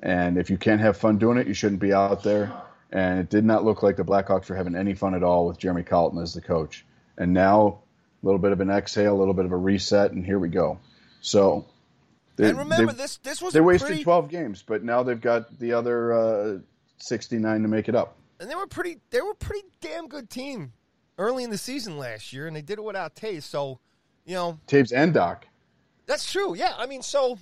And 0.00 0.36
if 0.36 0.50
you 0.50 0.58
can't 0.58 0.80
have 0.80 0.96
fun 0.96 1.18
doing 1.18 1.38
it, 1.38 1.46
you 1.46 1.54
shouldn't 1.54 1.80
be 1.80 1.92
out 1.92 2.22
there. 2.22 2.52
And 2.90 3.20
it 3.20 3.30
did 3.30 3.44
not 3.44 3.64
look 3.64 3.82
like 3.82 3.96
the 3.96 4.04
Blackhawks 4.04 4.48
were 4.50 4.56
having 4.56 4.76
any 4.76 4.94
fun 4.94 5.14
at 5.14 5.22
all 5.22 5.46
with 5.46 5.58
Jeremy 5.58 5.82
Colliton 5.82 6.20
as 6.20 6.34
the 6.34 6.42
coach. 6.42 6.84
And 7.16 7.32
now, 7.32 7.78
a 8.22 8.26
little 8.26 8.40
bit 8.40 8.52
of 8.52 8.60
an 8.60 8.70
exhale, 8.70 9.14
a 9.14 9.18
little 9.18 9.34
bit 9.34 9.44
of 9.44 9.52
a 9.52 9.56
reset, 9.56 10.12
and 10.12 10.26
here 10.26 10.38
we 10.38 10.48
go. 10.48 10.78
So, 11.20 11.66
they, 12.36 12.48
and 12.48 12.58
remember, 12.58 12.92
this 12.92 13.18
this 13.18 13.42
was 13.42 13.52
they 13.52 13.60
wasted 13.60 13.88
pretty... 13.88 14.04
12 14.04 14.28
games, 14.28 14.64
but 14.66 14.82
now 14.82 15.02
they've 15.02 15.20
got 15.20 15.58
the 15.58 15.72
other 15.72 16.12
uh, 16.12 16.58
69 16.98 17.62
to 17.62 17.68
make 17.68 17.88
it 17.88 17.94
up. 17.94 18.16
And 18.40 18.50
they 18.50 18.54
were 18.54 18.66
pretty 18.66 18.98
they 19.10 19.20
were 19.20 19.34
pretty 19.34 19.66
damn 19.80 20.08
good 20.08 20.30
team 20.30 20.72
early 21.18 21.44
in 21.44 21.50
the 21.50 21.58
season 21.58 21.98
last 21.98 22.32
year, 22.32 22.46
and 22.46 22.56
they 22.56 22.62
did 22.62 22.78
it 22.78 22.84
without 22.84 23.14
Toews. 23.14 23.42
So, 23.42 23.80
you 24.24 24.34
know, 24.34 24.58
Toews 24.66 24.92
and 24.94 25.12
Doc. 25.12 25.46
That's 26.06 26.30
true. 26.30 26.54
Yeah, 26.54 26.74
I 26.76 26.86
mean, 26.86 27.02
so 27.02 27.38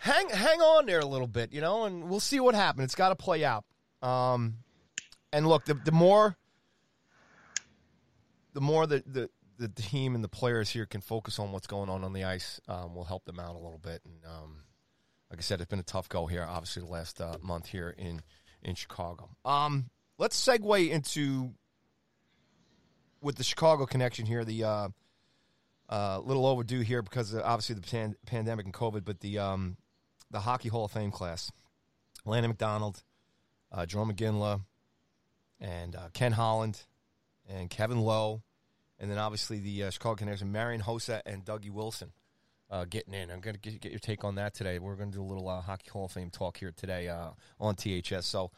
hang 0.00 0.28
hang 0.30 0.60
on 0.60 0.86
there 0.86 1.00
a 1.00 1.06
little 1.06 1.26
bit, 1.26 1.52
you 1.52 1.60
know, 1.60 1.84
and 1.84 2.08
we'll 2.08 2.20
see 2.20 2.40
what 2.40 2.54
happens. 2.54 2.84
It's 2.84 2.94
got 2.94 3.10
to 3.10 3.16
play 3.16 3.44
out. 3.44 3.64
Um, 4.02 4.56
and 5.32 5.46
look, 5.46 5.64
the 5.66 5.74
the 5.74 5.92
more 5.92 6.36
the 8.54 8.60
more 8.60 8.86
the, 8.86 9.02
the 9.06 9.30
the 9.58 9.68
team 9.68 10.14
and 10.14 10.24
the 10.24 10.28
players 10.28 10.70
here 10.70 10.86
can 10.86 11.00
focus 11.00 11.38
on 11.38 11.52
what's 11.52 11.66
going 11.66 11.88
on 11.88 12.04
on 12.04 12.12
the 12.12 12.24
ice, 12.24 12.60
um, 12.68 12.94
will 12.94 13.04
help 13.04 13.24
them 13.24 13.38
out 13.38 13.54
a 13.54 13.58
little 13.58 13.78
bit. 13.78 14.02
And 14.04 14.24
um, 14.24 14.64
like 15.30 15.38
I 15.38 15.42
said, 15.42 15.60
it's 15.60 15.70
been 15.70 15.78
a 15.78 15.84
tough 15.84 16.08
go 16.08 16.26
here, 16.26 16.44
obviously 16.48 16.82
the 16.82 16.88
last 16.88 17.20
uh, 17.20 17.36
month 17.42 17.66
here 17.66 17.94
in 17.96 18.20
in 18.62 18.74
Chicago. 18.74 19.28
Um, 19.44 19.90
let's 20.18 20.42
segue 20.42 20.90
into 20.90 21.52
with 23.20 23.36
the 23.36 23.44
Chicago 23.44 23.86
connection 23.86 24.26
here. 24.26 24.44
The 24.44 24.64
uh, 24.64 24.88
uh, 25.88 26.20
little 26.20 26.46
overdue 26.46 26.80
here 26.80 27.02
because 27.02 27.34
obviously 27.34 27.74
the 27.74 27.82
pan- 27.82 28.16
pandemic 28.26 28.66
and 28.66 28.74
COVID, 28.74 29.04
but 29.04 29.20
the 29.20 29.38
um, 29.38 29.76
the 30.30 30.40
Hockey 30.40 30.68
Hall 30.68 30.84
of 30.84 30.92
Fame 30.92 31.10
class, 31.10 31.52
Landon 32.24 32.50
McDonald, 32.50 33.02
uh, 33.70 33.86
Jarome 33.86 34.12
Iginla, 34.12 34.60
and 35.60 35.94
uh, 35.94 36.08
Ken 36.12 36.32
Holland, 36.32 36.82
and 37.48 37.68
Kevin 37.68 38.00
Lowe, 38.00 38.42
and 39.04 39.10
then 39.10 39.18
obviously 39.18 39.58
the 39.58 39.84
uh, 39.84 39.90
Chicago 39.90 40.14
Connection, 40.14 40.50
Marian 40.50 40.80
Hossa 40.80 41.20
and 41.26 41.44
Dougie 41.44 41.70
Wilson. 41.70 42.10
Uh, 42.70 42.86
getting 42.88 43.12
in. 43.12 43.30
I'm 43.30 43.40
going 43.40 43.54
to 43.54 43.60
get, 43.60 43.78
get, 43.82 43.92
your 43.92 43.98
take 43.98 44.24
on 44.24 44.36
that 44.36 44.54
today. 44.54 44.78
We're 44.78 44.94
going 44.96 45.10
to 45.10 45.18
do 45.18 45.22
a 45.22 45.28
little 45.28 45.46
uh, 45.46 45.60
Hockey 45.60 45.90
Hall 45.90 46.06
of 46.06 46.12
Fame 46.12 46.30
talk 46.30 46.56
here 46.56 46.72
today 46.74 47.08
uh, 47.08 47.28
on 47.60 47.76
THS. 47.76 48.24
So 48.24 48.50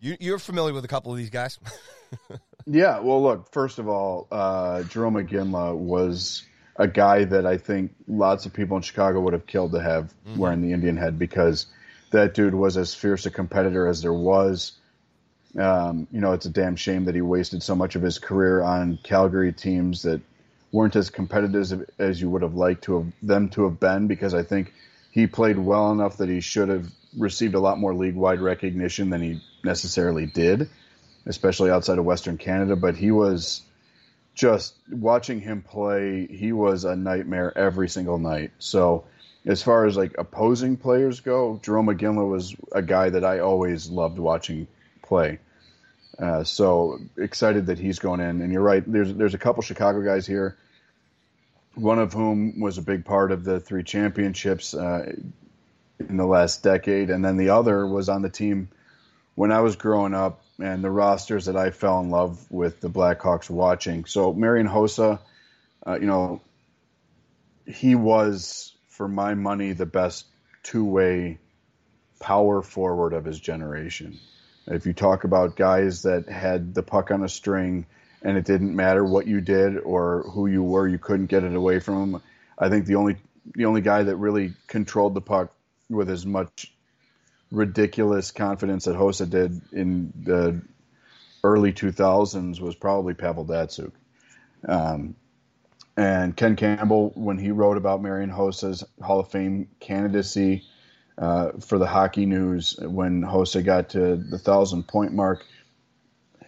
you, 0.00 0.34
are 0.34 0.38
familiar 0.38 0.72
with 0.72 0.86
a 0.86 0.88
couple 0.88 1.12
of 1.12 1.18
these 1.18 1.28
guys. 1.28 1.60
yeah. 2.66 2.98
Well, 3.00 3.22
look. 3.22 3.52
First 3.52 3.78
of 3.78 3.86
all, 3.86 4.26
uh, 4.32 4.84
Jarome 4.84 5.28
Iginla 5.28 5.76
was 5.76 6.44
a 6.76 6.88
guy 6.88 7.24
that 7.24 7.44
I 7.44 7.58
think 7.58 7.92
lots 8.08 8.46
of 8.46 8.54
people 8.54 8.78
in 8.78 8.82
Chicago 8.82 9.20
would 9.20 9.34
have 9.34 9.46
killed 9.46 9.72
to 9.72 9.82
have 9.82 10.14
mm-hmm. 10.26 10.38
wearing 10.38 10.62
the 10.62 10.72
Indian 10.72 10.96
head 10.96 11.18
because 11.18 11.66
that 12.12 12.32
dude 12.32 12.54
was 12.54 12.78
as 12.78 12.94
fierce 12.94 13.26
a 13.26 13.30
competitor 13.30 13.86
as 13.86 14.00
there 14.00 14.14
was. 14.14 14.72
Um, 15.58 16.06
you 16.10 16.20
know, 16.20 16.32
it's 16.32 16.46
a 16.46 16.50
damn 16.50 16.76
shame 16.76 17.04
that 17.04 17.14
he 17.14 17.20
wasted 17.20 17.62
so 17.62 17.74
much 17.74 17.94
of 17.94 18.02
his 18.02 18.18
career 18.18 18.62
on 18.62 18.98
Calgary 19.02 19.52
teams 19.52 20.02
that 20.02 20.20
weren't 20.72 20.96
as 20.96 21.10
competitive 21.10 21.90
as 21.98 22.20
you 22.20 22.30
would 22.30 22.42
have 22.42 22.54
liked 22.54 22.84
to 22.84 22.98
have 22.98 23.12
them 23.22 23.50
to 23.50 23.64
have 23.64 23.78
been 23.78 24.06
because 24.06 24.32
I 24.32 24.42
think 24.42 24.72
he 25.10 25.26
played 25.26 25.58
well 25.58 25.92
enough 25.92 26.16
that 26.16 26.30
he 26.30 26.40
should 26.40 26.70
have 26.70 26.90
received 27.18 27.54
a 27.54 27.60
lot 27.60 27.78
more 27.78 27.94
league 27.94 28.14
wide 28.14 28.40
recognition 28.40 29.10
than 29.10 29.20
he 29.20 29.42
necessarily 29.62 30.24
did, 30.24 30.70
especially 31.26 31.70
outside 31.70 31.98
of 31.98 32.06
Western 32.06 32.38
Canada. 32.38 32.74
But 32.74 32.96
he 32.96 33.10
was 33.10 33.60
just 34.34 34.74
watching 34.90 35.40
him 35.40 35.60
play, 35.60 36.26
he 36.26 36.52
was 36.52 36.84
a 36.84 36.96
nightmare 36.96 37.56
every 37.56 37.88
single 37.88 38.18
night. 38.18 38.52
So, 38.58 39.04
as 39.44 39.62
far 39.62 39.86
as 39.86 39.96
like 39.96 40.14
opposing 40.18 40.76
players 40.76 41.20
go, 41.20 41.60
Jarome 41.62 41.94
Iginla 41.94 42.28
was 42.28 42.56
a 42.70 42.80
guy 42.80 43.10
that 43.10 43.24
I 43.24 43.40
always 43.40 43.90
loved 43.90 44.18
watching 44.18 44.68
play. 45.12 45.38
Uh, 46.18 46.42
so 46.42 46.98
excited 47.18 47.66
that 47.66 47.78
he's 47.78 47.98
going 47.98 48.20
in. 48.20 48.40
And 48.40 48.50
you're 48.50 48.62
right. 48.62 48.82
There's 48.86 49.12
there's 49.12 49.34
a 49.34 49.38
couple 49.38 49.62
Chicago 49.62 50.02
guys 50.02 50.26
here, 50.26 50.56
one 51.74 51.98
of 51.98 52.14
whom 52.14 52.60
was 52.60 52.78
a 52.78 52.82
big 52.82 53.04
part 53.04 53.30
of 53.30 53.44
the 53.44 53.60
three 53.60 53.82
championships 53.82 54.72
uh, 54.72 55.12
in 55.98 56.16
the 56.16 56.24
last 56.24 56.62
decade, 56.62 57.10
and 57.10 57.22
then 57.22 57.36
the 57.36 57.50
other 57.50 57.86
was 57.86 58.08
on 58.08 58.22
the 58.22 58.30
team 58.30 58.68
when 59.34 59.52
I 59.52 59.60
was 59.60 59.76
growing 59.76 60.14
up 60.14 60.42
and 60.58 60.82
the 60.82 60.90
rosters 60.90 61.44
that 61.44 61.56
I 61.56 61.70
fell 61.70 62.00
in 62.00 62.10
love 62.10 62.50
with 62.50 62.80
the 62.80 62.88
Blackhawks 62.88 63.50
watching. 63.50 64.06
So 64.06 64.32
Marian 64.32 64.68
Hossa, 64.68 65.18
uh, 65.86 65.98
you 66.00 66.06
know, 66.06 66.40
he 67.66 67.94
was 67.94 68.72
for 68.88 69.08
my 69.08 69.34
money 69.34 69.72
the 69.72 69.86
best 69.86 70.26
two-way 70.62 71.38
power 72.20 72.62
forward 72.62 73.12
of 73.12 73.24
his 73.24 73.40
generation. 73.40 74.18
If 74.66 74.86
you 74.86 74.92
talk 74.92 75.24
about 75.24 75.56
guys 75.56 76.02
that 76.02 76.28
had 76.28 76.74
the 76.74 76.82
puck 76.82 77.10
on 77.10 77.22
a 77.24 77.28
string 77.28 77.86
and 78.22 78.36
it 78.36 78.44
didn't 78.44 78.74
matter 78.74 79.04
what 79.04 79.26
you 79.26 79.40
did 79.40 79.78
or 79.78 80.22
who 80.22 80.46
you 80.46 80.62
were, 80.62 80.86
you 80.86 80.98
couldn't 80.98 81.26
get 81.26 81.44
it 81.44 81.54
away 81.54 81.80
from 81.80 82.14
him. 82.14 82.22
I 82.58 82.68
think 82.68 82.86
the 82.86 82.94
only 82.94 83.16
the 83.56 83.64
only 83.64 83.80
guy 83.80 84.04
that 84.04 84.16
really 84.16 84.54
controlled 84.68 85.14
the 85.14 85.20
puck 85.20 85.52
with 85.90 86.08
as 86.08 86.24
much 86.24 86.72
ridiculous 87.50 88.30
confidence 88.30 88.84
that 88.84 88.96
Hossa 88.96 89.28
did 89.28 89.60
in 89.72 90.12
the 90.22 90.62
early 91.42 91.72
2000s 91.72 92.60
was 92.60 92.76
probably 92.76 93.14
Pavel 93.14 93.44
Datsyuk. 93.44 93.92
Um, 94.66 95.16
and 95.96 96.36
Ken 96.36 96.56
Campbell, 96.56 97.10
when 97.14 97.36
he 97.36 97.50
wrote 97.50 97.76
about 97.76 98.00
Marian 98.00 98.30
Hossa's 98.30 98.84
Hall 99.02 99.20
of 99.20 99.30
Fame 99.30 99.68
candidacy 99.80 100.64
uh, 101.18 101.52
for 101.60 101.78
the 101.78 101.86
Hockey 101.86 102.26
News, 102.26 102.76
when 102.80 103.22
Hossa 103.22 103.64
got 103.64 103.90
to 103.90 104.16
the 104.16 104.38
thousand 104.38 104.88
point 104.88 105.12
mark, 105.12 105.44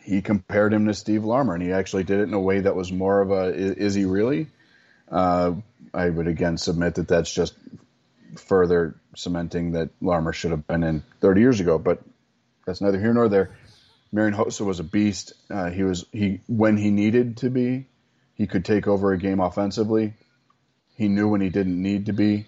he 0.03 0.21
compared 0.23 0.73
him 0.73 0.87
to 0.87 0.95
Steve 0.95 1.25
Larmer, 1.25 1.55
and 1.55 1.63
he 1.63 1.73
actually 1.73 2.05
did 2.05 2.21
it 2.21 2.25
in 2.25 2.35
a 2.35 2.41
way 2.41 2.61
that 2.61 2.77
was 2.77 2.93
more 2.93 3.21
of 3.21 3.31
a 3.31 3.53
"is 3.55 3.95
he 3.95 4.05
really?" 4.05 4.49
Uh, 5.11 5.53
I 5.93 6.09
would 6.09 6.27
again 6.27 6.57
submit 6.59 6.97
that 6.97 7.09
that's 7.09 7.33
just 7.33 7.55
further 8.37 8.97
cementing 9.17 9.73
that 9.73 9.91
Larmer 10.01 10.33
should 10.33 10.51
have 10.51 10.67
been 10.67 10.83
in 10.83 11.03
30 11.21 11.41
years 11.41 11.61
ago. 11.61 11.79
But 11.79 12.03
that's 12.67 12.81
neither 12.81 12.99
here 12.99 13.15
nor 13.15 13.29
there. 13.29 13.57
Marian 14.13 14.35
Hossa 14.35 14.65
was 14.65 14.81
a 14.81 14.85
beast. 14.85 15.33
Uh, 15.51 15.71
he 15.71 15.83
was 15.83 16.05
he 16.13 16.41
when 16.47 16.77
he 16.77 16.91
needed 16.91 17.39
to 17.39 17.51
be, 17.51 17.87
he 18.35 18.47
could 18.47 18.65
take 18.65 18.87
over 18.87 19.13
a 19.13 19.19
game 19.19 19.41
offensively. 19.41 20.15
He 20.97 21.09
knew 21.09 21.29
when 21.29 21.41
he 21.41 21.49
didn't 21.49 21.81
need 21.81 22.07
to 22.07 22.13
be. 22.13 22.47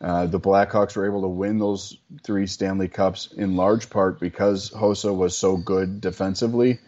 Uh, 0.00 0.26
the 0.26 0.40
Blackhawks 0.40 0.96
were 0.96 1.06
able 1.06 1.22
to 1.22 1.28
win 1.28 1.58
those 1.58 1.96
three 2.22 2.46
Stanley 2.46 2.88
Cups 2.88 3.32
in 3.32 3.56
large 3.56 3.88
part 3.88 4.20
because 4.20 4.70
Hossa 4.70 5.14
was 5.14 5.36
so 5.36 5.56
good 5.56 6.00
defensively. 6.00 6.80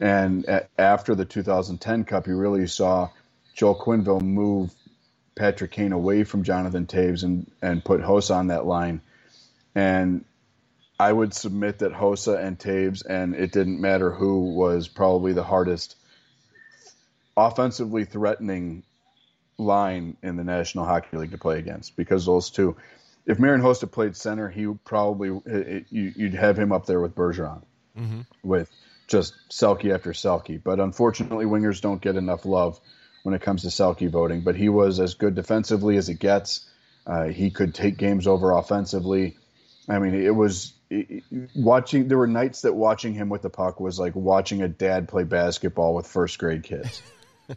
And 0.00 0.46
after 0.78 1.14
the 1.14 1.24
2010 1.24 2.04
Cup, 2.04 2.26
you 2.26 2.36
really 2.36 2.66
saw 2.66 3.10
Joel 3.54 3.78
Quenneville 3.78 4.22
move 4.22 4.72
Patrick 5.34 5.72
Kane 5.72 5.92
away 5.92 6.24
from 6.24 6.44
Jonathan 6.44 6.86
Toews 6.86 7.24
and, 7.24 7.50
and 7.60 7.84
put 7.84 8.00
Hossa 8.00 8.36
on 8.36 8.48
that 8.48 8.66
line. 8.66 9.00
And 9.74 10.24
I 10.98 11.12
would 11.12 11.34
submit 11.34 11.78
that 11.78 11.92
Hossa 11.92 12.42
and 12.42 12.58
Toews, 12.58 13.04
and 13.04 13.34
it 13.34 13.52
didn't 13.52 13.80
matter 13.80 14.12
who, 14.12 14.54
was 14.54 14.88
probably 14.88 15.32
the 15.32 15.42
hardest 15.42 15.96
offensively 17.36 18.04
threatening 18.04 18.84
line 19.62 20.16
in 20.22 20.36
the 20.36 20.44
National 20.44 20.84
Hockey 20.84 21.16
League 21.16 21.32
to 21.32 21.38
play 21.38 21.58
against 21.58 21.96
because 21.96 22.26
those 22.26 22.50
two. 22.50 22.76
If 23.24 23.38
Marian 23.38 23.62
Hossa 23.62 23.90
played 23.90 24.16
center, 24.16 24.48
he 24.48 24.66
probably 24.84 25.40
it, 25.46 25.86
you, 25.90 26.12
would 26.18 26.34
have 26.34 26.58
him 26.58 26.72
up 26.72 26.86
there 26.86 27.00
with 27.00 27.14
Bergeron, 27.14 27.62
mm-hmm. 27.96 28.22
with 28.42 28.68
just 29.06 29.34
Selke 29.50 29.94
after 29.94 30.10
Selke. 30.12 30.60
But 30.62 30.80
unfortunately, 30.80 31.44
wingers 31.44 31.80
don't 31.80 32.00
get 32.00 32.16
enough 32.16 32.44
love 32.44 32.80
when 33.22 33.34
it 33.34 33.42
comes 33.42 33.62
to 33.62 33.68
Selke 33.68 34.10
voting, 34.10 34.42
but 34.42 34.56
he 34.56 34.68
was 34.68 34.98
as 34.98 35.14
good 35.14 35.34
defensively 35.34 35.96
as 35.96 36.08
it 36.08 36.18
gets. 36.18 36.68
Uh, 37.06 37.26
he 37.26 37.50
could 37.50 37.74
take 37.74 37.96
games 37.96 38.26
over 38.26 38.52
offensively. 38.52 39.36
I 39.88 39.98
mean, 39.98 40.14
it 40.14 40.34
was 40.34 40.72
it, 40.90 41.24
watching. 41.54 42.08
There 42.08 42.18
were 42.18 42.26
nights 42.26 42.62
that 42.62 42.74
watching 42.74 43.14
him 43.14 43.28
with 43.28 43.42
the 43.42 43.50
puck 43.50 43.80
was 43.80 43.98
like 43.98 44.14
watching 44.14 44.62
a 44.62 44.68
dad 44.68 45.08
play 45.08 45.24
basketball 45.24 45.94
with 45.94 46.06
first 46.06 46.38
grade 46.38 46.62
kids. 46.62 47.02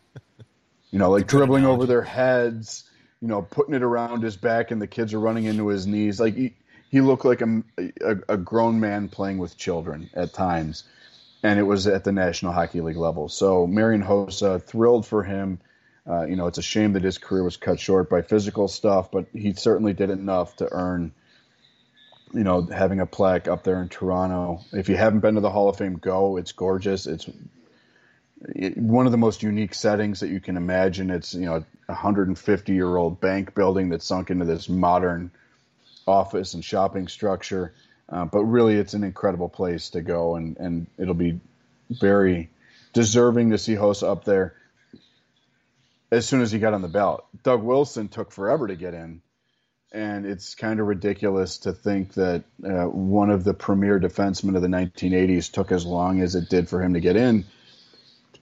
you 0.95 0.99
know, 0.99 1.11
like 1.11 1.27
dribbling 1.27 1.65
over 1.65 1.85
their 1.85 2.01
heads. 2.01 2.89
You 3.21 3.27
know, 3.27 3.41
putting 3.41 3.73
it 3.73 3.81
around 3.81 4.23
his 4.23 4.37
back, 4.37 4.71
and 4.71 4.81
the 4.81 4.87
kids 4.87 5.13
are 5.13 5.19
running 5.19 5.45
into 5.45 5.67
his 5.67 5.87
knees. 5.87 6.19
Like 6.19 6.35
he, 6.35 6.55
he 6.89 7.01
looked 7.01 7.25
like 7.25 7.41
a, 7.41 7.63
a, 8.01 8.17
a 8.29 8.37
grown 8.37 8.79
man 8.79 9.09
playing 9.09 9.37
with 9.37 9.57
children 9.57 10.09
at 10.13 10.33
times 10.33 10.83
and 11.45 11.59
it 11.59 11.63
was 11.63 11.85
at 11.85 12.03
the 12.03 12.11
National 12.11 12.51
Hockey 12.51 12.81
League 12.81 12.97
level. 12.97 13.29
So 13.29 13.67
Marian 13.67 14.01
Hossa, 14.01 14.59
thrilled 14.59 15.05
for 15.05 15.21
him. 15.21 15.59
Uh, 16.09 16.25
you 16.25 16.35
know, 16.35 16.47
it's 16.47 16.57
a 16.57 16.63
shame 16.63 16.93
that 16.93 17.03
his 17.03 17.19
career 17.19 17.43
was 17.43 17.55
cut 17.55 17.79
short 17.79 18.09
by 18.09 18.23
physical 18.23 18.67
stuff, 18.67 19.11
but 19.11 19.27
he 19.31 19.53
certainly 19.53 19.93
did 19.93 20.09
enough 20.09 20.55
to 20.55 20.67
earn, 20.71 21.13
you 22.33 22.43
know, 22.43 22.63
having 22.63 22.99
a 22.99 23.05
plaque 23.05 23.47
up 23.47 23.63
there 23.63 23.79
in 23.79 23.89
Toronto. 23.89 24.61
If 24.71 24.89
you 24.89 24.97
haven't 24.97 25.19
been 25.19 25.35
to 25.35 25.41
the 25.41 25.51
Hall 25.51 25.69
of 25.69 25.77
Fame, 25.77 25.97
go. 25.97 26.37
It's 26.37 26.51
gorgeous. 26.51 27.05
It's 27.05 27.29
one 28.37 29.05
of 29.05 29.11
the 29.11 29.17
most 29.17 29.43
unique 29.43 29.73
settings 29.73 30.19
that 30.19 30.29
you 30.29 30.39
can 30.39 30.57
imagine. 30.57 31.09
It's 31.09 31.33
you 31.33 31.45
know 31.45 31.55
a 31.55 31.65
150 31.87 32.73
year 32.73 32.95
old 32.95 33.19
bank 33.19 33.55
building 33.55 33.89
that's 33.89 34.05
sunk 34.05 34.29
into 34.29 34.45
this 34.45 34.69
modern 34.69 35.31
office 36.07 36.53
and 36.53 36.63
shopping 36.63 37.07
structure. 37.07 37.73
Uh, 38.07 38.25
but 38.25 38.43
really, 38.43 38.75
it's 38.75 38.93
an 38.93 39.03
incredible 39.03 39.49
place 39.49 39.89
to 39.91 40.01
go, 40.01 40.35
and, 40.35 40.57
and 40.57 40.87
it'll 40.97 41.15
be 41.15 41.39
very 41.89 42.49
deserving 42.93 43.51
to 43.51 43.57
see 43.57 43.73
Hossa 43.73 44.07
up 44.07 44.25
there 44.25 44.53
as 46.11 46.27
soon 46.27 46.41
as 46.41 46.51
he 46.51 46.59
got 46.59 46.73
on 46.73 46.83
the 46.83 46.87
ballot. 46.87 47.23
Doug 47.43 47.63
Wilson 47.63 48.07
took 48.07 48.31
forever 48.31 48.67
to 48.67 48.75
get 48.75 48.93
in, 48.93 49.21
and 49.91 50.25
it's 50.25 50.53
kind 50.53 50.79
of 50.79 50.85
ridiculous 50.85 51.59
to 51.59 51.73
think 51.73 52.13
that 52.13 52.43
uh, 52.63 52.83
one 52.83 53.31
of 53.31 53.43
the 53.43 53.55
premier 53.55 53.99
defensemen 53.99 54.55
of 54.55 54.61
the 54.61 54.67
1980s 54.67 55.51
took 55.51 55.71
as 55.71 55.83
long 55.83 56.21
as 56.21 56.35
it 56.35 56.47
did 56.47 56.69
for 56.69 56.83
him 56.83 56.93
to 56.93 56.99
get 56.99 57.15
in. 57.15 57.45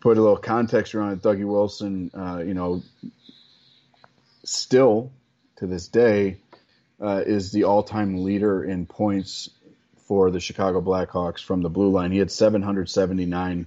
Put 0.04 0.18
a 0.18 0.22
little 0.22 0.36
context 0.36 0.96
around 0.96 1.14
it, 1.14 1.22
Dougie 1.22 1.48
Wilson, 1.48 2.12
uh, 2.14 2.44
you 2.46 2.54
know, 2.54 2.84
still 4.44 5.14
to 5.56 5.66
this 5.66 5.88
day 5.88 6.40
uh, 7.02 7.24
is 7.26 7.54
the 7.54 7.64
all-time 7.64 8.22
leader 8.26 8.66
in 8.66 8.86
points 8.86 9.50
for 10.06 10.30
the 10.30 10.42
Chicago 10.42 10.82
Blackhawks 10.82 11.42
from 11.42 11.62
the 11.62 11.70
blue 11.70 11.90
line. 11.90 12.12
He 12.12 12.18
had 12.18 12.32
779 12.32 13.66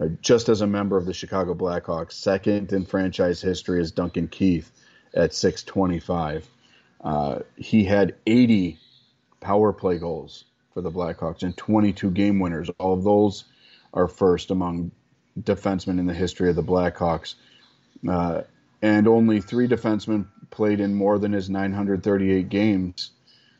uh, 0.00 0.06
just 0.22 0.48
as 0.48 0.62
a 0.62 0.66
member 0.66 0.96
of 0.96 1.04
the 1.04 1.12
Chicago 1.12 1.52
Blackhawks. 1.52 2.12
Second 2.12 2.72
in 2.72 2.86
franchise 2.86 3.42
history 3.42 3.78
is 3.78 3.92
Duncan 3.92 4.28
Keith 4.28 4.72
at 5.12 5.34
625. 5.34 6.48
Uh, 7.02 7.40
he 7.56 7.84
had 7.84 8.14
80 8.26 8.78
power 9.40 9.74
play 9.74 9.98
goals 9.98 10.44
for 10.72 10.80
the 10.80 10.90
Blackhawks 10.90 11.42
and 11.42 11.54
22 11.54 12.12
game 12.12 12.40
winners. 12.40 12.70
All 12.78 12.94
of 12.94 13.04
those 13.04 13.44
are 13.92 14.08
first 14.08 14.50
among 14.50 14.92
defensemen 15.40 15.98
in 15.98 16.06
the 16.06 16.14
history 16.14 16.50
of 16.50 16.56
the 16.56 16.62
Blackhawks. 16.62 17.34
Uh, 18.08 18.42
and 18.82 19.08
only 19.08 19.40
three 19.40 19.66
defensemen 19.66 20.26
played 20.50 20.80
in 20.80 20.94
more 20.94 21.18
than 21.18 21.32
his 21.32 21.50
938 21.50 22.48
games. 22.48 23.10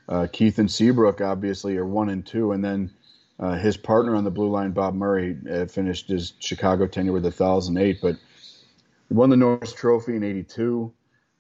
Uh, 0.09 0.27
Keith 0.31 0.59
and 0.59 0.71
Seabrook 0.71 1.21
obviously 1.21 1.77
are 1.77 1.87
one 1.87 2.09
and 2.11 2.25
two, 2.25 2.53
and 2.53 2.65
then 2.65 2.91
uh, 3.39 3.57
his 3.57 3.77
partner 3.77 4.15
on 4.15 4.25
the 4.25 4.31
blue 4.31 4.49
line, 4.49 4.71
Bob 4.71 4.95
Murray, 4.95 5.37
uh, 5.51 5.67
finished 5.67 6.09
his 6.09 6.35
Chicago 6.39 6.87
tenure 6.87 7.13
with 7.13 7.27
a 7.27 7.31
thousand 7.31 7.77
eight, 7.79 7.99
but 8.01 8.17
he 9.09 9.15
won 9.15 9.31
the 9.31 9.37
Norris 9.37 9.73
Trophy 9.73 10.17
in 10.17 10.23
'82. 10.23 10.93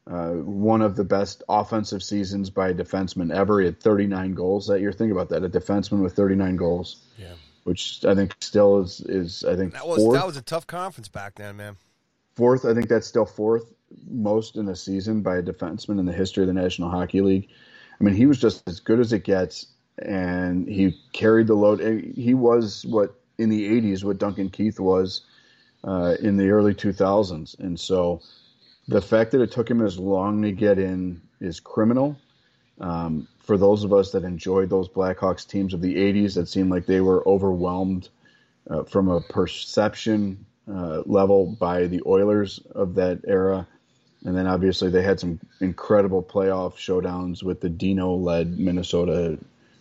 Uh, 0.08 0.30
one 0.32 0.82
of 0.82 0.94
the 0.94 1.04
best 1.04 1.42
offensive 1.48 2.02
seasons 2.02 2.50
by 2.50 2.68
a 2.68 2.74
defenseman 2.74 3.34
ever. 3.34 3.58
He 3.58 3.66
had 3.66 3.80
39 3.80 4.34
goals 4.34 4.68
that 4.68 4.80
year. 4.80 4.92
Think 4.92 5.10
about 5.10 5.30
that—a 5.30 5.48
defenseman 5.48 6.02
with 6.02 6.14
39 6.14 6.56
goals. 6.56 7.04
Yeah. 7.18 7.32
Which 7.66 8.04
I 8.04 8.14
think 8.14 8.32
still 8.40 8.80
is 8.80 9.00
is 9.00 9.44
I 9.44 9.56
think 9.56 9.72
that 9.72 9.86
was 9.86 9.98
fourth. 9.98 10.16
that 10.16 10.26
was 10.26 10.36
a 10.36 10.42
tough 10.42 10.68
conference 10.68 11.08
back 11.08 11.34
then, 11.34 11.56
man. 11.56 11.76
Fourth, 12.36 12.64
I 12.64 12.74
think 12.74 12.88
that's 12.88 13.08
still 13.08 13.26
fourth 13.26 13.72
most 14.08 14.56
in 14.56 14.68
a 14.68 14.76
season 14.76 15.22
by 15.22 15.38
a 15.38 15.42
defenseman 15.42 15.98
in 15.98 16.06
the 16.06 16.12
history 16.12 16.44
of 16.44 16.46
the 16.46 16.52
National 16.52 16.90
Hockey 16.90 17.22
League. 17.22 17.48
I 18.00 18.04
mean, 18.04 18.14
he 18.14 18.26
was 18.26 18.38
just 18.38 18.68
as 18.68 18.78
good 18.78 19.00
as 19.00 19.12
it 19.12 19.24
gets 19.24 19.66
and 19.98 20.68
he 20.68 20.96
carried 21.12 21.46
the 21.46 21.54
load. 21.54 21.80
He 22.14 22.34
was 22.34 22.84
what 22.86 23.14
in 23.38 23.48
the 23.48 23.68
'80s 23.68 24.04
what 24.04 24.18
Duncan 24.18 24.50
Keith 24.50 24.78
was 24.78 25.22
uh, 25.84 26.14
in 26.20 26.36
the 26.36 26.50
early 26.50 26.74
2000s, 26.74 27.58
and 27.58 27.78
so 27.78 28.22
the 28.88 29.02
fact 29.02 29.32
that 29.32 29.40
it 29.40 29.50
took 29.50 29.70
him 29.70 29.82
as 29.82 29.98
long 29.98 30.42
to 30.42 30.52
get 30.52 30.78
in 30.78 31.20
is 31.40 31.60
criminal. 31.60 32.16
Um, 32.80 33.26
for 33.46 33.56
those 33.56 33.84
of 33.84 33.92
us 33.92 34.10
that 34.10 34.24
enjoyed 34.24 34.68
those 34.68 34.88
Blackhawks 34.88 35.48
teams 35.48 35.72
of 35.72 35.80
the 35.80 35.94
'80s, 35.94 36.34
that 36.34 36.48
seemed 36.48 36.70
like 36.70 36.86
they 36.86 37.00
were 37.00 37.26
overwhelmed 37.26 38.08
uh, 38.68 38.82
from 38.82 39.08
a 39.08 39.20
perception 39.20 40.44
uh, 40.68 41.02
level 41.06 41.46
by 41.46 41.86
the 41.86 42.02
Oilers 42.04 42.60
of 42.74 42.96
that 42.96 43.20
era. 43.26 43.66
And 44.24 44.36
then 44.36 44.48
obviously 44.48 44.90
they 44.90 45.02
had 45.02 45.20
some 45.20 45.38
incredible 45.60 46.22
playoff 46.22 46.74
showdowns 46.74 47.44
with 47.44 47.60
the 47.60 47.68
Dino 47.68 48.16
led 48.16 48.58
Minnesota 48.58 49.38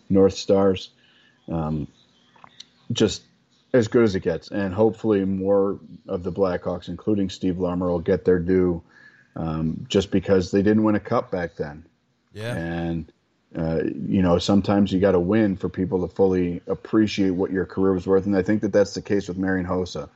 North 0.08 0.34
Stars. 0.34 0.90
Um, 1.48 1.88
just 2.92 3.22
as 3.72 3.88
good 3.88 4.04
as 4.04 4.14
it 4.14 4.20
gets, 4.20 4.48
and 4.50 4.72
hopefully 4.72 5.24
more 5.24 5.80
of 6.06 6.22
the 6.22 6.32
Blackhawks, 6.32 6.88
including 6.88 7.30
Steve 7.30 7.58
Larmer, 7.58 7.90
will 7.90 7.98
get 7.98 8.24
their 8.24 8.38
due, 8.38 8.82
um, 9.34 9.86
just 9.88 10.10
because 10.10 10.50
they 10.50 10.62
didn't 10.62 10.84
win 10.84 10.94
a 10.94 11.00
cup 11.00 11.30
back 11.30 11.56
then. 11.56 11.84
Yeah, 12.32 12.54
and 12.54 13.12
uh, 13.54 13.82
you 13.84 14.22
know 14.22 14.38
sometimes 14.38 14.92
you 14.92 15.00
got 15.00 15.12
to 15.12 15.20
win 15.20 15.56
for 15.56 15.68
people 15.68 16.06
to 16.06 16.14
fully 16.14 16.60
appreciate 16.66 17.30
what 17.30 17.50
your 17.50 17.64
career 17.64 17.92
was 17.92 18.06
worth, 18.06 18.26
and 18.26 18.36
I 18.36 18.42
think 18.42 18.60
that 18.62 18.72
that's 18.72 18.94
the 18.94 19.02
case 19.02 19.28
with 19.28 19.36
Marian 19.36 19.66
Hossa. 19.66 20.08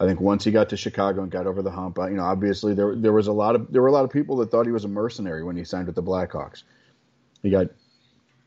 I 0.00 0.06
think 0.06 0.18
once 0.20 0.44
he 0.44 0.50
got 0.50 0.70
to 0.70 0.76
Chicago 0.78 1.22
and 1.22 1.30
got 1.30 1.46
over 1.46 1.60
the 1.60 1.70
hump, 1.70 1.98
you 1.98 2.10
know, 2.10 2.24
obviously 2.24 2.72
there 2.72 2.96
there 2.96 3.12
was 3.12 3.26
a 3.26 3.32
lot 3.32 3.54
of 3.54 3.70
there 3.70 3.82
were 3.82 3.88
a 3.88 3.92
lot 3.92 4.04
of 4.04 4.10
people 4.10 4.36
that 4.36 4.50
thought 4.50 4.64
he 4.64 4.72
was 4.72 4.84
a 4.84 4.88
mercenary 4.88 5.44
when 5.44 5.56
he 5.56 5.64
signed 5.64 5.86
with 5.86 5.94
the 5.96 6.02
Blackhawks. 6.02 6.62
He 7.42 7.50
got 7.50 7.68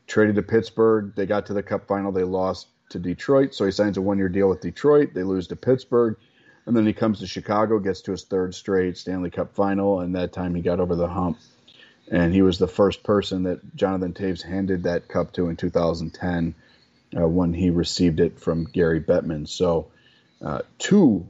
traded 0.06 0.34
to 0.36 0.42
Pittsburgh. 0.42 1.12
They 1.14 1.26
got 1.26 1.46
to 1.46 1.54
the 1.54 1.62
Cup 1.62 1.86
final. 1.86 2.12
They 2.12 2.24
lost 2.24 2.68
to 2.90 2.98
Detroit, 2.98 3.54
so 3.54 3.64
he 3.64 3.70
signs 3.70 3.96
a 3.96 4.02
one-year 4.02 4.28
deal 4.28 4.48
with 4.48 4.60
Detroit. 4.60 5.14
They 5.14 5.22
lose 5.22 5.46
to 5.48 5.56
Pittsburgh, 5.56 6.16
and 6.66 6.76
then 6.76 6.86
he 6.86 6.92
comes 6.92 7.20
to 7.20 7.26
Chicago, 7.26 7.78
gets 7.78 8.00
to 8.02 8.10
his 8.10 8.24
third 8.24 8.54
straight 8.54 8.98
Stanley 8.98 9.30
Cup 9.30 9.54
final, 9.54 10.00
and 10.00 10.14
that 10.14 10.32
time 10.32 10.54
he 10.54 10.62
got 10.62 10.80
over 10.80 10.96
the 10.96 11.08
hump. 11.08 11.38
And 12.10 12.34
he 12.34 12.42
was 12.42 12.58
the 12.58 12.68
first 12.68 13.02
person 13.02 13.44
that 13.44 13.74
Jonathan 13.74 14.12
Toews 14.12 14.42
handed 14.42 14.82
that 14.84 15.08
cup 15.08 15.32
to 15.34 15.48
in 15.48 15.56
2010 15.56 16.54
uh, 17.16 17.26
when 17.26 17.54
he 17.54 17.70
received 17.70 18.20
it 18.20 18.38
from 18.38 18.64
Gary 18.64 19.00
Bettman. 19.00 19.48
So, 19.48 19.86
uh, 20.44 20.60
two 20.78 21.26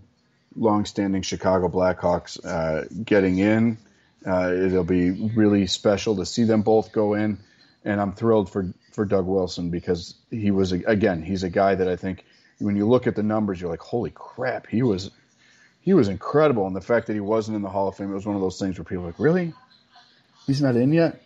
long-standing 0.56 1.22
Chicago 1.22 1.68
Blackhawks 1.68 2.44
uh, 2.44 2.86
getting 3.04 3.38
in. 3.38 3.78
Uh, 4.26 4.52
it'll 4.52 4.84
be 4.84 5.10
really 5.10 5.66
special 5.66 6.16
to 6.16 6.26
see 6.26 6.44
them 6.44 6.62
both 6.62 6.92
go 6.92 7.14
in 7.14 7.38
and 7.84 8.00
I'm 8.00 8.12
thrilled 8.12 8.50
for 8.50 8.72
for 8.92 9.04
Doug 9.04 9.26
Wilson 9.26 9.70
because 9.70 10.14
he 10.30 10.50
was 10.50 10.72
again 10.72 11.22
he's 11.22 11.42
a 11.42 11.50
guy 11.50 11.74
that 11.74 11.88
I 11.88 11.96
think 11.96 12.24
when 12.58 12.76
you 12.76 12.88
look 12.88 13.06
at 13.06 13.14
the 13.14 13.22
numbers 13.22 13.60
you're 13.60 13.70
like 13.70 13.80
holy 13.80 14.10
crap 14.10 14.66
he 14.66 14.82
was 14.82 15.10
he 15.80 15.92
was 15.94 16.08
incredible 16.08 16.66
and 16.66 16.74
the 16.74 16.80
fact 16.80 17.06
that 17.08 17.14
he 17.14 17.20
wasn't 17.20 17.56
in 17.56 17.62
the 17.62 17.68
Hall 17.68 17.88
of 17.88 17.96
Fame 17.96 18.10
it 18.10 18.14
was 18.14 18.26
one 18.26 18.36
of 18.36 18.42
those 18.42 18.58
things 18.58 18.78
where 18.78 18.84
people 18.84 19.02
were 19.02 19.10
like 19.10 19.20
really 19.20 19.52
he's 20.46 20.62
not 20.62 20.76
in 20.76 20.92
yet 20.92 21.22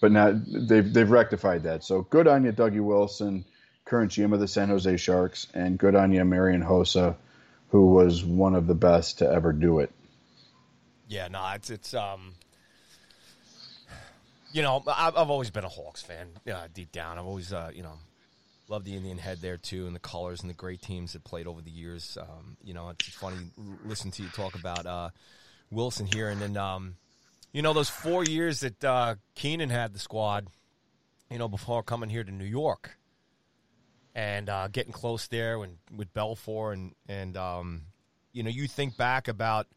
but 0.00 0.12
now 0.12 0.38
they've 0.46 0.92
they've 0.92 1.10
rectified 1.10 1.64
that 1.64 1.84
so 1.84 2.02
good 2.02 2.26
on 2.26 2.44
you 2.44 2.52
Dougie 2.52 2.80
Wilson 2.80 3.44
current 3.84 4.12
GM 4.12 4.32
of 4.32 4.40
the 4.40 4.48
San 4.48 4.68
Jose 4.68 4.96
Sharks 4.96 5.46
and 5.54 5.78
good 5.78 5.94
on 5.94 6.12
you 6.12 6.24
Marian 6.24 6.62
Hossa 6.62 7.16
who 7.70 7.92
was 7.92 8.24
one 8.24 8.54
of 8.54 8.66
the 8.66 8.74
best 8.74 9.18
to 9.18 9.30
ever 9.30 9.52
do 9.52 9.80
it 9.80 9.90
yeah 11.08 11.28
no 11.28 11.44
it's 11.54 11.70
it's 11.70 11.94
um 11.94 12.34
you 14.56 14.62
know, 14.62 14.82
I've, 14.86 15.14
I've 15.16 15.28
always 15.28 15.50
been 15.50 15.64
a 15.64 15.68
Hawks 15.68 16.00
fan, 16.00 16.28
uh, 16.50 16.66
deep 16.72 16.90
down. 16.90 17.18
I've 17.18 17.26
always, 17.26 17.52
uh, 17.52 17.70
you 17.74 17.82
know, 17.82 17.98
loved 18.68 18.86
the 18.86 18.96
Indian 18.96 19.18
head 19.18 19.42
there 19.42 19.58
too, 19.58 19.86
and 19.86 19.94
the 19.94 20.00
colors 20.00 20.40
and 20.40 20.48
the 20.48 20.54
great 20.54 20.80
teams 20.80 21.12
that 21.12 21.24
played 21.24 21.46
over 21.46 21.60
the 21.60 21.70
years. 21.70 22.16
Um, 22.18 22.56
you 22.64 22.72
know, 22.72 22.88
it's 22.88 23.08
funny 23.08 23.36
listen 23.84 24.10
to 24.12 24.22
you 24.22 24.30
talk 24.30 24.54
about 24.54 24.86
uh, 24.86 25.10
Wilson 25.70 26.06
here, 26.06 26.30
and 26.30 26.40
then 26.40 26.56
um, 26.56 26.96
you 27.56 27.62
know 27.62 27.72
those 27.72 27.88
four 27.88 28.22
years 28.22 28.60
that 28.60 28.84
uh, 28.84 29.14
Keenan 29.34 29.70
had 29.70 29.94
the 29.94 29.98
squad. 29.98 30.48
You 31.30 31.38
know, 31.38 31.48
before 31.48 31.82
coming 31.82 32.10
here 32.10 32.22
to 32.22 32.30
New 32.30 32.44
York, 32.44 32.98
and 34.14 34.50
uh, 34.50 34.68
getting 34.68 34.92
close 34.92 35.26
there 35.28 35.62
and 35.62 35.78
with 35.90 36.12
Belfour, 36.12 36.74
and 36.74 36.94
and 37.08 37.34
um, 37.38 37.82
you 38.34 38.42
know, 38.42 38.50
you 38.50 38.68
think 38.68 38.98
back 38.98 39.26
about 39.26 39.68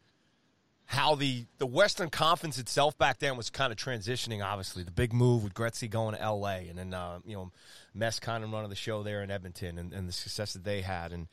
how 0.84 1.14
the, 1.14 1.46
the 1.56 1.66
Western 1.66 2.10
Conference 2.10 2.58
itself 2.58 2.98
back 2.98 3.18
then 3.18 3.38
was 3.38 3.48
kind 3.48 3.72
of 3.72 3.78
transitioning. 3.78 4.44
Obviously, 4.44 4.82
the 4.82 4.90
big 4.90 5.14
move 5.14 5.42
with 5.42 5.54
Gretzky 5.54 5.88
going 5.88 6.14
to 6.14 6.20
L.A. 6.20 6.68
and 6.68 6.78
then 6.78 6.92
uh, 6.92 7.20
you 7.24 7.34
know 7.34 7.50
Mess 7.94 8.20
kind 8.20 8.44
of 8.44 8.52
running 8.52 8.68
the 8.68 8.76
show 8.76 9.02
there 9.02 9.22
in 9.22 9.30
Edmonton 9.30 9.78
and, 9.78 9.94
and 9.94 10.06
the 10.06 10.12
success 10.12 10.52
that 10.52 10.64
they 10.64 10.82
had, 10.82 11.12
and 11.12 11.28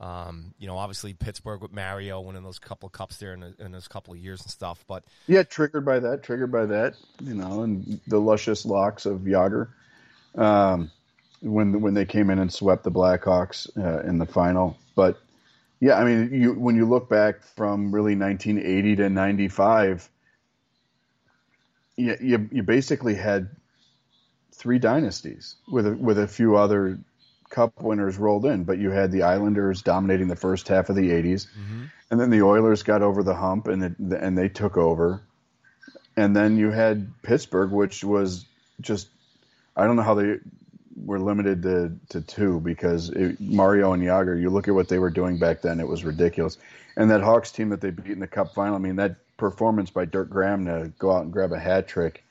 um, 0.00 0.54
you 0.58 0.66
know 0.66 0.76
obviously 0.76 1.14
Pittsburgh 1.14 1.60
with 1.60 1.72
Mario 1.72 2.20
winning 2.20 2.42
those 2.42 2.58
couple 2.58 2.88
cups 2.88 3.16
there 3.16 3.32
in, 3.34 3.42
a, 3.42 3.54
in 3.58 3.72
those 3.72 3.88
couple 3.88 4.14
of 4.14 4.20
years 4.20 4.40
and 4.42 4.50
stuff. 4.50 4.84
But 4.86 5.04
yeah, 5.26 5.42
triggered 5.42 5.84
by 5.84 6.00
that, 6.00 6.22
triggered 6.22 6.52
by 6.52 6.66
that, 6.66 6.94
you 7.20 7.34
know, 7.34 7.62
and 7.62 8.00
the 8.06 8.18
luscious 8.18 8.66
locks 8.66 9.06
of 9.06 9.20
Jagr. 9.20 9.68
Um, 10.34 10.90
when 11.40 11.80
when 11.80 11.94
they 11.94 12.04
came 12.04 12.30
in 12.30 12.38
and 12.38 12.52
swept 12.52 12.84
the 12.84 12.90
Blackhawks 12.90 13.68
uh, 13.78 14.06
in 14.08 14.18
the 14.18 14.26
final, 14.26 14.76
but 14.94 15.18
yeah, 15.80 15.98
I 15.98 16.04
mean, 16.04 16.30
you 16.32 16.52
when 16.54 16.76
you 16.76 16.86
look 16.86 17.08
back 17.08 17.42
from 17.42 17.92
really 17.92 18.16
1980 18.16 18.96
to 18.96 19.10
95, 19.10 20.08
you, 21.96 22.16
you, 22.20 22.48
you 22.50 22.62
basically 22.62 23.14
had 23.14 23.50
three 24.52 24.78
dynasties 24.78 25.56
with 25.68 25.86
a, 25.86 25.92
with 25.92 26.18
a 26.18 26.26
few 26.26 26.56
other 26.56 26.98
cup 27.50 27.80
winners 27.80 28.18
rolled 28.18 28.46
in, 28.46 28.64
but 28.64 28.78
you 28.78 28.90
had 28.90 29.12
the 29.12 29.22
Islanders 29.22 29.82
dominating 29.82 30.28
the 30.28 30.36
first 30.36 30.68
half 30.68 30.88
of 30.88 30.96
the 30.96 31.10
80s, 31.10 31.46
mm-hmm. 31.48 31.84
and 32.10 32.20
then 32.20 32.30
the 32.30 32.42
Oilers 32.42 32.82
got 32.82 33.02
over 33.02 33.22
the 33.22 33.34
hump 33.34 33.68
and 33.68 33.82
it, 33.82 33.98
and 33.98 34.36
they 34.36 34.48
took 34.48 34.76
over, 34.76 35.22
and 36.16 36.34
then 36.34 36.56
you 36.56 36.70
had 36.70 37.10
Pittsburgh, 37.22 37.70
which 37.70 38.02
was 38.04 38.46
just 38.80 39.08
I 39.76 39.84
don't 39.84 39.96
know 39.96 40.02
how 40.02 40.14
they 40.14 40.38
were 41.04 41.20
limited 41.20 41.62
to, 41.62 41.92
to 42.08 42.20
two 42.22 42.60
because 42.60 43.10
it, 43.10 43.38
Mario 43.40 43.92
and 43.92 44.02
Jagr. 44.02 44.40
you 44.40 44.48
look 44.48 44.68
at 44.68 44.74
what 44.74 44.88
they 44.88 44.98
were 44.98 45.10
doing 45.10 45.38
back 45.38 45.60
then, 45.60 45.78
it 45.80 45.86
was 45.86 46.04
ridiculous. 46.04 46.56
And 46.96 47.10
that 47.10 47.20
Hawks 47.20 47.52
team 47.52 47.68
that 47.68 47.82
they 47.82 47.90
beat 47.90 48.12
in 48.12 48.20
the 48.20 48.26
Cup 48.26 48.54
final, 48.54 48.76
I 48.76 48.78
mean, 48.78 48.96
that 48.96 49.16
performance 49.36 49.90
by 49.90 50.06
Dirk 50.06 50.30
Graham 50.30 50.64
to 50.64 50.90
go 50.98 51.12
out 51.12 51.24
and 51.24 51.32
grab 51.32 51.52
a 51.52 51.58
hat 51.58 51.86
trick 51.86 52.24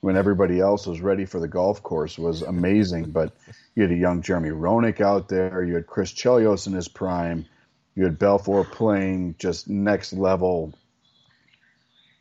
when 0.00 0.16
everybody 0.16 0.60
else 0.60 0.86
was 0.86 1.00
ready 1.00 1.24
for 1.24 1.40
the 1.40 1.48
golf 1.48 1.82
course 1.82 2.18
was 2.18 2.42
amazing. 2.42 3.10
but 3.10 3.32
you 3.74 3.82
had 3.82 3.92
a 3.92 3.96
young 3.96 4.22
Jeremy 4.22 4.50
Roenick 4.50 5.00
out 5.00 5.28
there. 5.28 5.62
You 5.64 5.74
had 5.74 5.86
Chris 5.86 6.12
Chelios 6.12 6.66
in 6.66 6.72
his 6.72 6.88
prime. 6.88 7.46
You 7.94 8.04
had 8.04 8.18
Belfour 8.18 8.70
playing 8.70 9.36
just 9.38 9.68
next 9.68 10.12
level, 10.12 10.74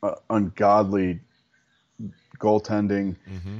uh, 0.03 0.15
ungodly 0.29 1.21
goaltending, 2.37 3.15
mm-hmm. 3.29 3.59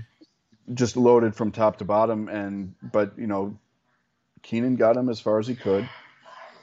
just 0.73 0.97
loaded 0.97 1.35
from 1.35 1.51
top 1.51 1.77
to 1.77 1.85
bottom. 1.85 2.27
And 2.27 2.75
but 2.81 3.17
you 3.17 3.27
know, 3.27 3.57
Keenan 4.41 4.75
got 4.75 4.97
him 4.97 5.09
as 5.09 5.19
far 5.19 5.39
as 5.39 5.47
he 5.47 5.55
could, 5.55 5.87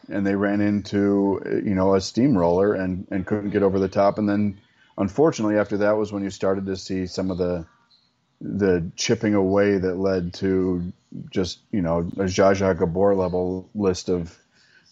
and 0.08 0.26
they 0.26 0.34
ran 0.34 0.60
into 0.60 1.40
you 1.64 1.74
know 1.74 1.94
a 1.94 2.00
steamroller 2.00 2.74
and 2.74 3.06
and 3.10 3.26
couldn't 3.26 3.50
get 3.50 3.62
over 3.62 3.78
the 3.78 3.88
top. 3.88 4.18
And 4.18 4.28
then 4.28 4.60
unfortunately, 4.96 5.58
after 5.58 5.78
that 5.78 5.96
was 5.96 6.12
when 6.12 6.22
you 6.22 6.30
started 6.30 6.66
to 6.66 6.76
see 6.76 7.06
some 7.06 7.30
of 7.30 7.38
the 7.38 7.66
the 8.40 8.90
chipping 8.96 9.34
away 9.34 9.78
that 9.78 9.96
led 9.96 10.34
to 10.34 10.92
just 11.30 11.58
you 11.72 11.82
know 11.82 11.98
a 11.98 12.24
Zsa 12.24 12.54
Zsa 12.54 12.78
Gabor 12.78 13.14
level 13.14 13.68
list 13.74 14.08
of 14.08 14.36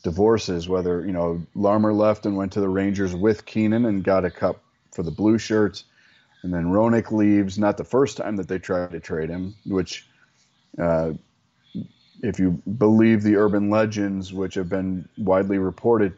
divorces. 0.03 0.69
Whether 0.69 1.05
you 1.07 1.13
know 1.13 1.43
Larmer 1.55 1.93
left 1.93 2.27
and 2.27 2.37
went 2.37 2.53
to 2.53 2.61
the 2.61 2.69
Rangers 2.69 3.15
with 3.15 3.47
Keenan 3.47 3.85
and 3.85 4.03
got 4.03 4.25
a 4.25 4.31
cup 4.31 4.63
for 4.93 5.03
the 5.03 5.11
blue 5.11 5.39
shirts, 5.39 5.85
and 6.43 6.53
then 6.53 6.67
Roenick 6.67 7.11
leaves. 7.13 7.59
Not 7.59 7.77
the 7.77 7.85
first 7.85 8.17
time 8.17 8.37
that 8.37 8.49
they 8.49 8.59
tried 8.59 8.91
to 8.93 9.01
trade 9.01 9.31
him, 9.31 9.55
which. 9.65 10.07
Uh, 10.79 11.13
if 12.23 12.39
you 12.39 12.53
believe 12.79 13.23
the 13.23 13.37
urban 13.37 13.71
legends, 13.71 14.33
which 14.33 14.55
have 14.55 14.69
been 14.69 15.09
widely 15.19 15.59
reported, 15.59 16.15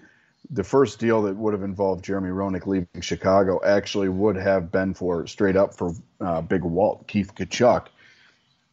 the 0.50 0.64
first 0.64 0.98
deal 0.98 1.22
that 1.22 1.36
would 1.36 1.52
have 1.52 1.62
involved 1.62 2.04
Jeremy 2.04 2.30
Roenick 2.30 2.66
leaving 2.66 2.88
Chicago 3.00 3.60
actually 3.64 4.08
would 4.08 4.36
have 4.36 4.72
been 4.72 4.94
for 4.94 5.26
straight 5.26 5.56
up 5.56 5.74
for 5.74 5.94
uh, 6.20 6.40
Big 6.40 6.62
Walt 6.62 7.06
Keith 7.06 7.34
Tkachuk. 7.34 7.86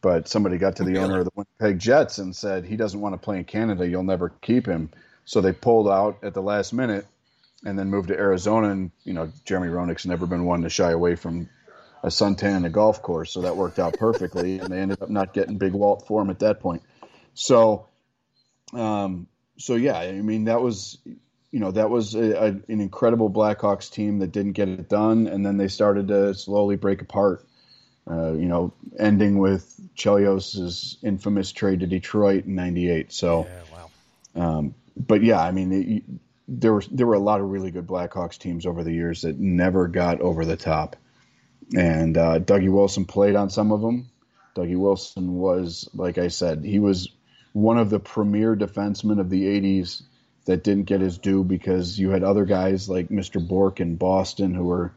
But 0.00 0.28
somebody 0.28 0.58
got 0.58 0.76
to 0.76 0.84
the 0.84 0.98
owner 0.98 1.20
of 1.20 1.24
the 1.24 1.32
Winnipeg 1.34 1.78
Jets 1.78 2.18
and 2.18 2.34
said 2.34 2.64
he 2.64 2.76
doesn't 2.76 3.00
want 3.00 3.14
to 3.14 3.18
play 3.18 3.38
in 3.38 3.44
Canada. 3.44 3.86
You'll 3.88 4.04
never 4.04 4.28
keep 4.28 4.66
him. 4.66 4.90
So 5.24 5.40
they 5.40 5.52
pulled 5.52 5.88
out 5.88 6.18
at 6.22 6.32
the 6.32 6.42
last 6.42 6.72
minute 6.72 7.06
and 7.64 7.78
then 7.78 7.90
moved 7.90 8.08
to 8.08 8.14
Arizona. 8.14 8.70
And 8.70 8.90
you 9.04 9.12
know 9.12 9.32
Jeremy 9.44 9.68
Roenick's 9.68 10.06
never 10.06 10.26
been 10.26 10.44
one 10.44 10.62
to 10.62 10.70
shy 10.70 10.92
away 10.92 11.16
from 11.16 11.48
a 12.02 12.08
suntan 12.08 12.56
and 12.58 12.66
a 12.66 12.70
golf 12.70 13.02
course, 13.02 13.32
so 13.32 13.42
that 13.42 13.56
worked 13.56 13.78
out 13.78 13.98
perfectly. 13.98 14.60
and 14.60 14.72
they 14.72 14.78
ended 14.78 15.02
up 15.02 15.10
not 15.10 15.34
getting 15.34 15.58
Big 15.58 15.72
Walt 15.72 16.06
for 16.06 16.22
him 16.22 16.30
at 16.30 16.38
that 16.38 16.60
point. 16.60 16.82
So, 17.34 17.86
um, 18.72 19.26
so 19.58 19.74
yeah, 19.74 19.98
I 19.98 20.12
mean 20.12 20.44
that 20.44 20.62
was 20.62 20.98
you 21.56 21.60
know 21.60 21.70
that 21.70 21.88
was 21.88 22.14
a, 22.14 22.32
a, 22.32 22.46
an 22.48 22.64
incredible 22.68 23.30
Blackhawks 23.30 23.90
team 23.90 24.18
that 24.18 24.30
didn't 24.30 24.52
get 24.52 24.68
it 24.68 24.90
done, 24.90 25.26
and 25.26 25.44
then 25.44 25.56
they 25.56 25.68
started 25.68 26.08
to 26.08 26.34
slowly 26.34 26.76
break 26.76 27.00
apart. 27.00 27.46
Uh, 28.06 28.32
you 28.32 28.44
know, 28.44 28.74
ending 28.98 29.38
with 29.38 29.74
Chelios's 29.96 30.98
infamous 31.02 31.52
trade 31.52 31.80
to 31.80 31.86
Detroit 31.86 32.44
in 32.44 32.56
'98. 32.56 33.10
So, 33.10 33.46
yeah, 33.48 33.62
wow. 33.72 34.58
Um, 34.58 34.74
but 34.98 35.22
yeah, 35.22 35.40
I 35.40 35.50
mean, 35.50 35.72
it, 35.72 36.02
there 36.46 36.74
were 36.74 36.82
there 36.90 37.06
were 37.06 37.14
a 37.14 37.18
lot 37.18 37.40
of 37.40 37.48
really 37.48 37.70
good 37.70 37.86
Blackhawks 37.86 38.36
teams 38.36 38.66
over 38.66 38.84
the 38.84 38.92
years 38.92 39.22
that 39.22 39.38
never 39.38 39.88
got 39.88 40.20
over 40.20 40.44
the 40.44 40.58
top, 40.58 40.96
and 41.74 42.18
uh, 42.18 42.38
Dougie 42.38 42.70
Wilson 42.70 43.06
played 43.06 43.34
on 43.34 43.48
some 43.48 43.72
of 43.72 43.80
them. 43.80 44.10
Dougie 44.54 44.78
Wilson 44.78 45.36
was, 45.36 45.88
like 45.94 46.18
I 46.18 46.28
said, 46.28 46.66
he 46.66 46.80
was 46.80 47.08
one 47.54 47.78
of 47.78 47.88
the 47.88 47.98
premier 47.98 48.54
defensemen 48.54 49.20
of 49.20 49.30
the 49.30 49.44
'80s 49.44 50.02
that 50.46 50.62
didn't 50.62 50.84
get 50.84 51.00
his 51.00 51.18
due 51.18 51.44
because 51.44 51.98
you 51.98 52.10
had 52.10 52.22
other 52.22 52.44
guys 52.44 52.88
like 52.88 53.08
Mr. 53.08 53.46
Bourque 53.46 53.80
in 53.80 53.96
Boston 53.96 54.54
who 54.54 54.64
were 54.64 54.92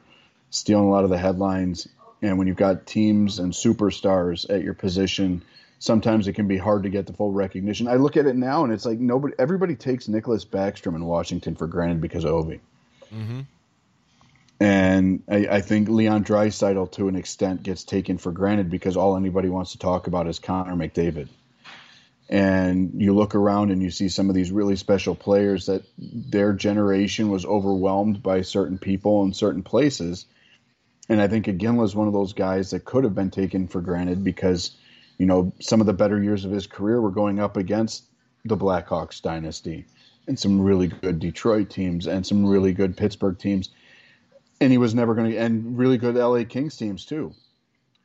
stealing 0.51 0.85
a 0.85 0.89
lot 0.89 1.03
of 1.03 1.09
the 1.09 1.17
headlines. 1.17 1.87
And 2.21 2.37
when 2.37 2.47
you've 2.47 2.57
got 2.57 2.85
teams 2.85 3.39
and 3.39 3.51
superstars 3.51 4.49
at 4.49 4.63
your 4.63 4.75
position, 4.75 5.43
sometimes 5.79 6.27
it 6.27 6.33
can 6.33 6.47
be 6.47 6.57
hard 6.57 6.83
to 6.83 6.89
get 6.89 7.07
the 7.07 7.13
full 7.13 7.31
recognition. 7.31 7.87
I 7.87 7.95
look 7.95 8.15
at 8.15 8.27
it 8.27 8.35
now 8.35 8.63
and 8.63 8.71
it's 8.71 8.85
like 8.85 8.99
nobody, 8.99 9.33
everybody 9.39 9.75
takes 9.75 10.07
Nicklas 10.07 10.45
Backstrom 10.45 10.95
in 10.95 11.03
Washington 11.03 11.55
for 11.55 11.65
granted 11.65 11.99
because 11.99 12.25
of 12.25 12.31
Ovi. 12.31 12.59
Mm-hmm. 13.13 13.41
And 14.59 15.23
I, 15.27 15.47
I, 15.47 15.61
think 15.61 15.87
Leon 15.87 16.25
Draisaitl, 16.25 16.91
to 16.91 17.07
an 17.07 17.15
extent, 17.15 17.63
gets 17.63 17.85
taken 17.85 18.17
for 18.17 18.33
granted 18.33 18.69
because 18.69 18.97
all 18.97 19.15
anybody 19.15 19.47
wants 19.47 19.71
to 19.71 19.77
talk 19.77 20.07
about 20.07 20.27
is 20.27 20.37
Connor 20.37 20.75
McDavid 20.75 21.29
and 22.29 23.01
you 23.01 23.15
look 23.15 23.33
around 23.33 23.71
and 23.71 23.81
you 23.81 23.89
see 23.89 24.07
some 24.07 24.29
of 24.29 24.35
these 24.35 24.51
really 24.51 24.75
special 24.75 25.15
players 25.15 25.65
that 25.65 25.83
their 25.97 26.53
generation 26.53 27.29
was 27.29 27.43
overwhelmed 27.43 28.21
by 28.21 28.41
certain 28.41 28.77
people 28.77 29.23
in 29.23 29.33
certain 29.33 29.63
places. 29.63 30.27
And 31.09 31.19
I 31.19 31.27
think 31.27 31.47
Iginla 31.47 31.85
is 31.85 31.95
one 31.95 32.05
of 32.05 32.13
those 32.13 32.33
guys 32.33 32.69
that 32.69 32.85
could 32.85 33.03
have 33.03 33.15
been 33.15 33.31
taken 33.31 33.67
for 33.67 33.81
granted 33.81 34.23
because, 34.23 34.77
you 35.17 35.25
know, 35.25 35.51
some 35.59 35.81
of 35.81 35.87
the 35.87 35.93
better 35.93 36.21
years 36.21 36.45
of 36.45 36.51
his 36.51 36.67
career 36.67 37.01
were 37.01 37.09
going 37.09 37.39
up 37.39 37.57
against 37.57 38.03
the 38.45 38.55
Blackhawks 38.55 39.23
dynasty 39.23 39.85
and 40.27 40.37
some 40.37 40.61
really 40.61 40.87
good 40.87 41.17
Detroit 41.17 41.71
teams 41.71 42.05
and 42.05 42.25
some 42.25 42.45
really 42.45 42.73
good 42.73 42.95
Pittsburgh 42.95 43.39
teams. 43.39 43.69
And 44.61 44.71
he 44.71 44.77
was 44.77 44.93
never 44.93 45.15
going 45.15 45.31
to, 45.31 45.37
and 45.37 45.79
really 45.79 45.97
good 45.97 46.13
LA 46.13 46.43
Kings 46.43 46.77
teams 46.77 47.05
too 47.05 47.33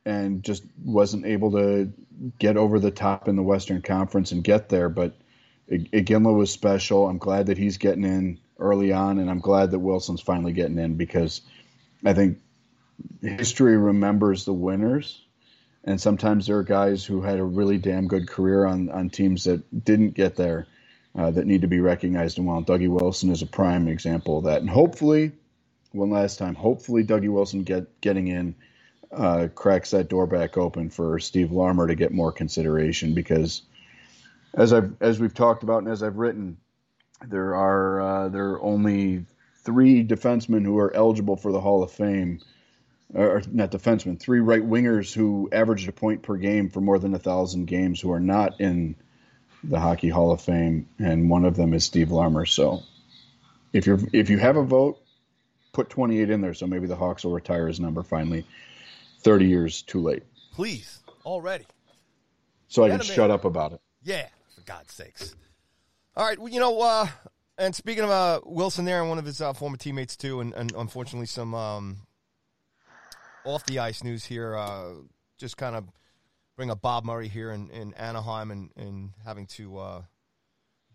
and 0.05 0.43
just 0.43 0.63
wasn't 0.83 1.25
able 1.25 1.51
to 1.51 1.91
get 2.37 2.57
over 2.57 2.79
the 2.79 2.91
top 2.91 3.27
in 3.27 3.35
the 3.35 3.43
Western 3.43 3.81
Conference 3.81 4.31
and 4.31 4.43
get 4.43 4.69
there. 4.69 4.89
But 4.89 5.15
Iginla 5.69 6.35
was 6.35 6.51
special. 6.51 7.07
I'm 7.07 7.17
glad 7.17 7.47
that 7.47 7.57
he's 7.57 7.77
getting 7.77 8.03
in 8.03 8.39
early 8.59 8.93
on, 8.93 9.19
and 9.19 9.29
I'm 9.29 9.39
glad 9.39 9.71
that 9.71 9.79
Wilson's 9.79 10.21
finally 10.21 10.53
getting 10.53 10.77
in 10.77 10.95
because 10.95 11.41
I 12.05 12.13
think 12.13 12.39
history 13.21 13.77
remembers 13.77 14.45
the 14.45 14.53
winners. 14.53 15.21
And 15.83 16.01
sometimes 16.01 16.47
there 16.47 16.57
are 16.57 16.63
guys 16.63 17.05
who 17.05 17.21
had 17.21 17.39
a 17.39 17.43
really 17.43 17.77
damn 17.77 18.07
good 18.07 18.27
career 18.27 18.65
on, 18.65 18.89
on 18.89 19.09
teams 19.09 19.43
that 19.43 19.85
didn't 19.85 20.11
get 20.11 20.35
there 20.35 20.67
uh, 21.15 21.31
that 21.31 21.45
need 21.45 21.61
to 21.61 21.67
be 21.67 21.79
recognized. 21.79 22.37
And 22.37 22.47
well, 22.47 22.63
Dougie 22.63 22.89
Wilson 22.89 23.31
is 23.31 23.43
a 23.43 23.47
prime 23.47 23.87
example 23.87 24.39
of 24.39 24.45
that. 24.45 24.61
And 24.61 24.69
hopefully, 24.69 25.33
one 25.91 26.09
last 26.09 26.39
time, 26.39 26.55
hopefully 26.55 27.03
Dougie 27.03 27.31
Wilson 27.31 27.63
get 27.63 28.01
getting 28.01 28.27
in 28.27 28.55
uh, 29.15 29.47
cracks 29.53 29.91
that 29.91 30.09
door 30.09 30.27
back 30.27 30.57
open 30.57 30.89
for 30.89 31.19
Steve 31.19 31.51
Larmer 31.51 31.87
to 31.87 31.95
get 31.95 32.11
more 32.11 32.31
consideration 32.31 33.13
because, 33.13 33.61
as 34.53 34.73
I've 34.73 34.93
as 35.01 35.19
we've 35.19 35.33
talked 35.33 35.63
about 35.63 35.79
and 35.83 35.91
as 35.91 36.03
I've 36.03 36.17
written, 36.17 36.57
there 37.27 37.55
are 37.55 38.01
uh, 38.01 38.29
there 38.29 38.49
are 38.51 38.61
only 38.61 39.25
three 39.63 40.05
defensemen 40.05 40.63
who 40.63 40.77
are 40.77 40.93
eligible 40.93 41.35
for 41.35 41.51
the 41.51 41.61
Hall 41.61 41.81
of 41.83 41.91
Fame, 41.91 42.41
or 43.13 43.41
not 43.51 43.71
defensemen, 43.71 44.19
three 44.19 44.39
right 44.39 44.61
wingers 44.61 45.13
who 45.13 45.49
averaged 45.51 45.87
a 45.87 45.93
point 45.93 46.21
per 46.21 46.35
game 46.35 46.69
for 46.69 46.81
more 46.81 46.99
than 46.99 47.13
a 47.13 47.19
thousand 47.19 47.65
games 47.65 47.99
who 47.99 48.11
are 48.11 48.19
not 48.19 48.59
in 48.59 48.95
the 49.63 49.79
Hockey 49.79 50.09
Hall 50.09 50.31
of 50.31 50.41
Fame, 50.41 50.87
and 50.99 51.29
one 51.29 51.45
of 51.45 51.55
them 51.55 51.73
is 51.73 51.83
Steve 51.83 52.11
Larmer. 52.11 52.45
So, 52.45 52.83
if 53.73 53.87
you're 53.87 53.99
if 54.13 54.29
you 54.29 54.37
have 54.37 54.57
a 54.57 54.63
vote, 54.63 55.01
put 55.73 55.89
28 55.89 56.29
in 56.29 56.41
there, 56.41 56.53
so 56.53 56.67
maybe 56.67 56.87
the 56.87 56.95
Hawks 56.95 57.23
will 57.23 57.33
retire 57.33 57.67
his 57.67 57.79
number 57.79 58.03
finally. 58.03 58.45
30 59.25 59.45
years 59.47 59.81
too 59.81 59.99
late. 59.99 60.23
Please, 60.53 60.99
already. 61.25 61.65
So 62.67 62.83
I 62.83 62.89
can 62.89 63.01
shut 63.01 63.31
up 63.31 63.43
about 63.43 63.73
it. 63.73 63.81
Yeah, 64.03 64.27
for 64.55 64.61
God's 64.61 64.93
sakes. 64.93 65.35
All 66.15 66.25
right, 66.25 66.37
well, 66.37 66.47
you 66.47 66.59
know, 66.59 66.79
uh, 66.79 67.07
and 67.57 67.75
speaking 67.75 68.03
of 68.03 68.11
uh, 68.11 68.41
Wilson 68.45 68.85
there 68.85 69.01
and 69.01 69.09
one 69.09 69.17
of 69.17 69.25
his 69.25 69.41
uh, 69.41 69.53
former 69.53 69.77
teammates 69.77 70.15
too, 70.15 70.41
and, 70.41 70.53
and 70.53 70.71
unfortunately 70.77 71.25
some 71.25 71.55
um, 71.55 71.97
off 73.43 73.65
the 73.65 73.79
ice 73.79 74.03
news 74.03 74.25
here, 74.25 74.55
uh, 74.55 74.91
just 75.39 75.57
kind 75.57 75.75
of 75.75 75.85
bring 76.55 76.69
up 76.69 76.81
Bob 76.81 77.03
Murray 77.03 77.27
here 77.27 77.51
in, 77.51 77.71
in 77.71 77.95
Anaheim 77.95 78.51
and, 78.51 78.69
and 78.77 79.09
having 79.25 79.47
to 79.47 79.79
uh, 79.79 80.01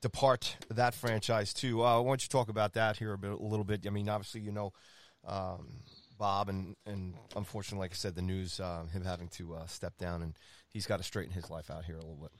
depart 0.00 0.56
that 0.70 0.94
franchise 0.94 1.52
too. 1.52 1.84
Uh, 1.84 2.00
why 2.00 2.10
don't 2.10 2.22
you 2.22 2.28
talk 2.28 2.48
about 2.48 2.74
that 2.74 2.96
here 2.96 3.12
a, 3.12 3.18
bit, 3.18 3.32
a 3.32 3.36
little 3.36 3.64
bit? 3.64 3.84
I 3.88 3.90
mean, 3.90 4.08
obviously, 4.08 4.40
you 4.40 4.52
know, 4.52 4.72
um, 5.26 5.66
Bob, 6.20 6.50
and 6.50 6.76
and 6.86 7.14
unfortunately, 7.34 7.82
like 7.82 7.92
I 7.92 7.96
said, 7.96 8.14
the 8.14 8.22
news, 8.22 8.60
uh, 8.60 8.84
him 8.92 9.04
having 9.04 9.28
to 9.28 9.54
uh, 9.54 9.66
step 9.66 9.96
down, 9.98 10.22
and 10.22 10.34
he's 10.68 10.86
got 10.86 10.98
to 10.98 11.02
straighten 11.02 11.32
his 11.32 11.50
life 11.50 11.70
out 11.70 11.84
here 11.86 11.96
a 11.96 12.00
little 12.00 12.18
bit. 12.20 12.30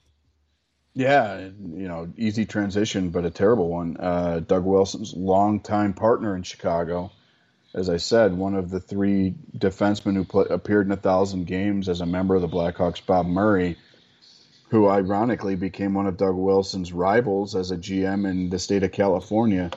Yeah, 0.93 1.39
you 1.39 1.87
know, 1.87 2.09
easy 2.15 2.45
transition, 2.45 3.09
but 3.09 3.25
a 3.25 3.31
terrible 3.31 3.69
one. 3.69 3.97
Uh, 3.97 4.41
Doug 4.45 4.65
Wilson's 4.65 5.13
longtime 5.13 5.93
partner 5.93 6.35
in 6.35 6.43
Chicago, 6.43 7.11
as 7.73 7.89
I 7.89 7.97
said, 7.97 8.37
one 8.37 8.55
of 8.55 8.69
the 8.69 8.79
three 8.79 9.33
defensemen 9.57 10.15
who 10.15 10.25
play, 10.25 10.45
appeared 10.49 10.85
in 10.85 10.91
a 10.91 10.97
thousand 10.97 11.47
games 11.47 11.89
as 11.89 12.01
a 12.01 12.05
member 12.05 12.35
of 12.35 12.41
the 12.41 12.49
Blackhawks, 12.49 13.03
Bob 13.03 13.25
Murray, 13.25 13.77
who 14.69 14.87
ironically 14.87 15.55
became 15.55 15.93
one 15.93 16.07
of 16.07 16.17
Doug 16.17 16.35
Wilson's 16.35 16.93
rivals 16.93 17.55
as 17.55 17.71
a 17.71 17.77
GM 17.77 18.29
in 18.29 18.49
the 18.49 18.59
state 18.59 18.83
of 18.83 18.91
California. 18.91 19.71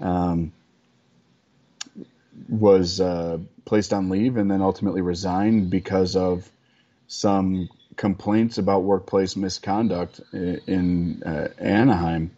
Um, 0.00 0.52
was 2.48 3.00
uh, 3.00 3.38
placed 3.64 3.92
on 3.92 4.08
leave 4.08 4.36
and 4.36 4.50
then 4.50 4.62
ultimately 4.62 5.00
resigned 5.00 5.70
because 5.70 6.16
of 6.16 6.50
some 7.08 7.68
complaints 7.96 8.58
about 8.58 8.82
workplace 8.82 9.36
misconduct 9.36 10.20
in, 10.32 10.60
in 10.66 11.22
uh, 11.22 11.48
Anaheim. 11.58 12.30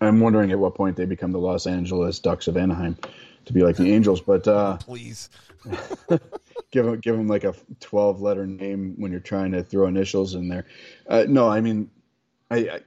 I'm 0.00 0.20
wondering 0.20 0.50
at 0.52 0.58
what 0.58 0.74
point 0.74 0.96
they 0.96 1.06
become 1.06 1.32
the 1.32 1.38
Los 1.38 1.66
Angeles 1.66 2.18
Ducks 2.18 2.48
of 2.48 2.56
Anaheim 2.56 2.98
to 3.46 3.52
be 3.52 3.62
like 3.62 3.76
the 3.76 3.92
Angels, 3.92 4.20
but 4.20 4.46
uh, 4.46 4.76
please. 4.80 5.30
give 6.70 6.86
him 6.86 7.00
give 7.00 7.14
him 7.14 7.28
like 7.28 7.44
a 7.44 7.54
twelve 7.80 8.20
letter 8.20 8.46
name 8.46 8.94
when 8.98 9.10
you're 9.10 9.20
trying 9.20 9.52
to 9.52 9.62
throw 9.62 9.86
initials 9.86 10.34
in 10.34 10.48
there. 10.48 10.66
Uh, 11.08 11.24
no, 11.26 11.48
I 11.48 11.60
mean, 11.60 11.90
I, 12.50 12.56
I 12.56 12.80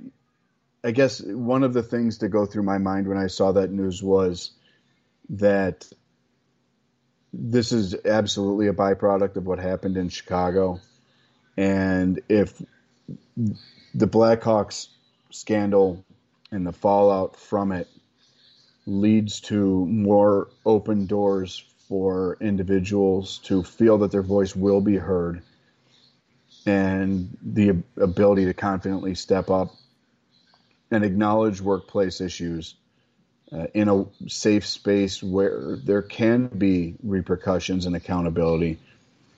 I 0.83 0.91
guess 0.91 1.21
one 1.21 1.63
of 1.63 1.73
the 1.73 1.83
things 1.83 2.19
to 2.19 2.29
go 2.29 2.45
through 2.45 2.63
my 2.63 2.77
mind 2.77 3.07
when 3.07 3.17
I 3.17 3.27
saw 3.27 3.51
that 3.53 3.71
news 3.71 4.01
was 4.03 4.51
that 5.29 5.87
this 7.33 7.71
is 7.71 7.95
absolutely 8.05 8.67
a 8.67 8.73
byproduct 8.73 9.35
of 9.35 9.45
what 9.45 9.59
happened 9.59 9.97
in 9.97 10.09
Chicago. 10.09 10.79
And 11.57 12.21
if 12.29 12.61
the 13.93 14.07
Blackhawks 14.07 14.87
scandal 15.29 16.03
and 16.51 16.65
the 16.65 16.71
fallout 16.71 17.35
from 17.35 17.71
it 17.71 17.87
leads 18.85 19.41
to 19.41 19.85
more 19.85 20.47
open 20.65 21.05
doors 21.05 21.63
for 21.87 22.37
individuals 22.39 23.39
to 23.39 23.63
feel 23.63 23.97
that 23.99 24.11
their 24.11 24.23
voice 24.23 24.55
will 24.55 24.81
be 24.81 24.95
heard 24.95 25.41
and 26.65 27.37
the 27.41 27.83
ability 27.97 28.45
to 28.45 28.53
confidently 28.53 29.15
step 29.15 29.49
up 29.49 29.73
and 30.91 31.03
acknowledge 31.03 31.61
workplace 31.61 32.21
issues 32.21 32.75
uh, 33.51 33.67
in 33.73 33.89
a 33.89 34.05
safe 34.27 34.65
space 34.65 35.23
where 35.23 35.77
there 35.83 36.01
can 36.01 36.47
be 36.47 36.95
repercussions 37.03 37.85
and 37.85 37.95
accountability, 37.95 38.77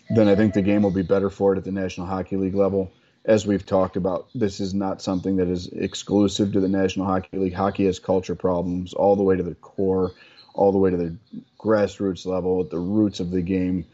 then 0.10 0.28
I 0.28 0.36
think 0.36 0.54
the 0.54 0.62
game 0.62 0.82
will 0.84 0.92
be 0.92 1.04
better 1.04 1.30
for 1.30 1.54
it 1.54 1.58
at 1.58 1.64
the 1.64 1.72
National 1.72 2.08
Hockey 2.08 2.36
League 2.36 2.56
level. 2.56 2.92
As 3.24 3.46
we've 3.46 3.66
talked 3.66 3.98
about, 3.98 4.28
this 4.34 4.60
is 4.60 4.74
not 4.74 5.02
something 5.02 5.38
that 5.38 5.48
is 5.48 5.68
exclusive 5.68 6.54
to 6.54 6.60
the 6.60 6.68
National 6.68 7.06
Hockey 7.06 7.38
League. 7.38 7.54
Hockey 7.54 7.86
has 7.86 8.00
culture 8.00 8.36
problems 8.36 8.94
all 8.94 9.16
the 9.16 9.24
way 9.24 9.38
to 9.38 9.44
the 9.44 9.56
core, 9.56 10.12
all 10.54 10.72
the 10.72 10.80
way 10.80 10.90
to 10.90 10.98
the 10.98 11.16
grassroots 11.58 12.26
level, 12.26 12.62
at 12.62 12.70
the 12.70 12.80
roots 12.80 13.20
of 13.20 13.32
the 13.32 13.42
game 13.42 13.86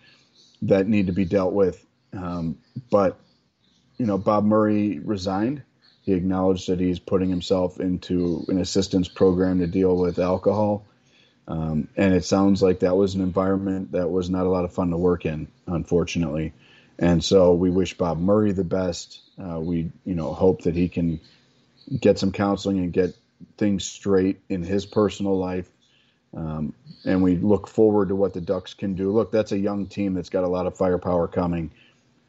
that 0.63 0.87
need 0.87 1.07
to 1.07 1.13
be 1.13 1.25
dealt 1.25 1.53
with. 1.53 1.85
Um, 2.13 2.57
but, 2.89 3.19
you 3.97 4.05
know, 4.05 4.17
Bob 4.17 4.45
Murray 4.45 4.99
resigned 4.99 5.61
he 6.07 6.13
acknowledged 6.13 6.69
that 6.69 6.79
he's 6.79 6.99
putting 6.99 7.29
himself 7.29 7.81
into 7.81 8.45
an 8.47 8.59
assistance 8.59 9.09
program 9.09 9.59
to 9.59 9.67
deal 9.67 9.93
with 9.93 10.19
alcohol. 10.19 10.85
Um, 11.49 11.89
and 11.97 12.13
it 12.13 12.23
sounds 12.23 12.63
like 12.63 12.79
that 12.79 12.95
was 12.95 13.13
an 13.15 13.19
environment 13.19 13.91
that 13.91 14.09
was 14.09 14.29
not 14.29 14.45
a 14.45 14.49
lot 14.49 14.63
of 14.63 14.73
fun 14.73 14.91
to 14.91 14.97
work 14.97 15.25
in, 15.25 15.49
unfortunately. 15.67 16.53
And 16.97 17.21
so 17.21 17.53
we 17.55 17.69
wish 17.69 17.97
Bob 17.97 18.19
Murray 18.19 18.53
the 18.53 18.63
best. 18.63 19.19
Uh, 19.37 19.59
we, 19.59 19.91
you 20.05 20.15
know, 20.15 20.33
hope 20.33 20.61
that 20.61 20.75
he 20.75 20.87
can 20.87 21.19
get 21.99 22.17
some 22.19 22.31
counseling 22.31 22.79
and 22.79 22.93
get 22.93 23.13
things 23.57 23.83
straight 23.83 24.39
in 24.47 24.63
his 24.63 24.85
personal 24.85 25.37
life. 25.37 25.69
Um, 26.33 26.73
and 27.03 27.21
we 27.21 27.35
look 27.35 27.67
forward 27.67 28.07
to 28.09 28.15
what 28.15 28.33
the 28.33 28.39
Ducks 28.39 28.73
can 28.73 28.95
do. 28.95 29.11
Look, 29.11 29.33
that's 29.33 29.51
a 29.51 29.59
young 29.59 29.87
team 29.87 30.13
that's 30.13 30.29
got 30.29 30.45
a 30.45 30.47
lot 30.47 30.67
of 30.67 30.77
firepower 30.77 31.27
coming. 31.27 31.71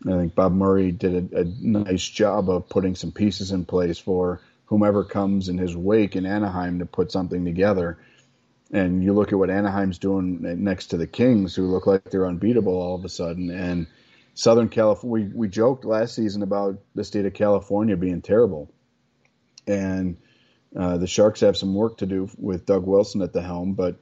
I 0.07 0.11
think 0.11 0.35
Bob 0.35 0.53
Murray 0.53 0.93
did 0.93 1.33
a, 1.33 1.41
a, 1.41 1.45
nice 1.45 2.07
job 2.09 2.49
of 2.49 2.69
putting 2.69 2.95
some 2.95 3.11
pieces 3.11 3.51
in 3.51 3.65
place 3.65 3.99
for 3.99 4.41
whomever 4.67 5.03
comes 5.03 5.49
in 5.49 5.59
his 5.59 5.77
wake 5.77 6.15
in 6.15 6.25
Anaheim 6.25 6.79
to 6.79 6.87
put 6.87 7.11
something 7.11 7.45
together. 7.45 7.99
And 8.71 9.03
you 9.03 9.13
look 9.13 9.33
at 9.33 9.39
what 9.39 9.51
Anaheim's 9.51 9.99
doing 9.99 10.39
next 10.63 10.89
to 10.89 10.99
the 10.99 11.07
Kings, 11.07 11.55
who 11.55 11.67
look 11.67 11.87
like 11.87 12.05
they're 12.05 12.27
unbeatable 12.27 12.75
all 12.75 12.95
of 12.95 13.05
a 13.05 13.09
sudden. 13.09 13.51
And 13.51 13.87
Southern 14.35 14.69
California, 14.69 15.27
we, 15.27 15.35
we 15.35 15.49
joked 15.49 15.85
last 15.85 16.15
season 16.15 16.43
about 16.43 16.79
the 16.95 17.03
state 17.03 17.27
of 17.27 17.35
California 17.35 17.97
being 17.97 18.23
terrible. 18.23 18.71
And 19.67 20.17
uh, 20.77 20.99
the 20.99 21.07
Sharks 21.07 21.41
have 21.41 21.57
some 21.57 21.75
work 21.75 21.99
to 21.99 22.07
do 22.07 22.29
with 22.37 22.67
Doug 22.67 22.87
Wilson 22.87 23.23
at 23.23 23.33
the 23.33 23.43
helm, 23.43 23.73
but 23.73 23.97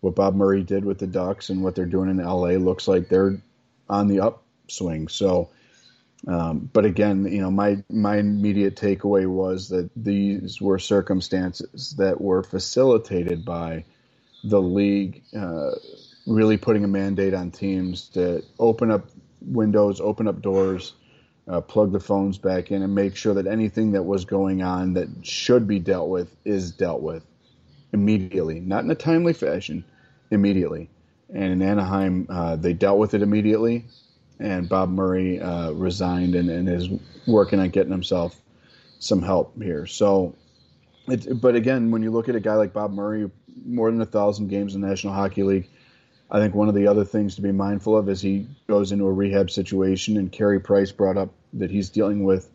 what 0.00 0.14
Bob 0.14 0.34
Murray 0.34 0.62
did 0.62 0.84
with 0.84 0.98
the 0.98 1.06
Ducks 1.06 1.50
and 1.50 1.62
what 1.62 1.74
they're 1.74 1.84
doing 1.84 2.08
in 2.08 2.18
LA 2.18 2.52
looks 2.52 2.88
like 2.88 3.08
they're 3.08 3.42
on 3.88 4.08
the 4.08 4.20
up 4.20 4.41
swing. 4.72 5.08
So, 5.08 5.50
um, 6.28 6.70
but 6.72 6.84
again, 6.84 7.26
you 7.26 7.40
know, 7.40 7.50
my 7.50 7.82
my 7.90 8.18
immediate 8.18 8.76
takeaway 8.76 9.26
was 9.26 9.68
that 9.70 9.90
these 9.96 10.60
were 10.60 10.78
circumstances 10.78 11.94
that 11.98 12.20
were 12.20 12.42
facilitated 12.42 13.44
by 13.44 13.84
the 14.44 14.60
league 14.60 15.22
uh, 15.36 15.72
really 16.26 16.56
putting 16.56 16.84
a 16.84 16.88
mandate 16.88 17.34
on 17.34 17.50
teams 17.50 18.08
to 18.10 18.42
open 18.58 18.90
up 18.90 19.06
windows, 19.40 20.00
open 20.00 20.28
up 20.28 20.40
doors, 20.40 20.94
uh, 21.48 21.60
plug 21.60 21.92
the 21.92 22.00
phones 22.00 22.38
back 22.38 22.70
in, 22.70 22.82
and 22.82 22.94
make 22.94 23.16
sure 23.16 23.34
that 23.34 23.46
anything 23.46 23.92
that 23.92 24.04
was 24.04 24.24
going 24.24 24.62
on 24.62 24.94
that 24.94 25.08
should 25.22 25.66
be 25.66 25.78
dealt 25.78 26.08
with 26.08 26.34
is 26.44 26.72
dealt 26.72 27.02
with 27.02 27.24
immediately, 27.92 28.60
not 28.60 28.84
in 28.84 28.90
a 28.90 28.94
timely 28.94 29.32
fashion, 29.32 29.84
immediately. 30.30 30.90
And 31.34 31.52
in 31.52 31.62
Anaheim, 31.62 32.26
uh, 32.28 32.56
they 32.56 32.72
dealt 32.74 32.98
with 32.98 33.14
it 33.14 33.22
immediately 33.22 33.86
and 34.42 34.68
Bob 34.68 34.90
Murray 34.90 35.40
uh, 35.40 35.70
resigned 35.70 36.34
and, 36.34 36.50
and, 36.50 36.68
is 36.68 36.88
working 37.26 37.60
on 37.60 37.70
getting 37.70 37.92
himself 37.92 38.40
some 38.98 39.22
help 39.22 39.60
here. 39.62 39.86
So, 39.86 40.34
it, 41.08 41.40
but 41.40 41.54
again, 41.54 41.90
when 41.90 42.02
you 42.02 42.10
look 42.10 42.28
at 42.28 42.34
a 42.34 42.40
guy 42.40 42.54
like 42.54 42.72
Bob 42.72 42.92
Murray, 42.92 43.30
more 43.64 43.90
than 43.90 44.00
a 44.00 44.06
thousand 44.06 44.48
games 44.48 44.74
in 44.74 44.80
the 44.80 44.88
National 44.88 45.12
Hockey 45.12 45.44
League, 45.44 45.68
I 46.30 46.40
think 46.40 46.54
one 46.54 46.68
of 46.68 46.74
the 46.74 46.86
other 46.86 47.04
things 47.04 47.36
to 47.36 47.42
be 47.42 47.52
mindful 47.52 47.96
of 47.96 48.08
is 48.08 48.20
he 48.20 48.48
goes 48.66 48.90
into 48.90 49.06
a 49.06 49.12
rehab 49.12 49.50
situation, 49.50 50.16
and 50.16 50.32
Carey 50.32 50.60
Price 50.60 50.90
brought 50.90 51.16
up 51.16 51.30
that 51.54 51.70
he's 51.70 51.90
dealing 51.90 52.24
with 52.24 52.48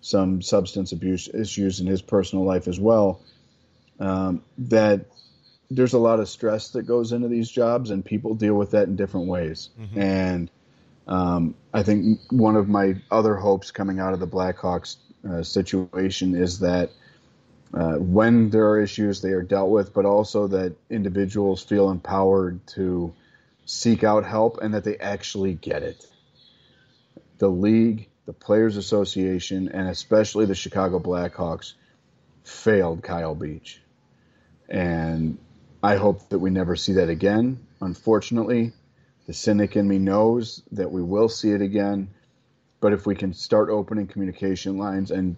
some 0.00 0.42
substance 0.42 0.92
abuse 0.92 1.28
issues 1.32 1.80
in 1.80 1.86
his 1.86 2.02
personal 2.02 2.44
life 2.44 2.68
as 2.68 2.78
well. 2.78 3.22
Um, 3.98 4.42
that 4.58 5.06
there's 5.70 5.94
a 5.94 5.98
lot 5.98 6.20
of 6.20 6.28
stress 6.28 6.70
that 6.70 6.82
goes 6.82 7.12
into 7.12 7.28
these 7.28 7.48
jobs, 7.48 7.90
and 7.90 8.04
people 8.04 8.34
deal 8.34 8.54
with 8.54 8.72
that 8.72 8.88
in 8.88 8.96
different 8.96 9.28
ways. 9.28 9.70
Mm-hmm. 9.80 10.00
And 10.00 10.50
um, 11.06 11.54
I 11.72 11.82
think 11.82 12.20
one 12.30 12.56
of 12.56 12.68
my 12.68 12.96
other 13.10 13.36
hopes 13.36 13.70
coming 13.70 14.00
out 14.00 14.14
of 14.14 14.20
the 14.20 14.26
Blackhawks 14.26 14.96
uh, 15.28 15.42
situation 15.42 16.34
is 16.34 16.60
that 16.60 16.90
uh, 17.72 17.94
when 17.94 18.50
there 18.50 18.68
are 18.68 18.80
issues, 18.80 19.20
they 19.20 19.32
are 19.32 19.42
dealt 19.42 19.70
with, 19.70 19.92
but 19.92 20.04
also 20.04 20.46
that 20.48 20.76
individuals 20.88 21.62
feel 21.62 21.90
empowered 21.90 22.64
to 22.68 23.12
seek 23.66 24.04
out 24.04 24.24
help 24.24 24.58
and 24.62 24.74
that 24.74 24.84
they 24.84 24.96
actually 24.96 25.54
get 25.54 25.82
it. 25.82 26.06
The 27.38 27.48
league, 27.48 28.08
the 28.26 28.32
Players 28.32 28.76
Association, 28.76 29.68
and 29.68 29.88
especially 29.88 30.46
the 30.46 30.54
Chicago 30.54 31.00
Blackhawks 31.00 31.74
failed 32.44 33.02
Kyle 33.02 33.34
Beach. 33.34 33.80
And 34.68 35.38
I 35.82 35.96
hope 35.96 36.28
that 36.30 36.38
we 36.38 36.50
never 36.50 36.76
see 36.76 36.94
that 36.94 37.08
again. 37.08 37.66
Unfortunately, 37.80 38.72
the 39.26 39.32
cynic 39.32 39.76
in 39.76 39.88
me 39.88 39.98
knows 39.98 40.62
that 40.72 40.90
we 40.90 41.02
will 41.02 41.28
see 41.28 41.50
it 41.50 41.62
again. 41.62 42.10
But 42.80 42.92
if 42.92 43.06
we 43.06 43.14
can 43.14 43.32
start 43.32 43.70
opening 43.70 44.06
communication 44.06 44.76
lines 44.76 45.10
and 45.10 45.36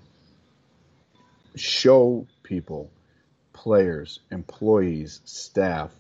show 1.55 2.27
people, 2.43 2.91
players, 3.53 4.21
employees, 4.31 5.21
staff, 5.25 5.91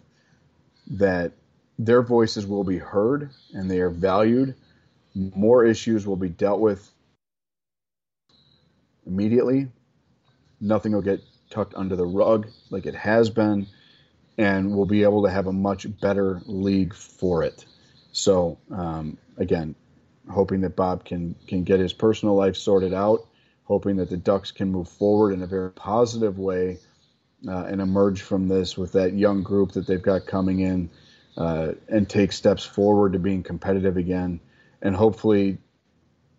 that 0.88 1.32
their 1.78 2.02
voices 2.02 2.46
will 2.46 2.64
be 2.64 2.78
heard 2.78 3.30
and 3.52 3.70
they 3.70 3.80
are 3.80 3.90
valued, 3.90 4.54
more 5.14 5.64
issues 5.64 6.06
will 6.06 6.16
be 6.16 6.28
dealt 6.28 6.60
with 6.60 6.90
immediately. 9.06 9.68
Nothing 10.60 10.92
will 10.92 11.02
get 11.02 11.20
tucked 11.50 11.74
under 11.74 11.96
the 11.96 12.04
rug 12.04 12.48
like 12.70 12.86
it 12.86 12.94
has 12.94 13.30
been, 13.30 13.66
and 14.36 14.74
we'll 14.74 14.86
be 14.86 15.04
able 15.04 15.22
to 15.24 15.30
have 15.30 15.46
a 15.46 15.52
much 15.52 15.86
better 16.00 16.42
league 16.46 16.94
for 16.94 17.42
it. 17.44 17.64
So 18.16 18.56
um, 18.70 19.18
again, 19.36 19.74
hoping 20.30 20.62
that 20.62 20.74
Bob 20.74 21.04
can 21.04 21.34
can 21.46 21.64
get 21.64 21.80
his 21.80 21.92
personal 21.92 22.34
life 22.34 22.56
sorted 22.56 22.94
out, 22.94 23.26
hoping 23.64 23.96
that 23.96 24.08
the 24.08 24.16
Ducks 24.16 24.52
can 24.52 24.72
move 24.72 24.88
forward 24.88 25.34
in 25.34 25.42
a 25.42 25.46
very 25.46 25.70
positive 25.70 26.38
way 26.38 26.78
uh, 27.46 27.66
and 27.66 27.78
emerge 27.78 28.22
from 28.22 28.48
this 28.48 28.74
with 28.74 28.92
that 28.92 29.12
young 29.12 29.42
group 29.42 29.72
that 29.72 29.86
they've 29.86 30.02
got 30.02 30.26
coming 30.26 30.60
in 30.60 30.88
uh, 31.36 31.72
and 31.88 32.08
take 32.08 32.32
steps 32.32 32.64
forward 32.64 33.12
to 33.12 33.18
being 33.18 33.42
competitive 33.42 33.98
again. 33.98 34.40
And 34.80 34.96
hopefully, 34.96 35.58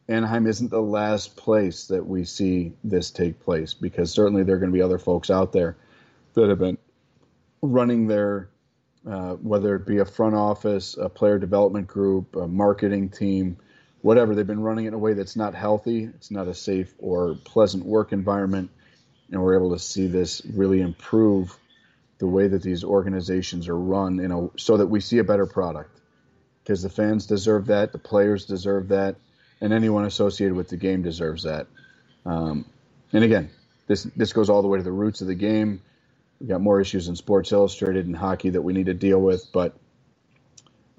Anaheim 0.10 0.48
isn't 0.48 0.72
the 0.72 0.82
last 0.82 1.38
place 1.38 1.86
that 1.90 2.08
we 2.08 2.26
see 2.26 2.74
this 2.84 3.12
take 3.12 3.40
place 3.40 3.76
because 3.76 4.12
certainly 4.12 4.42
there 4.42 4.56
are 4.56 4.60
going 4.60 4.72
to 4.72 4.76
be 4.76 4.82
other 4.82 4.98
folks 4.98 5.30
out 5.30 5.52
there 5.54 5.78
that 6.34 6.50
have 6.50 6.58
been 6.58 6.80
running 7.62 8.08
their 8.08 8.50
uh, 9.10 9.34
whether 9.36 9.76
it 9.76 9.86
be 9.86 10.00
a 10.00 10.06
front 10.06 10.36
office, 10.36 10.98
a 10.98 11.08
player 11.08 11.40
development 11.40 11.88
group, 11.88 12.36
a 12.36 12.48
marketing 12.48 13.10
team, 13.10 13.58
whatever. 14.02 14.36
They've 14.36 14.46
been 14.46 14.62
running 14.62 14.86
it 14.86 14.90
in 14.90 14.94
a 14.94 15.00
way 15.00 15.14
that's 15.14 15.36
not 15.36 15.56
healthy. 15.56 16.04
It's 16.04 16.32
not 16.32 16.48
a 16.48 16.54
safe 16.54 16.94
or 16.98 17.36
pleasant 17.46 17.86
work 17.86 18.12
environment. 18.12 18.70
And 19.32 19.42
we're 19.42 19.58
able 19.58 19.72
to 19.72 19.80
see 19.80 20.08
this 20.08 20.42
really 20.46 20.82
improve 20.82 21.56
the 22.18 22.28
way 22.28 22.48
that 22.48 22.64
these 22.64 22.84
organizations 22.84 23.68
are 23.68 23.78
run 23.78 24.18
you 24.18 24.28
know, 24.28 24.52
so 24.58 24.78
that 24.78 24.88
we 24.88 25.00
see 25.00 25.20
a 25.20 25.24
better 25.24 25.46
product. 25.46 26.02
Because 26.64 26.82
the 26.82 26.90
fans 26.90 27.28
deserve 27.28 27.68
that, 27.68 27.94
the 27.94 28.00
players 28.00 28.46
deserve 28.46 28.90
that, 28.90 29.16
and 29.62 29.72
anyone 29.72 30.04
associated 30.04 30.56
with 30.56 30.68
the 30.68 30.76
game 30.76 31.02
deserves 31.02 31.44
that. 31.44 31.68
Um, 32.26 32.66
and 33.14 33.24
again, 33.24 33.52
this 33.88 34.04
this 34.18 34.34
goes 34.34 34.50
all 34.50 34.62
the 34.62 34.68
way 34.68 34.78
to 34.78 34.84
the 34.84 34.92
roots 34.92 35.22
of 35.22 35.28
the 35.28 35.36
game 35.36 35.82
we 36.40 36.48
got 36.48 36.62
more 36.62 36.80
issues 36.80 37.08
in 37.08 37.16
Sports 37.16 37.52
Illustrated 37.52 38.06
and 38.06 38.16
hockey 38.16 38.52
that 38.52 38.62
we 38.62 38.74
need 38.74 38.88
to 38.88 38.94
deal 38.94 39.20
with, 39.20 39.48
but 39.52 39.76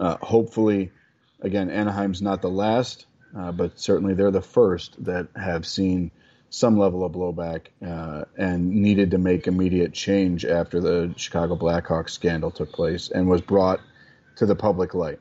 uh, 0.00 0.16
hopefully 0.20 0.90
again, 1.40 1.70
Anaheim's 1.70 2.22
not 2.22 2.42
the 2.42 2.50
last, 2.50 3.06
uh, 3.36 3.52
but 3.52 3.78
certainly 3.78 4.14
they're 4.14 4.30
the 4.30 4.42
first 4.42 5.02
that 5.04 5.28
have 5.36 5.66
seen 5.66 6.10
some 6.50 6.78
level 6.78 7.04
of 7.04 7.12
blowback 7.12 7.66
uh, 7.86 8.24
and 8.36 8.70
needed 8.70 9.10
to 9.10 9.18
make 9.18 9.46
immediate 9.46 9.92
change 9.92 10.44
after 10.44 10.80
the 10.80 11.12
Chicago 11.16 11.56
Blackhawks 11.56 12.10
scandal 12.10 12.50
took 12.50 12.72
place 12.72 13.10
and 13.10 13.28
was 13.28 13.42
brought 13.42 13.80
to 14.36 14.46
the 14.46 14.54
public 14.54 14.94
light. 14.94 15.20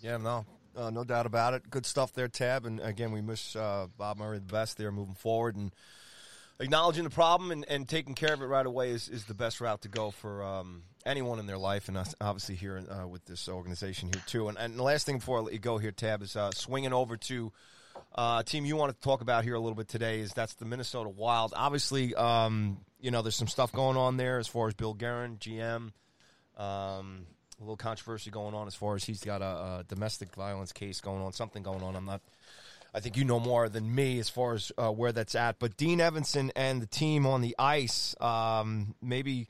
Yeah, 0.00 0.16
no, 0.16 0.44
uh, 0.76 0.90
no 0.90 1.04
doubt 1.04 1.26
about 1.26 1.54
it. 1.54 1.70
Good 1.70 1.86
stuff 1.86 2.12
there, 2.12 2.28
Tab. 2.28 2.66
And 2.66 2.80
again, 2.80 3.12
we 3.12 3.20
wish 3.20 3.54
uh, 3.54 3.86
Bob 3.96 4.18
Murray 4.18 4.38
the 4.38 4.52
best 4.52 4.78
there 4.78 4.90
moving 4.90 5.14
forward. 5.14 5.54
And 5.54 5.72
acknowledging 6.60 7.04
the 7.04 7.10
problem 7.10 7.50
and, 7.50 7.64
and 7.68 7.88
taking 7.88 8.14
care 8.14 8.32
of 8.32 8.42
it 8.42 8.46
right 8.46 8.66
away 8.66 8.90
is, 8.90 9.08
is 9.08 9.24
the 9.24 9.34
best 9.34 9.60
route 9.60 9.82
to 9.82 9.88
go 9.88 10.10
for 10.10 10.42
um, 10.42 10.82
anyone 11.04 11.38
in 11.38 11.46
their 11.46 11.58
life, 11.58 11.88
and 11.88 11.96
us, 11.96 12.14
obviously 12.20 12.54
here 12.54 12.82
uh, 12.90 13.06
with 13.06 13.24
this 13.24 13.48
organization 13.48 14.10
here 14.12 14.22
too. 14.26 14.48
And, 14.48 14.58
and, 14.58 14.78
the 14.78 14.82
last 14.82 15.06
thing 15.06 15.18
before 15.18 15.38
I 15.38 15.42
let 15.42 15.52
you 15.52 15.58
go 15.58 15.78
here, 15.78 15.92
Tab, 15.92 16.22
is 16.22 16.36
uh, 16.36 16.50
swinging 16.52 16.92
over 16.92 17.16
to 17.16 17.52
uh, 18.14 18.42
team 18.42 18.64
you 18.64 18.76
want 18.76 18.92
to 18.94 19.00
talk 19.00 19.20
about 19.20 19.44
here 19.44 19.54
a 19.54 19.60
little 19.60 19.76
bit 19.76 19.88
today. 19.88 20.20
Is 20.20 20.32
that's 20.32 20.54
the 20.54 20.64
Minnesota 20.64 21.08
Wild. 21.08 21.52
Obviously, 21.56 22.14
um, 22.14 22.78
you 23.00 23.10
know 23.10 23.22
there's 23.22 23.36
some 23.36 23.48
stuff 23.48 23.72
going 23.72 23.96
on 23.96 24.16
there 24.16 24.38
as 24.38 24.48
far 24.48 24.68
as 24.68 24.74
Bill 24.74 24.94
Guerin, 24.94 25.38
GM. 25.38 25.92
Um, 26.58 27.26
a 27.58 27.62
little 27.62 27.76
controversy 27.76 28.30
going 28.30 28.54
on 28.54 28.66
as 28.66 28.74
far 28.74 28.96
as 28.96 29.04
he's 29.04 29.24
got 29.24 29.40
a, 29.40 29.44
a 29.80 29.84
domestic 29.88 30.34
violence 30.34 30.72
case 30.72 31.00
going 31.00 31.22
on, 31.22 31.32
something 31.32 31.62
going 31.62 31.82
on. 31.82 31.96
I'm 31.96 32.04
not 32.04 32.20
I 32.96 33.00
think 33.00 33.18
you 33.18 33.26
know 33.26 33.38
more 33.38 33.68
than 33.68 33.94
me 33.94 34.18
as 34.18 34.30
far 34.30 34.54
as 34.54 34.72
uh, 34.78 34.90
where 34.90 35.12
that's 35.12 35.34
at. 35.34 35.58
But 35.58 35.76
Dean 35.76 35.98
Evason 35.98 36.50
and 36.56 36.80
the 36.80 36.86
team 36.86 37.26
on 37.26 37.42
the 37.42 37.54
ice, 37.58 38.16
um, 38.22 38.94
maybe 39.02 39.48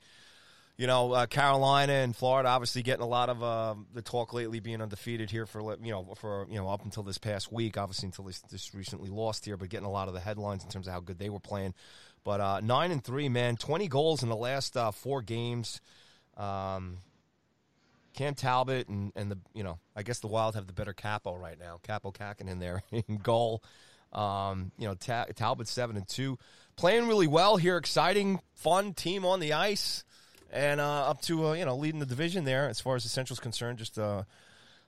you 0.75 0.85
know 0.85 1.13
uh, 1.13 1.27
Carolina 1.27 1.93
and 1.93 2.13
Florida, 2.13 2.49
obviously 2.49 2.83
getting 2.83 3.03
a 3.03 3.07
lot 3.07 3.29
of 3.29 3.41
uh, 3.41 3.75
the 3.93 4.01
talk 4.01 4.33
lately, 4.33 4.59
being 4.59 4.81
undefeated 4.81 5.31
here 5.31 5.45
for 5.45 5.61
you 5.81 5.91
know 5.91 6.13
for 6.17 6.45
you 6.49 6.57
know 6.57 6.67
up 6.67 6.83
until 6.83 7.03
this 7.03 7.17
past 7.17 7.49
week, 7.49 7.77
obviously 7.77 8.07
until 8.07 8.25
they 8.25 8.33
just 8.51 8.73
recently 8.73 9.09
lost 9.09 9.45
here, 9.45 9.55
but 9.55 9.69
getting 9.69 9.87
a 9.87 9.91
lot 9.91 10.09
of 10.09 10.13
the 10.13 10.19
headlines 10.19 10.65
in 10.65 10.69
terms 10.69 10.85
of 10.85 10.93
how 10.93 10.99
good 10.99 11.17
they 11.17 11.29
were 11.29 11.39
playing. 11.39 11.73
But 12.25 12.41
uh, 12.41 12.59
nine 12.59 12.91
and 12.91 13.01
three, 13.01 13.29
man, 13.29 13.55
twenty 13.55 13.87
goals 13.87 14.23
in 14.23 14.29
the 14.29 14.35
last 14.35 14.75
uh, 14.75 14.91
four 14.91 15.21
games. 15.21 15.79
Um, 16.35 16.97
Cam 18.17 18.33
Talbot 18.33 18.87
and, 18.87 19.11
and 19.15 19.31
the 19.31 19.37
you 19.53 19.63
know 19.63 19.77
I 19.95 20.01
guess 20.01 20.19
the 20.19 20.27
Wild 20.27 20.55
have 20.55 20.65
the 20.65 20.73
better 20.73 20.91
capo 20.91 21.35
right 21.35 21.57
now. 21.59 21.79
Capo 21.83 22.11
Kaapo 22.11 22.49
in 22.49 22.57
there 22.57 22.81
in 22.91 23.17
goal. 23.17 23.63
Um, 24.11 24.71
you 24.79 24.87
know 24.87 24.95
Ta- 24.95 25.27
Talbot 25.35 25.67
seven 25.67 25.95
and 25.95 26.07
two, 26.07 26.39
playing 26.77 27.07
really 27.07 27.27
well 27.27 27.57
here. 27.57 27.77
Exciting, 27.77 28.39
fun 28.55 28.93
team 28.93 29.23
on 29.23 29.39
the 29.39 29.53
ice, 29.53 30.03
and 30.51 30.81
uh, 30.81 31.09
up 31.09 31.21
to 31.23 31.49
uh, 31.49 31.53
you 31.53 31.63
know 31.63 31.75
leading 31.75 31.99
the 31.99 32.07
division 32.07 32.43
there 32.43 32.67
as 32.67 32.81
far 32.81 32.95
as 32.95 33.03
the 33.03 33.09
Central's 33.09 33.39
concerned. 33.39 33.77
Just 33.77 33.99
uh, 33.99 34.23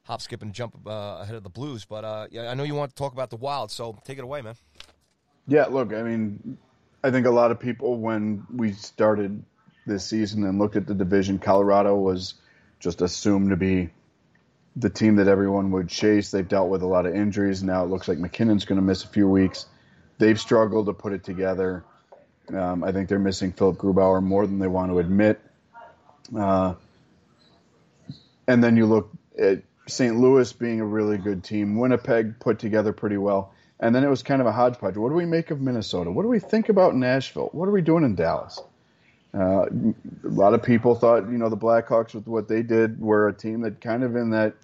hop, 0.06 0.22
skip, 0.22 0.42
and 0.42 0.52
jump 0.52 0.76
uh, 0.88 1.20
ahead 1.22 1.36
of 1.36 1.44
the 1.44 1.50
Blues. 1.50 1.86
But 1.86 2.04
uh, 2.04 2.28
yeah, 2.32 2.50
I 2.50 2.56
know 2.56 2.64
you 2.64 2.74
want 2.74 2.90
to 2.90 2.96
talk 2.96 3.14
about 3.14 3.30
the 3.30 3.38
Wild, 3.38 3.70
so 3.70 3.96
take 4.06 4.18
it 4.18 4.24
away, 4.24 4.42
man. 4.42 4.56
Yeah, 5.48 5.66
look, 5.66 5.94
I 5.94 6.02
mean, 6.02 6.58
I 7.04 7.12
think 7.12 7.28
a 7.28 7.32
lot 7.32 7.52
of 7.52 7.60
people 7.60 8.00
when 8.00 8.48
we 8.52 8.72
started 8.72 9.44
this 9.86 10.04
season 10.04 10.46
and 10.46 10.58
looked 10.58 10.78
at 10.78 10.88
the 10.88 10.96
division, 10.96 11.38
Colorado 11.38 11.96
was 11.96 12.34
just 12.80 13.02
assumed 13.02 13.50
to 13.50 13.58
be 13.58 13.90
the 14.76 14.90
team 14.90 15.18
that 15.18 15.28
everyone 15.28 15.72
would 15.72 15.90
chase. 15.90 16.32
They've 16.32 16.48
dealt 16.48 16.70
with 16.70 16.82
a 16.82 16.88
lot 16.88 17.06
of 17.06 17.14
injuries. 17.14 17.62
Now 17.64 17.84
it 17.84 17.90
looks 17.90 18.08
like 18.08 18.18
MacKinnon's 18.18 18.66
going 18.66 18.78
to 18.78 18.86
miss 18.86 19.04
a 19.04 19.08
few 19.08 19.28
weeks. 19.28 19.66
They've 20.18 20.40
struggled 20.40 20.86
to 20.88 20.94
put 20.94 21.14
it 21.14 21.24
together. 21.24 21.84
Um, 22.54 22.84
I 22.84 22.92
think 22.92 23.10
they're 23.10 23.20
missing 23.20 23.52
Philipp 23.52 23.78
Grubauer 23.78 24.24
more 24.24 24.48
than 24.48 24.60
they 24.60 24.68
want 24.68 24.92
to 24.92 25.00
admit. 25.00 25.40
Uh, 26.36 26.76
and 28.48 28.64
then 28.64 28.78
you 28.78 28.86
look 28.86 29.12
at 29.38 29.64
St. 29.88 30.16
Louis 30.16 30.52
being 30.54 30.82
a 30.82 30.86
really 30.86 31.18
good 31.18 31.44
team. 31.44 31.78
Winnipeg 31.78 32.40
put 32.40 32.60
together 32.60 32.94
pretty 32.94 33.18
well. 33.18 33.54
And 33.80 33.96
then 33.96 34.04
it 34.04 34.10
was 34.10 34.24
kind 34.24 34.42
of 34.42 34.48
a 34.48 34.52
hodgepodge. 34.52 34.98
What 34.98 35.10
do 35.10 35.16
we 35.16 35.26
make 35.26 35.52
of 35.52 35.62
Minnesota? 35.62 36.12
What 36.12 36.24
do 36.24 36.28
we 36.28 36.40
think 36.40 36.70
about 36.70 36.96
Nashville? 36.96 37.50
What 37.54 37.68
are 37.68 37.72
we 37.72 37.82
doing 37.82 38.04
in 38.04 38.16
Dallas? 38.16 38.60
Uh, 39.34 39.66
a 40.24 40.28
lot 40.28 40.54
of 40.54 40.64
people 40.64 40.96
thought, 40.96 41.30
you 41.30 41.38
know, 41.38 41.50
the 41.50 41.58
Blackhawks 41.58 42.14
with 42.16 42.28
what 42.28 42.48
they 42.48 42.64
did 42.64 43.00
were 43.00 43.28
a 43.28 43.34
team 43.34 43.62
that 43.62 43.80
kind 43.80 44.04
of 44.04 44.16
in 44.16 44.32
that 44.32 44.56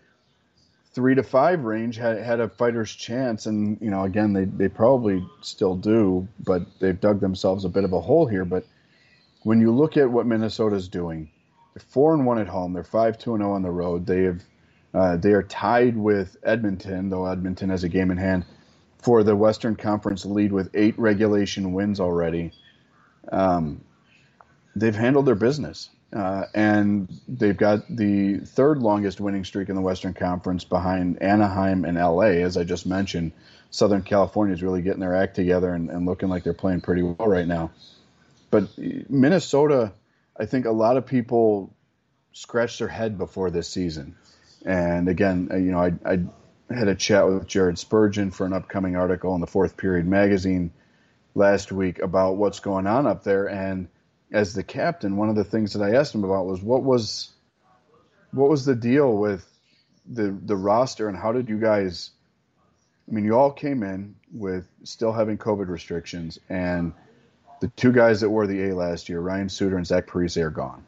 three 0.94 1.14
to 1.14 1.24
five 1.24 1.64
range 1.64 1.98
had, 1.98 2.18
had 2.18 2.40
a 2.40 2.50
fighter's 2.50 2.92
chance. 2.92 3.46
And, 3.46 3.78
you 3.82 3.92
know, 3.92 4.04
again, 4.04 4.34
they, 4.34 4.46
they 4.46 4.68
probably 4.68 5.24
still 5.42 5.76
do, 5.76 6.28
but 6.44 6.64
they've 6.80 7.00
dug 7.00 7.20
themselves 7.20 7.66
a 7.66 7.70
bit 7.70 7.84
of 7.84 7.94
a 7.94 8.02
hole 8.02 8.26
here. 8.26 8.46
But 8.46 8.66
when 9.44 9.62
you 9.62 9.72
look 9.72 9.98
at 9.98 10.10
what 10.10 10.26
Minnesota's 10.26 10.88
doing, 10.88 11.30
they're 11.76 11.84
four 11.90 12.14
and 12.14 12.26
one 12.26 12.40
at 12.40 12.48
home. 12.48 12.74
They're 12.74 12.84
five 12.84 13.20
two 13.20 13.36
and 13.36 13.44
oh 13.44 13.52
on 13.52 13.62
the 13.62 13.70
road. 13.70 14.08
They 14.08 14.24
have 14.24 14.42
uh, 14.94 15.18
they 15.18 15.34
are 15.34 15.44
tied 15.44 15.98
with 15.98 16.38
Edmonton, 16.42 17.10
though 17.10 17.26
Edmonton 17.26 17.70
has 17.70 17.84
a 17.84 17.90
game 17.90 18.12
in 18.12 18.18
hand 18.18 18.46
for 18.98 19.24
the 19.24 19.36
Western 19.36 19.76
Conference 19.76 20.26
lead 20.26 20.52
with 20.52 20.72
eight 20.74 20.98
regulation 20.98 21.74
wins 21.74 22.00
already. 22.00 22.54
Um, 23.32 23.82
they've 24.76 24.96
handled 24.96 25.26
their 25.26 25.36
business. 25.36 25.90
Uh, 26.14 26.46
and 26.54 27.10
they've 27.28 27.58
got 27.58 27.84
the 27.90 28.38
third 28.38 28.78
longest 28.78 29.20
winning 29.20 29.44
streak 29.44 29.70
in 29.70 29.76
the 29.76 29.82
Western 29.82 30.14
Conference 30.14 30.64
behind 30.64 31.22
Anaheim 31.22 31.84
and 31.84 31.98
LA. 31.98 32.42
As 32.44 32.56
I 32.58 32.64
just 32.64 32.86
mentioned, 32.86 33.34
Southern 33.70 34.02
California 34.02 34.54
is 34.54 34.64
really 34.64 34.82
getting 34.82 35.02
their 35.02 35.16
act 35.16 35.36
together 35.36 35.74
and, 35.74 35.90
and 35.90 36.06
looking 36.06 36.30
like 36.30 36.44
they're 36.44 36.54
playing 36.54 36.82
pretty 36.82 37.04
well 37.04 37.28
right 37.28 37.48
now. 37.48 37.72
But 38.50 38.70
Minnesota, 39.10 39.92
I 40.40 40.46
think 40.46 40.66
a 40.66 40.72
lot 40.72 40.96
of 40.96 41.06
people 41.06 41.74
scratched 42.32 42.80
their 42.80 42.88
head 42.88 43.18
before 43.18 43.50
this 43.50 43.68
season. 43.68 44.16
And 44.66 45.10
again, 45.10 45.50
uh, 45.52 45.58
you 45.58 45.72
know, 45.72 45.80
I, 45.80 45.94
I 46.06 46.20
had 46.74 46.88
a 46.88 46.96
chat 46.96 47.28
with 47.28 47.48
Jared 47.48 47.78
Spurgeon 47.78 48.32
for 48.32 48.46
an 48.46 48.54
upcoming 48.54 48.96
article 48.96 49.36
in 49.36 49.42
the 49.42 49.48
Fourth 49.48 49.76
Period 49.76 50.08
magazine 50.08 50.72
last 51.34 51.72
week 51.72 52.00
about 52.00 52.38
what's 52.38 52.60
going 52.60 52.88
on 52.88 53.06
up 53.06 53.24
there. 53.24 53.50
And 53.50 53.90
as 54.32 54.54
the 54.54 54.64
captain, 54.64 55.18
one 55.18 55.30
of 55.30 55.36
the 55.36 55.44
things 55.44 55.74
that 55.74 55.82
I 55.84 55.96
asked 55.96 56.16
him 56.16 56.24
about 56.24 56.46
was 56.46 56.62
what 56.62 56.84
was 56.84 57.32
what 58.32 58.50
was 58.50 58.66
the 58.66 58.76
deal 58.76 59.16
with 59.16 59.46
the 60.06 60.38
the 60.46 60.56
roster 60.56 61.08
and 61.08 61.18
how 61.18 61.32
did 61.32 61.50
you 61.50 61.60
guys 61.60 62.12
I 63.10 63.14
mean 63.14 63.26
you 63.26 63.38
all 63.38 63.52
came 63.52 63.84
in 63.84 64.16
with 64.34 64.68
still 64.84 65.12
having 65.12 65.38
COVID 65.38 65.68
restrictions 65.70 66.40
and 66.50 66.94
the 67.62 67.68
two 67.70 67.92
guys 67.92 68.22
that 68.22 68.30
wore 68.30 68.48
the 68.48 68.70
A 68.70 68.76
last 68.76 69.10
year, 69.10 69.20
Ryan 69.20 69.50
Suter 69.50 69.78
and 69.78 69.88
Zach 69.88 70.08
Parise, 70.08 70.38
are 70.38 70.50
gone. 70.50 70.84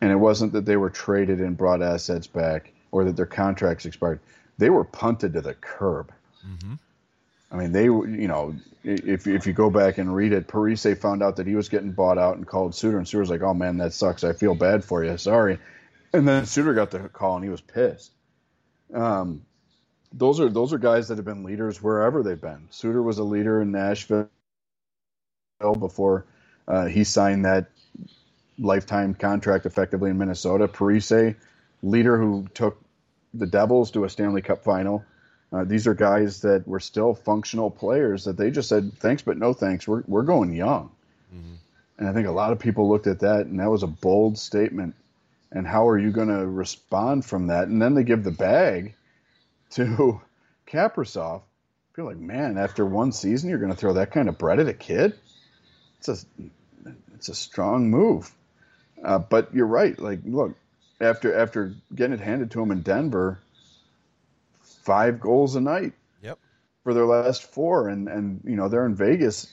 And 0.00 0.10
it 0.10 0.16
wasn't 0.16 0.52
that 0.52 0.64
they 0.64 0.76
were 0.76 0.90
traded 0.90 1.40
and 1.40 1.56
brought 1.56 1.82
assets 1.82 2.26
back 2.26 2.72
or 2.90 3.04
that 3.04 3.16
their 3.16 3.26
contracts 3.26 3.86
expired. 3.86 4.20
They 4.58 4.70
were 4.70 4.84
punted 4.84 5.34
to 5.34 5.40
the 5.40 5.54
curb. 5.54 6.12
Mm-hmm. 6.46 6.74
I 7.52 7.56
mean, 7.56 7.72
they, 7.72 7.84
you 7.84 8.28
know, 8.28 8.56
if 8.82 9.26
if 9.26 9.46
you 9.46 9.52
go 9.52 9.70
back 9.70 9.98
and 9.98 10.14
read 10.14 10.32
it, 10.32 10.48
Parise 10.48 10.98
found 10.98 11.22
out 11.22 11.36
that 11.36 11.46
he 11.46 11.54
was 11.54 11.68
getting 11.68 11.92
bought 11.92 12.18
out 12.18 12.36
and 12.36 12.46
called 12.46 12.74
Suter, 12.74 12.96
and 12.98 13.06
Suter's 13.06 13.30
like, 13.30 13.42
"Oh 13.42 13.54
man, 13.54 13.76
that 13.78 13.92
sucks. 13.92 14.24
I 14.24 14.32
feel 14.32 14.54
bad 14.54 14.82
for 14.84 15.04
you. 15.04 15.18
Sorry." 15.18 15.58
And 16.14 16.26
then 16.26 16.46
Suter 16.46 16.74
got 16.74 16.90
the 16.90 17.00
call, 17.10 17.36
and 17.36 17.44
he 17.44 17.50
was 17.50 17.60
pissed. 17.60 18.12
Um, 18.94 19.42
those 20.12 20.40
are 20.40 20.48
those 20.48 20.72
are 20.72 20.78
guys 20.78 21.08
that 21.08 21.18
have 21.18 21.26
been 21.26 21.44
leaders 21.44 21.82
wherever 21.82 22.22
they've 22.22 22.40
been. 22.40 22.68
Suter 22.70 23.02
was 23.02 23.18
a 23.18 23.24
leader 23.24 23.60
in 23.60 23.70
Nashville 23.70 24.28
before 25.78 26.26
uh, 26.66 26.86
he 26.86 27.04
signed 27.04 27.44
that 27.44 27.70
lifetime 28.58 29.14
contract 29.14 29.66
effectively 29.66 30.10
in 30.10 30.18
Minnesota. 30.18 30.68
Parise, 30.68 31.36
leader 31.82 32.18
who 32.18 32.48
took 32.54 32.80
the 33.34 33.46
Devils 33.46 33.90
to 33.92 34.04
a 34.04 34.10
Stanley 34.10 34.42
Cup 34.42 34.64
final 34.64 35.04
uh, 35.52 35.64
these 35.64 35.86
are 35.86 35.94
guys 35.94 36.40
that 36.40 36.66
were 36.66 36.80
still 36.80 37.14
functional 37.14 37.70
players 37.70 38.24
that 38.24 38.36
they 38.36 38.50
just 38.50 38.68
said 38.68 38.92
thanks 38.98 39.22
but 39.22 39.36
no 39.36 39.52
thanks. 39.52 39.86
We're 39.86 40.02
we're 40.06 40.22
going 40.22 40.54
young, 40.54 40.90
mm-hmm. 41.34 41.54
and 41.98 42.08
I 42.08 42.12
think 42.12 42.26
a 42.26 42.32
lot 42.32 42.52
of 42.52 42.58
people 42.58 42.88
looked 42.88 43.06
at 43.06 43.20
that 43.20 43.46
and 43.46 43.60
that 43.60 43.70
was 43.70 43.82
a 43.82 43.88
bold 43.88 44.38
statement. 44.38 44.94
And 45.54 45.66
how 45.66 45.88
are 45.88 45.98
you 45.98 46.12
going 46.12 46.28
to 46.28 46.46
respond 46.46 47.26
from 47.26 47.48
that? 47.48 47.68
And 47.68 47.80
then 47.80 47.94
they 47.94 48.04
give 48.04 48.24
the 48.24 48.30
bag 48.30 48.94
to. 49.72 50.20
I 51.92 51.96
feel 51.96 52.06
like 52.06 52.16
man, 52.16 52.56
after 52.56 52.86
one 52.86 53.12
season, 53.12 53.50
you're 53.50 53.58
going 53.58 53.72
to 53.72 53.76
throw 53.76 53.92
that 53.92 54.12
kind 54.12 54.30
of 54.30 54.38
bread 54.38 54.58
at 54.58 54.66
a 54.66 54.72
kid. 54.72 55.12
It's 55.98 56.08
a 56.08 56.16
it's 57.14 57.28
a 57.28 57.34
strong 57.34 57.90
move. 57.90 58.32
Uh, 59.04 59.18
but 59.18 59.54
you're 59.54 59.66
right. 59.66 59.98
Like, 59.98 60.20
look, 60.24 60.56
after 61.02 61.36
after 61.36 61.74
getting 61.94 62.14
it 62.14 62.20
handed 62.20 62.52
to 62.52 62.62
him 62.62 62.70
in 62.70 62.80
Denver 62.80 63.38
five 64.82 65.20
goals 65.20 65.56
a 65.56 65.60
night. 65.60 65.92
Yep. 66.22 66.38
For 66.84 66.94
their 66.94 67.06
last 67.06 67.42
four, 67.52 67.88
and 67.88 68.08
and 68.08 68.40
you 68.44 68.56
know 68.56 68.68
they're 68.68 68.86
in 68.86 68.94
Vegas 68.94 69.52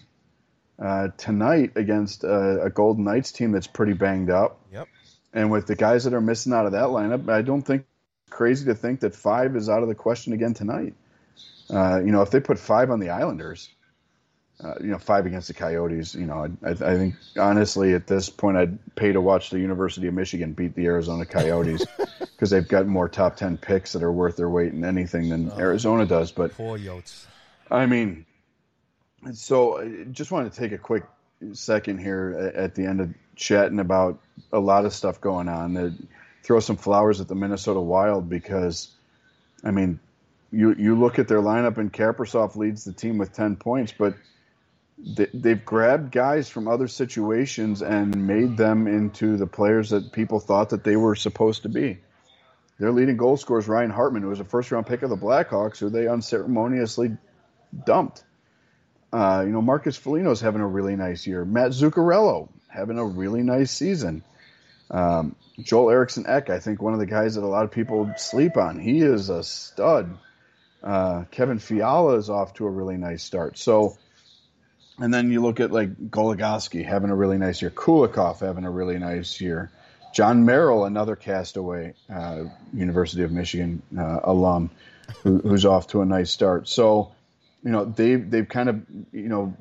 uh, 0.80 1.10
tonight 1.18 1.74
against 1.76 2.24
a, 2.24 2.64
a, 2.64 2.70
Golden 2.70 3.04
Knights 3.04 3.32
team 3.32 3.52
that's 3.52 3.68
pretty 3.68 3.94
banged 3.94 4.30
up. 4.30 4.60
Yep. 4.72 4.88
And 5.34 5.52
with 5.52 5.68
the 5.68 5.76
guys 5.76 6.06
that 6.06 6.14
are 6.14 6.22
missing 6.22 6.54
out 6.54 6.66
of 6.66 6.72
that 6.72 6.86
lineup, 6.86 7.30
I 7.30 7.42
don't 7.42 7.62
think 7.62 7.86
it's 8.24 8.36
crazy 8.36 8.66
to 8.66 8.76
think 8.76 9.02
that 9.02 9.14
five 9.14 9.56
is 9.56 9.70
out 9.70 9.84
of 9.84 9.90
the 9.90 9.96
question 9.96 10.34
again 10.34 10.54
tonight. 10.54 10.94
Uh, 11.70 12.00
you 12.04 12.12
know, 12.12 12.22
if 12.22 12.32
they 12.32 12.40
put 12.40 12.58
five 12.58 12.90
on 12.90 13.00
the 13.00 13.10
Islanders, 13.10 13.70
uh, 14.64 14.74
you 14.82 14.88
know, 14.88 14.98
five 14.98 15.26
against 15.26 15.48
the 15.50 15.54
Coyotes, 15.54 16.16
you 16.16 16.26
know, 16.26 16.50
I, 16.64 16.70
I, 16.70 16.74
think 16.74 17.16
honestly 17.38 17.94
at 17.94 18.08
this 18.08 18.30
point 18.30 18.58
I'd 18.58 18.96
pay 18.96 19.12
to 19.12 19.22
watch 19.22 19.52
the 19.52 19.60
University 19.60 20.08
of 20.08 20.14
Michigan 20.14 20.54
beat 20.54 20.76
the 20.76 20.86
Arizona 20.86 21.26
Coyotes. 21.26 21.86
because 22.40 22.52
they've 22.52 22.70
got 22.70 22.88
more 22.88 23.10
top 23.10 23.36
ten 23.36 23.58
picks 23.58 23.92
that 23.92 24.02
are 24.02 24.12
worth 24.14 24.38
their 24.38 24.48
weight 24.48 24.72
in 24.72 24.86
anything 24.86 25.28
than 25.28 25.52
oh. 25.52 25.60
Arizona 25.60 26.06
does. 26.06 26.32
But 26.32 26.54
Poor 26.54 26.80
Yotes. 26.80 27.26
I 27.70 27.86
mean, 27.86 28.26
so 29.34 29.82
I 29.82 30.06
just 30.06 30.32
want 30.32 30.52
to 30.52 30.58
take 30.58 30.72
a 30.72 30.78
quick 30.78 31.04
second 31.52 32.00
here 32.00 32.54
at 32.56 32.76
the 32.76 32.86
end 32.86 33.02
of 33.02 33.14
chatting 33.36 33.80
about 33.80 34.22
a 34.54 34.60
lot 34.60 34.86
of 34.86 34.94
stuff 34.94 35.20
going 35.20 35.50
on. 35.50 35.74
To 35.74 35.94
throw 36.44 36.62
some 36.62 36.78
flowers 36.78 37.20
at 37.20 37.28
the 37.28 37.36
Minnesota 37.36 37.82
Wild 37.82 38.30
because, 38.30 38.88
I 39.66 39.72
mean, 39.72 40.00
you 40.50 40.74
you 40.76 40.98
look 40.98 41.20
at 41.20 41.28
their 41.28 41.42
lineup 41.42 41.78
and 41.78 41.92
Kaprizov 41.92 42.56
leads 42.56 42.86
the 42.86 42.94
team 42.94 43.18
with 43.18 43.34
ten 43.34 43.58
points, 43.58 43.94
but 43.98 44.14
they, 44.98 45.28
they've 45.34 45.66
grabbed 45.66 46.14
guys 46.14 46.48
from 46.48 46.70
other 46.70 46.88
situations 46.88 47.82
and 47.82 48.28
made 48.28 48.56
them 48.56 48.88
into 48.88 49.36
the 49.36 49.46
players 49.46 49.90
that 49.90 50.14
people 50.14 50.40
thought 50.40 50.70
that 50.70 50.86
they 50.86 50.96
were 50.96 51.16
supposed 51.16 51.64
to 51.64 51.70
be. 51.70 51.98
Their 52.80 52.92
leading 52.92 53.18
goal 53.18 53.36
scorer 53.36 53.60
is 53.60 53.68
Ryan 53.68 53.90
Hartman, 53.90 54.24
who 54.24 54.30
was 54.30 54.40
a 54.40 54.46
first 54.46 54.72
round 54.72 54.88
pick 54.88 55.04
of 55.04 55.10
the 55.10 55.18
Blackhawks, 55.18 55.80
who 55.80 55.90
they 55.90 56.08
unceremoniously 56.08 57.18
dumped. 57.86 58.24
Uh, 59.12 59.44
you 59.46 59.52
know, 59.52 59.62
Marcus 59.62 59.98
Foligno's 59.98 60.40
having 60.40 60.62
a 60.62 60.68
really 60.68 60.96
nice 60.96 61.28
year. 61.28 61.44
Matt 61.44 61.72
Zuccarello 61.72 62.48
having 62.68 62.98
a 62.98 63.06
really 63.06 63.44
nice 63.44 63.72
season. 63.72 64.24
Um, 64.90 65.36
Joel 65.60 65.90
Eriksson 65.90 66.26
Ek, 66.28 66.50
I 66.50 66.60
think 66.60 66.82
one 66.82 66.94
of 66.94 67.00
the 67.00 67.06
guys 67.06 67.36
that 67.36 67.44
a 67.44 67.48
lot 67.48 67.66
of 67.66 67.72
people 67.72 68.14
sleep 68.18 68.56
on. 68.56 68.80
He 68.80 69.00
is 69.02 69.30
a 69.30 69.44
stud. 69.44 70.18
Uh, 70.82 71.26
Kevin 71.32 71.60
Fiala 71.60 72.16
is 72.16 72.30
off 72.30 72.54
to 72.56 72.66
a 72.66 72.70
really 72.70 72.98
nice 72.98 73.24
start. 73.24 73.58
So, 73.58 73.98
and 74.98 75.14
then 75.14 75.32
you 75.32 75.42
look 75.42 75.60
at 75.60 75.72
like 75.72 75.94
Goligoski 76.10 76.86
having 76.86 77.10
a 77.10 77.16
really 77.16 77.38
nice 77.38 77.62
year, 77.62 77.72
Kulikov 77.72 78.40
having 78.40 78.64
a 78.64 78.72
really 78.72 79.00
nice 79.00 79.42
year, 79.42 79.70
Jon 80.14 80.46
Merrill, 80.46 80.86
another 80.86 81.16
castaway, 81.16 81.94
uh, 82.14 82.46
University 82.74 83.24
of 83.24 83.32
Michigan 83.32 83.82
uh, 83.98 84.20
alum, 84.24 84.70
who, 85.24 85.40
who's 85.40 85.66
off 85.66 85.88
to 85.88 86.02
a 86.02 86.06
nice 86.06 86.32
start. 86.32 86.68
So, 86.68 87.12
you 87.64 87.72
know, 87.72 87.86
they've 87.86 88.30
they've 88.30 88.48
kind 88.48 88.70
of 88.70 88.82
you 89.12 89.30
know 89.30 89.54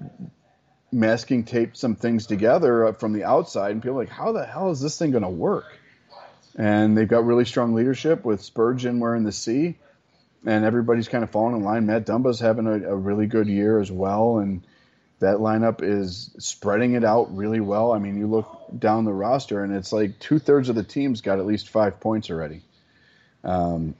masking 0.91 1.45
taped 1.45 1.77
some 1.77 1.97
things 1.97 2.27
together 2.27 2.93
from 2.95 3.13
the 3.13 3.25
outside, 3.25 3.73
and 3.73 3.83
people 3.83 3.99
are 3.99 4.03
like, 4.03 4.09
how 4.09 4.33
the 4.33 4.45
hell 4.45 4.71
is 4.71 4.81
this 4.81 4.99
thing 4.99 5.11
going 5.11 5.23
to 5.23 5.29
work? 5.29 5.67
And 6.57 6.97
they've 6.97 7.09
got 7.09 7.25
really 7.25 7.45
strong 7.45 7.75
leadership 7.75 8.25
with 8.25 8.43
Spurgeon 8.43 9.01
wearing 9.01 9.23
the 9.25 9.33
C, 9.33 9.77
and 10.47 10.65
everybody's 10.65 11.09
kind 11.09 11.23
of 11.23 11.31
falling 11.31 11.57
in 11.57 11.63
line. 11.63 11.87
Matt 11.87 12.07
Dumba's 12.07 12.41
having 12.41 12.67
a, 12.67 12.91
a 12.91 12.97
really 12.97 13.27
good 13.27 13.49
year 13.49 13.81
as 13.81 13.93
well, 13.93 14.39
and 14.39 14.63
that 15.21 15.39
lineup 15.39 15.83
is 15.83 16.31
spreading 16.39 16.95
it 16.95 17.05
out 17.05 17.35
really 17.37 17.61
well. 17.61 17.93
I 17.93 17.99
mean, 17.99 18.19
you 18.19 18.27
look 18.27 18.67
down 18.79 19.05
the 19.05 19.13
roster, 19.13 19.65
and 19.65 19.75
it's 19.75 19.93
like 19.93 20.19
two 20.19 20.39
thirds 20.39 20.69
of 20.69 20.77
the 20.77 20.85
teams 20.85 21.21
got 21.21 21.39
at 21.39 21.47
least 21.47 21.69
five 21.69 22.01
points 22.01 22.31
already. 22.31 22.63
Um, 23.43 23.95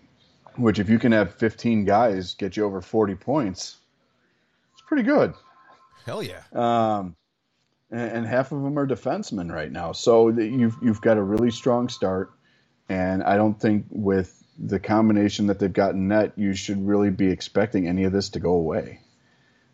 which, 0.57 0.79
if 0.79 0.89
you 0.89 0.99
can 0.99 1.13
have 1.13 1.35
15 1.35 1.85
guys 1.85 2.35
get 2.35 2.57
you 2.57 2.65
over 2.65 2.81
40 2.81 3.15
points, 3.15 3.77
it's 4.73 4.83
pretty 4.83 5.05
good. 5.05 5.35
Hell 6.05 6.23
yeah. 6.23 6.43
Um, 6.53 7.17
and, 7.91 8.11
and 8.11 8.27
half 8.27 8.53
of 8.53 8.63
them 8.63 8.79
are 8.79 8.87
defensemen 8.87 9.53
right 9.53 9.71
now. 9.71 9.93
So 9.93 10.31
that 10.31 10.47
you've 10.47 10.77
you've 10.83 11.01
got 11.01 11.17
a 11.17 11.23
really 11.23 11.51
strong 11.51 11.89
start, 11.89 12.33
and 12.89 13.23
I 13.23 13.37
don't 13.37 13.59
think 13.61 13.87
with 13.91 14.35
the 14.59 14.81
combination 14.81 15.47
that 15.47 15.59
they've 15.59 15.73
got 15.73 15.95
in 15.95 16.09
net, 16.09 16.33
you 16.37 16.55
should 16.55 16.87
really 16.87 17.11
be 17.11 17.29
expecting 17.29 17.87
any 17.87 18.05
of 18.05 18.13
this 18.13 18.31
to 18.31 18.41
go 18.41 18.53
away. 18.53 19.01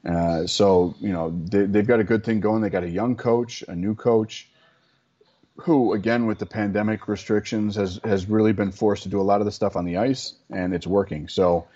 Uh, 0.05 0.47
so 0.47 0.95
you 1.01 1.13
know 1.13 1.31
they, 1.31 1.65
they've 1.65 1.87
got 1.87 2.01
a 2.01 2.05
good 2.05 2.25
thing 2.25 2.41
going. 2.41 2.63
They 2.63 2.71
got 2.71 2.85
a 2.85 2.91
young 2.91 3.17
coach, 3.17 3.65
a 3.67 3.75
new 3.75 3.95
coach, 3.95 4.49
who 5.57 5.93
again 5.93 6.27
with 6.27 6.39
the 6.39 6.47
pandemic 6.47 7.09
restrictions 7.09 7.77
has 7.77 8.01
has 8.05 8.29
really 8.29 8.53
been 8.53 8.73
forced 8.73 9.05
to 9.05 9.09
do 9.09 9.21
a 9.21 9.23
lot 9.23 9.41
of 9.41 9.47
the 9.47 9.53
stuff 9.53 9.77
on 9.77 9.85
the 9.85 9.99
ice, 9.99 10.35
and 10.51 10.75
it's 10.75 10.87
working. 10.87 11.29
So. 11.29 11.67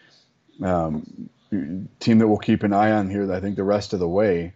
Um, 0.62 1.30
team 1.50 2.18
that 2.18 2.28
we'll 2.28 2.38
keep 2.38 2.62
an 2.62 2.72
eye 2.72 2.92
on 2.92 3.08
here, 3.08 3.32
I 3.32 3.40
think 3.40 3.56
the 3.56 3.64
rest 3.64 3.92
of 3.92 4.00
the 4.00 4.08
way, 4.08 4.52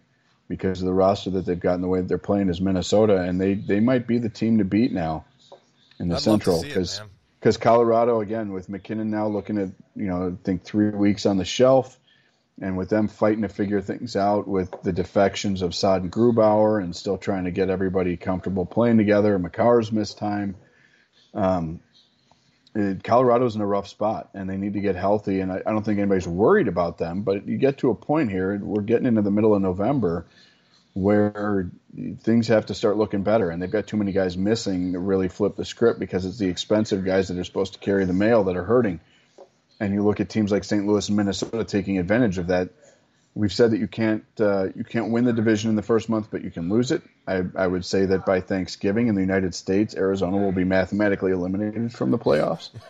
because 0.48 0.80
of 0.80 0.86
the 0.86 0.92
roster 0.92 1.30
that 1.30 1.46
they've 1.46 1.58
got 1.58 1.74
and 1.74 1.82
the 1.82 1.88
way 1.88 2.00
that 2.00 2.08
they're 2.08 2.18
playing 2.18 2.48
is 2.48 2.60
Minnesota, 2.60 3.22
and 3.22 3.40
they 3.40 3.54
they 3.54 3.80
might 3.80 4.06
be 4.06 4.18
the 4.18 4.28
team 4.28 4.58
to 4.58 4.64
beat 4.64 4.92
now 4.92 5.24
in 5.98 6.08
the 6.08 6.16
I'd 6.16 6.22
Central 6.22 6.62
because 6.62 7.00
because 7.40 7.56
Colorado 7.56 8.20
again 8.20 8.52
with 8.52 8.68
MacKinnon 8.68 9.10
now 9.10 9.28
looking 9.28 9.58
at 9.58 9.70
you 9.96 10.06
know 10.06 10.28
I 10.28 10.44
think 10.44 10.64
three 10.64 10.90
weeks 10.90 11.24
on 11.24 11.38
the 11.38 11.44
shelf, 11.44 11.98
and 12.60 12.76
with 12.76 12.88
them 12.88 13.08
fighting 13.08 13.42
to 13.42 13.48
figure 13.48 13.80
things 13.80 14.14
out 14.14 14.46
with 14.46 14.70
the 14.82 14.92
defections 14.92 15.62
of 15.62 15.74
Saad 15.74 16.02
and 16.02 16.12
Grubauer 16.12 16.82
and 16.82 16.94
still 16.94 17.18
trying 17.18 17.44
to 17.44 17.50
get 17.50 17.70
everybody 17.70 18.16
comfortable 18.16 18.66
playing 18.66 18.98
together. 18.98 19.38
Makar's 19.38 19.90
missed 19.90 20.18
time. 20.18 20.56
Um, 21.34 21.80
Colorado's 23.02 23.54
in 23.54 23.60
a 23.60 23.66
rough 23.66 23.88
spot 23.88 24.30
and 24.34 24.48
they 24.48 24.56
need 24.56 24.74
to 24.74 24.80
get 24.80 24.96
healthy. 24.96 25.40
And 25.40 25.52
I, 25.52 25.62
I 25.66 25.72
don't 25.72 25.84
think 25.84 25.98
anybody's 25.98 26.28
worried 26.28 26.68
about 26.68 26.98
them, 26.98 27.22
but 27.22 27.46
you 27.46 27.58
get 27.58 27.78
to 27.78 27.90
a 27.90 27.94
point 27.94 28.30
here, 28.30 28.58
we're 28.62 28.82
getting 28.82 29.06
into 29.06 29.22
the 29.22 29.30
middle 29.30 29.54
of 29.54 29.62
November 29.62 30.26
where 30.94 31.70
things 32.20 32.48
have 32.48 32.66
to 32.66 32.74
start 32.74 32.96
looking 32.98 33.22
better. 33.22 33.50
And 33.50 33.62
they've 33.62 33.70
got 33.70 33.86
too 33.86 33.96
many 33.96 34.12
guys 34.12 34.36
missing 34.36 34.92
to 34.92 34.98
really 34.98 35.28
flip 35.28 35.56
the 35.56 35.64
script 35.64 35.98
because 35.98 36.26
it's 36.26 36.38
the 36.38 36.48
expensive 36.48 37.04
guys 37.04 37.28
that 37.28 37.38
are 37.38 37.44
supposed 37.44 37.74
to 37.74 37.78
carry 37.78 38.04
the 38.04 38.12
mail 38.12 38.44
that 38.44 38.56
are 38.56 38.64
hurting. 38.64 39.00
And 39.82 39.92
you 39.92 40.02
look 40.04 40.20
at 40.20 40.28
teams 40.28 40.52
like 40.52 40.62
St. 40.62 40.86
Louis 40.86 41.08
and 41.08 41.16
Minnesota 41.16 41.64
taking 41.64 41.98
advantage 41.98 42.38
of 42.38 42.46
that. 42.46 42.68
We've 43.34 43.52
said 43.52 43.72
that 43.72 43.78
you 43.78 43.88
can't 43.88 44.24
uh, 44.38 44.68
you 44.76 44.84
can't 44.84 45.10
win 45.10 45.24
the 45.24 45.32
division 45.32 45.70
in 45.70 45.76
the 45.76 45.82
first 45.82 46.08
month, 46.08 46.28
but 46.30 46.44
you 46.44 46.50
can 46.52 46.68
lose 46.68 46.92
it. 46.92 47.02
I, 47.26 47.42
I 47.56 47.66
would 47.66 47.84
say 47.84 48.06
that 48.06 48.24
by 48.24 48.40
Thanksgiving 48.40 49.08
in 49.08 49.14
the 49.16 49.22
United 49.22 49.54
States, 49.56 49.96
Arizona 49.96 50.36
will 50.36 50.52
be 50.52 50.64
mathematically 50.64 51.32
eliminated 51.32 51.92
from 51.92 52.10
the 52.10 52.18
playoffs. 52.18 52.70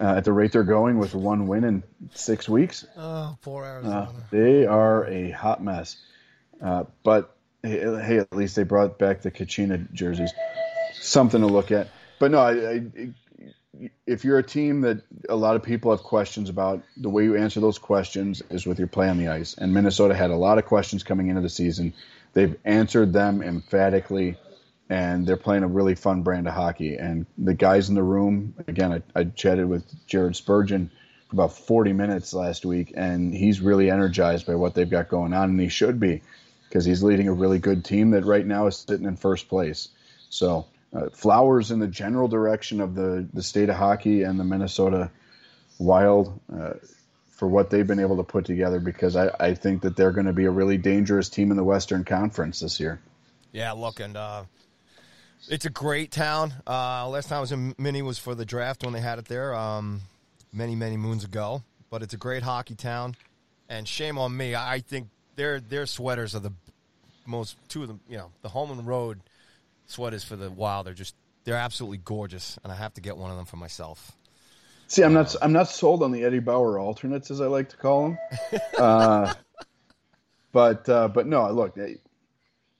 Uh, 0.00 0.14
at 0.16 0.24
the 0.24 0.32
rate 0.32 0.50
they're 0.52 0.62
going, 0.62 0.96
with 0.96 1.14
one 1.14 1.46
win 1.46 1.62
in 1.62 1.82
six 2.14 2.48
weeks, 2.48 2.86
Oh, 2.96 3.36
poor 3.42 3.64
uh, 3.64 3.68
Arizona. 3.68 4.12
they 4.30 4.64
are 4.64 5.04
a 5.04 5.30
hot 5.30 5.62
mess. 5.62 5.96
Uh, 6.62 6.84
but 7.02 7.36
hey, 7.62 7.80
hey, 7.80 8.16
at 8.16 8.34
least 8.34 8.56
they 8.56 8.62
brought 8.62 8.98
back 8.98 9.20
the 9.20 9.30
Kachina 9.30 9.92
jerseys, 9.92 10.32
something 10.94 11.42
to 11.42 11.46
look 11.46 11.70
at. 11.70 11.88
But 12.18 12.30
no, 12.30 12.38
I, 12.38 12.50
I, 12.52 13.10
if 14.06 14.24
you're 14.24 14.38
a 14.38 14.42
team 14.42 14.80
that 14.82 15.02
a 15.28 15.36
lot 15.36 15.56
of 15.56 15.62
people 15.62 15.90
have 15.90 16.02
questions 16.02 16.48
about, 16.48 16.82
the 16.96 17.08
way 17.08 17.24
you 17.24 17.36
answer 17.36 17.60
those 17.60 17.78
questions 17.78 18.42
is 18.50 18.66
with 18.66 18.78
your 18.78 18.88
play 18.88 19.08
on 19.08 19.18
the 19.18 19.28
ice. 19.28 19.54
And 19.54 19.72
Minnesota 19.72 20.14
had 20.14 20.30
a 20.30 20.36
lot 20.36 20.58
of 20.58 20.66
questions 20.66 21.02
coming 21.02 21.28
into 21.28 21.40
the 21.40 21.48
season. 21.48 21.94
They've 22.32 22.56
answered 22.64 23.12
them 23.12 23.42
emphatically, 23.42 24.36
and 24.88 25.26
they're 25.26 25.36
playing 25.36 25.62
a 25.62 25.68
really 25.68 25.94
fun 25.94 26.22
brand 26.22 26.48
of 26.48 26.54
hockey. 26.54 26.96
And 26.96 27.26
the 27.38 27.54
guys 27.54 27.88
in 27.88 27.94
the 27.94 28.02
room, 28.02 28.54
again, 28.66 28.92
I, 28.92 29.20
I 29.20 29.24
chatted 29.24 29.68
with 29.68 29.84
Jared 30.06 30.36
Spurgeon 30.36 30.90
for 31.28 31.36
about 31.36 31.56
40 31.56 31.92
minutes 31.92 32.34
last 32.34 32.64
week, 32.64 32.92
and 32.96 33.32
he's 33.32 33.60
really 33.60 33.88
energized 33.88 34.46
by 34.46 34.56
what 34.56 34.74
they've 34.74 34.90
got 34.90 35.08
going 35.08 35.32
on, 35.32 35.50
and 35.50 35.60
he 35.60 35.68
should 35.68 36.00
be 36.00 36.22
because 36.68 36.84
he's 36.84 37.02
leading 37.02 37.28
a 37.28 37.32
really 37.32 37.58
good 37.58 37.84
team 37.84 38.10
that 38.10 38.24
right 38.24 38.46
now 38.46 38.66
is 38.66 38.76
sitting 38.76 39.06
in 39.06 39.16
first 39.16 39.48
place. 39.48 39.88
So 40.28 40.66
uh, 40.92 41.08
flowers 41.10 41.70
in 41.70 41.78
the 41.78 41.86
general 41.86 42.28
direction 42.28 42.80
of 42.80 42.94
the, 42.94 43.28
the 43.32 43.42
state 43.42 43.68
of 43.68 43.76
hockey 43.76 44.22
and 44.22 44.38
the 44.38 44.44
Minnesota 44.44 45.10
Wild 45.78 46.38
uh, 46.52 46.74
for 47.30 47.48
what 47.48 47.70
they've 47.70 47.86
been 47.86 48.00
able 48.00 48.18
to 48.18 48.22
put 48.22 48.44
together 48.44 48.80
because 48.80 49.16
I, 49.16 49.30
I 49.40 49.54
think 49.54 49.82
that 49.82 49.96
they're 49.96 50.10
going 50.12 50.26
to 50.26 50.32
be 50.32 50.44
a 50.44 50.50
really 50.50 50.76
dangerous 50.76 51.28
team 51.28 51.50
in 51.50 51.56
the 51.56 51.64
Western 51.64 52.04
Conference 52.04 52.60
this 52.60 52.80
year. 52.80 53.00
Yeah, 53.52 53.72
look, 53.72 53.98
and 54.00 54.16
uh, 54.16 54.44
it's 55.48 55.64
a 55.64 55.70
great 55.70 56.10
town. 56.10 56.52
Uh, 56.66 57.08
last 57.08 57.28
time 57.28 57.38
I 57.38 57.40
was 57.40 57.52
in 57.52 57.74
Mini 57.78 58.02
was 58.02 58.18
for 58.18 58.34
the 58.34 58.44
draft 58.44 58.84
when 58.84 58.92
they 58.92 59.00
had 59.00 59.18
it 59.18 59.24
there, 59.24 59.54
um, 59.54 60.02
many 60.52 60.76
many 60.76 60.96
moons 60.96 61.24
ago. 61.24 61.62
But 61.88 62.02
it's 62.02 62.14
a 62.14 62.18
great 62.18 62.42
hockey 62.42 62.74
town, 62.74 63.16
and 63.68 63.88
shame 63.88 64.18
on 64.18 64.36
me. 64.36 64.54
I 64.54 64.80
think 64.80 65.08
their 65.34 65.58
their 65.58 65.86
sweaters 65.86 66.34
are 66.34 66.40
the 66.40 66.52
most 67.26 67.56
two 67.68 67.82
of 67.82 67.88
them. 67.88 68.00
You 68.08 68.18
know, 68.18 68.30
the 68.42 68.50
home 68.50 68.70
and 68.70 68.86
road 68.86 69.20
sweaters 69.90 70.24
for 70.24 70.36
the 70.36 70.50
Wild 70.50 70.88
are 70.88 70.94
just 70.94 71.14
they're 71.44 71.56
absolutely 71.56 71.98
gorgeous, 71.98 72.58
and 72.62 72.72
I 72.72 72.76
have 72.76 72.94
to 72.94 73.00
get 73.00 73.16
one 73.16 73.30
of 73.30 73.36
them 73.36 73.46
for 73.46 73.56
myself. 73.56 74.12
See, 74.86 75.02
I'm 75.02 75.12
not 75.12 75.34
I'm 75.40 75.52
not 75.52 75.68
sold 75.68 76.02
on 76.02 76.12
the 76.12 76.24
Eddie 76.24 76.40
Bauer 76.40 76.78
alternates 76.78 77.30
as 77.30 77.40
I 77.40 77.46
like 77.46 77.70
to 77.70 77.76
call 77.76 78.02
them, 78.02 78.18
uh, 78.78 79.34
but 80.52 80.88
uh, 80.88 81.08
but 81.08 81.26
no, 81.26 81.50
look, 81.52 81.74
they, 81.74 81.98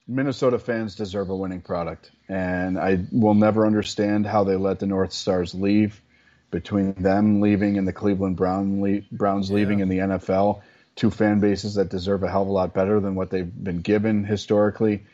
Minnesota 0.07 0.59
fans 0.59 0.95
deserve 0.95 1.29
a 1.29 1.35
winning 1.35 1.61
product, 1.61 2.11
and 2.27 2.77
I 2.77 3.05
will 3.11 3.33
never 3.33 3.65
understand 3.65 4.25
how 4.25 4.43
they 4.43 4.55
let 4.55 4.79
the 4.79 4.87
North 4.87 5.13
Stars 5.13 5.53
leave. 5.53 6.01
Between 6.49 6.91
them 6.95 7.39
leaving 7.39 7.77
and 7.77 7.87
the 7.87 7.93
Cleveland 7.93 8.35
Brown 8.35 8.81
le- 8.81 9.03
Browns 9.09 9.49
leaving 9.49 9.79
in 9.79 9.87
the 9.87 9.99
NFL, 9.99 10.61
two 10.97 11.09
fan 11.09 11.39
bases 11.39 11.75
that 11.75 11.87
deserve 11.87 12.23
a 12.23 12.29
hell 12.29 12.41
of 12.41 12.49
a 12.49 12.51
lot 12.51 12.73
better 12.73 12.99
than 12.99 13.15
what 13.15 13.29
they've 13.29 13.63
been 13.63 13.79
given 13.79 14.25
historically. 14.25 15.05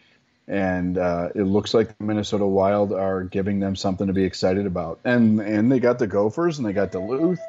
And 0.48 0.98
uh, 0.98 1.30
it 1.36 1.44
looks 1.44 1.74
like 1.74 1.98
the 1.98 2.04
Minnesota 2.04 2.46
Wild 2.46 2.94
are 2.94 3.24
giving 3.24 3.60
them 3.60 3.76
something 3.76 4.08
to 4.08 4.14
be 4.14 4.24
excited 4.24 4.66
about. 4.66 5.00
And 5.04 5.42
and 5.42 5.72
they 5.72 5.80
got 5.80 6.00
the 6.00 6.08
Gophers 6.08 6.58
and 6.58 6.66
they 6.66 6.74
got 6.74 6.92
Duluth. 6.92 7.40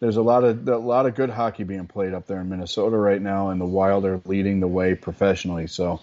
There's 0.00 0.16
a 0.16 0.22
lot 0.22 0.44
of 0.44 0.68
a 0.68 0.78
lot 0.78 1.06
of 1.06 1.14
good 1.14 1.30
hockey 1.30 1.64
being 1.64 1.86
played 1.86 2.14
up 2.14 2.26
there 2.26 2.40
in 2.40 2.48
Minnesota 2.48 2.96
right 2.96 3.20
now, 3.20 3.50
and 3.50 3.60
the 3.60 3.66
Wild 3.66 4.04
are 4.04 4.20
leading 4.24 4.60
the 4.60 4.68
way 4.68 4.94
professionally. 4.94 5.66
So 5.66 6.00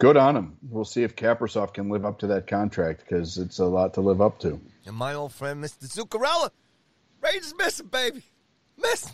Good 0.00 0.16
on 0.16 0.32
them. 0.32 0.56
We'll 0.70 0.86
see 0.86 1.02
if 1.02 1.14
Kaprizov 1.14 1.74
can 1.74 1.90
live 1.90 2.06
up 2.06 2.20
to 2.20 2.28
that 2.28 2.46
contract 2.46 3.00
because 3.00 3.36
it's 3.36 3.58
a 3.58 3.66
lot 3.66 3.92
to 3.94 4.00
live 4.00 4.22
up 4.22 4.38
to. 4.40 4.58
And 4.86 4.96
my 4.96 5.12
old 5.12 5.30
friend, 5.30 5.62
Mr. 5.62 5.84
Zuccarello, 5.84 6.50
Rangers 7.20 7.54
missing, 7.58 7.88
baby. 7.88 8.22
Miss. 8.78 9.12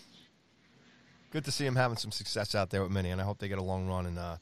Good 1.32 1.44
to 1.44 1.50
see 1.50 1.66
him 1.66 1.74
having 1.74 1.96
some 1.96 2.12
success 2.12 2.54
out 2.54 2.70
there 2.70 2.84
with 2.84 2.92
Minnie, 2.92 3.10
and 3.10 3.20
I 3.20 3.24
hope 3.24 3.38
they 3.38 3.48
get 3.48 3.58
a 3.58 3.64
long 3.64 3.88
run. 3.88 4.06
And 4.06 4.16
uh, 4.16 4.36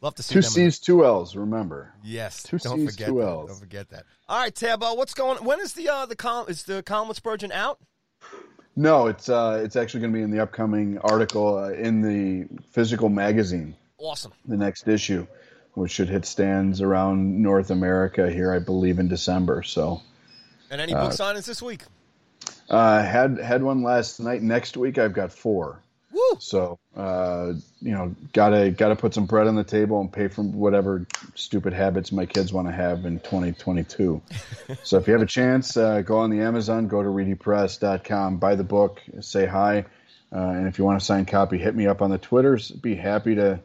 love 0.00 0.14
to 0.16 0.22
see 0.22 0.34
Two 0.34 0.40
them. 0.40 0.50
C's, 0.50 0.78
two 0.78 1.04
L's. 1.04 1.36
Remember. 1.36 1.92
Yes, 2.02 2.42
Two 2.42 2.58
don't 2.58 2.78
C's, 2.80 2.92
forget 2.94 3.08
two 3.08 3.18
that. 3.20 3.26
L's. 3.26 3.50
Don't 3.50 3.58
forget 3.60 3.88
that. 3.90 4.04
All 4.28 4.38
right, 4.38 4.54
Tabbo, 4.54 4.96
what's 4.96 5.14
going? 5.14 5.44
When 5.44 5.60
is 5.60 5.72
the 5.74 5.88
uh, 5.88 6.06
the 6.06 6.16
column? 6.16 6.46
Is 6.48 6.62
the 6.64 6.82
column 6.82 7.08
with 7.08 7.16
Spurgeon 7.16 7.52
out? 7.52 7.78
No, 8.76 9.08
it's 9.08 9.28
uh, 9.28 9.60
it's 9.64 9.76
actually 9.76 10.00
going 10.00 10.12
to 10.12 10.16
be 10.18 10.22
in 10.22 10.30
the 10.30 10.40
upcoming 10.40 10.98
article 10.98 11.58
uh, 11.58 11.70
in 11.70 12.00
the 12.02 12.48
physical 12.70 13.08
magazine, 13.08 13.74
Awesome. 13.98 14.32
the 14.46 14.56
next 14.56 14.86
issue, 14.88 15.26
which 15.74 15.90
should 15.90 16.08
hit 16.08 16.24
stands 16.24 16.80
around 16.80 17.42
North 17.42 17.70
America 17.70 18.30
here, 18.30 18.54
I 18.54 18.60
believe, 18.60 18.98
in 19.00 19.08
December. 19.08 19.62
So, 19.64 20.02
And 20.70 20.80
any 20.80 20.94
book 20.94 21.10
signings 21.12 21.46
this 21.46 21.60
week? 21.60 21.82
uh, 22.70 23.02
had 23.02 23.38
had 23.38 23.62
one 23.62 23.82
last 23.82 24.20
night. 24.20 24.40
Next 24.40 24.76
week, 24.76 24.98
I've 24.98 25.12
got 25.12 25.32
four. 25.32 25.82
Woo! 26.12 26.36
So, 26.40 26.78
uh, 26.96 27.52
you 27.80 27.92
know, 27.92 28.14
gotta 28.32 28.70
gotta 28.70 28.96
put 28.96 29.14
some 29.14 29.26
bread 29.26 29.46
on 29.46 29.54
the 29.54 29.64
table 29.64 30.00
and 30.00 30.12
pay 30.12 30.28
for 30.28 30.42
whatever 30.42 31.06
stupid 31.34 31.72
habits 31.72 32.10
my 32.10 32.26
kids 32.26 32.52
want 32.52 32.66
to 32.66 32.72
have 32.72 33.04
in 33.04 33.20
2022. 33.20 34.20
so, 34.82 34.98
if 34.98 35.06
you 35.06 35.12
have 35.12 35.22
a 35.22 35.26
chance, 35.26 35.76
uh, 35.76 36.00
go 36.00 36.18
on 36.18 36.30
the 36.30 36.40
Amazon, 36.40 36.88
go 36.88 37.02
to 37.02 37.08
readypress.com, 37.08 38.38
buy 38.38 38.54
the 38.56 38.64
book, 38.64 39.00
say 39.20 39.46
hi, 39.46 39.84
uh, 40.32 40.38
and 40.38 40.66
if 40.66 40.78
you 40.78 40.84
want 40.84 41.00
a 41.00 41.04
signed 41.04 41.28
copy, 41.28 41.58
hit 41.58 41.74
me 41.74 41.86
up 41.86 42.02
on 42.02 42.10
the 42.10 42.18
Twitters. 42.18 42.70
Be 42.70 42.94
happy 42.94 43.34
to 43.36 43.60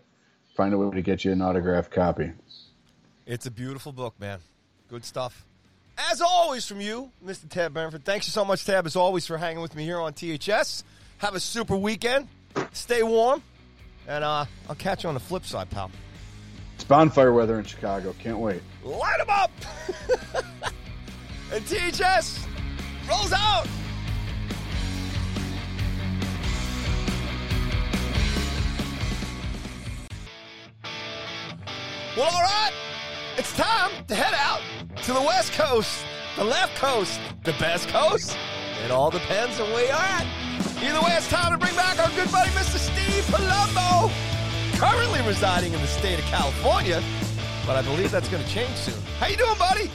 find 0.56 0.74
a 0.74 0.78
way 0.78 0.96
to 0.96 1.02
get 1.02 1.26
you 1.26 1.32
an 1.32 1.42
autographed 1.42 1.92
copy. 1.92 2.32
It's 3.26 3.46
a 3.46 3.52
beautiful 3.52 3.92
book, 3.92 4.20
man. 4.20 4.40
Good 4.90 5.04
stuff. 5.04 5.46
As 5.98 6.22
always, 6.22 6.66
from 6.66 6.82
you, 6.82 7.12
Mr. 7.26 7.48
Tab 7.50 7.74
Bamford. 7.74 8.04
Thanks 8.04 8.28
so 8.28 8.44
much, 8.44 8.66
Tab, 8.66 8.86
as 8.86 8.96
always, 8.96 9.26
for 9.26 9.38
hanging 9.38 9.62
with 9.62 9.76
me 9.76 9.84
here 9.84 10.00
on 10.00 10.14
THS. 10.14 10.84
Have 11.26 11.34
a 11.34 11.40
super 11.40 11.76
weekend. 11.76 12.28
Stay 12.72 13.02
warm. 13.02 13.42
And 14.08 14.24
uh, 14.24 14.46
I'll 14.70 14.76
catch 14.76 15.02
you 15.02 15.10
on 15.10 15.16
the 15.16 15.20
flip 15.20 15.44
side, 15.44 15.72
pal. 15.72 15.90
It's 16.76 16.84
bonfire 16.84 17.34
weather 17.34 17.58
in 17.58 17.66
Chicago. 17.66 18.14
Can't 18.20 18.38
wait. 18.38 18.62
Light 18.84 19.18
them 19.18 19.32
up! 19.32 19.50
and 21.52 21.66
THS 21.66 22.46
rolls 23.10 23.34
out! 23.34 23.66
Well, 32.16 32.30
all 32.32 32.42
right. 32.44 32.72
It's 33.38 33.52
time 33.54 33.90
to 34.06 34.14
head 34.14 34.36
out 34.36 34.62
to 35.06 35.14
the 35.14 35.24
West 35.24 35.54
Coast, 35.54 36.06
the 36.36 36.44
left 36.44 36.76
coast, 36.76 37.20
the 37.44 37.54
best 37.54 37.90
coast. 37.90 38.38
It 38.86 38.92
all 38.92 39.10
depends 39.10 39.60
on 39.60 39.72
where 39.72 39.88
you're 39.88 39.96
at. 39.96 40.45
Either 40.86 41.02
way, 41.02 41.12
it's 41.18 41.28
time 41.30 41.52
to 41.52 41.58
bring 41.58 41.76
back 41.76 41.98
our 42.00 42.10
good 42.12 42.32
buddy, 42.32 42.50
Mr. 42.52 42.78
Steve 42.78 43.24
Palumbo, 43.26 44.12
currently 44.80 45.22
residing 45.28 45.74
in 45.74 45.82
the 45.82 45.88
state 45.88 46.20
of 46.20 46.26
California, 46.26 47.02
but 47.66 47.76
I 47.76 47.82
believe 47.82 48.12
that's 48.12 48.30
going 48.30 48.44
to 48.44 48.50
change 48.50 48.76
soon. 48.76 49.02
How 49.20 49.28
you 49.28 49.38
doing, 49.38 49.58
buddy? 49.58 49.90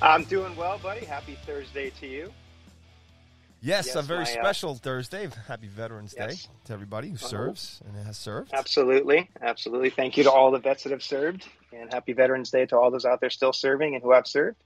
I'm 0.00 0.24
doing 0.24 0.56
well, 0.56 0.78
buddy. 0.78 1.04
Happy 1.04 1.36
Thursday 1.44 1.90
to 2.00 2.06
you. 2.06 2.32
Yes, 3.60 3.86
Yes, 3.88 3.96
a 3.96 4.02
very 4.02 4.24
my, 4.24 4.30
uh, 4.30 4.42
special 4.44 4.74
Thursday. 4.76 5.28
Happy 5.48 5.66
Veterans 5.66 6.14
Yes. 6.16 6.44
Day 6.44 6.50
to 6.66 6.72
everybody 6.72 7.08
who 7.08 7.16
Uh-huh. 7.16 7.26
serves 7.26 7.80
and 7.84 8.06
has 8.06 8.16
served. 8.16 8.52
Absolutely. 8.54 9.28
Absolutely. 9.42 9.90
Thank 9.90 10.16
you 10.16 10.22
to 10.24 10.30
all 10.30 10.50
the 10.52 10.60
vets 10.60 10.84
that 10.84 10.92
have 10.92 11.02
served, 11.02 11.46
and 11.72 11.92
happy 11.92 12.12
Veterans 12.12 12.50
Day 12.50 12.64
to 12.66 12.78
all 12.78 12.90
those 12.92 13.04
out 13.04 13.20
there 13.20 13.30
still 13.30 13.52
serving 13.52 13.94
and 13.94 14.02
who 14.02 14.12
have 14.12 14.26
served. 14.26 14.62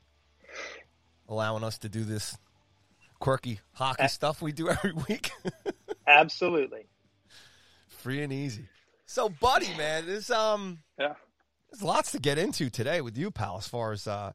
allowing 1.28 1.64
us 1.64 1.78
to 1.78 1.88
do 1.88 2.04
this 2.04 2.36
quirky 3.22 3.60
hockey 3.74 4.08
stuff 4.08 4.42
we 4.42 4.50
do 4.52 4.68
every 4.70 4.92
week. 5.08 5.30
Absolutely. 6.06 6.86
Free 7.88 8.22
and 8.22 8.32
easy. 8.32 8.66
So, 9.06 9.28
buddy, 9.28 9.68
man, 9.76 10.06
there's 10.06 10.30
um 10.30 10.80
Yeah. 10.98 11.14
there's 11.70 11.82
lots 11.82 12.12
to 12.12 12.18
get 12.18 12.36
into 12.38 12.68
today 12.68 13.00
with 13.00 13.16
you, 13.16 13.30
pal, 13.30 13.58
as 13.58 13.68
far 13.68 13.92
as 13.92 14.06
uh 14.08 14.32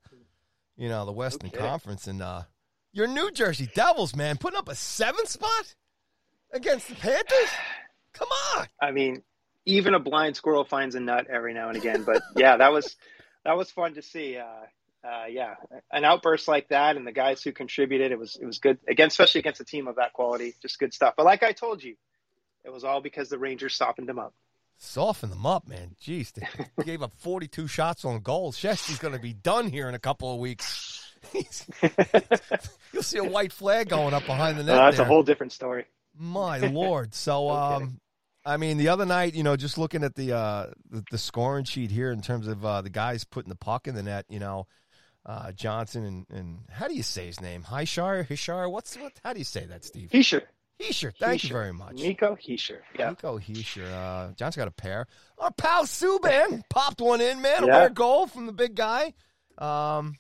you 0.78 0.88
know, 0.90 1.06
the 1.06 1.12
Western 1.12 1.50
Okay. 1.50 1.60
Conference 1.60 2.08
and 2.08 2.22
uh 2.22 2.44
your 2.94 3.08
New 3.08 3.30
Jersey 3.32 3.70
Devils, 3.76 4.16
man, 4.16 4.38
putting 4.38 4.58
up 4.58 4.70
a 4.70 4.76
seventh 4.76 5.30
spot 5.30 5.76
against 6.54 6.88
the 6.88 6.96
Panthers? 6.96 7.50
Come 8.14 8.30
on. 8.56 8.68
I 8.82 8.92
mean, 8.92 9.22
even 9.66 9.94
a 9.94 10.00
blind 10.00 10.36
squirrel 10.38 10.64
finds 10.64 10.96
a 10.96 11.00
nut 11.02 11.28
every 11.30 11.54
now 11.54 11.68
and 11.68 11.78
again. 11.78 12.04
But 12.04 12.22
yeah, 12.38 12.56
that 12.58 12.72
was 12.72 12.96
that 13.44 13.58
was 13.58 13.70
fun 13.70 13.96
to 13.96 14.02
see. 14.02 14.38
Uh, 14.38 14.46
uh, 15.08 15.26
yeah, 15.30 15.56
an 15.92 16.04
outburst 16.04 16.48
like 16.48 16.70
that, 16.70 16.98
and 16.98 17.08
the 17.08 17.12
guys 17.12 17.42
who 17.42 17.52
contributed, 17.52 18.12
it 18.12 18.20
was 18.20 18.36
it 18.36 18.46
was 18.46 18.60
good 18.60 18.78
again, 18.88 19.08
especially 19.08 19.40
against 19.40 19.62
a 19.62 19.66
team 19.66 19.88
of 19.88 19.96
that 19.96 20.14
quality. 20.14 20.56
Just 20.62 20.80
good 20.80 20.94
stuff. 20.94 21.14
But 21.16 21.26
like 21.26 21.44
I 21.44 21.52
told 21.54 21.84
you, 21.84 21.96
it 22.66 22.72
was 22.72 22.84
all 22.84 23.02
because 23.02 23.30
the 23.30 23.38
Rangers 23.38 23.76
softened 23.76 24.10
them 24.10 24.20
up. 24.20 24.34
Soften 24.78 25.30
them 25.30 25.46
up, 25.46 25.68
man. 25.68 25.96
Jeez, 26.04 26.34
they 26.34 26.46
gave 26.84 27.02
up 27.02 27.14
42 27.18 27.68
shots 27.68 28.06
on 28.06 28.20
goal. 28.20 28.52
Shesty's 28.52 29.00
going 29.00 29.14
to 29.14 29.20
be 29.20 29.34
done 29.34 29.70
here 29.70 29.90
in 29.90 29.96
a 29.96 30.00
couple 30.00 30.32
of 30.32 30.40
weeks. 30.40 31.16
You'll 32.94 33.04
see 33.04 33.18
a 33.18 33.24
white 33.24 33.52
flag 33.52 33.90
going 33.90 34.14
up 34.14 34.26
behind 34.26 34.60
the 34.60 34.64
net. 34.64 34.76
Uh, 34.76 34.86
that's 34.86 34.98
there. 34.98 35.06
a 35.06 35.10
whole 35.10 35.24
different 35.24 35.52
story. 35.52 35.86
My 36.16 36.58
lord. 36.68 37.16
So, 37.16 37.48
No 37.48 37.54
um, 37.54 38.00
I 38.46 38.58
mean, 38.58 38.78
the 38.78 38.90
other 38.90 39.06
night, 39.06 39.34
you 39.34 39.44
know, 39.44 39.56
just 39.56 39.78
looking 39.78 40.04
at 40.04 40.16
the 40.16 40.34
uh, 40.34 40.68
the, 40.90 41.04
the 41.12 41.18
scoring 41.18 41.66
sheet 41.66 41.92
here 41.92 42.12
in 42.12 42.22
terms 42.22 42.48
of 42.48 42.64
uh, 42.64 42.82
the 42.82 42.90
guys 42.90 43.24
putting 43.24 43.50
the 43.50 43.56
puck 43.56 43.88
in 43.88 43.96
the 43.96 44.04
net, 44.04 44.26
you 44.30 44.40
know, 44.40 44.68
uh, 45.28 45.52
Johnsson 45.52 46.06
and, 46.06 46.26
and 46.30 46.58
how 46.72 46.88
do 46.88 46.96
you 46.96 47.04
say 47.04 47.28
his 47.28 47.42
name? 47.42 47.64
Hishar, 47.64 48.26
Hishar. 48.28 48.72
What's 48.72 48.96
what? 48.98 49.12
How 49.24 49.34
do 49.34 49.40
you 49.40 49.46
say 49.46 49.66
that, 49.66 49.84
Steve? 49.84 50.10
Hischier. 50.10 50.44
Hisher. 50.80 51.14
Thank 51.20 51.44
you 51.44 51.50
Hischier. 51.50 51.54
very 51.54 51.74
much. 51.74 51.96
Nico 51.96 52.36
Hischier. 52.36 52.80
Yeah. 52.98 53.10
Nico 53.10 53.38
Hisher. 53.38 53.92
Uh, 53.92 54.32
John's 54.34 54.56
got 54.56 54.68
a 54.68 54.72
pair. 54.72 55.06
Our 55.38 55.52
pal 55.52 55.84
Subban 55.84 56.64
popped 56.70 57.02
one 57.02 57.20
in, 57.20 57.42
man. 57.42 57.64
A 57.64 57.68
rare 57.68 57.90
goal 57.90 58.28
from 58.28 58.46
the 58.46 58.54
big 58.54 58.76
guy. 58.76 59.14
Um, 59.58 60.16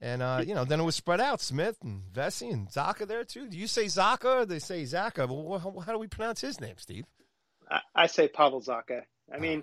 and, 0.00 0.22
uh, 0.22 0.42
you 0.46 0.54
know, 0.54 0.64
then 0.64 0.80
it 0.80 0.84
was 0.84 0.96
spread 0.96 1.20
out. 1.20 1.42
Smith 1.42 1.76
and 1.82 2.02
Vesey 2.12 2.48
and 2.48 2.68
Zacha 2.70 3.06
there, 3.06 3.24
too. 3.24 3.48
Do 3.48 3.58
you 3.58 3.66
say 3.66 3.84
Zaka 3.84 4.42
or 4.42 4.46
they 4.46 4.58
say 4.58 4.84
Zaka? 4.84 5.28
Well, 5.28 5.58
how, 5.58 5.78
how 5.80 5.92
do 5.92 5.98
we 5.98 6.06
pronounce 6.06 6.40
his 6.40 6.60
name, 6.60 6.76
Steve? 6.78 7.04
I, 7.70 7.80
I 7.94 8.06
say 8.06 8.28
Pavel 8.28 8.62
Zacha. 8.62 9.02
I 9.32 9.38
mean, 9.38 9.62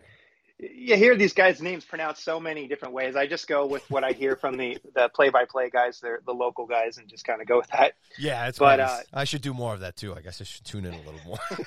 you 0.59 0.95
hear 0.95 1.15
these 1.15 1.33
guys' 1.33 1.61
names 1.61 1.85
pronounced 1.85 2.23
so 2.23 2.39
many 2.39 2.67
different 2.67 2.93
ways. 2.93 3.15
I 3.15 3.27
just 3.27 3.47
go 3.47 3.67
with 3.67 3.89
what 3.91 4.03
I 4.03 4.11
hear 4.11 4.35
from 4.35 4.57
the 4.57 4.77
the 4.95 5.09
play 5.13 5.29
by 5.29 5.45
play 5.45 5.69
guys, 5.69 5.99
the 5.99 6.17
the 6.25 6.33
local 6.33 6.65
guys, 6.65 6.97
and 6.97 7.07
just 7.07 7.25
kind 7.25 7.41
of 7.41 7.47
go 7.47 7.57
with 7.57 7.67
that. 7.67 7.93
Yeah, 8.17 8.45
that's 8.45 8.57
But, 8.57 8.79
uh, 8.79 8.99
I 9.13 9.23
should 9.25 9.41
do 9.41 9.53
more 9.53 9.73
of 9.73 9.81
that, 9.81 9.95
too. 9.95 10.15
I 10.15 10.21
guess 10.21 10.41
I 10.41 10.45
should 10.45 10.65
tune 10.65 10.85
in 10.85 10.93
a 10.93 10.97
little 10.97 11.21
more. 11.25 11.39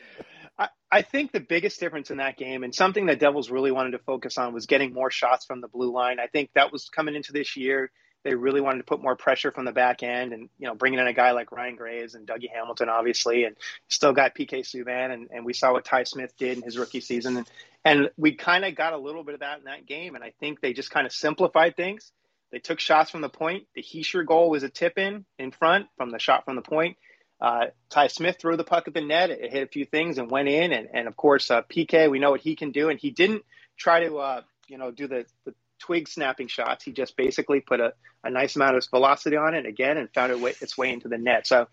I, 0.58 0.68
I 0.90 1.02
think 1.02 1.32
the 1.32 1.40
biggest 1.40 1.80
difference 1.80 2.10
in 2.10 2.18
that 2.18 2.36
game, 2.38 2.62
and 2.62 2.74
something 2.74 3.06
that 3.06 3.18
Devils 3.18 3.50
really 3.50 3.72
wanted 3.72 3.92
to 3.92 3.98
focus 3.98 4.38
on, 4.38 4.54
was 4.54 4.66
getting 4.66 4.94
more 4.94 5.10
shots 5.10 5.44
from 5.44 5.60
the 5.60 5.68
blue 5.68 5.92
line. 5.92 6.18
I 6.18 6.26
think 6.26 6.50
that 6.54 6.72
was 6.72 6.88
coming 6.88 7.14
into 7.14 7.32
this 7.32 7.56
year. 7.56 7.90
They 8.24 8.34
really 8.34 8.60
wanted 8.60 8.78
to 8.78 8.84
put 8.84 9.02
more 9.02 9.16
pressure 9.16 9.50
from 9.50 9.64
the 9.64 9.72
back 9.72 10.02
end, 10.02 10.32
and 10.32 10.48
you 10.58 10.68
know, 10.68 10.74
bringing 10.74 11.00
in 11.00 11.06
a 11.08 11.12
guy 11.12 11.32
like 11.32 11.50
Ryan 11.50 11.76
Graves 11.76 12.14
and 12.14 12.26
Dougie 12.26 12.50
Hamilton, 12.54 12.88
obviously, 12.88 13.44
and 13.44 13.56
still 13.88 14.12
got 14.12 14.36
PK 14.36 14.60
Subban, 14.60 15.12
and, 15.12 15.28
and 15.32 15.44
we 15.44 15.52
saw 15.52 15.72
what 15.72 15.84
Ty 15.84 16.04
Smith 16.04 16.32
did 16.38 16.56
in 16.56 16.62
his 16.62 16.78
rookie 16.78 17.00
season, 17.00 17.38
and 17.38 17.50
and 17.84 18.10
we 18.16 18.34
kind 18.34 18.64
of 18.64 18.74
got 18.74 18.92
a 18.92 18.98
little 18.98 19.24
bit 19.24 19.34
of 19.34 19.40
that 19.40 19.58
in 19.58 19.64
that 19.64 19.86
game, 19.86 20.14
and 20.14 20.22
I 20.22 20.32
think 20.40 20.60
they 20.60 20.72
just 20.72 20.90
kind 20.90 21.06
of 21.06 21.12
simplified 21.12 21.76
things. 21.76 22.12
They 22.52 22.58
took 22.58 22.80
shots 22.80 23.10
from 23.10 23.22
the 23.22 23.28
point. 23.28 23.66
The 23.74 23.82
Hischier 23.82 24.26
goal 24.26 24.50
was 24.50 24.62
a 24.62 24.68
tip 24.68 24.98
in 24.98 25.24
in 25.38 25.52
front 25.52 25.86
from 25.96 26.10
the 26.10 26.18
shot 26.18 26.44
from 26.44 26.56
the 26.56 26.62
point. 26.62 26.96
Uh, 27.42 27.66
Ty 27.90 28.06
Smith 28.06 28.36
threw 28.38 28.56
the 28.56 28.62
puck 28.62 28.86
at 28.86 28.94
the 28.94 29.00
net. 29.00 29.30
It 29.30 29.50
hit 29.50 29.64
a 29.64 29.66
few 29.66 29.84
things 29.84 30.18
and 30.18 30.30
went 30.30 30.48
in. 30.48 30.72
And, 30.72 30.88
and 30.94 31.08
of 31.08 31.16
course, 31.16 31.50
uh, 31.50 31.62
PK, 31.62 32.08
we 32.08 32.20
know 32.20 32.30
what 32.30 32.40
he 32.40 32.54
can 32.54 32.70
do. 32.70 32.88
And 32.88 33.00
he 33.00 33.10
didn't 33.10 33.42
try 33.76 34.06
to, 34.06 34.18
uh, 34.18 34.42
you 34.68 34.78
know, 34.78 34.92
do 34.92 35.08
the, 35.08 35.26
the 35.44 35.52
twig 35.80 36.06
snapping 36.06 36.46
shots. 36.46 36.84
He 36.84 36.92
just 36.92 37.16
basically 37.16 37.58
put 37.58 37.80
a, 37.80 37.94
a 38.22 38.30
nice 38.30 38.54
amount 38.54 38.76
of 38.76 38.86
velocity 38.90 39.36
on 39.36 39.54
it 39.54 39.66
again 39.66 39.96
and 39.96 40.08
found 40.14 40.30
it 40.30 40.62
its 40.62 40.78
way 40.78 40.92
into 40.92 41.08
the 41.08 41.18
net. 41.18 41.48
So 41.48 41.66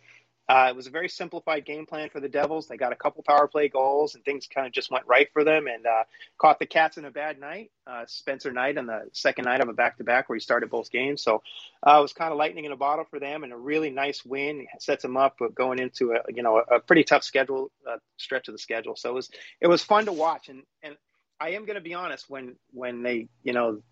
uh, 0.49 0.65
it 0.67 0.75
was 0.75 0.87
a 0.87 0.89
very 0.89 1.07
simplified 1.07 1.63
game 1.63 1.85
plan 1.85 2.09
for 2.09 2.19
the 2.19 2.27
Devils. 2.27 2.67
They 2.67 2.75
got 2.75 2.91
a 2.91 2.95
couple 2.95 3.21
power 3.21 3.47
play 3.47 3.69
goals 3.69 4.15
and 4.15 4.25
things 4.25 4.47
kind 4.47 4.65
of 4.65 4.73
just 4.73 4.89
went 4.89 5.05
right 5.05 5.29
for 5.31 5.43
them 5.43 5.67
and 5.67 5.85
uh, 5.85 6.03
caught 6.39 6.57
the 6.57 6.65
Cats 6.65 6.97
in 6.97 7.05
a 7.05 7.11
bad 7.11 7.39
night. 7.39 7.69
Uh, 7.85 8.05
Spencer 8.07 8.51
Knight 8.51 8.79
on 8.79 8.87
the 8.87 9.03
second 9.13 9.45
night 9.45 9.61
of 9.61 9.69
a 9.69 9.73
back 9.73 9.97
to 9.97 10.03
back 10.03 10.27
where 10.27 10.35
he 10.35 10.39
started 10.39 10.71
both 10.71 10.89
games. 10.89 11.21
So 11.21 11.43
uh, 11.85 11.99
it 11.99 12.01
was 12.01 12.13
kind 12.13 12.31
of 12.31 12.39
lightning 12.39 12.65
in 12.65 12.71
a 12.71 12.75
bottle 12.75 13.05
for 13.05 13.19
them 13.19 13.43
and 13.43 13.53
a 13.53 13.57
really 13.57 13.91
nice 13.91 14.25
win 14.25 14.61
It 14.73 14.81
sets 14.81 15.03
them 15.03 15.17
up 15.17 15.37
going 15.53 15.77
into 15.77 16.13
a 16.13 16.21
you 16.33 16.41
know 16.41 16.63
a, 16.67 16.79
pretty 16.79 17.03
tough 17.03 17.23
schedule 17.23 17.69
uh, 17.87 17.97
stretch 18.17 18.47
of 18.47 18.55
the 18.55 18.59
schedule. 18.59 18.95
So 18.95 19.11
it 19.11 19.13
was 19.13 19.29
it 19.61 19.67
was 19.67 19.83
fun 19.83 20.07
to 20.07 20.13
watch 20.13 20.49
and 20.49 20.63
and 20.81 20.97
I 21.39 21.51
am 21.51 21.65
going 21.65 21.75
to 21.75 21.81
be 21.81 21.93
honest 21.93 22.27
when 22.27 22.55
when 22.73 23.03
they 23.03 23.27
you 23.43 23.53
know 23.53 23.83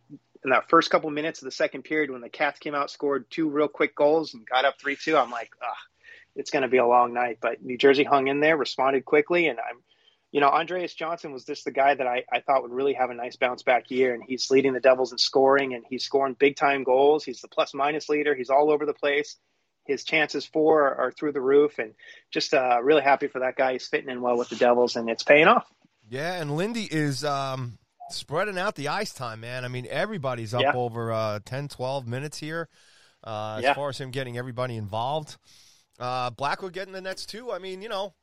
in 0.44 0.50
that 0.50 0.70
first 0.70 0.90
couple 0.90 1.12
minutes 1.12 1.40
of 1.40 1.46
the 1.46 1.52
second 1.52 1.84
period 1.84 2.10
when 2.10 2.22
the 2.22 2.30
Cats 2.30 2.58
came 2.58 2.74
out 2.74 2.90
scored 2.90 3.30
two 3.30 3.48
real 3.48 3.68
quick 3.68 3.96
goals 3.96 4.34
and 4.34 4.44
got 4.48 4.66
up 4.66 4.80
three 4.82 4.96
two 4.96 5.16
I'm 5.16 5.30
like 5.30 5.52
ah 5.62 5.78
it's 6.38 6.52
going 6.52 6.62
to 6.64 6.70
be 6.70 6.78
a 6.78 6.88
long 6.88 7.14
night 7.14 7.40
but 7.42 7.62
New 7.62 7.78
Jersey 7.78 8.04
hung 8.06 8.28
in 8.28 8.40
there 8.40 8.56
responded 8.56 9.04
quickly 9.06 9.48
and 9.48 9.60
I'm 9.60 9.82
you 10.34 10.42
know, 10.42 10.50
Andreas 10.50 10.94
Johnsson 10.94 11.32
was 11.32 11.46
just 11.46 11.64
the 11.64 11.72
guy 11.72 11.96
that 11.96 12.06
I, 12.06 12.26
I 12.30 12.42
thought 12.42 12.62
would 12.62 12.72
really 12.74 12.94
have 12.96 13.10
a 13.10 13.14
nice 13.14 13.38
bounce 13.38 13.64
back 13.64 13.90
year. 13.90 14.14
And 14.14 14.22
he's 14.28 14.52
leading 14.52 14.74
the 14.74 14.82
Devils 14.82 15.14
in 15.14 15.18
scoring 15.18 15.74
and 15.74 15.86
he's 15.90 16.04
scoring 16.04 16.36
big 16.38 16.58
time 16.58 16.84
goals. 16.84 17.24
He's 17.24 17.40
the 17.40 17.48
plus 17.48 17.74
minus 17.74 18.10
leader. 18.10 18.36
He's 18.36 18.50
all 18.50 18.70
over 18.70 18.86
the 18.86 18.94
place. 18.94 19.38
His 19.86 20.04
chances 20.04 20.46
for 20.46 20.82
are, 20.90 20.96
are 20.96 21.12
through 21.14 21.32
the 21.32 21.40
roof. 21.42 21.80
And 21.80 21.94
just 22.30 22.54
uh, 22.54 22.78
really 22.84 23.04
happy 23.04 23.28
for 23.28 23.40
that 23.40 23.56
guy. 23.56 23.72
He's 23.72 23.88
fitting 23.88 24.10
in 24.10 24.22
well 24.22 24.38
with 24.38 24.50
the 24.50 24.58
Devils 24.58 24.98
and 24.98 25.10
it's 25.10 25.24
paying 25.24 25.48
off. 25.48 25.66
Yeah. 26.10 26.34
And 26.42 26.58
Lindy 26.58 26.84
is 26.92 27.24
um, 27.24 27.78
spreading 28.10 28.58
out 28.58 28.76
the 28.76 28.90
ice 28.90 29.14
time, 29.14 29.40
man. 29.40 29.64
I 29.64 29.70
mean, 29.70 29.88
everybody's 29.90 30.54
up 30.54 30.62
Yeah. 30.62 30.74
over 30.76 31.14
uh, 31.14 31.40
10, 31.46 31.70
12 31.70 32.06
minutes 32.06 32.38
here 32.38 32.68
uh, 33.24 33.56
as 33.60 33.64
Yeah. 33.64 33.74
far 33.76 33.90
as 33.90 33.98
him 33.98 34.12
getting 34.12 34.38
everybody 34.38 34.76
involved. 34.76 35.38
Uh, 36.00 36.30
Blackwood 36.32 36.74
getting 36.74 36.94
the 36.94 37.02
nets 37.02 37.26
too. 37.26 37.52
I 37.52 37.60
mean, 37.60 37.82
you 37.82 37.90
know, 37.90 38.14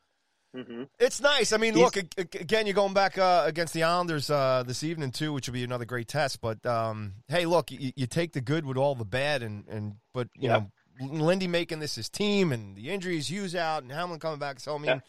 hmm 0.55 0.85
It's 1.01 1.21
nice. 1.21 1.53
I 1.53 1.57
mean, 1.57 1.75
He's- 1.75 1.85
look 1.85 1.97
ag- 1.97 2.15
ag- 2.17 2.41
again. 2.43 2.67
You're 2.67 2.75
going 2.75 2.95
back 2.95 3.19
uh, 3.19 3.43
against 3.47 3.75
the 3.75 3.83
Islanders 3.83 4.31
uh, 4.31 4.63
this 4.65 4.85
evening 4.85 5.11
too, 5.11 5.33
which 5.33 5.49
will 5.49 5.55
be 5.55 5.65
another 5.65 5.85
great 5.85 6.07
test. 6.07 6.41
But 6.41 6.65
um, 6.65 7.15
hey, 7.29 7.47
look, 7.47 7.73
you, 7.73 7.91
you 7.97 8.07
take 8.07 8.33
the 8.33 8.41
good 8.41 8.65
with 8.65 8.77
all 8.77 8.95
the 8.95 9.05
bad, 9.05 9.43
and 9.43 9.65
and 9.69 9.95
but 10.13 10.29
you 10.37 10.49
Yeah. 10.51 10.59
know, 11.01 11.09
Lindy 11.13 11.49
making 11.49 11.81
this 11.81 11.97
his 11.97 12.09
team, 12.09 12.53
and 12.53 12.77
the 12.77 12.91
injuries, 12.91 13.29
Hughes 13.29 13.57
out, 13.57 13.83
and 13.83 13.91
Hamlin 13.91 14.21
coming 14.21 14.39
back. 14.39 14.61
So 14.61 14.77
I 14.77 14.79
mean, 14.79 14.85
Yeah. 14.87 15.01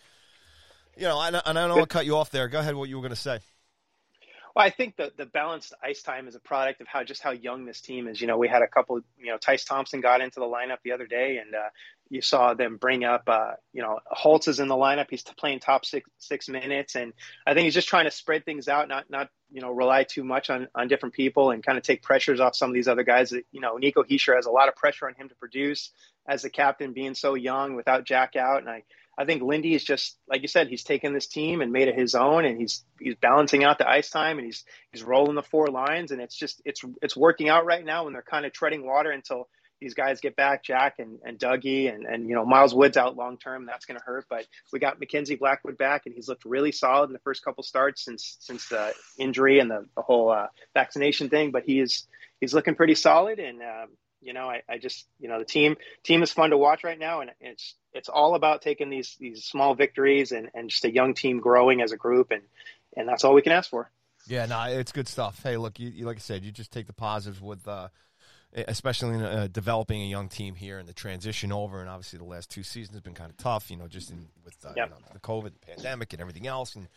you 0.98 1.04
know, 1.04 1.22
and, 1.22 1.36
I- 1.38 1.42
and 1.46 1.60
I 1.60 1.68
don't 1.68 1.78
want 1.78 1.90
to 1.90 1.94
cut 1.94 2.08
you 2.08 2.18
off 2.18 2.32
there. 2.32 2.48
Go 2.48 2.60
ahead. 2.60 2.74
What 2.74 2.90
you 2.90 2.96
were 2.96 3.04
going 3.04 3.12
to 3.12 3.16
say? 3.16 3.40
Well, 4.56 4.65
I 4.65 4.69
think 4.69 4.95
the 4.95 5.11
the 5.18 5.26
balanced 5.26 5.73
ice 5.84 6.02
time 6.02 6.30
is 6.30 6.36
a 6.36 6.40
product 6.40 6.80
of 6.80 6.88
how 6.88 7.03
just 7.03 7.22
how 7.22 7.32
young 7.32 7.65
this 7.65 7.82
team 7.82 8.07
is. 8.07 8.22
You 8.22 8.27
know, 8.27 8.38
we 8.38 8.48
had 8.48 8.61
a 8.61 8.68
couple. 8.68 9.02
You 9.18 9.32
know, 9.32 9.38
Tyce 9.38 9.65
Thompson 9.65 9.99
got 9.99 10.22
into 10.22 10.40
the 10.40 10.45
lineup 10.45 10.77
the 10.82 10.94
other 10.94 11.07
day, 11.07 11.40
and 11.44 11.53
uh, 11.53 11.68
you 12.10 12.22
saw 12.22 12.53
them 12.53 12.77
bring 12.77 13.03
up. 13.03 13.23
Uh, 13.27 13.52
you 13.73 13.82
know, 13.82 13.99
Holtz 14.06 14.48
is 14.48 14.61
in 14.61 14.69
the 14.69 14.76
lineup. 14.76 15.07
He's 15.10 15.23
playing 15.23 15.60
top 15.60 15.84
six 15.84 16.10
six 16.19 16.48
minutes, 16.48 16.95
and 16.95 17.11
I 17.45 17.53
think 17.53 17.65
he's 17.65 17.73
just 17.73 17.90
trying 17.90 18.06
to 18.06 18.11
spread 18.11 18.45
things 18.45 18.69
out, 18.69 18.88
not 18.88 19.10
not 19.10 19.27
you 19.52 19.60
know 19.60 19.72
rely 19.72 20.06
too 20.06 20.23
much 20.23 20.49
on 20.49 20.69
on 20.73 20.88
different 20.88 21.15
people, 21.15 21.52
and 21.52 21.61
kind 21.61 21.77
of 21.77 21.84
take 21.84 22.02
pressures 22.02 22.40
off 22.40 22.56
some 22.56 22.69
of 22.69 22.73
these 22.73 22.88
other 22.88 23.03
guys. 23.03 23.32
That 23.32 23.44
you 23.52 23.60
know, 23.60 23.76
Nico 23.76 24.03
Hischier 24.03 24.38
has 24.38 24.45
a 24.45 24.52
lot 24.52 24.69
of 24.69 24.76
pressure 24.77 25.06
on 25.07 25.15
him 25.15 25.27
to 25.27 25.36
produce 25.36 25.91
as 26.30 26.44
the 26.44 26.49
captain, 26.49 26.94
being 26.94 27.14
so 27.14 27.36
young 27.36 27.76
without 27.76 28.06
Jack 28.06 28.38
out, 28.38 28.60
and 28.60 28.69
I. 28.69 28.84
I 29.18 29.26
think 29.26 29.42
Lindy 29.42 29.74
is 29.74 29.84
just 29.84 30.18
like 30.28 30.42
you 30.42 30.48
said. 30.48 30.68
He's 30.68 30.84
taken 30.84 31.14
this 31.14 31.28
team 31.28 31.62
and 31.62 31.72
made 31.72 31.88
it 31.88 31.98
his 31.98 32.16
own, 32.16 32.46
and 32.46 32.60
he's 32.60 32.84
he's 33.00 33.16
balancing 33.16 33.64
out 33.64 33.78
the 33.78 33.90
ice 33.90 34.10
time, 34.10 34.38
and 34.38 34.46
he's 34.46 34.64
he's 34.92 35.04
rolling 35.04 35.36
the 35.36 35.44
four 35.44 35.68
lines, 35.68 36.12
and 36.12 36.22
it's 36.22 36.36
just 36.36 36.62
it's 36.66 36.82
it's 37.02 37.16
working 37.16 37.50
out 37.50 37.66
right 37.66 37.84
now. 37.84 38.08
And 38.08 38.16
they're 38.16 38.22
kind 38.22 38.46
of 38.46 38.54
treading 38.54 38.86
water 38.86 39.12
until 39.12 39.48
these 39.82 39.94
guys 39.94 40.22
get 40.22 40.36
back, 40.36 40.64
Jack 40.64 40.96
and, 41.00 41.20
and 41.24 41.38
Dougie, 41.38 41.94
and 41.94 42.06
and 42.06 42.28
you 42.28 42.36
know 42.36 42.46
Miles 42.46 42.74
Wood's 42.74 42.98
out 42.98 43.16
long 43.16 43.38
term. 43.38 43.66
That's 43.66 43.86
going 43.86 44.00
to 44.00 44.06
hurt, 44.06 44.26
but 44.30 44.46
we 44.72 44.80
got 44.80 45.00
Mackenzie 45.00 45.36
Blackwood 45.36 45.78
back, 45.78 46.06
and 46.06 46.16
he's 46.16 46.28
looked 46.28 46.46
really 46.46 46.72
solid 46.72 47.08
in 47.08 47.14
the 47.14 47.20
first 47.20 47.44
couple 47.44 47.64
starts 47.64 48.04
since 48.04 48.38
since 48.40 48.68
the 48.70 48.94
injury 49.18 49.60
and 49.60 49.70
the, 49.70 49.86
the 49.96 50.02
whole 50.02 50.32
uh, 50.32 50.48
vaccination 50.74 51.30
thing. 51.30 51.52
But 51.52 51.64
he 51.64 51.80
is 51.80 52.08
he's 52.40 52.54
looking 52.54 52.76
pretty 52.76 52.96
solid, 52.96 53.40
and 53.40 53.62
um, 53.62 53.90
you 54.22 54.34
know 54.34 54.50
I, 54.50 54.62
I 54.68 54.78
just 54.78 55.06
you 55.20 55.30
know 55.30 55.40
the 55.40 55.46
team 55.46 55.76
team 56.04 56.24
is 56.24 56.32
fun 56.32 56.52
to 56.52 56.58
watch 56.58 56.84
right 56.84 57.00
now, 57.00 57.22
and 57.22 57.32
it's 57.40 57.76
it's 57.96 58.10
all 58.10 58.36
about 58.36 58.62
taking 58.62 58.90
these 58.90 59.16
these 59.20 59.44
small 59.44 59.74
victories 59.74 60.32
and, 60.32 60.52
and 60.54 60.70
just 60.70 60.86
a 60.86 60.94
young 60.94 61.14
team 61.14 61.40
growing 61.40 61.82
as 61.82 61.92
a 61.92 61.98
group, 61.98 62.32
and 62.32 62.44
and 62.96 63.08
that's 63.08 63.24
all 63.24 63.34
we 63.34 63.42
can 63.42 63.54
ask 63.54 63.70
for. 63.70 63.90
Yeah, 64.28 64.46
no, 64.46 64.64
it's 64.64 64.92
good 64.92 65.08
stuff. 65.08 65.42
Hey, 65.42 65.58
look, 65.58 65.80
you, 65.80 65.90
you 65.90 66.06
like 66.06 66.18
I 66.18 66.20
said, 66.20 66.44
you 66.44 66.52
just 66.52 66.72
take 66.72 66.88
the 66.88 66.94
positives 66.94 67.40
with, 67.40 67.68
uh, 67.68 67.90
especially 68.54 69.16
in 69.16 69.22
uh, 69.22 69.48
developing 69.52 70.02
a 70.02 70.06
young 70.06 70.30
team 70.30 70.56
here 70.56 70.80
and 70.80 70.88
the 70.88 70.94
transition 70.94 71.52
over. 71.52 71.80
And 71.80 71.90
obviously, 71.90 72.20
the 72.20 72.26
last 72.26 72.50
two 72.50 72.64
seasons 72.64 72.96
have 72.96 73.04
been 73.04 73.14
kind 73.14 73.30
of 73.30 73.38
tough, 73.38 73.70
you 73.70 73.78
know, 73.78 73.88
just 73.88 74.12
in, 74.12 74.28
with 74.44 74.56
uh, 74.66 74.74
Yep. 74.76 74.90
you 74.90 74.96
know, 74.96 75.02
the 75.14 75.20
COVID 75.20 75.52
pandemic 75.62 76.14
and 76.14 76.22
everything 76.22 76.48
else. 76.48 76.76
And 76.76 76.88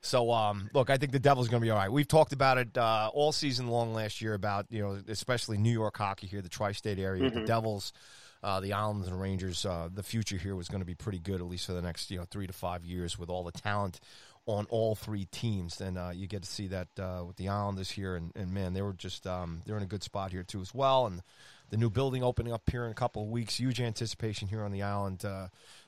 so, 0.00 0.32
um, 0.32 0.70
look, 0.72 0.88
I 0.88 0.96
think 0.96 1.12
the 1.12 1.20
Devils 1.20 1.48
are 1.48 1.50
going 1.50 1.60
to 1.60 1.66
be 1.66 1.70
all 1.70 1.76
right. 1.76 1.92
We've 1.92 2.08
talked 2.08 2.32
about 2.32 2.56
it 2.56 2.76
uh, 2.78 3.10
all 3.12 3.32
season 3.32 3.68
long 3.68 3.92
last 3.92 4.22
year 4.22 4.32
about 4.34 4.66
you 4.70 4.80
know, 4.80 4.98
especially 5.06 5.58
New 5.58 5.72
York 5.72 5.96
hockey 5.98 6.26
here, 6.26 6.40
the 6.40 6.48
tri-state 6.48 6.98
area, 6.98 7.30
the 7.30 7.44
Devils. 7.44 7.92
Uh, 8.42 8.60
the 8.60 8.72
Islanders 8.72 9.08
and 9.08 9.20
Rangers, 9.20 9.66
uh, 9.66 9.88
the 9.92 10.02
future 10.02 10.36
here 10.36 10.56
was 10.56 10.68
going 10.68 10.80
to 10.80 10.86
be 10.86 10.94
pretty 10.94 11.18
good, 11.18 11.40
at 11.40 11.46
least 11.46 11.66
for 11.66 11.72
the 11.72 11.82
next 11.82 12.10
you 12.10 12.18
know 12.18 12.24
three 12.30 12.46
to 12.46 12.52
five 12.52 12.84
years, 12.84 13.18
with 13.18 13.28
all 13.28 13.44
the 13.44 13.52
talent 13.52 14.00
on 14.46 14.66
all 14.70 14.94
three 14.94 15.26
teams. 15.26 15.80
And 15.80 15.98
uh, 15.98 16.10
you 16.14 16.26
get 16.26 16.42
to 16.42 16.48
see 16.48 16.68
that 16.68 16.88
uh, 16.98 17.24
with 17.26 17.36
the 17.36 17.48
Islanders 17.48 17.90
here, 17.90 18.16
and, 18.16 18.32
and 18.34 18.52
man, 18.52 18.72
they 18.72 18.82
were 18.82 18.94
just 18.94 19.26
um, 19.26 19.62
they're 19.66 19.76
in 19.76 19.82
a 19.82 19.86
good 19.86 20.02
spot 20.02 20.32
here 20.32 20.42
too 20.42 20.60
as 20.60 20.74
well. 20.74 21.06
And 21.06 21.22
the 21.68 21.76
new 21.76 21.90
building 21.90 22.22
opening 22.22 22.52
up 22.52 22.68
here 22.70 22.84
in 22.84 22.90
a 22.90 22.94
couple 22.94 23.22
of 23.22 23.28
weeks, 23.28 23.56
huge 23.56 23.80
anticipation 23.80 24.48
here 24.48 24.62
on 24.62 24.72
the 24.72 24.82
island. 24.82 25.24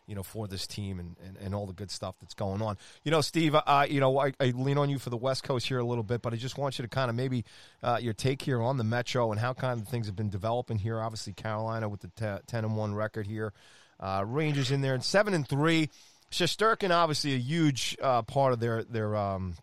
You 0.06 0.16
know, 0.16 0.24
for 0.24 0.48
this 0.48 0.66
team 0.66 0.98
and, 0.98 1.16
and, 1.24 1.36
and 1.36 1.54
all 1.54 1.64
the 1.64 1.72
good 1.72 1.90
stuff 1.90 2.16
that's 2.20 2.34
going 2.34 2.60
on. 2.60 2.76
You 3.04 3.12
know, 3.12 3.20
Steve, 3.20 3.54
uh, 3.54 3.86
you 3.88 4.00
know, 4.00 4.18
I, 4.18 4.32
I 4.40 4.46
lean 4.50 4.76
on 4.76 4.90
you 4.90 4.98
for 4.98 5.10
the 5.10 5.16
West 5.16 5.44
Coast 5.44 5.68
here 5.68 5.78
a 5.78 5.84
little 5.84 6.02
bit, 6.02 6.22
but 6.22 6.32
I 6.32 6.36
just 6.36 6.58
want 6.58 6.78
you 6.78 6.82
to 6.82 6.88
kind 6.88 7.08
of 7.08 7.14
maybe 7.14 7.44
uh, 7.84 7.98
your 8.02 8.12
take 8.12 8.42
here 8.42 8.60
on 8.60 8.78
the 8.78 8.84
Metro 8.84 9.30
and 9.30 9.40
how 9.40 9.52
kind 9.54 9.80
of 9.80 9.86
things 9.86 10.06
have 10.06 10.16
been 10.16 10.28
developing 10.28 10.76
here. 10.76 11.00
Obviously, 11.00 11.32
Carolina 11.32 11.88
with 11.88 12.00
the 12.00 12.08
te- 12.16 12.42
ten 12.46 12.64
and 12.64 12.76
one 12.76 12.94
record 12.94 13.28
here, 13.28 13.52
uh, 14.00 14.24
Rangers 14.26 14.72
in 14.72 14.80
there 14.80 14.94
and 14.94 15.04
seven 15.04 15.34
and 15.34 15.46
three. 15.46 15.88
Shesterkin, 16.32 16.90
obviously, 16.90 17.34
a 17.34 17.38
huge 17.38 17.96
uh, 18.02 18.22
part 18.22 18.52
of 18.52 18.58
their 18.58 18.82
their 18.82 19.14
um, 19.14 19.54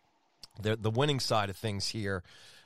their 0.61 0.77
the 0.77 0.89
winning 0.89 1.19
side 1.19 1.49
of 1.49 1.57
things 1.57 1.87
here. 1.87 2.23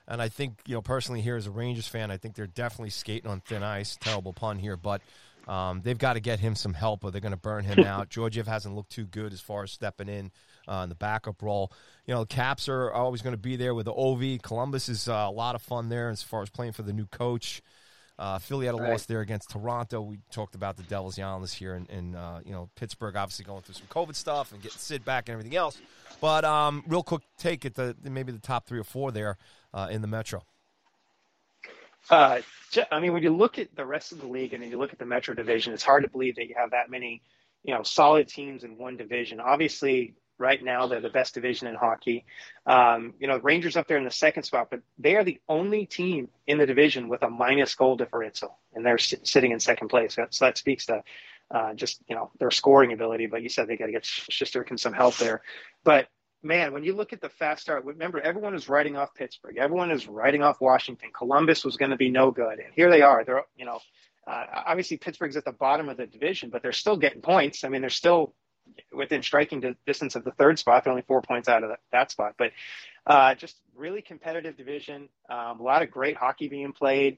And 0.08 0.22
I 0.22 0.28
think, 0.28 0.60
you 0.68 0.76
know, 0.76 0.82
personally 0.82 1.22
here 1.22 1.38
as 1.38 1.48
a 1.48 1.52
Rangers 1.52 1.88
fan, 1.88 2.12
I 2.12 2.18
think 2.18 2.36
they're 2.36 2.46
definitely 2.46 2.90
skating 2.90 3.32
on 3.32 3.40
thin 3.40 3.64
ice. 3.64 3.98
Terrible 4.00 4.34
pun 4.34 4.60
here, 4.60 4.76
but 4.76 5.02
um, 5.48 5.82
they've 5.84 5.98
got 5.98 6.14
to 6.14 6.20
get 6.20 6.40
him 6.40 6.56
some 6.56 6.74
help 6.74 7.04
or 7.04 7.12
they're 7.12 7.22
going 7.22 7.32
to 7.34 7.38
burn 7.38 7.64
him 7.66 7.80
out. 7.80 8.10
Georgiev 8.10 8.48
hasn't 8.48 8.76
looked 8.76 8.92
too 8.92 9.06
good 9.06 9.34
as 9.34 9.42
far 9.42 9.64
as 9.64 9.72
stepping 9.72 10.08
in 10.10 10.32
uh, 10.68 10.82
in 10.84 10.90
the 10.90 10.96
backup 10.96 11.42
role. 11.42 11.72
You 12.06 12.14
know, 12.14 12.22
the 12.22 12.28
Caps 12.28 12.70
are 12.70 12.92
always 12.92 13.22
going 13.22 13.34
to 13.34 13.42
be 13.42 13.56
there 13.56 13.74
with 13.74 13.86
the 13.86 13.94
OV. 13.94 14.42
Columbus 14.42 14.88
is 14.90 15.08
uh, 15.10 15.26
a 15.28 15.32
lot 15.32 15.56
of 15.56 15.62
fun 15.62 15.90
there 15.90 16.10
as 16.10 16.24
far 16.24 16.42
as 16.42 16.50
playing 16.50 16.72
for 16.74 16.84
the 16.84 16.94
new 16.94 17.06
coach. 17.08 17.62
Uh, 18.20 18.38
Philly 18.38 18.68
had 18.68 18.76
a 18.76 18.78
Right. 18.78 18.92
loss 18.92 19.06
there 19.08 19.22
against 19.22 19.50
Toronto. 19.50 20.00
We 20.02 20.20
talked 20.32 20.54
about 20.54 20.78
the 20.78 20.84
Devils, 20.84 21.16
the 21.16 21.24
Islanders 21.24 21.52
here, 21.52 21.74
and, 21.74 21.90
and 21.90 22.16
uh, 22.16 22.40
you 22.46 22.52
know 22.52 22.70
Pittsburgh 22.76 23.16
obviously 23.16 23.44
going 23.44 23.64
through 23.64 23.74
some 23.74 23.88
COVID 23.88 24.16
stuff 24.16 24.52
and 24.52 24.62
getting 24.62 24.78
Sid 24.78 25.04
back 25.04 25.28
and 25.28 25.34
everything 25.34 25.56
else. 25.58 25.82
But 26.22 26.46
um, 26.46 26.84
real 26.88 27.02
quick 27.04 27.24
take 27.40 27.66
it 27.66 27.74
the 27.74 27.96
maybe 28.04 28.32
the 28.32 28.38
top 28.40 28.68
three 28.68 28.80
or 28.80 28.84
four 28.84 29.12
there 29.12 29.38
uh, 29.74 29.88
in 29.90 30.02
the 30.02 30.08
Metro. 30.08 30.44
Uh, 32.10 32.42
I 32.92 33.00
mean, 33.00 33.14
when 33.14 33.24
you 33.24 33.36
look 33.36 33.60
at 33.60 33.76
the 33.76 33.86
rest 33.86 34.12
of 34.12 34.20
the 34.20 34.28
league 34.28 34.54
and 34.54 34.64
then 34.64 34.70
you 34.70 34.78
look 34.78 34.94
at 34.94 35.00
the 35.00 35.06
Metro 35.06 35.34
division, 35.34 35.74
it's 35.74 35.84
hard 35.84 36.04
to 36.04 36.10
believe 36.10 36.36
that 36.36 36.48
you 36.48 36.56
have 36.58 36.72
that 36.72 36.90
many, 36.90 37.22
you 37.64 37.74
know, 37.74 37.84
solid 37.84 38.28
teams 38.28 38.64
in 38.64 38.78
one 38.78 38.98
division. 38.98 39.40
Obviously, 39.40 40.16
right 40.38 40.64
now 40.64 40.88
they're 40.88 41.02
the 41.02 41.10
best 41.10 41.34
division 41.34 41.68
in 41.68 41.76
hockey. 41.76 42.26
Um, 42.66 43.14
you 43.20 43.28
know, 43.28 43.38
Rangers 43.38 43.78
up 43.78 43.88
there 43.88 43.98
in 43.98 44.04
the 44.04 44.12
second 44.12 44.44
spot, 44.44 44.68
but 44.70 44.82
they 44.98 45.16
are 45.16 45.24
the 45.24 45.40
only 45.48 45.86
team 45.86 46.30
in 46.48 46.58
the 46.58 46.66
division 46.66 47.08
with 47.08 47.24
a 47.24 47.30
minus 47.30 47.76
goal 47.76 47.96
differential, 47.96 48.58
and 48.74 48.86
they're 48.86 48.98
sit- 48.98 49.28
sitting 49.28 49.52
in 49.52 49.60
second 49.60 49.90
place. 49.90 50.16
So 50.16 50.46
that 50.46 50.58
speaks 50.58 50.88
to 50.88 51.04
uh, 51.52 51.74
just 51.74 52.02
you 52.08 52.16
know 52.16 52.32
their 52.40 52.52
scoring 52.52 52.92
ability. 52.94 53.28
But 53.28 53.44
you 53.44 53.50
said 53.50 53.68
they 53.68 53.78
got 53.78 53.86
to 53.86 53.92
get 53.92 54.04
Shesterkin 54.04 54.80
some 54.80 54.94
help 54.94 55.18
there. 55.18 55.42
But 55.84 56.08
man, 56.44 56.74
when 56.74 56.84
you 56.84 56.96
look 56.96 57.14
at 57.14 57.22
the 57.22 57.30
fast 57.30 57.62
start, 57.62 57.86
remember 57.86 58.20
everyone 58.20 58.56
is 58.56 58.70
writing 58.70 58.98
off 58.98 59.14
Pittsburgh, 59.14 59.58
everyone 59.58 59.92
is 59.92 60.08
writing 60.08 60.44
off 60.44 60.62
Washington. 60.62 61.10
Columbus 61.18 61.64
was 61.64 61.78
going 61.78 61.92
to 61.92 61.98
be 61.98 62.10
no 62.10 62.32
good, 62.32 62.60
and 62.60 62.74
here 62.76 62.90
they 62.90 63.02
are. 63.02 63.24
They're 63.24 63.44
you 63.56 63.66
know 63.66 63.80
uh, 64.28 64.46
obviously 64.66 64.98
Pittsburgh's 64.98 65.38
at 65.38 65.46
the 65.46 65.52
bottom 65.52 65.90
of 65.90 65.98
the 65.98 66.06
division, 66.06 66.50
but 66.50 66.62
they're 66.62 66.72
still 66.72 66.98
getting 66.98 67.22
points. 67.22 67.64
I 67.64 67.70
mean, 67.70 67.82
they're 67.82 67.90
still 67.90 68.34
within 68.94 69.22
striking 69.22 69.76
distance 69.86 70.16
of 70.16 70.24
the 70.24 70.32
third 70.32 70.58
spot. 70.58 70.84
They're 70.84 70.92
only 70.92 71.04
four 71.04 71.22
points 71.22 71.50
out 71.50 71.64
of 71.64 71.70
that, 71.70 71.80
that 71.92 72.12
spot, 72.12 72.36
but 72.38 72.52
uh, 73.06 73.36
just 73.36 73.58
really 73.76 74.02
competitive 74.02 74.56
division. 74.56 75.10
Um, 75.30 75.60
a 75.60 75.64
lot 75.64 75.82
of 75.82 75.92
great 75.92 76.16
hockey 76.16 76.48
being 76.48 76.72
played. 76.72 77.18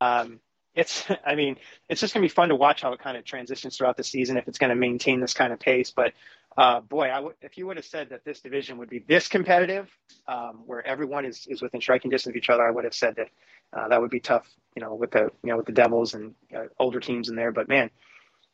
Um, 0.00 0.40
it's, 0.74 1.04
I 1.26 1.34
mean, 1.34 1.56
it's 1.88 2.00
just 2.00 2.14
going 2.14 2.22
to 2.22 2.30
be 2.30 2.34
fun 2.34 2.50
to 2.50 2.56
watch 2.56 2.82
how 2.82 2.92
it 2.92 3.00
kind 3.00 3.16
of 3.16 3.24
transitions 3.24 3.76
throughout 3.76 3.96
the 3.96 4.04
season 4.04 4.36
if 4.36 4.48
it's 4.48 4.58
going 4.58 4.70
to 4.70 4.76
maintain 4.76 5.20
this 5.20 5.34
kind 5.34 5.52
of 5.52 5.58
pace. 5.58 5.90
But 5.90 6.12
uh, 6.56 6.80
boy, 6.80 7.10
if 7.42 7.58
you 7.58 7.66
would 7.66 7.76
have 7.76 7.84
said 7.84 8.10
that 8.10 8.24
this 8.24 8.40
division 8.40 8.78
would 8.78 8.88
be 8.88 8.98
this 8.98 9.28
competitive, 9.28 9.88
um, 10.26 10.62
where 10.66 10.86
everyone 10.86 11.26
is, 11.26 11.46
is 11.48 11.60
within 11.60 11.80
striking 11.80 12.10
distance 12.10 12.32
of 12.32 12.36
each 12.36 12.48
other, 12.48 12.66
I 12.66 12.70
would 12.70 12.84
have 12.84 12.94
said 12.94 13.16
that 13.16 13.28
uh, 13.76 13.88
that 13.88 14.00
would 14.00 14.10
be 14.10 14.20
tough, 14.20 14.46
you 14.74 14.82
know, 14.82 14.94
with 14.94 15.10
the 15.10 15.30
you 15.42 15.50
know 15.50 15.58
with 15.58 15.66
the 15.66 15.72
Devils 15.72 16.14
and 16.14 16.34
uh, 16.56 16.64
older 16.78 17.00
teams 17.00 17.28
in 17.28 17.36
there. 17.36 17.52
But 17.52 17.68
man, 17.68 17.90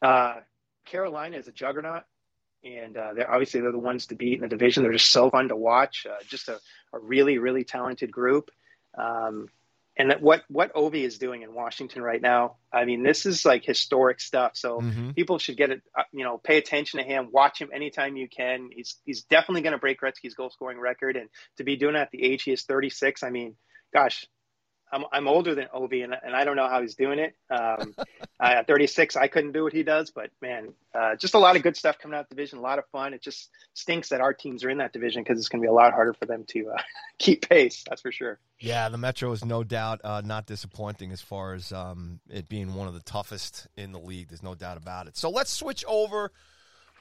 uh, 0.01 0.37
Carolina 0.87 1.37
is 1.37 1.47
a 1.47 1.53
juggernaut, 1.53 2.03
and 2.65 2.97
uh, 2.97 3.15
they're 3.15 3.31
obviously 3.31 3.61
they're 3.61 3.71
the 3.73 3.79
ones 3.79 4.07
to 4.07 4.17
beat 4.17 4.35
in 4.35 4.41
the 4.41 4.49
division. 4.49 4.83
They're 4.83 4.93
just 4.93 5.11
so 5.11 5.31
fun 5.31 5.49
to 5.49 5.57
watch. 5.57 6.07
Just 6.29 6.49
a, 6.49 6.59
a 6.93 6.99
really 6.99 7.39
really 7.39 7.63
talented 7.63 8.11
group. 8.11 8.51
Um, 8.99 9.49
and 9.97 10.11
that 10.11 10.23
what 10.23 10.43
what 10.49 10.73
Ovi 10.75 11.05
is 11.05 11.19
doing 11.19 11.43
in 11.43 11.53
Washington 11.55 12.03
right 12.03 12.21
now, 12.21 12.57
I 12.73 12.85
mean, 12.85 13.03
this 13.03 13.27
is 13.27 13.45
like 13.45 13.65
historic 13.65 14.21
stuff. 14.21 14.53
So 14.55 14.81
Mhm. 14.81 15.15
people 15.15 15.39
should 15.39 15.57
get 15.57 15.71
it, 15.71 15.83
uh, 15.97 16.05
you 16.13 16.25
know, 16.25 16.39
pay 16.39 16.57
attention 16.59 16.99
to 16.99 17.05
him, 17.05 17.29
watch 17.31 17.61
him 17.61 17.71
anytime 17.73 18.17
you 18.17 18.29
can. 18.29 18.71
He's 18.73 19.01
he's 19.05 19.25
definitely 19.25 19.63
going 19.63 19.73
to 19.73 19.79
break 19.79 20.01
Gretzky's 20.01 20.35
goal 20.35 20.51
scoring 20.51 20.79
record, 20.79 21.17
and 21.17 21.29
to 21.59 21.65
be 21.65 21.77
doing 21.77 21.95
it 21.95 21.99
at 21.99 22.11
the 22.11 22.23
age 22.23 22.45
he 22.45 22.53
is 22.53 22.63
36, 22.65 23.23
I 23.23 23.31
mean, 23.31 23.57
gosh, 23.93 24.27
I'm 24.93 25.05
I'm 25.11 25.27
older 25.27 25.55
than 25.55 25.69
Ovi, 25.75 26.05
and, 26.05 26.15
and 26.23 26.37
I 26.37 26.45
don't 26.45 26.57
know 26.57 26.69
how 26.69 26.83
he's 26.83 26.95
doing 26.95 27.19
it. 27.19 27.35
Um, 27.51 27.95
at 28.41 28.67
36, 28.67 29.17
I 29.17 29.29
couldn't 29.29 29.53
do 29.53 29.63
what 29.63 29.73
he 29.73 29.83
does, 29.83 30.11
but 30.11 30.31
man, 30.41 30.75
uh, 30.95 31.17
just 31.17 31.35
a 31.35 31.39
lot 31.39 31.57
of 31.57 31.63
good 31.63 31.77
stuff 31.77 31.99
coming 31.99 32.17
out 32.17 32.23
of 32.23 32.29
the 32.29 32.35
division. 32.35 32.59
A 32.59 32.63
lot 32.63 32.79
of 32.79 32.85
fun. 32.93 33.15
It 33.15 33.23
just 33.23 33.51
stinks 33.73 34.11
that 34.11 34.21
our 34.21 34.35
teams 34.35 34.65
are 34.65 34.71
in 34.71 34.79
that 34.79 34.93
division 34.93 35.23
because 35.23 35.39
it's 35.39 35.49
going 35.49 35.63
to 35.63 35.65
be 35.65 35.71
a 35.71 35.73
lot 35.73 35.93
harder 35.95 36.13
for 36.13 36.27
them 36.27 36.45
to 36.49 36.71
uh, 36.71 36.83
keep 37.19 37.49
pace. 37.49 37.85
That's 37.89 38.03
for 38.03 38.13
sure. 38.13 38.39
Yeah, 38.61 38.89
the 38.91 38.99
Metro 38.99 39.33
is 39.33 39.45
no 39.45 39.65
doubt 39.65 40.01
uh, 40.05 40.23
not 40.25 40.47
disappointing 40.47 41.11
as 41.11 41.23
far 41.23 41.55
as 41.55 41.73
um, 41.73 42.21
it 42.29 42.49
being 42.49 42.75
one 42.75 42.87
of 42.87 42.95
the 42.95 43.01
toughest 43.01 43.67
in 43.77 43.93
the 43.93 44.01
league. 44.01 44.29
There's 44.29 44.43
no 44.43 44.55
doubt 44.55 44.77
about 44.77 45.07
it. 45.07 45.17
So 45.17 45.31
let's 45.31 45.51
switch 45.51 45.85
over 45.89 46.31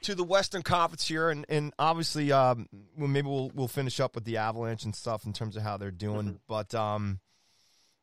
to 0.02 0.14
the 0.14 0.24
Western 0.24 0.62
Conference 0.62 1.06
here, 1.06 1.30
and 1.30 1.46
and 1.48 1.72
obviously, 1.78 2.32
um, 2.32 2.68
well, 2.96 3.08
maybe 3.08 3.28
we'll 3.28 3.50
we'll 3.54 3.68
finish 3.68 4.00
up 4.00 4.14
with 4.14 4.24
the 4.24 4.38
Avalanche 4.38 4.84
and 4.84 4.94
stuff 4.94 5.26
in 5.26 5.32
terms 5.32 5.56
of 5.56 5.62
how 5.62 5.76
they're 5.76 5.90
doing. 5.90 6.26
Mm-hmm. 6.26 6.36
But 6.48 6.74
um, 6.74 7.20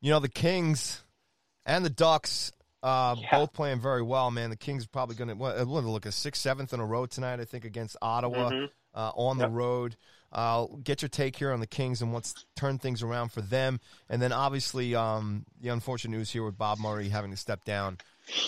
you 0.00 0.10
know, 0.10 0.20
the 0.20 0.28
Kings 0.28 1.02
and 1.66 1.84
the 1.84 1.90
Ducks 1.90 2.52
uh, 2.82 3.16
yeah. 3.18 3.38
both 3.38 3.52
playing 3.52 3.80
very 3.80 4.02
well. 4.02 4.30
Man, 4.30 4.50
the 4.50 4.56
Kings 4.56 4.84
are 4.84 4.88
probably 4.88 5.16
going 5.16 5.28
to 5.28 5.34
what, 5.34 5.66
look 5.66 6.06
a 6.06 6.12
sixth, 6.12 6.42
seventh 6.42 6.72
in 6.72 6.80
a 6.80 6.86
row 6.86 7.06
tonight. 7.06 7.40
I 7.40 7.44
think 7.44 7.64
against 7.64 7.96
Ottawa 8.00 8.50
mm-hmm. 8.50 8.64
uh, 8.94 9.10
on 9.14 9.38
yep. 9.38 9.48
the 9.48 9.52
road. 9.52 9.96
Uh, 10.32 10.66
get 10.84 11.02
your 11.02 11.08
take 11.08 11.36
here 11.36 11.52
on 11.52 11.58
the 11.58 11.66
Kings 11.66 12.02
and 12.02 12.12
what's 12.12 12.46
turned 12.54 12.80
things 12.80 13.02
around 13.02 13.32
for 13.32 13.40
them, 13.40 13.80
and 14.08 14.22
then 14.22 14.32
obviously 14.32 14.94
um, 14.94 15.44
the 15.60 15.70
unfortunate 15.70 16.16
news 16.16 16.30
here 16.30 16.44
with 16.44 16.56
Bob 16.56 16.78
Murray 16.78 17.08
having 17.08 17.32
to 17.32 17.36
step 17.36 17.64
down 17.64 17.98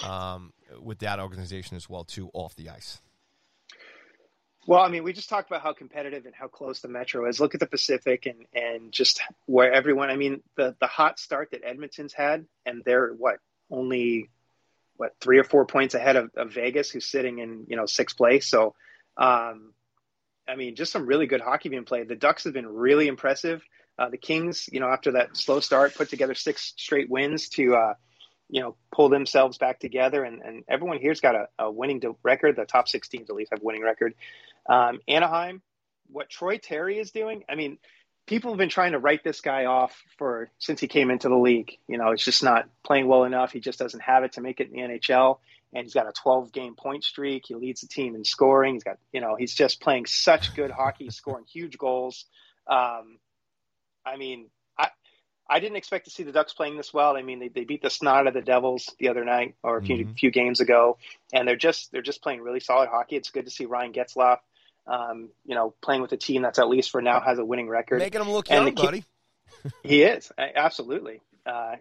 um, 0.04 0.52
with 0.80 1.00
that 1.00 1.18
organization 1.18 1.76
as 1.76 1.88
well 1.90 2.04
too 2.04 2.30
off 2.34 2.54
the 2.54 2.70
ice. 2.70 3.00
Well, 4.66 4.80
I 4.80 4.88
mean, 4.88 5.02
we 5.02 5.12
just 5.12 5.28
talked 5.28 5.50
about 5.50 5.62
how 5.62 5.72
competitive 5.72 6.24
and 6.24 6.34
how 6.34 6.46
close 6.46 6.80
the 6.80 6.88
Metro 6.88 7.28
is. 7.28 7.40
Look 7.40 7.54
at 7.54 7.60
the 7.60 7.66
Pacific 7.66 8.26
and 8.26 8.46
and 8.54 8.92
just 8.92 9.20
where 9.46 9.72
everyone. 9.72 10.10
I 10.10 10.16
mean, 10.16 10.42
the 10.56 10.76
the 10.80 10.86
hot 10.86 11.18
start 11.18 11.50
that 11.50 11.62
Edmonton's 11.64 12.12
had, 12.12 12.46
and 12.64 12.82
they're 12.84 13.08
what 13.08 13.38
only 13.70 14.30
what 14.96 15.16
three 15.20 15.38
or 15.38 15.44
four 15.44 15.66
points 15.66 15.94
ahead 15.94 16.16
of, 16.16 16.30
of 16.36 16.52
Vegas, 16.52 16.90
who's 16.90 17.06
sitting 17.06 17.38
in 17.38 17.66
you 17.68 17.76
know 17.76 17.86
sixth 17.86 18.16
place. 18.16 18.46
So, 18.46 18.74
um, 19.16 19.72
I 20.48 20.54
mean, 20.54 20.76
just 20.76 20.92
some 20.92 21.06
really 21.06 21.26
good 21.26 21.40
hockey 21.40 21.68
being 21.68 21.84
played. 21.84 22.08
The 22.08 22.14
Ducks 22.14 22.44
have 22.44 22.52
been 22.52 22.68
really 22.68 23.08
impressive. 23.08 23.62
Uh, 23.98 24.10
the 24.10 24.16
Kings, 24.16 24.68
you 24.72 24.78
know, 24.78 24.88
after 24.88 25.12
that 25.12 25.36
slow 25.36 25.58
start, 25.58 25.94
put 25.96 26.08
together 26.08 26.34
six 26.34 26.72
straight 26.76 27.10
wins 27.10 27.48
to. 27.50 27.74
Uh, 27.74 27.94
you 28.52 28.60
know, 28.60 28.76
pull 28.94 29.08
themselves 29.08 29.56
back 29.56 29.80
together, 29.80 30.22
and, 30.22 30.42
and 30.42 30.62
everyone 30.68 30.98
here's 31.00 31.20
got 31.20 31.34
a, 31.34 31.48
a 31.58 31.72
winning 31.72 32.02
record. 32.22 32.54
The 32.54 32.66
top 32.66 32.86
six 32.86 33.08
teams 33.08 33.30
at 33.30 33.34
least 33.34 33.50
have 33.50 33.62
winning 33.62 33.82
record. 33.82 34.14
Um, 34.68 35.00
Anaheim, 35.08 35.62
what 36.08 36.28
Troy 36.28 36.58
Terry 36.58 36.98
is 36.98 37.10
doing, 37.12 37.44
I 37.48 37.54
mean, 37.54 37.78
people 38.26 38.50
have 38.50 38.58
been 38.58 38.68
trying 38.68 38.92
to 38.92 38.98
write 38.98 39.24
this 39.24 39.40
guy 39.40 39.64
off 39.64 39.98
for 40.18 40.50
since 40.58 40.80
he 40.80 40.86
came 40.86 41.10
into 41.10 41.30
the 41.30 41.36
league. 41.36 41.78
You 41.88 41.96
know, 41.96 42.10
it's 42.10 42.26
just 42.26 42.42
not 42.42 42.68
playing 42.84 43.08
well 43.08 43.24
enough. 43.24 43.52
He 43.52 43.60
just 43.60 43.78
doesn't 43.78 44.02
have 44.02 44.22
it 44.22 44.32
to 44.32 44.42
make 44.42 44.60
it 44.60 44.70
in 44.70 44.74
the 44.74 44.98
NHL. 44.98 45.38
And 45.72 45.84
he's 45.84 45.94
got 45.94 46.06
a 46.06 46.12
12 46.12 46.52
game 46.52 46.74
point 46.74 47.04
streak. 47.04 47.44
He 47.48 47.54
leads 47.54 47.80
the 47.80 47.86
team 47.86 48.14
in 48.14 48.22
scoring. 48.22 48.74
He's 48.74 48.84
got, 48.84 48.98
you 49.12 49.22
know, 49.22 49.34
he's 49.34 49.54
just 49.54 49.80
playing 49.80 50.04
such 50.04 50.54
good 50.54 50.70
hockey, 50.70 51.08
scoring 51.08 51.46
huge 51.50 51.78
goals. 51.78 52.26
Um, 52.66 53.16
I 54.04 54.18
mean, 54.18 54.50
I 55.52 55.56
I 55.56 55.60
didn't 55.60 55.76
expect 55.76 56.06
to 56.06 56.10
see 56.10 56.22
the 56.22 56.32
Ducks 56.32 56.54
playing 56.54 56.76
this 56.76 56.92
well. 56.94 57.16
I 57.16 57.22
mean, 57.22 57.38
they, 57.38 57.48
they 57.48 57.64
beat 57.64 57.82
the 57.82 57.90
snot 57.90 58.20
out 58.20 58.26
of 58.28 58.34
the 58.34 58.40
Devils 58.40 58.94
the 58.98 59.08
other 59.08 59.24
night 59.24 59.54
or 59.62 59.78
a 59.78 59.82
few, 59.82 59.96
mm-hmm. 59.96 60.12
few 60.14 60.30
games 60.30 60.60
ago, 60.60 60.98
and 61.32 61.46
they're 61.46 61.56
just 61.56 61.92
they're 61.92 62.02
just 62.02 62.22
playing 62.22 62.40
really 62.40 62.60
solid 62.60 62.88
hockey. 62.88 63.16
It's 63.16 63.30
good 63.30 63.44
to 63.44 63.50
see 63.50 63.66
Ryan 63.66 63.92
Getzlaf 63.92 64.38
um, 64.86 65.30
you 65.44 65.54
know, 65.54 65.74
playing 65.80 66.02
with 66.02 66.12
a 66.12 66.16
team 66.16 66.42
that's 66.42 66.58
at 66.58 66.68
least 66.68 66.90
for 66.90 67.02
now 67.02 67.20
has 67.20 67.38
a 67.38 67.44
winning 67.44 67.68
record. 67.68 67.98
Making 67.98 68.22
him 68.22 68.30
look 68.30 68.50
young, 68.50 68.74
buddy. 68.74 69.04
he 69.82 70.02
is 70.02 70.32
absolutely. 70.38 71.20
Uh, 71.46 71.76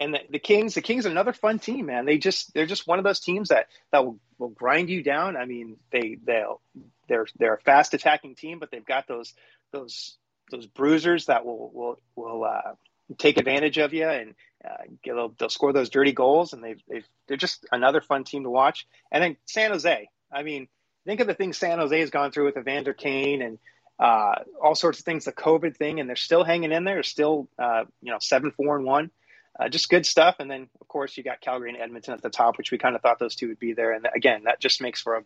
and 0.00 0.14
the, 0.14 0.20
the, 0.30 0.38
Kings, 0.38 0.74
the 0.74 0.82
Kings, 0.82 1.06
are 1.06 1.10
another 1.10 1.32
fun 1.32 1.58
team, 1.58 1.86
man. 1.86 2.04
They 2.04 2.18
just 2.18 2.52
they're 2.54 2.66
just 2.66 2.86
one 2.86 2.98
of 2.98 3.04
those 3.04 3.20
teams 3.20 3.48
that 3.48 3.68
that 3.92 4.04
will, 4.04 4.18
will 4.38 4.48
grind 4.48 4.90
you 4.90 5.02
down. 5.02 5.36
I 5.36 5.44
mean, 5.44 5.76
they 5.90 6.18
they'll 6.22 6.60
they're 7.08 7.26
they're 7.38 7.54
a 7.54 7.60
fast 7.60 7.94
attacking 7.94 8.34
team, 8.34 8.58
but 8.58 8.70
they've 8.70 8.84
got 8.84 9.06
those 9.06 9.32
those 9.72 10.16
those 10.50 10.66
bruisers 10.66 11.26
that 11.26 11.46
will 11.46 11.70
will 11.72 12.00
will 12.16 12.44
uh, 12.44 12.72
take 13.18 13.38
advantage 13.38 13.78
of 13.78 13.92
you 13.92 14.08
and 14.08 14.34
uh, 14.64 14.84
they'll, 15.04 15.34
they'll 15.38 15.48
score 15.48 15.72
those 15.72 15.90
dirty 15.90 16.12
goals. 16.12 16.52
And 16.52 16.62
they've 16.62 17.04
they're 17.26 17.36
just 17.36 17.66
another 17.72 18.00
fun 18.00 18.24
team 18.24 18.44
to 18.44 18.50
watch. 18.50 18.86
And 19.10 19.22
then 19.22 19.36
San 19.46 19.70
Jose, 19.70 20.08
I 20.32 20.42
mean 20.42 20.68
think 21.06 21.20
of 21.20 21.26
the 21.26 21.34
things 21.34 21.56
San 21.56 21.78
Jose 21.78 21.98
has 21.98 22.10
gone 22.10 22.32
through 22.32 22.46
with 22.46 22.56
Evander 22.56 22.92
Kane 22.92 23.42
and 23.42 23.58
uh, 23.98 24.34
all 24.62 24.74
sorts 24.74 24.98
of 24.98 25.04
things, 25.04 25.24
the 25.24 25.32
COVID 25.32 25.76
thing, 25.76 26.00
and 26.00 26.08
they're 26.08 26.16
still 26.16 26.44
hanging 26.44 26.72
in 26.72 26.84
there. 26.84 26.96
They're 26.96 27.02
still, 27.02 27.48
uh, 27.58 27.84
you 28.00 28.10
know, 28.10 28.18
seven, 28.20 28.50
four, 28.50 28.76
and 28.76 28.84
one. 28.84 29.10
Uh, 29.58 29.68
just 29.68 29.88
good 29.88 30.06
stuff. 30.06 30.36
And 30.38 30.50
then, 30.50 30.68
of 30.80 30.88
course, 30.88 31.16
you 31.16 31.22
got 31.22 31.40
Calgary 31.40 31.70
and 31.70 31.80
Edmonton 31.80 32.14
at 32.14 32.22
the 32.22 32.30
top, 32.30 32.56
which 32.58 32.72
we 32.72 32.78
kind 32.78 32.96
of 32.96 33.02
thought 33.02 33.18
those 33.18 33.36
two 33.36 33.48
would 33.48 33.58
be 33.58 33.74
there. 33.74 33.92
And 33.92 34.08
again, 34.14 34.44
that 34.44 34.60
just 34.60 34.80
makes 34.80 35.00
for 35.00 35.16
a. 35.16 35.22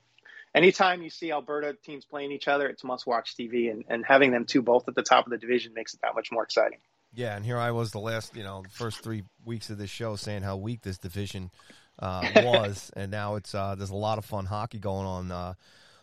Anytime 0.54 1.02
you 1.02 1.10
see 1.10 1.32
Alberta 1.32 1.76
teams 1.84 2.04
playing 2.04 2.32
each 2.32 2.48
other, 2.48 2.66
it's 2.66 2.82
must-watch 2.82 3.36
TV, 3.36 3.70
and, 3.70 3.84
and 3.88 4.04
having 4.06 4.30
them 4.30 4.46
two 4.46 4.62
both 4.62 4.88
at 4.88 4.94
the 4.94 5.02
top 5.02 5.26
of 5.26 5.30
the 5.30 5.38
division 5.38 5.74
makes 5.74 5.94
it 5.94 6.00
that 6.02 6.14
much 6.14 6.28
more 6.32 6.42
exciting. 6.42 6.78
Yeah, 7.16 7.34
and 7.34 7.46
here 7.46 7.56
I 7.56 7.70
was 7.70 7.92
the 7.92 7.98
last, 7.98 8.36
you 8.36 8.42
know, 8.42 8.60
the 8.62 8.68
first 8.68 9.00
three 9.00 9.22
weeks 9.42 9.70
of 9.70 9.78
this 9.78 9.88
show 9.88 10.16
saying 10.16 10.42
how 10.42 10.58
weak 10.58 10.82
this 10.82 10.98
division 10.98 11.50
uh, 11.98 12.28
was, 12.36 12.92
and 12.94 13.10
now 13.10 13.36
it's 13.36 13.54
uh, 13.54 13.74
there's 13.74 13.90
a 13.90 13.96
lot 13.96 14.18
of 14.18 14.26
fun 14.26 14.44
hockey 14.44 14.78
going 14.78 15.06
on 15.06 15.32
uh, 15.32 15.54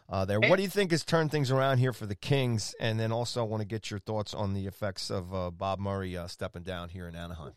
uh, 0.10 0.26
there. 0.26 0.40
What 0.40 0.56
do 0.56 0.64
you 0.64 0.70
think 0.70 0.90
has 0.90 1.06
turned 1.06 1.30
things 1.30 1.52
around 1.52 1.78
here 1.78 1.94
for 1.94 2.08
the 2.08 2.16
Kings? 2.16 2.74
And 2.80 3.00
then 3.00 3.12
also, 3.12 3.42
I 3.42 3.48
want 3.48 3.62
to 3.62 3.68
get 3.68 3.92
your 3.92 4.00
thoughts 4.00 4.34
on 4.34 4.56
the 4.56 4.66
effects 4.66 5.12
of 5.12 5.32
uh, 5.36 5.52
Bob 5.52 5.78
Murray 5.78 6.18
uh, 6.18 6.26
stepping 6.26 6.64
down 6.64 6.90
here 6.90 7.08
in 7.08 7.16
Anaheim. 7.16 7.54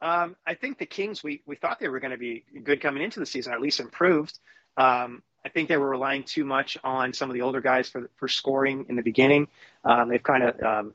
Um, 0.00 0.34
I 0.46 0.54
think 0.54 0.78
the 0.78 0.86
Kings, 0.86 1.22
we, 1.22 1.42
we 1.44 1.56
thought 1.56 1.78
they 1.78 1.88
were 1.88 2.00
going 2.00 2.12
to 2.12 2.16
be 2.16 2.46
good 2.64 2.80
coming 2.80 3.02
into 3.02 3.20
the 3.20 3.26
season, 3.26 3.52
at 3.52 3.60
least 3.60 3.80
improved. 3.80 4.38
Um, 4.78 5.22
I 5.44 5.48
think 5.48 5.68
they 5.68 5.76
were 5.76 5.88
relying 5.88 6.24
too 6.24 6.44
much 6.44 6.76
on 6.84 7.12
some 7.12 7.30
of 7.30 7.34
the 7.34 7.42
older 7.42 7.60
guys 7.60 7.88
for, 7.88 8.10
for 8.16 8.28
scoring 8.28 8.86
in 8.88 8.96
the 8.96 9.02
beginning. 9.02 9.48
Um, 9.84 10.08
they've 10.08 10.22
kind 10.22 10.44
of 10.44 10.62
um, 10.62 10.94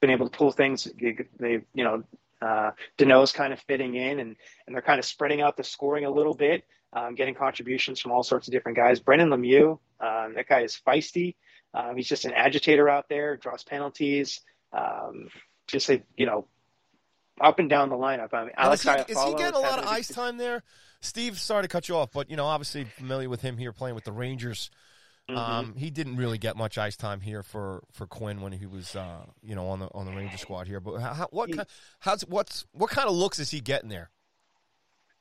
been 0.00 0.10
able 0.10 0.28
to 0.28 0.36
pull 0.36 0.52
things. 0.52 0.88
They've 1.38 1.64
you 1.74 1.84
know, 1.84 2.04
uh, 2.40 2.70
Danault's 2.98 3.32
kind 3.32 3.52
of 3.52 3.60
fitting 3.60 3.94
in, 3.94 4.20
and, 4.20 4.36
and 4.66 4.74
they're 4.74 4.82
kind 4.82 4.98
of 4.98 5.04
spreading 5.04 5.42
out 5.42 5.56
the 5.56 5.64
scoring 5.64 6.04
a 6.04 6.10
little 6.10 6.34
bit 6.34 6.64
um, 6.94 7.14
getting 7.14 7.34
contributions 7.34 8.00
from 8.00 8.12
all 8.12 8.22
sorts 8.22 8.48
of 8.48 8.52
different 8.52 8.76
guys. 8.76 9.00
Brendan 9.00 9.28
Lemieux, 9.28 9.78
um, 10.00 10.34
that 10.34 10.48
guy 10.48 10.60
is 10.60 10.80
feisty. 10.86 11.34
Um, 11.74 11.96
he's 11.96 12.08
just 12.08 12.24
an 12.24 12.32
agitator 12.32 12.88
out 12.88 13.08
there, 13.08 13.36
draws 13.36 13.64
penalties. 13.64 14.40
Um, 14.72 15.28
just 15.66 15.90
a, 15.90 16.02
you 16.16 16.26
know, 16.26 16.46
up 17.40 17.58
and 17.58 17.68
down 17.68 17.88
the 17.88 17.96
lineup. 17.96 18.32
I 18.32 18.44
mean, 18.44 18.52
Alex 18.56 18.84
is, 18.84 18.90
he, 18.90 19.12
is 19.12 19.22
he 19.22 19.34
getting 19.34 19.54
a 19.54 19.58
lot 19.58 19.80
of 19.80 19.86
ice 19.86 20.08
time 20.08 20.38
there? 20.38 20.62
Steve, 21.04 21.38
sorry 21.38 21.62
to 21.62 21.68
cut 21.68 21.88
you 21.88 21.96
off, 21.96 22.10
but 22.12 22.30
you 22.30 22.36
know, 22.36 22.46
obviously 22.46 22.84
familiar 22.84 23.28
with 23.28 23.42
him 23.42 23.56
here 23.56 23.72
playing 23.72 23.94
with 23.94 24.04
the 24.04 24.12
Rangers. 24.12 24.70
Mm-hmm. 25.28 25.38
Um, 25.38 25.74
he 25.76 25.90
didn't 25.90 26.16
really 26.16 26.38
get 26.38 26.56
much 26.56 26.76
ice 26.76 26.96
time 26.96 27.20
here 27.20 27.42
for, 27.42 27.82
for 27.92 28.06
Quinn 28.06 28.42
when 28.42 28.52
he 28.52 28.66
was, 28.66 28.94
uh, 28.94 29.24
you 29.42 29.54
know, 29.54 29.68
on 29.68 29.78
the 29.80 29.88
on 29.94 30.04
the 30.04 30.12
Ranger 30.12 30.36
squad 30.36 30.66
here. 30.66 30.80
But 30.80 30.98
how, 31.00 31.28
what 31.30 31.48
he, 31.48 31.58
how's 32.00 32.22
what's 32.22 32.66
what 32.72 32.90
kind 32.90 33.08
of 33.08 33.14
looks 33.14 33.38
is 33.38 33.50
he 33.50 33.60
getting 33.60 33.88
there? 33.88 34.10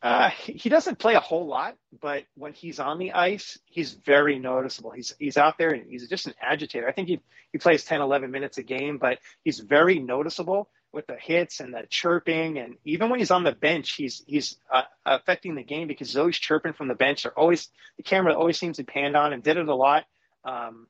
Uh, 0.01 0.29
he 0.29 0.67
doesn't 0.67 0.99
play 0.99 1.13
a 1.13 1.21
whole 1.21 1.47
lot, 1.47 1.77
but 2.01 2.25
when 2.35 2.51
he's 2.51 2.77
on 2.79 2.99
the 2.99 3.13
ice, 3.13 3.57
he's 3.63 3.93
very 3.93 4.37
noticeable. 4.37 4.91
He's 4.91 5.15
he's 5.17 5.37
out 5.37 5.57
there 5.57 5.69
and 5.69 5.89
he's 5.89 6.09
just 6.09 6.27
an 6.27 6.33
agitator. 6.41 6.87
I 6.87 6.91
think 6.91 7.07
he 7.07 7.21
he 7.53 7.57
plays 7.57 7.85
10, 7.85 8.01
11 8.01 8.29
minutes 8.29 8.57
a 8.57 8.63
game, 8.63 8.97
but 8.97 9.19
he's 9.45 9.59
very 9.59 9.99
noticeable 9.99 10.69
with 10.93 11.07
the 11.07 11.17
hits 11.17 11.59
and 11.59 11.73
the 11.73 11.83
chirping. 11.89 12.59
And 12.59 12.75
even 12.85 13.09
when 13.09 13.19
he's 13.19 13.31
on 13.31 13.43
the 13.43 13.51
bench, 13.51 13.93
he's 13.93 14.23
he's 14.27 14.57
uh, 14.71 14.83
affecting 15.05 15.55
the 15.55 15.63
game 15.63 15.87
because 15.87 16.09
he's 16.09 16.17
always 16.17 16.37
chirping 16.37 16.73
from 16.73 16.87
the 16.87 16.95
bench. 16.95 17.23
They're 17.23 17.37
always 17.37 17.69
the 17.97 18.03
camera 18.03 18.33
always 18.33 18.57
seems 18.57 18.77
to 18.77 18.83
pan 18.83 19.15
on 19.15 19.33
and 19.33 19.43
did 19.43 19.57
it 19.57 19.67
a 19.67 19.75
lot 19.75 20.05
um, 20.45 20.87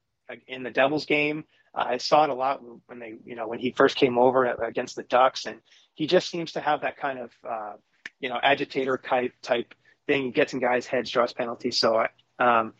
in 0.47 0.63
the 0.63 0.71
Devils 0.71 1.05
game. 1.05 1.45
Uh, 1.73 1.85
I 1.87 1.97
saw 1.97 2.25
it 2.25 2.29
a 2.29 2.35
lot 2.35 2.61
when 2.85 2.99
they 2.99 3.15
you 3.25 3.35
know 3.35 3.47
when 3.47 3.59
he 3.59 3.71
first 3.71 3.95
came 3.95 4.17
over 4.17 4.45
against 4.45 4.95
the 4.95 5.03
Ducks, 5.03 5.45
and 5.45 5.59
he 5.95 6.05
just 6.05 6.29
seems 6.29 6.51
to 6.51 6.59
have 6.59 6.81
that 6.81 6.97
kind 6.97 7.19
of 7.19 7.31
uh, 7.49 7.73
you 8.19 8.29
know 8.29 8.39
agitator 8.41 8.97
type 8.97 9.33
type 9.41 9.73
thing. 10.05 10.25
He 10.25 10.31
gets 10.31 10.53
in 10.53 10.59
guys' 10.59 10.85
heads, 10.85 11.09
draws 11.09 11.33
penalties. 11.33 11.79
So 11.79 12.05
um, 12.39 12.73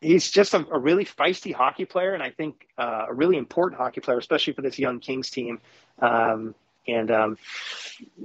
he's 0.00 0.30
just 0.30 0.54
a, 0.54 0.66
a, 0.70 0.78
really 0.78 1.04
feisty 1.04 1.54
hockey 1.54 1.84
player, 1.84 2.14
and 2.14 2.22
I 2.22 2.30
think 2.30 2.66
uh, 2.78 3.06
a 3.08 3.14
really 3.14 3.36
important 3.36 3.80
hockey 3.80 4.00
player, 4.00 4.18
especially 4.18 4.54
for 4.54 4.62
this 4.62 4.78
young 4.78 5.00
Kings 5.00 5.30
team. 5.30 5.60
Um, 5.98 6.54
and 6.88 7.10
um, 7.10 7.38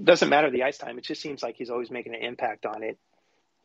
doesn't 0.03 0.29
matter 0.29 0.49
the 0.49 0.63
ice 0.63 0.77
time; 0.77 0.97
it 0.97 1.03
just 1.03 1.21
seems 1.21 1.43
like 1.43 1.55
he's 1.55 1.69
always 1.69 1.91
making 1.91 2.15
an 2.15 2.21
impact 2.21 2.65
on 2.65 2.83
it, 2.83 2.97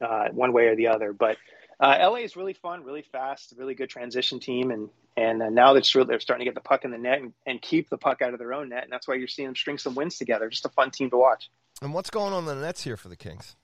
uh, 0.01 0.29
one 0.33 0.53
way 0.53 0.67
or 0.67 0.77
the 0.77 0.89
other. 0.89 1.13
But 1.13 1.37
uh, 1.79 1.97
LA 2.01 2.17
is 2.17 2.37
really 2.37 2.53
fun, 2.53 2.85
really 2.85 3.05
fast, 3.13 3.55
really 3.57 3.75
good 3.75 3.89
transition 3.89 4.41
team, 4.41 4.71
and 4.71 4.91
and 5.17 5.43
uh, 5.43 5.49
now 5.49 5.73
they're, 5.73 5.83
really, 5.95 6.09
they're 6.09 6.21
starting 6.21 6.45
to 6.45 6.49
get 6.51 6.55
the 6.55 6.69
puck 6.69 6.85
in 6.85 6.91
the 6.91 6.99
net 6.99 7.21
and, 7.21 7.33
and, 7.47 7.61
keep 7.61 7.91
the 7.91 7.99
puck 7.99 8.23
out 8.23 8.33
of 8.33 8.39
their 8.39 8.53
own 8.53 8.71
net, 8.71 8.85
and 8.85 8.93
that's 8.93 9.07
why 9.07 9.15
you're 9.15 9.29
seeing 9.29 9.49
them 9.49 9.57
string 9.57 9.79
some 9.79 9.95
wins 9.95 10.17
together. 10.17 10.49
Just 10.49 10.65
a 10.65 10.71
fun 10.71 10.91
team 10.91 11.11
to 11.11 11.17
watch. 11.17 11.51
And 11.83 11.95
what's 11.95 12.11
going 12.11 12.33
on 12.33 12.41
in 12.41 12.47
the 12.47 12.55
Nets 12.55 12.85
here 12.85 12.97
for 12.97 13.09
the 13.09 13.17
Kings? 13.17 13.57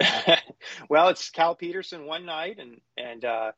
well, 0.88 1.08
it's 1.08 1.30
Cal 1.30 1.54
Petersen 1.54 2.06
one 2.06 2.26
night, 2.26 2.58
and 2.58 2.80
and 2.96 3.24
uh, 3.24 3.52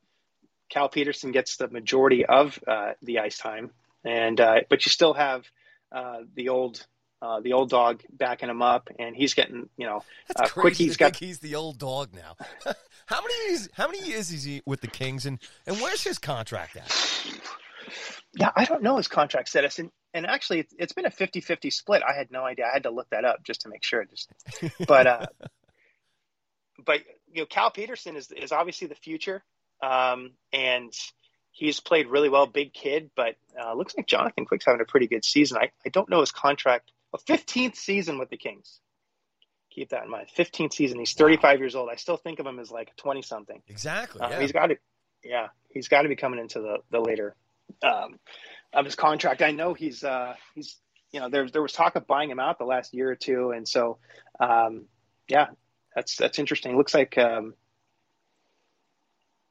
Cal 0.68 0.88
Petersen 0.88 1.32
gets 1.32 1.56
the 1.56 1.68
majority 1.68 2.24
of 2.26 2.58
uh, 2.66 2.92
the 3.02 3.20
ice 3.20 3.38
time. 3.38 3.70
and 4.04 4.40
uh, 4.40 4.60
but 4.68 4.84
you 4.84 4.90
still 4.90 5.14
have 5.14 5.44
uh, 5.92 6.18
the 6.34 6.48
old 6.48 6.84
uh, 7.22 7.40
the 7.40 7.54
old 7.54 7.70
dog 7.70 8.02
backing 8.10 8.50
him 8.50 8.62
up, 8.62 8.90
and 8.98 9.16
he's 9.16 9.34
getting 9.34 9.68
you 9.76 9.86
know 9.86 10.02
That's 10.28 10.50
uh, 10.50 10.60
quick. 10.60 10.74
He's 10.74 10.96
got 10.96 11.16
he's 11.16 11.38
the 11.38 11.54
old 11.54 11.78
dog 11.78 12.10
now. 12.14 12.36
how 13.06 13.22
many 13.22 13.48
years? 13.48 13.68
How 13.72 13.86
many 13.86 14.06
years 14.06 14.30
is 14.30 14.44
he 14.44 14.62
with 14.66 14.80
the 14.80 14.88
Kings, 14.88 15.26
and 15.26 15.38
and 15.66 15.80
where's 15.80 16.02
his 16.02 16.18
contract 16.18 16.76
at? 16.76 16.92
yeah. 18.34 18.50
I 18.54 18.64
don't 18.64 18.82
know 18.82 18.98
his 18.98 19.08
contract 19.08 19.48
status, 19.48 19.78
and 19.78 19.90
and 20.12 20.26
actually 20.26 20.60
it's, 20.60 20.74
it's 20.78 20.92
been 20.94 21.04
a 21.04 21.10
50-50 21.10 21.72
split. 21.72 22.02
I 22.02 22.14
had 22.14 22.30
no 22.30 22.44
idea. 22.44 22.66
I 22.66 22.72
had 22.72 22.84
to 22.84 22.90
look 22.90 23.08
that 23.10 23.24
up 23.24 23.44
just 23.44 23.62
to 23.62 23.68
make 23.68 23.84
sure. 23.84 24.04
Just 24.04 24.30
but 24.86 25.06
uh, 25.06 25.26
but 26.86 27.00
you 27.32 27.42
know 27.42 27.46
Cal 27.46 27.70
Petersen 27.70 28.16
is 28.16 28.30
is 28.30 28.52
obviously 28.52 28.86
the 28.86 28.94
future, 28.94 29.44
um, 29.82 30.32
and 30.52 30.92
he's 31.50 31.80
played 31.80 32.06
really 32.06 32.28
well. 32.28 32.46
Big 32.46 32.72
kid, 32.72 33.10
but 33.14 33.36
uh, 33.60 33.74
looks 33.74 33.96
like 33.96 34.06
Jonathan 34.06 34.46
Quick's 34.46 34.64
having 34.64 34.80
a 34.80 34.84
pretty 34.84 35.08
good 35.08 35.24
season. 35.24 35.58
I, 35.58 35.70
I 35.84 35.90
don't 35.90 36.08
know 36.08 36.20
his 36.20 36.32
contract. 36.32 36.92
A 37.12 37.18
fifteenth 37.18 37.76
season 37.76 38.18
with 38.18 38.30
the 38.30 38.36
Kings. 38.36 38.80
Keep 39.70 39.90
that 39.90 40.04
in 40.04 40.10
mind. 40.10 40.28
Fifteenth 40.34 40.72
season. 40.72 40.98
He's 40.98 41.12
thirty 41.12 41.36
five 41.36 41.58
years 41.58 41.74
old. 41.74 41.90
I 41.90 41.96
still 41.96 42.16
think 42.16 42.38
of 42.38 42.46
him 42.46 42.58
as 42.58 42.70
like 42.70 42.96
twenty 42.96 43.22
something. 43.22 43.62
Exactly. 43.68 44.20
Uh, 44.20 44.30
yeah. 44.30 44.40
He's 44.40 44.52
got 44.52 44.66
to, 44.68 44.76
yeah, 45.22 45.48
he's 45.68 45.88
got 45.88 46.02
to 46.02 46.08
be 46.08 46.16
coming 46.16 46.40
into 46.40 46.60
the 46.60 46.78
the 46.90 47.00
later 47.00 47.36
um, 47.82 48.18
of 48.72 48.84
his 48.84 48.94
contract. 48.94 49.42
I 49.42 49.50
know 49.50 49.74
he's 49.74 50.02
uh, 50.02 50.34
he's 50.54 50.76
you 51.12 51.20
know 51.20 51.28
there 51.28 51.48
there 51.48 51.62
was 51.62 51.72
talk 51.72 51.96
of 51.96 52.06
buying 52.06 52.30
him 52.30 52.40
out 52.40 52.58
the 52.58 52.64
last 52.64 52.94
year 52.94 53.10
or 53.10 53.16
two, 53.16 53.50
and 53.50 53.68
so 53.68 53.98
um, 54.40 54.86
yeah, 55.28 55.48
that's 55.96 56.14
that's 56.16 56.38
interesting. 56.38 56.76
Looks 56.76 56.94
like 56.94 57.18
um, 57.18 57.54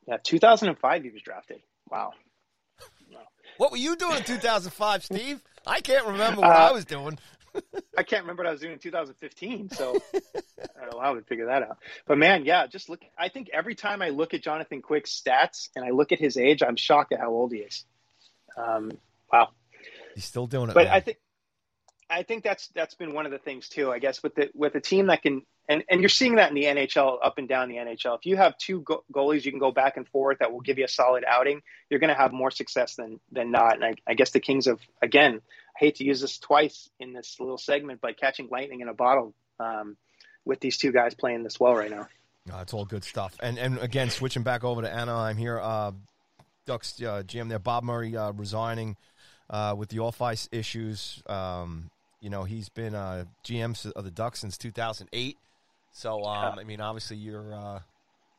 yeah, 0.07 0.17
2005 0.23 1.03
he 1.03 1.09
was 1.09 1.21
drafted. 1.21 1.61
Wow. 1.89 2.13
What 3.57 3.71
were 3.71 3.77
you 3.77 3.95
doing 3.95 4.17
in 4.17 4.23
2005, 4.23 5.05
Steve? 5.05 5.41
I 5.65 5.79
can't 5.79 6.05
remember 6.07 6.41
what 6.41 6.49
Uh, 6.51 6.69
I 6.69 6.71
was 6.73 6.83
doing. 6.83 7.17
I 7.97 8.03
can't 8.03 8.23
remember 8.23 8.43
what 8.43 8.49
I 8.49 8.51
was 8.51 8.59
doing 8.59 8.73
in 8.73 8.79
2015, 8.79 9.69
so 9.69 9.97
I 10.13 10.19
don't 10.81 10.91
know 10.91 10.99
how 10.99 11.11
I 11.11 11.11
would 11.11 11.25
figure 11.25 11.45
that 11.45 11.63
out. 11.63 11.77
But 12.05 12.17
man, 12.17 12.43
yeah, 12.43 12.67
just 12.67 12.89
look. 12.89 12.99
I 13.17 13.29
think 13.29 13.49
every 13.53 13.73
time 13.75 14.01
I 14.01 14.09
look 14.09 14.33
at 14.33 14.43
Jonathan 14.43 14.81
Quick's 14.81 15.19
stats 15.19 15.69
and 15.73 15.85
I 15.85 15.91
look 15.91 16.11
at 16.11 16.19
his 16.19 16.35
age, 16.35 16.61
I'm 16.63 16.75
shocked 16.75 17.13
at 17.13 17.19
how 17.21 17.29
old 17.29 17.53
he 17.53 17.59
is. 17.59 17.85
Um, 18.57 18.91
wow. 19.31 19.49
He's 20.15 20.25
still 20.25 20.47
doing 20.47 20.69
it. 20.69 20.73
But 20.73 20.85
man. 20.87 20.93
I 20.93 20.99
think 20.99 21.17
I 22.09 22.23
think 22.23 22.43
that's 22.43 22.67
that's 22.69 22.95
been 22.95 23.13
one 23.13 23.25
of 23.25 23.31
the 23.31 23.37
things 23.37 23.67
too. 23.67 23.91
I 23.91 23.99
guess 23.99 24.21
with 24.21 24.35
the 24.35 24.49
with 24.53 24.75
a 24.75 24.81
team 24.81 25.07
that 25.07 25.23
can 25.23 25.41
and 25.67 25.83
and 25.89 26.01
you're 26.01 26.09
seeing 26.09 26.35
that 26.35 26.49
in 26.49 26.55
the 26.55 26.65
NHL 26.65 27.17
up 27.23 27.37
and 27.37 27.47
down 27.47 27.69
the 27.69 27.75
NHL. 27.75 28.17
If 28.17 28.25
you 28.25 28.37
have 28.37 28.57
two 28.57 28.81
go- 28.81 29.03
goalies, 29.11 29.43
you 29.43 29.51
can 29.51 29.59
go 29.59 29.71
back 29.71 29.97
and 29.97 30.07
forth 30.07 30.39
that 30.39 30.51
will 30.51 30.61
give 30.61 30.77
you 30.77 30.85
a 30.85 30.89
solid 30.89 31.23
outing. 31.27 31.61
You're 31.89 31.99
going 31.99 32.13
to 32.13 32.19
have 32.19 32.31
more 32.31 32.51
success 32.51 32.95
than 32.95 33.19
than 33.31 33.51
not. 33.51 33.75
And 33.75 33.85
I, 33.85 33.93
I 34.07 34.13
guess 34.13 34.31
the 34.31 34.39
Kings 34.39 34.67
have 34.67 34.79
again. 35.01 35.41
I 35.75 35.79
hate 35.79 35.95
to 35.95 36.05
use 36.05 36.21
this 36.21 36.37
twice 36.37 36.89
in 36.99 37.11
this 37.11 37.37
little 37.39 37.57
segment, 37.57 37.99
but 38.01 38.17
catching 38.17 38.47
lightning 38.49 38.79
in 38.79 38.87
a 38.87 38.93
bottle 38.93 39.33
um, 39.59 39.97
with 40.45 40.61
these 40.61 40.77
two 40.77 40.91
guys 40.91 41.15
playing 41.15 41.43
this 41.43 41.59
well 41.59 41.75
right 41.75 41.91
now. 41.91 42.07
No, 42.45 42.59
it's 42.59 42.73
all 42.73 42.85
good 42.85 43.03
stuff. 43.03 43.35
And 43.41 43.57
and 43.57 43.79
again, 43.79 44.09
switching 44.09 44.43
back 44.43 44.63
over 44.63 44.81
to 44.83 44.93
Anaheim 44.93 45.37
here, 45.37 45.59
uh, 45.59 45.91
Ducks 46.65 47.01
uh, 47.01 47.23
GM 47.25 47.49
there, 47.49 47.59
Bob 47.59 47.83
Murray 47.83 48.15
uh, 48.15 48.31
resigning 48.31 48.95
uh, 49.49 49.75
with 49.77 49.89
the 49.89 49.99
off 49.99 50.21
ice 50.21 50.47
issues. 50.51 51.21
Um, 51.25 51.89
you 52.25 52.31
know, 52.31 52.43
he's 52.43 52.69
been 52.69 52.95
uh, 52.95 53.25
GM 53.43 53.93
of 53.95 54.03
the 54.03 54.09
Ducks 54.09 54.39
since 54.39 54.57
2008. 54.57 55.37
So, 55.91 56.23
um, 56.23 56.57
I 56.57 56.63
mean, 56.63 56.81
obviously, 56.81 57.17
you're 57.17 57.53
uh, 57.53 57.81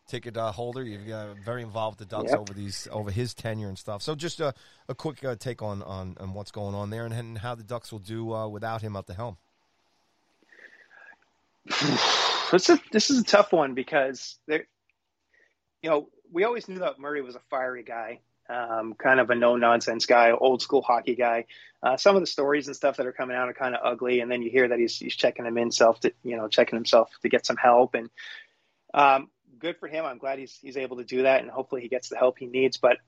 ticket 0.08 0.36
uh, 0.36 0.50
holder. 0.50 0.82
You've 0.82 1.08
uh, 1.08 1.34
very 1.44 1.62
involved 1.62 2.00
with 2.00 2.08
the 2.08 2.16
Ducks 2.16 2.32
Yep. 2.32 2.40
over 2.40 2.52
these 2.52 2.88
over 2.90 3.12
his 3.12 3.32
tenure 3.32 3.68
and 3.68 3.78
stuff. 3.78 4.02
So, 4.02 4.16
just 4.16 4.40
a, 4.40 4.54
a 4.88 4.94
quick 4.96 5.24
uh, 5.24 5.36
take 5.36 5.62
on, 5.62 5.84
on 5.84 6.16
on 6.18 6.34
what's 6.34 6.50
going 6.50 6.74
on 6.74 6.90
there 6.90 7.04
and, 7.04 7.14
and 7.14 7.38
how 7.38 7.54
the 7.54 7.62
Ducks 7.62 7.92
will 7.92 8.00
do 8.00 8.34
uh, 8.34 8.48
without 8.48 8.82
him 8.82 8.96
at 8.96 9.06
the 9.06 9.14
helm. 9.14 9.36
this 12.50 12.68
is 12.68 12.80
this 12.90 13.10
is 13.10 13.20
a 13.20 13.24
tough 13.24 13.52
one 13.52 13.74
because 13.74 14.36
there, 14.48 14.66
you 15.80 15.90
know, 15.90 16.08
we 16.32 16.42
always 16.42 16.68
knew 16.68 16.80
that 16.80 16.98
Murray 16.98 17.22
was 17.22 17.36
a 17.36 17.40
fiery 17.50 17.84
guy, 17.84 18.18
um, 18.48 18.94
kind 18.94 19.20
of 19.20 19.30
a 19.30 19.34
no 19.34 19.56
nonsense 19.56 20.06
guy, 20.06 20.30
old 20.30 20.62
school 20.62 20.82
hockey 20.82 21.14
guy. 21.14 21.46
Uh, 21.82 21.96
some 21.96 22.16
of 22.16 22.22
the 22.22 22.26
stories 22.26 22.66
and 22.66 22.76
stuff 22.76 22.96
that 22.96 23.06
are 23.06 23.12
coming 23.12 23.36
out 23.36 23.48
are 23.48 23.54
kind 23.54 23.74
of 23.74 23.80
ugly, 23.84 24.20
and 24.20 24.30
then 24.30 24.42
you 24.42 24.50
hear 24.50 24.68
that 24.68 24.78
he's 24.78 24.98
he's 24.98 25.16
checking 25.16 25.44
him 25.44 25.56
himself 25.56 26.00
to 26.00 26.12
you 26.22 26.36
know 26.36 26.48
checking 26.48 26.76
himself 26.76 27.10
to 27.22 27.28
get 27.28 27.46
some 27.46 27.56
help, 27.56 27.94
and 27.94 28.10
um, 28.94 29.30
good 29.58 29.76
for 29.78 29.88
him. 29.88 30.04
I'm 30.04 30.18
glad 30.18 30.38
he's 30.38 30.58
he's 30.60 30.76
able 30.76 30.96
to 30.98 31.04
do 31.04 31.22
that, 31.22 31.42
and 31.42 31.50
hopefully 31.50 31.82
he 31.82 31.88
gets 31.88 32.08
the 32.08 32.16
help 32.16 32.38
he 32.38 32.46
needs. 32.46 32.76
But 32.76 32.98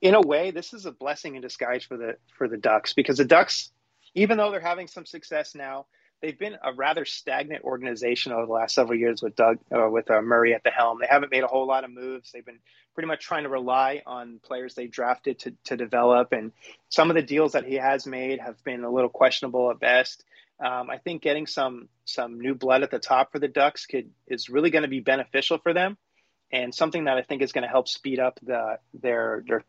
in 0.00 0.14
a 0.14 0.20
way, 0.20 0.50
this 0.50 0.72
is 0.72 0.86
a 0.86 0.92
blessing 0.92 1.36
in 1.36 1.42
disguise 1.42 1.84
for 1.84 1.96
the 1.96 2.16
for 2.36 2.48
the 2.48 2.56
Ducks 2.56 2.92
because 2.92 3.18
the 3.18 3.24
Ducks, 3.24 3.70
even 4.14 4.38
though 4.38 4.50
they're 4.50 4.60
having 4.60 4.86
some 4.86 5.06
success 5.06 5.54
now, 5.54 5.86
they've 6.20 6.38
been 6.38 6.56
a 6.62 6.72
rather 6.72 7.04
stagnant 7.04 7.64
organization 7.64 8.32
over 8.32 8.46
the 8.46 8.52
last 8.52 8.74
several 8.74 8.98
years 8.98 9.22
with 9.22 9.36
Doug 9.36 9.58
uh, 9.74 9.88
with 9.88 10.10
uh, 10.10 10.20
Murray 10.20 10.54
at 10.54 10.62
the 10.62 10.70
helm. 10.70 10.98
They 11.00 11.06
haven't 11.08 11.30
made 11.30 11.42
a 11.42 11.46
whole 11.46 11.66
lot 11.66 11.84
of 11.84 11.90
moves. 11.90 12.32
They've 12.32 12.44
been 12.44 12.60
pretty 12.94 13.06
much 13.06 13.24
trying 13.24 13.44
to 13.44 13.48
rely 13.48 14.02
on 14.06 14.40
players 14.42 14.74
they 14.74 14.86
drafted 14.86 15.38
to 15.40 15.54
to 15.64 15.76
develop, 15.76 16.32
and 16.32 16.52
some 16.88 17.10
of 17.10 17.16
the 17.16 17.22
deals 17.22 17.52
that 17.52 17.64
he 17.64 17.74
has 17.74 18.06
made 18.06 18.40
have 18.40 18.62
been 18.64 18.84
a 18.84 18.90
little 18.90 19.10
questionable 19.10 19.70
at 19.70 19.80
best. 19.80 20.24
Um, 20.58 20.90
I 20.90 20.98
think 20.98 21.22
getting 21.22 21.46
some 21.46 21.88
some 22.04 22.40
new 22.40 22.54
blood 22.54 22.82
at 22.82 22.90
the 22.90 22.98
top 22.98 23.32
for 23.32 23.38
the 23.38 23.48
Ducks 23.48 23.86
could 23.86 24.10
is 24.26 24.50
really 24.50 24.70
going 24.70 24.82
to 24.82 24.88
be 24.88 25.00
beneficial 25.00 25.58
for 25.58 25.72
them, 25.72 25.96
and 26.52 26.74
something 26.74 27.04
that 27.04 27.16
I 27.16 27.22
think 27.22 27.42
is 27.42 27.52
going 27.52 27.62
to 27.62 27.68
help 27.68 27.88
speed 27.88 28.18
up 28.18 28.38
the 28.42 28.78
their 28.92 29.42
their 29.46 29.64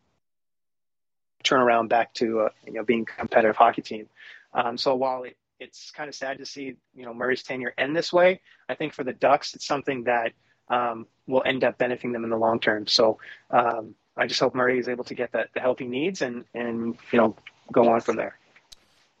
turnaround 1.44 1.88
back 1.88 2.12
to 2.14 2.40
uh, 2.40 2.48
you 2.66 2.74
know 2.74 2.84
being 2.84 3.06
a 3.10 3.18
competitive 3.18 3.56
hockey 3.56 3.82
team. 3.82 4.08
Um, 4.54 4.76
so 4.76 4.94
while 4.94 5.22
it, 5.22 5.36
it's 5.62 5.90
kind 5.90 6.08
of 6.08 6.14
sad 6.14 6.38
to 6.38 6.46
see 6.46 6.76
you 6.94 7.04
know 7.04 7.14
Murray's 7.14 7.42
tenure 7.42 7.74
end 7.78 7.96
this 7.96 8.12
way, 8.12 8.40
I 8.68 8.74
think 8.74 8.94
for 8.94 9.04
the 9.04 9.12
Ducks 9.12 9.54
it's 9.54 9.66
something 9.66 10.04
that 10.04 10.32
um, 10.68 11.06
will 11.26 11.42
end 11.44 11.64
up 11.64 11.78
benefiting 11.78 12.12
them 12.12 12.24
in 12.24 12.30
the 12.30 12.36
long 12.36 12.60
term. 12.60 12.86
So 12.86 13.18
um, 13.50 13.94
I 14.16 14.26
just 14.26 14.40
hope 14.40 14.54
Murray 14.54 14.78
is 14.78 14.88
able 14.88 15.04
to 15.04 15.14
get 15.14 15.32
that 15.32 15.50
the 15.54 15.60
help 15.60 15.78
he 15.78 15.86
needs 15.86 16.22
and 16.22 16.44
and 16.54 16.96
you 17.10 17.18
know 17.18 17.36
go 17.72 17.88
on 17.92 18.00
from 18.00 18.16
there. 18.16 18.36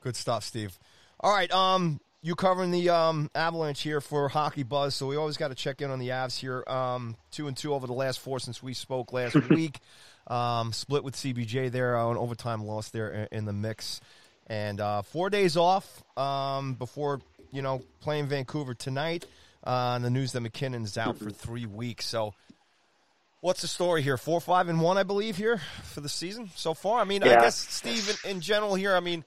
Good 0.02 0.16
stuff, 0.16 0.44
Steve. 0.44 0.78
All 1.20 1.32
right, 1.32 1.50
um, 1.52 2.00
you 2.22 2.34
covering 2.34 2.70
the 2.70 2.90
um, 2.90 3.30
Avalanche 3.34 3.82
here 3.82 4.00
for 4.00 4.28
Hockey 4.28 4.64
Buzz, 4.64 4.94
so 4.94 5.06
we 5.06 5.16
always 5.16 5.36
got 5.36 5.48
to 5.48 5.54
check 5.54 5.80
in 5.80 5.90
on 5.90 5.98
the 5.98 6.08
Avs 6.08 6.38
here. 6.38 6.64
Um, 6.66 7.16
two 7.30 7.46
and 7.46 7.56
two 7.56 7.74
over 7.74 7.86
the 7.86 7.92
last 7.92 8.20
four 8.20 8.40
since 8.40 8.62
we 8.62 8.74
spoke 8.74 9.12
last 9.12 9.34
week. 9.50 9.78
Um, 10.26 10.72
split 10.72 11.02
with 11.04 11.16
CBJ 11.16 11.70
there, 11.70 11.96
uh, 11.96 12.10
an 12.10 12.16
overtime 12.16 12.64
loss 12.64 12.90
there 12.90 13.10
in, 13.10 13.28
in 13.38 13.44
the 13.44 13.52
mix, 13.52 14.00
and 14.46 14.80
uh, 14.80 15.02
four 15.02 15.30
days 15.30 15.56
off 15.56 16.02
um, 16.16 16.74
before 16.74 17.20
you 17.52 17.62
know 17.62 17.82
playing 18.00 18.26
Vancouver 18.26 18.74
tonight. 18.74 19.26
Uh, 19.64 19.92
and 19.94 20.04
the 20.04 20.10
news 20.10 20.32
that 20.32 20.40
MacKinnon's 20.40 20.98
out 20.98 21.16
for 21.16 21.30
three 21.30 21.66
weeks. 21.66 22.04
So, 22.04 22.34
what's 23.40 23.62
the 23.62 23.68
story 23.68 24.02
here? 24.02 24.16
Four, 24.16 24.40
five, 24.40 24.68
and 24.68 24.80
one, 24.80 24.98
I 24.98 25.04
believe, 25.04 25.36
here 25.36 25.60
for 25.84 26.00
the 26.00 26.08
season 26.08 26.50
so 26.56 26.74
far. 26.74 27.00
I 27.00 27.04
mean, 27.04 27.22
I 27.22 27.28
guess 27.28 27.56
Steve, 27.56 28.18
in, 28.24 28.30
in 28.30 28.40
general 28.40 28.74
here, 28.74 28.96
I 28.96 29.00
mean 29.00 29.24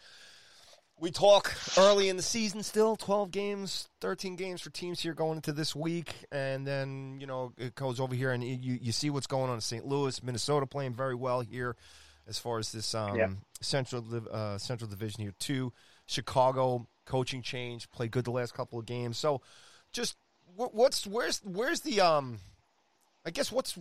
we 0.97 1.11
talk 1.11 1.53
early 1.77 2.07
in 2.09 2.15
the 2.15 2.23
season 2.23 2.63
still 2.63 2.95
12 2.95 3.31
games 3.31 3.89
13 4.01 4.35
games 4.35 4.61
for 4.61 4.69
teams 4.69 4.99
here 5.01 5.13
going 5.13 5.35
into 5.37 5.51
this 5.51 5.75
week 5.75 6.13
and 6.31 6.65
then 6.65 7.17
you 7.19 7.27
know 7.27 7.51
it 7.57 7.75
goes 7.75 7.99
over 7.99 8.15
here 8.15 8.31
and 8.31 8.43
you, 8.43 8.77
you 8.81 8.91
see 8.91 9.09
what's 9.09 9.27
going 9.27 9.49
on 9.49 9.55
in 9.55 9.61
st 9.61 9.85
louis 9.85 10.23
minnesota 10.23 10.65
playing 10.65 10.93
very 10.93 11.15
well 11.15 11.41
here 11.41 11.75
as 12.27 12.39
far 12.39 12.57
as 12.59 12.71
this 12.71 12.93
um, 12.95 13.15
Yeah. 13.17 13.29
central 13.61 14.03
uh, 14.31 14.57
central 14.57 14.89
division 14.89 15.21
here 15.21 15.33
too 15.39 15.73
chicago 16.05 16.87
coaching 17.05 17.41
change 17.41 17.89
played 17.91 18.11
good 18.11 18.25
the 18.25 18.31
last 18.31 18.53
couple 18.53 18.79
of 18.79 18.85
games 18.85 19.17
so 19.17 19.41
just 19.91 20.15
what's 20.55 21.05
where's 21.05 21.39
where's 21.43 21.81
the 21.81 21.99
um 22.01 22.39
i 23.25 23.29
guess 23.31 23.51
what's 23.51 23.77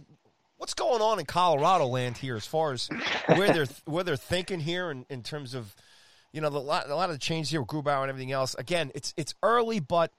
what's 0.57 0.75
going 0.75 1.03
on 1.03 1.19
in 1.19 1.27
colorado 1.27 1.87
land 1.87 2.17
here 2.17 2.37
as 2.37 2.47
far 2.47 2.73
as 2.73 2.91
where 3.35 3.51
they're 3.51 3.67
where 3.85 4.05
they're 4.05 4.17
thinking 4.17 4.61
here 4.61 4.91
in, 4.91 5.05
in 5.09 5.23
terms 5.23 5.55
of 5.55 5.75
you 6.33 6.41
know, 6.41 6.51
the 6.51 6.59
lot, 6.61 6.91
a 6.91 6.95
lot 6.97 7.11
of 7.11 7.15
the 7.15 7.21
changes 7.21 7.51
here 7.53 7.61
with 7.61 7.69
Grubauer 7.69 8.01
and 8.01 8.09
everything 8.09 8.33
else. 8.33 8.57
Again, 8.57 8.91
it's 8.93 9.15
it's 9.17 9.37
early, 9.41 9.79
but 9.79 10.11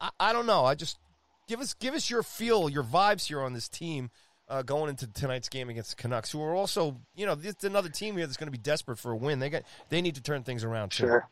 I, 0.00 0.10
I 0.20 0.32
don't 0.32 0.46
know. 0.46 0.64
I 0.64 0.76
just 0.76 1.00
give 1.48 1.58
us 1.58 1.74
give 1.74 1.94
us 1.94 2.08
your 2.08 2.22
feel, 2.22 2.68
your 2.68 2.84
vibes 2.84 3.26
here 3.26 3.40
on 3.40 3.54
this 3.54 3.68
team 3.68 4.10
uh, 4.48 4.62
going 4.62 4.90
into 4.90 5.06
tonight's 5.06 5.48
game 5.48 5.68
against 5.70 5.96
the 5.96 6.02
Canucks, 6.02 6.30
who 6.30 6.42
are 6.42 6.54
also, 6.54 7.00
you 7.14 7.26
know, 7.26 7.36
it's 7.42 7.64
another 7.64 7.88
team 7.88 8.16
here 8.16 8.26
that's 8.26 8.36
going 8.36 8.46
to 8.46 8.52
be 8.52 8.58
desperate 8.58 8.98
for 8.98 9.12
a 9.12 9.16
win. 9.16 9.38
They 9.38 9.50
got 9.50 9.62
they 9.88 10.00
need 10.02 10.14
to 10.16 10.22
turn 10.22 10.42
things 10.42 10.64
around. 10.64 10.90
Too. 10.90 11.06
Sure. 11.06 11.28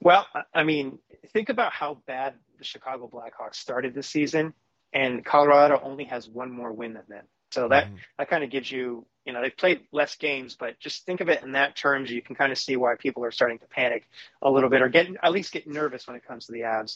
Well, 0.00 0.26
I- 0.52 0.64
mean, 0.64 0.98
think 1.32 1.48
about 1.48 1.72
how 1.72 1.98
bad 2.06 2.34
the 2.58 2.64
Chicago 2.64 3.08
Blackhawks 3.12 3.54
started 3.54 3.94
this 3.94 4.08
season, 4.08 4.52
and 4.92 5.24
Colorado 5.24 5.80
only 5.82 6.04
has 6.04 6.28
one 6.28 6.50
more 6.50 6.72
win 6.72 6.94
than 6.94 7.04
them. 7.08 7.24
So 7.52 7.68
that 7.68 7.86
Mhm. 7.86 7.98
that 8.18 8.28
kind 8.28 8.42
of 8.42 8.50
gives 8.50 8.70
you, 8.70 9.06
you 9.24 9.32
know, 9.32 9.40
they've 9.40 9.56
played 9.56 9.82
less 9.92 10.16
games, 10.16 10.56
but 10.58 10.78
just 10.80 11.06
think 11.06 11.20
of 11.20 11.28
it 11.28 11.42
in 11.42 11.52
that 11.52 11.76
terms. 11.76 12.10
You 12.10 12.22
can 12.22 12.34
kind 12.34 12.50
of 12.50 12.58
see 12.58 12.76
why 12.76 12.96
people 12.96 13.24
are 13.24 13.30
starting 13.30 13.58
to 13.60 13.66
panic 13.66 14.08
a 14.40 14.50
little 14.50 14.68
bit, 14.68 14.82
or 14.82 14.88
get 14.88 15.06
at 15.22 15.32
least 15.32 15.52
get 15.52 15.66
nervous 15.66 16.06
when 16.06 16.16
it 16.16 16.26
comes 16.26 16.46
to 16.46 16.52
the. 16.52 16.62
And 16.62 16.90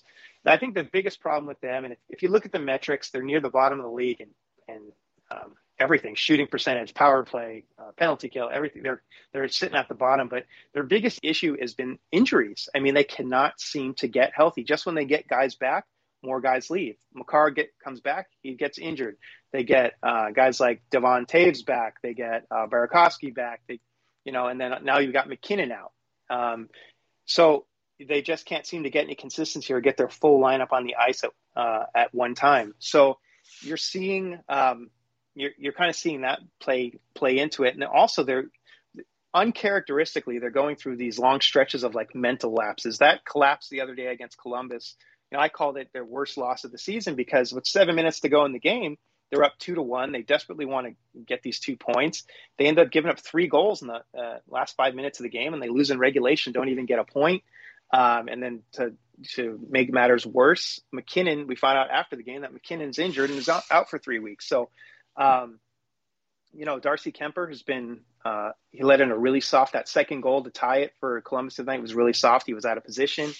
I 0.44 0.56
think 0.56 0.74
the 0.74 0.82
biggest 0.84 1.20
problem 1.20 1.46
with 1.46 1.60
them, 1.60 1.84
and 1.84 1.92
if, 1.92 1.98
if 2.08 2.22
you 2.22 2.28
look 2.28 2.46
at 2.46 2.52
the 2.52 2.58
metrics, 2.58 3.10
they're 3.10 3.22
near 3.22 3.40
the 3.40 3.50
bottom 3.50 3.78
of 3.78 3.84
the 3.84 3.90
league, 3.90 4.20
and 4.20 4.30
and 4.68 4.92
um, 5.30 5.54
everything 5.78 6.14
shooting 6.14 6.46
percentage 6.46 6.94
power 6.94 7.22
play 7.22 7.64
uh, 7.78 7.90
penalty 7.96 8.28
kill 8.28 8.48
everything 8.52 8.82
they're 8.82 9.02
they're 9.32 9.48
sitting 9.48 9.76
at 9.76 9.88
the 9.88 9.94
bottom 9.94 10.28
but 10.28 10.44
their 10.72 10.82
biggest 10.82 11.20
issue 11.22 11.56
has 11.60 11.74
been 11.74 11.98
injuries 12.12 12.68
i 12.74 12.78
mean 12.78 12.94
they 12.94 13.04
cannot 13.04 13.60
seem 13.60 13.94
to 13.94 14.08
get 14.08 14.32
healthy 14.34 14.64
just 14.64 14.86
when 14.86 14.94
they 14.94 15.04
get 15.04 15.28
guys 15.28 15.54
back 15.54 15.84
more 16.22 16.40
guys 16.40 16.70
leave 16.70 16.96
Makar 17.14 17.50
get 17.50 17.70
comes 17.84 18.00
back 18.00 18.28
he 18.42 18.54
gets 18.54 18.78
injured 18.78 19.16
they 19.56 19.64
get 19.64 19.94
uh, 20.02 20.30
guys 20.30 20.60
like 20.60 20.82
devon 20.90 21.26
Toews 21.26 21.64
back 21.64 22.02
they 22.02 22.14
get 22.14 22.46
uh, 22.50 22.66
back 23.34 23.60
they 23.66 23.80
you 24.24 24.32
know 24.32 24.46
and 24.46 24.60
then 24.60 24.72
now 24.82 24.98
you've 24.98 25.12
got 25.12 25.28
MacKinnon 25.28 25.72
out. 25.72 25.92
Um, 26.28 26.68
so 27.24 27.66
they 27.98 28.20
just 28.20 28.44
can't 28.44 28.66
seem 28.66 28.82
to 28.82 28.90
get 28.90 29.04
any 29.04 29.14
consistency 29.14 29.72
or 29.72 29.80
get 29.80 29.96
their 29.96 30.08
full 30.08 30.40
lineup 30.40 30.72
on 30.72 30.84
the 30.84 30.96
ice 30.96 31.24
at, 31.24 31.30
uh, 31.56 31.84
at 31.94 32.14
one 32.14 32.34
time. 32.34 32.74
So 32.78 33.18
you're 33.62 33.76
seeing 33.78 34.38
um, 34.48 34.90
you're, 35.34 35.52
you're 35.58 35.72
kind 35.72 35.90
of 35.90 35.96
seeing 35.96 36.22
that 36.22 36.40
play 36.60 36.92
play 37.14 37.38
into 37.38 37.64
it, 37.64 37.74
and 37.74 37.84
also 37.84 38.24
they're 38.24 38.46
uncharacteristically 39.34 40.38
they're 40.38 40.50
going 40.50 40.76
through 40.76 40.96
these 40.96 41.18
long 41.18 41.40
stretches 41.40 41.84
of 41.84 41.94
like 41.94 42.14
mental 42.14 42.52
lapses. 42.52 42.98
That 42.98 43.24
collapse 43.24 43.68
the 43.68 43.80
other 43.80 43.94
day 43.94 44.06
against 44.06 44.38
Columbus, 44.38 44.96
you 45.30 45.36
know, 45.36 45.42
I 45.42 45.48
called 45.48 45.76
it 45.76 45.90
their 45.92 46.04
worst 46.04 46.36
loss 46.36 46.64
of 46.64 46.72
the 46.72 46.78
season 46.78 47.14
because 47.14 47.52
with 47.52 47.66
seven 47.66 47.94
minutes 47.96 48.20
to 48.20 48.28
go 48.28 48.44
in 48.44 48.52
the 48.52 48.58
game, 48.58 48.96
they're 49.30 49.44
up 49.44 49.58
two 49.58 49.74
to 49.74 49.82
one. 49.82 50.12
They 50.12 50.22
desperately 50.22 50.66
want 50.66 50.86
to 50.86 51.20
get 51.20 51.42
these 51.42 51.58
two 51.58 51.76
points. 51.76 52.24
They 52.58 52.66
end 52.66 52.78
up 52.78 52.90
giving 52.90 53.10
up 53.10 53.20
three 53.20 53.48
goals 53.48 53.82
in 53.82 53.88
the 53.88 54.02
uh, 54.18 54.38
last 54.48 54.76
five 54.76 54.94
minutes 54.94 55.18
of 55.18 55.24
the 55.24 55.30
game, 55.30 55.52
and 55.52 55.62
they 55.62 55.68
lose 55.68 55.90
in 55.90 55.98
regulation, 55.98 56.52
don't 56.52 56.68
even 56.68 56.86
get 56.86 56.98
a 56.98 57.04
point. 57.04 57.42
Um, 57.92 58.28
and 58.28 58.42
then 58.42 58.62
to 58.72 58.94
to 59.34 59.58
make 59.70 59.92
matters 59.92 60.26
worse, 60.26 60.80
MacKinnon. 60.92 61.46
we 61.46 61.56
find 61.56 61.78
out 61.78 61.90
after 61.90 62.16
the 62.16 62.22
game 62.22 62.42
that 62.42 62.52
MacKinnon's 62.52 62.98
injured 62.98 63.30
and 63.30 63.38
is 63.38 63.48
out, 63.48 63.62
out 63.70 63.88
for 63.88 63.98
three 63.98 64.18
weeks. 64.18 64.46
So 64.46 64.68
um, 65.16 65.58
you 66.56 66.64
know, 66.64 66.78
Darcy 66.78 67.12
Kuemper 67.12 67.48
has 67.48 67.62
been, 67.62 68.00
uh, 68.24 68.52
he 68.70 68.82
let 68.82 69.00
in 69.00 69.10
a 69.10 69.18
really 69.18 69.40
soft, 69.40 69.74
that 69.74 69.88
second 69.88 70.22
goal 70.22 70.42
to 70.42 70.50
tie 70.50 70.78
it 70.78 70.92
for 71.00 71.20
Columbus 71.20 71.56
tonight 71.56 71.82
was 71.82 71.94
really 71.94 72.14
soft. 72.14 72.46
He 72.46 72.54
was 72.54 72.64
out 72.64 72.78
of 72.78 72.84
position. 72.84 73.30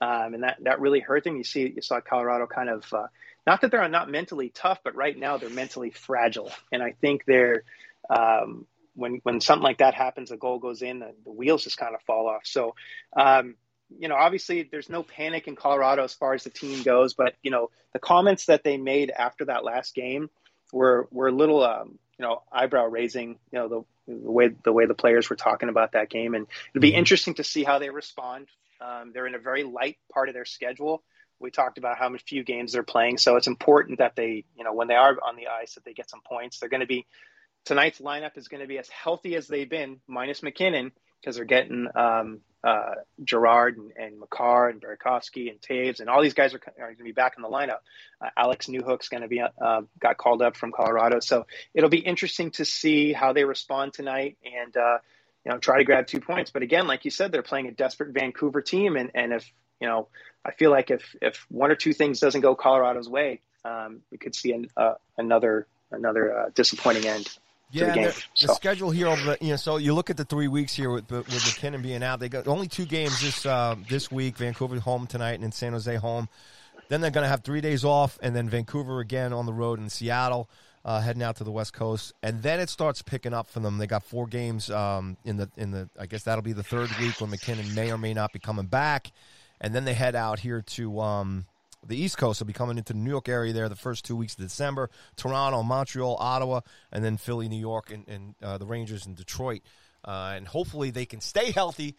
Um, 0.00 0.34
and 0.34 0.42
that, 0.42 0.58
that 0.62 0.80
really 0.80 1.00
hurt 1.00 1.24
them. 1.24 1.36
You 1.36 1.44
see, 1.44 1.72
you 1.74 1.82
saw 1.82 2.00
Colorado 2.00 2.46
kind 2.46 2.68
of, 2.68 2.92
uh, 2.92 3.06
not 3.46 3.62
that 3.62 3.70
they're 3.70 3.88
not 3.88 4.10
mentally 4.10 4.50
tough, 4.50 4.80
but 4.84 4.94
right 4.94 5.16
now 5.18 5.36
they're 5.36 5.50
mentally 5.50 5.90
fragile. 5.90 6.50
And 6.72 6.82
I 6.82 6.92
think 7.00 7.24
they're, 7.26 7.64
um, 8.10 8.66
when, 8.94 9.20
when 9.22 9.40
something 9.40 9.64
like 9.64 9.78
that 9.78 9.94
happens, 9.94 10.30
a 10.30 10.36
goal 10.36 10.58
goes 10.58 10.82
in, 10.82 10.98
the, 10.98 11.14
the 11.24 11.32
wheels 11.32 11.64
just 11.64 11.78
kind 11.78 11.94
of 11.94 12.02
fall 12.02 12.28
off. 12.28 12.42
So, 12.44 12.74
um, 13.16 13.54
you 13.98 14.08
know, 14.08 14.16
obviously 14.16 14.68
there's 14.70 14.90
no 14.90 15.02
panic 15.02 15.48
in 15.48 15.56
Colorado 15.56 16.04
as 16.04 16.12
far 16.12 16.34
as 16.34 16.44
the 16.44 16.50
team 16.50 16.82
goes, 16.82 17.14
but 17.14 17.34
you 17.42 17.50
know, 17.50 17.70
the 17.92 17.98
comments 17.98 18.46
that 18.46 18.62
they 18.64 18.76
made 18.76 19.10
after 19.10 19.46
that 19.46 19.64
last 19.64 19.94
game, 19.94 20.28
were 20.72 21.08
were 21.10 21.28
a 21.28 21.32
little 21.32 21.64
um, 21.64 21.98
you 22.18 22.24
know 22.24 22.42
eyebrow 22.52 22.86
raising. 22.86 23.38
You 23.52 23.58
know 23.58 23.68
the 23.68 24.12
the 24.12 24.30
way 24.30 24.50
the 24.64 24.72
way 24.72 24.86
the 24.86 24.94
players 24.94 25.28
were 25.30 25.36
talking 25.36 25.68
about 25.68 25.92
that 25.92 26.10
game, 26.10 26.34
and 26.34 26.46
it'll 26.74 26.82
be 26.82 26.90
mm-hmm. 26.90 26.98
interesting 26.98 27.34
to 27.34 27.44
see 27.44 27.64
how 27.64 27.78
they 27.78 27.90
respond. 27.90 28.48
Um, 28.80 29.12
they're 29.12 29.26
in 29.26 29.34
a 29.34 29.40
very 29.40 29.64
light 29.64 29.98
part 30.12 30.28
of 30.28 30.34
their 30.34 30.44
schedule. 30.44 31.02
We 31.40 31.50
talked 31.50 31.78
about 31.78 31.98
how 31.98 32.14
few 32.26 32.42
games 32.42 32.72
they're 32.72 32.82
playing, 32.82 33.18
so 33.18 33.36
it's 33.36 33.46
important 33.46 33.98
that 33.98 34.16
they, 34.16 34.44
you 34.56 34.64
know, 34.64 34.72
when 34.72 34.88
they 34.88 34.94
are 34.94 35.16
on 35.22 35.36
the 35.36 35.48
ice, 35.48 35.74
that 35.74 35.84
they 35.84 35.92
get 35.92 36.10
some 36.10 36.20
points. 36.20 36.58
They're 36.58 36.68
going 36.68 36.80
to 36.80 36.86
be 36.86 37.06
tonight's 37.64 38.00
lineup 38.00 38.36
is 38.36 38.48
going 38.48 38.62
to 38.62 38.66
be 38.66 38.78
as 38.78 38.88
healthy 38.88 39.36
as 39.36 39.46
they've 39.46 39.68
been, 39.68 40.00
minus 40.06 40.42
MacKinnon, 40.42 40.92
because 41.20 41.36
they're 41.36 41.44
getting 41.44 41.86
um, 41.94 42.40
uh, 42.64 42.94
Girard 43.22 43.76
and, 43.76 43.92
and 43.96 44.18
Makar 44.18 44.68
and 44.68 44.80
Burakovsky 44.80 45.50
and 45.50 45.60
Toews 45.60 46.00
and 46.00 46.08
all 46.08 46.22
these 46.22 46.34
guys 46.34 46.54
are, 46.54 46.60
are 46.78 46.86
going 46.86 46.96
to 46.96 47.04
be 47.04 47.12
back 47.12 47.34
in 47.36 47.42
the 47.42 47.48
lineup. 47.48 47.78
Uh, 48.20 48.30
Alex 48.36 48.66
Newhook's 48.66 49.08
going 49.08 49.22
to 49.22 49.28
be 49.28 49.40
uh, 49.40 49.82
got 50.00 50.16
called 50.16 50.42
up 50.42 50.56
from 50.56 50.72
Colorado, 50.72 51.20
so 51.20 51.46
it'll 51.74 51.90
be 51.90 51.98
interesting 51.98 52.50
to 52.52 52.64
see 52.64 53.12
how 53.12 53.32
they 53.32 53.44
respond 53.44 53.92
tonight 53.92 54.38
and 54.44 54.76
uh, 54.76 54.98
you 55.44 55.52
know 55.52 55.58
try 55.58 55.78
to 55.78 55.84
grab 55.84 56.06
two 56.06 56.20
points. 56.20 56.50
But 56.50 56.62
again, 56.62 56.86
like 56.86 57.04
you 57.04 57.10
said, 57.10 57.32
they're 57.32 57.42
playing 57.42 57.66
a 57.66 57.72
desperate 57.72 58.12
Vancouver 58.12 58.60
team, 58.62 58.96
and 58.96 59.10
and 59.14 59.32
if 59.32 59.52
you 59.80 59.88
know, 59.88 60.08
I 60.44 60.52
feel 60.52 60.70
like 60.70 60.90
if 60.90 61.16
if 61.20 61.46
one 61.50 61.70
or 61.70 61.74
two 61.74 61.92
things 61.92 62.20
doesn't 62.20 62.40
go 62.40 62.54
Colorado's 62.54 63.08
way, 63.08 63.40
um, 63.64 64.00
we 64.10 64.18
could 64.18 64.34
see 64.34 64.52
an, 64.52 64.68
uh, 64.76 64.94
another 65.16 65.66
another 65.90 66.36
uh, 66.36 66.50
disappointing 66.54 67.06
end. 67.06 67.28
Yeah, 67.70 67.94
the, 67.94 68.00
the, 68.00 68.12
so. 68.34 68.46
the, 68.46 68.54
schedule 68.54 68.90
here 68.90 69.08
over 69.08 69.22
the 69.22 69.38
you 69.42 69.50
know 69.50 69.56
so 69.56 69.76
you 69.76 69.92
look 69.92 70.08
at 70.08 70.16
the 70.16 70.24
three 70.24 70.48
weeks 70.48 70.74
here 70.74 70.90
with 70.90 71.10
with 71.10 71.28
MacKinnon 71.28 71.82
being 71.82 72.02
out. 72.02 72.18
They 72.20 72.28
got 72.28 72.48
only 72.48 72.68
two 72.68 72.86
games 72.86 73.20
this 73.20 73.44
uh, 73.44 73.76
this 73.88 74.10
week. 74.10 74.38
Vancouver 74.38 74.80
home 74.80 75.06
tonight 75.06 75.32
and 75.32 75.42
then 75.42 75.52
San 75.52 75.72
Jose 75.72 75.94
home. 75.96 76.28
Then 76.88 77.02
they're 77.02 77.10
going 77.10 77.24
to 77.24 77.28
have 77.28 77.44
three 77.44 77.60
days 77.60 77.84
off, 77.84 78.18
and 78.22 78.34
then 78.34 78.48
Vancouver 78.48 79.00
again 79.00 79.34
on 79.34 79.44
the 79.44 79.52
road 79.52 79.78
in 79.78 79.90
Seattle, 79.90 80.48
uh, 80.84 81.02
heading 81.02 81.22
out 81.22 81.36
to 81.36 81.44
the 81.44 81.50
West 81.50 81.74
Coast, 81.74 82.14
and 82.22 82.42
then 82.42 82.60
it 82.60 82.70
starts 82.70 83.02
picking 83.02 83.34
up 83.34 83.46
for 83.46 83.60
them. 83.60 83.76
They 83.76 83.86
got 83.86 84.02
four 84.04 84.26
games 84.26 84.70
um, 84.70 85.18
in 85.24 85.36
the 85.36 85.50
in 85.58 85.70
the. 85.70 85.90
I 85.98 86.06
guess 86.06 86.22
that'll 86.22 86.42
be 86.42 86.54
the 86.54 86.62
third 86.62 86.88
week 86.98 87.20
when 87.20 87.28
MacKinnon 87.28 87.74
may 87.74 87.92
or 87.92 87.98
may 87.98 88.14
not 88.14 88.32
be 88.32 88.38
coming 88.38 88.66
back, 88.66 89.12
and 89.60 89.74
then 89.74 89.84
they 89.84 89.94
head 89.94 90.14
out 90.14 90.40
here 90.40 90.62
to 90.62 91.00
um, 91.00 91.46
the 91.86 91.96
East 91.96 92.18
Coast 92.18 92.40
They'll 92.40 92.46
be 92.46 92.52
coming 92.52 92.78
into 92.78 92.92
the 92.92 92.98
New 92.98 93.10
York 93.10 93.28
area 93.28 93.52
there 93.52 93.68
the 93.68 93.76
first 93.76 94.04
two 94.04 94.16
weeks 94.16 94.34
of 94.34 94.40
December. 94.40 94.90
Toronto, 95.16 95.62
Montreal, 95.62 96.16
Ottawa, 96.18 96.60
and 96.92 97.04
then 97.04 97.16
Philly, 97.16 97.48
New 97.48 97.60
York, 97.60 97.90
and, 97.90 98.06
and 98.08 98.34
uh, 98.42 98.58
the 98.58 98.66
Rangers 98.66 99.06
in 99.06 99.14
Detroit. 99.14 99.62
Uh, 100.04 100.34
and 100.36 100.46
hopefully 100.46 100.90
they 100.90 101.06
can 101.06 101.20
stay 101.20 101.50
healthy, 101.50 101.96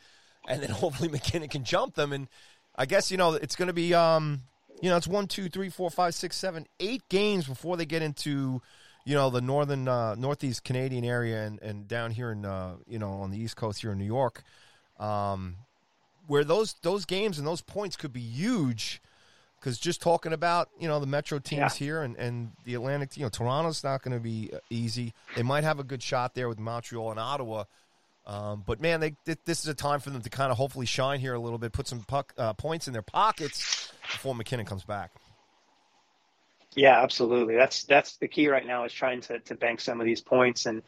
and 0.48 0.62
then 0.62 0.70
hopefully 0.70 1.10
MacKinnon 1.10 1.50
can 1.50 1.64
jump 1.64 1.96
them. 1.96 2.14
And 2.14 2.28
I 2.76 2.86
guess 2.86 3.12
you 3.12 3.18
know 3.18 3.34
it's 3.34 3.56
going 3.56 3.68
to 3.68 3.74
be 3.74 3.94
um, 3.94 4.42
you 4.82 4.90
know 4.90 4.98
it's 4.98 5.08
one, 5.08 5.28
two, 5.28 5.50
three, 5.50 5.70
four, 5.70 5.90
five, 5.90 6.16
six, 6.16 6.38
seven, 6.38 6.66
eight 6.80 7.08
games 7.10 7.48
before 7.48 7.78
they 7.78 7.86
get 7.86 8.02
into 8.02 8.62
you 9.06 9.16
know 9.16 9.30
the 9.30 9.42
northern 9.42 9.88
uh, 9.88 10.16
northeast 10.16 10.64
Canadian 10.64 11.04
area 11.04 11.44
and, 11.44 11.62
and 11.62 11.88
down 11.88 12.12
here 12.12 12.32
in 12.32 12.46
uh, 12.46 12.76
you 12.88 13.00
know 13.00 13.12
on 13.12 13.32
the 13.32 13.40
East 13.40 13.56
Coast 13.56 13.82
here 13.82 13.92
in 13.92 13.98
New 13.98 14.06
York. 14.06 14.44
Um, 15.00 15.56
where 16.30 16.44
those 16.44 16.76
those 16.84 17.06
games 17.06 17.40
and 17.40 17.48
those 17.48 17.62
points 17.62 17.96
could 17.96 18.14
be 18.14 18.22
huge 18.22 19.02
because 19.60 19.80
just 19.80 20.00
talking 20.00 20.32
about 20.32 20.70
you 20.80 20.88
know 20.88 21.00
the 21.00 21.08
Metro 21.08 21.40
teams 21.40 21.60
yeah. 21.82 21.86
here 21.86 22.02
and, 22.04 22.16
and 22.18 22.52
the 22.66 22.76
Atlantic, 22.76 23.18
you 23.18 23.24
know 23.24 23.30
Toronto's 23.30 23.84
not 23.84 24.04
going 24.04 24.16
to 24.16 24.22
be 24.22 24.52
uh, 24.54 24.60
easy. 24.70 25.14
They 25.36 25.42
might 25.42 25.64
have 25.64 25.80
a 25.80 25.84
good 25.84 26.04
shot 26.04 26.36
there 26.36 26.48
with 26.48 26.60
Montreal 26.60 27.10
and 27.10 27.20
Ottawa, 27.20 27.64
um, 28.28 28.64
but 28.64 28.80
man, 28.80 29.00
they, 29.00 29.16
this 29.26 29.62
is 29.62 29.68
a 29.68 29.74
time 29.74 30.00
for 30.02 30.12
them 30.12 30.22
to 30.22 30.30
kind 30.30 30.52
of 30.52 30.58
hopefully 30.58 30.86
shine 30.86 31.20
here 31.20 31.34
a 31.34 31.40
little 31.40 31.58
bit, 31.58 31.72
put 31.72 31.88
some 31.88 32.02
puck 32.02 32.32
uh, 32.38 32.54
points 32.54 32.86
in 32.86 32.94
their 32.94 33.02
pockets 33.02 33.92
before 34.04 34.36
MacKinnon 34.36 34.68
comes 34.68 34.84
back. 34.84 35.12
Yeah, 36.76 37.02
absolutely. 37.02 37.56
That's 37.56 37.86
that's 37.86 38.18
the 38.18 38.28
key 38.28 38.50
right 38.50 38.68
now 38.68 38.86
is 38.86 38.94
trying 38.94 39.22
to 39.22 39.40
to 39.40 39.56
bank 39.56 39.82
some 39.82 40.00
of 40.00 40.06
these 40.06 40.22
points 40.22 40.68
and 40.68 40.84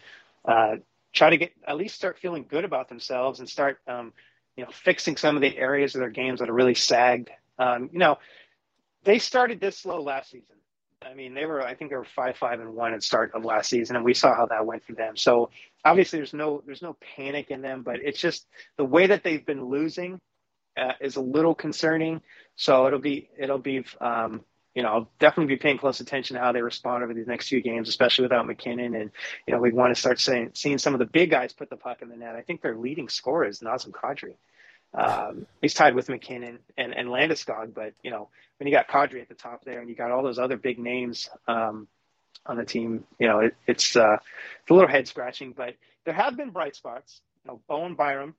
uh, 0.46 0.76
try 1.14 1.32
to 1.32 1.38
get 1.38 1.52
at 1.68 1.78
least 1.78 1.96
start 1.96 2.20
feeling 2.20 2.46
good 2.48 2.64
about 2.64 2.90
themselves 2.90 3.40
and 3.40 3.50
start 3.50 3.80
um, 3.88 4.14
you 4.56 4.64
know 4.64 4.72
fixing 4.72 5.18
some 5.18 5.36
of 5.36 5.42
the 5.42 5.58
areas 5.58 5.96
of 5.96 6.00
their 6.00 6.10
games 6.10 6.40
that 6.40 6.50
are 6.50 6.54
really 6.54 6.76
sagged. 6.76 7.30
Um, 7.58 7.90
you 7.92 8.00
know 8.00 8.18
they 9.04 9.20
started 9.20 9.60
this 9.60 9.78
slow 9.78 10.02
last 10.02 10.32
season. 10.32 10.56
I 11.04 11.16
mean, 11.16 11.34
they 11.34 11.46
were 11.46 11.66
I 11.66 11.74
think 11.74 11.90
they 11.90 11.98
were 11.98 12.06
five 12.06 12.38
five 12.38 12.60
and 12.60 12.76
one 12.76 12.94
at 12.94 13.04
start 13.04 13.32
of 13.34 13.44
last 13.44 13.70
season, 13.70 13.96
and 13.96 14.06
we 14.06 14.14
saw 14.14 14.36
how 14.36 14.46
that 14.48 14.66
went 14.66 14.84
for 14.84 14.94
them. 14.94 15.18
So 15.18 15.50
obviously, 15.84 16.20
there's 16.20 16.34
no 16.34 16.62
there's 16.66 16.82
no 16.82 16.96
panic 17.16 17.50
in 17.50 17.62
them, 17.62 17.82
but 17.82 17.98
it's 18.04 18.20
just 18.20 18.46
the 18.78 18.86
way 18.86 19.08
that 19.08 19.24
they've 19.24 19.46
been 19.46 19.66
losing 19.66 20.20
uh, 20.78 20.94
is 21.02 21.16
a 21.16 21.22
little 21.22 21.56
concerning. 21.56 22.22
So 22.56 22.88
it'll 22.88 23.00
be 23.00 23.30
it'll 23.38 23.58
be 23.58 23.84
um, 24.00 24.42
you 24.76 24.84
know 24.84 24.90
I'll 24.90 25.10
definitely 25.20 25.56
be 25.56 25.60
paying 25.60 25.78
close 25.78 26.00
attention 26.00 26.36
to 26.36 26.42
how 26.42 26.52
they 26.52 26.62
respond 26.62 27.04
over 27.04 27.14
these 27.14 27.28
next 27.28 27.50
few 27.50 27.62
games, 27.62 27.90
especially 27.90 28.24
without 28.24 28.48
MacKinnon. 28.48 28.96
And 28.96 29.12
you 29.48 29.54
know 29.54 29.60
we 29.60 29.72
want 29.72 29.94
to 29.94 30.00
start 30.00 30.20
saying, 30.20 30.52
seeing 30.54 30.78
some 30.78 30.94
of 30.94 31.00
the 31.00 31.06
big 31.06 31.30
guys 31.30 31.54
put 31.54 31.70
the 31.70 31.76
puck 31.76 32.02
in 32.02 32.10
the 32.10 32.16
net. 32.16 32.36
I 32.36 32.42
think 32.42 32.62
their 32.62 32.76
leading 32.76 33.10
scorer 33.10 33.46
is 33.46 33.60
Nazem 33.60 33.92
Kadri. 33.92 34.36
Um, 34.94 35.48
he's 35.62 35.74
tied 35.74 35.96
with 35.96 36.10
MacKinnon 36.10 36.60
and, 36.78 36.94
and 36.94 37.08
Landeskog, 37.08 37.74
but 37.74 37.94
you 38.04 38.12
know 38.12 38.30
when 38.58 38.68
you 38.68 38.74
got 38.74 38.88
Kadri 38.88 39.22
at 39.22 39.30
the 39.30 39.36
top 39.36 39.64
there 39.66 39.80
and 39.80 39.90
you 39.90 39.96
got 39.96 40.12
all 40.12 40.24
those 40.24 40.40
other 40.40 40.58
big 40.58 40.80
names 40.80 41.30
um, 41.48 41.88
on 42.46 42.58
the 42.58 42.66
team, 42.66 43.06
you 43.20 43.28
know 43.28 43.40
it, 43.40 43.56
it's 43.68 43.96
uh, 43.96 44.18
it's 44.62 44.70
a 44.70 44.74
little 44.74 44.90
head 44.90 45.08
scratching. 45.08 45.54
But 45.56 45.76
there 46.06 46.14
have 46.14 46.38
been 46.38 46.50
bright 46.52 46.76
spots. 46.76 47.22
You 47.44 47.52
know, 47.52 47.62
Bowen 47.68 47.96
Byram 47.96 48.36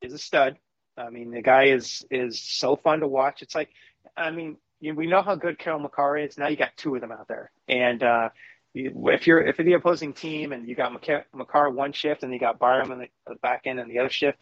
is 0.00 0.12
a 0.12 0.18
stud. 0.18 0.56
I 0.96 1.10
mean, 1.10 1.30
the 1.30 1.42
guy 1.42 1.64
is 1.64 2.04
is 2.10 2.40
so 2.40 2.76
fun 2.76 3.00
to 3.00 3.08
watch. 3.08 3.42
It's 3.42 3.54
like, 3.54 3.70
I 4.16 4.30
mean, 4.30 4.56
you, 4.82 4.94
we 4.94 5.06
know 5.06 5.22
how 5.22 5.36
good 5.36 5.58
Cale 5.58 5.78
Makar 5.78 6.18
is. 6.18 6.36
Now 6.36 6.48
you 6.48 6.56
got 6.56 6.76
two 6.76 6.94
of 6.96 7.00
them 7.00 7.12
out 7.12 7.28
there, 7.28 7.50
and 7.68 8.02
uh, 8.02 8.28
if 8.74 9.26
you're 9.26 9.40
if 9.40 9.58
you're 9.58 9.64
the 9.64 9.74
opposing 9.74 10.12
team 10.12 10.52
and 10.52 10.68
you 10.68 10.74
got 10.74 10.92
Makar 10.92 11.70
one 11.70 11.92
shift 11.92 12.24
and 12.24 12.32
you 12.32 12.40
got 12.40 12.58
Byram 12.58 12.90
on 12.90 12.98
the, 12.98 13.08
the 13.26 13.36
back 13.36 13.62
end 13.64 13.78
and 13.78 13.90
the 13.90 14.00
other 14.00 14.10
shift, 14.10 14.38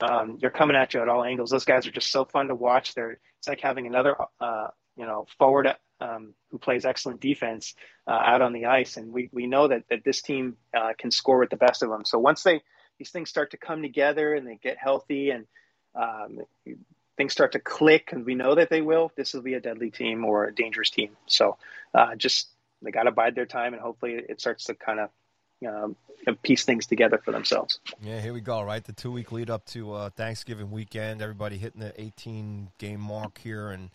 um, 0.00 0.36
they're 0.40 0.50
coming 0.50 0.76
at 0.76 0.92
you 0.92 1.00
at 1.00 1.08
all 1.08 1.24
angles. 1.24 1.50
Those 1.50 1.64
guys 1.64 1.86
are 1.86 1.90
just 1.90 2.10
so 2.10 2.26
fun 2.26 2.48
to 2.48 2.54
watch. 2.54 2.94
They're 2.94 3.18
it's 3.38 3.48
like 3.48 3.60
having 3.60 3.86
another 3.86 4.14
uh, 4.40 4.68
you 4.96 5.06
know 5.06 5.26
forward 5.38 5.74
um, 6.02 6.34
who 6.50 6.58
plays 6.58 6.84
excellent 6.84 7.20
defense 7.20 7.74
uh, 8.06 8.10
out 8.10 8.42
on 8.42 8.52
the 8.52 8.66
ice, 8.66 8.98
and 8.98 9.10
we 9.10 9.30
we 9.32 9.46
know 9.46 9.68
that 9.68 9.84
that 9.88 10.04
this 10.04 10.20
team 10.20 10.58
uh, 10.76 10.92
can 10.98 11.10
score 11.10 11.38
with 11.38 11.50
the 11.50 11.56
best 11.56 11.82
of 11.82 11.88
them. 11.88 12.04
So 12.04 12.18
once 12.18 12.42
they 12.42 12.60
these 12.98 13.10
things 13.10 13.30
start 13.30 13.52
to 13.52 13.56
come 13.56 13.80
together 13.80 14.34
and 14.34 14.46
they 14.46 14.58
get 14.62 14.76
healthy 14.76 15.30
and 15.30 15.46
um, 15.94 16.40
things 17.18 17.32
start 17.32 17.52
to 17.52 17.58
click, 17.58 18.12
and 18.12 18.24
we 18.24 18.34
know 18.34 18.54
that 18.54 18.70
they 18.70 18.80
will, 18.80 19.12
this 19.16 19.34
will 19.34 19.42
be 19.42 19.54
a 19.54 19.60
deadly 19.60 19.90
team 19.90 20.24
or 20.24 20.46
a 20.46 20.54
dangerous 20.54 20.88
team. 20.88 21.10
So 21.26 21.58
uh, 21.92 22.14
just 22.14 22.48
they 22.80 22.90
got 22.90 23.02
to 23.02 23.10
bide 23.10 23.34
their 23.34 23.44
time, 23.44 23.74
and 23.74 23.82
hopefully 23.82 24.12
it 24.12 24.40
starts 24.40 24.64
to 24.66 24.74
kind 24.74 25.00
of 25.00 25.10
um, 25.66 25.96
piece 26.42 26.64
things 26.64 26.86
together 26.86 27.20
for 27.22 27.32
themselves. 27.32 27.80
Yeah, 28.00 28.20
here 28.20 28.32
we 28.32 28.40
go. 28.40 28.62
Right, 28.62 28.82
the 28.82 28.92
two 28.92 29.10
week 29.10 29.32
lead 29.32 29.50
up 29.50 29.66
to 29.66 29.92
uh, 29.92 30.10
Thanksgiving 30.10 30.70
weekend. 30.70 31.20
Everybody 31.20 31.58
hitting 31.58 31.80
the 31.80 32.00
18 32.00 32.70
game 32.78 33.00
mark 33.00 33.38
here, 33.38 33.70
and 33.70 33.90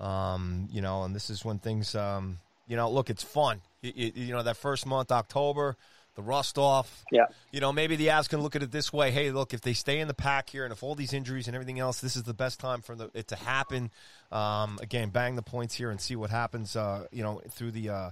um, 0.00 0.68
you 0.70 0.82
know, 0.82 1.04
and 1.04 1.14
this 1.14 1.30
is 1.30 1.44
when 1.44 1.60
things, 1.60 1.94
um, 1.94 2.40
you 2.66 2.76
know, 2.76 2.90
look, 2.90 3.08
it's 3.08 3.22
fun. 3.22 3.60
You, 3.80 4.32
know, 4.32 4.42
that 4.42 4.56
first 4.56 4.84
month, 4.84 5.12
October, 5.12 5.76
the 6.18 6.22
rust 6.24 6.58
off. 6.58 7.04
Yeah. 7.12 7.26
You 7.52 7.60
know, 7.60 7.72
maybe 7.72 7.94
the 7.94 8.08
Avs 8.08 8.28
can 8.28 8.40
look 8.40 8.56
at 8.56 8.62
it 8.64 8.72
this 8.72 8.92
way. 8.92 9.12
Hey, 9.12 9.30
look, 9.30 9.54
if 9.54 9.60
they 9.60 9.72
stay 9.72 10.00
in 10.00 10.08
the 10.08 10.14
pack 10.14 10.50
here, 10.50 10.64
and 10.64 10.72
if 10.72 10.82
all 10.82 10.96
these 10.96 11.12
injuries 11.12 11.46
and 11.46 11.54
everything 11.54 11.78
else, 11.78 12.00
this 12.00 12.16
is 12.16 12.24
the 12.24 12.34
best 12.34 12.58
time 12.58 12.82
for 12.82 12.96
the, 12.96 13.08
it 13.14 13.28
to 13.28 13.36
happen. 13.36 13.92
Um, 14.32 14.80
again, 14.82 15.10
bang 15.10 15.36
the 15.36 15.42
points 15.42 15.74
here 15.76 15.90
and 15.92 16.00
see 16.00 16.16
what 16.16 16.30
happens. 16.30 16.74
Uh, 16.74 17.06
you 17.12 17.22
know, 17.22 17.40
through 17.52 17.70
the 17.70 17.88
uh, 17.90 18.10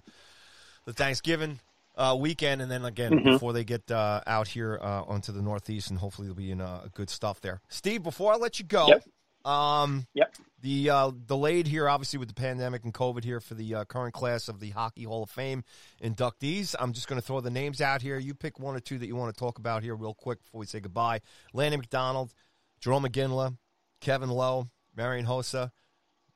the 0.84 0.92
Thanksgiving 0.92 1.58
uh, 1.96 2.16
weekend, 2.16 2.62
and 2.62 2.70
then 2.70 2.84
again 2.84 3.10
Mhm. 3.10 3.24
before 3.24 3.52
they 3.52 3.64
get 3.64 3.90
uh, 3.90 4.20
out 4.24 4.46
here 4.46 4.78
uh, 4.80 5.02
onto 5.02 5.32
the 5.32 5.42
Northeast, 5.42 5.90
and 5.90 5.98
hopefully 5.98 6.28
they'll 6.28 6.36
be 6.36 6.52
in 6.52 6.60
uh, 6.60 6.86
good 6.94 7.10
stuff 7.10 7.40
there. 7.40 7.60
Steve, 7.68 8.04
before 8.04 8.32
I 8.32 8.36
let 8.36 8.60
you 8.60 8.66
go, 8.66 8.86
Yep. 8.86 9.04
Um, 9.46 10.06
Yep. 10.14 10.34
the 10.60 10.90
uh, 10.90 11.10
delayed 11.26 11.66
here, 11.66 11.88
obviously 11.88 12.18
with 12.18 12.28
the 12.28 12.34
pandemic 12.34 12.84
and 12.84 12.92
COVID 12.92 13.22
here 13.24 13.40
for 13.40 13.54
the 13.54 13.74
uh, 13.76 13.84
current 13.84 14.12
class 14.14 14.48
of 14.48 14.58
the 14.60 14.70
Hockey 14.70 15.04
Hall 15.04 15.22
of 15.22 15.30
Fame 15.30 15.62
inductees. 16.02 16.74
I'm 16.78 16.92
just 16.92 17.08
going 17.08 17.20
to 17.20 17.26
throw 17.26 17.40
the 17.40 17.50
names 17.50 17.80
out 17.80 18.02
here. 18.02 18.18
You 18.18 18.34
pick 18.34 18.58
one 18.58 18.74
or 18.74 18.80
two 18.80 18.98
that 18.98 19.06
you 19.06 19.14
want 19.16 19.34
to 19.34 19.38
talk 19.38 19.58
about 19.58 19.82
here 19.82 19.94
real 19.94 20.14
quick 20.14 20.42
before 20.42 20.58
we 20.60 20.66
say 20.66 20.80
goodbye. 20.80 21.20
Lanny 21.52 21.76
McDonald, 21.76 22.34
Jarome 22.82 23.06
Iginla, 23.06 23.56
Kevin 24.00 24.30
Lowe, 24.30 24.68
Marian 24.96 25.26
Hossa, 25.26 25.70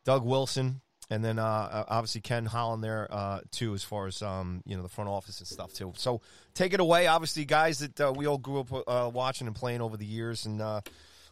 Doug 0.05 0.25
Wilson, 0.25 0.81
and 1.11 1.25
then 1.25 1.39
uh, 1.39 1.45
uh, 1.45 1.85
obviously 1.89 2.21
Ken 2.21 2.47
Holland 2.47 2.85
there 2.85 3.09
uh, 3.11 3.41
too, 3.51 3.75
as 3.75 3.83
far 3.83 4.07
as 4.07 4.23
um, 4.23 4.63
you 4.65 4.77
know 4.77 4.83
the 4.83 4.89
front 4.89 5.11
office 5.11 5.41
and 5.41 5.49
stuff 5.49 5.73
too. 5.73 5.93
So 5.97 6.21
take 6.55 6.73
it 6.73 6.81
away. 6.81 7.07
Obviously, 7.09 7.45
guys 7.45 7.81
that 7.81 8.01
uh, 8.01 8.13
we 8.15 8.27
all 8.27 8.39
grew 8.39 8.61
up 8.61 8.73
uh, 8.87 9.11
watching 9.13 9.47
and 9.49 9.57
playing 9.57 9.81
over 9.81 9.97
the 9.97 10.07
years, 10.07 10.47
and 10.47 10.63
uh, 10.63 10.81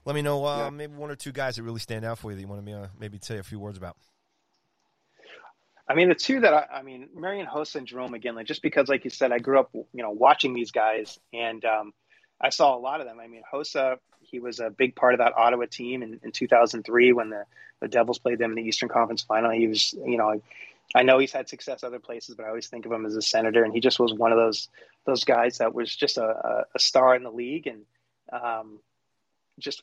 let 0.05 0.15
me 0.15 0.23
know 0.23 0.45
uh, 0.45 0.59
Yeah. 0.59 0.71
maybe 0.71 0.95
one 0.95 1.11
or 1.11 1.17
two 1.17 1.33
guys 1.33 1.57
that 1.57 1.63
really 1.63 1.81
stand 1.81 2.05
out 2.05 2.19
for 2.19 2.31
you 2.31 2.37
that 2.37 2.41
you 2.43 2.49
want 2.49 2.65
me 2.65 2.73
to 2.73 2.83
uh, 2.83 2.89
maybe 2.99 3.19
say 3.23 3.39
a 3.39 3.43
few 3.43 3.59
words 3.59 3.77
about. 3.79 3.97
I 5.91 5.95
mean, 5.95 6.09
the 6.11 6.15
two 6.15 6.41
that 6.41 6.53
I, 6.53 6.67
I 6.79 6.83
mean, 6.83 7.09
Marian 7.15 7.47
Hossa 7.47 7.77
and 7.77 7.87
Jarome 7.89 8.11
Iginla, 8.23 8.45
just 8.45 8.63
because, 8.63 8.89
like 8.89 9.05
you 9.05 9.11
said, 9.11 9.33
I 9.33 9.39
grew 9.39 9.59
up, 9.59 9.71
you 9.73 10.03
know, 10.03 10.11
watching 10.11 10.53
these 10.53 10.71
guys, 10.71 11.19
and 11.33 11.65
um, 11.65 11.95
I 12.41 12.51
saw 12.51 12.77
a 12.77 12.79
lot 12.79 13.01
of 13.01 13.07
them. 13.07 13.19
I 13.19 13.27
mean, 13.27 13.43
Hossa, 13.51 13.97
he 14.21 14.39
was 14.39 14.61
a 14.61 14.69
big 14.69 14.95
part 14.95 15.15
of 15.15 15.19
that 15.19 15.33
Ottawa 15.35 15.65
team 15.71 16.03
in, 16.03 16.21
in 16.23 16.31
2003 16.33 17.13
when 17.15 17.31
the, 17.31 17.45
the 17.81 17.89
Devils 17.89 18.19
played 18.19 18.39
them 18.39 18.51
in 18.51 18.57
the 18.57 18.69
Eastern 18.69 18.91
Conference 18.91 19.23
Final. 19.23 19.51
He 19.51 19.67
was, 19.67 19.95
you 19.95 20.19
know, 20.19 20.43
I 20.95 21.05
know 21.05 21.19
he's 21.19 21.33
had 21.33 21.49
success 21.49 21.83
other 21.83 21.99
places, 21.99 22.35
but 22.35 22.45
I 22.45 22.49
always 22.49 22.69
think 22.69 22.85
of 22.85 22.93
him 22.93 23.07
as 23.07 23.17
a 23.17 23.23
senator, 23.23 23.65
and 23.65 23.73
he 23.73 23.81
just 23.81 23.99
was 23.99 24.13
one 24.13 24.33
of 24.33 24.39
those 24.39 24.69
those 25.07 25.25
guys 25.25 25.59
that 25.59 25.73
was 25.73 25.95
just 25.95 26.19
a, 26.19 26.23
a, 26.23 26.65
a 26.75 26.79
star 26.79 27.15
in 27.17 27.23
the 27.23 27.31
league, 27.31 27.67
and 27.67 27.83
um, 28.31 28.79
just 29.59 29.83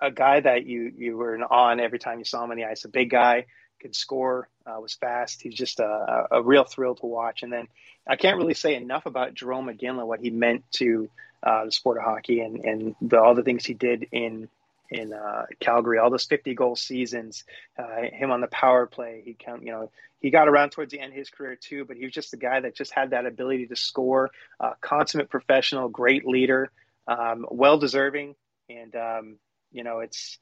a 0.00 0.10
guy 0.10 0.40
that 0.40 0.66
you 0.66 0.92
you 0.96 1.16
were 1.16 1.38
on 1.38 1.80
every 1.80 1.98
time 1.98 2.18
you 2.18 2.24
saw 2.24 2.44
him 2.44 2.50
on 2.50 2.56
the 2.56 2.64
ice. 2.64 2.84
A 2.84 2.88
big 2.88 3.10
guy, 3.10 3.46
could 3.82 3.94
score, 3.94 4.48
uh, 4.64 4.80
was 4.80 4.94
fast. 4.94 5.42
He's 5.42 5.54
just 5.54 5.80
a, 5.80 6.26
a 6.30 6.42
real 6.42 6.64
thrill 6.64 6.94
to 6.94 7.06
watch. 7.06 7.42
And 7.42 7.52
then 7.52 7.68
I 8.08 8.16
can't 8.16 8.38
really 8.38 8.54
say 8.54 8.74
enough 8.74 9.04
about 9.04 9.34
Jarome 9.34 9.76
Iginla, 9.76 10.06
what 10.06 10.20
he 10.20 10.30
meant 10.30 10.64
to 10.74 11.10
uh, 11.42 11.66
the 11.66 11.72
sport 11.72 11.98
of 11.98 12.04
hockey, 12.04 12.40
and 12.40 12.64
and 12.64 12.94
the, 13.02 13.20
all 13.20 13.34
the 13.34 13.42
things 13.42 13.66
he 13.66 13.74
did 13.74 14.06
in 14.12 14.48
in 14.90 15.12
uh, 15.12 15.46
Calgary, 15.58 15.98
all 15.98 16.10
those 16.10 16.26
50 16.26 16.54
goal 16.54 16.76
seasons, 16.76 17.44
uh, 17.78 18.02
him 18.12 18.30
on 18.30 18.40
the 18.42 18.46
power 18.46 18.86
play. 18.86 19.22
He 19.24 19.34
count, 19.34 19.64
you 19.64 19.72
know, 19.72 19.90
he 20.20 20.30
got 20.30 20.48
around 20.48 20.70
towards 20.70 20.92
the 20.92 21.00
end 21.00 21.12
of 21.12 21.16
his 21.16 21.30
career 21.30 21.56
too, 21.56 21.86
but 21.86 21.96
he 21.96 22.04
was 22.04 22.12
just 22.12 22.34
a 22.34 22.36
guy 22.36 22.60
that 22.60 22.76
just 22.76 22.92
had 22.92 23.10
that 23.10 23.24
ability 23.24 23.66
to 23.68 23.76
score. 23.76 24.30
Uh, 24.60 24.72
consummate 24.82 25.30
professional, 25.30 25.88
great 25.88 26.26
leader, 26.26 26.70
um, 27.08 27.46
well 27.50 27.78
deserving, 27.78 28.34
and 28.68 28.94
um, 28.96 29.36
you 29.72 29.84
know, 29.84 30.00
it's. 30.00 30.38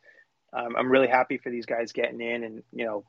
Um, 0.52 0.74
I'm 0.76 0.90
really 0.90 1.06
happy 1.06 1.38
for 1.38 1.48
these 1.48 1.66
guys 1.66 1.92
getting 1.92 2.20
in, 2.20 2.42
and 2.42 2.62
you 2.72 2.84
know, 2.84 3.04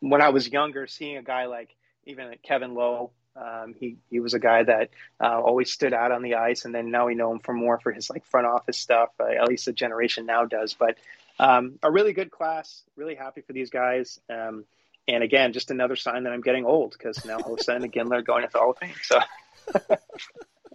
when 0.00 0.20
I 0.20 0.30
was 0.30 0.48
younger, 0.48 0.88
seeing 0.88 1.16
a 1.16 1.22
guy 1.22 1.46
like 1.46 1.76
even 2.06 2.34
Kevin 2.42 2.74
Lowe, 2.74 3.12
um, 3.36 3.74
he 3.78 3.98
he 4.10 4.18
was 4.18 4.34
a 4.34 4.40
guy 4.40 4.64
that 4.64 4.90
uh, 5.22 5.40
always 5.40 5.70
stood 5.70 5.94
out 5.94 6.10
on 6.10 6.22
the 6.22 6.34
ice, 6.34 6.64
and 6.64 6.74
then 6.74 6.90
now 6.90 7.06
we 7.06 7.14
know 7.14 7.30
him 7.30 7.38
for 7.38 7.52
more 7.52 7.78
for 7.78 7.92
his 7.92 8.10
like 8.10 8.24
front 8.26 8.46
office 8.46 8.78
stuff. 8.78 9.10
Uh, 9.20 9.26
at 9.26 9.48
least 9.48 9.66
the 9.66 9.72
generation 9.72 10.26
now 10.26 10.44
does. 10.44 10.74
But 10.74 10.96
um, 11.38 11.78
a 11.82 11.90
really 11.90 12.12
good 12.12 12.32
class. 12.32 12.82
Really 12.96 13.14
happy 13.14 13.42
for 13.42 13.52
these 13.52 13.70
guys. 13.70 14.18
Um, 14.28 14.64
and 15.08 15.22
again, 15.22 15.52
just 15.52 15.70
another 15.70 15.96
sign 15.96 16.24
that 16.24 16.32
I'm 16.32 16.42
getting 16.42 16.64
old 16.64 16.92
because 16.92 17.24
now 17.24 17.38
Hossa 17.38 17.76
and 17.76 17.84
Iginla 17.84 18.18
are 18.18 18.22
going 18.22 18.42
to 18.42 18.50
the 18.52 18.58
Hall 18.58 18.70
of 18.70 18.78
Fame. 18.78 18.94
So 19.02 19.18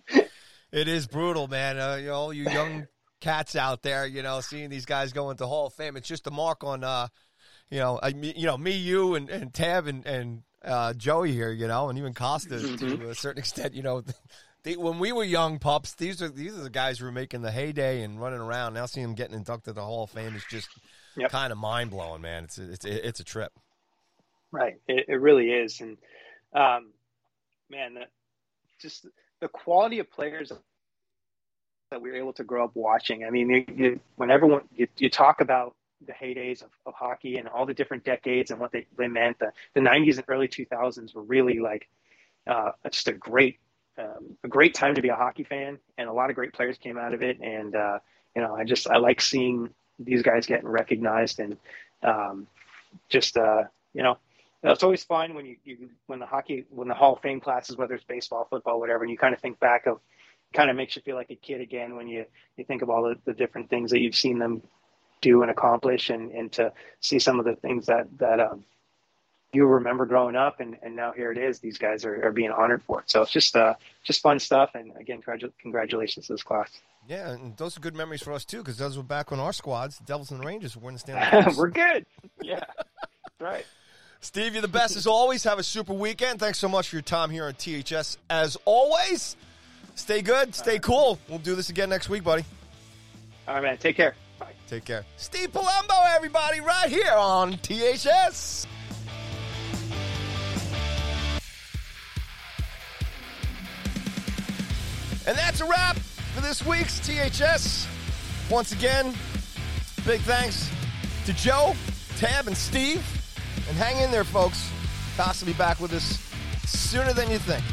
It 0.72 0.90
is 0.90 1.08
brutal, 1.08 1.48
man. 1.48 1.80
Uh, 1.80 1.98
know, 1.98 2.32
you 2.32 2.44
young 2.44 2.88
cats 3.28 3.56
out 3.56 3.82
there, 3.82 4.06
you 4.06 4.24
know, 4.24 4.40
seeing 4.40 4.70
these 4.70 4.86
guys 4.86 5.12
go 5.12 5.30
into 5.32 5.46
Hall 5.46 5.68
of 5.68 5.74
Fame. 5.74 5.98
It's 5.98 6.08
just 6.08 6.28
a 6.28 6.32
mark 6.32 6.64
on, 6.64 6.84
uh, 6.84 7.08
you 7.70 7.80
know, 7.80 8.00
I, 8.02 8.10
you 8.10 8.46
know, 8.46 8.58
me, 8.58 8.72
you, 8.72 9.16
and, 9.16 9.30
and 9.30 9.54
Tab 9.54 9.88
and 9.88 10.06
and 10.06 10.44
uh, 10.64 10.94
Joey 10.94 11.34
here, 11.34 11.52
you 11.52 11.68
know, 11.68 11.90
and 11.90 11.98
even 12.00 12.14
Kosta 12.14 12.78
to 12.80 13.10
a 13.10 13.16
certain 13.16 13.40
extent. 13.40 13.74
You 13.74 13.84
know, 13.84 14.04
they, 14.64 14.78
when 14.78 15.00
we 15.00 15.12
were 15.12 15.24
young 15.26 15.60
pups, 15.60 15.94
these 15.96 16.22
are 16.22 16.30
these 16.30 16.58
are 16.58 16.64
the 16.64 16.70
guys 16.70 17.00
who 17.00 17.06
were 17.06 17.12
making 17.12 17.42
the 17.42 17.52
heyday 17.52 18.04
and 18.04 18.20
running 18.20 18.40
around. 18.40 18.74
Now 18.74 18.86
seeing 18.86 19.08
them 19.08 19.16
getting 19.16 19.36
inducted 19.36 19.66
to 19.66 19.74
the 19.74 19.84
Hall 19.84 20.04
of 20.06 20.12
Fame 20.12 20.36
is 20.36 20.46
just 20.50 20.70
Yep. 21.18 21.32
kind 21.32 21.52
of 21.52 21.58
mind 21.58 21.90
blowing, 21.90 22.22
man. 22.22 22.44
It's 22.44 22.58
it's 22.60 22.86
it's 22.86 23.20
a 23.20 23.24
trip. 23.24 23.52
Right. 24.52 24.76
It, 24.88 25.06
it 25.10 25.16
really 25.16 25.50
is. 25.50 25.82
And 25.82 25.98
um, 26.54 26.92
man, 27.70 27.96
the, 27.96 28.02
just 28.80 29.08
the 29.42 29.48
quality 29.48 30.00
of 30.00 30.12
players 30.12 30.52
that 31.92 32.02
we 32.02 32.10
were 32.10 32.16
able 32.16 32.34
to 32.34 32.44
grow 32.44 32.66
up 32.66 32.72
watching. 32.74 33.24
I 33.24 33.30
mean, 33.30 33.50
you, 33.50 33.66
you, 33.76 34.00
when 34.16 34.32
everyone, 34.32 34.62
you, 34.76 34.88
you 34.98 35.10
talk 35.10 35.42
about 35.42 35.76
the 36.06 36.14
heydays 36.14 36.62
of, 36.62 36.70
of 36.86 36.94
hockey 36.94 37.38
and 37.38 37.48
all 37.48 37.66
the 37.66 37.74
different 37.74 38.04
decades 38.04 38.52
and 38.52 38.60
what 38.60 38.72
they, 38.72 38.86
they 38.98 39.08
meant, 39.08 39.40
the, 39.40 39.52
the 39.74 39.80
90s 39.80 40.18
and 40.18 40.26
early 40.28 40.48
2000s 40.48 41.16
were 41.16 41.24
really 41.24 41.60
like 41.60 41.88
uh, 42.46 42.72
just 42.92 43.08
a 43.08 43.14
great, 43.14 43.60
um, 43.98 44.38
a 44.44 44.48
great 44.48 44.74
time 44.74 44.96
to 44.96 45.02
be 45.02 45.10
a 45.10 45.16
hockey 45.16 45.44
fan. 45.44 45.80
And 45.98 46.10
a 46.10 46.14
lot 46.14 46.30
of 46.30 46.36
great 46.36 46.54
players 46.54 46.78
came 46.78 46.98
out 46.98 47.14
of 47.14 47.22
it. 47.22 47.40
And, 47.40 47.76
uh, 47.76 48.00
you 48.36 48.42
know, 48.42 48.56
I 48.56 48.64
just, 48.64 48.90
I 48.90 48.98
like 48.98 49.22
seeing 49.22 49.70
these 50.00 50.22
guys 50.22 50.46
getting 50.46 50.68
recognized 50.68 51.40
and 51.40 51.58
um, 52.04 52.48
just, 53.10 53.38
uh, 53.38 53.64
you 53.94 54.04
know, 54.04 54.18
it's 54.64 54.84
always 54.84 55.04
fun 55.04 55.34
when 55.34 55.46
you, 55.46 55.56
you 55.64 55.90
when 56.08 56.20
the 56.20 56.26
hockey 56.26 56.66
when 56.72 56.88
the 56.88 56.94
Hall 56.94 57.14
of 57.14 57.22
Fame 57.22 57.40
classes, 57.40 57.78
whether 57.78 57.94
it's 57.94 58.04
baseball, 58.04 58.48
football, 58.50 58.80
whatever, 58.80 59.04
and 59.04 59.12
you 59.12 59.18
kind 59.18 59.34
of 59.34 59.40
think 59.40 59.60
back 59.60 59.86
of 59.86 60.00
kind 60.54 60.70
of 60.70 60.76
makes 60.76 60.96
you 60.96 61.02
feel 61.02 61.16
like 61.16 61.30
a 61.30 61.36
kid 61.36 61.62
again 61.62 61.96
when 61.96 62.08
you 62.08 62.26
you 62.56 62.64
think 62.64 62.82
of 62.82 62.90
all 62.90 63.04
the, 63.04 63.16
the 63.26 63.34
different 63.34 63.70
things 63.70 63.92
that 63.92 64.00
you've 64.00 64.16
seen 64.16 64.40
them 64.40 64.62
do 65.22 65.42
and 65.42 65.52
accomplish, 65.52 66.10
and 66.10 66.32
and 66.32 66.52
to 66.54 66.72
see 67.00 67.20
some 67.20 67.40
of 67.40 67.46
the 67.46 67.56
things 67.56 67.88
that 67.88 68.08
that 68.20 68.40
um, 68.40 68.64
you 69.54 69.66
remember 69.66 70.06
growing 70.06 70.36
up, 70.36 70.60
and 70.60 70.78
and 70.82 70.96
now 70.96 71.12
here 71.12 71.32
it 71.32 71.38
is. 71.38 71.60
These 71.60 71.78
guys 71.78 72.06
are, 72.06 72.28
are 72.28 72.32
being 72.32 72.52
honored 72.52 72.84
for 72.84 73.02
it. 73.02 73.10
So 73.10 73.22
it's 73.22 73.32
just 73.32 73.56
uh 73.56 73.76
just 74.04 74.22
fun 74.22 74.40
stuff, 74.40 74.72
and 74.76 74.96
again, 74.98 75.22
congratu- 75.22 75.54
congratulations 75.62 76.28
to 76.28 76.34
this 76.34 76.44
class. 76.44 76.70
Yeah, 77.08 77.32
and 77.32 77.56
those 77.56 77.78
are 77.78 77.80
good 77.80 77.96
memories 77.96 78.22
for 78.22 78.34
us 78.34 78.44
too, 78.44 78.58
because 78.58 78.78
those 78.78 78.98
were 78.98 79.04
back 79.04 79.32
when 79.32 79.40
our 79.40 79.54
squads, 79.54 79.98
the 79.98 80.04
Devils 80.04 80.30
and 80.32 80.42
the 80.42 80.46
Rangers, 80.46 80.76
were 80.76 80.90
in 80.90 80.96
the 80.96 81.00
Stanley. 81.00 81.54
We're 81.58 81.70
good. 81.70 82.06
Yeah, 82.42 82.66
right. 83.40 83.66
Steve, 84.20 84.54
you're 84.54 84.62
the 84.62 84.68
best 84.68 84.96
as 84.96 85.08
always. 85.08 85.44
Have 85.44 85.60
a 85.60 85.64
super 85.64 85.94
weekend. 85.94 86.40
Thanks 86.40 86.58
so 86.58 86.68
much 86.68 86.90
for 86.90 86.96
your 86.96 87.04
time 87.04 87.30
here 87.30 87.46
on 87.46 87.54
THS. 87.54 88.18
As 88.30 88.58
always, 88.66 89.38
stay 89.98 90.22
good, 90.22 90.56
stay 90.56 90.80
cool. 90.80 91.20
We'll 91.28 91.40
do 91.40 91.56
this 91.56 91.70
again 91.70 91.90
next 91.90 92.10
week, 92.10 92.24
buddy. 92.24 92.46
All 93.48 93.56
right, 93.56 93.64
man. 93.64 93.78
Take 93.78 93.96
care. 93.96 94.16
Bye. 94.40 94.54
Take 94.68 94.86
care. 94.86 95.06
Steve 95.18 95.52
Palumbo, 95.52 96.16
everybody, 96.16 96.62
right 96.62 96.90
here 96.90 97.12
on 97.12 97.58
THS. 97.58 98.66
And 105.26 105.38
that's 105.38 105.60
a 105.60 105.66
wrap 105.66 105.98
for 105.98 106.42
this 106.42 106.66
week's 106.66 107.00
THS. 107.00 107.88
Once 108.50 108.72
again, 108.72 109.14
big 110.06 110.22
thanks 110.22 110.70
to 111.26 111.34
Joe, 111.34 111.76
Tab, 112.18 112.48
and 112.48 112.56
Steve. 112.56 113.06
And 113.68 113.76
hang 113.78 114.02
in 114.02 114.12
there, 114.12 114.24
folks. 114.24 114.72
Be 115.46 115.54
back 115.54 115.80
with 115.80 115.94
us 115.94 116.24
sooner 116.66 117.12
than 117.12 117.32
you 117.32 117.40
think. 117.40 117.64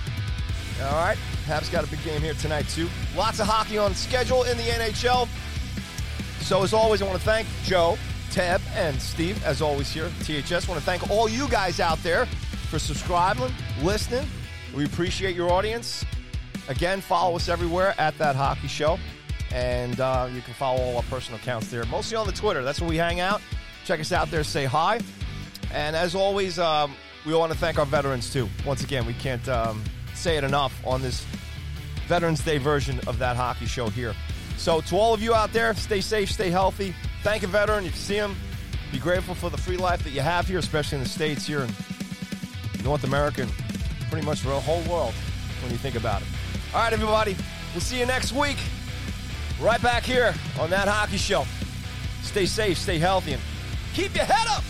All 0.83 0.93
right. 0.93 1.17
Habs 1.47 1.71
got 1.71 1.85
a 1.85 1.87
big 1.87 2.03
game 2.03 2.21
here 2.21 2.35
tonight, 2.35 2.69
too. 2.69 2.89
Lots 3.17 3.41
of 3.41 3.47
hockey 3.47 3.79
on 3.79 3.95
schedule 3.95 4.43
in 4.45 4.57
the 4.57 4.65
NHL. 4.65 5.29
So, 6.41 6.63
as 6.63 6.75
always, 6.75 7.01
I 7.01 7.07
want 7.07 7.19
to 7.19 7.25
thank 7.25 7.47
Joe, 7.63 7.97
Tab, 8.31 8.61
and 8.75 9.01
Steve, 9.01 9.43
as 9.45 9.63
always, 9.63 9.91
here 9.91 10.11
THS. 10.25 10.69
I 10.69 10.73
want 10.73 10.81
to 10.81 10.87
thank 10.87 11.09
all 11.11 11.29
you 11.29 11.49
guys 11.49 11.81
out 11.81 12.03
there 12.03 12.27
for 12.71 12.79
subscribing, 12.79 13.53
listening. 13.83 14.27
We 14.75 14.85
appreciate 14.85 15.37
your 15.37 15.53
audience. 15.53 16.05
Again, 16.69 17.01
follow 17.01 17.37
us 17.37 17.49
everywhere 17.49 17.95
at 17.99 18.17
That 18.19 18.37
Hockey 18.37 18.69
Show. 18.69 18.99
And 19.53 20.01
uh, 20.01 20.29
you 20.33 20.41
can 20.43 20.55
follow 20.55 20.83
all 20.83 20.97
our 20.97 21.03
personal 21.05 21.39
accounts 21.39 21.69
there, 21.69 21.85
mostly 21.85 22.17
on 22.17 22.27
the 22.27 22.33
Twitter. 22.33 22.65
That's 22.65 22.81
where 22.81 22.91
we 22.91 22.97
hang 22.97 23.21
out. 23.21 23.41
Check 23.85 24.01
us 24.01 24.11
out 24.11 24.31
there, 24.31 24.43
say 24.43 24.65
hi. 24.65 24.99
And 25.73 25.95
as 25.95 26.15
always, 26.15 26.59
um, 26.59 26.95
we 27.25 27.35
want 27.35 27.53
to 27.53 27.59
thank 27.59 27.79
our 27.79 27.87
veterans 27.87 28.33
too. 28.33 28.49
Once 28.67 28.83
again, 28.83 29.07
we 29.07 29.15
can't 29.15 29.49
um, 29.49 29.83
say 30.25 30.39
it 30.39 30.45
enough 30.45 30.75
on 30.87 31.03
this 31.03 31.23
Veterans 32.07 32.43
Day 32.43 32.57
version 32.57 32.99
of 33.07 33.19
that 33.19 33.37
hockey 33.37 33.67
show 33.67 33.91
here. 33.91 34.15
So, 34.57 34.81
to 34.81 34.97
all 34.97 35.13
of 35.13 35.23
you 35.23 35.35
out 35.35 35.53
there, 35.53 35.75
stay 35.75 36.01
safe, 36.01 36.31
stay 36.31 36.49
healthy. 36.49 36.95
Thank 37.23 37.43
a 37.43 37.47
veteran 37.47 37.85
if 37.85 37.93
you 37.93 37.99
see 37.99 38.17
him. 38.17 38.35
Be 38.91 38.99
grateful 38.99 39.35
for 39.35 39.51
the 39.51 39.59
free 39.59 39.77
life 39.77 40.03
that 40.03 40.13
you 40.13 40.23
have 40.23 40.49
here, 40.49 40.59
especially 40.59 40.97
in 40.97 41.05
the 41.05 41.11
States 41.11 41.47
here 41.47 41.61
in 41.61 41.71
North 42.83 43.05
America, 43.05 43.43
and 43.43 43.53
pretty 44.09 44.25
much 44.25 44.41
the 44.41 44.49
whole 44.49 44.81
world 44.91 45.13
when 45.63 45.71
you 45.71 45.77
think 45.77 45.95
about 45.95 46.23
it. 46.23 46.29
All 46.73 46.81
right, 46.81 46.93
everybody, 46.95 47.37
we'll 47.75 47.83
see 47.83 48.01
you 48.01 48.07
next 48.07 48.33
week. 48.33 48.57
Right 49.61 49.83
back 49.83 50.05
here 50.05 50.35
on 50.59 50.71
that 50.71 50.89
hockey 50.89 51.19
show. 51.19 51.45
Stay 52.23 52.47
safe, 52.47 52.79
stay 52.79 52.99
healthy, 52.99 53.35
and 53.35 53.43
keep 53.93 54.15
your 54.17 54.25
head 54.25 54.49
up. 54.49 54.65